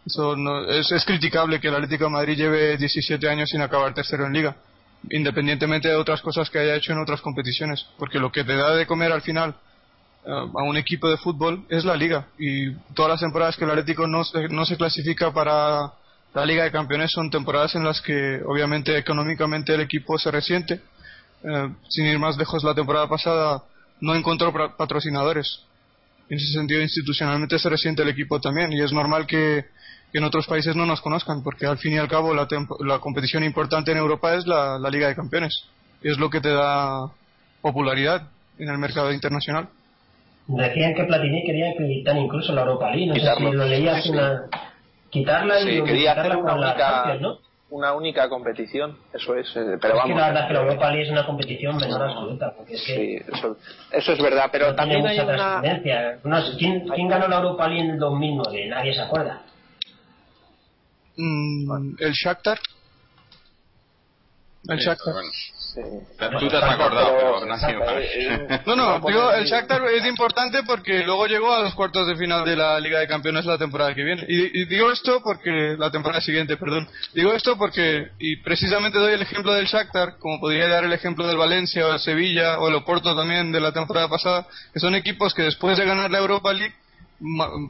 Eso 0.05 0.37
es, 0.69 0.93
es, 0.93 1.03
criticable 1.03 1.61
que 1.61 1.69
el 1.69 1.77
Atlético 1.77 2.11
Madrid 2.11 2.37
lleve 2.37 2.77
17 2.77 3.27
años 3.27 3.49
sin 3.49 3.63
acabar 3.63 3.95
tercero 3.95 4.27
en 4.27 4.35
liga, 4.35 4.55
independientemente 5.09 5.89
de 5.89 5.97
otras 5.97 6.21
cosas 6.21 6.51
que 6.51 6.59
haya 6.59 6.75
hecho 6.75 6.93
en 6.93 6.99
otras 6.99 7.23
competiciones, 7.23 7.87
porque 7.97 8.19
lo 8.19 8.31
que 8.31 8.45
te 8.45 8.55
da 8.55 8.75
de 8.75 8.87
comer 8.87 9.13
al 9.13 9.23
final 9.23 9.55
eh, 10.27 10.31
a 10.31 10.63
un 10.63 10.77
equipo 10.77 11.09
de 11.09 11.17
fútbol 11.17 11.65
es 11.71 11.87
la 11.87 11.97
liga 11.97 12.27
y 12.39 12.71
todas 12.95 13.13
las 13.13 13.21
temporadas 13.21 13.57
que 13.57 13.65
el 13.65 13.71
Atlético 13.71 14.07
no 14.07 14.25
se, 14.25 14.47
no 14.51 14.67
se 14.67 14.77
clasifica 14.77 15.33
para 15.33 15.91
la 16.35 16.45
Liga 16.45 16.65
de 16.65 16.71
Campeones 16.71 17.13
son 17.13 17.31
temporadas 17.31 17.75
en 17.77 17.85
las 17.85 18.03
que 18.03 18.43
obviamente 18.45 18.95
económicamente 18.99 19.73
el 19.73 19.81
equipo 19.81 20.19
se 20.19 20.31
resiente. 20.31 20.83
Eh, 21.45 21.69
sin 21.89 22.05
ir 22.05 22.19
más 22.19 22.37
lejos, 22.37 22.63
la 22.63 22.75
temporada 22.75 23.09
pasada 23.09 23.63
no 24.01 24.15
encontró 24.15 24.53
patrocinadores 24.77 25.65
En 26.31 26.37
ese 26.37 26.53
sentido, 26.53 26.81
institucionalmente 26.81 27.59
se 27.59 27.69
resiente 27.69 28.03
el 28.03 28.11
equipo 28.11 28.41
también 28.41 28.73
y 28.73 28.81
es 28.81 28.93
normal 28.93 29.27
que, 29.27 29.65
en 30.13 30.25
otros 30.25 30.47
países 30.47 30.75
no 30.75 30.87
nos 30.87 31.01
conozcan, 31.01 31.43
porque 31.43 31.67
al 31.67 31.79
fin 31.79 31.93
y 31.95 31.99
al 31.99 32.09
cabo 32.09 32.35
la, 32.35 32.49
la 32.81 32.99
competición 32.99 33.45
importante 33.45 33.93
en 33.93 33.99
Europa 33.99 34.35
es 34.35 34.47
la, 34.47 34.79
la 34.79 34.91
Liga 34.91 35.09
de 35.09 35.15
Campeones 35.15 35.65
y 36.03 36.11
es 36.11 36.19
lo 36.19 36.31
que 36.31 36.41
te 36.41 36.51
da 36.51 37.11
popularidad 37.61 38.29
en 38.59 38.69
el 38.69 38.79
mercado 38.79 39.13
internacional. 39.13 39.69
Decían 40.47 40.95
que 40.95 41.05
Platini 41.05 41.45
quería 41.45 41.75
quitar 41.77 42.17
incluso 42.17 42.55
la 42.55 42.63
Europa 42.63 42.91
League, 42.91 43.07
no 43.07 43.15
sé 43.15 43.35
si 43.37 43.43
lo 43.43 43.67
leías 43.67 44.07
una... 44.07 44.45
quitarla 45.11 45.61
y 45.61 45.83
quería 45.85 46.13
hacer 46.13 46.37
una 46.37 46.55
única, 46.55 47.19
¿no? 47.21 47.39
Una 47.71 47.93
única 47.93 48.29
competición, 48.29 48.99
eso 49.13 49.35
es. 49.35 49.47
Eh, 49.57 49.79
pero 49.81 49.95
es 49.95 50.01
vamos, 50.01 50.07
que 50.07 50.15
la 50.15 50.29
verdad 50.29 50.49
que 50.49 50.55
la 50.55 50.61
Europa 50.61 50.91
League 50.91 51.03
es 51.05 51.11
una 51.11 51.27
competición 51.27 51.77
menor 51.77 52.03
absoluta. 52.03 52.55
Porque 52.57 52.75
es 52.75 52.83
sí, 52.83 53.17
eso, 53.17 53.57
eso, 53.91 54.13
es 54.13 54.23
verdad, 54.23 54.49
pero 54.51 54.75
también 54.75 55.07
hay 55.07 55.21
una... 55.21 55.61
¿Quién, 56.59 56.89
¿Quién, 56.89 57.09
ganó 57.09 57.29
la 57.29 57.37
Europa 57.37 57.69
League 57.69 57.85
en 57.85 57.91
el 57.91 57.99
2009? 57.99 58.67
Nadie 58.69 58.95
se 58.95 59.01
acuerda. 59.03 59.43
Mm, 61.17 61.97
el 61.99 62.13
Shakhtar. 62.13 62.59
El 64.69 64.79
Shakhtar. 64.79 65.15
Tú 65.75 66.49
te 66.49 66.57
has 66.57 66.63
acordado, 66.63 67.47
No, 68.67 68.77
no, 68.77 69.01
digo, 69.07 69.33
el 69.33 69.45
Shakhtar 69.45 69.83
es 69.87 70.07
importante 70.07 70.63
porque 70.63 71.05
luego 71.05 71.27
llegó 71.27 71.53
a 71.53 71.63
los 71.63 71.75
cuartos 71.75 72.07
de 72.07 72.17
final 72.17 72.45
de 72.45 72.57
la 72.57 72.81
Liga 72.81 73.01
de 73.01 73.07
Campeones 73.07 73.45
la 73.45 73.59
temporada 73.59 73.95
que 73.95 74.03
viene. 74.03 74.25
Y, 74.29 74.65
digo 74.65 74.91
esto 74.91 75.21
porque, 75.23 75.77
la 75.79 75.91
temporada 75.91 76.21
siguiente, 76.21 76.57
perdón. 76.57 76.89
Digo 77.15 77.33
esto 77.33 77.57
porque, 77.59 78.09
y 78.19 78.37
precisamente 78.37 78.99
doy 78.99 79.13
el 79.15 79.23
ejemplo 79.23 79.53
del 79.53 79.67
Shakhtar, 79.67 80.19
como 80.19 80.41
podría 80.41 80.69
dar 80.69 80.85
el 80.85 80.93
ejemplo 80.93 81.27
del 81.27 81.37
Valencia 81.37 81.87
o 81.87 81.93
el 81.93 81.99
Sevilla 81.99 82.59
o 82.61 82.69
el 82.69 82.75
Oporto 82.75 83.15
también 83.15 83.53
de 83.53 83.61
la 83.61 83.73
temporada 83.73 84.09
pasada, 84.09 84.47
que 84.73 84.81
son 84.81 84.95
equipos 84.95 85.35
que 85.35 85.43
después 85.43 85.77
de 85.77 85.85
ganar 85.85 86.11
la 86.11 86.19
Europa 86.19 86.53
League 86.53 86.75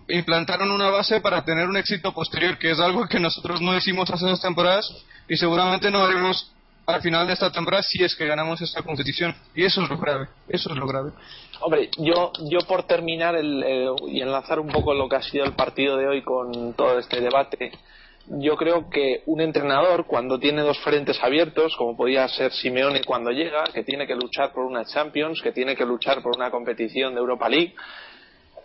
implantaron 0.08 0.70
una 0.70 0.90
base 0.90 1.20
para 1.20 1.44
tener 1.44 1.66
un 1.68 1.76
éxito 1.76 2.12
posterior, 2.12 2.58
que 2.58 2.70
es 2.70 2.80
algo 2.80 3.08
que 3.08 3.18
nosotros 3.18 3.60
no 3.60 3.76
hicimos 3.76 4.10
hace 4.10 4.26
dos 4.26 4.40
temporadas 4.42 4.86
y 5.28 5.36
seguramente 5.36 5.90
no 5.90 6.04
haremos 6.04 6.52
al 6.88 7.02
final 7.02 7.26
de 7.26 7.34
esta 7.34 7.52
temporada 7.52 7.82
si 7.82 8.02
es 8.02 8.16
que 8.16 8.26
ganamos 8.26 8.60
esta 8.62 8.82
competición. 8.82 9.34
Y 9.54 9.64
eso 9.64 9.82
es 9.82 9.90
lo 9.90 9.98
grave, 9.98 10.28
eso 10.48 10.72
es 10.72 10.76
lo 10.76 10.86
grave. 10.86 11.10
Hombre, 11.60 11.90
yo, 11.98 12.32
yo 12.50 12.60
por 12.66 12.84
terminar 12.84 13.36
el, 13.36 13.62
y 14.08 14.22
enlazar 14.22 14.58
un 14.58 14.68
poco 14.68 14.94
lo 14.94 15.08
que 15.08 15.16
ha 15.16 15.22
sido 15.22 15.44
el 15.44 15.52
partido 15.52 15.98
de 15.98 16.08
hoy 16.08 16.22
con 16.22 16.72
todo 16.72 16.98
este 16.98 17.20
debate, 17.20 17.72
yo 18.26 18.56
creo 18.56 18.88
que 18.88 19.22
un 19.26 19.40
entrenador 19.42 20.06
cuando 20.06 20.38
tiene 20.38 20.62
dos 20.62 20.78
frentes 20.78 21.22
abiertos, 21.22 21.76
como 21.76 21.94
podía 21.94 22.26
ser 22.28 22.52
Simeone 22.52 23.02
cuando 23.04 23.30
llega, 23.32 23.64
que 23.72 23.84
tiene 23.84 24.06
que 24.06 24.14
luchar 24.14 24.52
por 24.52 24.64
una 24.64 24.84
Champions, 24.86 25.42
que 25.42 25.52
tiene 25.52 25.76
que 25.76 25.84
luchar 25.84 26.22
por 26.22 26.36
una 26.36 26.50
competición 26.50 27.12
de 27.14 27.20
Europa 27.20 27.50
League, 27.50 27.74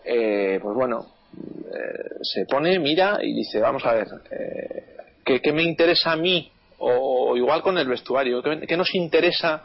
eh, 0.06 0.60
pues 0.62 0.76
bueno, 0.76 1.08
eh, 1.34 2.20
se 2.22 2.45
pone, 2.45 2.80
mira 2.80 3.20
y 3.22 3.34
dice, 3.34 3.60
vamos 3.60 3.86
a 3.86 3.94
ver, 3.94 4.08
eh, 4.32 4.95
¿qué, 5.26 5.41
¿qué, 5.41 5.52
me 5.52 5.64
interesa 5.64 6.14
a 6.14 6.18
mí 6.18 6.52
o 6.84 7.38
igual 7.38 7.62
con 7.62 7.78
el 7.78 7.88
vestuario. 7.88 8.42
¿Qué, 8.42 8.78
nos 8.78 8.94
interesa 8.94 9.64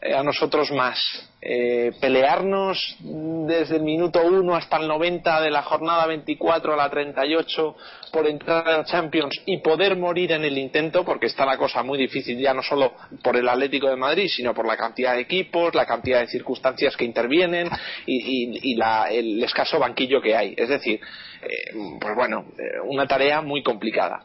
eh, 0.00 0.14
a 0.14 0.22
nosotros 0.22 0.72
más? 0.72 0.98
Eh, 1.40 1.92
¿Pelearnos 2.00 2.96
desde 3.00 3.76
el 3.76 3.82
minuto 3.82 4.20
1 4.22 4.54
hasta 4.56 4.78
el 4.78 4.88
90 4.88 5.40
de 5.40 5.50
la 5.50 5.62
jornada 5.62 6.06
24 6.06 6.74
a 6.74 6.76
la 6.76 6.90
38 6.90 7.76
por 8.12 8.26
entrar 8.26 8.66
a 8.66 8.78
la 8.78 8.84
Champions 8.84 9.40
y 9.46 9.58
poder 9.58 9.96
morir 9.96 10.32
en 10.32 10.44
el 10.44 10.58
intento? 10.58 11.04
Porque 11.04 11.26
está 11.26 11.46
la 11.46 11.56
cosa 11.56 11.82
muy 11.84 11.98
difícil 11.98 12.38
ya 12.38 12.52
no 12.52 12.62
solo 12.62 12.94
por 13.22 13.36
el 13.36 13.48
Atlético 13.48 13.88
de 13.88 13.96
Madrid, 13.96 14.28
sino 14.28 14.52
por 14.52 14.66
la 14.66 14.76
cantidad 14.76 15.14
de 15.14 15.20
equipos, 15.20 15.74
la 15.74 15.86
cantidad 15.86 16.20
de 16.20 16.26
circunstancias 16.26 16.96
que 16.96 17.04
intervienen 17.04 17.70
y, 18.06 18.76
el 19.10 19.42
escaso 19.44 19.78
banquillo 19.78 20.20
que 20.20 20.34
hay. 20.34 20.54
Es 20.56 20.68
decir, 20.68 21.00
eh, 21.42 21.76
pues 22.00 22.14
bueno, 22.16 22.46
una 22.86 23.06
tarea 23.06 23.40
muy 23.40 23.62
complicada. 23.62 24.24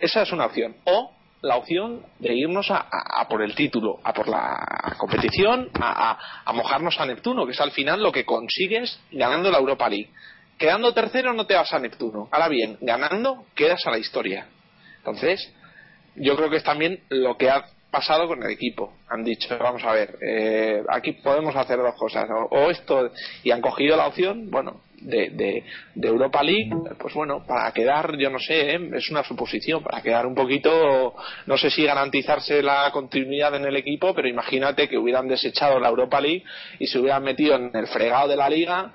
Esa 0.00 0.22
es 0.22 0.32
una 0.32 0.46
opción. 0.46 0.76
O 0.84 1.17
la 1.42 1.56
opción 1.56 2.04
de 2.18 2.34
irnos 2.34 2.70
a, 2.70 3.26
por 3.28 3.42
el 3.42 3.54
título, 3.54 4.00
a 4.02 4.12
por 4.12 4.28
la 4.28 4.94
competición, 4.98 5.70
a, 5.80 6.52
mojarnos 6.52 6.98
a 7.00 7.06
Neptuno, 7.06 7.46
que 7.46 7.52
es 7.52 7.60
al 7.60 7.70
final 7.70 8.02
lo 8.02 8.12
que 8.12 8.24
consigues 8.24 9.00
ganando 9.12 9.50
la 9.50 9.58
Europa 9.58 9.88
League. 9.88 10.10
Quedando 10.58 10.92
tercero 10.92 11.32
no 11.32 11.46
te 11.46 11.54
vas 11.54 11.72
a 11.72 11.78
Neptuno. 11.78 12.28
Ahora 12.32 12.48
bien, 12.48 12.78
ganando 12.80 13.44
quedas 13.54 13.86
a 13.86 13.90
la 13.92 13.98
historia. 13.98 14.48
Entonces, 14.98 15.52
yo 16.16 16.36
creo 16.36 16.50
que 16.50 16.56
es 16.56 16.64
también 16.64 17.00
lo 17.08 17.36
que 17.36 17.50
ha 17.50 17.64
pasado 17.90 18.28
con 18.28 18.42
el 18.42 18.50
equipo. 18.50 18.92
Han 19.08 19.24
dicho, 19.24 19.56
vamos 19.58 19.82
a 19.84 19.92
ver, 19.92 20.18
eh, 20.20 20.82
aquí 20.88 21.12
podemos 21.12 21.56
hacer 21.56 21.78
dos 21.78 21.94
cosas, 21.94 22.28
o, 22.50 22.70
esto, 22.70 23.10
y 23.42 23.50
han 23.50 23.60
cogido 23.60 23.96
la 23.96 24.06
opción, 24.06 24.50
bueno, 24.50 24.82
de, 25.00 25.30
de, 25.94 26.08
Europa 26.08 26.42
League, 26.42 26.70
pues 26.98 27.14
bueno, 27.14 27.44
para 27.46 27.72
quedar, 27.72 28.16
yo 28.18 28.30
no 28.30 28.38
sé, 28.38 28.74
¿eh? 28.74 28.90
es 28.94 29.10
una 29.10 29.22
suposición, 29.22 29.82
para 29.82 30.02
quedar 30.02 30.26
un 30.26 30.34
poquito, 30.34 31.14
no 31.46 31.56
sé 31.56 31.70
si 31.70 31.84
garantizarse 31.84 32.62
la 32.62 32.90
continuidad 32.92 33.54
en 33.54 33.64
el 33.64 33.76
equipo, 33.76 34.14
pero 34.14 34.28
imagínate 34.28 34.88
que 34.88 34.98
hubieran 34.98 35.28
desechado 35.28 35.78
la 35.78 35.88
Europa 35.88 36.20
League 36.20 36.44
y 36.78 36.86
se 36.88 36.98
hubieran 36.98 37.22
metido 37.22 37.56
en 37.56 37.70
el 37.74 37.86
fregado 37.86 38.28
de 38.28 38.36
la 38.36 38.50
liga 38.50 38.92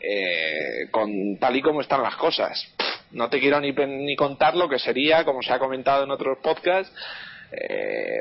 eh, 0.00 0.88
con 0.90 1.10
tal 1.38 1.56
y 1.56 1.62
como 1.62 1.80
están 1.80 2.02
las 2.02 2.16
cosas. 2.16 2.72
no 3.10 3.28
te 3.28 3.40
quiero 3.40 3.60
ni, 3.60 3.72
ni 3.72 4.16
contar 4.16 4.56
lo 4.56 4.68
que 4.68 4.78
sería, 4.78 5.24
como 5.24 5.42
se 5.42 5.52
ha 5.52 5.58
comentado 5.58 6.04
en 6.04 6.10
otros 6.10 6.38
podcasts, 6.42 6.92
eh, 7.52 8.20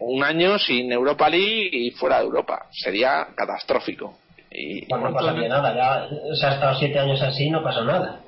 un 0.00 0.22
año 0.22 0.58
sin 0.58 0.92
Europa 0.92 1.28
League 1.28 1.70
y 1.72 1.90
fuera 1.92 2.18
de 2.18 2.24
Europa. 2.24 2.66
Sería 2.70 3.28
catastrófico. 3.34 4.18
Y, 4.50 4.86
pues 4.86 5.02
no 5.02 5.12
pasaría 5.12 5.48
nada, 5.48 5.74
ya 5.74 6.34
se 6.34 6.46
ha 6.46 6.54
estado 6.54 6.78
siete 6.78 6.98
años 6.98 7.20
así 7.20 7.50
no 7.50 7.62
pasa 7.62 7.84
nada. 7.84 8.20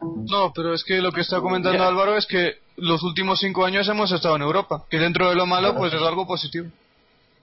No, 0.00 0.52
pero 0.54 0.74
es 0.74 0.84
que 0.84 1.00
lo 1.02 1.12
que 1.12 1.22
está 1.22 1.40
comentando 1.40 1.84
Álvaro 1.84 2.16
es 2.16 2.26
que 2.26 2.54
los 2.76 3.02
últimos 3.02 3.40
cinco 3.40 3.64
años 3.64 3.88
hemos 3.88 4.10
estado 4.12 4.36
en 4.36 4.42
Europa, 4.42 4.84
que 4.88 4.98
dentro 4.98 5.28
de 5.28 5.34
lo 5.34 5.44
malo 5.44 5.74
pues 5.76 5.92
es 5.92 6.00
algo 6.00 6.26
positivo. 6.26 6.68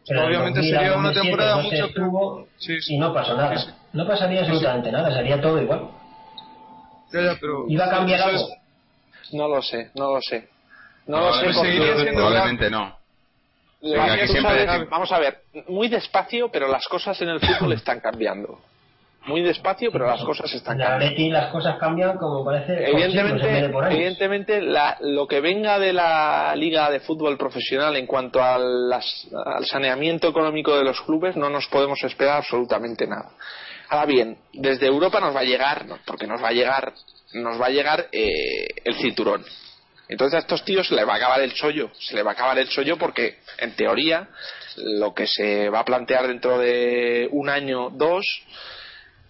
Pero 0.07 0.25
Obviamente 0.25 0.61
sería 0.61 0.97
una 0.97 1.11
temporada 1.11 1.57
mucho 1.57 1.89
y 2.87 2.97
no 2.97 3.13
pasa 3.13 3.33
nada. 3.33 3.75
No 3.93 4.07
pasaría 4.07 4.41
absolutamente 4.41 4.91
nada, 4.91 5.13
sería 5.13 5.41
todo 5.41 5.61
igual. 5.61 5.89
¿Iba 7.67 7.85
a 7.85 7.89
cambiar 7.89 8.21
algo? 8.21 8.47
No 9.33 9.47
lo 9.47 9.61
sé, 9.61 9.91
no 9.95 10.13
lo 10.13 10.21
sé. 10.21 10.49
No 11.07 11.19
lo 11.19 11.33
sé, 11.33 12.11
probablemente 12.13 12.69
no. 12.69 12.95
Vamos 14.89 15.11
a 15.11 15.19
ver, 15.19 15.41
muy 15.67 15.87
despacio, 15.87 16.49
pero 16.49 16.67
las 16.67 16.87
cosas 16.87 17.21
en 17.21 17.29
el 17.29 17.39
fútbol 17.39 17.73
están 17.73 17.99
cambiando. 17.99 18.59
Muy 19.27 19.41
despacio, 19.41 19.91
pero 19.91 20.05
las 20.05 20.23
cosas 20.23 20.53
están 20.53 20.77
cambiando. 20.77 21.33
Las 21.33 21.51
cosas 21.51 21.77
cambian 21.79 22.17
como 22.17 22.45
parece. 22.45 22.91
Evidentemente, 22.91 23.71
evidentemente 23.89 24.61
lo 25.01 25.27
que 25.27 25.41
venga 25.41 25.79
de 25.79 25.93
la 25.93 26.55
liga 26.55 26.91
de 26.91 26.99
fútbol 26.99 27.37
profesional 27.37 27.95
en 27.95 28.05
cuanto 28.05 28.41
al, 28.41 28.91
al 28.93 29.65
saneamiento 29.65 30.27
económico 30.27 30.77
de 30.77 30.83
los 30.83 31.01
clubes 31.01 31.35
no 31.35 31.49
nos 31.49 31.67
podemos 31.67 32.03
esperar 32.03 32.37
absolutamente 32.37 33.07
nada. 33.07 33.31
Ahora 33.89 34.05
bien, 34.05 34.37
desde 34.53 34.87
Europa 34.87 35.19
nos 35.19 35.35
va 35.35 35.41
a 35.41 35.43
llegar, 35.43 35.85
porque 36.05 36.27
nos 36.27 36.43
va 36.43 36.49
a 36.49 36.53
llegar, 36.53 36.93
nos 37.33 37.59
va 37.59 37.67
a 37.67 37.69
llegar 37.69 38.07
eh, 38.11 38.67
el 38.83 38.95
cinturón 38.95 39.43
entonces 40.07 40.35
a 40.35 40.39
estos 40.39 40.63
tíos 40.63 40.87
se 40.87 40.95
les 40.95 41.07
va 41.07 41.13
a 41.13 41.17
acabar 41.17 41.41
el 41.41 41.53
chollo, 41.53 41.89
se 41.99 42.15
les 42.15 42.25
va 42.25 42.31
a 42.31 42.33
acabar 42.33 42.57
el 42.59 42.69
chollo 42.69 42.97
porque, 42.97 43.39
en 43.57 43.75
teoría, 43.75 44.27
lo 44.77 45.13
que 45.13 45.27
se 45.27 45.69
va 45.69 45.79
a 45.79 45.85
plantear 45.85 46.27
dentro 46.27 46.59
de 46.59 47.27
un 47.31 47.49
año, 47.49 47.89
dos, 47.89 48.25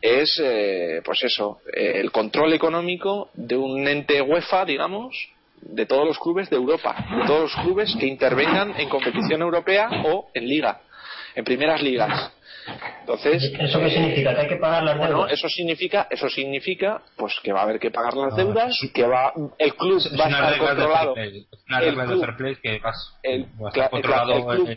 es, 0.02 0.40
eh, 0.44 1.02
pues 1.04 1.24
eso, 1.24 1.62
el 1.74 2.12
control 2.12 2.54
económico 2.54 3.30
de 3.34 3.58
un 3.58 3.88
ente 3.88 4.22
UEFA, 4.22 4.66
digamos, 4.66 5.16
de 5.62 5.86
todos 5.86 6.06
los 6.06 6.20
clubes 6.20 6.50
de 6.50 6.58
Europa, 6.58 6.96
de 7.22 7.26
todos 7.26 7.42
los 7.42 7.56
clubes 7.64 7.96
que 8.00 8.06
intervengan 8.06 8.80
en 8.80 8.90
competición 8.90 9.42
europea 9.42 9.90
o 10.06 10.30
en 10.34 10.48
liga, 10.48 10.82
en 11.34 11.44
primeras 11.44 11.82
ligas. 11.82 12.32
Entonces, 13.02 13.54
¿Eso 13.60 13.80
qué 13.80 13.90
significa? 13.92 14.34
¿Que 14.34 14.42
hay 14.42 14.48
que 14.48 14.56
pagar 14.56 14.84
las 14.84 15.00
deudas? 15.00 15.32
eso 15.32 15.48
significa, 15.50 16.08
eso 16.10 16.30
significa 16.30 17.02
pues 17.16 17.36
que 17.44 17.54
va 17.54 17.60
a 17.60 17.64
haber 17.64 17.80
que 17.80 17.92
pagar 17.92 18.16
las 18.16 18.36
deudas, 18.36 18.74
y 18.82 18.90
que 18.90 19.06
va, 19.06 19.34
el 19.60 19.76
club 19.76 20.02
va 20.20 20.26
a 20.26 20.30
estar 20.30 20.58
controlado. 20.58 21.14
Una 21.68 21.80
regla 21.80 22.06
de 22.06 22.18
fair 22.18 22.36
play 22.36 22.56
que 22.56 22.80
va 22.80 22.90
a 22.90 23.70
estar 23.70 23.90
controlado 23.90 24.68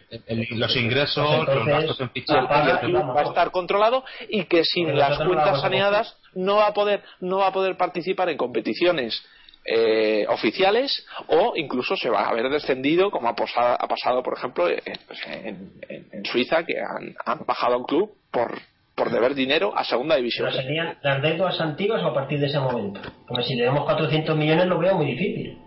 los 0.51 0.77
ingresos, 0.77 1.47
los 1.47 1.67
gastos 1.67 2.01
en 2.01 2.11
fichaje. 2.11 2.93
va 2.93 3.21
a 3.21 3.25
estar 3.25 3.51
controlado 3.51 4.05
y 4.29 4.45
que 4.45 4.65
sin 4.65 4.97
las 4.97 5.19
cuentas 5.19 5.61
saneadas 5.61 6.17
no 6.35 6.57
va 6.57 6.69
a 6.69 6.75
poder, 6.75 7.03
no 7.21 7.39
va 7.39 7.49
a 7.49 7.53
poder 7.53 7.77
participar 7.77 8.29
en 8.29 8.37
competiciones 8.37 9.23
eh, 9.71 10.27
oficiales 10.29 11.07
o 11.29 11.53
incluso 11.57 11.97
se 11.97 12.09
va 12.09 12.23
a 12.23 12.29
haber 12.31 12.49
descendido 12.49 13.11
como 13.11 13.29
ha, 13.29 13.35
pasado, 13.35 14.23
por 14.23 14.37
ejemplo 14.37 14.67
pues, 15.07 15.21
en, 15.27 16.25
Suiza 16.25 16.65
que 16.65 16.75
han, 16.81 17.45
bajado 17.47 17.75
a 17.75 17.79
un 17.79 17.85
club 17.85 18.13
por, 18.31 18.59
por 18.95 19.11
deber 19.11 19.35
dinero 19.35 19.77
a 19.77 19.85
segunda 19.85 20.17
división. 20.17 20.49
¿Pero 20.51 20.63
serían 20.63 20.99
las 21.03 21.23
deudas 21.23 21.61
antiguas 21.61 22.03
o 22.03 22.09
a 22.09 22.15
partir 22.15 22.41
de 22.41 22.47
ese 22.47 22.59
momento? 22.59 23.01
Porque 23.27 23.45
si 23.45 23.57
le 23.57 23.65
damos 23.65 23.85
400 23.85 24.37
millones 24.37 24.67
lo 24.67 24.79
veo 24.79 24.95
muy 24.95 25.07
difícil. 25.07 25.59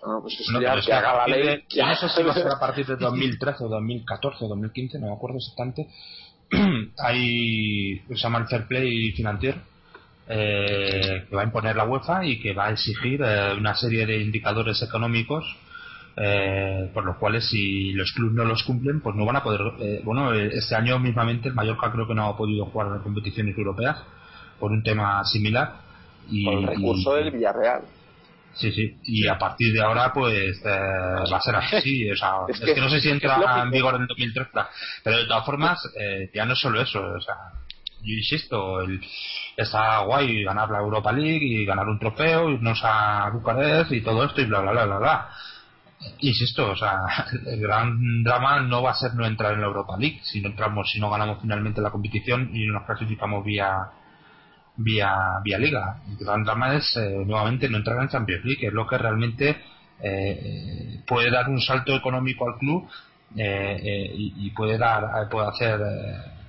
Bueno, 0.00 0.20
pues 0.22 0.40
eso 0.40 0.60
ya 0.60 0.80
que 0.80 0.92
haga 0.92 1.16
la 1.16 1.26
ley. 1.26 1.64
no 1.76 1.96
sé 1.96 2.08
si 2.08 2.22
va 2.22 2.30
a 2.30 2.34
ser 2.34 2.46
a 2.46 2.58
partir 2.58 2.86
de 2.86 2.96
2013 3.00 3.64
o 3.64 3.68
2014 3.68 4.44
o 4.44 4.48
2015, 4.48 4.98
no 5.00 5.06
me 5.08 5.12
acuerdo 5.12 5.36
exactamente 5.38 5.88
hay, 7.04 7.98
se 8.08 8.14
llama 8.14 8.38
el 8.38 8.46
Fair 8.46 8.66
Play 8.66 9.12
financiero, 9.12 9.60
eh, 10.28 11.26
que 11.28 11.34
va 11.36 11.42
a 11.42 11.44
imponer 11.44 11.74
la 11.76 11.84
UEFA 11.84 12.24
y 12.24 12.40
que 12.40 12.52
va 12.54 12.66
a 12.66 12.70
exigir 12.72 13.20
eh, 13.24 13.54
una 13.56 13.74
serie 13.74 14.06
de 14.06 14.18
indicadores 14.20 14.82
económicos 14.82 15.44
eh, 16.16 16.90
por 16.92 17.04
los 17.04 17.16
cuales 17.16 17.48
si 17.48 17.92
los 17.92 18.10
clubes 18.12 18.34
no 18.34 18.44
los 18.44 18.62
cumplen 18.64 19.00
pues 19.00 19.14
no 19.16 19.24
van 19.24 19.36
a 19.36 19.42
poder 19.42 19.60
eh, 19.80 20.00
bueno 20.04 20.34
este 20.34 20.74
año 20.74 20.98
mismamente 20.98 21.48
el 21.48 21.54
Mallorca 21.54 21.92
creo 21.92 22.06
que 22.08 22.14
no 22.14 22.26
ha 22.26 22.36
podido 22.36 22.66
jugar 22.66 22.88
en 22.96 23.02
competiciones 23.02 23.56
europeas 23.56 23.96
por 24.58 24.72
un 24.72 24.82
tema 24.82 25.24
similar 25.24 25.74
y 26.28 26.44
por 26.44 26.54
el 26.54 26.66
recurso 26.66 27.18
y- 27.18 27.24
del 27.24 27.32
Villarreal. 27.32 27.82
Sí, 28.54 28.72
sí, 28.72 28.96
y 29.04 29.28
a 29.28 29.38
partir 29.38 29.72
de 29.72 29.80
ahora, 29.80 30.12
pues 30.12 30.60
eh, 30.64 30.68
va 30.68 31.36
a 31.36 31.40
ser 31.40 31.54
así. 31.54 32.10
O 32.10 32.16
sea, 32.16 32.32
Es 32.48 32.56
es, 32.60 32.64
que- 32.66 32.74
que, 32.74 32.80
no 32.80 32.88
sé 32.88 33.00
si 33.00 33.08
entra 33.08 33.62
en 33.62 33.70
vigor 33.70 33.94
en 33.94 34.06
2003, 34.08 34.48
claro. 34.48 34.68
pero 35.04 35.18
de 35.18 35.26
todas 35.26 35.46
formas, 35.46 35.78
eh, 35.96 36.28
ya 36.34 36.44
no 36.44 36.54
es 36.54 36.58
solo 36.58 36.80
eso. 36.80 37.00
O 37.00 37.20
sea, 37.20 37.34
yo 38.02 38.14
insisto, 38.14 38.80
el, 38.82 39.00
está 39.58 39.98
guay 40.04 40.44
ganar 40.44 40.70
la 40.70 40.78
Europa 40.78 41.10
League 41.10 41.44
y 41.44 41.64
ganar 41.64 41.88
un 41.88 41.98
trofeo, 41.98 42.48
irnos 42.48 42.80
a 42.84 43.28
Bucarest 43.30 43.90
y 43.90 44.02
todo 44.02 44.24
esto 44.24 44.40
y 44.40 44.46
bla, 44.46 44.60
bla, 44.60 44.70
bla, 44.70 44.86
bla, 44.86 44.98
bla. 44.98 45.28
Insisto, 46.20 46.70
o 46.70 46.76
sea, 46.76 47.00
el 47.46 47.60
gran 47.60 48.22
drama 48.22 48.60
no 48.60 48.82
va 48.82 48.92
a 48.92 48.94
ser 48.94 49.14
no 49.14 49.26
entrar 49.26 49.54
en 49.54 49.60
la 49.60 49.66
Europa 49.66 49.96
League, 49.98 50.20
si 50.22 50.40
no 50.40 50.48
entramos, 50.50 50.88
si 50.92 51.00
no 51.00 51.10
ganamos 51.10 51.40
finalmente 51.42 51.80
la 51.80 51.90
competición 51.90 52.50
y 52.54 52.66
nos 52.66 52.84
clasificamos 52.84 53.44
vía 53.44 53.74
vía 54.76 55.12
vía 55.42 55.58
liga. 55.58 56.02
El 56.08 56.24
gran 56.24 56.44
drama 56.44 56.76
es 56.76 56.96
eh, 56.96 57.24
nuevamente 57.26 57.68
no 57.68 57.78
entrar 57.78 58.00
en 58.00 58.08
Champions 58.08 58.44
League, 58.44 58.60
que 58.60 58.68
es 58.68 58.72
lo 58.72 58.86
que 58.86 58.96
realmente 58.96 59.56
eh, 60.00 61.02
puede 61.04 61.32
dar 61.32 61.48
un 61.48 61.60
salto 61.60 61.96
económico 61.96 62.48
al 62.48 62.58
club 62.58 62.88
eh, 63.36 63.80
eh, 63.82 64.12
y, 64.14 64.46
y 64.46 64.50
puede 64.50 64.78
dar 64.78 65.02
eh, 65.02 65.26
puede 65.28 65.48
hacer 65.48 65.80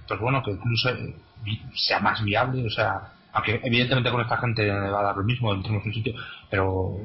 pues 0.09 0.19
bueno 0.19 0.43
que 0.43 0.51
se- 0.83 1.15
vi- 1.43 1.61
sea 1.75 1.99
más 2.01 2.21
viable, 2.23 2.65
o 2.65 2.69
sea, 2.69 3.13
aunque 3.31 3.61
evidentemente 3.63 4.11
con 4.11 4.21
esta 4.21 4.37
gente 4.37 4.69
va 4.69 4.99
a 4.99 5.03
dar 5.03 5.15
lo 5.17 5.23
mismo, 5.23 5.53
entremos 5.53 5.83
en 5.83 5.87
un 5.89 5.93
sitio, 5.93 6.13
pero 6.49 6.97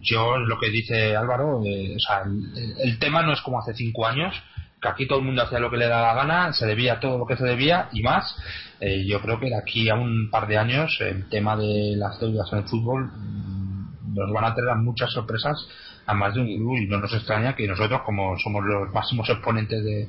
yo 0.00 0.36
lo 0.38 0.58
que 0.58 0.70
dice 0.70 1.16
Álvaro, 1.16 1.62
eh, 1.64 1.94
o 1.96 1.98
sea, 2.00 2.22
el, 2.24 2.74
el 2.78 2.98
tema 2.98 3.22
no 3.22 3.32
es 3.32 3.40
como 3.40 3.58
hace 3.60 3.72
cinco 3.74 4.06
años, 4.06 4.34
que 4.80 4.88
aquí 4.88 5.06
todo 5.06 5.20
el 5.20 5.24
mundo 5.24 5.42
hacía 5.42 5.60
lo 5.60 5.70
que 5.70 5.76
le 5.76 5.86
daba 5.86 6.08
la 6.08 6.14
gana, 6.14 6.52
se 6.52 6.66
debía 6.66 6.98
todo 6.98 7.18
lo 7.18 7.26
que 7.26 7.36
se 7.36 7.44
debía 7.44 7.88
y 7.92 8.02
más. 8.02 8.34
Eh, 8.80 9.06
yo 9.06 9.20
creo 9.20 9.38
que 9.38 9.46
de 9.46 9.56
aquí 9.56 9.88
a 9.88 9.94
un 9.94 10.28
par 10.28 10.48
de 10.48 10.58
años 10.58 10.96
el 11.00 11.28
tema 11.28 11.56
de 11.56 11.94
las 11.96 12.18
deudas 12.18 12.52
en 12.52 12.58
el 12.58 12.64
fútbol 12.64 13.04
mm, 13.14 14.14
nos 14.14 14.32
van 14.32 14.44
a 14.44 14.54
traer 14.56 14.76
muchas 14.78 15.12
sorpresas 15.12 15.56
a 16.04 16.14
más 16.14 16.34
de 16.34 16.40
un 16.40 16.46
club 16.48 16.76
y 16.78 16.86
no 16.88 16.98
nos 16.98 17.14
extraña 17.14 17.54
que 17.54 17.68
nosotros 17.68 18.00
como 18.04 18.36
somos 18.42 18.64
los 18.64 18.92
máximos 18.92 19.30
exponentes 19.30 19.84
de, 19.84 20.08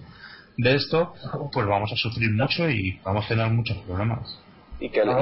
de 0.58 0.76
esto, 0.76 1.14
pues 1.52 1.66
vamos 1.68 1.92
a 1.92 1.96
sufrir 1.96 2.32
mucho 2.32 2.70
y 2.70 3.00
vamos 3.04 3.26
a 3.26 3.28
tener 3.28 3.50
muchos 3.52 3.78
problemas. 3.80 4.40
Y 4.80 4.90
que, 4.90 5.04
No, 5.06 5.14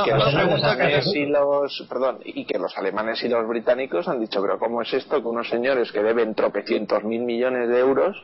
y 0.00 0.04
que 0.04 0.10
los 0.12 0.24
alemanes- 0.72 1.14
y 1.14 1.26
los 1.26 1.86
perdón 1.88 2.18
y 2.24 2.44
que 2.46 2.58
los 2.58 2.76
alemanes 2.78 3.22
y 3.22 3.28
los 3.28 3.46
británicos 3.46 4.08
han 4.08 4.18
dicho 4.20 4.40
pero 4.40 4.58
cómo 4.58 4.80
es 4.80 4.92
esto 4.94 5.20
que 5.20 5.28
unos 5.28 5.48
señores 5.50 5.92
que 5.92 6.02
deben 6.02 6.34
tropecientos 6.34 7.04
mil 7.04 7.22
millones 7.22 7.68
de 7.68 7.78
euros 7.78 8.16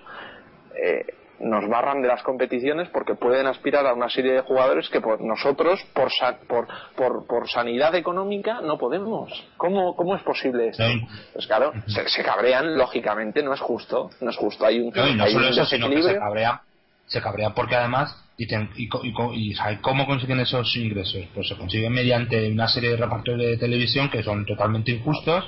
eh, 0.82 1.04
nos 1.40 1.68
barran 1.68 2.02
de 2.02 2.08
las 2.08 2.22
competiciones 2.22 2.88
porque 2.90 3.14
pueden 3.14 3.46
aspirar 3.46 3.86
a 3.86 3.94
una 3.94 4.08
serie 4.10 4.32
de 4.32 4.40
jugadores 4.42 4.88
que 4.90 5.00
por 5.00 5.20
nosotros 5.22 5.80
por 5.94 6.10
sa- 6.12 6.38
por, 6.46 6.68
por, 6.96 7.26
por 7.26 7.48
sanidad 7.48 7.94
económica 7.94 8.60
no 8.60 8.78
podemos. 8.78 9.32
Cómo 9.56 9.96
cómo 9.96 10.14
es 10.16 10.22
posible 10.22 10.68
esto 10.68 10.84
pues 11.32 11.46
claro 11.46 11.72
se, 11.86 12.08
se 12.08 12.22
cabrean 12.22 12.76
lógicamente 12.76 13.42
no 13.42 13.54
es 13.54 13.60
justo 13.60 14.10
no 14.20 14.30
es 14.30 14.36
justo. 14.36 14.66
Hay 14.66 14.80
un 14.80 14.90
No, 14.94 15.02
hay 15.24 15.32
solo 15.32 15.46
un 15.46 15.52
eso, 15.52 15.64
sino 15.64 15.86
que 15.88 15.92
se 15.94 15.96
desequilibrio. 15.98 16.20
cabrea, 16.20 16.60
se 17.06 17.20
cabrea 17.22 17.50
porque 17.50 17.74
además, 17.76 18.14
y, 18.36 18.46
ten- 18.46 18.70
y, 18.76 18.84
y 18.86 19.50
y 19.50 19.54
¿sabe 19.54 19.80
cómo 19.80 20.06
consiguen 20.06 20.40
esos 20.40 20.76
ingresos? 20.76 21.22
Pues 21.34 21.48
se 21.48 21.56
consiguen 21.56 21.92
mediante 21.92 22.50
una 22.50 22.68
serie 22.68 22.90
de 22.90 22.96
repartos 22.96 23.38
de 23.38 23.56
televisión 23.56 24.10
que 24.10 24.22
son 24.22 24.44
totalmente 24.46 24.92
injustos 24.92 25.44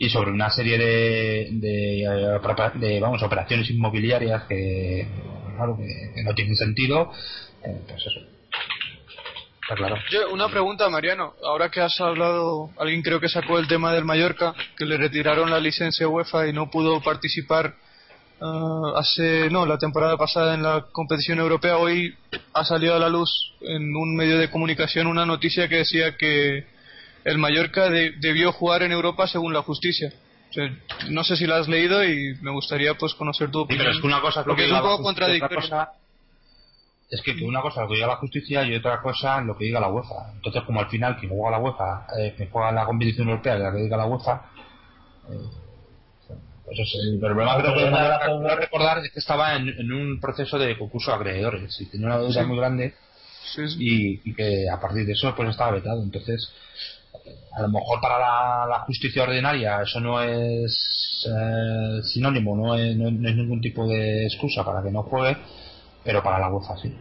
y 0.00 0.08
sobre 0.08 0.32
una 0.32 0.48
serie 0.48 0.78
de, 0.78 1.48
de, 1.52 2.02
eh, 2.04 3.00
vamos, 3.00 3.22
operaciones 3.22 3.68
inmobiliarias 3.68 4.44
que, 4.48 5.06
claro, 5.56 5.76
que, 5.76 6.22
no 6.24 6.34
tienen 6.34 6.56
sentido. 6.56 7.12
eh, 7.62 7.82
pues. 7.86 8.06
Está 9.60 9.74
claro. 9.74 9.96
Una 10.32 10.48
pregunta, 10.48 10.88
Mariano. 10.88 11.34
Ahora 11.44 11.70
que 11.70 11.82
has 11.82 12.00
hablado, 12.00 12.70
alguien 12.78 13.02
creo 13.02 13.20
que 13.20 13.28
sacó 13.28 13.58
el 13.58 13.68
tema 13.68 13.92
del 13.92 14.06
Mallorca, 14.06 14.54
que 14.74 14.86
le 14.86 14.96
retiraron 14.96 15.50
la 15.50 15.60
licencia 15.60 16.08
UEFA 16.08 16.48
y 16.48 16.54
no 16.54 16.70
pudo 16.70 17.02
participar 17.02 17.74
ah, 18.40 18.94
hace, 18.96 19.50
no, 19.50 19.66
la 19.66 19.76
temporada 19.76 20.16
pasada 20.16 20.54
en 20.54 20.62
la 20.62 20.86
competición 20.92 21.40
europea. 21.40 21.76
Hoy 21.76 22.14
ha 22.54 22.64
salido 22.64 22.94
a 22.96 22.98
la 22.98 23.10
luz 23.10 23.30
en 23.60 23.94
un 23.94 24.16
medio 24.16 24.38
de 24.38 24.50
comunicación 24.50 25.06
una 25.06 25.26
noticia 25.26 25.68
que 25.68 25.76
decía 25.76 26.16
que 26.16 26.64
el 27.24 27.38
Mallorca 27.38 27.88
de- 27.90 28.12
debió 28.18 28.52
jugar 28.52 28.82
en 28.82 28.92
Europa 28.92 29.26
según 29.26 29.52
la 29.52 29.62
justicia. 29.62 30.12
O 30.50 30.52
sea, 30.52 30.68
no 31.10 31.22
sé 31.22 31.36
si 31.36 31.46
la 31.46 31.58
has 31.58 31.68
leído 31.68 32.04
y 32.04 32.34
me 32.42 32.50
gustaría 32.50 32.94
pues 32.94 33.14
conocer 33.14 33.50
tu 33.50 33.58
Sí, 33.60 33.64
opinión. 33.64 33.84
pero 33.86 33.94
es 33.96 34.00
que 34.00 34.06
una 34.06 34.20
cosa 34.20 34.40
es 34.40 34.46
lo 34.46 34.50
Porque 34.52 34.62
que 34.62 34.66
es 34.66 34.72
un 34.72 34.76
la 34.78 34.82
poco 34.82 35.02
contradictorio. 35.04 35.56
cosa- 35.60 35.92
es 37.10 37.22
que, 37.22 37.34
que 37.36 37.44
una 37.44 37.60
cosa 37.60 37.80
es 37.80 37.82
lo 37.84 37.88
que 37.88 37.94
diga 37.96 38.06
la 38.06 38.16
justicia 38.16 38.64
y 38.64 38.74
otra 38.74 39.00
cosa 39.02 39.40
lo 39.40 39.56
que 39.56 39.64
diga 39.64 39.80
la 39.80 39.88
UEFA. 39.88 40.32
Entonces, 40.34 40.62
como 40.62 40.80
al 40.80 40.88
final 40.88 41.16
quien 41.18 41.30
juega 41.30 41.50
la 41.56 41.58
UEFA, 41.58 42.06
eh, 42.18 42.34
quien 42.36 42.50
juega 42.50 42.72
la 42.72 42.84
competición 42.84 43.28
europea 43.28 43.56
y 43.56 43.60
la 43.60 43.72
que 43.72 43.78
diga 43.78 43.96
la 43.96 44.06
UEFA, 44.06 44.42
eh, 45.28 45.38
pues 46.64 46.78
es 46.78 46.94
el 47.02 47.18
problema 47.18 47.56
que 47.56 47.62
razón, 47.90 48.42
¿no? 48.44 48.54
recordar 48.56 48.98
es 49.04 49.10
que 49.12 49.18
estaba 49.18 49.56
en, 49.56 49.68
en 49.68 49.92
un 49.92 50.20
proceso 50.20 50.56
de 50.58 50.78
concurso 50.78 51.10
de 51.10 51.16
acreedores 51.16 51.80
y 51.80 51.86
tenía 51.86 52.06
una 52.06 52.18
deuda 52.18 52.42
Sí. 52.42 52.46
muy 52.46 52.56
grande 52.58 52.94
Sí, 53.54 53.68
sí. 53.68 53.76
y, 53.80 54.30
y 54.30 54.34
que 54.34 54.66
a 54.72 54.80
partir 54.80 55.04
de 55.04 55.12
eso 55.12 55.34
pues 55.34 55.48
estaba 55.50 55.72
vetado. 55.72 56.00
Entonces, 56.02 56.52
a 57.52 57.62
lo 57.62 57.68
mejor 57.68 58.00
para 58.00 58.18
la, 58.18 58.66
la 58.68 58.80
justicia 58.80 59.22
ordinaria 59.24 59.82
eso 59.82 60.00
no 60.00 60.22
es 60.22 61.26
eh, 61.28 62.00
sinónimo, 62.04 62.56
no 62.56 62.74
es, 62.76 62.96
no 62.96 63.08
es- 63.08 63.14
no 63.14 63.28
es 63.28 63.36
ningún 63.36 63.60
tipo 63.60 63.86
de 63.86 64.24
excusa 64.26 64.64
para 64.64 64.82
que 64.82 64.90
no 64.90 65.02
juegue, 65.02 65.36
pero 66.04 66.22
para 66.22 66.38
la 66.38 66.50
UEFA 66.50 66.76
sí. 66.78 66.94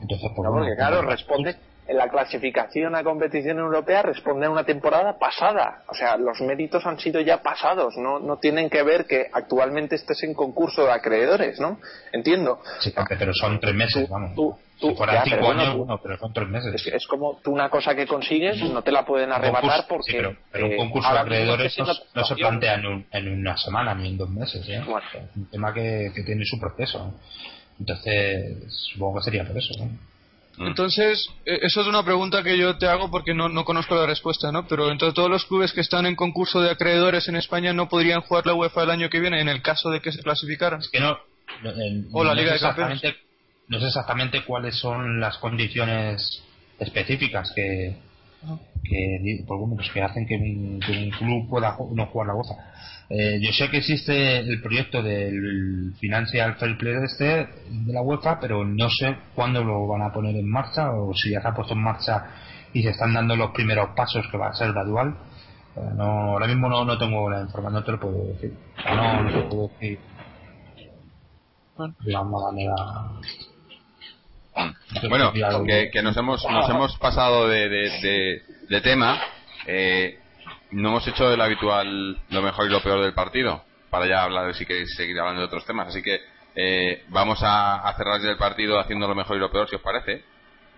Entonces, 0.00 0.30
pues 0.36 0.44
No, 0.44 0.52
bueno, 0.52 0.66
porque 0.66 0.76
claro, 0.76 1.02
responde 1.02 1.56
en 1.88 1.96
la 1.96 2.08
clasificación 2.08 2.94
a 2.96 3.04
competición 3.04 3.58
europea 3.58 4.02
responde 4.02 4.46
a 4.46 4.50
una 4.50 4.64
temporada 4.64 5.18
pasada. 5.18 5.82
O 5.88 5.94
sea, 5.94 6.16
los 6.16 6.40
méritos 6.40 6.84
han 6.86 6.98
sido 6.98 7.20
ya 7.20 7.42
pasados, 7.42 7.94
no, 7.96 8.18
no 8.18 8.38
tienen 8.38 8.68
que 8.70 8.82
ver 8.82 9.06
que 9.06 9.26
actualmente 9.32 9.94
estés 9.94 10.22
en 10.24 10.34
concurso 10.34 10.84
de 10.84 10.92
acreedores, 10.92 11.60
¿no? 11.60 11.78
Entiendo. 12.12 12.60
Sí, 12.80 12.92
pero 13.18 13.32
son 13.34 13.60
tres 13.60 13.74
meses, 13.74 14.06
Tú- 14.06 14.12
vamos. 14.12 14.34
tú- 14.34 14.56
si 14.78 14.88
tú- 14.88 14.94
fueran 14.94 15.24
cinco 15.24 15.36
pero 15.36 15.46
bueno, 15.46 15.62
años, 15.62 15.76
tú- 15.86 16.00
pero 16.02 16.18
son 16.18 16.32
tres 16.34 16.48
meses. 16.48 16.74
Es, 16.74 16.86
es 16.94 17.06
como 17.06 17.38
tú 17.42 17.52
una 17.52 17.70
cosa 17.70 17.94
que 17.94 18.06
consigues 18.06 18.60
no 18.62 18.82
te 18.82 18.92
la 18.92 19.04
pueden 19.06 19.32
arrebatar 19.32 19.62
concurso- 19.62 19.86
porque... 19.88 20.10
sí, 20.10 20.16
pero, 20.18 20.36
pero 20.52 20.66
un 20.66 20.72
eh, 20.72 20.76
concurso 20.76 21.12
de 21.12 21.18
acreedores 21.18 21.78
no, 22.14 22.24
se 22.24 22.34
plantea 22.34 22.74
en, 22.74 22.86
un- 22.86 23.06
en 23.10 23.28
una 23.40 23.56
semana 23.56 23.94
ni 23.94 24.08
en 24.08 24.18
dos 24.18 24.28
meses. 24.28 24.68
¿eh? 24.68 24.82
Bueno. 24.86 25.06
Es 25.14 25.36
un 25.36 25.46
tema 25.50 25.72
que, 25.72 26.10
que 26.14 26.22
tiene 26.24 26.44
su 26.44 26.58
proceso. 26.60 27.14
Entonces, 27.78 28.56
supongo 28.92 29.18
que 29.18 29.24
sería 29.24 29.44
por 29.44 29.56
eso. 29.56 29.72
¿no? 29.78 29.90
Mm. 30.58 30.66
Entonces, 30.68 31.28
eh, 31.44 31.58
eso 31.62 31.80
es 31.82 31.86
una 31.86 32.02
pregunta 32.04 32.42
que 32.42 32.56
yo 32.56 32.76
te 32.78 32.86
hago 32.86 33.10
porque 33.10 33.34
no, 33.34 33.48
no 33.48 33.64
conozco 33.64 33.94
la 33.94 34.06
respuesta, 34.06 34.50
¿no? 34.52 34.66
Pero 34.66 34.90
entre 34.90 35.12
todos 35.12 35.28
los 35.30 35.44
clubes 35.44 35.72
que 35.72 35.80
están 35.82 36.06
en 36.06 36.16
concurso 36.16 36.60
de 36.62 36.70
acreedores 36.70 37.28
en 37.28 37.36
España 37.36 37.72
no 37.72 37.88
podrían 37.88 38.22
jugar 38.22 38.46
la 38.46 38.54
UEFA 38.54 38.84
el 38.84 38.90
año 38.90 39.10
que 39.10 39.20
viene 39.20 39.40
en 39.40 39.48
el 39.48 39.60
caso 39.62 39.90
de 39.90 40.00
que 40.00 40.12
se 40.12 40.22
clasificaran. 40.22 40.80
Es 40.80 40.88
que 40.88 41.00
no. 41.00 41.18
en- 41.64 42.08
O 42.12 42.24
la 42.24 42.30
no 42.34 42.40
Liga 42.40 42.52
de 42.54 42.60
Campeones. 42.60 43.02
No 43.68 43.80
sé 43.80 43.86
exactamente 43.86 44.44
cuáles 44.44 44.78
son 44.78 45.20
las 45.20 45.38
condiciones 45.38 46.42
específicas 46.78 47.52
que. 47.54 47.96
Que, 48.82 49.44
pues 49.46 49.90
que 49.92 50.02
hacen 50.02 50.26
que 50.26 50.36
un, 50.36 50.80
que 50.80 50.92
un 50.92 51.10
club 51.10 51.48
pueda 51.48 51.76
no 51.92 52.06
jugar 52.06 52.28
la 52.28 52.34
UEFA. 52.34 52.54
Eh, 53.08 53.38
yo 53.40 53.52
sé 53.52 53.70
que 53.70 53.78
existe 53.78 54.38
el 54.38 54.60
proyecto 54.60 55.00
del 55.00 55.94
Financial 56.00 56.54
Fair 56.56 56.76
Play 56.76 56.94
este 57.04 57.24
de 57.70 57.92
la 57.92 58.02
UEFA, 58.02 58.40
pero 58.40 58.64
no 58.64 58.88
sé 58.90 59.16
cuándo 59.34 59.62
lo 59.62 59.86
van 59.86 60.02
a 60.02 60.12
poner 60.12 60.34
en 60.34 60.48
marcha 60.48 60.90
o 60.92 61.14
si 61.14 61.30
ya 61.30 61.40
se 61.40 61.48
ha 61.48 61.54
puesto 61.54 61.74
en 61.74 61.82
marcha 61.82 62.24
y 62.72 62.82
se 62.82 62.90
están 62.90 63.14
dando 63.14 63.36
los 63.36 63.52
primeros 63.52 63.90
pasos 63.96 64.26
que 64.30 64.36
va 64.36 64.48
a 64.48 64.54
ser 64.54 64.72
gradual. 64.72 65.16
Eh, 65.76 65.80
no, 65.94 66.04
ahora 66.04 66.46
mismo 66.48 66.68
no, 66.68 66.84
no 66.84 66.98
tengo 66.98 67.30
la 67.30 67.42
información, 67.42 67.74
no 67.80 67.84
te 67.84 67.92
lo 67.92 68.00
puedo 68.00 68.24
decir. 68.26 68.54
O 68.78 68.82
sea, 68.82 68.94
no, 68.94 69.22
no 69.22 69.32
te 69.32 69.48
puedo 69.48 69.68
decir 69.68 69.98
Bueno. 71.76 71.94
de 72.00 72.12
la 72.12 72.22
manera. 72.24 72.74
Bueno, 75.08 75.26
decir 75.26 75.44
algo. 75.44 75.64
que, 75.64 75.90
que 75.90 76.02
nos 76.02 76.16
hemos 76.16 76.44
nos 76.50 76.68
hemos 76.70 76.96
pasado 76.98 77.48
de, 77.48 77.68
de, 77.68 77.90
de- 78.00 78.42
de 78.68 78.80
tema. 78.80 79.20
Eh, 79.66 80.18
no 80.72 80.88
hemos 80.90 81.06
hecho 81.08 81.32
el 81.32 81.40
habitual 81.40 82.18
lo 82.30 82.42
mejor 82.42 82.66
y 82.66 82.70
lo 82.70 82.82
peor 82.82 83.02
del 83.02 83.14
partido. 83.14 83.62
Para 83.90 84.06
ya 84.06 84.22
hablar, 84.24 84.52
si 84.54 84.66
queréis 84.66 84.94
seguir 84.96 85.18
hablando 85.20 85.40
de 85.42 85.46
otros 85.46 85.64
temas. 85.66 85.88
Así 85.88 86.02
que 86.02 86.20
eh, 86.54 87.04
vamos 87.08 87.42
a, 87.42 87.76
a 87.88 87.94
cerrar 87.96 88.20
ya 88.20 88.30
el 88.30 88.36
partido 88.38 88.78
haciendo 88.80 89.06
lo 89.06 89.14
mejor 89.14 89.36
y 89.36 89.40
lo 89.40 89.50
peor, 89.50 89.68
si 89.68 89.76
os 89.76 89.82
parece. 89.82 90.24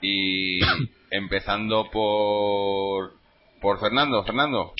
Y 0.02 0.60
empezando 1.10 1.88
por 1.90 3.12
por 3.60 3.80
Fernando. 3.80 4.22
Fernando. 4.24 4.72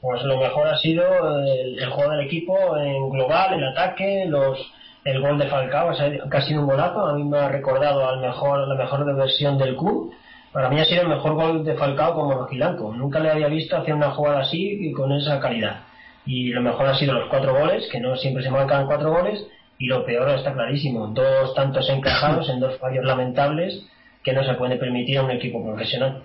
Pues 0.00 0.22
lo 0.24 0.36
mejor 0.38 0.66
ha 0.68 0.78
sido 0.78 1.04
el, 1.38 1.78
el 1.78 1.90
juego 1.90 2.10
del 2.10 2.26
equipo 2.26 2.76
en 2.76 3.08
global, 3.10 3.54
en 3.54 3.62
ataque, 3.64 4.24
los, 4.26 4.58
el 5.04 5.20
gol 5.20 5.38
de 5.38 5.48
Falcao, 5.48 5.90
ha 5.90 6.40
sido 6.42 6.60
un 6.60 6.66
golazo, 6.66 7.06
a 7.06 7.14
mí 7.14 7.24
me 7.24 7.38
ha 7.38 7.48
recordado 7.48 8.08
al 8.08 8.20
mejor, 8.20 8.68
la 8.68 8.74
mejor 8.76 9.04
versión 9.16 9.58
del 9.58 9.76
club. 9.76 10.14
Para 10.52 10.68
mí 10.68 10.78
ha 10.80 10.84
sido 10.84 11.02
el 11.02 11.08
mejor 11.08 11.34
gol 11.34 11.64
de 11.64 11.74
Falcao 11.74 12.14
como 12.14 12.34
Rojilanco. 12.34 12.94
Nunca 12.94 13.18
le 13.18 13.30
había 13.30 13.48
visto 13.48 13.76
hacer 13.76 13.94
una 13.94 14.10
jugada 14.10 14.40
así 14.40 14.78
y 14.80 14.92
con 14.92 15.12
esa 15.12 15.40
calidad. 15.40 15.82
Y 16.24 16.50
lo 16.50 16.62
mejor 16.62 16.86
ha 16.86 16.94
sido 16.94 17.14
los 17.14 17.28
cuatro 17.28 17.54
goles, 17.54 17.88
que 17.90 17.98
no 17.98 18.14
siempre 18.16 18.44
se 18.44 18.50
marcan 18.50 18.86
cuatro 18.86 19.10
goles, 19.10 19.44
y 19.78 19.86
lo 19.86 20.04
peor 20.04 20.28
está 20.30 20.52
clarísimo, 20.52 21.08
dos 21.08 21.54
tantos 21.54 21.88
encajados 21.88 22.48
en 22.48 22.60
dos 22.60 22.78
fallos 22.78 23.04
lamentables 23.04 23.82
que 24.22 24.32
no 24.32 24.44
se 24.44 24.54
puede 24.54 24.76
permitir 24.76 25.18
a 25.18 25.24
un 25.24 25.32
equipo 25.32 25.64
profesional. 25.64 26.22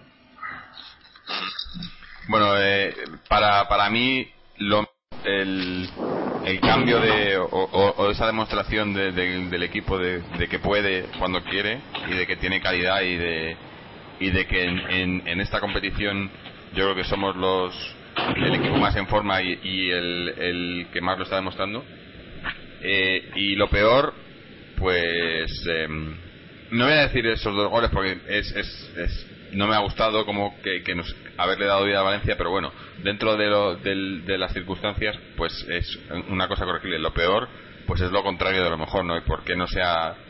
Bueno, 2.27 2.59
eh, 2.59 2.93
para, 3.27 3.67
para 3.67 3.89
mí 3.89 4.27
lo, 4.57 4.87
el, 5.23 5.89
el 6.47 6.61
cambio 6.61 6.99
de 7.01 7.37
o, 7.37 8.09
esa 8.09 8.25
demostración 8.25 8.93
del 8.93 9.63
equipo 9.63 9.97
de, 9.97 10.21
que 10.49 10.59
puede 10.59 11.05
cuando 11.19 11.43
quiere 11.43 11.79
y 12.09 12.13
de 12.13 12.25
que 12.25 12.37
tiene 12.37 12.61
calidad 12.61 13.01
y 13.01 13.17
de 13.17 13.57
y 14.19 14.31
de 14.31 14.47
que 14.47 14.63
en, 14.63 15.27
en, 15.27 15.41
esta 15.41 15.59
competición 15.59 16.31
yo 16.73 16.85
creo 16.85 16.95
que 16.95 17.03
somos 17.03 17.35
los 17.35 17.95
el 18.35 18.55
equipo 18.55 18.77
más 18.77 18.95
en 18.95 19.07
forma 19.07 19.41
y, 19.43 19.91
el, 19.91 20.33
el, 20.39 20.87
que 20.91 21.01
más 21.01 21.17
lo 21.19 21.23
está 21.23 21.35
demostrando. 21.35 21.85
Eh, 22.81 23.29
y 23.35 23.55
lo 23.55 23.69
peor 23.69 24.13
pues 24.77 25.51
em, 25.67 26.15
no 26.71 26.85
voy 26.85 26.93
a 26.93 27.07
decir 27.07 27.25
esos 27.27 27.53
dos 27.55 27.69
goles 27.69 27.89
porque 27.91 28.17
es, 28.27 28.51
es, 28.55 29.27
no 29.51 29.67
me 29.67 29.75
ha 29.75 29.79
gustado 29.79 30.25
como 30.25 30.59
que, 30.61 30.83
que 30.83 30.95
nos 30.95 31.13
haberle 31.37 31.65
dado 31.65 31.85
vida 31.85 31.99
a 31.99 32.03
Valencia 32.03 32.35
pero 32.37 32.51
bueno 32.51 32.71
dentro 33.03 33.37
de, 33.37 33.47
lo, 33.47 33.75
de, 33.75 34.37
las 34.37 34.53
circunstancias 34.53 35.17
pues 35.35 35.65
es 35.69 35.99
una 36.29 36.47
cosa 36.47 36.65
corregible. 36.65 36.99
Lo 36.99 37.13
peor 37.13 37.47
pues 37.85 38.01
es 38.01 38.11
lo 38.11 38.23
contrario 38.23 38.63
de 38.63 38.69
lo 38.69 38.77
mejor 38.77 39.05
no 39.05 39.17
y 39.17 39.21
por 39.21 39.43
qué 39.43 39.55
no 39.55 39.67
se 39.67 39.81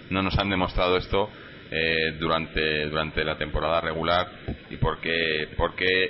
no 0.09 0.21
nos 0.21 0.37
han 0.37 0.49
demostrado 0.49 0.97
esto 0.97 1.29
eh, 1.71 2.15
durante 2.19 2.87
durante 2.87 3.23
la 3.23 3.37
temporada 3.37 3.81
regular 3.81 4.27
y 4.69 4.77
por 4.77 4.99
qué, 4.99 5.47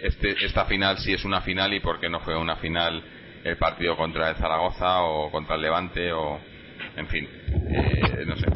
este, 0.03 0.45
esta 0.45 0.65
final 0.65 0.98
sí 0.99 1.14
es 1.14 1.24
una 1.26 1.41
final 1.41 1.74
y 1.74 1.80
por 1.80 1.99
qué 1.99 2.10
no 2.10 2.19
fue 2.19 2.38
una 2.38 2.57
final 2.57 3.02
el 3.44 3.57
partido 3.57 3.95
contra 3.95 4.30
el 4.30 4.36
Zaragoza 4.36 5.03
o 5.03 5.32
contra 5.32 5.56
el 5.56 5.61
Levante 5.61 6.11
o 6.11 6.40
en 6.95 7.07
fin 7.07 7.28
eh, 7.69 8.26
no 8.26 8.36
sé. 8.36 8.48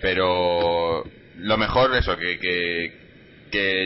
Pero 0.00 1.04
lo 1.36 1.56
mejor 1.56 1.94
eso 1.94 2.16
que, 2.16 2.38
que, 2.38 3.01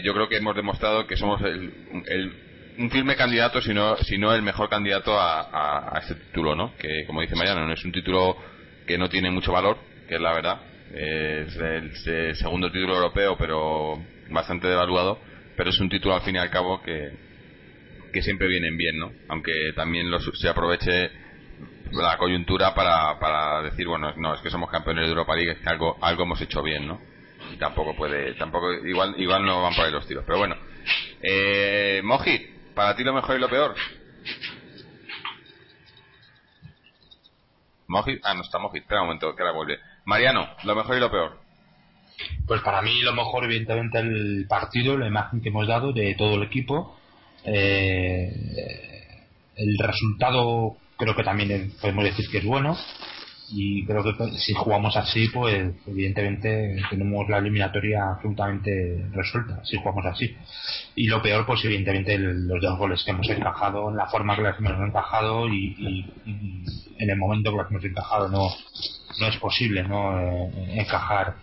yo 0.03 0.15
creo 0.15 0.29
que 0.29 0.37
hemos 0.37 0.55
demostrado 0.55 1.07
que 1.07 1.17
somos 1.17 1.41
el, 1.43 2.33
un 2.79 2.91
firme 2.91 3.17
candidato 3.17 3.61
sino 3.61 3.97
sino 3.99 4.35
el 4.35 4.43
mejor 4.43 4.69
candidato 4.69 5.19
a, 5.19 5.95
a, 5.95 5.99
este 5.99 6.15
título 6.15 6.55
no 6.55 6.77
que 6.77 7.05
como 7.07 7.21
dice 7.21 7.35
Mariano 7.35 7.67
no 7.67 7.73
es 7.73 7.85
un 7.85 7.93
título 7.93 8.37
que 8.87 8.99
no 8.99 9.09
tiene 9.09 9.31
mucho 9.31 9.53
valor 9.53 9.79
que 10.09 10.17
es 10.17 10.21
la 10.21 10.33
verdad 10.33 10.61
es 10.93 11.57
el, 12.07 12.37
segundo 12.37 12.71
título 12.71 12.95
europeo, 12.95 13.37
pero 13.37 13.99
bastante 14.31 14.69
devaluado, 14.69 15.19
pero 15.57 15.71
es 15.71 15.81
un 15.81 15.89
título 15.89 16.15
al 16.15 16.23
fin 16.23 16.37
y 16.37 16.39
al 16.39 16.51
cabo 16.51 16.81
que, 16.83 17.11
que 18.13 18.23
siempre 18.23 18.49
vienen 18.49 18.77
bien, 18.77 18.99
¿no? 18.99 19.13
Aunque 19.29 19.73
también 19.75 20.07
se 20.35 20.49
aproveche 20.49 21.11
la 21.93 22.17
coyuntura 22.19 22.75
para, 22.75 23.19
para 23.19 23.63
decir, 23.63 23.87
bueno, 23.87 24.13
no, 24.17 24.35
es 24.35 24.41
que 24.41 24.51
somos 24.51 24.71
campeones 24.71 25.05
de 25.05 25.11
Europa 25.11 25.35
League, 25.35 25.53
es 25.53 25.59
que 25.59 25.69
algo, 25.69 25.97
algo 26.01 26.25
hemos 26.25 26.41
hecho 26.41 26.63
bien, 26.63 26.87
¿no? 26.87 27.01
Tampoco 27.59 27.95
puede, 27.97 28.35
tampoco, 28.35 28.73
igual, 28.73 29.15
igual 29.19 29.45
no 29.45 29.63
van 29.63 29.75
por 29.75 29.87
ahí 29.87 29.93
los 29.93 30.07
tiros, 30.07 30.25
pero 30.27 30.39
bueno. 30.39 30.57
Eh, 31.23 32.01
Moji, 32.05 32.55
para 32.75 32.95
ti 32.95 33.03
lo 33.03 33.15
mejor 33.15 33.37
y 33.37 33.41
lo 33.41 33.49
peor. 33.49 33.75
Moji, 37.89 38.19
ah, 38.23 38.35
no 38.35 38.43
está 38.43 38.59
Moji, 38.59 38.79
espera 38.79 39.01
un 39.01 39.07
momento, 39.09 39.35
que 39.35 39.43
ahora 39.43 39.55
vuelve. 39.55 39.79
Mariano, 40.05 40.49
lo 40.65 40.75
mejor 40.75 40.97
y 40.97 41.01
lo 41.01 41.11
peor. 41.11 41.41
Pues 42.47 42.61
para 42.63 42.83
mí 42.83 43.01
lo 43.03 43.15
mejor, 43.15 43.45
evidentemente, 43.45 43.99
el 43.99 44.47
partido, 44.49 44.97
la 44.97 45.07
imagen 45.07 45.41
que 45.41 45.49
hemos 45.49 45.67
dado 45.67 45.93
de 45.93 46.15
todo 46.17 46.35
el 46.35 46.43
equipo. 46.43 46.99
Eh, 47.45 48.29
el 49.57 49.79
resultado 49.79 50.77
creo 50.97 51.15
que 51.15 51.23
también 51.23 51.73
podemos 51.81 52.05
decir 52.05 52.27
que 52.31 52.39
es 52.39 52.45
bueno 52.45 52.77
y 53.49 53.85
creo 53.87 54.03
que 54.03 54.39
si 54.39 54.55
jugamos 54.55 54.97
así 54.97 55.29
pues 55.29 55.75
evidentemente 55.87 56.77
tenemos 56.91 57.29
la 57.29 57.39
eliminatoria 57.39 58.11
absolutamente 58.11 59.07
resuelta 59.13 59.65
si 59.65 59.77
jugamos 59.77 60.05
así. 60.07 60.37
Y 60.95 61.07
lo 61.07 61.23
peor 61.23 61.47
pues 61.47 61.65
evidentemente 61.65 62.19
los 62.19 62.61
dos 62.61 62.79
goles 62.79 63.03
que 63.05 63.13
hemos 63.13 63.29
encajado 63.29 63.91
en 63.91 63.97
la 63.97 64.07
forma 64.07 64.37
que 64.37 64.43
los 64.43 64.59
hemos 64.59 64.89
encajado 64.89 65.49
y, 65.49 66.05
en 66.99 67.11
el 67.11 67.17
momento 67.17 67.51
que 67.51 67.57
los 67.59 67.71
hemos 67.71 67.85
encajado 67.85 68.29
no 68.29 68.49
no 69.21 69.27
es 69.29 69.37
posible 69.37 69.83
no 69.83 70.19
eh, 70.21 70.81
encajar. 70.81 71.35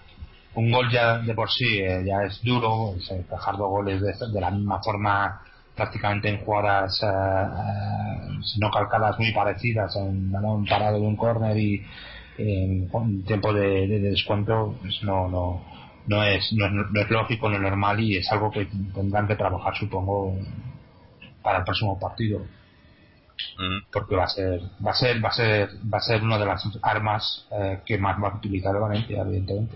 Un 0.55 0.71
gol 0.71 0.91
ya 0.91 1.17
de 1.17 1.33
por 1.33 1.49
sí 1.49 1.79
eh, 1.79 2.03
ya 2.05 2.23
es 2.27 2.41
duro 2.43 2.95
encajar 3.09 3.57
dos 3.57 3.69
goles 3.69 4.01
de 4.01 4.41
la 4.41 4.51
misma 4.51 4.81
forma 4.83 5.41
prácticamente 5.75 6.29
en 6.29 6.43
jugadas 6.43 7.01
eh, 7.03 7.07
eh, 7.07 8.39
no 8.59 8.69
calcadas 8.71 9.17
muy 9.19 9.31
parecidas 9.33 9.95
en 9.95 10.35
un 10.35 10.65
parado 10.65 10.99
de 10.99 11.07
un 11.07 11.15
corner 11.15 11.57
y 11.57 11.83
en 12.37 13.23
tiempo 13.25 13.53
de, 13.53 13.87
descuento 13.99 14.75
pues 14.81 15.03
no 15.03 15.27
no 15.27 15.63
no 16.07 16.23
es, 16.23 16.51
no 16.53 16.99
es 16.99 17.09
lógico 17.09 17.49
no 17.49 17.55
es 17.55 17.61
normal 17.61 17.99
y 17.99 18.17
es 18.17 18.31
algo 18.31 18.51
que 18.51 18.67
tendrán 18.93 19.27
que 19.27 19.35
trabajar 19.35 19.75
supongo 19.75 20.37
para 21.41 21.59
el 21.59 21.63
próximo 21.63 21.99
partido. 21.99 22.41
Mm. 23.57 23.91
porque 23.91 24.15
va 24.15 24.23
a 24.23 24.27
ser 24.27 24.61
va 24.85 24.91
a 24.91 24.93
ser 24.93 25.23
va 25.23 25.29
a 25.29 25.33
ser 25.33 25.69
va 25.91 25.97
a 25.97 26.01
ser 26.01 26.21
una 26.21 26.37
de 26.37 26.45
las 26.45 26.63
armas 26.81 27.47
eh, 27.51 27.81
que 27.85 27.97
más 27.97 28.15
va 28.21 28.29
a 28.29 28.37
utilizar 28.37 28.79
Valencia 28.79 29.21
evidentemente. 29.21 29.75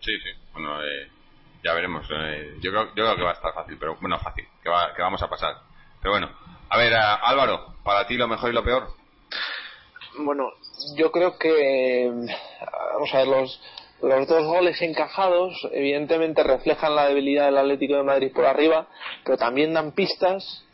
Sí 0.00 0.12
sí. 0.18 0.30
Bueno 0.52 0.82
eh 0.82 1.17
ya 1.62 1.74
veremos. 1.74 2.06
Eh, 2.10 2.56
yo, 2.60 2.70
creo, 2.70 2.86
yo 2.94 3.04
creo 3.04 3.16
que 3.16 3.22
va 3.22 3.30
a 3.30 3.34
estar 3.34 3.52
fácil, 3.52 3.76
pero 3.78 3.96
bueno, 4.00 4.18
fácil, 4.18 4.46
que, 4.62 4.68
va, 4.68 4.94
que 4.94 5.02
vamos 5.02 5.22
a 5.22 5.28
pasar. 5.28 5.56
Pero 6.00 6.12
bueno, 6.12 6.30
a 6.70 6.78
ver, 6.78 6.94
Álvaro, 6.94 7.74
para 7.82 8.06
ti 8.06 8.16
lo 8.16 8.28
mejor 8.28 8.50
y 8.50 8.54
lo 8.54 8.64
peor. 8.64 8.88
Bueno, 10.18 10.50
yo 10.96 11.10
creo 11.12 11.38
que, 11.38 12.10
vamos 12.92 13.14
a 13.14 13.18
ver, 13.18 13.28
los, 13.28 13.60
los 14.02 14.28
dos 14.28 14.44
goles 14.44 14.80
encajados 14.82 15.54
evidentemente 15.72 16.42
reflejan 16.42 16.94
la 16.94 17.08
debilidad 17.08 17.46
del 17.46 17.58
Atlético 17.58 17.96
de 17.96 18.02
Madrid 18.02 18.32
por 18.32 18.44
arriba, 18.44 18.86
pero 19.24 19.36
también 19.36 19.74
dan 19.74 19.92
pistas 19.92 20.64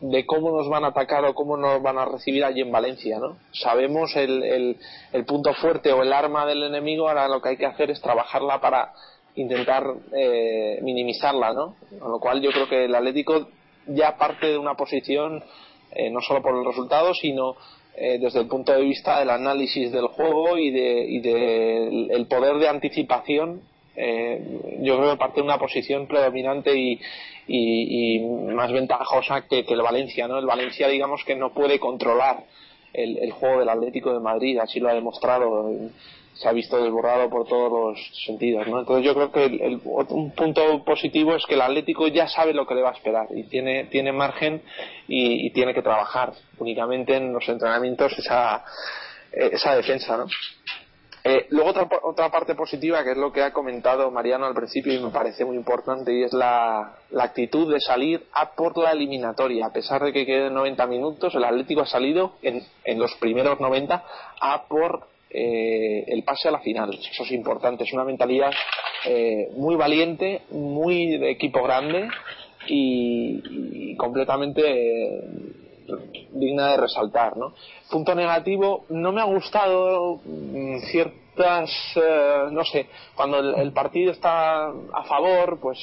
de 0.00 0.24
cómo 0.24 0.56
nos 0.56 0.68
van 0.68 0.84
a 0.84 0.88
atacar 0.88 1.24
o 1.26 1.34
cómo 1.34 1.58
nos 1.58 1.82
van 1.82 1.98
a 1.98 2.06
recibir 2.06 2.42
allí 2.42 2.62
en 2.62 2.72
Valencia, 2.72 3.18
¿no? 3.18 3.36
Sabemos 3.52 4.16
el, 4.16 4.42
el, 4.42 4.76
el 5.12 5.24
punto 5.26 5.52
fuerte 5.54 5.92
o 5.92 6.02
el 6.02 6.12
arma 6.12 6.46
del 6.46 6.62
enemigo, 6.62 7.08
ahora 7.08 7.28
lo 7.28 7.42
que 7.42 7.50
hay 7.50 7.56
que 7.58 7.66
hacer 7.66 7.90
es 7.90 8.00
trabajarla 8.00 8.60
para 8.62 8.94
intentar 9.36 9.84
eh, 10.12 10.78
minimizarla, 10.82 11.52
¿no? 11.52 11.76
Con 11.98 12.10
lo 12.10 12.18
cual 12.18 12.40
yo 12.40 12.50
creo 12.50 12.68
que 12.68 12.84
el 12.84 12.94
Atlético 12.94 13.48
ya 13.86 14.16
parte 14.16 14.48
de 14.48 14.58
una 14.58 14.74
posición 14.74 15.42
eh, 15.92 16.10
no 16.10 16.20
solo 16.20 16.42
por 16.42 16.56
el 16.56 16.64
resultado, 16.64 17.14
sino 17.14 17.56
eh, 17.96 18.18
desde 18.20 18.40
el 18.40 18.46
punto 18.46 18.72
de 18.72 18.82
vista 18.82 19.18
del 19.18 19.30
análisis 19.30 19.90
del 19.90 20.06
juego 20.06 20.56
y 20.58 20.70
de, 20.70 21.04
y 21.08 21.20
de 21.20 22.06
el 22.10 22.26
poder 22.26 22.56
de 22.56 22.68
anticipación. 22.68 23.62
yo 24.80 24.96
creo 24.96 25.10
que 25.10 25.16
parte 25.18 25.40
de 25.40 25.46
una 25.46 25.58
posición 25.58 26.06
predominante 26.06 26.74
y, 26.76 27.00
y, 27.46 28.20
más 28.20 28.72
ventajosa 28.72 29.46
que, 29.48 29.64
que, 29.64 29.74
el 29.74 29.82
Valencia, 29.82 30.28
¿no? 30.28 30.38
El 30.38 30.46
Valencia, 30.46 30.88
digamos 30.88 31.24
que 31.24 31.34
no 31.34 31.52
puede 31.52 31.78
controlar 31.78 32.44
el, 32.92 33.18
el 33.18 33.32
juego 33.32 33.58
del 33.58 33.68
Atlético 33.68 34.12
de 34.12 34.20
Madrid, 34.20 34.58
así 34.58 34.80
lo 34.80 34.88
ha 34.88 34.94
demostrado 34.94 35.70
se 36.40 36.48
ha 36.48 36.52
visto 36.52 36.82
desbordado 36.82 37.28
por 37.28 37.46
todos 37.46 37.70
los 37.70 38.24
sentidos. 38.24 38.66
¿no? 38.66 38.80
Entonces 38.80 39.04
yo 39.04 39.14
creo 39.14 39.30
que 39.30 39.44
el, 39.44 39.80
un 39.84 40.30
punto 40.30 40.82
positivo 40.84 41.34
es 41.34 41.44
que 41.44 41.54
el 41.54 41.60
Atlético 41.60 42.08
ya 42.08 42.28
sabe 42.28 42.54
lo 42.54 42.66
que 42.66 42.74
le 42.74 42.82
va 42.82 42.90
a 42.90 42.94
esperar 42.94 43.26
y 43.34 43.44
tiene, 43.44 43.84
tiene 43.84 44.10
margen 44.10 44.62
y, 45.06 45.50
tiene 45.50 45.74
que 45.74 45.82
trabajar 45.82 46.32
únicamente 46.58 47.14
en 47.16 47.32
los 47.32 47.46
entrenamientos 47.46 48.18
esa, 48.18 48.64
esa 49.32 49.76
defensa. 49.76 50.16
¿no? 50.16 50.26
Eh, 51.24 51.46
luego 51.50 51.70
otra, 51.70 51.86
otra 52.04 52.30
parte 52.30 52.54
positiva 52.54 53.04
que 53.04 53.10
es 53.10 53.18
lo 53.18 53.30
que 53.30 53.42
ha 53.42 53.52
comentado 53.52 54.10
Mariano 54.10 54.46
al 54.46 54.54
principio 54.54 54.94
y 54.94 54.98
me 54.98 55.10
parece 55.10 55.44
muy 55.44 55.56
importante 55.56 56.14
y 56.14 56.22
es 56.22 56.32
la, 56.32 56.94
la 57.10 57.24
actitud 57.24 57.70
de 57.70 57.80
salir 57.80 58.24
a 58.32 58.52
por 58.52 58.78
la 58.78 58.92
eliminatoria. 58.92 59.66
A 59.66 59.72
pesar 59.74 60.02
de 60.02 60.14
que 60.14 60.24
queden 60.24 60.54
90 60.54 60.86
minutos, 60.86 61.34
el 61.34 61.44
Atlético 61.44 61.82
ha 61.82 61.86
salido 61.86 62.36
en, 62.40 62.62
en 62.84 62.98
los 62.98 63.14
primeros 63.16 63.60
90 63.60 64.02
a 64.40 64.64
por 64.68 65.10
eh, 65.32 66.04
el 66.08 66.24
pase 66.24 66.48
a 66.48 66.50
la 66.50 66.58
final. 66.58 66.92
Eso 66.92 67.22
es 67.22 67.30
importante, 67.30 67.84
es 67.84 67.92
una 67.92 68.02
mentalidad 68.02 68.50
eh, 69.06 69.48
muy 69.54 69.76
valiente, 69.76 70.42
muy 70.50 71.18
de 71.18 71.30
equipo 71.30 71.62
grande 71.62 72.08
y, 72.66 73.94
completamente 73.96 74.62
eh, 74.64 75.22
digna 76.32 76.72
de 76.72 76.76
resaltar. 76.78 77.36
¿no? 77.36 77.54
Punto 77.88 78.12
negativo, 78.16 78.86
no 78.88 79.12
me 79.12 79.20
ha 79.20 79.24
gustado 79.24 80.20
mm, 80.24 80.78
ciertas, 80.90 81.70
no 82.50 82.64
sé, 82.64 82.88
cuando 83.14 83.38
el, 83.38 83.72
partido 83.72 84.10
está 84.10 84.66
a 84.66 85.04
favor, 85.08 85.58
pues 85.60 85.78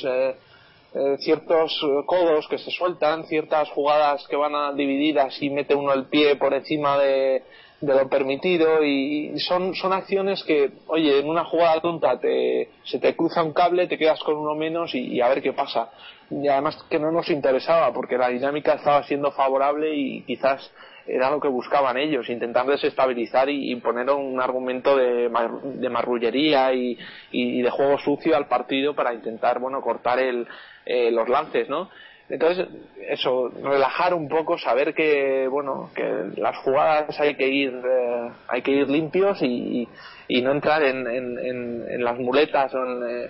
ciertos 1.19 1.79
codos 2.05 2.47
que 2.47 2.57
se 2.57 2.69
sueltan, 2.69 3.25
ciertas 3.25 3.69
jugadas 3.69 4.27
que 4.27 4.35
van 4.35 4.53
a 4.53 4.73
divididas 4.73 5.41
y 5.41 5.49
mete 5.49 5.73
uno 5.73 5.93
el 5.93 6.05
pie 6.05 6.35
por 6.35 6.53
encima 6.53 6.97
de, 6.99 7.43
de 7.79 7.93
lo 7.93 8.09
permitido 8.09 8.83
y 8.83 9.39
son, 9.39 9.75
son 9.75 9.93
acciones 9.93 10.43
que, 10.43 10.71
oye, 10.87 11.19
en 11.19 11.29
una 11.29 11.45
jugada 11.45 11.79
tonta 11.79 12.19
te, 12.19 12.69
se 12.83 12.99
te 12.99 13.15
cruza 13.15 13.43
un 13.43 13.53
cable, 13.53 13.87
te 13.87 13.97
quedas 13.97 14.19
con 14.23 14.35
uno 14.35 14.55
menos 14.55 14.95
y, 14.95 15.21
a 15.21 15.29
ver 15.29 15.41
qué 15.41 15.53
pasa. 15.53 15.89
Y 16.29 16.47
además 16.47 16.77
que 16.89 16.99
no 16.99 17.11
nos 17.11 17.29
interesaba 17.29 17.93
porque 17.93 18.17
la 18.17 18.29
dinámica 18.29 18.73
estaba 18.73 19.03
siendo 19.03 19.31
favorable 19.31 19.95
y 19.95 20.23
quizás 20.23 20.71
era 21.05 21.29
lo 21.29 21.39
que 21.39 21.47
buscaban 21.47 21.97
ellos, 21.97 22.29
intentar 22.29 22.65
desestabilizar 22.65 23.49
y 23.49 23.71
imponer 23.71 24.09
un 24.09 24.41
argumento 24.41 24.97
de, 24.97 25.29
de 25.29 25.89
marrullería 25.89 26.73
y, 26.73 26.97
y, 27.31 27.61
de 27.61 27.69
juego 27.69 27.97
sucio 27.99 28.35
al 28.35 28.47
partido 28.47 28.93
para 28.93 29.13
intentar, 29.13 29.59
bueno, 29.59 29.79
cortar 29.81 30.19
el, 30.19 30.45
eh, 30.85 31.11
los 31.11 31.29
lances, 31.29 31.69
¿no? 31.69 31.89
Entonces, 32.29 32.67
eso, 33.07 33.49
relajar 33.63 34.13
un 34.13 34.27
poco, 34.27 34.57
saber 34.57 34.93
que, 34.93 35.47
bueno, 35.47 35.89
que 35.95 36.03
las 36.35 36.57
jugadas 36.57 37.17
hay 37.19 37.35
que 37.35 37.47
ir, 37.47 37.73
eh, 37.73 38.31
hay 38.49 38.61
que 38.61 38.71
ir 38.71 38.89
limpios 38.89 39.41
y, 39.41 39.87
y 40.27 40.41
no 40.41 40.51
entrar 40.51 40.83
en, 40.83 41.07
en, 41.07 41.37
en, 41.39 42.03
las 42.03 42.19
muletas 42.19 42.73
o 42.73 42.85
en, 42.85 43.03
eh, 43.03 43.29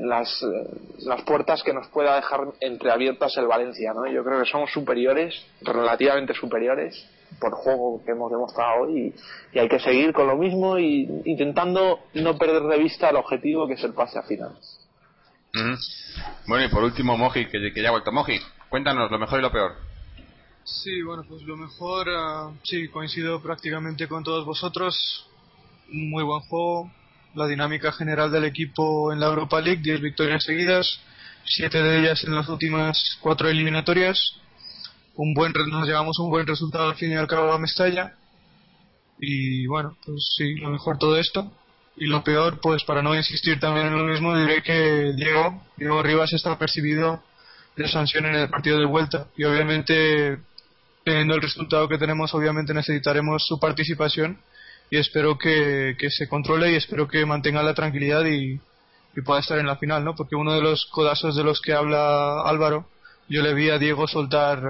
las, 0.00 0.44
las 1.00 1.22
puertas 1.22 1.62
que 1.62 1.74
nos 1.74 1.88
pueda 1.88 2.16
dejar 2.16 2.40
entreabiertas 2.60 3.36
el 3.36 3.46
Valencia, 3.46 3.92
¿no? 3.92 4.06
Yo 4.06 4.24
creo 4.24 4.40
que 4.40 4.50
somos 4.50 4.72
superiores, 4.72 5.34
relativamente 5.60 6.34
superiores, 6.34 7.06
por 7.38 7.52
juego 7.52 8.02
que 8.04 8.12
hemos 8.12 8.30
demostrado 8.30 8.82
hoy 8.82 9.14
y, 9.52 9.58
hay 9.58 9.68
que 9.68 9.80
seguir 9.80 10.12
con 10.12 10.26
lo 10.26 10.36
mismo 10.36 10.78
y 10.78 11.08
intentando 11.24 12.00
no 12.14 12.36
perder 12.38 12.62
de 12.62 12.78
vista 12.78 13.10
el 13.10 13.16
objetivo 13.16 13.66
que 13.66 13.74
es 13.74 13.84
el 13.84 13.92
pase 13.92 14.18
a 14.18 14.22
final. 15.54 15.78
Bueno, 16.46 16.64
y 16.64 16.68
por 16.68 16.84
último, 16.84 17.16
Moji, 17.16 17.46
que, 17.46 17.72
ya 17.74 17.88
ha 17.88 17.92
vuelto. 17.92 18.12
Moji, 18.12 18.38
cuéntanos 18.68 19.10
lo 19.10 19.18
mejor 19.18 19.38
y 19.38 19.42
lo 19.42 19.52
peor. 19.52 19.72
Sí, 20.64 21.02
bueno, 21.02 21.24
pues 21.28 21.42
lo 21.42 21.56
mejor, 21.56 22.08
uh, 22.08 22.56
sí, 22.62 22.88
coincido 22.88 23.40
prácticamente 23.42 24.08
con 24.08 24.24
todos 24.24 24.44
vosotros. 24.44 25.26
Muy 25.88 26.24
buen 26.24 26.40
juego. 26.40 26.90
La 27.34 27.46
dinámica 27.46 27.92
general 27.92 28.30
del 28.30 28.44
equipo 28.44 29.12
en 29.12 29.20
la 29.20 29.26
Europa 29.26 29.60
League, 29.60 29.82
10 29.82 30.00
victorias 30.00 30.44
seguidas, 30.44 31.00
7 31.44 31.82
de 31.82 32.00
ellas 32.00 32.24
en 32.24 32.34
las 32.34 32.48
últimas 32.48 33.18
4 33.20 33.48
eliminatorias. 33.48 34.18
Un 35.16 35.34
buen, 35.34 35.52
nos 35.52 35.86
llevamos 35.86 36.18
un 36.18 36.30
buen 36.30 36.46
resultado 36.46 36.88
al 36.88 36.96
fin 36.96 37.10
y 37.10 37.16
al 37.16 37.26
cabo 37.26 37.52
a 37.52 37.58
Mestalla. 37.58 38.14
Y 39.18 39.66
bueno, 39.66 39.96
pues 40.04 40.34
sí, 40.36 40.54
lo 40.56 40.70
mejor 40.70 40.98
todo 40.98 41.18
esto. 41.18 41.52
Y 41.96 42.06
lo 42.06 42.24
peor, 42.24 42.58
pues 42.60 42.82
para 42.84 43.02
no 43.02 43.14
insistir 43.14 43.60
también 43.60 43.86
en 43.86 43.98
lo 43.98 44.04
mismo, 44.04 44.36
diré 44.36 44.62
que 44.62 45.12
Diego, 45.14 45.62
Diego 45.76 46.02
Rivas 46.02 46.32
está 46.32 46.58
percibido 46.58 47.22
de 47.76 47.88
sanción 47.88 48.26
en 48.26 48.34
el 48.34 48.48
partido 48.48 48.78
de 48.78 48.86
vuelta. 48.86 49.28
Y 49.36 49.44
obviamente, 49.44 50.38
teniendo 51.04 51.34
el 51.34 51.42
resultado 51.42 51.88
que 51.88 51.98
tenemos, 51.98 52.34
obviamente 52.34 52.74
necesitaremos 52.74 53.46
su 53.46 53.60
participación. 53.60 54.38
Y 54.90 54.98
espero 54.98 55.38
que, 55.38 55.96
se 56.10 56.28
controle 56.28 56.72
y 56.72 56.76
espero 56.76 57.08
que 57.08 57.24
mantenga 57.24 57.62
la 57.62 57.74
tranquilidad 57.74 58.24
y, 58.26 58.60
pueda 59.24 59.40
estar 59.40 59.58
en 59.60 59.66
la 59.66 59.76
final, 59.76 60.04
¿no? 60.04 60.16
Porque 60.16 60.34
uno 60.34 60.54
de 60.54 60.60
los 60.60 60.86
codazos 60.86 61.36
de 61.36 61.44
los 61.44 61.60
que 61.60 61.72
habla 61.72 62.42
Álvaro, 62.42 62.88
yo 63.28 63.42
le 63.42 63.54
vi 63.54 63.70
a 63.70 63.78
Diego 63.78 64.08
soltar 64.08 64.60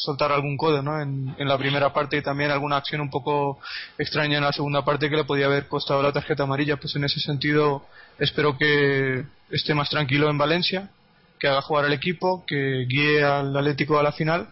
soltar 0.00 0.32
algún 0.32 0.56
codo 0.56 0.82
¿no? 0.82 1.00
En, 1.00 1.34
la 1.38 1.58
primera 1.58 1.92
parte 1.92 2.16
y 2.16 2.22
también 2.22 2.50
alguna 2.50 2.76
acción 2.76 3.00
un 3.00 3.10
poco 3.10 3.60
extraña 3.98 4.38
en 4.38 4.44
la 4.44 4.52
segunda 4.52 4.84
parte 4.84 5.10
que 5.10 5.16
le 5.16 5.24
podía 5.24 5.46
haber 5.46 5.68
costado 5.68 6.02
la 6.02 6.12
tarjeta 6.12 6.44
amarilla. 6.44 6.76
Pues 6.76 6.96
en 6.96 7.04
ese 7.04 7.20
sentido 7.20 7.84
espero 8.18 8.56
que 8.56 9.24
esté 9.50 9.74
más 9.74 9.90
tranquilo 9.90 10.30
en 10.30 10.38
Valencia, 10.38 10.90
que 11.38 11.48
haga 11.48 11.62
jugar 11.62 11.84
al 11.84 11.92
equipo, 11.92 12.44
que 12.46 12.86
guíe 12.88 13.22
al 13.22 13.56
Atlético 13.56 13.98
a 13.98 14.02
la 14.02 14.12
final 14.12 14.48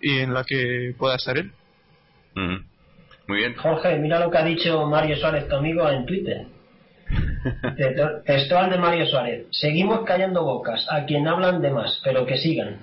y 0.00 0.18
en 0.18 0.34
la 0.34 0.44
que 0.44 0.94
pueda 0.98 1.16
estar 1.16 1.36
él. 1.38 1.52
Muy 2.34 3.38
bien. 3.38 3.54
Jorge, 3.56 3.98
mira 3.98 4.20
lo 4.20 4.30
que 4.30 4.38
ha 4.38 4.44
dicho 4.44 4.86
Mario 4.86 5.16
Suárez, 5.16 5.48
tu 5.48 5.56
amigo, 5.56 5.88
en 5.90 6.06
Twitter. 6.06 6.46
Textual 8.26 8.70
de 8.70 8.78
Mario 8.78 9.06
Suárez. 9.06 9.46
Seguimos 9.50 10.04
callando 10.04 10.44
bocas 10.44 10.86
a 10.90 11.04
quien 11.06 11.26
hablan 11.26 11.62
de 11.62 11.70
más, 11.70 12.00
pero 12.04 12.26
que 12.26 12.36
sigan. 12.36 12.78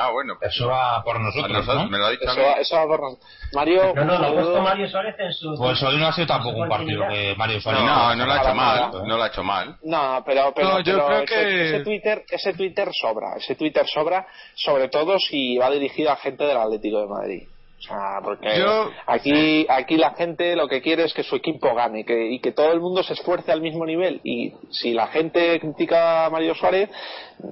Ah, 0.00 0.10
bueno. 0.12 0.38
Eso 0.40 0.66
va 0.66 1.02
por 1.04 1.20
nosotros, 1.20 1.66
¿no? 1.66 1.88
Me 1.88 1.98
lo 1.98 2.06
ha 2.06 2.10
dicho 2.10 2.24
eso, 2.24 2.40
va, 2.40 2.52
eso 2.52 2.76
va 2.76 2.86
por 2.86 3.00
nosotros. 3.00 3.28
Mario... 3.52 3.92
No, 3.94 4.04
no, 4.04 4.18
lo 4.18 4.26
ha 4.26 4.32
puesto 4.32 4.62
Mario 4.62 4.88
Suárez 4.88 5.14
en 5.18 5.32
su... 5.34 5.54
Pues 5.58 5.82
hoy 5.82 5.98
no 5.98 6.06
ha 6.06 6.12
sido 6.12 6.26
tampoco 6.26 6.58
un 6.58 6.68
partido 6.68 7.06
que 7.08 7.34
Mario 7.36 7.60
Suárez... 7.60 7.82
No, 7.82 8.14
no, 8.16 8.26
lo 8.26 8.32
ha 8.32 8.38
hecho 8.38 8.54
mal, 8.54 8.90
no 9.06 9.16
lo 9.16 9.22
ha 9.22 9.26
hecho 9.26 9.44
mal. 9.44 9.76
No, 9.82 10.22
pero, 10.24 10.52
pero, 10.54 10.80
yo 10.80 11.06
creo 11.06 11.24
que... 11.26 11.66
ese, 11.66 11.84
Twitter, 11.84 12.24
ese 12.30 12.54
Twitter 12.54 12.88
sobra, 12.92 13.36
ese 13.36 13.54
Twitter 13.56 13.86
sobra, 13.86 14.26
sobre 14.54 14.88
todo 14.88 15.18
si 15.18 15.58
va 15.58 15.70
dirigido 15.70 16.10
a 16.10 16.16
gente 16.16 16.44
del 16.44 16.56
Atlético 16.56 17.00
de 17.00 17.06
Madrid. 17.06 17.48
O 17.80 17.82
sea, 17.82 18.20
porque 18.22 18.62
aquí, 19.06 19.66
aquí 19.66 19.96
la 19.96 20.10
gente 20.10 20.54
lo 20.54 20.68
que 20.68 20.82
quiere 20.82 21.04
es 21.04 21.14
que 21.14 21.22
su 21.22 21.36
equipo 21.36 21.74
gane 21.74 22.04
que, 22.04 22.30
y 22.30 22.38
que 22.38 22.52
todo 22.52 22.72
el 22.72 22.80
mundo 22.80 23.02
se 23.02 23.14
esfuerce 23.14 23.52
al 23.52 23.62
mismo 23.62 23.86
nivel. 23.86 24.20
Y 24.22 24.52
si 24.70 24.92
la 24.92 25.06
gente 25.06 25.58
critica 25.60 26.26
a 26.26 26.30
Mario 26.30 26.54
Suárez, 26.54 26.90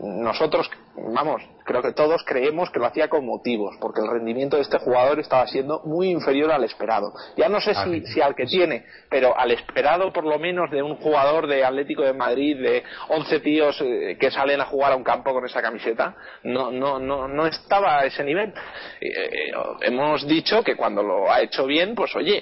nosotros, 0.03 0.71
vamos, 1.13 1.43
creo 1.65 1.83
que 1.83 1.93
todos 1.93 2.25
creemos 2.25 2.71
que 2.71 2.79
lo 2.79 2.87
hacía 2.87 3.09
con 3.09 3.27
motivos, 3.27 3.77
porque 3.81 4.01
el 4.01 4.09
rendimiento 4.09 4.57
de 4.57 4.63
este 4.63 4.79
jugador 4.79 5.21
estaba 5.21 5.47
siendo 5.47 5.81
muy 5.85 6.11
inferior 6.11 6.51
al 6.51 6.65
esperado. 6.65 7.13
Ya 7.37 7.49
no 7.49 7.61
sé 7.61 7.75
si, 7.75 8.07
si 8.07 8.21
al 8.21 8.35
que 8.35 8.47
tiene, 8.47 8.85
pero 9.11 9.39
al 9.39 9.51
esperado 9.51 10.13
por 10.13 10.25
lo 10.25 10.39
menos 10.39 10.71
de 10.71 10.83
un 10.83 10.97
jugador 10.97 11.47
de 11.47 11.65
Atlético 11.65 12.03
de 12.03 12.13
Madrid, 12.13 12.57
de 12.61 12.83
11 13.09 13.41
tíos 13.41 13.81
eh, 13.83 14.17
que 14.19 14.31
salen 14.31 14.61
a 14.61 14.67
jugar 14.67 14.93
a 14.93 14.97
un 14.97 15.05
campo 15.05 15.33
con 15.33 15.45
esa 15.45 15.61
camiseta, 15.61 16.17
no, 16.45 16.71
no, 16.71 16.99
no, 16.99 17.29
no 17.29 17.47
estaba 17.47 18.01
a 18.01 18.07
ese 18.07 18.25
nivel. 18.25 18.53
Eh, 19.01 19.09
eh, 19.09 19.53
hemos 19.83 20.27
dicho 20.27 20.63
que 20.65 20.77
cuando 20.77 21.03
lo 21.03 21.31
ha 21.31 21.43
hecho 21.43 21.67
bien, 21.67 21.95
pues 21.95 22.15
oye, 22.17 22.41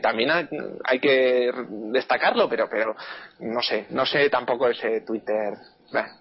también 0.00 0.30
hay, 0.84 1.00
que 1.00 1.50
destacarlo, 1.92 2.48
pero, 2.48 2.68
pero 2.68 2.94
no 3.40 3.62
sé, 3.62 3.86
no 3.90 4.06
sé 4.06 4.28
tampoco 4.30 4.68
ese 4.68 5.00
Twitter 5.00 5.54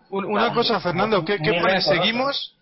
una 0.10 0.54
cosa, 0.54 0.80
Fernando, 0.80 1.24
¿qué, 1.24 1.38
qué 1.38 1.54
pone? 1.54 1.82
¿Seguimos? 1.82 2.56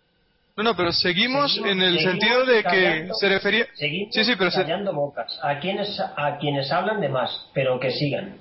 No, 0.56 0.64
no, 0.64 0.76
pero 0.76 0.90
seguimos, 0.90 1.56
en 1.58 1.80
el 1.80 2.00
sentido 2.00 2.44
de 2.44 2.64
que 2.64 3.08
se 3.12 3.28
refería. 3.28 3.66
sí, 3.74 4.08
sí, 4.10 4.34
pero 4.36 4.50
callando 4.50 4.92
bocas 4.92 5.38
a 5.40 5.60
quienes 5.60 6.00
a 6.00 6.36
quienes 6.38 6.72
hablan 6.72 7.00
de 7.00 7.08
más, 7.08 7.46
pero 7.54 7.78
que 7.78 7.92
sigan. 7.92 8.36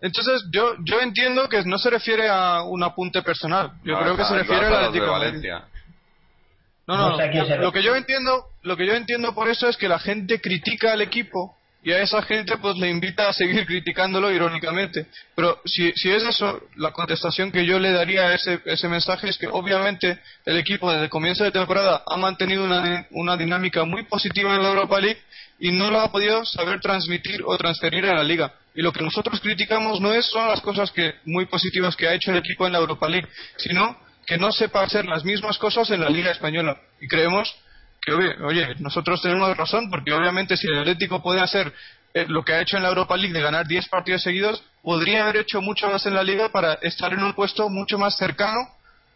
Entonces, 0.00 0.42
yo 0.50 0.74
yo 0.84 1.00
entiendo 1.00 1.48
que 1.48 1.62
no 1.64 1.78
se 1.78 1.90
refiere 1.90 2.28
a 2.28 2.62
un 2.62 2.82
apunte 2.82 3.22
personal. 3.22 3.72
Yo 3.84 3.98
creo 3.98 4.16
que 4.16 4.24
se 4.24 4.34
refiere 4.34 4.66
a 4.66 4.70
la 4.70 4.90
de 4.90 5.00
Valencia. 5.00 5.64
No, 6.86 6.96
no, 6.96 7.10
no. 7.10 7.56
Lo 7.58 7.72
que 7.72 7.82
yo 7.82 7.94
entiendo, 7.94 8.46
lo 8.62 8.76
que 8.76 8.86
yo 8.86 8.94
entiendo 8.94 9.34
por 9.34 9.48
eso 9.48 9.68
es 9.68 9.76
que 9.76 9.88
la 9.88 9.98
gente 9.98 10.40
critica 10.40 10.92
al 10.92 11.02
equipo 11.02 11.56
y 11.84 11.90
a 11.90 12.00
esa 12.00 12.22
gente 12.22 12.56
pues 12.58 12.76
le 12.76 12.88
invita 12.88 13.28
a 13.28 13.32
seguir 13.32 13.66
criticándolo 13.66 14.30
irónicamente. 14.30 15.06
Pero 15.34 15.60
si, 15.64 15.92
si 15.92 16.10
es 16.10 16.22
eso, 16.22 16.60
la 16.76 16.92
contestación 16.92 17.50
que 17.50 17.66
yo 17.66 17.80
le 17.80 17.90
daría 17.90 18.28
a 18.28 18.34
ese, 18.34 18.60
ese 18.64 18.88
mensaje 18.88 19.28
es 19.28 19.36
que 19.36 19.48
obviamente 19.48 20.18
el 20.44 20.58
equipo 20.58 20.90
desde 20.90 21.04
el 21.04 21.10
comienzo 21.10 21.42
de 21.42 21.50
temporada 21.50 22.04
ha 22.06 22.16
mantenido 22.16 22.64
una, 22.64 23.36
dinámica 23.36 23.84
muy 23.84 24.04
positiva 24.04 24.54
en 24.54 24.62
la 24.62 24.68
Europa 24.68 25.00
League 25.00 25.20
y 25.58 25.72
no 25.72 25.90
lo 25.90 26.00
ha 26.00 26.12
podido 26.12 26.44
saber 26.44 26.80
transmitir 26.80 27.42
o 27.44 27.56
transferir 27.56 28.06
a 28.06 28.14
la 28.14 28.22
liga. 28.22 28.54
Y 28.74 28.82
lo 28.82 28.92
que 28.92 29.02
nosotros 29.02 29.40
criticamos 29.40 30.00
no 30.00 30.12
es 30.12 30.26
son 30.26 30.46
las 30.48 30.60
cosas 30.60 30.92
que 30.92 31.14
muy 31.24 31.46
positivas 31.46 31.96
que 31.96 32.06
ha 32.06 32.14
hecho 32.14 32.30
el 32.30 32.38
equipo 32.38 32.64
en 32.64 32.72
la 32.72 32.78
Europa 32.78 33.08
League, 33.08 33.28
sino 33.56 33.98
que 34.24 34.38
no 34.38 34.52
sepa 34.52 34.84
hacer 34.84 35.04
las 35.06 35.24
mismas 35.24 35.58
cosas 35.58 35.90
en 35.90 36.00
la 36.00 36.08
Liga 36.08 36.30
Española. 36.30 36.80
Y 37.00 37.08
creemos 37.08 37.52
que 38.04 38.12
oye, 38.12 38.74
nosotros 38.80 39.22
tenemos 39.22 39.56
razón 39.56 39.88
porque 39.88 40.12
obviamente 40.12 40.56
si 40.56 40.66
el 40.66 40.80
Atlético 40.80 41.22
puede 41.22 41.40
hacer 41.40 41.72
eh, 42.14 42.26
lo 42.28 42.44
que 42.44 42.52
ha 42.52 42.60
hecho 42.60 42.76
en 42.76 42.82
la 42.82 42.88
Europa 42.88 43.16
League 43.16 43.32
de 43.32 43.40
ganar 43.40 43.66
10 43.66 43.88
partidos 43.88 44.22
seguidos, 44.22 44.62
podría 44.82 45.22
haber 45.22 45.36
hecho 45.38 45.62
mucho 45.62 45.88
más 45.88 46.04
en 46.06 46.14
la 46.14 46.22
liga 46.22 46.50
para 46.50 46.74
estar 46.74 47.12
en 47.12 47.22
un 47.22 47.32
puesto 47.32 47.68
mucho 47.68 47.98
más 47.98 48.16
cercano 48.16 48.58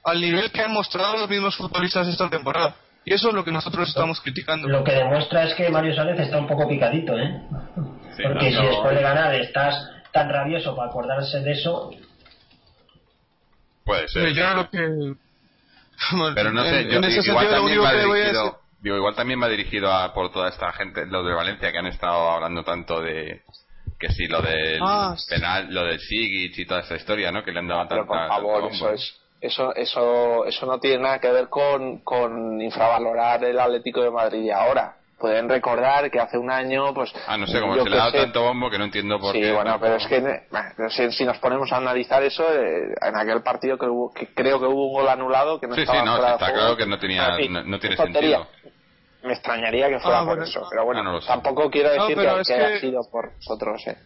al 0.04 0.20
nivel 0.20 0.52
que 0.52 0.62
han 0.62 0.72
mostrado 0.72 1.18
los 1.18 1.28
mismos 1.28 1.56
futbolistas 1.56 2.06
esta 2.06 2.30
temporada. 2.30 2.76
Y 3.04 3.12
eso 3.12 3.28
es 3.28 3.34
lo 3.34 3.44
que 3.44 3.52
nosotros 3.52 3.88
estamos 3.88 4.20
criticando. 4.20 4.68
Lo 4.68 4.82
que 4.82 4.92
demuestra 4.92 5.44
es 5.44 5.54
que 5.54 5.68
Mario 5.68 5.94
Sánchez 5.94 6.20
está 6.20 6.38
un 6.38 6.46
poco 6.46 6.68
picadito, 6.68 7.16
¿eh? 7.18 7.40
Porque 8.22 8.50
si 8.50 8.62
después 8.62 8.96
de 8.96 9.02
ganar 9.02 9.34
estás 9.34 9.90
tan 10.12 10.28
rabioso 10.28 10.74
para 10.74 10.88
acordarse 10.88 11.40
de 11.40 11.52
eso. 11.52 11.90
Puede 13.84 14.08
ser. 14.08 14.32
Yo 14.32 14.54
lo 14.54 14.70
que. 14.70 15.14
Pero 16.34 16.52
no 16.52 16.64
sé, 16.64 16.84
yo, 16.84 16.98
en 16.98 17.04
ese 17.04 17.30
igual 17.30 17.46
sentido, 17.46 17.56
lo 17.56 17.64
único 17.64 17.82
que 17.88 18.06
voy 18.06 18.20
a 18.20 18.24
decir 18.24 18.65
Digo, 18.86 18.98
igual 18.98 19.16
también 19.16 19.42
va 19.42 19.48
dirigido 19.48 19.90
a, 19.90 20.14
por 20.14 20.30
toda 20.30 20.48
esta 20.48 20.70
gente, 20.70 21.06
los 21.06 21.26
de 21.26 21.34
Valencia, 21.34 21.72
que 21.72 21.78
han 21.78 21.88
estado 21.88 22.30
hablando 22.30 22.62
tanto 22.62 23.00
de 23.00 23.42
que 23.98 24.08
sí, 24.10 24.28
lo 24.28 24.40
del 24.40 24.78
ah, 24.80 25.16
penal, 25.28 25.66
lo 25.74 25.86
del 25.86 25.98
Sigic 25.98 26.56
y 26.56 26.66
toda 26.66 26.82
esa 26.82 26.94
historia, 26.94 27.32
¿no? 27.32 27.42
Que 27.42 27.50
le 27.50 27.58
han 27.58 27.66
dado 27.66 27.80
tanta... 27.80 27.94
Pero 27.96 28.06
por 28.06 28.28
favor, 28.28 28.70
eso 28.70 28.92
es... 28.92 29.20
Eso, 29.40 29.74
eso, 29.74 30.44
eso 30.44 30.66
no 30.66 30.78
tiene 30.78 31.02
nada 31.02 31.18
que 31.18 31.32
ver 31.32 31.48
con, 31.48 31.98
con 32.04 32.62
infravalorar 32.62 33.42
el 33.42 33.58
Atlético 33.58 34.02
de 34.02 34.10
Madrid 34.12 34.50
ahora. 34.50 34.98
Pueden 35.18 35.48
recordar 35.48 36.08
que 36.08 36.20
hace 36.20 36.38
un 36.38 36.50
año 36.50 36.94
pues 36.94 37.10
ah 37.26 37.38
no 37.38 37.46
sé 37.46 37.58
como 37.58 37.74
se 37.82 37.88
le 37.88 37.96
ha 37.96 38.04
dado 38.04 38.12
tanto 38.12 38.42
bombo 38.42 38.68
que 38.68 38.76
no 38.76 38.84
entiendo 38.84 39.18
por 39.18 39.32
sí, 39.32 39.40
qué 39.40 39.50
bueno 39.50 39.78
pero 39.80 39.96
es 39.96 40.06
que 40.06 41.10
si, 41.10 41.24
nos 41.24 41.38
ponemos 41.38 41.72
a 41.72 41.78
analizar 41.78 42.22
eso 42.22 42.44
eh, 42.52 42.94
en 43.00 43.16
aquel 43.16 43.42
partido 43.42 43.78
que, 43.78 43.86
hubo, 43.86 44.12
que 44.12 44.34
creo 44.34 44.60
que 44.60 44.66
hubo 44.66 44.88
un 44.88 44.92
gol 44.92 45.08
anulado 45.08 45.58
que 45.58 45.68
no 45.68 45.74
sí, 45.74 45.82
estaba 45.82 46.00
sí 46.00 46.04
no 46.04 46.16
está 46.18 46.52
claro 46.52 46.76
que 46.76 46.84
no 46.84 46.98
tenía 46.98 47.30
no, 47.48 47.78
tiene 47.78 47.96
sentido 47.96 48.46
me 49.26 49.34
extrañaría 49.34 49.88
que 49.88 49.98
fuera 50.00 50.18
Ah, 50.18 50.24
por 50.24 50.28
bueno. 50.36 50.44
eso. 50.44 50.66
Pero 50.70 50.84
bueno, 50.84 51.00
Ah, 51.00 51.04
no 51.04 51.12
lo 51.12 51.20
sé. 51.20 51.26
tampoco 51.28 51.70
quiero 51.70 51.90
decir 51.90 52.16
que, 52.16 52.40
es 52.40 52.46
que 52.48 52.54
haya 52.54 52.68
que- 52.74 52.80
sido 52.80 53.00
por 53.10 53.34
vosotros, 53.36 53.82
¿eh? 53.86 53.96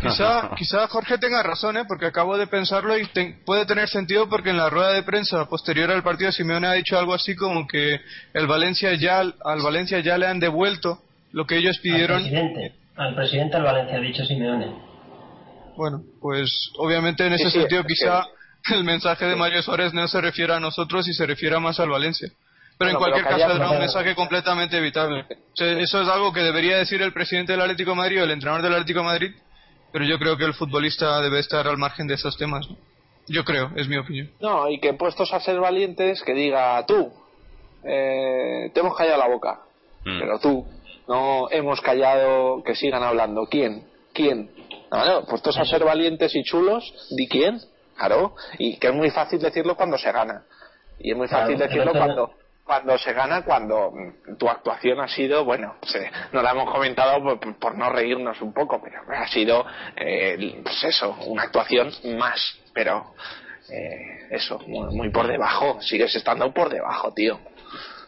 Quizá, 0.00 0.50
quizá 0.56 0.88
Jorge 0.88 1.18
tenga 1.18 1.42
razón, 1.42 1.76
¿eh? 1.76 1.84
porque 1.86 2.06
acabo 2.06 2.38
de 2.38 2.46
pensarlo 2.46 2.96
y 2.98 3.06
te- 3.08 3.36
puede 3.44 3.66
tener 3.66 3.86
sentido 3.88 4.28
porque 4.30 4.48
en 4.50 4.56
la 4.56 4.70
rueda 4.70 4.92
de 4.92 5.02
prensa 5.02 5.44
posterior 5.46 5.90
al 5.90 6.02
partido 6.02 6.32
Simeone 6.32 6.66
ha 6.66 6.72
dicho 6.72 6.98
algo 6.98 7.12
así 7.12 7.36
como 7.36 7.66
que 7.66 8.00
el 8.32 8.46
Valencia 8.46 8.94
ya 8.94 9.20
al 9.20 9.62
Valencia 9.62 10.00
ya 10.00 10.16
le 10.16 10.26
han 10.26 10.40
devuelto 10.40 11.00
lo 11.32 11.46
que 11.46 11.58
ellos 11.58 11.76
Al 11.76 11.82
pidieron. 11.82 12.22
presidente, 12.22 12.74
al 12.96 13.14
presidente 13.14 13.56
del 13.56 13.64
Valencia, 13.64 13.96
ha 13.96 14.00
dicho 14.00 14.24
Simeone. 14.24 14.74
Bueno, 15.76 16.02
pues 16.20 16.50
obviamente 16.78 17.26
en 17.26 17.34
ese 17.34 17.44
Sí, 17.44 17.50
sí, 17.50 17.58
sentido 17.60 17.82
es 17.82 17.86
quizá 17.86 18.24
el 18.72 18.84
mensaje 18.84 19.26
de 19.26 19.36
Mario 19.36 19.62
Suárez 19.62 19.92
no 19.92 20.08
se 20.08 20.20
refiere 20.20 20.54
a 20.54 20.60
nosotros 20.60 21.06
y 21.08 21.12
se 21.12 21.26
refiere 21.26 21.58
más 21.60 21.78
al 21.78 21.90
Valencia. 21.90 22.30
Pero 22.78 22.90
en 22.90 22.96
cualquier 22.96 23.24
pero 23.24 23.38
caso 23.38 23.56
era 23.56 23.70
un 23.70 23.78
mensaje 23.78 24.14
completamente 24.14 24.78
evitable. 24.78 25.20
O 25.22 25.56
sea, 25.56 25.78
eso 25.78 26.02
es 26.02 26.08
algo 26.08 26.32
que 26.32 26.40
debería 26.40 26.76
decir 26.78 27.00
el 27.02 27.12
presidente 27.12 27.52
del 27.52 27.60
Atlético 27.60 27.90
de 27.90 27.96
Madrid 27.96 28.20
o 28.20 28.24
el 28.24 28.30
entrenador 28.32 28.62
del 28.62 28.72
Atlético 28.72 29.00
de 29.00 29.04
Madrid, 29.04 29.32
pero 29.92 30.04
yo 30.04 30.18
creo 30.18 30.36
que 30.36 30.44
el 30.44 30.54
futbolista 30.54 31.20
debe 31.20 31.38
estar 31.38 31.66
al 31.68 31.78
margen 31.78 32.06
de 32.06 32.14
esos 32.14 32.36
temas. 32.36 32.68
¿no? 32.68 32.76
Yo 33.28 33.44
creo, 33.44 33.70
es 33.76 33.88
mi 33.88 33.96
opinión. 33.96 34.30
No, 34.40 34.68
y 34.68 34.80
que 34.80 34.92
puestos 34.94 35.32
a 35.32 35.40
ser 35.40 35.58
valientes, 35.60 36.22
que 36.22 36.34
diga 36.34 36.84
tú, 36.86 37.12
eh, 37.84 38.70
te 38.74 38.80
hemos 38.80 38.96
callado 38.96 39.18
la 39.18 39.28
boca, 39.28 39.60
Mm. 40.04 40.18
pero 40.20 40.38
tú, 40.38 40.66
no 41.08 41.48
hemos 41.50 41.80
callado 41.80 42.62
que 42.62 42.74
sigan 42.74 43.02
hablando. 43.02 43.46
¿Quién? 43.50 43.84
¿Quién? 44.12 44.50
Puestos 45.28 45.58
a 45.58 45.64
ser 45.64 45.82
valientes 45.84 46.34
y 46.36 46.42
chulos, 46.44 46.92
di 47.16 47.26
quién, 47.26 47.58
claro, 47.96 48.34
y 48.58 48.78
que 48.78 48.88
es 48.88 48.94
muy 48.94 49.10
fácil 49.10 49.40
decirlo 49.40 49.76
cuando 49.76 49.98
se 49.98 50.12
gana. 50.12 50.44
Y 51.00 51.10
es 51.10 51.16
muy 51.16 51.26
fácil 51.26 51.58
decirlo 51.58 51.92
cuando 51.92 52.30
cuando 52.64 52.96
se 52.96 53.12
gana, 53.12 53.42
cuando 53.42 53.92
mm, 53.92 54.36
tu 54.38 54.48
actuación 54.48 55.00
ha 55.00 55.08
sido, 55.08 55.44
bueno, 55.44 55.76
se, 55.82 56.10
no 56.32 56.42
la 56.42 56.52
hemos 56.52 56.70
comentado 56.70 57.22
por, 57.22 57.58
por 57.58 57.76
no 57.76 57.90
reírnos 57.90 58.40
un 58.40 58.52
poco, 58.52 58.80
pero 58.82 59.02
ha 59.14 59.28
sido, 59.28 59.64
eh, 59.96 60.60
pues 60.62 60.84
eso, 60.84 61.14
una 61.26 61.42
actuación 61.42 61.92
más, 62.18 62.58
pero 62.72 63.14
eh, 63.68 64.28
eso, 64.30 64.58
muy, 64.66 64.94
muy 64.96 65.10
por 65.10 65.26
debajo, 65.26 65.80
sigues 65.82 66.14
estando 66.16 66.52
por 66.52 66.70
debajo, 66.70 67.12
tío. 67.12 67.38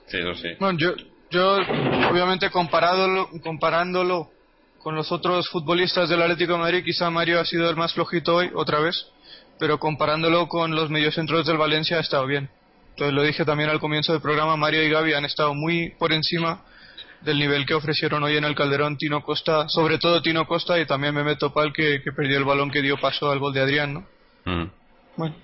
Sí, 0.06 0.18
eso 0.18 0.34
sí. 0.34 0.48
Bueno, 0.58 0.78
yo, 0.78 0.94
yo 1.30 1.56
obviamente 2.10 2.50
comparándolo, 2.50 3.28
comparándolo 3.42 4.30
con 4.78 4.94
los 4.94 5.10
otros 5.12 5.48
futbolistas 5.50 6.08
del 6.08 6.22
Atlético 6.22 6.52
de 6.52 6.58
Madrid, 6.60 6.84
quizá 6.84 7.10
Mario 7.10 7.40
ha 7.40 7.44
sido 7.44 7.68
el 7.68 7.76
más 7.76 7.92
flojito 7.92 8.36
hoy, 8.36 8.50
otra 8.54 8.80
vez, 8.80 9.06
pero 9.58 9.78
comparándolo 9.78 10.48
con 10.48 10.74
los 10.74 10.90
mediocentros 10.90 11.44
del 11.46 11.58
Valencia 11.58 11.98
ha 11.98 12.00
estado 12.00 12.24
bien. 12.26 12.48
Entonces 12.96 13.14
lo 13.14 13.24
dije 13.24 13.44
también 13.44 13.68
al 13.68 13.78
comienzo 13.78 14.12
del 14.12 14.22
programa, 14.22 14.56
Mario 14.56 14.82
y 14.82 14.88
Gaby 14.88 15.12
han 15.12 15.26
estado 15.26 15.52
muy 15.52 15.90
por 15.98 16.14
encima 16.14 16.64
del 17.20 17.38
nivel 17.38 17.66
que 17.66 17.74
ofrecieron 17.74 18.22
hoy 18.22 18.38
en 18.38 18.44
el 18.44 18.54
Calderón 18.54 18.96
Tino 18.96 19.22
Costa, 19.22 19.68
sobre 19.68 19.98
todo 19.98 20.22
Tino 20.22 20.46
Costa 20.46 20.80
y 20.80 20.86
también 20.86 21.14
Mehmet 21.14 21.38
Topal 21.38 21.74
que, 21.74 22.00
que 22.02 22.12
perdió 22.12 22.38
el 22.38 22.44
balón 22.44 22.70
que 22.70 22.80
dio 22.80 22.96
paso 22.96 23.30
al 23.30 23.38
gol 23.38 23.52
de 23.52 23.60
Adrián, 23.60 23.92
¿no? 23.92 24.06
Mm. 24.46 24.70
Bueno, 25.18 25.34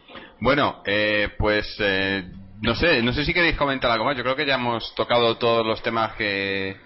Bueno, 0.41 0.83
eh, 0.87 1.29
pues 1.37 1.77
eh, 1.79 2.25
no 2.63 2.75
sé, 2.75 3.03
no 3.03 3.13
sé 3.13 3.23
si 3.27 3.35
queréis 3.35 3.59
comentar 3.59 3.91
algo 3.91 4.07
más. 4.07 4.17
Yo 4.17 4.23
creo 4.23 4.37
que 4.37 4.47
ya 4.47 4.55
hemos 4.55 4.95
tocado 4.95 5.37
todos 5.37 5.67
los 5.67 5.83
temas 5.83 6.15
que 6.15 6.79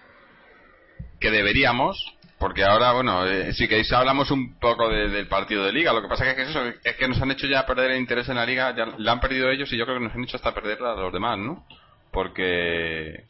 que 1.21 1.31
deberíamos, 1.31 1.97
porque 2.39 2.65
ahora, 2.65 2.93
bueno, 2.93 3.25
eh, 3.27 3.53
si 3.55 3.67
queréis 3.67 3.91
hablamos 3.93 4.31
un 4.31 4.59
poco 4.59 4.89
de- 4.89 5.09
del 5.09 5.27
partido 5.27 5.65
de 5.65 5.73
liga. 5.73 5.93
Lo 5.93 6.03
que 6.03 6.09
pasa 6.09 6.35
que 6.35 6.43
es, 6.43 6.49
eso, 6.51 6.63
es 6.85 6.97
que 6.97 7.09
nos 7.09 7.21
han 7.21 7.31
hecho 7.31 7.47
ya 7.47 7.65
perder 7.67 7.93
el 7.93 8.01
interés 8.01 8.29
en 8.29 8.37
la 8.37 8.45
liga, 8.45 8.75
ya 8.77 8.87
la 8.99 9.13
han 9.13 9.21
perdido 9.21 9.51
ellos 9.51 9.73
y 9.73 9.77
yo 9.79 9.85
creo 9.87 9.99
que 9.99 10.05
nos 10.05 10.15
han 10.15 10.25
hecho 10.25 10.37
hasta 10.37 10.53
perder 10.55 10.83
a 10.83 10.95
los 10.95 11.13
demás, 11.13 11.39
¿no? 11.39 11.65
Porque, 12.13 13.25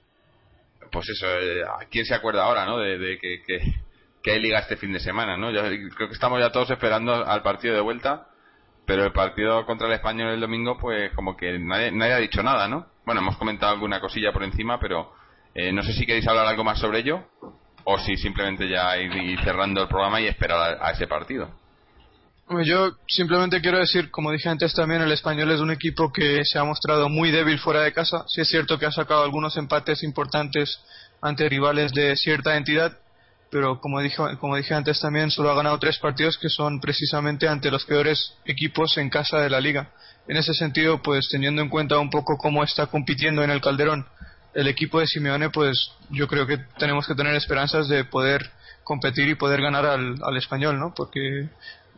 pues 0.90 1.08
eso, 1.08 1.26
eh, 1.26 1.62
¿quién 1.90 2.04
se 2.04 2.14
acuerda 2.14 2.44
ahora, 2.44 2.64
no? 2.66 2.78
De, 2.78 2.98
de 2.98 3.18
que, 3.18 3.42
que, 3.46 3.60
que 4.22 4.30
hay 4.32 4.40
liga 4.40 4.58
este 4.58 4.76
fin 4.76 4.92
de 4.92 5.00
semana, 5.00 5.36
¿no? 5.36 5.50
Yo 5.50 5.62
creo 5.94 6.08
que 6.08 6.14
estamos 6.14 6.40
ya 6.40 6.50
todos 6.50 6.70
esperando 6.70 7.12
al 7.26 7.42
partido 7.42 7.74
de 7.74 7.80
vuelta 7.80 8.28
pero 8.86 9.04
el 9.04 9.10
partido 9.12 9.66
contra 9.66 9.88
el 9.88 9.94
español 9.94 10.28
el 10.30 10.40
domingo 10.40 10.78
pues 10.78 11.12
como 11.14 11.36
que 11.36 11.58
nadie, 11.58 11.90
nadie 11.90 12.12
ha 12.12 12.18
dicho 12.18 12.40
nada 12.40 12.68
no 12.68 12.86
bueno 13.04 13.20
hemos 13.20 13.36
comentado 13.36 13.72
alguna 13.72 13.98
cosilla 13.98 14.32
por 14.32 14.44
encima 14.44 14.78
pero 14.78 15.12
eh, 15.56 15.72
no 15.72 15.82
sé 15.82 15.92
si 15.92 16.06
queréis 16.06 16.28
hablar 16.28 16.46
algo 16.46 16.62
más 16.62 16.78
sobre 16.78 17.00
ello 17.00 17.24
o 17.88 17.98
si 18.00 18.16
simplemente 18.16 18.68
ya 18.68 18.98
ir, 18.98 19.40
cerrando 19.44 19.82
el 19.82 19.88
programa 19.88 20.20
y 20.20 20.26
esperar 20.26 20.78
a, 20.82 20.90
ese 20.90 21.06
partido 21.06 21.48
Yo 22.64 22.90
simplemente 23.06 23.60
quiero 23.60 23.78
decir, 23.78 24.10
como 24.10 24.32
dije 24.32 24.48
antes 24.48 24.74
también, 24.74 25.02
el 25.02 25.12
español 25.12 25.52
es 25.52 25.60
un 25.60 25.70
equipo 25.70 26.12
que 26.12 26.44
se 26.44 26.58
ha 26.58 26.64
mostrado 26.64 27.08
muy 27.08 27.30
débil 27.30 27.60
fuera 27.60 27.82
de 27.82 27.92
casa. 27.92 28.24
Sí 28.26 28.40
es 28.40 28.48
cierto 28.48 28.76
que 28.76 28.86
ha 28.86 28.90
sacado 28.90 29.22
algunos 29.22 29.56
empates 29.56 30.02
importantes 30.02 30.80
ante 31.20 31.48
rivales 31.48 31.92
de 31.92 32.16
cierta 32.16 32.56
entidad, 32.56 32.98
pero 33.52 33.80
como 33.80 34.00
dije, 34.00 34.16
como 34.40 34.56
dije 34.56 34.74
antes 34.74 35.00
también, 35.00 35.30
solo 35.30 35.52
ha 35.52 35.54
ganado 35.54 35.78
tres 35.78 35.98
partidos 35.98 36.38
que 36.38 36.48
son 36.48 36.80
precisamente 36.80 37.46
ante 37.46 37.70
los 37.70 37.84
peores 37.84 38.34
equipos 38.46 38.98
en 38.98 39.10
casa 39.10 39.38
de 39.38 39.48
la 39.48 39.60
liga. 39.60 39.92
En 40.26 40.36
ese 40.36 40.54
sentido, 40.54 41.00
pues 41.02 41.28
teniendo 41.30 41.62
en 41.62 41.68
cuenta 41.68 42.00
un 42.00 42.10
poco 42.10 42.36
cómo 42.36 42.64
está 42.64 42.86
compitiendo 42.86 43.44
en 43.44 43.50
el 43.50 43.60
Calderón 43.60 44.06
el 44.56 44.68
equipo 44.68 44.98
de 44.98 45.06
Simeone, 45.06 45.50
pues 45.50 45.92
yo 46.10 46.26
creo 46.26 46.46
que 46.46 46.56
tenemos 46.78 47.06
que 47.06 47.14
tener 47.14 47.34
esperanzas 47.34 47.88
de 47.88 48.04
poder 48.04 48.50
competir 48.84 49.28
y 49.28 49.34
poder 49.34 49.60
ganar 49.60 49.84
al, 49.84 50.16
al 50.22 50.36
español, 50.38 50.78
¿no? 50.78 50.94
Porque 50.96 51.48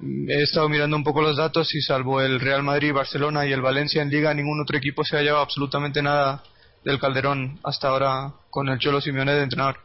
mm, 0.00 0.28
he 0.28 0.42
estado 0.42 0.68
mirando 0.68 0.96
un 0.96 1.04
poco 1.04 1.22
los 1.22 1.36
datos 1.36 1.72
y 1.74 1.80
salvo 1.80 2.20
el 2.20 2.40
Real 2.40 2.64
Madrid, 2.64 2.92
Barcelona 2.92 3.46
y 3.46 3.52
el 3.52 3.62
Valencia 3.62 4.02
en 4.02 4.10
Liga, 4.10 4.34
ningún 4.34 4.60
otro 4.60 4.76
equipo 4.76 5.04
se 5.04 5.16
ha 5.16 5.22
llevado 5.22 5.44
absolutamente 5.44 6.02
nada 6.02 6.42
del 6.84 6.98
Calderón 6.98 7.60
hasta 7.62 7.88
ahora 7.88 8.32
con 8.50 8.68
el 8.68 8.78
Cholo 8.80 9.00
Simeone 9.00 9.34
de 9.34 9.44
entrenador. 9.44 9.78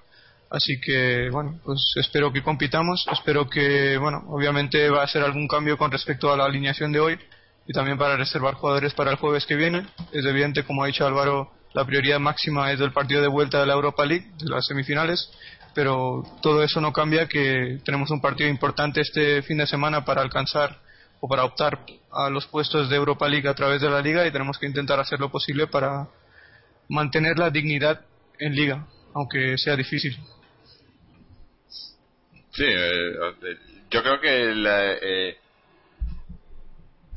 Así 0.50 0.80
que, 0.80 1.30
bueno, 1.32 1.60
pues 1.64 1.94
espero 1.96 2.34
que 2.34 2.42
compitamos, 2.42 3.06
espero 3.12 3.48
que, 3.48 3.98
bueno, 3.98 4.24
obviamente 4.30 4.90
va 4.90 5.04
a 5.04 5.08
ser 5.08 5.24
algún 5.24 5.48
cambio 5.48 5.78
con 5.78 5.92
respecto 5.92 6.32
a 6.32 6.38
la 6.38 6.46
alineación 6.46 6.92
de 6.92 7.00
hoy 7.00 7.20
y 7.68 7.74
también 7.74 7.98
para 7.98 8.18
reservar 8.18 8.56
jugadores 8.56 8.94
para 8.94 9.12
el 9.12 9.18
jueves 9.18 9.46
que 9.46 9.56
viene. 9.56 9.86
Es 10.12 10.26
evidente, 10.26 10.64
como 10.64 10.84
ha 10.84 10.88
dicho 10.88 11.06
Álvaro, 11.06 11.52
la 11.74 11.86
prioridad 11.86 12.20
máxima 12.20 12.72
es 12.72 12.80
del 12.80 12.92
partido 12.92 13.22
de 13.22 13.28
vuelta 13.28 13.60
de 13.60 13.66
la 13.66 13.74
Europa 13.74 14.06
League, 14.06 14.32
de 14.38 14.50
las 14.50 14.66
semifinales, 14.66 15.32
pero 15.74 16.24
todo 16.42 16.64
eso 16.64 16.80
no 16.82 16.94
cambia 16.94 17.28
que 17.28 17.80
tenemos 17.84 18.12
un 18.12 18.22
partido 18.22 18.50
importante 18.50 19.02
este 19.02 19.42
fin 19.42 19.58
de 19.58 19.66
semana 19.68 20.06
para 20.06 20.22
alcanzar 20.22 20.80
o 21.20 21.28
para 21.28 21.46
optar 21.46 21.80
a 22.12 22.30
los 22.30 22.46
puestos 22.48 22.90
de 22.90 22.96
Europa 22.96 23.28
League 23.28 23.48
a 23.48 23.56
través 23.56 23.82
de 23.82 23.90
la 23.90 24.02
liga 24.02 24.26
y 24.28 24.32
tenemos 24.32 24.58
que 24.60 24.68
intentar 24.68 25.00
hacer 25.00 25.20
lo 25.20 25.30
posible 25.32 25.68
para 25.68 26.08
mantener 26.90 27.40
la 27.40 27.50
dignidad 27.50 28.02
en 28.40 28.54
liga, 28.56 28.86
aunque 29.16 29.58
sea 29.58 29.76
difícil. 29.76 30.16
sí 32.52 32.66
eh, 32.66 33.12
eh, 33.42 33.58
yo 33.90 34.04
creo 34.04 34.20
que 34.20 34.54
eh, 35.02 35.38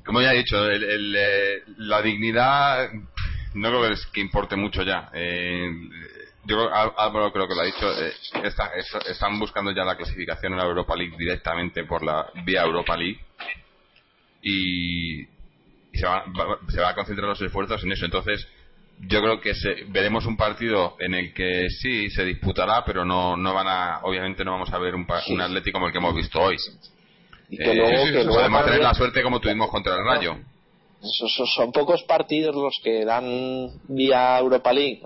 como 0.05 0.23
ya 0.23 0.33
he 0.33 0.39
dicho 0.39 0.65
el- 0.71 0.85
el, 0.85 1.17
eh, 1.19 1.63
la 1.79 2.01
dignidad 2.01 2.89
no 3.57 3.69
creo 3.71 3.83
que, 3.89 3.93
es- 3.95 4.07
que 4.07 4.21
importe 4.21 4.57
mucho 4.57 4.83
ya. 4.83 5.11
Eh, 5.15 5.71
yo 6.45 6.73
Álvaro 6.73 7.33
creo 7.33 7.49
que 7.49 7.55
lo 7.55 7.61
ha 7.63 7.65
dicho 7.65 7.91
eh, 8.01 8.13
está- 8.45 8.71
es- 8.77 8.95
están 9.11 9.39
buscando 9.39 9.73
ya 9.73 9.85
la 9.85 9.97
clasificación 9.97 10.53
en 10.53 10.59
la 10.59 10.65
Europa 10.65 10.95
League 10.97 11.17
directamente 11.19 11.85
por 11.85 12.05
la 12.05 12.27
vía 12.45 12.63
Europa 12.63 12.97
League. 12.97 13.19
Y, 14.43 15.23
y 15.23 15.29
se, 15.99 16.07
va, 16.07 16.25
va- 16.27 16.59
se 16.69 16.81
va 16.81 16.91
a 16.91 16.95
concentrar 16.95 17.29
los 17.29 17.41
esfuerzos 17.41 17.83
en 17.85 17.93
eso. 17.93 18.05
Entonces 18.05 18.47
yo 19.01 19.21
creo 19.21 19.41
que 19.41 19.55
se- 19.55 19.85
veremos 19.89 20.25
un 20.27 20.37
partido 20.37 20.97
en 21.01 21.15
el 21.15 21.35
que 21.35 21.69
sí 21.69 22.09
se 22.11 22.25
disputará 22.25 22.83
pero 22.85 23.05
no 23.05 23.37
no 23.37 23.53
van 23.53 23.67
a 23.69 23.99
obviamente 24.03 24.43
no 24.45 24.53
vamos 24.53 24.73
a 24.73 24.79
ver 24.79 24.95
un, 24.95 25.07
un 25.29 25.41
Atlético 25.41 25.77
como 25.77 25.87
el 25.89 25.93
que 25.93 25.99
hemos 25.99 26.15
visto 26.15 26.41
hoy. 26.41 26.57
Y 27.51 27.59
que 27.59 27.73
Eh, 27.73 27.75
luego, 27.75 27.91
sí, 27.91 28.13
que 28.13 28.19
sí, 28.21 28.25
luego 28.25 28.35
podemos 28.35 28.65
tener 28.65 28.81
la 28.83 28.95
suerte 28.95 29.23
como 29.23 29.41
tuvimos 29.41 29.71
contra 29.71 29.95
el 29.97 30.05
Rayo 30.05 30.39
son 31.01 31.73
pocos 31.73 32.03
partidos 32.05 32.55
los 32.55 32.75
que 32.83 33.05
dan 33.05 33.71
vía 33.89 34.39
Europa 34.39 34.73
League 34.73 35.03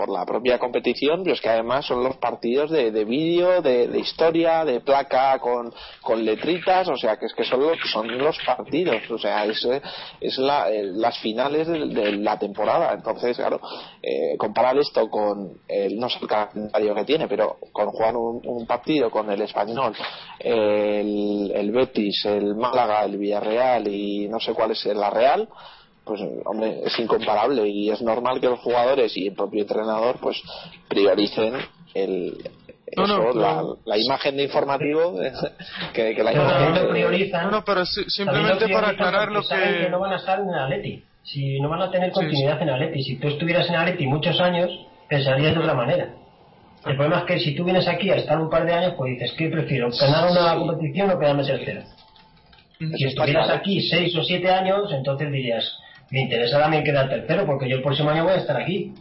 por 0.00 0.08
la 0.08 0.24
propia 0.24 0.58
competición, 0.58 1.22
pero 1.22 1.34
es 1.34 1.42
que 1.42 1.50
además 1.50 1.84
son 1.84 2.02
los 2.02 2.16
partidos 2.16 2.70
de, 2.70 2.90
de 2.90 3.04
vídeo, 3.04 3.60
de, 3.60 3.86
de 3.86 3.98
historia, 3.98 4.64
de 4.64 4.80
placa 4.80 5.38
con, 5.40 5.70
con 6.00 6.24
letritas, 6.24 6.88
o 6.88 6.96
sea 6.96 7.18
que 7.18 7.26
es 7.26 7.34
que 7.34 7.44
son 7.44 7.60
los, 7.60 7.76
son 7.92 8.16
los 8.16 8.38
partidos, 8.46 9.10
o 9.10 9.18
sea, 9.18 9.44
es, 9.44 9.62
eh, 9.66 9.82
es 10.18 10.38
la, 10.38 10.70
eh, 10.70 10.84
las 10.84 11.18
finales 11.18 11.68
de, 11.68 12.12
la 12.12 12.38
temporada. 12.38 12.94
Entonces, 12.94 13.36
claro, 13.36 13.60
eh, 14.02 14.38
comparar 14.38 14.78
esto 14.78 15.10
con, 15.10 15.60
el, 15.68 15.98
no 15.98 16.08
sé 16.08 16.16
el 16.22 16.28
calendario 16.28 16.94
que 16.94 17.04
tiene, 17.04 17.28
pero 17.28 17.58
con 17.70 17.90
jugar 17.90 18.16
un, 18.16 18.40
un 18.42 18.66
partido 18.66 19.10
con 19.10 19.30
el 19.30 19.42
Español, 19.42 19.94
el, 20.38 21.52
el 21.54 21.70
Betis, 21.72 22.24
el 22.24 22.54
Málaga, 22.54 23.04
el 23.04 23.18
Villarreal 23.18 23.86
y 23.86 24.28
no 24.28 24.40
sé 24.40 24.54
cuál 24.54 24.70
es 24.70 24.82
la 24.86 25.10
Real, 25.10 25.46
pues 26.04 26.20
hombre, 26.44 26.80
es 26.84 26.98
incomparable 26.98 27.68
y 27.68 27.90
es 27.90 28.00
normal 28.02 28.40
que 28.40 28.48
los 28.48 28.60
jugadores 28.60 29.16
y 29.16 29.28
el 29.28 29.34
propio 29.34 29.62
entrenador 29.62 30.16
pues 30.20 30.40
prioricen 30.88 31.54
el 31.94 32.36
No, 32.96 33.04
eso, 33.04 33.18
no, 33.18 33.32
la, 33.34 33.54
no. 33.62 33.76
la 33.84 33.96
imagen 33.98 34.36
de 34.36 34.42
informativo 34.44 35.14
que, 35.94 36.14
que 36.14 36.22
la 36.22 36.32
Pero 36.32 36.42
imagen 36.44 36.88
priorizan. 36.90 37.44
No, 37.46 37.50
no, 37.58 37.64
pero 37.64 37.84
si- 37.86 38.00
también 38.00 38.10
simplemente 38.10 38.68
para 38.68 38.88
priorizan 38.88 38.94
aclarar 39.06 39.32
lo 39.32 39.42
saben 39.42 39.84
que... 39.84 39.90
no 39.90 40.00
van 40.00 40.12
a 40.12 40.16
estar 40.16 40.40
en 40.40 40.48
el 40.48 40.54
Atleti. 40.58 41.04
Si 41.22 41.60
no 41.60 41.68
van 41.68 41.82
a 41.82 41.90
tener 41.90 42.08
Sí, 42.08 42.14
continuidad 42.14 42.60
en 42.62 42.68
el 42.68 42.74
Atleti. 42.74 43.02
Si 43.02 43.16
tú 43.20 43.28
estuvieras 43.28 43.68
en 43.68 43.74
el 43.74 43.80
Atleti 43.82 44.06
muchos 44.06 44.40
años, 44.40 44.70
pensarías 45.08 45.54
de 45.54 45.60
otra 45.60 45.74
manera. 45.74 46.14
El 46.86 46.96
problema 46.96 47.18
es 47.20 47.24
que 47.26 47.38
si 47.40 47.54
tú 47.54 47.64
vienes 47.64 47.86
aquí 47.86 48.08
a 48.10 48.16
estar 48.16 48.40
un 48.40 48.48
par 48.48 48.64
de 48.64 48.72
años, 48.72 48.94
pues 48.96 49.12
dices, 49.12 49.32
¿qué 49.36 49.48
prefiero? 49.50 49.90
¿Ganar 49.90 50.30
una 50.30 50.56
competición 50.56 51.10
o 51.10 51.18
quedarme 51.18 51.44
tercero? 51.44 51.82
Si 52.96 53.04
estuvieras 53.04 53.50
aquí 53.50 53.82
seis 53.82 54.16
o 54.16 54.24
siete 54.24 54.50
años, 54.50 54.90
entonces 54.90 55.30
dirías, 55.30 55.70
me 56.10 56.22
interesa 56.22 56.58
también 56.58 56.84
quedar 56.84 57.08
tercero 57.08 57.46
porque 57.46 57.68
yo 57.68 57.76
el 57.76 57.82
próximo 57.82 58.10
año 58.10 58.24
voy 58.24 58.34
a 58.34 58.36
estar 58.36 58.56
aquí. 58.56 58.92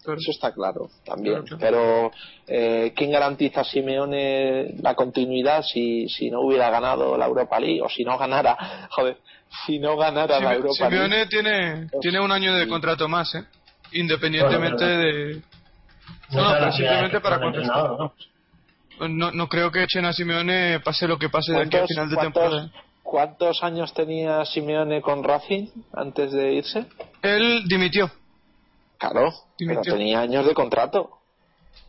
Eso 0.00 0.30
está 0.30 0.52
claro 0.52 0.88
también. 1.04 1.44
Pero 1.58 2.10
eh, 2.46 2.92
¿quién 2.96 3.12
garantiza 3.12 3.60
a 3.60 3.64
Simeone 3.64 4.74
la 4.80 4.94
continuidad 4.94 5.62
si, 5.62 6.08
si 6.08 6.30
no 6.30 6.40
hubiera 6.40 6.70
ganado 6.70 7.16
la 7.18 7.26
Europa 7.26 7.60
League 7.60 7.82
o 7.82 7.88
si 7.88 8.02
no 8.02 8.16
ganara, 8.16 8.56
joder, 8.90 9.18
si 9.66 9.78
no 9.78 9.96
ganara 9.96 10.40
la 10.40 10.54
Europa 10.54 10.74
Simeone 10.88 11.08
League? 11.08 11.28
tiene, 11.28 11.88
tiene 12.00 12.20
un 12.20 12.32
año 12.32 12.54
de 12.54 12.66
contrato 12.66 13.08
más, 13.08 13.34
¿eh? 13.34 13.44
Independientemente 13.92 14.84
Bueno, 14.84 15.00
de... 15.00 15.42
No, 16.30 16.52
pero 16.52 16.72
simplemente 16.72 17.20
para 17.20 17.40
contestar. 17.40 17.90
¿no? 17.90 18.14
No, 19.08 19.30
no 19.32 19.48
creo 19.48 19.70
que 19.70 19.82
echen 19.82 20.04
a 20.04 20.12
Simeone 20.12 20.80
pase 20.80 21.08
lo 21.08 21.18
que 21.18 21.28
pase 21.28 21.52
de 21.52 21.58
aquí 21.58 21.76
al 21.76 21.86
¿Cuántos, 21.86 21.88
final 21.88 22.10
de 22.10 22.16
temporada. 22.16 22.70
Cuántos 23.02 23.62
años 23.62 23.92
tenía 23.94 24.44
Simeone 24.44 25.00
con 25.02 25.22
Racing 25.24 25.68
antes 25.92 26.32
de 26.32 26.52
irse? 26.54 26.86
Él 27.22 27.64
dimitió. 27.66 28.10
Claro, 28.98 29.32
Dimitió. 29.58 29.82
pero 29.82 29.96
tenía 29.96 30.20
años 30.20 30.46
de 30.46 30.54
contrato. 30.54 31.10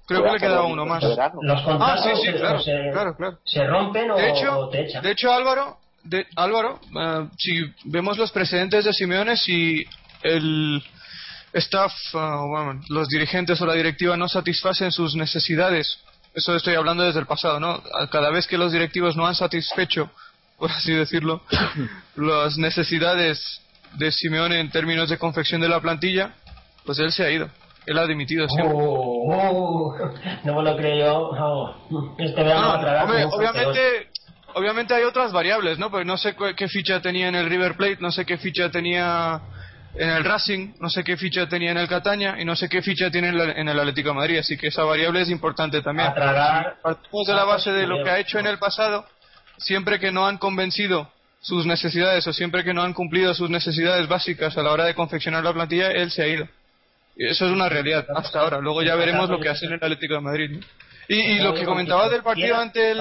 Creo 0.07 0.23
que 0.23 0.31
le 0.31 0.39
quedaba 0.39 0.65
uno 0.65 0.85
más. 0.85 1.03
Los 1.03 1.17
Ah, 1.19 1.31
contratos 1.63 2.03
sí, 2.03 2.09
sí, 2.15 2.31
se, 2.31 2.33
claro, 2.37 2.59
se, 2.59 2.71
claro, 2.91 3.15
claro. 3.15 3.37
se 3.45 3.65
rompen 3.65 4.11
o, 4.11 4.15
De 4.17 4.29
hecho, 4.29 4.59
o 4.59 4.69
te 4.69 4.81
echan. 4.81 5.03
de 5.03 5.11
hecho 5.11 5.31
Álvaro, 5.31 5.77
de, 6.03 6.25
Álvaro, 6.35 6.79
eh, 6.99 7.27
si 7.37 7.61
vemos 7.85 8.17
los 8.17 8.31
precedentes 8.31 8.85
de 8.85 8.93
Simeone, 8.93 9.37
si 9.37 9.85
el 10.23 10.81
staff, 11.53 11.93
ah, 12.13 12.43
bueno, 12.47 12.81
los 12.89 13.07
dirigentes 13.09 13.61
o 13.61 13.65
la 13.65 13.73
directiva 13.73 14.17
no 14.17 14.27
satisfacen 14.27 14.91
sus 14.91 15.15
necesidades, 15.15 15.99
eso 16.33 16.55
estoy 16.55 16.75
hablando 16.75 17.03
desde 17.03 17.19
el 17.19 17.25
pasado, 17.27 17.59
¿no? 17.59 17.81
Cada 18.09 18.31
vez 18.31 18.47
que 18.47 18.57
los 18.57 18.71
directivos 18.71 19.15
no 19.17 19.27
han 19.27 19.35
satisfecho, 19.35 20.09
por 20.61 20.71
así 20.71 20.93
decirlo, 20.93 21.41
las 22.15 22.55
necesidades 22.57 23.61
de 23.95 24.11
Simeone 24.11 24.59
en 24.59 24.69
términos 24.69 25.09
de 25.09 25.17
confección 25.17 25.59
de 25.59 25.67
la 25.67 25.79
plantilla, 25.81 26.35
pues 26.85 26.99
él 26.99 27.11
se 27.11 27.25
ha 27.25 27.31
ido. 27.31 27.49
Él 27.87 27.97
ha 27.97 28.05
dimitido 28.05 28.47
siempre. 28.47 28.75
Oh, 28.77 29.33
oh, 29.33 29.95
no 30.43 30.55
me 30.55 30.63
lo 30.69 30.77
creo 30.77 30.95
yo. 30.97 31.17
Oh, 31.35 32.15
este 32.19 32.43
No, 32.43 32.73
hombre, 33.03 33.25
obviamente, 33.25 34.09
obviamente 34.53 34.93
hay 34.93 35.03
otras 35.03 35.31
variables, 35.31 35.79
¿no? 35.79 35.89
Porque 35.89 36.05
no 36.05 36.15
sé 36.17 36.35
qué 36.55 36.67
ficha 36.67 37.01
tenía 37.01 37.27
en 37.27 37.33
el 37.35 37.49
River 37.49 37.75
Plate, 37.75 37.97
no 37.99 38.11
sé 38.11 38.23
qué 38.23 38.37
ficha 38.37 38.69
tenía 38.69 39.41
en 39.95 40.09
el 40.09 40.23
Racing, 40.23 40.73
no 40.79 40.89
sé 40.91 41.03
qué 41.03 41.17
ficha 41.17 41.49
tenía 41.49 41.71
en 41.71 41.77
el 41.77 41.87
Cataña 41.87 42.39
y 42.39 42.45
no 42.45 42.55
sé 42.55 42.69
qué 42.69 42.83
ficha 42.83 43.09
tiene 43.09 43.29
en, 43.29 43.37
la- 43.39 43.51
en 43.51 43.67
el 43.67 43.77
Atlético 43.79 44.09
de 44.09 44.15
Madrid, 44.15 44.37
así 44.37 44.57
que 44.57 44.67
esa 44.67 44.83
variable 44.83 45.21
es 45.21 45.29
importante 45.31 45.81
también. 45.81 46.07
Partimos 46.83 47.27
de 47.27 47.33
la 47.33 47.43
base 47.45 47.71
de 47.71 47.87
lo 47.87 48.01
que 48.03 48.09
ha 48.11 48.19
hecho 48.19 48.37
en 48.39 48.45
el 48.47 48.57
pasado, 48.59 49.05
siempre 49.61 49.99
que 49.99 50.11
no 50.11 50.27
han 50.27 50.37
convencido 50.37 51.11
sus 51.41 51.65
necesidades 51.65 52.25
o 52.27 52.33
siempre 52.33 52.63
que 52.63 52.73
no 52.73 52.83
han 52.83 52.93
cumplido 52.93 53.33
sus 53.33 53.49
necesidades 53.49 54.07
básicas 54.07 54.57
a 54.57 54.61
la 54.61 54.71
hora 54.71 54.85
de 54.85 54.93
confeccionar 54.93 55.43
la 55.43 55.53
plantilla, 55.53 55.91
él 55.91 56.11
se 56.11 56.21
ha 56.21 56.27
ido. 56.27 56.47
Y 57.15 57.25
eso 57.25 57.45
es 57.45 57.51
una 57.51 57.67
realidad 57.67 58.05
hasta 58.15 58.39
ahora. 58.39 58.59
Luego 58.59 58.83
ya 58.83 58.95
veremos 58.95 59.29
lo 59.29 59.39
que 59.39 59.49
hace 59.49 59.65
en 59.65 59.73
el 59.73 59.83
Atlético 59.83 60.15
de 60.15 60.21
Madrid. 60.21 60.51
¿no? 60.51 60.59
Y, 61.07 61.15
y 61.15 61.39
lo 61.39 61.53
que 61.53 61.65
comentaba 61.65 62.09
del 62.09 62.23
partido 62.23 62.55
ante 62.57 62.91
el. 62.91 62.99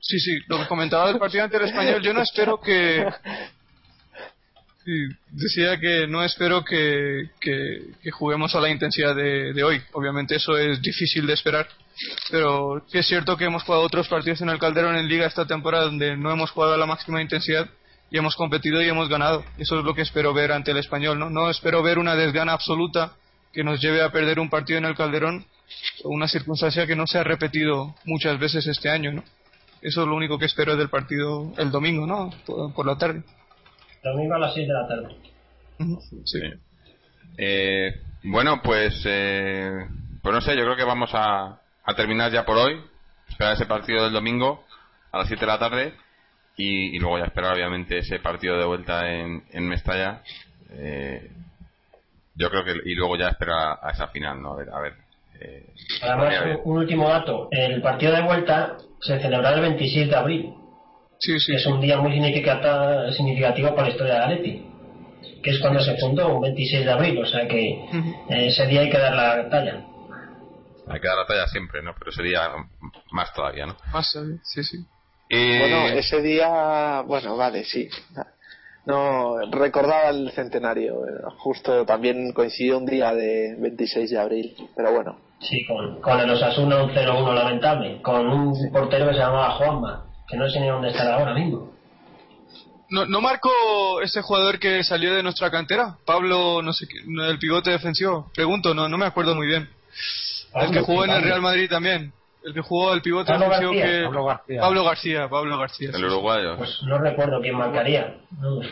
Sí, 0.00 0.18
sí, 0.18 0.38
lo 0.48 0.58
que 0.58 0.66
comentaba 0.66 1.08
del 1.08 1.18
partido 1.18 1.44
ante 1.44 1.58
el 1.58 1.64
español, 1.64 2.02
yo 2.02 2.12
no 2.12 2.22
espero 2.22 2.60
que. 2.60 3.06
Decía 5.30 5.78
que 5.78 6.06
no 6.06 6.24
espero 6.24 6.64
que, 6.64 7.30
que, 7.40 7.92
que 8.02 8.10
juguemos 8.10 8.54
a 8.54 8.60
la 8.60 8.70
intensidad 8.70 9.14
de, 9.14 9.52
de 9.52 9.64
hoy. 9.64 9.80
Obviamente 9.92 10.36
eso 10.36 10.56
es 10.58 10.80
difícil 10.82 11.26
de 11.26 11.34
esperar. 11.34 11.68
Pero 12.30 12.84
sí 12.88 12.98
es 12.98 13.06
cierto 13.06 13.36
que 13.36 13.44
hemos 13.44 13.62
jugado 13.62 13.84
otros 13.84 14.08
partidos 14.08 14.40
en 14.40 14.48
el 14.48 14.58
Calderón 14.58 14.96
en 14.96 15.08
Liga 15.08 15.26
esta 15.26 15.46
temporada 15.46 15.84
donde 15.84 16.16
no 16.16 16.30
hemos 16.32 16.50
jugado 16.50 16.74
a 16.74 16.78
la 16.78 16.86
máxima 16.86 17.22
intensidad 17.22 17.68
y 18.10 18.18
hemos 18.18 18.36
competido 18.36 18.82
y 18.82 18.88
hemos 18.88 19.08
ganado. 19.08 19.44
Eso 19.58 19.78
es 19.78 19.84
lo 19.84 19.94
que 19.94 20.02
espero 20.02 20.34
ver 20.34 20.52
ante 20.52 20.72
el 20.72 20.78
español. 20.78 21.18
No, 21.18 21.30
no 21.30 21.48
espero 21.48 21.82
ver 21.82 21.98
una 21.98 22.14
desgana 22.14 22.52
absoluta 22.52 23.14
que 23.52 23.64
nos 23.64 23.80
lleve 23.80 24.02
a 24.02 24.10
perder 24.10 24.40
un 24.40 24.50
partido 24.50 24.78
en 24.78 24.84
el 24.84 24.94
Calderón. 24.96 25.46
Una 26.04 26.28
circunstancia 26.28 26.86
que 26.86 26.96
no 26.96 27.06
se 27.06 27.18
ha 27.18 27.24
repetido 27.24 27.94
muchas 28.04 28.38
veces 28.38 28.66
este 28.66 28.90
año. 28.90 29.12
¿no? 29.12 29.24
Eso 29.80 30.02
es 30.02 30.08
lo 30.08 30.14
único 30.14 30.38
que 30.38 30.46
espero 30.46 30.76
del 30.76 30.90
partido 30.90 31.52
el 31.56 31.70
domingo, 31.70 32.06
¿no? 32.06 32.30
Por 32.46 32.86
la 32.86 32.96
tarde. 32.96 33.22
Domingo 34.02 34.34
a 34.34 34.38
las 34.38 34.54
6 34.54 34.66
de 34.68 34.74
la 34.74 34.86
tarde. 34.88 35.16
Sí. 36.24 36.40
Eh, 37.38 37.94
bueno, 38.24 38.60
pues, 38.62 39.02
eh, 39.06 39.70
pues 40.22 40.34
no 40.34 40.40
sé, 40.40 40.56
yo 40.56 40.64
creo 40.64 40.76
que 40.76 40.84
vamos 40.84 41.10
a, 41.14 41.60
a 41.84 41.94
terminar 41.96 42.30
ya 42.32 42.44
por 42.44 42.56
hoy. 42.58 42.80
Esperar 43.28 43.54
ese 43.54 43.66
partido 43.66 44.04
del 44.04 44.12
domingo 44.12 44.64
a 45.10 45.18
las 45.18 45.28
7 45.28 45.40
de 45.40 45.46
la 45.46 45.58
tarde 45.58 45.94
y, 46.56 46.94
y 46.96 46.98
luego 46.98 47.18
ya 47.18 47.24
esperar 47.24 47.54
obviamente 47.54 47.98
ese 47.98 48.18
partido 48.18 48.58
de 48.58 48.64
vuelta 48.66 49.10
en, 49.10 49.44
en 49.50 49.68
Mestalla. 49.68 50.22
Eh, 50.70 51.30
yo 52.34 52.50
creo 52.50 52.64
que 52.64 52.72
y 52.84 52.94
luego 52.94 53.16
ya 53.16 53.28
esperar 53.28 53.78
a, 53.82 53.88
a 53.88 53.90
esa 53.92 54.08
final, 54.08 54.40
¿no? 54.42 54.52
A 54.52 54.56
ver, 54.56 54.68
a 54.70 54.80
ver. 54.80 54.94
eh, 55.40 55.66
Además, 56.02 56.58
un, 56.64 56.72
un 56.72 56.78
último 56.78 57.08
dato. 57.08 57.48
El 57.50 57.80
partido 57.82 58.12
de 58.12 58.22
vuelta 58.22 58.76
se 59.00 59.18
celebrará 59.20 59.56
el 59.56 59.62
26 59.62 60.08
de 60.08 60.16
abril. 60.16 60.54
Sí, 61.24 61.38
sí, 61.38 61.52
que 61.52 61.58
es 61.58 61.66
un 61.66 61.80
día 61.80 61.98
muy 61.98 62.10
significativo 62.12 63.70
para 63.74 63.82
la 63.86 63.88
historia 63.90 64.14
de 64.14 64.20
Atleti. 64.20 64.66
Que 65.42 65.50
es 65.50 65.60
cuando 65.60 65.80
se 65.80 65.96
fundó, 65.98 66.34
un 66.34 66.40
26 66.42 66.84
de 66.84 66.90
abril. 66.92 67.18
O 67.22 67.26
sea 67.26 67.46
que 67.46 67.68
eh, 67.70 68.46
ese 68.48 68.66
día 68.66 68.80
hay 68.80 68.90
que 68.90 68.98
dar 68.98 69.14
la 69.14 69.48
talla. 69.48 69.84
hay 70.88 71.00
que 71.00 71.06
dar 71.08 71.16
la 71.18 71.26
talla 71.26 71.46
siempre, 71.46 71.80
¿no? 71.82 71.94
Pero 71.98 72.10
sería 72.10 72.48
más 73.12 73.32
todavía, 73.34 73.66
¿no? 73.66 73.76
Más, 73.92 74.14
eh, 74.16 74.38
sí, 74.42 74.64
sí. 74.64 74.78
Eh, 75.30 75.58
Bueno, 75.60 75.86
ese 75.98 76.20
día, 76.22 77.02
bueno, 77.06 77.36
vale, 77.36 77.64
sí. 77.64 77.88
No, 78.84 79.36
recordaba 79.52 80.08
el 80.10 80.32
centenario. 80.32 81.06
eh, 81.06 81.10
Justo 81.38 81.86
también 81.86 82.32
coincidió 82.32 82.78
un 82.78 82.86
día 82.86 83.14
de 83.14 83.54
26 83.60 84.10
de 84.10 84.18
abril. 84.18 84.56
Pero 84.76 84.92
bueno, 84.92 85.18
Sí, 85.40 85.64
con, 85.66 86.00
con 86.00 86.18
el 86.20 86.30
Osasuna 86.30 86.82
un 86.84 86.90
0-1 86.90 87.32
lamentable. 87.34 88.00
Con 88.02 88.26
un 88.28 88.72
portero 88.72 89.06
que 89.08 89.12
se 89.14 89.18
llamaba 89.20 89.50
Juanma. 89.52 90.06
Que 90.28 90.36
no 90.36 90.48
sé 90.48 90.60
ni 90.60 90.68
dónde 90.68 90.88
estará 90.88 91.16
ahora 91.16 91.34
mismo. 91.34 91.72
¿No, 92.90 93.06
¿No 93.06 93.20
marcó 93.20 94.00
ese 94.02 94.20
jugador 94.22 94.58
que 94.58 94.84
salió 94.84 95.14
de 95.14 95.22
nuestra 95.22 95.50
cantera? 95.50 95.96
Pablo, 96.04 96.60
no 96.62 96.72
sé 96.72 96.86
el 97.26 97.38
pivote 97.38 97.70
defensivo. 97.70 98.30
Pregunto, 98.34 98.74
no, 98.74 98.88
no 98.88 98.98
me 98.98 99.06
acuerdo 99.06 99.34
muy 99.34 99.46
bien. 99.46 99.68
El 100.54 100.70
que 100.70 100.80
jugó 100.80 101.04
en 101.04 101.10
el 101.10 101.22
Real 101.22 101.40
Madrid 101.40 101.68
también. 101.70 102.12
El 102.44 102.52
que 102.54 102.60
jugó 102.60 102.92
el 102.92 103.00
pivote 103.00 103.32
Pablo 103.32 103.46
defensivo 103.46 103.72
García. 103.72 103.98
que... 103.98 104.04
Pablo 104.04 104.24
García. 104.26 104.60
Pablo 104.60 104.84
García, 104.84 105.28
Pablo 105.28 105.58
García. 105.58 105.88
sí, 105.90 105.94
el 105.96 106.00
sí. 106.00 106.04
uruguayo. 106.14 106.56
Pues 106.58 106.82
no 106.82 106.98
recuerdo 106.98 107.40
quién 107.40 107.56
marcaría. 107.56 108.16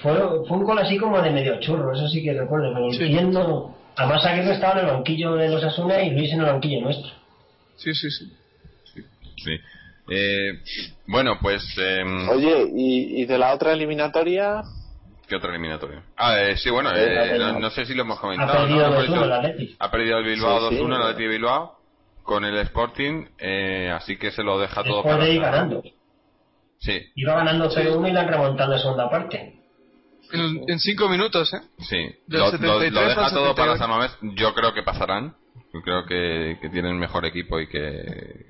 Fue, 0.02 0.12
fue 0.46 0.56
un 0.56 0.64
gol 0.64 0.78
así 0.80 0.98
como 0.98 1.22
de 1.22 1.30
medio 1.30 1.58
churro, 1.60 1.94
eso 1.94 2.08
sí 2.08 2.22
que 2.22 2.34
recuerdo. 2.34 2.74
Pero 2.74 2.90
Sí. 2.92 3.10
no. 3.24 3.74
Además, 3.96 4.24
Aguirre 4.26 4.54
estaba 4.54 4.80
en 4.80 4.86
el 4.88 4.92
banquillo 4.94 5.34
de 5.34 5.48
los 5.48 5.62
Asuna 5.64 6.02
y 6.02 6.10
Luis 6.10 6.32
en 6.32 6.40
el 6.40 6.46
banquillo 6.46 6.80
nuestro. 6.82 7.10
Sí, 7.76 7.94
sí, 7.94 8.10
sí. 8.10 8.32
Sí. 9.44 9.58
Eh, 10.10 10.60
bueno, 11.06 11.38
pues. 11.40 11.62
em, 11.78 12.28
oye, 12.28 12.68
¿y, 12.74 13.22
y 13.22 13.26
de 13.26 13.38
la 13.38 13.54
otra 13.54 13.72
eliminatoria? 13.72 14.62
¿Qué 15.28 15.36
otra 15.36 15.50
eliminatoria? 15.50 16.02
Ah, 16.16 16.40
eh, 16.40 16.56
sí, 16.56 16.68
bueno, 16.70 16.90
eh, 16.92 17.36
no, 17.38 17.60
no 17.60 17.70
sé 17.70 17.86
si 17.86 17.94
lo 17.94 18.02
hemos 18.02 18.18
Ha 18.18 18.20
comentado. 18.20 18.66
perdido 18.66 18.90
¿no? 18.90 19.00
2-1 19.00 19.22
el 19.24 19.32
Atleti. 19.32 19.76
Ha 19.78 19.90
perdido 19.90 20.18
el 20.18 20.24
Bilbao 20.24 20.68
Sí, 20.70 20.76
sí. 20.76 20.82
2-1, 20.82 20.96
el 20.96 21.02
Atleti 21.02 21.22
de 21.22 21.28
Bilbao, 21.28 21.78
con 22.24 22.44
el 22.44 22.56
Sporting, 22.58 23.26
eh, 23.38 23.92
así 23.94 24.16
que 24.16 24.32
se 24.32 24.42
lo 24.42 24.58
deja 24.58 24.82
todo 24.82 25.04
para 25.04 25.24
de 25.24 25.34
ir 25.34 25.40
ganando. 25.40 25.82
Sí, 26.80 26.98
Iba 27.14 27.34
ganando 27.36 27.70
0-1 27.70 28.08
y 28.08 28.12
la 28.12 28.20
han 28.22 28.28
remontado 28.28 28.72
en 28.72 28.76
la 28.76 28.82
segunda 28.82 29.08
parte. 29.10 29.54
En, 30.32 30.64
en 30.68 30.78
cinco 30.80 31.08
minutos, 31.08 31.52
¿eh? 31.54 31.60
sí. 31.88 31.98
Lo, 32.28 32.38
lo- 32.38 32.50
73 32.50 32.92
lo 32.92 33.00
deja 33.08 33.26
al 33.26 33.32
todo 33.32 33.54
para 33.54 33.76
78. 33.76 33.78
San 33.78 33.90
Mamés. 33.90 34.36
Yo 34.36 34.54
creo 34.54 34.72
que 34.74 34.82
pasarán. 34.82 35.34
Yo 35.72 35.82
creo 35.82 36.04
que, 36.06 36.58
que 36.60 36.68
tienen 36.70 36.98
mejor 36.98 37.24
equipo 37.26 37.60
y 37.60 37.68
que, 37.68 38.49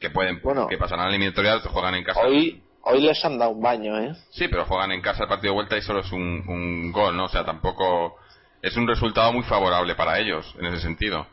que 0.00 0.10
pueden, 0.10 0.40
Bueno. 0.42 0.66
que 0.68 0.78
pasarán 0.78 1.06
a 1.06 1.08
la 1.08 1.14
eliminatoria, 1.14 1.58
juegan 1.60 1.94
en 1.94 2.04
casa. 2.04 2.20
Hoy, 2.20 2.62
hoy 2.82 3.00
les 3.02 3.24
han 3.24 3.38
dado 3.38 3.52
un 3.52 3.62
baño, 3.62 3.98
¿eh? 3.98 4.14
Sí, 4.30 4.48
pero 4.48 4.64
juegan 4.66 4.92
en 4.92 5.00
casa 5.00 5.22
el 5.24 5.28
partido 5.28 5.52
de 5.52 5.56
vuelta 5.56 5.76
y 5.76 5.82
solo 5.82 6.00
es 6.00 6.12
un, 6.12 6.44
un 6.48 6.92
gol, 6.92 7.16
¿no? 7.16 7.24
O 7.24 7.28
sea, 7.28 7.44
tampoco 7.44 8.16
es 8.62 8.76
un 8.76 8.86
resultado 8.86 9.32
muy 9.32 9.42
favorable 9.44 9.94
para 9.94 10.18
ellos 10.18 10.54
en 10.58 10.66
ese 10.66 10.80
sentido. 10.80 11.26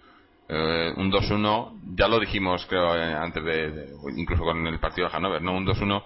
Eh, 0.50 0.94
un 0.98 1.10
2-1, 1.12 1.96
ya 1.96 2.08
lo 2.08 2.20
dijimos 2.20 2.66
creo 2.68 2.96
eh, 2.98 3.14
antes 3.14 3.44
de, 3.44 3.72
de- 3.72 3.90
incluso 4.18 4.44
con 4.44 4.68
el 4.68 4.80
partido 4.80 5.08
de 5.08 5.14
Hannover, 5.14 5.42
¿no? 5.42 5.54
Un 5.56 5.66
2-1, 5.66 6.04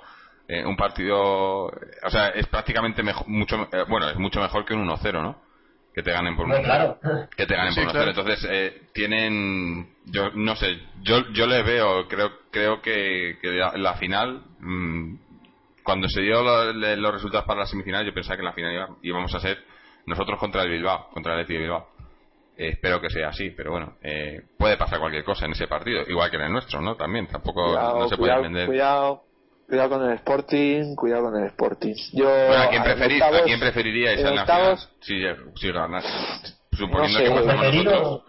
eh, 0.48 0.64
un 0.66 0.78
partido, 0.78 1.66
o 1.66 2.10
sea, 2.10 2.30
es 2.30 2.48
prácticamente 2.48 3.02
mejor, 3.04 3.28
mucho, 3.28 3.68
eh, 3.74 3.84
bueno, 3.90 4.08
es 4.10 4.16
mucho 4.18 4.40
mejor 4.40 4.64
que 4.64 4.74
un 4.76 4.88
1-0, 4.88 5.22
¿no? 5.24 5.42
Que 5.98 6.04
te 6.04 6.12
ganen 6.12 6.36
por 6.36 6.46
un 6.46 6.52
Muy 6.52 6.62
claro. 6.62 7.00
que 7.36 7.48
te 7.48 7.56
ganen 7.56 7.74
Sí, 7.74 7.80
por 7.82 7.90
1-0. 7.90 7.92
claro. 7.94 8.10
Entonces, 8.12 8.48
eh, 8.52 8.82
tienen, 8.94 9.96
yo 10.06 10.30
no 10.36 10.56
sé, 10.56 10.78
yo 11.02 11.28
yo 11.32 11.48
le 11.48 11.64
veo, 11.64 12.08
creo 12.08 12.30
creo 12.52 12.84
que, 12.84 13.40
que 13.42 13.48
la, 13.54 13.72
la 13.76 13.96
final, 13.96 14.44
mm, 14.60 15.16
cuando 15.82 16.08
se 16.08 16.22
dio 16.22 16.44
lo- 16.44 16.72
le- 16.72 16.98
los 16.98 17.12
resultados 17.14 17.48
para 17.48 17.62
la 17.62 17.66
semifinal, 17.66 18.06
yo 18.06 18.14
pensaba 18.14 18.36
que 18.36 18.42
en 18.42 18.46
la 18.46 18.54
final 18.54 18.74
iba- 18.76 18.90
íbamos 19.02 19.34
a 19.34 19.40
ser 19.40 19.58
nosotros 20.06 20.40
contra 20.40 20.62
el 20.62 20.70
Bilbao, 20.70 21.10
contra 21.10 21.34
el 21.34 21.40
Athletic 21.40 21.56
de 21.58 21.64
Bilbao. 21.64 21.90
Eh, 22.58 22.70
espero 22.74 23.02
que 23.02 23.10
sea 23.10 23.30
así, 23.30 23.50
pero 23.50 23.72
bueno, 23.72 23.96
eh, 24.04 24.44
puede 24.56 24.78
pasar 24.78 25.00
cualquier 25.00 25.24
cosa 25.24 25.46
en 25.48 25.54
ese 25.54 25.66
partido, 25.68 26.04
igual 26.08 26.30
que 26.30 26.36
en 26.38 26.44
el 26.44 26.52
nuestro, 26.52 26.80
¿no? 26.80 26.96
También, 26.96 27.26
tampoco 27.26 27.70
Cuidado, 27.70 28.00
no 28.02 28.08
se 28.08 28.18
cuidado, 28.18 28.40
puede 28.42 28.50
vender. 28.54 28.68
cuidado, 28.68 29.24
cuidado 29.68 29.90
con 29.90 30.10
el 30.10 30.16
Sporting, 30.16 30.96
cuidado 30.96 31.24
con 31.24 31.42
el 31.42 31.48
Sporting. 31.50 31.94
Yo, 32.14 32.26
Bueno, 32.26 32.64
¿a 32.64 32.70
quién, 32.70 32.84
preferís, 32.84 33.22
octavos- 33.22 33.42
¿a 33.42 33.44
quién 33.44 33.60
preferiríais 33.60 34.20
en 34.20 34.28
en 34.28 34.36
la 34.36 34.42
octavos- 34.44 34.90
final? 35.06 35.46
Si, 35.56 35.62
si 35.62 35.72
ganas, 35.72 36.58
suponiendo 36.72 37.20
No 37.20 37.20
sé, 37.20 37.24
que 37.24 37.30
nosotros. 37.84 38.24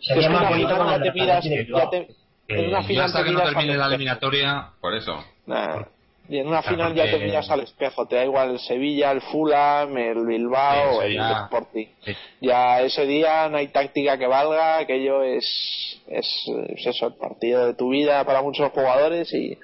sería 0.00 0.30
más 0.30 0.48
bonito 0.48 0.76
con 0.76 1.02
te 1.02 1.12
miras, 1.12 1.44
ya 1.44 1.90
te, 1.90 1.96
en 1.98 2.06
Eh, 2.48 2.68
una 2.68 2.80
yo 2.82 2.86
final 2.88 3.04
hasta 3.06 3.18
te 3.18 3.24
que 3.24 3.30
no 3.32 3.42
termine 3.42 3.76
la 3.76 3.86
eliminatoria, 3.86 4.70
Por 4.80 4.94
eso. 4.94 5.16
Nah. 5.46 5.82
Y 6.28 6.38
en 6.38 6.48
una 6.48 6.60
Claro, 6.60 6.76
final 6.76 6.94
ya 6.94 7.04
te 7.04 7.18
miras 7.24 7.48
al 7.50 7.60
espejo, 7.60 8.06
te 8.08 8.16
da 8.16 8.24
igual 8.24 8.50
el 8.52 8.58
Sevilla, 8.58 9.12
el 9.12 9.20
Fulham, 9.20 9.96
el 9.96 10.26
Bilbao 10.26 11.00
Sí, 11.02 11.06
el 11.06 11.14
ya- 11.14 11.42
Sporting. 11.44 11.86
sí. 12.04 12.16
Ya 12.40 12.80
ese 12.80 13.06
día 13.06 13.48
no 13.48 13.58
hay 13.58 13.68
táctica 13.68 14.18
que 14.18 14.26
valga, 14.26 14.78
aquello 14.78 15.22
es, 15.22 15.95
es, 16.08 16.26
es 16.68 16.86
eso, 16.86 17.06
el 17.08 17.14
partido 17.14 17.66
de 17.66 17.74
tu 17.74 17.90
vida 17.90 18.24
para 18.24 18.42
muchos 18.42 18.70
jugadores 18.70 19.32
y, 19.32 19.58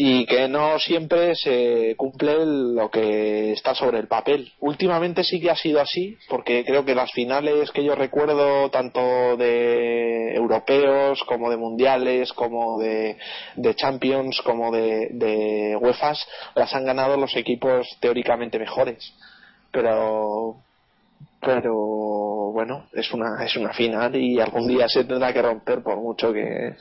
y 0.00 0.26
que 0.26 0.46
no 0.46 0.78
siempre 0.78 1.34
se 1.34 1.96
cumple 1.96 2.36
lo 2.46 2.88
que 2.88 3.50
está 3.50 3.74
sobre 3.74 3.98
el 3.98 4.06
papel. 4.06 4.52
Últimamente 4.60 5.24
sí 5.24 5.40
que 5.40 5.50
ha 5.50 5.56
sido 5.56 5.80
así, 5.80 6.16
porque 6.28 6.64
creo 6.64 6.84
que 6.84 6.94
las 6.94 7.10
finales 7.10 7.72
que 7.72 7.82
yo 7.82 7.96
recuerdo, 7.96 8.70
tanto 8.70 9.36
de 9.36 10.36
europeos 10.36 11.24
como 11.24 11.50
de 11.50 11.56
mundiales, 11.56 12.32
como 12.32 12.78
de, 12.78 13.16
de 13.56 13.74
Champions, 13.74 14.40
como 14.42 14.70
de, 14.70 15.08
de 15.14 15.76
UEFAs, 15.80 16.24
las 16.54 16.72
han 16.76 16.84
ganado 16.84 17.16
los 17.16 17.34
equipos 17.34 17.88
teóricamente 17.98 18.60
mejores. 18.60 19.12
Pero 19.72 20.62
pero 21.40 21.74
bueno, 22.52 22.86
es 22.92 23.12
una 23.12 23.44
es 23.44 23.56
una 23.56 23.72
final 23.72 24.14
y 24.16 24.40
algún 24.40 24.66
día 24.68 24.88
se 24.88 25.04
tendrá 25.04 25.32
que 25.32 25.42
romper 25.42 25.82
por 25.82 25.96
mucho 25.96 26.32
que 26.32 26.76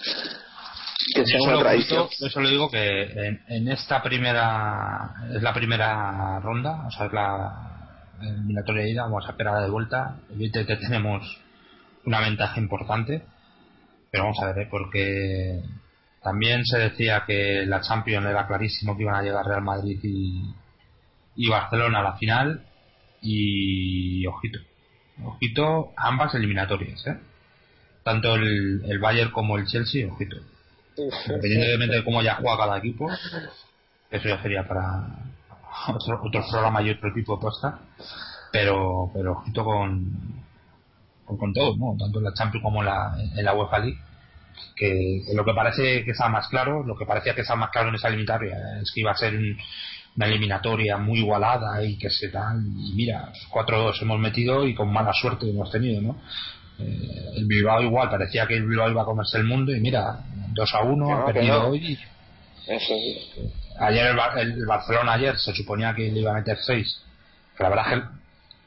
que 1.14 1.26
sea 1.26 1.42
una 1.42 1.60
tradición. 1.60 2.08
cuento- 2.08 2.16
yo 2.26 2.30
solo 2.30 2.50
digo 2.50 2.70
que 2.70 3.02
en, 3.04 3.42
en 3.48 3.68
esta 3.70 4.02
primera 4.04 5.14
es 5.34 5.42
la 5.42 5.54
primera 5.54 6.40
ronda, 6.40 6.86
o 6.88 6.92
sea, 6.92 7.06
es 7.06 7.14
la 7.14 7.54
eliminatoria 8.22 8.84
de 8.84 8.90
ida, 8.92 9.04
vamos 9.04 9.26
a 9.28 9.32
esperar 9.32 9.62
de 9.64 9.70
vuelta. 9.70 10.16
Evidentemente 10.32 10.78
tenemos 10.78 11.40
una 12.06 12.20
ventaja 12.22 12.60
importante, 12.60 13.22
pero 14.12 14.24
vamos 14.26 14.40
a 14.42 14.48
ver, 14.48 14.60
¿eh? 14.66 14.68
porque 14.70 15.62
también 16.24 16.66
se 16.66 16.78
decía 16.80 17.24
que 17.26 17.64
la 17.66 17.80
Champions 17.82 18.26
era 18.26 18.48
clarísimo 18.48 18.98
que 18.98 19.04
iban 19.04 19.16
a 19.16 19.22
llegar 19.22 19.46
Real 19.46 19.62
Madrid 19.62 20.00
y, 20.04 20.54
y 21.36 21.48
Barcelona 21.50 22.00
a 22.00 22.04
la 22.04 22.14
final 22.18 22.64
y 23.30 24.26
ojito, 24.28 24.60
ojito 25.24 25.92
ambas 25.98 26.34
eliminatorias, 26.36 27.06
¿eh? 27.08 27.18
tanto 28.04 28.36
el, 28.36 28.84
el 28.86 29.00
Bayern 29.00 29.32
como 29.32 29.58
el 29.58 29.66
Chelsea, 29.66 30.08
ojito. 30.08 30.38
Independientemente 31.28 31.96
de 31.98 32.04
cómo 32.04 32.22
ya 32.22 32.36
juega 32.36 32.58
cada 32.58 32.78
equipo, 32.78 33.12
eso 34.10 34.30
ya 34.30 34.42
sería 34.42 34.68
para 34.68 35.08
otro, 35.90 36.22
otro 36.24 36.44
programa 36.50 36.82
y 36.82 36.90
otro 36.92 37.14
tipo 37.14 37.36
de 37.36 37.42
posta, 37.42 37.80
pero, 38.52 39.12
pero 39.14 39.34
ojito 39.34 39.64
con, 39.66 40.44
con, 41.26 41.38
con 41.38 41.54
todo, 41.54 41.76
¿no? 41.78 41.96
tanto 42.00 42.20
en 42.20 42.26
la 42.26 42.34
Champions 42.34 42.64
como 42.64 42.80
en 42.82 42.86
la, 42.88 43.16
en 43.36 43.44
la 43.46 43.54
UEFA 43.54 43.80
League, 43.80 44.00
que, 44.76 45.22
lo 45.36 45.46
que 45.46 45.54
parece 45.54 46.04
que 46.04 46.12
está 46.12 46.30
más 46.30 46.48
claro, 46.48 46.84
lo 46.84 46.96
que 46.98 47.06
parecía 47.06 47.36
que 47.36 47.42
está 47.42 47.56
más 47.56 47.70
claro 47.70 47.90
en 47.90 47.96
esa 47.96 48.08
eliminatoria, 48.08 48.58
es 48.82 48.92
que 48.92 49.02
iba 49.02 49.12
a 49.12 49.18
ser 49.18 49.36
un- 49.36 49.58
una 50.18 50.26
eliminatoria 50.26 50.98
muy 50.98 51.20
igualada 51.20 51.82
y 51.84 51.98
que 51.98 52.10
se 52.10 52.30
tal, 52.30 52.58
y 52.66 52.94
mira, 52.96 53.32
4-2 53.52 54.02
hemos 54.02 54.20
metido 54.20 54.68
y 54.68 54.74
con 54.76 54.92
mala 54.92 55.14
suerte 55.14 55.50
hemos 55.50 55.72
tenido, 55.72 56.02
¿no? 56.02 56.20
Eh, 56.80 57.30
el 57.38 57.46
Bilbao 57.46 57.82
igual, 57.84 58.10
parecía 58.10 58.46
que 58.48 58.56
el 58.56 58.68
Bilbao 58.68 58.90
iba 58.90 59.04
a 59.04 59.06
comerse 59.06 59.38
el 59.38 59.44
mundo 59.46 59.76
y 59.76 59.80
mira, 59.80 60.20
2 60.54 60.74
a 60.74 60.82
1, 60.84 61.06
Que 61.08 61.12
no, 61.14 61.18
ha 61.22 61.26
perdido 61.34 61.60
no. 61.64 61.68
hoy. 61.70 62.00
Eso 62.68 62.94
sí. 62.96 63.18
Ayer 63.80 64.08
el, 64.08 64.16
Bar- 64.18 64.38
el 64.40 64.66
Barcelona 64.66 65.14
ayer 65.14 65.38
se 65.38 65.54
suponía 65.54 65.94
que 65.96 66.12
le 66.12 66.20
iba 66.20 66.32
a 66.32 66.36
meter 66.36 66.58
6. 66.60 67.04
Que 67.56 67.64
la 67.64 67.70
verdad 67.70 67.86
es 67.94 68.00
que 68.00 68.06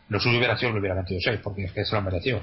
lo 0.08 0.20
suyo 0.20 0.38
hubiera 0.38 0.56
sido 0.56 0.70
que 0.70 0.74
le 0.74 0.80
hubiera 0.80 0.94
metido 0.96 1.20
6, 1.22 1.40
porque 1.42 1.64
es 1.64 1.72
que 1.72 1.84
se 1.84 1.94
lo 1.94 2.02
mereció. 2.02 2.40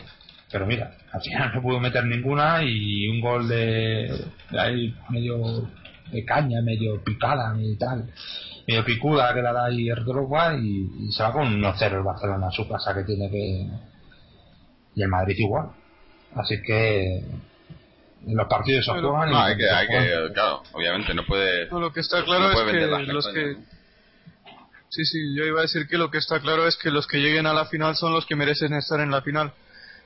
Pero 0.51 0.65
mira, 0.65 0.91
al 1.11 1.21
final 1.21 1.51
no 1.55 1.61
pudo 1.61 1.79
meter 1.79 2.05
ninguna 2.05 2.61
y 2.63 3.07
un 3.07 3.19
gol 3.21 3.47
de, 3.47 4.25
de 4.51 4.59
ahí 4.59 4.95
medio 5.09 5.67
de 6.11 6.23
caña, 6.23 6.61
medio 6.61 7.03
picada 7.03 7.53
y 7.59 7.75
tal, 7.77 8.09
medio 8.67 8.83
picuda 8.83 9.33
que 9.33 9.41
la 9.41 9.53
da 9.53 9.65
ahí 9.65 9.87
Drogba 9.89 10.55
y, 10.55 10.89
y 10.99 11.11
se 11.11 11.23
va 11.23 11.31
con 11.31 11.47
un 11.47 11.61
1-0 11.61 11.93
el 11.93 12.03
Barcelona 12.03 12.47
a 12.47 12.51
su 12.51 12.67
casa 12.67 12.93
que 12.93 13.03
tiene 13.03 13.29
que... 13.29 13.67
Y 14.95 15.01
el 15.01 15.07
Madrid 15.07 15.35
igual. 15.37 15.69
Así 16.35 16.61
que 16.61 17.17
en 18.27 18.35
los 18.35 18.47
partidos 18.47 18.85
se 18.85 18.91
juegan 18.91 19.29
y 19.29 19.31
No, 19.31 19.39
hay 19.39 19.55
que, 19.55 19.69
hay 19.69 19.87
que, 19.87 20.33
claro, 20.33 20.63
obviamente 20.73 21.13
no 21.13 21.25
puede. 21.25 21.69
No, 21.69 21.79
lo 21.79 21.93
que 21.93 22.01
está 22.01 22.19
no 22.19 22.25
claro 22.25 22.51
puede 22.51 22.83
es 22.83 23.07
que 23.07 23.13
los 23.13 23.27
que... 23.29 23.53
¿no? 23.53 23.77
Sí, 24.89 25.05
sí, 25.05 25.35
yo 25.35 25.45
iba 25.45 25.59
a 25.59 25.63
decir 25.63 25.87
que 25.87 25.97
lo 25.97 26.09
que 26.09 26.17
está 26.17 26.39
claro 26.39 26.67
es 26.67 26.77
que 26.77 26.91
los 26.91 27.07
que 27.07 27.17
lleguen 27.17 27.45
a 27.45 27.53
la 27.53 27.65
final 27.65 27.95
son 27.95 28.13
los 28.13 28.25
que 28.25 28.35
merecen 28.35 28.73
estar 28.73 28.99
en 28.99 29.11
la 29.11 29.21
final. 29.21 29.53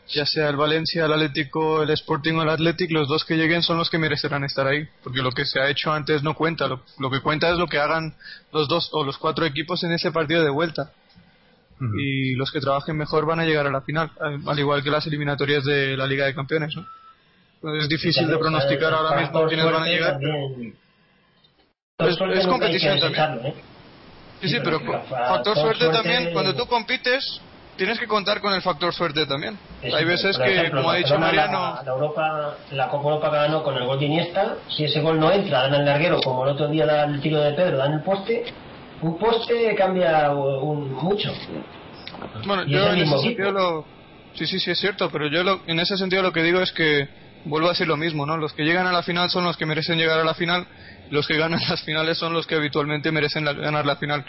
Ya 0.09 0.25
sea 0.25 0.49
el 0.49 0.57
Valencia, 0.57 1.05
el 1.05 1.13
Atlético, 1.13 1.83
el 1.83 1.89
Sporting 1.91 2.33
o 2.33 2.43
el 2.43 2.49
Athletic, 2.49 2.91
los 2.91 3.07
dos 3.07 3.23
que 3.23 3.35
lleguen 3.37 3.61
son 3.63 3.77
los 3.77 3.89
que 3.89 3.97
merecerán 3.97 4.43
estar 4.43 4.67
ahí. 4.67 4.85
Porque 5.03 5.21
lo 5.21 5.31
que 5.31 5.45
se 5.45 5.59
ha 5.59 5.69
hecho 5.69 5.91
antes 5.93 6.21
no 6.21 6.33
cuenta. 6.35 6.67
Lo, 6.67 6.81
lo 6.99 7.09
que 7.09 7.21
cuenta 7.21 7.49
es 7.49 7.57
lo 7.57 7.67
que 7.67 7.79
hagan 7.79 8.13
los 8.51 8.67
dos 8.67 8.89
o 8.91 9.05
los 9.05 9.17
cuatro 9.17 9.45
equipos 9.45 9.83
en 9.83 9.93
ese 9.93 10.11
partido 10.11 10.43
de 10.43 10.49
vuelta. 10.49 10.91
Y 11.99 12.35
los 12.35 12.51
que 12.51 12.59
trabajen 12.59 12.95
mejor 12.97 13.25
van 13.25 13.39
a 13.39 13.45
llegar 13.45 13.65
a 13.65 13.71
la 13.71 13.81
final. 13.81 14.11
Al, 14.19 14.39
al 14.47 14.59
igual 14.59 14.83
que 14.83 14.91
las 14.91 15.07
eliminatorias 15.07 15.63
de 15.63 15.95
la 15.97 16.05
Liga 16.05 16.25
de 16.25 16.35
Campeones, 16.35 16.75
¿no? 16.75 16.85
Pues 17.61 17.83
es 17.83 17.89
difícil 17.89 18.27
de 18.27 18.37
pronosticar 18.37 18.93
ahora 18.93 19.19
mismo 19.21 19.47
quiénes 19.47 19.65
van 19.65 19.83
a 19.83 19.85
llegar. 19.87 20.19
Es- 21.99 22.17
es 22.39 22.47
competición 22.47 22.99
también. 22.99 23.45
¿eh? 23.45 23.53
Sí, 24.41 24.49
sí, 24.49 24.57
pero 24.63 24.79
factor 25.07 25.55
suerte 25.55 25.87
también, 25.89 26.33
cuando 26.33 26.53
tú 26.55 26.65
compites, 26.67 27.41
tienes 27.77 27.99
que 27.99 28.07
contar 28.07 28.41
con 28.41 28.53
el 28.53 28.61
factor 28.61 28.93
suerte 28.93 29.25
también. 29.25 29.57
Hay 29.83 30.05
veces 30.05 30.37
que, 30.37 30.53
ejemplo, 30.53 30.81
como 30.81 30.91
ha 30.91 30.97
dicho 30.97 31.17
Mariano, 31.17 31.75
La, 31.75 31.83
la 31.83 31.91
Europa, 31.91 32.55
la 32.71 32.87
Copa 32.89 33.09
Europa 33.09 33.29
ganó 33.29 33.63
con 33.63 33.75
el 33.77 33.85
gol 33.85 33.99
de 33.99 34.05
Iniesta. 34.05 34.55
Si 34.69 34.83
ese 34.85 35.01
gol 35.01 35.19
no 35.19 35.31
entra, 35.31 35.63
dan 35.63 35.73
el 35.75 35.85
larguero, 35.85 36.19
como 36.21 36.43
el 36.45 36.51
otro 36.51 36.67
día 36.67 36.85
da 36.85 37.03
el 37.05 37.19
tiro 37.21 37.39
de 37.41 37.53
Pedro, 37.53 37.77
dan 37.77 37.93
el 37.93 38.01
poste. 38.03 38.43
Un 39.01 39.17
poste 39.17 39.73
cambia 39.75 40.31
un, 40.31 40.91
mucho. 40.93 41.33
bueno, 42.45 42.63
yo 42.67 42.91
en 42.91 42.99
ese 42.99 43.17
sentido 43.19 43.51
lo... 43.51 43.85
Sí, 44.35 44.45
sí, 44.47 44.59
sí, 44.59 44.71
es 44.71 44.79
cierto, 44.79 45.09
pero 45.11 45.27
yo 45.27 45.43
lo- 45.43 45.61
en 45.67 45.79
ese 45.79 45.97
sentido 45.97 46.21
lo 46.21 46.31
que 46.31 46.41
digo 46.43 46.61
es 46.61 46.71
que 46.71 47.07
vuelvo 47.45 47.67
a 47.67 47.71
decir 47.71 47.87
lo 47.87 47.97
mismo, 47.97 48.25
¿no? 48.25 48.37
Los 48.37 48.53
que 48.53 48.63
llegan 48.63 48.87
a 48.87 48.91
la 48.93 49.03
final 49.03 49.29
son 49.29 49.43
los 49.43 49.57
que 49.57 49.65
merecen 49.65 49.97
llegar 49.97 50.19
a 50.19 50.23
la 50.23 50.33
final, 50.35 50.65
los 51.09 51.27
que 51.27 51.37
ganan 51.37 51.59
las 51.69 51.81
finales 51.83 52.17
son 52.17 52.31
los 52.33 52.47
que 52.47 52.55
habitualmente 52.55 53.11
merecen 53.11 53.43
la- 53.43 53.53
ganar 53.53 53.85
la 53.85 53.95
final. 53.97 54.23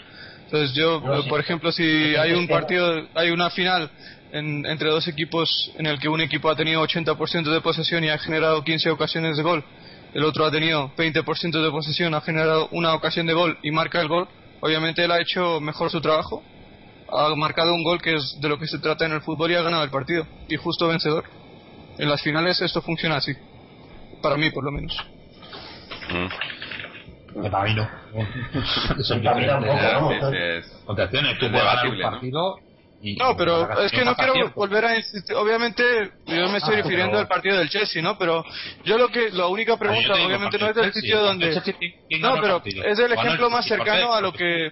Entonces 0.53 0.75
yo, 0.75 1.01
sí. 1.23 1.29
por 1.29 1.39
ejemplo, 1.39 1.71
si 1.71 2.15
hay 2.15 2.33
un 2.33 2.47
partido, 2.47 3.07
hay 3.15 3.31
una 3.31 3.49
final 3.49 3.89
en- 4.31 4.63
entre 4.67 4.91
dos 4.91 5.07
equipos 5.07 5.71
en 5.79 5.87
el 5.87 5.97
que 5.99 6.07
un 6.07 6.21
equipo 6.21 6.47
ha 6.47 6.55
tenido 6.55 6.79
80% 6.83 7.51
de 7.51 7.59
posesión 7.61 8.03
y 8.03 8.09
ha 8.09 8.19
generado 8.19 8.63
15 8.63 8.91
ocasiones 8.91 9.35
de 9.35 9.41
gol, 9.41 9.63
el 10.13 10.23
otro 10.23 10.45
ha 10.45 10.51
tenido 10.51 10.91
20% 10.95 11.63
de 11.63 11.71
posesión, 11.71 12.13
ha 12.13 12.21
generado 12.21 12.67
una 12.71 12.93
ocasión 12.93 13.25
de 13.25 13.33
gol 13.33 13.57
y 13.63 13.71
marca 13.71 13.99
el 13.99 14.07
gol, 14.07 14.27
obviamente 14.59 15.03
él 15.03 15.11
ha 15.11 15.19
hecho 15.19 15.59
mejor 15.59 15.89
su 15.89 15.99
trabajo, 16.01 16.43
ha 17.09 17.33
marcado 17.35 17.73
un 17.73 17.83
gol 17.83 17.99
que 17.99 18.13
es 18.13 18.37
de 18.39 18.47
lo 18.47 18.59
que 18.59 18.67
se 18.67 18.77
trata 18.77 19.07
en 19.07 19.13
el 19.13 19.21
fútbol 19.21 19.49
y 19.49 19.55
ha 19.55 19.63
ganado 19.63 19.83
el 19.83 19.89
partido, 19.89 20.27
y 20.49 20.55
justo 20.55 20.87
vencedor. 20.87 21.23
En 21.97 22.09
las 22.09 22.21
finales 22.21 22.61
esto 22.61 22.79
funciona 22.83 23.15
así, 23.15 23.33
para 24.21 24.37
mí 24.37 24.51
por 24.51 24.63
lo 24.63 24.71
menos. 24.71 24.95
Mm. 26.11 26.62
Que 27.41 27.49
para 27.49 27.63
mí 27.65 27.73
no. 27.75 27.87
Para 29.23 29.35
mí 29.35 29.45
tampoco, 29.47 29.73
¿no? 29.75 30.09
Tú 30.09 30.35
Es 30.35 30.67
puedes 30.85 31.51
ganar 31.53 31.87
un 31.87 32.01
partido 32.01 32.55
y... 33.01 33.15
No, 33.17 33.35
pero 33.35 33.81
es 33.81 33.91
que 33.91 34.05
no 34.05 34.15
quiero 34.15 34.33
tiempo. 34.33 34.53
volver 34.55 34.85
a 34.85 34.95
insistir. 34.95 35.35
Obviamente, 35.35 35.83
yo 36.25 36.47
me 36.49 36.57
estoy 36.57 36.75
Ah, 36.75 36.77
refiriendo 36.77 37.11
pero- 37.11 37.19
al 37.19 37.27
partido 37.27 37.57
del 37.57 37.69
Chelsea, 37.69 38.01
¿no? 38.01 38.17
Pero 38.17 38.45
yo 38.85 38.97
lo 38.97 39.09
que, 39.09 39.29
la 39.31 39.47
única 39.47 39.73
Ah, 39.73 39.77
pregunta, 39.77 40.13
obviamente, 40.13 40.57
no 40.57 40.69
es 40.69 40.75
del 40.75 40.93
sitio 40.93 41.19
donde. 41.21 41.53
Chelsea, 41.53 41.75
¿quién- 41.77 41.93
quién 42.07 42.21
No, 42.21 42.35
pero 42.39 42.61
es 42.63 42.99
el 42.99 43.11
ejemplo 43.11 43.49
más 43.49 43.65
cercano 43.65 44.13
a 44.13 44.21
lo 44.21 44.31
que. 44.31 44.71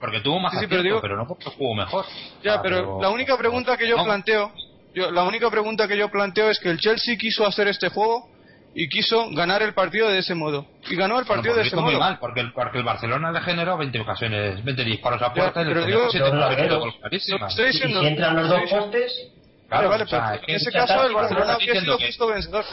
Porque 0.00 0.20
tuvo 0.20 0.40
más 0.40 0.52
Sí, 0.52 0.60
pero 0.66 0.82
pero, 0.82 0.82
digo- 0.82 1.16
no 1.16 1.28
porque 1.28 1.44
jugó 1.50 1.74
mejor. 1.74 2.06
Ya, 2.42 2.54
Ah, 2.54 2.62
pero 2.62 3.00
la 3.02 3.10
única 3.10 3.36
pregunta 3.36 3.76
que 3.76 3.86
yo 3.86 3.96
no, 3.98 4.04
planteo, 4.04 4.50
yo, 4.94 5.10
la 5.12 5.22
única 5.24 5.48
pregunta 5.50 5.86
que 5.86 5.96
yo 5.96 6.10
planteo 6.10 6.48
es 6.50 6.58
que 6.58 6.70
el 6.70 6.78
Chelsea 6.78 7.16
quiso 7.18 7.46
hacer 7.46 7.68
este 7.68 7.90
juego 7.90 8.28
y 8.74 8.88
quiso 8.88 9.28
ganar 9.32 9.62
el 9.62 9.74
partido 9.74 10.08
de 10.08 10.18
ese 10.18 10.34
modo. 10.34 10.66
Y 10.88 10.94
ganó 10.96 11.18
el 11.18 11.26
partido 11.26 11.54
Bueno, 11.54 11.56
de 11.56 11.60
pues 11.62 11.66
ese 11.66 11.76
hizo 11.76 11.82
muy 11.82 11.92
modo. 11.94 12.04
mal, 12.04 12.18
porque 12.20 12.40
el, 12.40 12.52
porque 12.52 12.78
el 12.78 12.84
Barcelona 12.84 13.32
le 13.32 13.40
generó 13.40 13.76
20 13.76 14.00
ocasiones, 14.00 14.64
20 14.64 14.84
disparos 14.84 15.20
a 15.22 15.26
Ya, 15.28 15.34
puerta 15.34 15.62
y 15.62 15.64
le 15.64 15.70
pero 15.70 15.80
generó 15.86 16.00
digo- 16.00 16.10
Pero 16.56 16.78
gol 16.80 16.94
clarísimas. 17.00 17.50
Estoy 17.50 17.64
Y 17.64 17.68
diciendo. 17.72 18.00
si 18.00 18.06
entran 18.06 18.36
los 18.36 18.48
dos 18.48 18.60
diciendo- 18.62 18.86
postes, 19.70 19.88
Vale, 19.88 19.88
vale, 19.88 20.04
o 20.04 20.06
sea, 20.08 20.20
pero 20.20 20.34
es 20.34 20.40
que 20.46 20.52
en 20.52 20.56
ese 20.56 20.72
caso 20.72 21.06
el 21.06 21.14
Barcelona 21.14 21.46
no 21.46 21.52
habría 21.52 21.80
sido 21.80 21.96
diciendo 21.96 21.98
que- 21.98 22.06
justo 22.06 22.26
vencedor. 22.26 22.64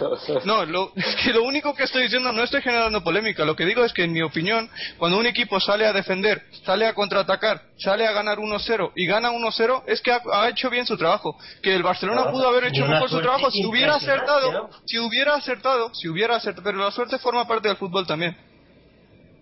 No, 0.46 0.66
lo, 0.66 0.92
es 0.96 1.16
que 1.24 1.32
lo 1.34 1.44
único 1.44 1.74
que 1.76 1.84
estoy 1.84 2.04
diciendo 2.04 2.32
no 2.32 2.44
estoy 2.44 2.62
generando 2.62 3.04
polémica. 3.04 3.46
Lo 3.46 3.56
que 3.56 3.66
digo 3.66 3.86
es 3.86 3.94
que, 3.94 4.04
en 4.04 4.12
mi 4.14 4.22
opinión, 4.22 4.70
cuando 4.98 5.18
un 5.18 5.26
equipo 5.28 5.60
sale 5.60 5.86
a 5.86 5.94
defender, 5.94 6.42
sale 6.66 6.88
a 6.88 6.94
contraatacar, 6.94 7.62
sale 7.78 8.06
a 8.08 8.12
ganar 8.12 8.40
1-0 8.40 8.92
y 8.96 9.06
gana 9.08 9.32
1-0, 9.32 9.84
es 9.88 10.02
que 10.02 10.12
ha, 10.12 10.22
ha 10.34 10.50
hecho 10.50 10.70
bien 10.70 10.86
su 10.86 10.98
trabajo. 10.98 11.38
Que 11.62 11.76
el 11.76 11.84
Barcelona 11.84 12.22
Claro, 12.24 12.38
pudo 12.38 12.50
haber 12.50 12.66
hecho 12.66 12.86
mejor 12.86 13.10
su 13.10 13.22
trabajo 13.22 13.52
si 13.52 13.64
hubiera 13.66 13.96
acertado, 13.96 14.52
¿no? 14.52 14.70
si 14.86 14.98
hubiera 15.00 15.36
acertado, 15.36 15.94
si 15.94 16.08
hubiera 16.08 16.36
acertado. 16.36 16.64
Pero 16.64 16.80
la 16.80 16.92
suerte 16.92 17.20
forma 17.20 17.48
parte 17.48 17.68
del 17.68 17.78
fútbol 17.78 18.08
también. 18.08 18.36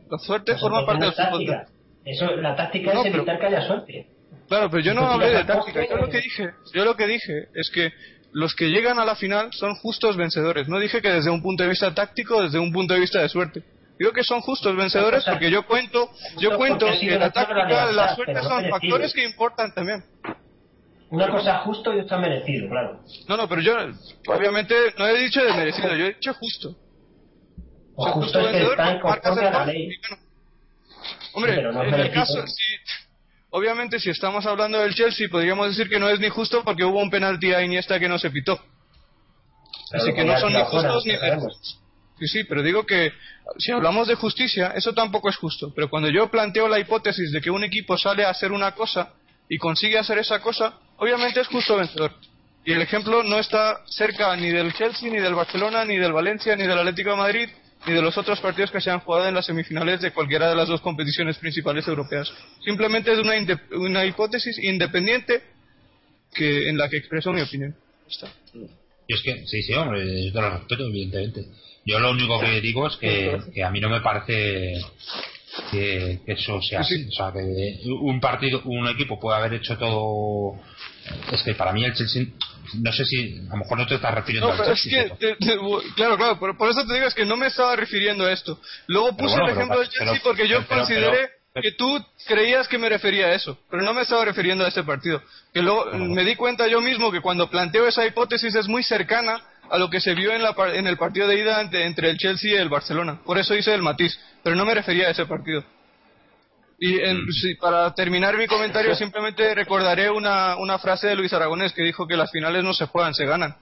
La 0.10 0.18
suerte 0.20 0.52
Pues 0.52 0.62
forma 0.62 0.86
parte 0.86 1.06
del 1.06 1.14
fútbol. 1.14 1.66
Eso, 2.06 2.28
la 2.36 2.56
táctica 2.56 2.94
No, 2.94 3.00
es 3.00 3.06
pero- 3.06 3.18
evitar 3.18 3.40
que 3.40 3.46
haya 3.48 3.62
suerte. 3.66 4.08
Claro, 4.48 4.70
pero 4.70 4.84
yo 4.84 4.94
no 4.94 5.06
hablé 5.08 5.32
de 5.32 5.44
táctica. 5.44 5.86
Yo 5.88 5.98
lo 5.98 6.10
que 6.10 6.22
dije, 6.22 6.54
yo 6.74 6.86
lo 6.86 6.96
que 6.96 7.08
dije 7.08 7.48
es 7.56 7.70
que 7.72 7.92
los 8.32 8.54
que 8.54 8.70
llegan 8.70 9.00
a 9.00 9.06
la 9.06 9.16
final 9.16 9.50
son 9.54 9.76
justos 9.76 10.18
vencedores. 10.18 10.68
No 10.68 10.80
dije 10.80 11.02
que 11.02 11.10
desde 11.10 11.32
un 11.32 11.42
punto 11.42 11.64
de 11.64 11.70
vista 11.70 11.94
táctico, 11.94 12.42
desde 12.44 12.60
un 12.60 12.72
punto 12.72 12.94
de 12.94 13.00
vista 13.00 13.22
de 13.22 13.30
suerte. 13.30 13.64
Digo 13.98 14.12
que 14.12 14.24
son 14.24 14.42
justos 14.42 14.76
vencedores 14.76 15.24
porque 15.24 15.50
yo 15.50 15.66
cuento, 15.66 16.10
yo 16.38 16.50
Justo 16.50 16.58
cuento 16.58 16.86
que 17.00 17.18
la 17.18 17.32
táctica, 17.32 17.92
la 17.92 18.14
suerte 18.14 18.42
son 18.44 18.70
factores 18.70 19.14
que 19.14 19.24
importan 19.24 19.74
también. 19.74 20.04
Una 21.10 21.30
cosa 21.30 21.60
justo 21.60 21.94
y 21.94 22.00
otra 22.00 22.18
merecido, 22.18 22.68
claro. 22.68 23.00
No, 23.30 23.38
no, 23.38 23.48
pero 23.48 23.62
yo 23.62 23.74
obviamente 24.28 24.76
no 24.98 25.08
he 25.08 25.18
dicho 25.18 25.42
de 25.42 25.54
merecido, 25.54 25.96
yo 25.96 26.06
he 26.08 26.14
dicho 26.14 26.34
justo. 26.34 26.76
O 27.96 28.04
sea, 28.04 28.14
justo 28.14 28.40
es 28.40 28.46
que 28.48 28.52
vencedor 28.52 28.72
está 28.72 28.92
en 28.92 29.00
porque 29.00 29.08
marcas 29.08 29.30
conforme 29.30 29.48
a 29.48 29.60
la 29.60 29.66
ley. 29.66 29.90
Hombre, 31.34 31.56
Sí, 31.56 31.62
no 31.62 31.84
en 31.84 31.94
el 31.94 32.12
caso, 32.12 32.48
si, 32.48 32.74
obviamente 33.56 34.02
si 34.02 34.10
estamos 34.10 34.46
hablando 34.46 34.80
del 34.80 34.94
Chelsea, 34.94 35.30
podríamos 35.30 35.70
decir 35.70 35.88
que 35.90 35.98
no 35.98 36.10
es 36.10 36.20
ni 36.20 36.28
justo 36.28 36.62
porque 36.64 36.84
hubo 36.84 37.00
un 37.00 37.10
penalti 37.10 37.54
a 37.54 37.64
Iniesta 37.64 37.98
que 38.00 38.10
no 38.10 38.20
se 38.20 38.30
pitó. 38.30 38.60
Así 39.94 40.14
que 40.14 40.26
no 40.26 40.38
son 40.38 40.52
ni 40.52 40.62
justos 40.64 41.06
ni 41.06 41.14
merecidos. 41.14 41.80
Sí, 42.20 42.28
sí, 42.28 42.44
pero 42.44 42.62
digo 42.62 42.86
que 42.86 43.14
si 43.58 43.72
hablamos 43.72 44.10
de 44.10 44.16
justicia, 44.16 44.74
eso 44.76 44.94
tampoco 44.94 45.30
es 45.30 45.38
justo. 45.38 45.72
Pero 45.74 45.90
cuando 45.90 46.10
yo 46.10 46.30
planteo 46.30 46.68
la 46.68 46.80
hipótesis 46.80 47.32
de 47.32 47.40
que 47.40 47.50
un 47.50 47.64
equipo 47.64 47.98
sale 47.98 48.26
a 48.26 48.30
hacer 48.30 48.52
una 48.52 48.74
cosa 48.74 49.14
y 49.48 49.58
consigue 49.58 49.98
hacer 49.98 50.18
esa 50.18 50.42
cosa, 50.42 50.74
obviamente 50.98 51.40
es 51.40 51.48
justo 51.48 51.78
vencedor. 51.78 52.12
Y 52.66 52.74
el 52.74 52.82
ejemplo 52.82 53.24
no 53.24 53.40
está 53.40 53.86
cerca 53.86 54.36
ni 54.36 54.50
del 54.50 54.74
Chelsea, 54.74 55.10
ni 55.10 55.20
del 55.20 55.36
Barcelona, 55.36 55.86
ni 55.86 55.96
del 55.96 56.12
Valencia, 56.12 56.58
ni 56.58 56.64
del 56.64 56.80
Atlético 56.80 57.12
de 57.12 57.16
Madrid, 57.16 57.50
ni 57.86 57.94
de 57.94 58.02
los 58.02 58.18
otros 58.18 58.40
partidos 58.40 58.72
que 58.72 58.82
se 58.82 58.90
han 58.90 59.00
jugado 59.00 59.28
en 59.28 59.36
las 59.36 59.46
semifinales 59.46 60.02
de 60.02 60.12
cualquiera 60.12 60.50
de 60.50 60.56
las 60.56 60.68
dos 60.68 60.82
competiciones 60.82 61.38
principales 61.38 61.88
europeas. 61.88 62.32
Simplemente 62.64 63.12
es 63.12 63.20
una, 63.20 63.34
una 63.72 64.06
hipótesis 64.06 64.58
independiente 64.60 65.42
que 66.34 66.70
en 66.70 66.78
la 66.78 66.90
que 66.90 66.98
expreso 66.98 67.32
mi 67.32 67.42
opinión. 67.42 67.76
Está. 68.10 68.28
Y 69.08 69.14
es 69.14 69.22
que, 69.22 69.46
sí, 69.46 69.62
sí, 69.62 69.74
hombre, 69.74 70.26
yo 70.26 70.34
te 70.34 70.42
lo 70.42 70.50
respeto, 70.50 70.88
evidentemente. 70.88 71.46
Yo 71.86 72.00
lo 72.00 72.12
único 72.12 72.40
que 72.40 72.62
digo 72.62 72.88
es 72.88 72.96
que, 72.98 73.40
que 73.54 73.64
a 73.64 73.70
mí 73.70 73.80
no 73.80 73.90
me 73.90 74.02
parece 74.02 74.74
que, 75.72 76.20
que 76.26 76.32
eso 76.34 76.60
sea 76.62 76.84
Sí, 76.84 76.96
sí. 76.96 77.02
así. 77.02 77.10
O 77.10 77.12
sea, 77.12 77.32
que 77.32 77.90
un 78.02 78.20
partido, 78.20 78.62
un 78.66 78.88
equipo 78.88 79.20
puede 79.20 79.38
haber 79.38 79.54
hecho 79.54 79.78
todo. 79.78 80.60
Es 81.32 81.44
que 81.44 81.54
para 81.54 81.72
mí 81.72 81.84
el 81.86 81.94
Chelsea, 81.94 82.26
no 82.82 82.92
sé 82.92 83.06
si, 83.06 83.40
a 83.48 83.52
lo 83.52 83.58
mejor 83.58 83.78
no 83.78 83.86
te 83.88 83.96
estás 83.96 84.14
refiriendo 84.14 84.48
No, 84.48 84.54
al 84.54 84.60
pero 84.60 84.74
es 84.74 84.82
Chelsea. 84.82 85.04
que, 85.04 85.16
pero- 85.20 85.38
te- 85.38 85.46
te- 85.46 85.94
claro, 85.96 86.18
claro, 86.18 86.40
por, 86.40 86.58
por 86.58 86.70
eso 86.70 86.86
te 86.86 86.94
digo, 86.94 87.06
es 87.06 87.14
que 87.14 87.26
no 87.26 87.38
me 87.38 87.48
estaba 87.48 87.76
refiriendo 87.76 88.26
a 88.26 88.32
esto. 88.32 88.60
Luego 88.88 89.16
puse 89.16 89.36
bueno, 89.36 89.48
el 89.48 89.54
pero- 89.54 89.58
ejemplo 89.60 89.80
del 89.80 89.90
pero- 89.90 90.06
Chelsea 90.06 90.22
porque 90.24 90.48
yo 90.48 90.58
pero- 90.58 90.68
pero- 90.68 90.80
consideré 90.82 91.30
pero- 91.54 91.62
que 91.64 91.72
tú 91.74 92.06
creías 92.28 92.68
que 92.68 92.78
me 92.78 92.90
refería 92.90 93.28
a 93.28 93.34
eso, 93.34 93.58
pero 93.70 93.84
no 93.84 93.94
me 93.94 94.02
estaba 94.02 94.26
refiriendo 94.26 94.66
a 94.66 94.68
ese 94.68 94.84
partido. 94.84 95.22
Que 95.54 95.62
luego 95.62 95.86
me 95.94 96.24
di 96.26 96.36
cuenta 96.36 96.68
yo 96.68 96.82
mismo 96.82 97.12
que 97.12 97.22
cuando 97.22 97.50
planteo 97.50 97.88
esa 97.88 98.06
hipótesis 98.06 98.54
es 98.56 98.68
muy 98.68 98.84
cercana 98.84 99.42
a 99.70 99.78
lo 99.78 99.90
que 99.90 100.00
se 100.02 100.14
vio 100.14 100.32
en, 100.34 100.44
la, 100.44 100.54
en 100.74 100.86
el 100.86 100.98
partido 100.98 101.28
de 101.28 101.40
ida 101.40 101.62
entre, 101.62 101.86
entre 101.86 102.10
el 102.10 102.18
Chelsea 102.18 102.52
y 102.52 102.56
el 102.56 102.70
Barcelona. 102.70 103.20
Por 103.26 103.38
eso 103.38 103.56
hice 103.56 103.74
el 103.74 103.82
matiz, 103.82 104.20
pero 104.44 104.56
no 104.56 104.66
me 104.66 104.74
refería 104.76 105.08
a 105.08 105.12
ese 105.12 105.26
partido. 105.26 105.64
Y 106.78 107.00
en- 107.00 107.26
Mm. 107.26 107.32
sí, 107.32 107.56
para 107.56 107.94
terminar 107.94 108.38
mi 108.38 108.48
comentario 108.48 108.94
simplemente 108.96 109.54
recordaré 109.56 110.10
una, 110.10 110.58
una 110.58 110.78
frase 110.78 111.08
de 111.08 111.16
Luis 111.16 111.32
Aragonés 111.34 111.74
que 111.74 111.84
dijo 111.84 112.06
que 112.08 112.18
las 112.18 112.32
finales 112.32 112.64
no 112.64 112.74
se 112.74 112.86
juegan, 112.86 113.14
se 113.14 113.26
ganan. 113.26 113.56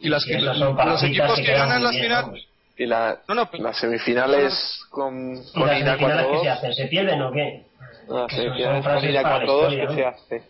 Y 0.00 0.08
las 0.08 0.24
que, 0.24 0.38
los 0.40 1.02
equipos 1.02 1.36
que 1.38 1.52
ganan 1.52 1.82
las 1.84 1.96
finales... 1.96 2.44
Y 2.76 2.86
la, 2.86 3.18
No, 3.28 3.34
no, 3.34 3.50
las 3.52 3.78
semifinales 3.78 4.80
con, 4.88 5.34
¿Y 5.36 5.52
con 5.52 5.66
las 5.68 5.78
que 5.82 5.84
se 5.84 6.04
4-2. 6.06 6.48
hacen? 6.48 6.74
¿Se 6.74 6.86
pierden 6.86 7.20
o 7.20 7.30
qué? 7.30 7.66
Son- 8.08 8.30
semifinales 8.30 8.64
son 8.64 8.72
con 8.72 8.82
frases 8.82 9.10
ida 9.10 9.22
para 9.22 9.38
la 9.38 9.44
4-2 9.44 9.52
historia, 9.72 9.80
que 9.80 9.86
¿no? 9.86 9.94
se 9.94 10.04
hace. 10.06 10.42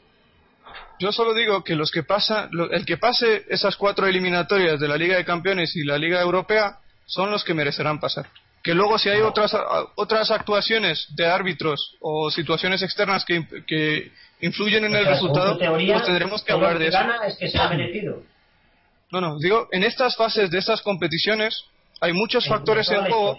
Yo 1.01 1.11
solo 1.13 1.35
digo 1.35 1.65
que 1.65 1.75
los 1.75 1.91
que 1.91 2.05
pasan, 2.05 2.49
lo- 2.53 2.71
el 2.71 2.85
que 2.87 2.99
pase 2.99 3.45
esas 3.49 3.75
cuatro 3.77 4.07
eliminatorias 4.07 4.79
de 4.79 4.87
la 4.87 4.97
Liga 4.97 5.17
de 5.17 5.25
Campeones 5.25 5.75
y 5.75 5.83
la 5.85 5.99
Liga 5.99 6.21
Europea 6.21 6.79
son 7.07 7.33
los 7.33 7.43
que 7.43 7.53
merecerán 7.55 7.99
pasar. 7.99 8.27
Que 8.63 8.75
luego 8.75 8.99
si 8.99 9.09
hay 9.09 9.21
otras 9.23 9.55
a- 9.55 9.87
otras 9.97 10.31
actuaciones 10.31 11.07
de 11.17 11.27
árbitros 11.27 11.97
o 12.01 12.31
situaciones 12.31 12.83
externas 12.83 13.25
que, 13.25 13.45
que 13.67 14.13
influyen 14.41 14.85
en 14.85 14.95
O 14.95 14.99
el 14.99 15.05
sea, 15.05 15.13
resultado, 15.15 15.57
teoría, 15.57 15.95
pues 15.95 16.07
tendremos 16.07 16.43
que 16.45 16.53
hablar 16.53 16.75
de 16.79 16.85
que 16.85 16.89
eso. 16.89 16.99
gana 16.99 17.27
es 17.27 17.37
que 17.39 17.49
se 17.49 17.59
ha 17.59 17.69
merecido. 17.69 18.23
No, 19.13 19.21
no, 19.21 19.39
digo, 19.39 19.67
en 19.73 19.83
estas 19.83 20.15
fases 20.17 20.51
de 20.51 20.59
estas 20.59 20.83
competiciones 20.83 21.65
hay 22.01 22.13
muchos 22.13 22.47
factores 22.47 22.89
en 22.91 23.01
juego. 23.07 23.37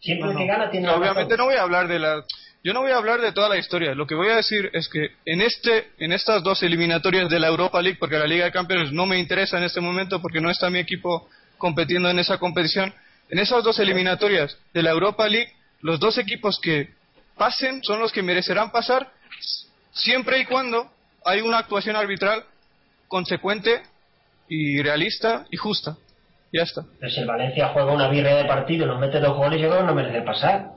Siempre 0.00 0.32
No, 0.32 0.38
que 0.38 0.46
gana 0.46 0.70
tiene 0.70 0.86
No, 0.86 0.94
obviamente 0.94 1.34
razón. 1.34 1.38
no 1.38 1.44
voy 1.46 1.54
a 1.56 1.62
hablar 1.62 1.88
de 1.88 1.98
la 1.98 2.24
yo 2.64 2.72
no 2.72 2.80
voy 2.82 2.92
a 2.92 2.96
hablar 2.96 3.20
de 3.20 3.32
toda 3.32 3.48
la 3.48 3.56
historia 3.56 3.92
lo 3.94 4.06
que 4.06 4.14
voy 4.14 4.28
a 4.28 4.36
decir 4.36 4.70
es 4.72 4.88
que 4.88 5.08
en 5.26 5.40
este 5.40 5.90
en 5.98 6.12
estas 6.12 6.42
dos 6.44 6.62
eliminatorias 6.62 7.28
de 7.28 7.40
la 7.40 7.48
Europa 7.48 7.82
League 7.82 7.98
porque 8.00 8.18
la 8.18 8.26
Liga 8.26 8.44
de 8.44 8.52
Campeones 8.52 8.92
no 8.92 9.04
me 9.06 9.18
interesa 9.18 9.58
en 9.58 9.64
este 9.64 9.80
momento 9.80 10.20
porque 10.22 10.40
no 10.40 10.48
está 10.50 10.70
mi 10.70 10.78
equipo 10.78 11.28
compitiendo 11.58 12.08
en 12.08 12.18
esa 12.20 12.38
competición 12.38 12.92
en 13.32 13.38
esas 13.40 13.64
dos 13.64 13.78
eliminatorias 13.80 14.56
de 14.72 14.82
la 14.82 14.90
Europa 14.90 15.26
League 15.26 15.52
los 15.80 15.98
dos 15.98 16.16
equipos 16.18 16.60
que 16.60 16.90
pasen 17.36 17.82
son 17.82 17.98
los 17.98 18.12
que 18.12 18.22
merecerán 18.22 18.70
pasar 18.70 19.10
siempre 19.92 20.38
y 20.38 20.44
cuando 20.46 20.88
hay 21.24 21.40
una 21.40 21.58
actuación 21.58 21.96
arbitral 21.96 22.44
consecuente 23.08 23.82
y 24.48 24.80
realista 24.82 25.46
y 25.50 25.56
justa 25.56 25.96
ya 26.52 26.62
está 26.62 26.82
Pero 27.00 27.10
si 27.10 27.20
el 27.20 27.26
Valencia 27.26 27.68
juega 27.72 27.92
una 27.92 28.08
birria 28.08 28.36
de 28.36 28.44
partido 28.44 28.84
y 28.84 28.88
nos 28.88 29.00
mete 29.00 29.18
dos 29.20 29.36
goles, 29.36 29.60
yo 29.60 29.68
creo 29.68 29.80
que 29.80 29.86
no 29.86 29.94
merece 29.94 30.20
pasar. 30.22 30.70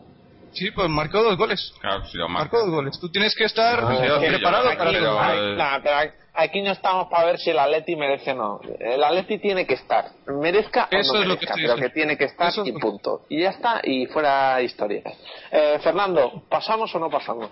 sí 0.54 0.72
pues 0.72 0.90
marcó 0.90 1.22
dos 1.22 1.38
goles 1.38 1.74
Claro, 1.82 2.06
si 2.06 2.18
lo 2.18 2.30
marca. 2.30 2.44
Marcó 2.56 2.60
dos 2.66 2.70
goles. 2.76 3.00
Tú 3.00 3.10
tienes 3.12 3.36
que 3.36 3.44
estar 3.44 3.84
No, 3.84 3.90
sí, 4.22 4.26
preparado 4.28 4.72
yo- 4.72 4.78
para 4.78 4.92
pero- 4.92 5.56
nah, 5.58 5.80
pero 5.84 6.12
aquí 6.36 6.62
no 6.62 6.72
estamos 6.72 7.08
para 7.08 7.26
ver 7.26 7.40
si 7.40 7.50
el 7.50 7.60
Atleti 7.60 7.96
merece 7.96 8.32
o 8.32 8.36
no. 8.36 8.62
El 8.80 9.04
Atleti 9.04 9.40
tiene 9.40 9.66
que 9.66 9.76
estar. 9.76 10.12
Merezca 10.28 10.88
o 10.92 10.96
no 10.96 11.00
es 11.00 11.08
lo 11.08 11.14
que 11.14 11.28
merezca, 11.28 11.54
pero 11.56 11.74
diciendo. 11.74 11.76
que 11.76 11.90
tiene 11.90 12.18
que 12.18 12.26
estar 12.26 12.50
Eso 12.50 12.64
es 12.64 12.70
y 12.70 12.72
punto. 12.74 13.22
Y 13.30 13.42
ya 13.42 13.50
está, 13.50 13.82
y 13.84 14.06
fuera 14.08 14.62
historia. 14.62 15.04
Eh, 15.52 15.80
Fernando, 15.82 16.44
¿pasamos 16.50 16.94
o 16.96 17.00
no 17.00 17.10
pasamos? 17.10 17.50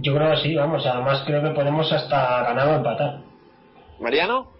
Yo 0.00 0.14
creo 0.14 0.30
que 0.30 0.36
sí, 0.38 0.54
vamos. 0.54 0.84
Además, 0.86 1.22
creo 1.26 1.42
que 1.42 1.50
podemos 1.50 1.92
hasta 1.92 2.42
ganar 2.44 2.68
o 2.68 2.74
empatar. 2.76 3.20
¿Mariano? 4.00 4.50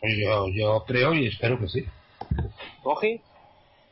Pues 0.00 0.14
yo, 0.18 0.48
yo 0.48 0.84
creo 0.86 1.14
y 1.14 1.26
espero 1.26 1.58
que 1.58 1.68
sí. 1.68 1.86
¿Goji? 2.82 3.20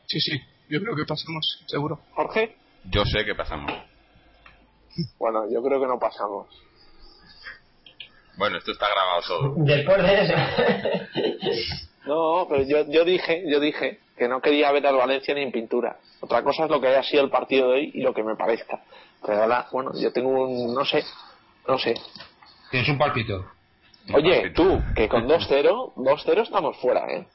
Sí, 0.07 0.19
sí. 0.19 0.41
Yo 0.69 0.81
creo 0.81 0.95
que 0.95 1.05
pasamos, 1.05 1.63
seguro. 1.67 1.99
¿Jorge? 2.13 2.55
Yo 2.85 3.03
sé 3.05 3.25
que 3.25 3.35
pasamos. 3.35 3.71
Bueno, 5.17 5.49
yo 5.51 5.61
creo 5.63 5.79
que 5.79 5.87
no 5.87 5.99
pasamos. 5.99 6.47
Bueno, 8.39 8.57
esto 8.57 8.71
está 8.71 8.87
grabado 8.89 9.21
todo. 9.27 9.53
Después 9.57 10.01
de 10.01 10.21
eso. 10.21 10.33
No, 12.05 12.47
pero 12.49 12.63
yo, 12.63 12.89
yo 12.89 13.03
dije, 13.03 13.43
yo 13.45 13.59
dije 13.59 13.99
que 14.17 14.29
no 14.29 14.39
quería 14.39 14.71
ver 14.71 14.87
al 14.87 14.95
Valencia 14.95 15.35
ni 15.35 15.43
en 15.43 15.51
pintura. 15.51 15.97
Otra 16.21 16.41
cosa 16.41 16.63
es 16.63 16.69
lo 16.71 16.79
que 16.79 16.87
haya 16.87 17.03
sido 17.03 17.21
el 17.23 17.29
partido 17.29 17.69
de 17.69 17.75
hoy 17.75 17.91
y 17.93 18.01
lo 18.01 18.13
que 18.13 18.23
me 18.23 18.37
parezca. 18.37 18.81
Pero 19.23 19.43
ahora, 19.43 19.67
bueno, 19.73 19.91
yo 19.93 20.13
tengo 20.13 20.29
un, 20.29 20.73
no 20.73 20.85
sé, 20.85 21.03
no 21.67 21.77
sé. 21.77 21.93
Tienes 22.71 22.87
un 22.87 22.97
palpito. 22.97 23.45
Oye, 24.13 24.51
tú, 24.51 24.81
que 24.95 25.09
con 25.09 25.27
2-0, 25.27 25.93
2-0 25.95 26.41
estamos 26.41 26.77
fuera, 26.77 27.05
¿eh? 27.13 27.27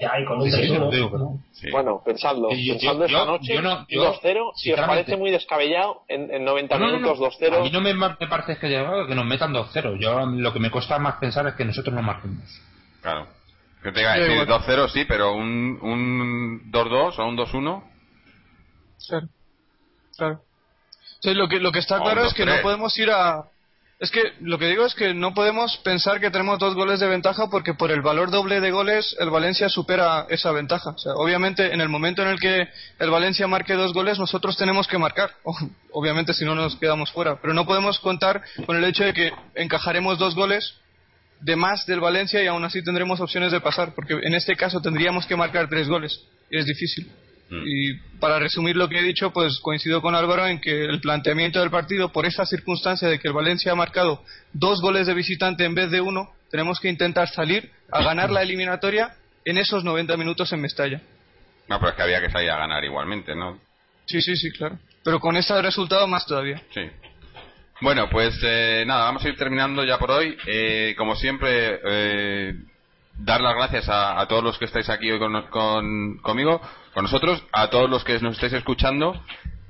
Ya, 0.00 0.12
y 0.20 0.24
con 0.26 0.38
un 0.40 0.44
Sí, 0.44 0.52
sí, 0.52 0.68
3-1. 0.68 0.74
yo 0.78 0.90
digo. 0.90 1.38
Sí. 1.52 1.70
Bueno, 1.72 2.00
pensadlo, 2.04 2.50
Sí, 2.50 2.66
yo- 2.66 2.74
pensando 2.74 3.00
yo- 3.00 3.04
esta 3.06 3.18
yo- 3.18 3.26
noche, 3.32 3.54
yo 3.54 3.62
no- 3.62 3.86
yo, 3.88 4.04
2-0, 4.04 4.52
si 4.54 4.72
os 4.72 4.80
parece 4.80 5.16
muy 5.16 5.30
descabellado, 5.32 6.02
en, 6.06 6.32
en 6.32 6.44
90 6.44 6.78
No, 6.78 6.86
no, 6.86 6.92
no, 6.92 6.96
minutos 6.98 7.18
no. 7.18 7.24
2-0, 7.26 7.56
A 7.58 7.62
mí 7.64 7.70
no 7.70 7.80
me, 7.80 7.92
me 7.94 8.08
parece 8.28 8.58
que, 8.58 8.68
que 9.08 9.14
nos 9.16 9.24
metan 9.26 9.52
2-0. 9.52 9.96
Yo 10.00 10.24
lo 10.24 10.52
que 10.52 10.60
me 10.60 10.70
cuesta 10.70 10.98
más 11.00 11.16
pensar 11.16 11.48
es 11.48 11.54
que 11.54 11.64
nosotros 11.64 11.92
no 11.94 12.02
marquemos. 12.02 12.44
Claro. 13.02 13.26
Que 13.82 13.90
te 13.92 14.00
Sí, 14.00 14.20
decir 14.20 14.36
bueno. 14.36 14.58
2-0, 14.58 14.88
sí, 14.88 15.04
pero 15.04 15.32
un, 15.34 15.78
un 15.82 16.70
2-2 16.70 17.18
o 17.18 17.26
un 17.26 17.36
2-1. 17.36 17.82
Claro. 19.08 19.26
Claro. 20.16 20.40
Sí, 21.20 21.34
lo 21.34 21.48
que, 21.48 21.58
lo 21.58 21.72
que 21.72 21.80
está 21.80 22.00
O 22.00 22.04
claro 22.04 22.24
es 22.24 22.34
que 22.34 22.44
no 22.46 22.52
2-3. 22.52 22.62
podemos 22.62 22.96
ir 22.98 23.10
a... 23.10 23.44
Es 24.00 24.12
que 24.12 24.22
lo 24.40 24.60
que 24.60 24.66
digo 24.68 24.86
es 24.86 24.94
que 24.94 25.12
no 25.12 25.34
podemos 25.34 25.76
pensar 25.78 26.20
que 26.20 26.30
tenemos 26.30 26.60
dos 26.60 26.76
goles 26.76 27.00
de 27.00 27.08
ventaja 27.08 27.48
porque 27.50 27.74
por 27.74 27.90
el 27.90 28.00
valor 28.00 28.30
doble 28.30 28.60
de 28.60 28.70
goles 28.70 29.16
el 29.18 29.28
Valencia 29.28 29.68
supera 29.68 30.24
esa 30.28 30.52
ventaja. 30.52 30.90
O 30.90 30.98
sea, 30.98 31.14
obviamente 31.14 31.74
en 31.74 31.80
el 31.80 31.88
momento 31.88 32.22
en 32.22 32.28
el 32.28 32.38
que 32.38 32.68
el 33.00 33.10
Valencia 33.10 33.48
marque 33.48 33.74
dos 33.74 33.92
goles 33.92 34.16
nosotros 34.20 34.56
tenemos 34.56 34.86
que 34.86 34.98
marcar. 34.98 35.32
Obviamente 35.90 36.32
si 36.32 36.44
no 36.44 36.54
nos 36.54 36.76
quedamos 36.76 37.10
fuera. 37.10 37.40
Pero 37.40 37.54
no 37.54 37.66
podemos 37.66 37.98
contar 37.98 38.40
con 38.66 38.76
el 38.76 38.84
hecho 38.84 39.02
de 39.02 39.12
que 39.12 39.32
encajaremos 39.56 40.16
dos 40.16 40.36
goles 40.36 40.74
de 41.40 41.56
más 41.56 41.84
del 41.86 41.98
Valencia 41.98 42.40
y 42.40 42.46
aún 42.46 42.64
así 42.64 42.84
tendremos 42.84 43.20
opciones 43.20 43.50
de 43.50 43.60
pasar 43.60 43.96
porque 43.96 44.14
en 44.14 44.34
este 44.34 44.54
caso 44.54 44.80
tendríamos 44.80 45.26
que 45.26 45.34
marcar 45.34 45.68
tres 45.68 45.88
goles 45.88 46.20
y 46.50 46.58
es 46.58 46.66
difícil. 46.66 47.10
Mm. 47.50 47.62
Y 47.66 47.94
para 48.20 48.38
resumir 48.38 48.76
lo 48.76 48.88
que 48.88 48.98
he 48.98 49.02
dicho, 49.02 49.32
pues 49.32 49.58
coincido 49.60 50.02
con 50.02 50.14
Álvaro 50.14 50.46
en 50.46 50.60
que 50.60 50.84
el 50.84 51.00
planteamiento 51.00 51.60
del 51.60 51.70
partido, 51.70 52.10
por 52.12 52.26
esa 52.26 52.44
circunstancia 52.44 53.08
de 53.08 53.18
que 53.18 53.28
el 53.28 53.34
Valencia 53.34 53.72
ha 53.72 53.76
marcado 53.76 54.22
dos 54.52 54.80
goles 54.82 55.06
de 55.06 55.14
visitante 55.14 55.64
en 55.64 55.74
vez 55.74 55.90
de 55.90 56.00
uno, 56.00 56.30
tenemos 56.50 56.78
que 56.80 56.88
intentar 56.88 57.28
salir 57.28 57.70
a 57.90 58.02
ganar 58.02 58.30
la 58.30 58.42
eliminatoria 58.42 59.14
en 59.44 59.56
esos 59.58 59.82
90 59.84 60.16
minutos 60.16 60.52
en 60.52 60.60
Mestalla. 60.60 61.00
No, 61.68 61.78
pero 61.78 61.90
es 61.90 61.96
que 61.96 62.02
había 62.02 62.20
que 62.20 62.30
salir 62.30 62.50
a 62.50 62.58
ganar 62.58 62.84
igualmente, 62.84 63.34
¿no? 63.34 63.58
Sí, 64.06 64.20
sí, 64.22 64.36
sí, 64.36 64.50
claro. 64.52 64.78
Pero 65.04 65.20
con 65.20 65.36
ese 65.36 65.60
resultado 65.62 66.06
más 66.06 66.26
todavía. 66.26 66.60
Sí. 66.74 66.82
Bueno, 67.80 68.08
pues 68.10 68.38
eh, 68.42 68.84
nada, 68.86 69.04
vamos 69.04 69.24
a 69.24 69.28
ir 69.28 69.36
terminando 69.36 69.84
ya 69.84 69.98
por 69.98 70.10
hoy. 70.10 70.36
Eh, 70.46 70.94
como 70.98 71.14
siempre, 71.14 71.78
eh, 71.84 72.54
dar 73.18 73.40
las 73.40 73.54
gracias 73.54 73.88
a, 73.88 74.20
a 74.20 74.26
todos 74.26 74.42
los 74.42 74.58
que 74.58 74.64
estáis 74.64 74.88
aquí 74.88 75.10
hoy 75.10 75.18
con, 75.18 75.42
con- 75.48 76.18
conmigo, 76.18 76.60
con 76.98 77.04
nosotros, 77.04 77.46
a 77.52 77.70
todos 77.70 77.88
los 77.88 78.02
que 78.02 78.18
nos 78.18 78.34
estáis 78.34 78.54
escuchando 78.54 79.14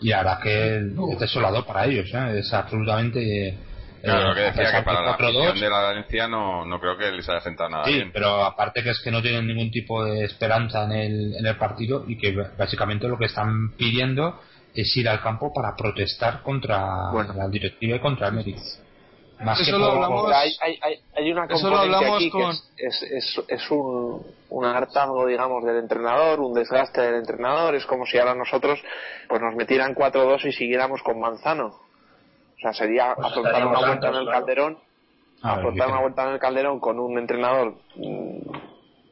y 0.01 0.09
la 0.09 0.17
verdad 0.17 0.39
que 0.41 0.77
es 0.77 1.19
desolador 1.19 1.65
para 1.65 1.85
ellos, 1.85 2.09
¿eh? 2.13 2.39
es 2.39 2.53
absolutamente... 2.53 3.47
eh, 3.49 3.57
Claro, 4.03 4.29
lo 4.29 4.35
que 4.35 4.41
decía 4.41 4.71
que 4.71 4.81
para 4.83 5.01
la 5.01 5.11
de 5.13 5.17
4-2, 5.23 5.27
afición 5.49 5.59
de 5.61 5.69
la 5.69 5.79
Valencia 5.81 6.27
no, 6.27 6.63
no 6.65 6.79
creo 6.79 6.95
que 6.97 7.11
les 7.11 7.27
haya 7.27 7.41
sentado 7.41 7.69
nada 7.71 7.85
Sí, 7.85 7.93
bien. 7.93 8.11
pero 8.13 8.43
aparte 8.45 8.83
que 8.83 8.91
es 8.91 8.99
que 9.01 9.09
no 9.09 9.21
tienen 9.21 9.47
ningún 9.47 9.71
tipo 9.71 10.03
de 10.05 10.25
esperanza 10.25 10.83
en 10.83 10.91
el, 10.91 11.35
en 11.39 11.45
el 11.45 11.55
partido 11.57 12.05
y 12.07 12.15
que 12.17 12.35
básicamente 12.57 13.07
lo 13.07 13.17
que 13.17 13.25
están 13.25 13.71
pidiendo 13.75 14.39
es 14.75 14.95
ir 14.97 15.09
al 15.09 15.21
campo 15.21 15.51
para 15.53 15.75
protestar 15.75 16.41
contra 16.43 17.09
Bueno. 17.13 17.33
la 17.33 17.47
directiva 17.47 17.95
y 17.95 17.99
contra 17.99 18.27
el 18.27 18.33
mérito. 18.33 18.61
Más 19.39 19.59
Eso 19.59 19.73
que 19.73 19.77
lo 19.79 19.85
hablamos- 19.91 20.31
Hay, 20.31 20.51
hay, 20.61 20.79
hay, 20.81 20.99
hay 21.15 21.31
una 21.31 21.45
Eso 21.45 21.69
lo 21.69 21.75
componente 21.77 21.95
hablamos 21.95 22.15
aquí 22.15 22.31
que 22.31 22.49
es, 22.49 22.63
es, 22.77 23.03
es, 23.11 23.43
es 23.49 23.71
un, 23.71 24.25
un 24.49 24.65
hartazgo, 24.65 25.25
digamos, 25.27 25.63
del 25.65 25.77
entrenador, 25.77 26.39
un 26.39 26.53
desgaste 26.53 27.01
del 27.01 27.15
entrenador. 27.15 27.75
Es 27.75 27.85
como 27.85 28.05
si 28.05 28.17
ahora 28.17 28.33
nosotros 28.33 28.79
pues 29.27 29.41
nos 29.41 29.55
metieran 29.55 29.93
4-2 29.93 30.45
y 30.45 30.51
siguiéramos 30.53 31.01
con 31.03 31.19
Manzano. 31.19 31.67
O 31.67 32.59
sea, 32.61 32.73
sería 32.73 33.13
Pues 33.15 33.27
afrontar 33.27 33.67
una 33.67 33.79
vuelta 33.79 34.07
en 34.07 34.15
el 34.15 34.23
claro. 34.23 34.39
Calderón 34.39 34.77
A 35.41 35.49
ver, 35.49 35.59
afrontar 35.59 35.85
¿qué 35.87 35.91
una 35.91 36.01
vuelta 36.01 36.23
en 36.23 36.29
el 36.33 36.39
Calderón 36.39 36.79
con 36.79 36.99
un 36.99 37.17
entrenador 37.19 37.75
mm, 37.95 38.39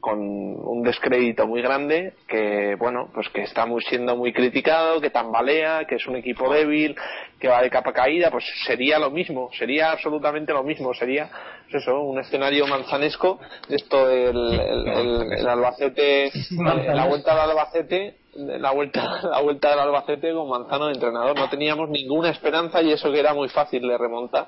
con 0.03 0.19
un 0.19 0.83
descrédito 0.83 1.47
muy 1.47 1.61
grande 1.61 2.13
que 2.27 2.75
bueno 2.77 3.09
pues 3.13 3.29
que 3.29 3.43
está 3.43 3.65
muy 3.65 3.81
siendo 3.83 4.17
muy 4.17 4.33
criticado 4.33 4.99
que 4.99 5.09
tambalea 5.09 5.85
que 5.87 5.95
es 5.95 6.05
un 6.07 6.17
equipo 6.17 6.51
débil 6.53 6.93
que 7.39 7.47
va 7.47 7.61
de 7.61 7.69
capa 7.69 7.93
caída 7.93 8.29
pues 8.29 8.43
sería 8.67 8.99
lo 8.99 9.11
mismo 9.11 9.49
sería 9.57 9.91
absolutamente 9.93 10.51
lo 10.51 10.61
mismo 10.61 10.93
sería 10.93 11.29
pues 11.71 11.83
eso 11.83 12.01
un 12.01 12.19
escenario 12.19 12.67
manzanesco 12.67 13.39
de 13.69 13.77
esto 13.77 14.09
el, 14.09 14.35
el, 14.59 14.87
el- 14.89 15.33
el 15.39 15.47
Albacete 15.47 16.31
la 16.51 17.05
vuelta 17.07 17.31
al 17.41 17.49
Albacete 17.51 18.17
la 18.35 18.71
vuelta 18.71 19.21
la 19.23 19.39
vuelta 19.41 19.69
del 19.69 19.79
Albacete 19.79 20.33
con 20.33 20.49
Manzano 20.49 20.87
de 20.87 20.93
entrenador. 20.95 21.37
No 21.39 21.47
teníamos 21.49 21.87
ninguna 21.89 22.29
esperanza 22.31 22.81
y 22.81 22.91
eso 22.91 23.09
que 23.11 23.19
era 23.19 23.33
muy 23.33 23.47
fácil 23.47 23.87
de 23.87 23.97
remontar 23.97 24.47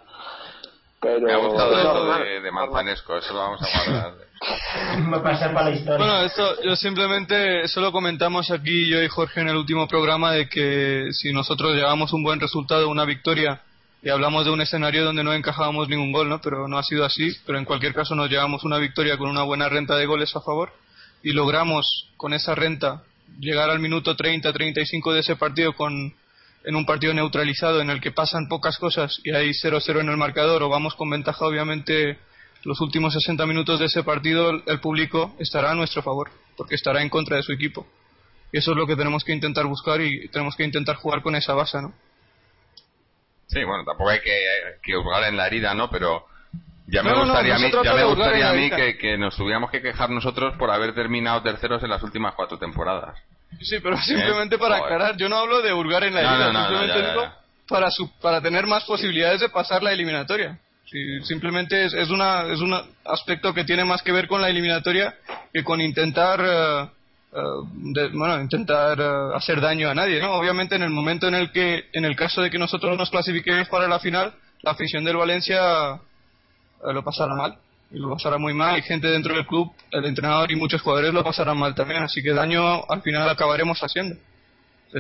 pero 1.06 1.20
Me 1.28 1.34
ha 1.34 1.38
gustado 1.38 1.74
es 1.74 1.80
eso 1.80 2.42
de, 2.42 2.52
manzanesco, 2.52 3.18
eso 3.18 3.34
lo 3.34 3.40
vamos 3.40 3.62
a 3.62 3.92
guardar. 3.92 4.14
Va 5.14 5.18
a 5.18 5.24
pasar 5.24 5.54
para 5.54 5.70
la 5.70 5.76
historia. 5.76 5.98
Bueno, 5.98 6.22
esto 6.24 6.64
yo 6.64 6.76
simplemente, 6.76 7.62
eso 7.62 7.80
lo 7.80 7.92
comentamos 7.92 8.50
aquí 8.50 8.90
yo 8.90 9.02
y 9.02 9.08
Jorge 9.08 9.42
en 9.42 9.50
el 9.50 9.56
último 9.56 9.88
programa 9.88 10.32
de 10.32 10.50
que 10.50 11.10
si 11.12 11.32
nosotros 11.32 11.76
llevamos 11.76 12.12
un 12.12 12.24
buen 12.24 12.40
resultado, 12.40 12.90
una 12.90 13.06
victoria, 13.06 13.62
y 14.02 14.10
hablamos 14.10 14.46
de 14.46 14.52
un 14.52 14.62
escenario 14.62 15.06
donde 15.06 15.24
no 15.24 15.34
encajábamos 15.34 15.90
ningún 15.90 16.12
gol, 16.12 16.28
¿no? 16.28 16.42
Pero 16.42 16.68
no 16.68 16.78
ha 16.78 16.84
sido 16.84 17.06
así, 17.06 17.36
pero 17.46 17.60
en 17.60 17.66
cualquier 17.66 17.94
caso 17.94 18.16
nos 18.16 18.30
llevamos 18.30 18.64
una 18.64 18.78
victoria 18.78 19.18
con 19.18 19.30
una 19.30 19.44
buena 19.44 19.70
renta 19.70 19.96
de 19.96 20.06
goles 20.06 20.36
a 20.36 20.42
favor 20.42 20.72
y 21.24 21.34
logramos 21.34 22.08
con 22.18 22.34
esa 22.34 22.56
renta 22.56 23.04
llegar 23.40 23.70
al 23.70 23.80
minuto 23.80 24.16
30-35 24.16 25.14
de 25.14 25.20
ese 25.20 25.36
partido 25.36 25.74
con 25.74 26.14
en 26.66 26.76
un 26.76 26.86
partido 26.86 27.14
neutralizado 27.14 27.80
en 27.82 27.90
el 27.90 28.02
que 28.02 28.12
pasan 28.12 28.48
pocas 28.48 28.78
cosas 28.78 29.20
y 29.24 29.32
hay 29.32 29.52
0-0 29.52 30.02
en 30.02 30.10
el 30.10 30.18
marcador 30.18 30.64
o 30.64 30.70
vamos 30.70 30.96
con 30.96 31.10
ventaja 31.10 31.46
obviamente 31.46 32.18
los 32.64 32.82
últimos 32.82 33.14
60 33.14 33.46
minutos 33.46 33.80
de 33.80 33.86
ese 33.86 34.04
partido 34.04 34.50
el 34.66 34.80
público 34.80 35.36
estará 35.40 35.72
a 35.72 35.76
nuestro 35.76 36.02
favor 36.02 36.32
porque 36.58 36.76
estará 36.76 37.02
en 37.02 37.10
contra 37.10 37.38
de 37.38 37.44
su 37.44 37.54
equipo 37.54 37.86
y 38.52 38.58
eso 38.58 38.72
es 38.72 38.78
lo 38.78 38.88
que 38.88 38.96
tenemos 38.96 39.24
que 39.24 39.34
intentar 39.34 39.66
buscar 39.66 40.02
y 40.02 40.28
tenemos 40.30 40.56
que 40.56 40.64
intentar 40.64 40.96
jugar 40.96 41.22
con 41.22 41.36
esa 41.36 41.54
base 41.54 41.82
¿no? 41.82 41.94
Sí, 43.48 43.64
bueno, 43.64 43.86
tampoco 43.86 44.10
hay 44.10 44.20
que, 44.22 44.32
que 44.82 44.98
hurgar 44.98 45.24
en 45.26 45.38
la 45.38 45.46
herida, 45.46 45.74
¿no? 45.76 45.90
Pero 45.90 46.26
ya 46.88 47.04
me 47.04 47.12
No, 47.12 47.22
gustaría 47.26 47.58
no 47.58 47.60
a 47.60 47.68
mí, 47.68 47.72
ya 47.84 47.94
me 47.94 48.04
gustaría 48.06 48.50
a 48.50 48.54
mí 48.54 48.70
que, 48.72 48.98
que 48.98 49.18
nos 49.18 49.36
tuviéramos 49.36 49.70
que 49.70 49.82
quejar 49.82 50.10
nosotros 50.10 50.56
por 50.58 50.72
haber 50.72 50.96
terminado 50.96 51.44
terceros 51.44 51.84
en 51.84 51.90
las 51.90 52.02
últimas 52.02 52.34
cuatro 52.36 52.58
temporadas. 52.58 53.20
Sí, 53.62 53.78
pero 53.82 53.98
simplemente 54.02 54.58
para 54.58 54.78
aclarar, 54.78 55.18
yo 55.18 55.30
no 55.30 55.38
hablo 55.38 55.62
de 55.62 55.74
hurgar 55.74 56.04
en 56.04 56.14
la 56.14 56.22
No, 56.24 56.30
herida, 56.30 56.46
no, 56.48 56.54
no, 56.54 56.60
no, 56.60 56.66
simplemente 56.68 56.98
ya, 57.00 57.06
ya, 57.06 57.12
digo 57.12 57.24
ya. 57.24 57.38
para 57.68 57.90
su- 57.92 58.12
para 58.20 58.42
tener 58.42 58.68
más 58.68 58.84
posibilidades 58.84 59.40
de 59.42 59.50
pasar 59.50 59.82
la 59.84 59.92
eliminatoria. 59.92 60.60
Sí, 60.86 61.22
simplemente 61.24 61.86
es, 61.86 61.94
es 61.94 62.10
una 62.10 62.44
es 62.44 62.60
un 62.60 62.74
aspecto 63.06 63.54
que 63.54 63.64
tiene 63.64 63.86
más 63.86 64.04
que 64.04 64.12
ver 64.12 64.28
con 64.28 64.42
la 64.42 64.50
eliminatoria 64.50 65.16
que 65.52 65.64
con 65.64 65.82
intentar 65.82 66.40
eh, 66.46 66.90
eh, 67.34 67.40
de- 67.74 68.08
bueno 68.10 68.40
intentar 68.40 69.00
eh, 69.00 69.36
hacer 69.36 69.60
daño 69.62 69.90
a 69.90 69.96
nadie, 69.96 70.20
¿no? 70.22 70.34
Obviamente 70.34 70.76
en 70.76 70.84
el 70.84 70.92
momento 70.92 71.28
en 71.28 71.34
el 71.36 71.52
que 71.52 71.90
en 71.94 72.06
el 72.06 72.16
caso 72.16 72.42
de 72.44 72.52
que 72.52 72.60
nosotros 72.60 72.96
nos 72.98 73.10
clasifiquemos 73.10 73.68
para 73.70 73.88
la 73.88 74.00
final, 74.00 74.34
la 74.62 74.72
afición 74.72 75.04
del 75.04 75.18
Valencia 75.18 76.00
lo 76.84 77.04
pasará 77.04 77.34
mal 77.34 77.58
y 77.96 78.00
lo 78.00 78.10
pasará 78.10 78.38
muy 78.38 78.54
mal 78.54 78.78
y 78.78 78.82
gente 78.82 79.08
dentro 79.08 79.34
del 79.34 79.46
club, 79.48 79.72
el 79.92 80.04
entrenador 80.06 80.52
y 80.52 80.56
muchos 80.58 80.82
jugadores 80.82 81.14
lo 81.14 81.24
pasarán 81.24 81.58
mal 81.58 81.74
también, 81.74 82.04
así 82.04 82.22
que 82.22 82.34
daño 82.34 82.84
al 82.90 83.02
final 83.02 83.28
acabaremos 83.30 83.80
haciendo. 83.82 84.16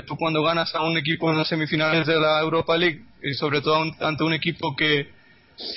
Tú 0.07 0.17
cuando 0.17 0.41
ganas 0.43 0.73
a 0.75 0.81
un 0.81 0.97
equipo 0.97 1.29
en 1.31 1.37
las 1.37 1.47
semifinales 1.47 2.05
de 2.07 2.19
la 2.19 2.39
Europa 2.41 2.75
League 2.77 3.01
y 3.21 3.33
sobre 3.33 3.61
todo 3.61 3.81
un- 3.81 3.95
ante 4.01 4.23
un 4.23 4.33
equipo 4.33 4.75
que, 4.75 5.09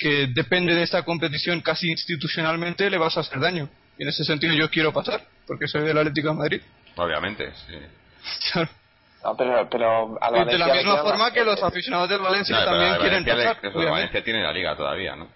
que 0.01 0.27
depende 0.33 0.75
de 0.75 0.83
esta 0.83 1.03
competición 1.03 1.61
casi 1.61 1.89
institucionalmente, 1.89 2.89
le 2.89 2.97
vas 2.97 3.15
a 3.17 3.21
hacer 3.21 3.39
daño. 3.39 3.69
Y 3.97 4.03
en 4.03 4.09
ese 4.09 4.23
sentido 4.25 4.53
yo 4.53 4.69
quiero 4.69 4.91
pasar, 4.93 5.21
porque 5.47 5.67
soy 5.67 5.83
del 5.83 5.97
Atlético 5.97 6.29
de 6.29 6.33
Madrid. 6.35 6.61
Obviamente, 6.95 7.51
sí. 7.67 7.75
No, 9.23 9.35
pero, 9.37 9.67
pero 9.69 10.17
al 10.21 10.45
de 10.47 10.57
la 10.57 10.67
le 10.67 10.73
misma 10.75 10.97
forma 10.97 11.31
que 11.31 11.43
los 11.43 11.61
aficionados 11.61 12.09
del 12.09 12.19
Valencia 12.19 12.59
No, 12.59 12.65
también 12.65 12.89
quieren 12.95 13.23
Valencia 13.25 13.35
le- 13.35 13.43
pasar, 13.43 13.57
eso, 13.65 13.67
obviamente. 13.77 13.91
Valencia 13.91 14.23
tiene 14.23 14.43
la 14.43 14.51
liga 14.53 14.75
todavía, 14.77 15.15
¿no? 15.15 15.27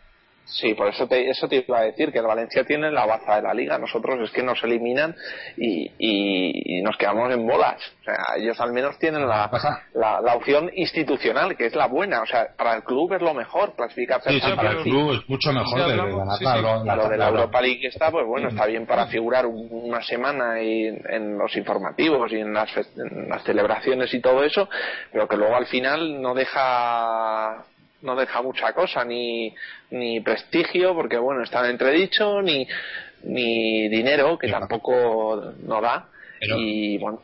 Sí, 0.46 0.74
por 0.74 0.88
eso 0.88 1.08
te, 1.08 1.30
eso 1.30 1.48
te 1.48 1.64
iba 1.68 1.80
a 1.80 1.84
decir, 1.84 2.12
que 2.12 2.20
el 2.20 2.26
Valencia 2.26 2.66
tiene 2.66 2.92
la 2.92 3.06
baza 3.06 3.38
de 3.38 3.42
la 3.42 3.54
liga, 3.54 3.78
nosotros 3.78 4.20
es 4.22 4.32
que 4.32 4.44
nos 4.44 4.62
eliminan 4.64 5.16
y, 5.58 5.90
y, 5.98 6.82
nos 6.82 6.98
quedamos 6.98 7.32
en 7.32 7.48
bolas. 7.48 7.82
O 8.02 8.04
sea, 8.04 8.18
ellos 8.38 8.60
al 8.60 8.74
menos 8.74 9.00
tienen 9.00 9.28
la, 9.28 9.50
la, 9.94 10.20
la, 10.22 10.36
opción 10.36 10.70
institucional, 10.76 11.56
que 11.56 11.68
es 11.68 11.76
la 11.76 11.88
buena. 11.88 12.22
O 12.22 12.26
sea, 12.26 12.50
para 12.58 12.76
el 12.76 12.84
club 12.84 13.14
es 13.14 13.22
lo 13.22 13.34
mejor, 13.34 13.74
clasificarse 13.76 14.30
sí, 14.30 14.42
sí, 14.42 14.52
para 14.54 14.72
el 14.72 14.84
club 14.84 15.14
es 15.14 15.30
mucho 15.30 15.54
mejor 15.54 15.88
de, 15.88 15.98
ganar 15.98 16.86
la, 16.86 16.96
Lo 16.96 17.08
de 17.08 17.18
la 17.18 17.30
Europa 17.30 17.62
League 17.62 17.88
está, 17.88 18.12
pues 18.12 18.26
bueno, 18.28 18.50
está 18.50 18.66
bien 18.66 18.86
para 18.86 19.08
figurar 19.08 19.46
una 19.46 20.02
semana 20.04 20.62
y, 20.62 20.88
en 20.88 21.38
los 21.38 21.56
informativos 21.56 22.32
y 22.34 22.40
en 22.40 22.54
las, 22.54 22.70
en 22.78 23.30
las 23.30 23.44
celebraciones 23.44 24.14
y 24.14 24.20
todo 24.20 24.44
eso, 24.44 24.70
pero 25.12 25.28
que 25.28 25.38
luego 25.38 25.56
al 25.56 25.68
final 25.68 26.22
no 26.22 26.34
deja 26.34 27.66
no 28.04 28.16
deja 28.16 28.42
mucha 28.42 28.74
cosa, 28.74 29.04
ni, 29.04 29.54
ni 29.92 30.20
prestigio, 30.22 30.94
porque 30.94 31.18
bueno, 31.18 31.44
está 31.44 31.62
en 31.66 31.72
entredicho, 31.72 32.42
ni, 32.42 32.68
ni 33.24 33.90
dinero, 33.90 34.38
que 34.38 34.50
tampoco 34.50 35.54
no 35.66 35.82
da. 35.82 36.10
y 36.42 36.98
bueno. 36.98 37.22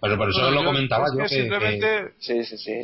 Pero 0.00 0.16
por 0.16 0.30
eso 0.30 0.50
lo 0.50 0.64
comentaba 0.64 1.06
yo. 1.14 1.22
Que, 1.22 1.28
simplemente. 1.28 2.14
Sí, 2.18 2.44
sí, 2.44 2.58
sí. 2.58 2.82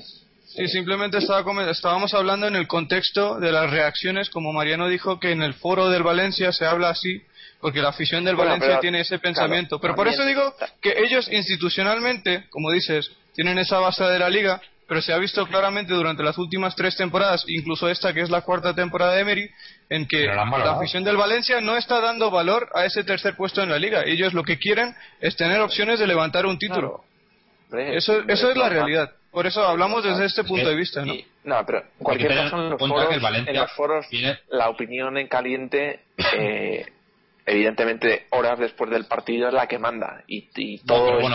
Sí, 0.49 0.67
simplemente 0.69 1.19
estaba, 1.19 1.71
estábamos 1.71 2.15
hablando 2.15 2.47
en 2.47 2.57
el 2.57 2.67
contexto 2.67 3.39
de 3.39 3.53
las 3.53 3.71
reacciones, 3.71 4.31
como 4.31 4.53
Mariano 4.53 4.89
dijo 4.89 5.21
que 5.21 5.33
en 5.33 5.43
el 5.43 5.53
foro 5.55 5.91
del 5.91 6.03
Valencia 6.03 6.53
se 6.53 6.65
habla 6.65 6.91
así, 6.91 7.23
porque 7.61 7.83
la 7.83 7.91
afición 7.91 8.25
del 8.25 8.37
Valencia 8.37 8.81
tiene 8.81 9.01
ese 9.01 9.19
pensamiento. 9.19 9.79
pero 9.79 9.95
por 9.95 10.09
eso 10.09 10.25
digo 10.25 10.55
que 10.81 10.95
ellos 11.05 11.29
institucionalmente, 11.31 12.47
como 12.49 12.71
dices, 12.71 13.11
tienen 13.35 13.59
esa 13.59 13.79
base 13.79 14.05
de 14.05 14.19
la 14.19 14.31
liga, 14.31 14.63
pero 14.89 15.03
se 15.03 15.13
ha 15.13 15.19
visto 15.19 15.47
claramente 15.47 15.93
durante 15.93 16.23
las 16.23 16.39
últimas 16.39 16.75
tres 16.75 16.97
temporadas, 16.97 17.45
incluso 17.47 17.89
esta 17.91 18.15
que 18.15 18.23
es 18.23 18.31
la 18.31 18.41
cuarta 18.41 18.75
temporada 18.75 19.13
de 19.13 19.21
Emery, 19.21 19.51
en 19.91 20.09
que 20.09 20.25
la 20.25 20.73
afición 20.73 21.05
del 21.05 21.19
Valencia 21.19 21.61
no 21.61 21.77
está 21.77 22.01
dando 22.01 22.31
valor 22.31 22.71
a 22.75 22.87
ese 22.87 23.05
tercer 23.05 23.37
puesto 23.37 23.63
en 23.63 23.69
la 23.69 23.79
liga. 23.79 24.03
Ellos 24.05 24.33
lo 24.33 24.43
que 24.43 24.59
quieren 24.59 24.97
es 25.21 25.37
tener 25.37 25.61
opciones 25.61 25.99
de 25.99 26.07
levantar 26.07 26.47
un 26.47 26.59
título. 26.59 27.05
Eso, 27.71 28.23
eso 28.27 28.51
es 28.51 28.57
la 28.57 28.71
realidad. 28.71 29.13
Por 29.31 29.47
eso 29.47 29.63
hablamos 29.63 30.03
desde 30.03 30.25
este 30.25 30.43
punto 30.43 30.67
de 30.67 30.75
vista, 30.75 31.05
¿no? 31.05 31.13
no, 31.45 31.67
pero 31.67 31.81
en 31.81 32.05
cualquier 32.05 32.35
caso 32.35 32.57
en 32.57 33.55
los, 33.55 33.73
foros, 33.73 34.07
la 34.49 34.71
opinión 34.71 35.19
en 35.19 35.29
caliente 35.29 36.01
eh, 36.35 36.87
evidentemente 37.45 38.27
horas 38.31 38.59
después 38.59 38.91
del 38.91 39.05
partido 39.05 39.49
es 39.49 39.55
la 39.55 39.67
que 39.67 39.79
manda 39.79 40.23
y, 40.27 40.79
todo 40.79 41.19
es 41.21 41.27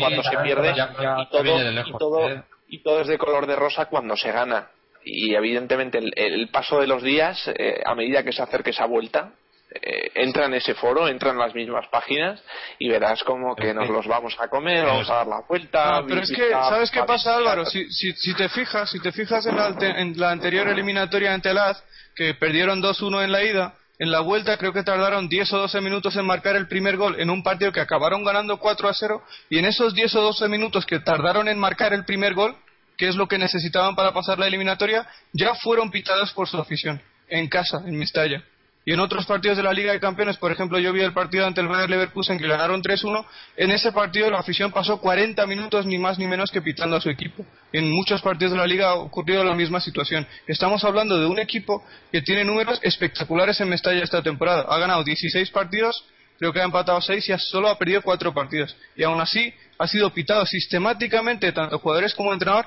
cuando 0.00 0.22
se 0.22 0.38
pierde 0.38 0.72
y 0.72 1.98
todo, 1.98 2.30
¿eh? 2.30 2.42
Y 2.72 2.82
todo 2.82 3.02
es 3.02 3.06
de 3.06 3.18
color 3.18 3.46
de 3.46 3.54
rosa 3.54 3.84
cuando 3.84 4.16
se 4.16 4.32
gana. 4.32 4.70
Y 5.04 5.34
evidentemente 5.34 5.98
el, 5.98 6.48
paso 6.48 6.80
de 6.80 6.86
los 6.86 7.02
días, 7.02 7.46
eh, 7.48 7.82
a 7.84 7.94
medida 7.94 8.22
que 8.22 8.32
se 8.32 8.40
acerque 8.40 8.70
esa 8.70 8.86
vuelta, 8.86 9.34
eh, 9.74 10.10
entra 10.14 10.46
en 10.46 10.54
ese 10.54 10.72
foro, 10.72 11.06
entra 11.06 11.32
en 11.32 11.38
las 11.38 11.54
mismas 11.54 11.86
páginas 11.88 12.42
y 12.78 12.88
verás 12.88 13.22
como 13.24 13.54
que 13.54 13.74
nos 13.74 13.90
los 13.90 14.06
vamos 14.06 14.34
a 14.40 14.48
comer, 14.48 14.86
vamos 14.86 15.10
a 15.10 15.16
dar 15.16 15.26
la 15.26 15.40
vuelta. 15.46 16.02
pero 16.08 16.22
es 16.22 16.32
que, 16.32 16.50
¿sabes 16.50 16.90
qué 16.90 17.02
pasa, 17.02 17.36
Álvaro? 17.36 17.66
Si, 17.66 17.90
si, 17.90 18.12
si, 18.14 18.34
te 18.34 18.48
fijas, 18.48 18.90
si 18.90 19.00
te 19.00 19.12
fijas 19.12 19.44
en 19.44 19.56
la, 19.56 19.76
en 19.78 20.18
la 20.18 20.30
anterior 20.30 20.66
eliminatoria 20.66 21.34
ante 21.34 21.52
Laz, 21.52 21.84
que 22.16 22.32
perdieron 22.34 22.82
2-1 22.82 23.24
en 23.24 23.32
la 23.32 23.44
ida, 23.44 23.74
en 24.02 24.10
la 24.10 24.18
vuelta 24.18 24.56
creo 24.56 24.72
que 24.72 24.82
tardaron 24.82 25.28
10 25.28 25.52
o 25.52 25.58
12 25.58 25.80
minutos 25.80 26.16
en 26.16 26.26
marcar 26.26 26.56
el 26.56 26.66
primer 26.66 26.96
gol 26.96 27.20
en 27.20 27.30
un 27.30 27.44
partido 27.44 27.70
que 27.70 27.78
acabaron 27.78 28.24
ganando 28.24 28.56
4 28.56 28.88
a 28.88 28.92
0 28.92 29.22
y 29.48 29.58
en 29.58 29.64
esos 29.64 29.94
10 29.94 30.16
o 30.16 30.22
12 30.22 30.48
minutos 30.48 30.84
que 30.84 30.98
tardaron 30.98 31.46
en 31.46 31.56
marcar 31.56 31.92
el 31.92 32.04
primer 32.04 32.34
gol, 32.34 32.56
que 32.96 33.06
es 33.06 33.14
lo 33.14 33.28
que 33.28 33.38
necesitaban 33.38 33.94
para 33.94 34.12
pasar 34.12 34.40
la 34.40 34.48
eliminatoria, 34.48 35.06
ya 35.32 35.54
fueron 35.54 35.92
pitados 35.92 36.32
por 36.32 36.48
su 36.48 36.58
afición, 36.58 37.00
en 37.28 37.48
casa, 37.48 37.80
en 37.86 37.96
Mestalla. 37.96 38.42
Y 38.84 38.92
en 38.92 39.00
otros 39.00 39.26
partidos 39.26 39.56
de 39.56 39.62
la 39.62 39.72
Liga 39.72 39.92
de 39.92 40.00
Campeones, 40.00 40.36
por 40.38 40.50
ejemplo, 40.50 40.76
yo 40.80 40.92
vi 40.92 41.02
el 41.02 41.12
partido 41.12 41.46
ante 41.46 41.60
el 41.60 41.68
Bayern 41.68 41.90
Leverkusen 41.90 42.36
que 42.36 42.48
ganaron 42.48 42.82
3-1. 42.82 43.24
En 43.56 43.70
ese 43.70 43.92
partido 43.92 44.28
la 44.28 44.40
afición 44.40 44.72
pasó 44.72 45.00
40 45.00 45.46
minutos 45.46 45.86
ni 45.86 45.98
más 45.98 46.18
ni 46.18 46.26
menos 46.26 46.50
que 46.50 46.60
pitando 46.60 46.96
a 46.96 47.00
su 47.00 47.08
equipo. 47.08 47.46
En 47.72 47.88
muchos 47.92 48.20
partidos 48.22 48.52
de 48.52 48.58
la 48.58 48.66
Liga 48.66 48.88
ha 48.88 48.94
ocurrido 48.94 49.44
la 49.44 49.54
misma 49.54 49.80
situación. 49.80 50.26
Estamos 50.48 50.82
hablando 50.82 51.16
de 51.16 51.26
un 51.26 51.38
equipo 51.38 51.84
que 52.10 52.22
tiene 52.22 52.44
números 52.44 52.80
espectaculares 52.82 53.60
en 53.60 53.68
Mestalla 53.68 54.02
esta 54.02 54.20
temporada. 54.20 54.66
Ha 54.68 54.78
ganado 54.78 55.04
16 55.04 55.48
partidos, 55.50 56.04
creo 56.38 56.52
que 56.52 56.60
ha 56.60 56.64
empatado 56.64 57.00
6 57.00 57.28
y 57.28 57.38
solo 57.38 57.68
ha 57.68 57.78
perdido 57.78 58.02
4 58.02 58.34
partidos. 58.34 58.76
Y 58.96 59.04
aún 59.04 59.20
así 59.20 59.54
ha 59.78 59.86
sido 59.86 60.10
pitado 60.12 60.44
sistemáticamente, 60.44 61.52
tanto 61.52 61.78
jugadores 61.78 62.14
como 62.16 62.32
entrenador, 62.32 62.66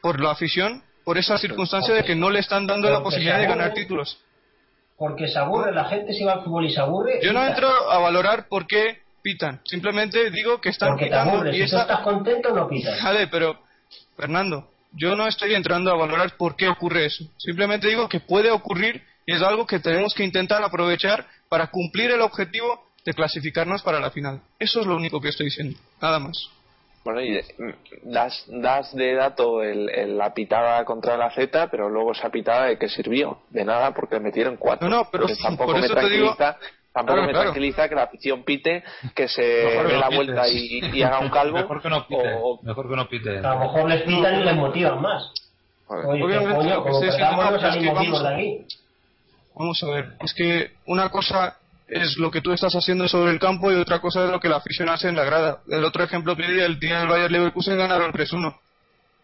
por 0.00 0.18
la 0.18 0.30
afición, 0.30 0.82
por 1.04 1.18
esa 1.18 1.36
circunstancia 1.36 1.92
de 1.92 2.04
que 2.04 2.14
no 2.14 2.30
le 2.30 2.38
están 2.38 2.66
dando 2.66 2.88
la 2.88 3.02
posibilidad 3.02 3.38
de 3.38 3.46
ganar 3.46 3.74
títulos 3.74 4.18
porque 4.96 5.28
se 5.28 5.38
aburre, 5.38 5.72
la 5.72 5.84
gente 5.84 6.12
se 6.14 6.24
va 6.24 6.34
al 6.34 6.44
fútbol 6.44 6.66
y 6.66 6.72
se 6.72 6.80
aburre. 6.80 7.20
Yo 7.22 7.32
no 7.32 7.46
entro 7.46 7.68
a 7.68 7.98
valorar 7.98 8.48
por 8.48 8.66
qué 8.66 9.02
pitan, 9.22 9.60
simplemente 9.64 10.30
digo 10.30 10.60
que 10.60 10.70
están 10.70 10.90
porque 10.90 11.06
pitando. 11.06 11.42
Te 11.42 11.50
y 11.50 11.54
si 11.54 11.62
estás 11.62 12.00
contento, 12.00 12.54
no 12.54 12.68
pitan. 12.68 12.94
Vale, 13.02 13.26
pero, 13.28 13.58
Fernando, 14.16 14.70
yo 14.92 15.14
no 15.14 15.26
estoy 15.26 15.54
entrando 15.54 15.90
a 15.90 15.96
valorar 15.96 16.36
por 16.36 16.56
qué 16.56 16.68
ocurre 16.68 17.06
eso. 17.06 17.24
Simplemente 17.36 17.88
digo 17.88 18.08
que 18.08 18.20
puede 18.20 18.50
ocurrir 18.50 19.02
y 19.26 19.34
es 19.34 19.42
algo 19.42 19.66
que 19.66 19.80
tenemos 19.80 20.14
que 20.14 20.24
intentar 20.24 20.62
aprovechar 20.62 21.26
para 21.48 21.66
cumplir 21.68 22.10
el 22.10 22.20
objetivo 22.20 22.86
de 23.04 23.12
clasificarnos 23.12 23.82
para 23.82 24.00
la 24.00 24.10
final. 24.10 24.40
Eso 24.58 24.80
es 24.80 24.86
lo 24.86 24.96
único 24.96 25.20
que 25.20 25.28
estoy 25.28 25.46
diciendo, 25.46 25.78
nada 26.00 26.18
más. 26.18 26.50
Bueno, 27.06 27.20
y 27.22 27.40
das, 28.02 28.44
das 28.48 28.92
de 28.96 29.14
dato 29.14 29.62
el, 29.62 30.18
la 30.18 30.34
pitada 30.34 30.84
contra 30.84 31.16
la 31.16 31.30
Z, 31.30 31.68
pero 31.70 31.88
luego 31.88 32.10
esa 32.10 32.30
pitada 32.30 32.66
de 32.66 32.78
qué 32.78 32.88
sirvió? 32.88 33.38
De 33.50 33.64
nada, 33.64 33.94
porque 33.94 34.18
metieron 34.18 34.56
cuatro. 34.56 34.88
No, 34.88 35.08
pero 35.12 35.26
tampoco 35.40 35.70
por 35.70 35.80
me 35.80 35.86
eso 35.86 35.94
te 35.94 36.08
digo... 36.08 36.36
Tampoco 36.92 37.22
me 37.22 37.32
tranquiliza 37.32 37.88
que 37.88 37.94
la 37.94 38.04
afición 38.04 38.42
pite, 38.42 38.82
que 39.14 39.28
se 39.28 39.42
dé 39.42 39.98
la 39.98 40.08
vuelta 40.08 40.48
y, 40.48 41.00
haga 41.02 41.20
un 41.20 41.28
calvo. 41.28 41.58
Mejor 41.58 41.80
que 41.80 41.90
no 41.90 42.06
pite. 42.08 42.38
Mejor 42.62 42.88
que 42.88 42.96
no 42.96 43.08
pite. 43.08 43.38
A 43.38 43.54
lo 43.54 43.60
mejor 43.60 43.88
les 43.88 44.02
pitan 44.02 44.40
y 44.40 44.44
les 44.44 44.56
motivan 44.56 45.00
más. 45.00 45.32
Oye, 45.86 46.24
Obviamente, 46.24 46.56
coño, 46.56 46.82
como 46.82 47.00
vamos, 47.00 47.62
de 47.62 47.68
aquí. 47.68 48.66
Vamos 49.54 49.82
a 49.84 49.90
ver, 49.90 50.12
es 50.24 50.34
que 50.34 50.72
una 50.86 51.10
cosa 51.10 51.56
es 51.88 52.16
lo 52.16 52.30
que 52.30 52.40
tú 52.40 52.52
estás 52.52 52.74
haciendo 52.74 53.08
sobre 53.08 53.30
el 53.30 53.38
campo 53.38 53.70
y 53.70 53.76
otra 53.76 54.00
cosa 54.00 54.24
es 54.24 54.30
lo 54.30 54.40
que 54.40 54.48
la 54.48 54.56
afición 54.56 54.88
hace 54.88 55.08
en 55.08 55.16
la 55.16 55.24
grada. 55.24 55.62
El 55.68 55.84
otro 55.84 56.02
ejemplo 56.02 56.36
que 56.36 56.46
di, 56.46 56.60
el 56.60 56.78
día 56.80 57.00
del 57.00 57.08
Bayern 57.08 57.32
Leverkusen 57.32 57.78
ganaron 57.78 58.12
3-1. 58.12 58.58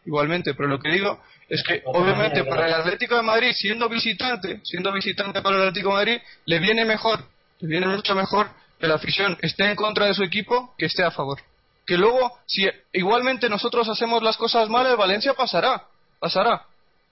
Igualmente, 0.05 0.55
pero 0.55 0.69
lo 0.69 0.79
que 0.81 0.91
digo 0.91 1.21
es 1.49 1.63
que 1.63 1.83
obviamente 1.85 2.45
para 2.45 2.67
el 2.67 2.75
Atlético 2.75 3.17
de 3.17 3.23
Madrid, 3.23 3.53
siendo 3.53 3.89
visitante, 3.89 4.61
siendo 4.65 4.93
visitante 4.93 5.43
para 5.43 5.57
el 5.57 5.63
Atlético 5.63 5.91
de 5.91 5.95
Madrid, 5.95 6.21
le 6.47 6.59
viene 6.59 6.85
mejor, 6.85 7.25
le 7.61 7.69
viene 7.69 7.87
mucho 7.87 8.15
mejor 8.15 8.51
que 8.81 8.87
la 8.87 8.95
afición 8.95 9.39
esté 9.43 9.71
en 9.71 9.77
contra 9.77 10.07
de 10.07 10.15
su 10.15 10.25
equipo 10.25 10.75
que 10.77 10.87
esté 10.87 11.05
a 11.05 11.11
favor. 11.11 11.41
Que 11.87 11.97
luego, 11.97 12.39
si 12.47 12.69
igualmente 12.93 13.49
nosotros 13.49 13.89
hacemos 13.89 14.23
las 14.23 14.37
cosas 14.37 14.69
mal, 14.69 14.87
el 14.87 14.97
Valencia 14.97 15.35
pasará, 15.35 15.85
pasará. 16.19 16.63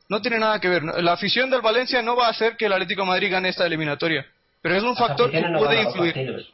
No 0.09 0.21
tiene 0.21 0.39
nada 0.39 0.61
que 0.61 0.69
ver. 0.69 0.83
La 0.83 1.13
afición 1.13 1.51
del 1.51 1.61
Valencia 1.61 2.03
no 2.03 2.17
va 2.17 2.27
a 2.27 2.31
hacer 2.31 2.57
que 2.57 2.67
el 2.67 2.73
Atlético 2.73 3.03
de 3.03 3.09
Madrid 3.09 3.31
gane 3.31 3.49
esta 3.49 3.67
eliminatoria. 3.67 4.27
Pero 4.63 4.77
es 4.77 4.83
un 4.83 4.97
factor 4.97 5.31
que 5.31 5.43
puede 5.43 5.83
influir. 5.83 6.47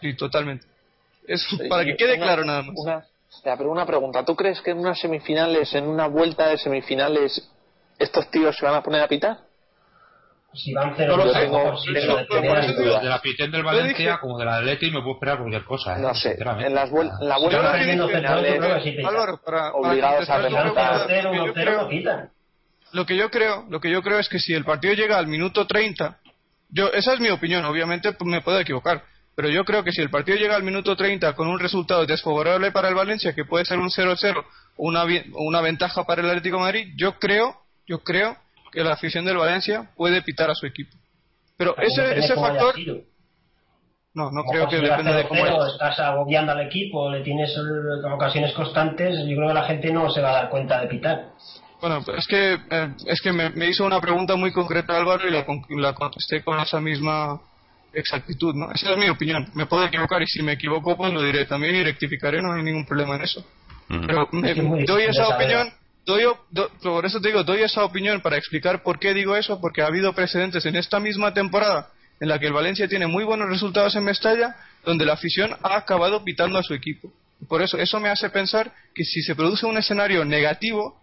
Sí, 0.00 0.14
totalmente. 0.14 0.66
Es 1.26 1.46
para 1.68 1.84
que 1.84 1.96
quede 1.96 2.16
claro 2.18 2.44
nada 2.44 2.62
más. 2.62 2.74
Una, 2.76 3.04
pero 3.56 3.70
una 3.70 3.86
pregunta. 3.86 4.24
¿Tú 4.24 4.34
crees 4.34 4.60
que 4.60 4.70
en 4.70 4.78
unas 4.78 4.98
semifinales, 4.98 5.74
en 5.74 5.86
una 5.86 6.06
vuelta 6.06 6.48
de 6.48 6.58
semifinales, 6.58 7.48
estos 7.98 8.30
tíos 8.30 8.56
se 8.56 8.64
van 8.64 8.74
a 8.74 8.82
poner 8.82 9.02
a 9.02 9.08
pitar? 9.08 9.38
Si 10.52 10.72
van 10.72 10.94
cero 10.96 11.16
no 11.16 11.26
lo 11.26 11.32
tengo, 11.32 11.80
de 11.92 13.04
la 13.04 13.14
afición 13.14 13.52
del 13.52 13.62
Valencia 13.62 14.18
como 14.20 14.36
de 14.36 14.44
la 14.44 14.56
Atleti 14.56 14.90
me 14.90 15.00
puedo 15.00 15.14
esperar 15.14 15.38
cualquier 15.38 15.62
cosa. 15.64 15.96
¿eh? 15.96 16.00
No 16.00 16.12
sé. 16.12 16.36
En 16.40 16.74
las 16.74 16.90
vuel 16.90 17.08
la 17.20 17.38
vuelta 17.38 17.72
de 17.72 17.84
semifinales 17.84 18.58
obligados 19.74 20.28
a 20.28 20.38
remontar. 20.38 22.30
Lo 22.92 23.06
que 23.06 23.16
yo 23.16 23.30
creo, 23.30 23.64
lo 23.68 23.80
que 23.80 23.90
yo 23.92 24.02
creo 24.02 24.18
es 24.18 24.28
que 24.28 24.40
si 24.40 24.52
el 24.52 24.64
partido 24.64 24.94
llega 24.94 25.18
al 25.18 25.28
minuto 25.28 25.68
30 25.68 26.18
yo, 26.72 26.92
esa 26.92 27.14
es 27.14 27.20
mi 27.20 27.30
opinión, 27.30 27.64
obviamente 27.64 28.14
me 28.24 28.42
puedo 28.42 28.60
equivocar, 28.60 29.02
pero 29.34 29.48
yo 29.48 29.64
creo 29.64 29.82
que 29.84 29.92
si 29.92 30.02
el 30.02 30.10
partido 30.10 30.36
llega 30.36 30.56
al 30.56 30.62
minuto 30.62 30.96
30 30.96 31.34
con 31.34 31.48
un 31.48 31.58
resultado 31.58 32.04
desfavorable 32.06 32.72
para 32.72 32.88
el 32.88 32.94
Valencia, 32.94 33.34
que 33.34 33.44
puede 33.44 33.64
ser 33.64 33.78
un 33.78 33.88
0-0 33.88 34.44
o 34.76 34.86
una, 34.86 35.04
una 35.34 35.60
ventaja 35.60 36.04
para 36.04 36.22
el 36.22 36.28
Atlético 36.28 36.56
de 36.56 36.62
Madrid, 36.62 36.92
yo 36.96 37.18
creo, 37.18 37.56
yo 37.86 38.00
creo 38.00 38.36
que 38.72 38.84
la 38.84 38.92
afición 38.92 39.24
del 39.24 39.38
Valencia 39.38 39.90
puede 39.96 40.22
pitar 40.22 40.50
a 40.50 40.54
su 40.54 40.66
equipo. 40.66 40.96
Pero 41.56 41.76
ese, 41.78 42.18
ese 42.18 42.34
factor... 42.34 42.74
No, 44.12 44.30
no 44.32 44.42
creo 44.44 44.68
que 44.68 44.76
dependa 44.76 45.16
de 45.16 45.28
cómo 45.28 45.46
es. 45.46 45.72
Estás 45.72 46.00
agobiando 46.00 46.50
al 46.52 46.60
equipo, 46.62 47.08
le 47.10 47.22
tienes 47.22 47.56
ocasiones 48.12 48.52
constantes, 48.54 49.16
yo 49.26 49.36
creo 49.36 49.48
que 49.48 49.54
la 49.54 49.64
gente 49.64 49.92
no 49.92 50.10
se 50.10 50.20
va 50.20 50.30
a 50.30 50.32
dar 50.32 50.50
cuenta 50.50 50.80
de 50.80 50.88
pitar. 50.88 51.28
Bueno, 51.80 52.04
es 52.16 52.26
que, 52.26 52.54
eh, 52.54 52.88
es 53.06 53.20
que 53.20 53.32
me, 53.32 53.68
hizo 53.68 53.84
una 53.84 54.00
pregunta 54.00 54.36
muy 54.36 54.52
concreta 54.52 54.96
Álvaro 54.96 55.26
y 55.26 55.30
la, 55.30 55.44
la, 55.80 55.94
contesté 55.94 56.42
con 56.42 56.58
esa 56.60 56.80
misma 56.80 57.40
exactitud, 57.92 58.54
¿no? 58.54 58.70
Esa 58.72 58.92
es 58.92 58.98
mi 58.98 59.08
opinión. 59.08 59.50
Me 59.54 59.66
puedo 59.66 59.84
equivocar 59.84 60.22
y 60.22 60.26
si 60.26 60.42
me 60.42 60.52
equivoco, 60.52 60.96
pues 60.96 61.12
lo 61.12 61.22
diré 61.22 61.46
también 61.46 61.74
y 61.76 61.82
rectificaré, 61.82 62.42
no 62.42 62.52
hay 62.52 62.62
ningún 62.62 62.86
problema 62.86 63.16
en 63.16 63.22
eso. 63.22 63.44
Pero 63.88 64.28
me, 64.32 64.54
doy 64.84 65.04
esa 65.04 65.28
opinión 65.28 65.72
doy, 66.04 66.24
por 66.82 67.06
eso 67.06 67.20
te 67.20 67.28
digo, 67.28 67.44
doy 67.44 67.62
esa 67.62 67.84
opinión 67.84 68.20
para 68.20 68.36
explicar 68.36 68.82
por 68.82 68.98
qué 68.98 69.14
digo 69.14 69.36
eso, 69.36 69.60
porque 69.60 69.82
ha 69.82 69.86
habido 69.86 70.12
precedentes 70.12 70.64
en 70.66 70.76
esta 70.76 71.00
misma 71.00 71.32
temporada 71.34 71.90
en 72.20 72.28
la 72.28 72.38
que 72.38 72.46
el 72.46 72.52
Valencia 72.52 72.88
tiene 72.88 73.06
muy 73.06 73.24
buenos 73.24 73.48
resultados 73.48 73.96
en 73.96 74.04
Mestalla, 74.04 74.56
donde 74.84 75.06
la 75.06 75.14
afición 75.14 75.56
ha 75.62 75.76
acabado 75.76 76.22
pitando 76.22 76.58
a 76.58 76.62
su 76.62 76.74
equipo. 76.74 77.12
Por 77.48 77.62
eso, 77.62 77.78
eso 77.78 77.98
me 78.00 78.10
hace 78.10 78.28
pensar 78.28 78.72
que 78.94 79.04
si 79.04 79.22
se 79.22 79.34
produce 79.34 79.64
un 79.64 79.78
escenario 79.78 80.24
negativo, 80.24 81.00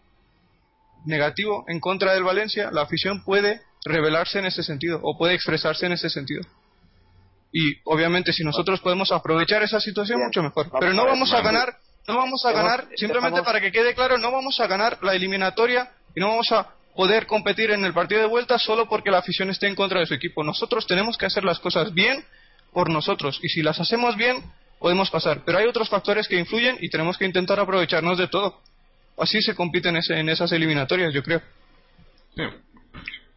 negativo 1.06 1.66
en 1.68 1.80
contra 1.80 2.14
del 2.14 2.24
Valencia, 2.24 2.70
la 2.72 2.84
afición 2.84 3.24
puede 3.24 3.62
revelarse 3.86 4.40
en 4.40 4.46
ese 4.46 4.64
sentido 4.64 5.00
o 5.04 5.18
puede 5.18 5.34
expresarse 5.34 5.86
en 5.86 5.94
ese 5.94 6.10
sentido. 6.10 6.42
Y 7.52 7.76
obviamente 7.86 8.34
si 8.34 8.44
nosotros 8.44 8.82
podemos 8.82 9.12
aprovechar 9.12 9.64
esa 9.64 9.80
situación, 9.80 10.20
mucho 10.22 10.44
mejor. 10.44 10.70
Pero 10.80 10.94
no 10.94 11.06
vamos 11.06 11.32
a 11.34 11.42
ganar, 11.42 11.78
no 12.08 12.18
vamos 12.18 12.46
a 12.46 12.52
ganar, 12.52 12.88
simplemente 12.96 13.42
para 13.44 13.62
que 13.62 13.72
quede 13.72 13.94
claro, 13.94 14.18
no 14.18 14.32
vamos 14.32 14.60
a 14.60 14.68
ganar 14.68 15.00
la 15.02 15.14
eliminatoria 15.14 15.90
y 16.16 16.20
no 16.20 16.28
vamos 16.28 16.52
a 16.52 16.74
poder 16.96 17.28
competir 17.28 17.72
en 17.72 17.86
el 17.86 17.94
partido 17.94 18.22
de 18.22 18.28
vuelta 18.28 18.58
solo 18.58 18.90
porque 18.90 19.12
la 19.12 19.20
afición 19.20 19.50
esté 19.50 19.68
en 19.68 19.76
contra 19.76 20.00
de 20.00 20.08
su 20.08 20.14
equipo. 20.14 20.44
Nosotros 20.44 20.88
tenemos 20.88 21.18
que 21.18 21.28
hacer 21.28 21.44
las 21.44 21.60
cosas 21.60 21.94
bien 21.94 22.26
por 22.74 22.90
nosotros 22.90 23.40
y 23.42 23.50
si 23.50 23.62
las 23.62 23.80
hacemos 23.80 24.18
bien 24.18 24.44
podemos 24.80 25.10
pasar. 25.10 25.44
Pero 25.46 25.60
hay 25.60 25.66
otros 25.66 25.90
factores 25.90 26.28
que 26.28 26.38
influyen 26.38 26.78
y 26.82 26.90
tenemos 26.90 27.18
que 27.18 27.26
intentar 27.26 27.60
aprovecharnos 27.60 28.18
de 28.18 28.28
todo. 28.28 28.62
Así 29.18 29.42
se 29.42 29.56
compiten 29.56 29.98
en 30.10 30.30
esas 30.30 30.52
eliminatorias, 30.52 31.14
yo 31.14 31.24
creo. 31.24 31.42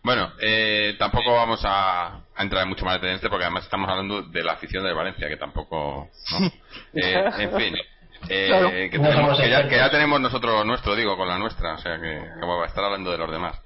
Bueno, 0.03 0.33
eh, 0.41 0.95
tampoco 0.99 1.35
vamos 1.35 1.61
a, 1.65 2.23
entrar 2.39 2.67
mucho 2.67 2.85
más 2.85 3.03
en 3.03 3.11
este 3.11 3.29
porque 3.29 3.45
además 3.45 3.65
estamos 3.65 3.89
hablando 3.89 4.23
de 4.23 4.43
la 4.43 4.53
afición 4.53 4.85
de 4.85 4.93
Valencia, 4.93 5.29
que 5.29 5.37
tampoco. 5.37 6.11
Eh, 6.95 7.25
en 7.39 7.53
fin. 7.57 7.75
Eh, 8.29 8.91
que, 8.91 8.99
ya, 9.49 9.91
tenemos 9.91 10.21
nosotros 10.21 10.67
nuestro, 10.67 10.95
digo, 10.95 11.17
con 11.17 11.29
la 11.29 11.39
nuestra, 11.39 11.75
o 11.75 11.79
sea 11.79 11.99
que, 11.99 12.19
va 12.45 12.65
a 12.65 12.67
estar 12.67 12.85
hablando 12.85 13.11
de 13.11 13.19
los 13.19 13.31
demás. 13.31 13.59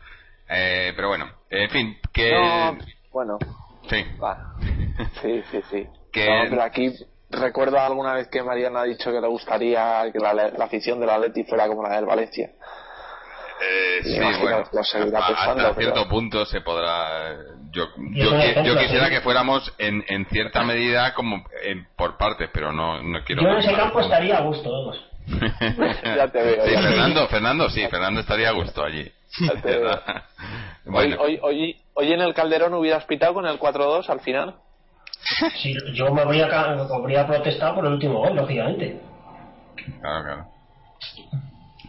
Eh, 0.48 0.92
pero 0.94 1.08
bueno, 1.08 1.28
en 1.50 1.70
fin, 1.70 1.98
que. 2.12 2.32
bueno. 3.10 3.38
Sí. 3.88 4.04
Sí, 5.20 5.42
sí, 5.50 5.60
sí. 5.70 5.86
Que... 6.12 6.46
pero 6.48 6.62
aquí 6.62 6.92
recuerdo 7.36 7.78
alguna 7.78 8.14
vez 8.14 8.28
que 8.28 8.42
Mariana 8.42 8.80
ha 8.80 8.84
dicho 8.84 9.10
que 9.12 9.20
le 9.20 9.28
gustaría 9.28 10.04
que 10.12 10.18
la, 10.18 10.34
la 10.34 10.64
afición 10.64 11.00
de 11.00 11.06
la 11.06 11.18
Leti 11.18 11.44
fuera 11.44 11.66
como 11.66 11.82
la 11.82 11.96
del 11.96 12.06
Valencia. 12.06 12.50
Eh, 13.60 14.00
sí, 14.02 14.18
bueno, 14.40 14.58
hasta 14.58 15.74
cierto 15.74 16.08
punto 16.08 16.44
se 16.44 16.60
podrá. 16.60 17.36
Yo, 17.70 17.86
yo, 18.12 18.78
quisiera 18.78 19.08
que 19.10 19.20
fuéramos 19.20 19.72
en, 19.78 20.04
en 20.08 20.26
cierta 20.26 20.62
medida 20.64 21.14
como 21.14 21.44
por 21.96 22.16
partes, 22.16 22.50
pero 22.52 22.72
no, 22.72 23.02
no 23.02 23.24
quiero. 23.24 23.42
Yo 23.42 23.48
en 23.48 23.58
ese 23.58 23.74
campo 23.74 24.00
estaría 24.00 24.38
a 24.38 24.40
gusto, 24.42 24.70
ya 26.04 26.28
te 26.28 26.42
veo. 26.42 26.66
Sí, 26.66 26.74
Fernando, 26.74 27.28
Fernando, 27.28 27.70
sí, 27.70 27.86
Fernando 27.88 28.20
estaría 28.20 28.50
a 28.50 28.52
gusto 28.52 28.84
allí. 28.84 29.10
bueno. 30.84 31.16
hoy, 31.20 31.38
hoy, 31.42 31.76
hoy, 31.94 32.12
en 32.12 32.20
el 32.20 32.34
Calderón 32.34 32.74
hubieras 32.74 33.04
pitado 33.06 33.34
con 33.34 33.46
el 33.46 33.58
4-2 33.58 34.08
al 34.10 34.20
final. 34.20 34.56
Sí, 35.56 35.74
yo 35.94 36.12
me 36.12 36.22
habría, 36.22 36.46
habría 36.46 37.26
protestado 37.26 37.76
por 37.76 37.86
el 37.86 37.92
último 37.94 38.18
gol, 38.18 38.36
lógicamente. 38.36 39.00
Claro, 40.00 40.24
claro. 40.24 40.46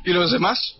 ¿Y 0.03 0.13
los 0.13 0.31
demás? 0.31 0.79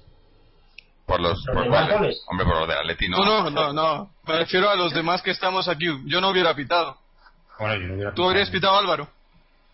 Por 1.05 1.19
los, 1.19 1.43
por 1.45 1.57
Hombre, 1.57 2.45
por 2.45 2.59
los 2.59 2.67
de 2.67 2.73
Atleti 2.73 3.09
no. 3.09 3.17
No, 3.23 3.49
no, 3.49 3.73
no, 3.73 4.09
Me 4.27 4.37
refiero 4.39 4.69
a 4.69 4.75
los 4.75 4.93
demás 4.93 5.21
que 5.21 5.31
estamos 5.31 5.67
aquí. 5.67 5.85
Yo 6.05 6.19
no 6.19 6.29
hubiera 6.29 6.55
pitado. 6.55 6.97
Bueno, 7.59 7.75
yo 7.75 7.87
no 7.87 7.93
hubiera 7.93 8.13
¿Tú 8.13 8.23
habrías 8.27 8.49
pitado, 8.49 8.77
Álvaro? 8.77 9.07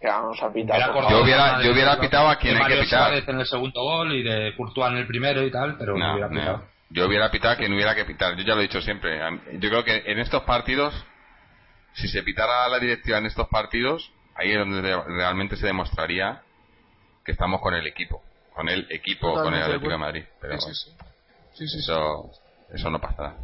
Vamos 0.03 0.41
a 0.41 0.51
pitar. 0.51 0.93
Yo 1.09 1.21
hubiera, 1.21 1.61
yo 1.61 1.71
hubiera 1.71 1.99
pitado 1.99 2.27
a 2.27 2.35
quien 2.37 2.57
hay 2.57 2.75
que 2.75 2.83
pitar. 2.83 3.13
en 3.13 3.39
el 3.39 3.45
segundo 3.45 3.81
gol 3.81 4.13
y 4.13 4.23
de 4.23 4.55
Courtois 4.57 4.91
en 4.91 4.97
el 4.97 5.07
primero 5.07 5.43
y 5.43 5.51
tal, 5.51 5.77
pero 5.77 5.95
no, 5.97 6.13
hubiera 6.13 6.29
pitado. 6.29 6.63
Yo 6.89 7.07
hubiera 7.07 7.31
pitado 7.31 7.53
a 7.53 7.57
quien 7.57 7.73
hubiera 7.73 7.95
que 7.95 8.03
pitar. 8.03 8.35
Yo 8.35 8.43
ya 8.43 8.55
lo 8.55 8.59
he 8.59 8.63
dicho 8.63 8.81
siempre. 8.81 9.19
Yo 9.53 9.69
creo 9.69 9.83
que 9.83 10.03
en 10.07 10.19
estos 10.19 10.43
partidos, 10.43 10.93
si 11.93 12.07
se 12.07 12.23
pitara 12.23 12.67
la 12.69 12.79
directiva 12.79 13.17
en 13.17 13.25
estos 13.25 13.47
partidos, 13.49 14.11
ahí 14.35 14.51
es 14.51 14.57
donde 14.57 14.81
realmente 14.81 15.55
se 15.55 15.67
demostraría 15.67 16.41
que 17.25 17.31
estamos 17.31 17.61
con 17.61 17.73
el 17.73 17.85
equipo. 17.87 18.21
Con 18.53 18.69
el 18.69 18.87
equipo, 18.89 19.33
con 19.33 19.53
el 19.53 19.63
Atlético 19.63 19.91
de 19.91 19.97
Madrid. 19.97 20.23
Pero, 20.39 20.55
eso, 20.55 22.31
eso 22.73 22.89
no 22.89 22.99
pasará. 22.99 23.35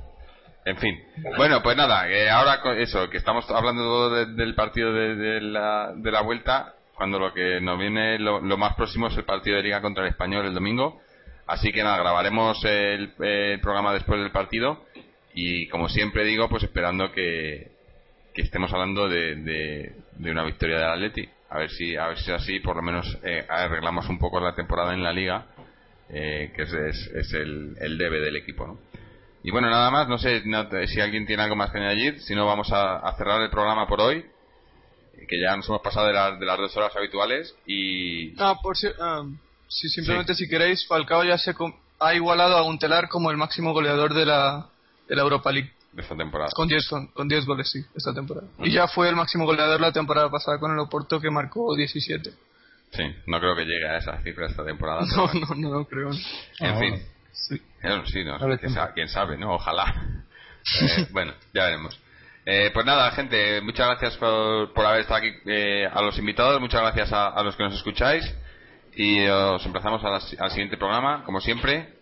En 0.66 0.78
fin. 0.78 1.02
Bueno, 1.38 1.64
pues 1.64 1.78
nada, 1.78 2.08
ahora 2.34 2.60
eso, 2.78 3.10
que 3.10 3.18
estamos 3.18 3.50
hablando 3.50 4.10
del 4.10 4.54
partido 4.54 4.92
de, 4.94 5.40
la, 5.40 5.94
de 5.96 6.12
la 6.12 6.22
vuelta, 6.22 6.74
cuando 6.94 7.20
lo 7.20 7.34
que 7.34 7.62
nos 7.62 7.80
viene 7.80 8.20
lo, 8.20 8.42
más 8.42 8.76
próximo 8.76 9.08
es 9.08 9.16
el 9.16 9.24
partido 9.24 9.56
de 9.56 9.64
liga 9.64 9.82
contra 9.82 10.04
el 10.04 10.10
español 10.10 10.46
el 10.46 10.54
domingo. 10.54 11.00
Así 11.46 11.72
que 11.72 11.84
nada, 11.84 12.00
grabaremos 12.00 12.62
el, 12.66 13.14
programa 13.62 13.94
después 13.94 14.20
del 14.20 14.32
partido 14.32 14.84
y 15.34 15.70
como 15.70 15.88
siempre 15.88 16.26
digo, 16.26 16.50
pues 16.50 16.64
esperando 16.64 17.14
que, 17.14 17.77
que 18.38 18.44
estemos 18.44 18.72
hablando 18.72 19.10
de, 19.10 19.36
de, 19.36 20.32
una 20.32 20.44
victoria 20.44 20.78
del 20.78 20.90
Atleti. 20.92 21.28
A 21.50 21.58
ver 21.58 21.72
si, 21.72 21.96
a 21.96 22.08
ver 22.10 22.20
si 22.20 22.32
así 22.32 22.60
por 22.60 22.76
lo 22.76 22.84
menos 22.84 23.18
eh, 23.24 23.44
arreglamos 23.50 24.08
un 24.10 24.20
poco 24.20 24.40
la 24.40 24.54
temporada 24.54 24.94
en 24.94 25.02
la 25.02 25.12
liga 25.12 25.48
eh, 26.10 26.54
que 26.56 26.62
es, 26.62 26.72
es, 26.72 27.34
el, 27.34 27.76
el, 27.80 27.98
debe 27.98 28.20
del 28.20 28.36
equipo. 28.36 28.68
¿no? 28.68 28.78
Y 29.42 29.50
bueno, 29.50 29.72
nada 29.72 29.90
más, 29.90 30.08
no 30.08 30.20
sé 30.20 30.44
si 30.86 31.02
alguien 31.02 31.26
tiene 31.26 31.42
algo 31.42 31.56
más 31.56 31.72
que 31.72 31.80
añadir, 31.80 32.20
si 32.22 32.36
no 32.36 32.46
vamos 32.46 32.70
a, 32.72 33.12
cerrar 33.18 33.42
el 33.42 33.50
programa 33.50 33.88
por 33.88 34.02
hoy, 34.02 34.24
que 35.28 35.42
ya 35.42 35.56
nos 35.56 35.68
hemos 35.68 35.82
pasado 35.82 36.06
de, 36.06 36.14
de 36.38 36.46
las 36.46 36.58
dos 36.60 36.78
horas 36.78 36.96
habituales 36.96 37.56
y... 37.66 38.40
Ah, 38.40 38.54
por 38.62 38.78
si, 38.78 38.88
ah, 39.00 39.24
si 39.68 39.90
simplemente 39.90 40.36
si 40.36 40.48
queréis, 40.48 40.86
Falcao 40.86 41.24
ya 41.24 41.40
se 41.40 41.56
ha 42.00 42.14
igualado 42.14 42.56
a 42.56 42.64
un 42.64 42.78
telar 42.78 43.10
como 43.10 43.32
el 43.32 43.38
máximo 43.38 43.74
goleador 43.74 44.14
de 44.14 44.28
la, 44.28 44.70
de 45.10 45.16
la 45.16 45.24
Europa 45.24 45.52
League. 45.52 45.74
De 45.98 46.04
esta 46.04 46.16
temporada. 46.16 46.52
Con 46.54 46.68
10 46.68 46.90
con, 47.12 47.28
diez 47.28 47.44
goles, 47.44 47.72
sí, 47.72 47.84
esta 47.96 48.14
temporada. 48.14 48.48
Y 48.60 48.72
ya 48.72 48.88
fue 48.88 49.10
el 49.10 49.16
máximo 49.16 49.46
goleador 49.46 49.82
la 49.82 49.92
temporada 49.92 50.30
pasada 50.30 50.60
con 50.60 50.72
el 50.72 50.78
Oporto 50.78 51.20
que 51.20 51.32
marcó 51.32 51.76
17. 51.76 52.30
Sí, 52.92 53.04
no 53.26 53.40
creo 53.40 53.56
que 53.56 53.66
llegue 53.66 53.88
a 53.88 53.98
esa 53.98 54.22
cifra 54.22 54.46
esta 54.46 54.64
temporada. 54.64 55.02
No, 55.16 55.26
no, 55.34 55.56
no, 55.56 55.70
no 55.80 55.86
creo. 55.86 56.12
En 56.60 56.70
ah, 56.70 56.80
fin. 56.80 57.02
Sí. 57.32 57.58
sí 57.58 58.24
no, 58.24 58.94
quién, 58.94 59.10
sabe, 59.10 59.38
¿no? 59.40 59.56
Ojalá. 59.56 59.92
Eh, 60.70 61.08
bueno, 61.12 61.34
ya 61.54 61.64
veremos. 61.64 61.98
Eh, 62.46 62.72
pues 62.74 62.86
nada, 62.86 63.10
gente, 63.12 63.62
muchas 63.62 63.88
gracias 63.88 64.18
por, 64.18 64.74
por 64.74 64.86
haber 64.86 65.02
estado 65.02 65.20
aquí 65.20 65.30
eh, 65.46 65.88
a 65.90 66.02
los 66.02 66.20
invitados, 66.20 66.60
muchas 66.60 66.82
gracias 66.82 67.14
a, 67.14 67.42
los 67.42 67.56
que 67.56 67.64
nos 67.64 67.74
escucháis 67.74 68.26
y 68.94 69.26
os 69.28 69.66
emplazamos 69.66 70.04
al 70.04 70.52
siguiente 70.52 70.76
programa, 70.76 71.24
como 71.24 71.40
siempre. 71.40 71.94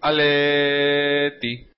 Aleti. 0.00 1.69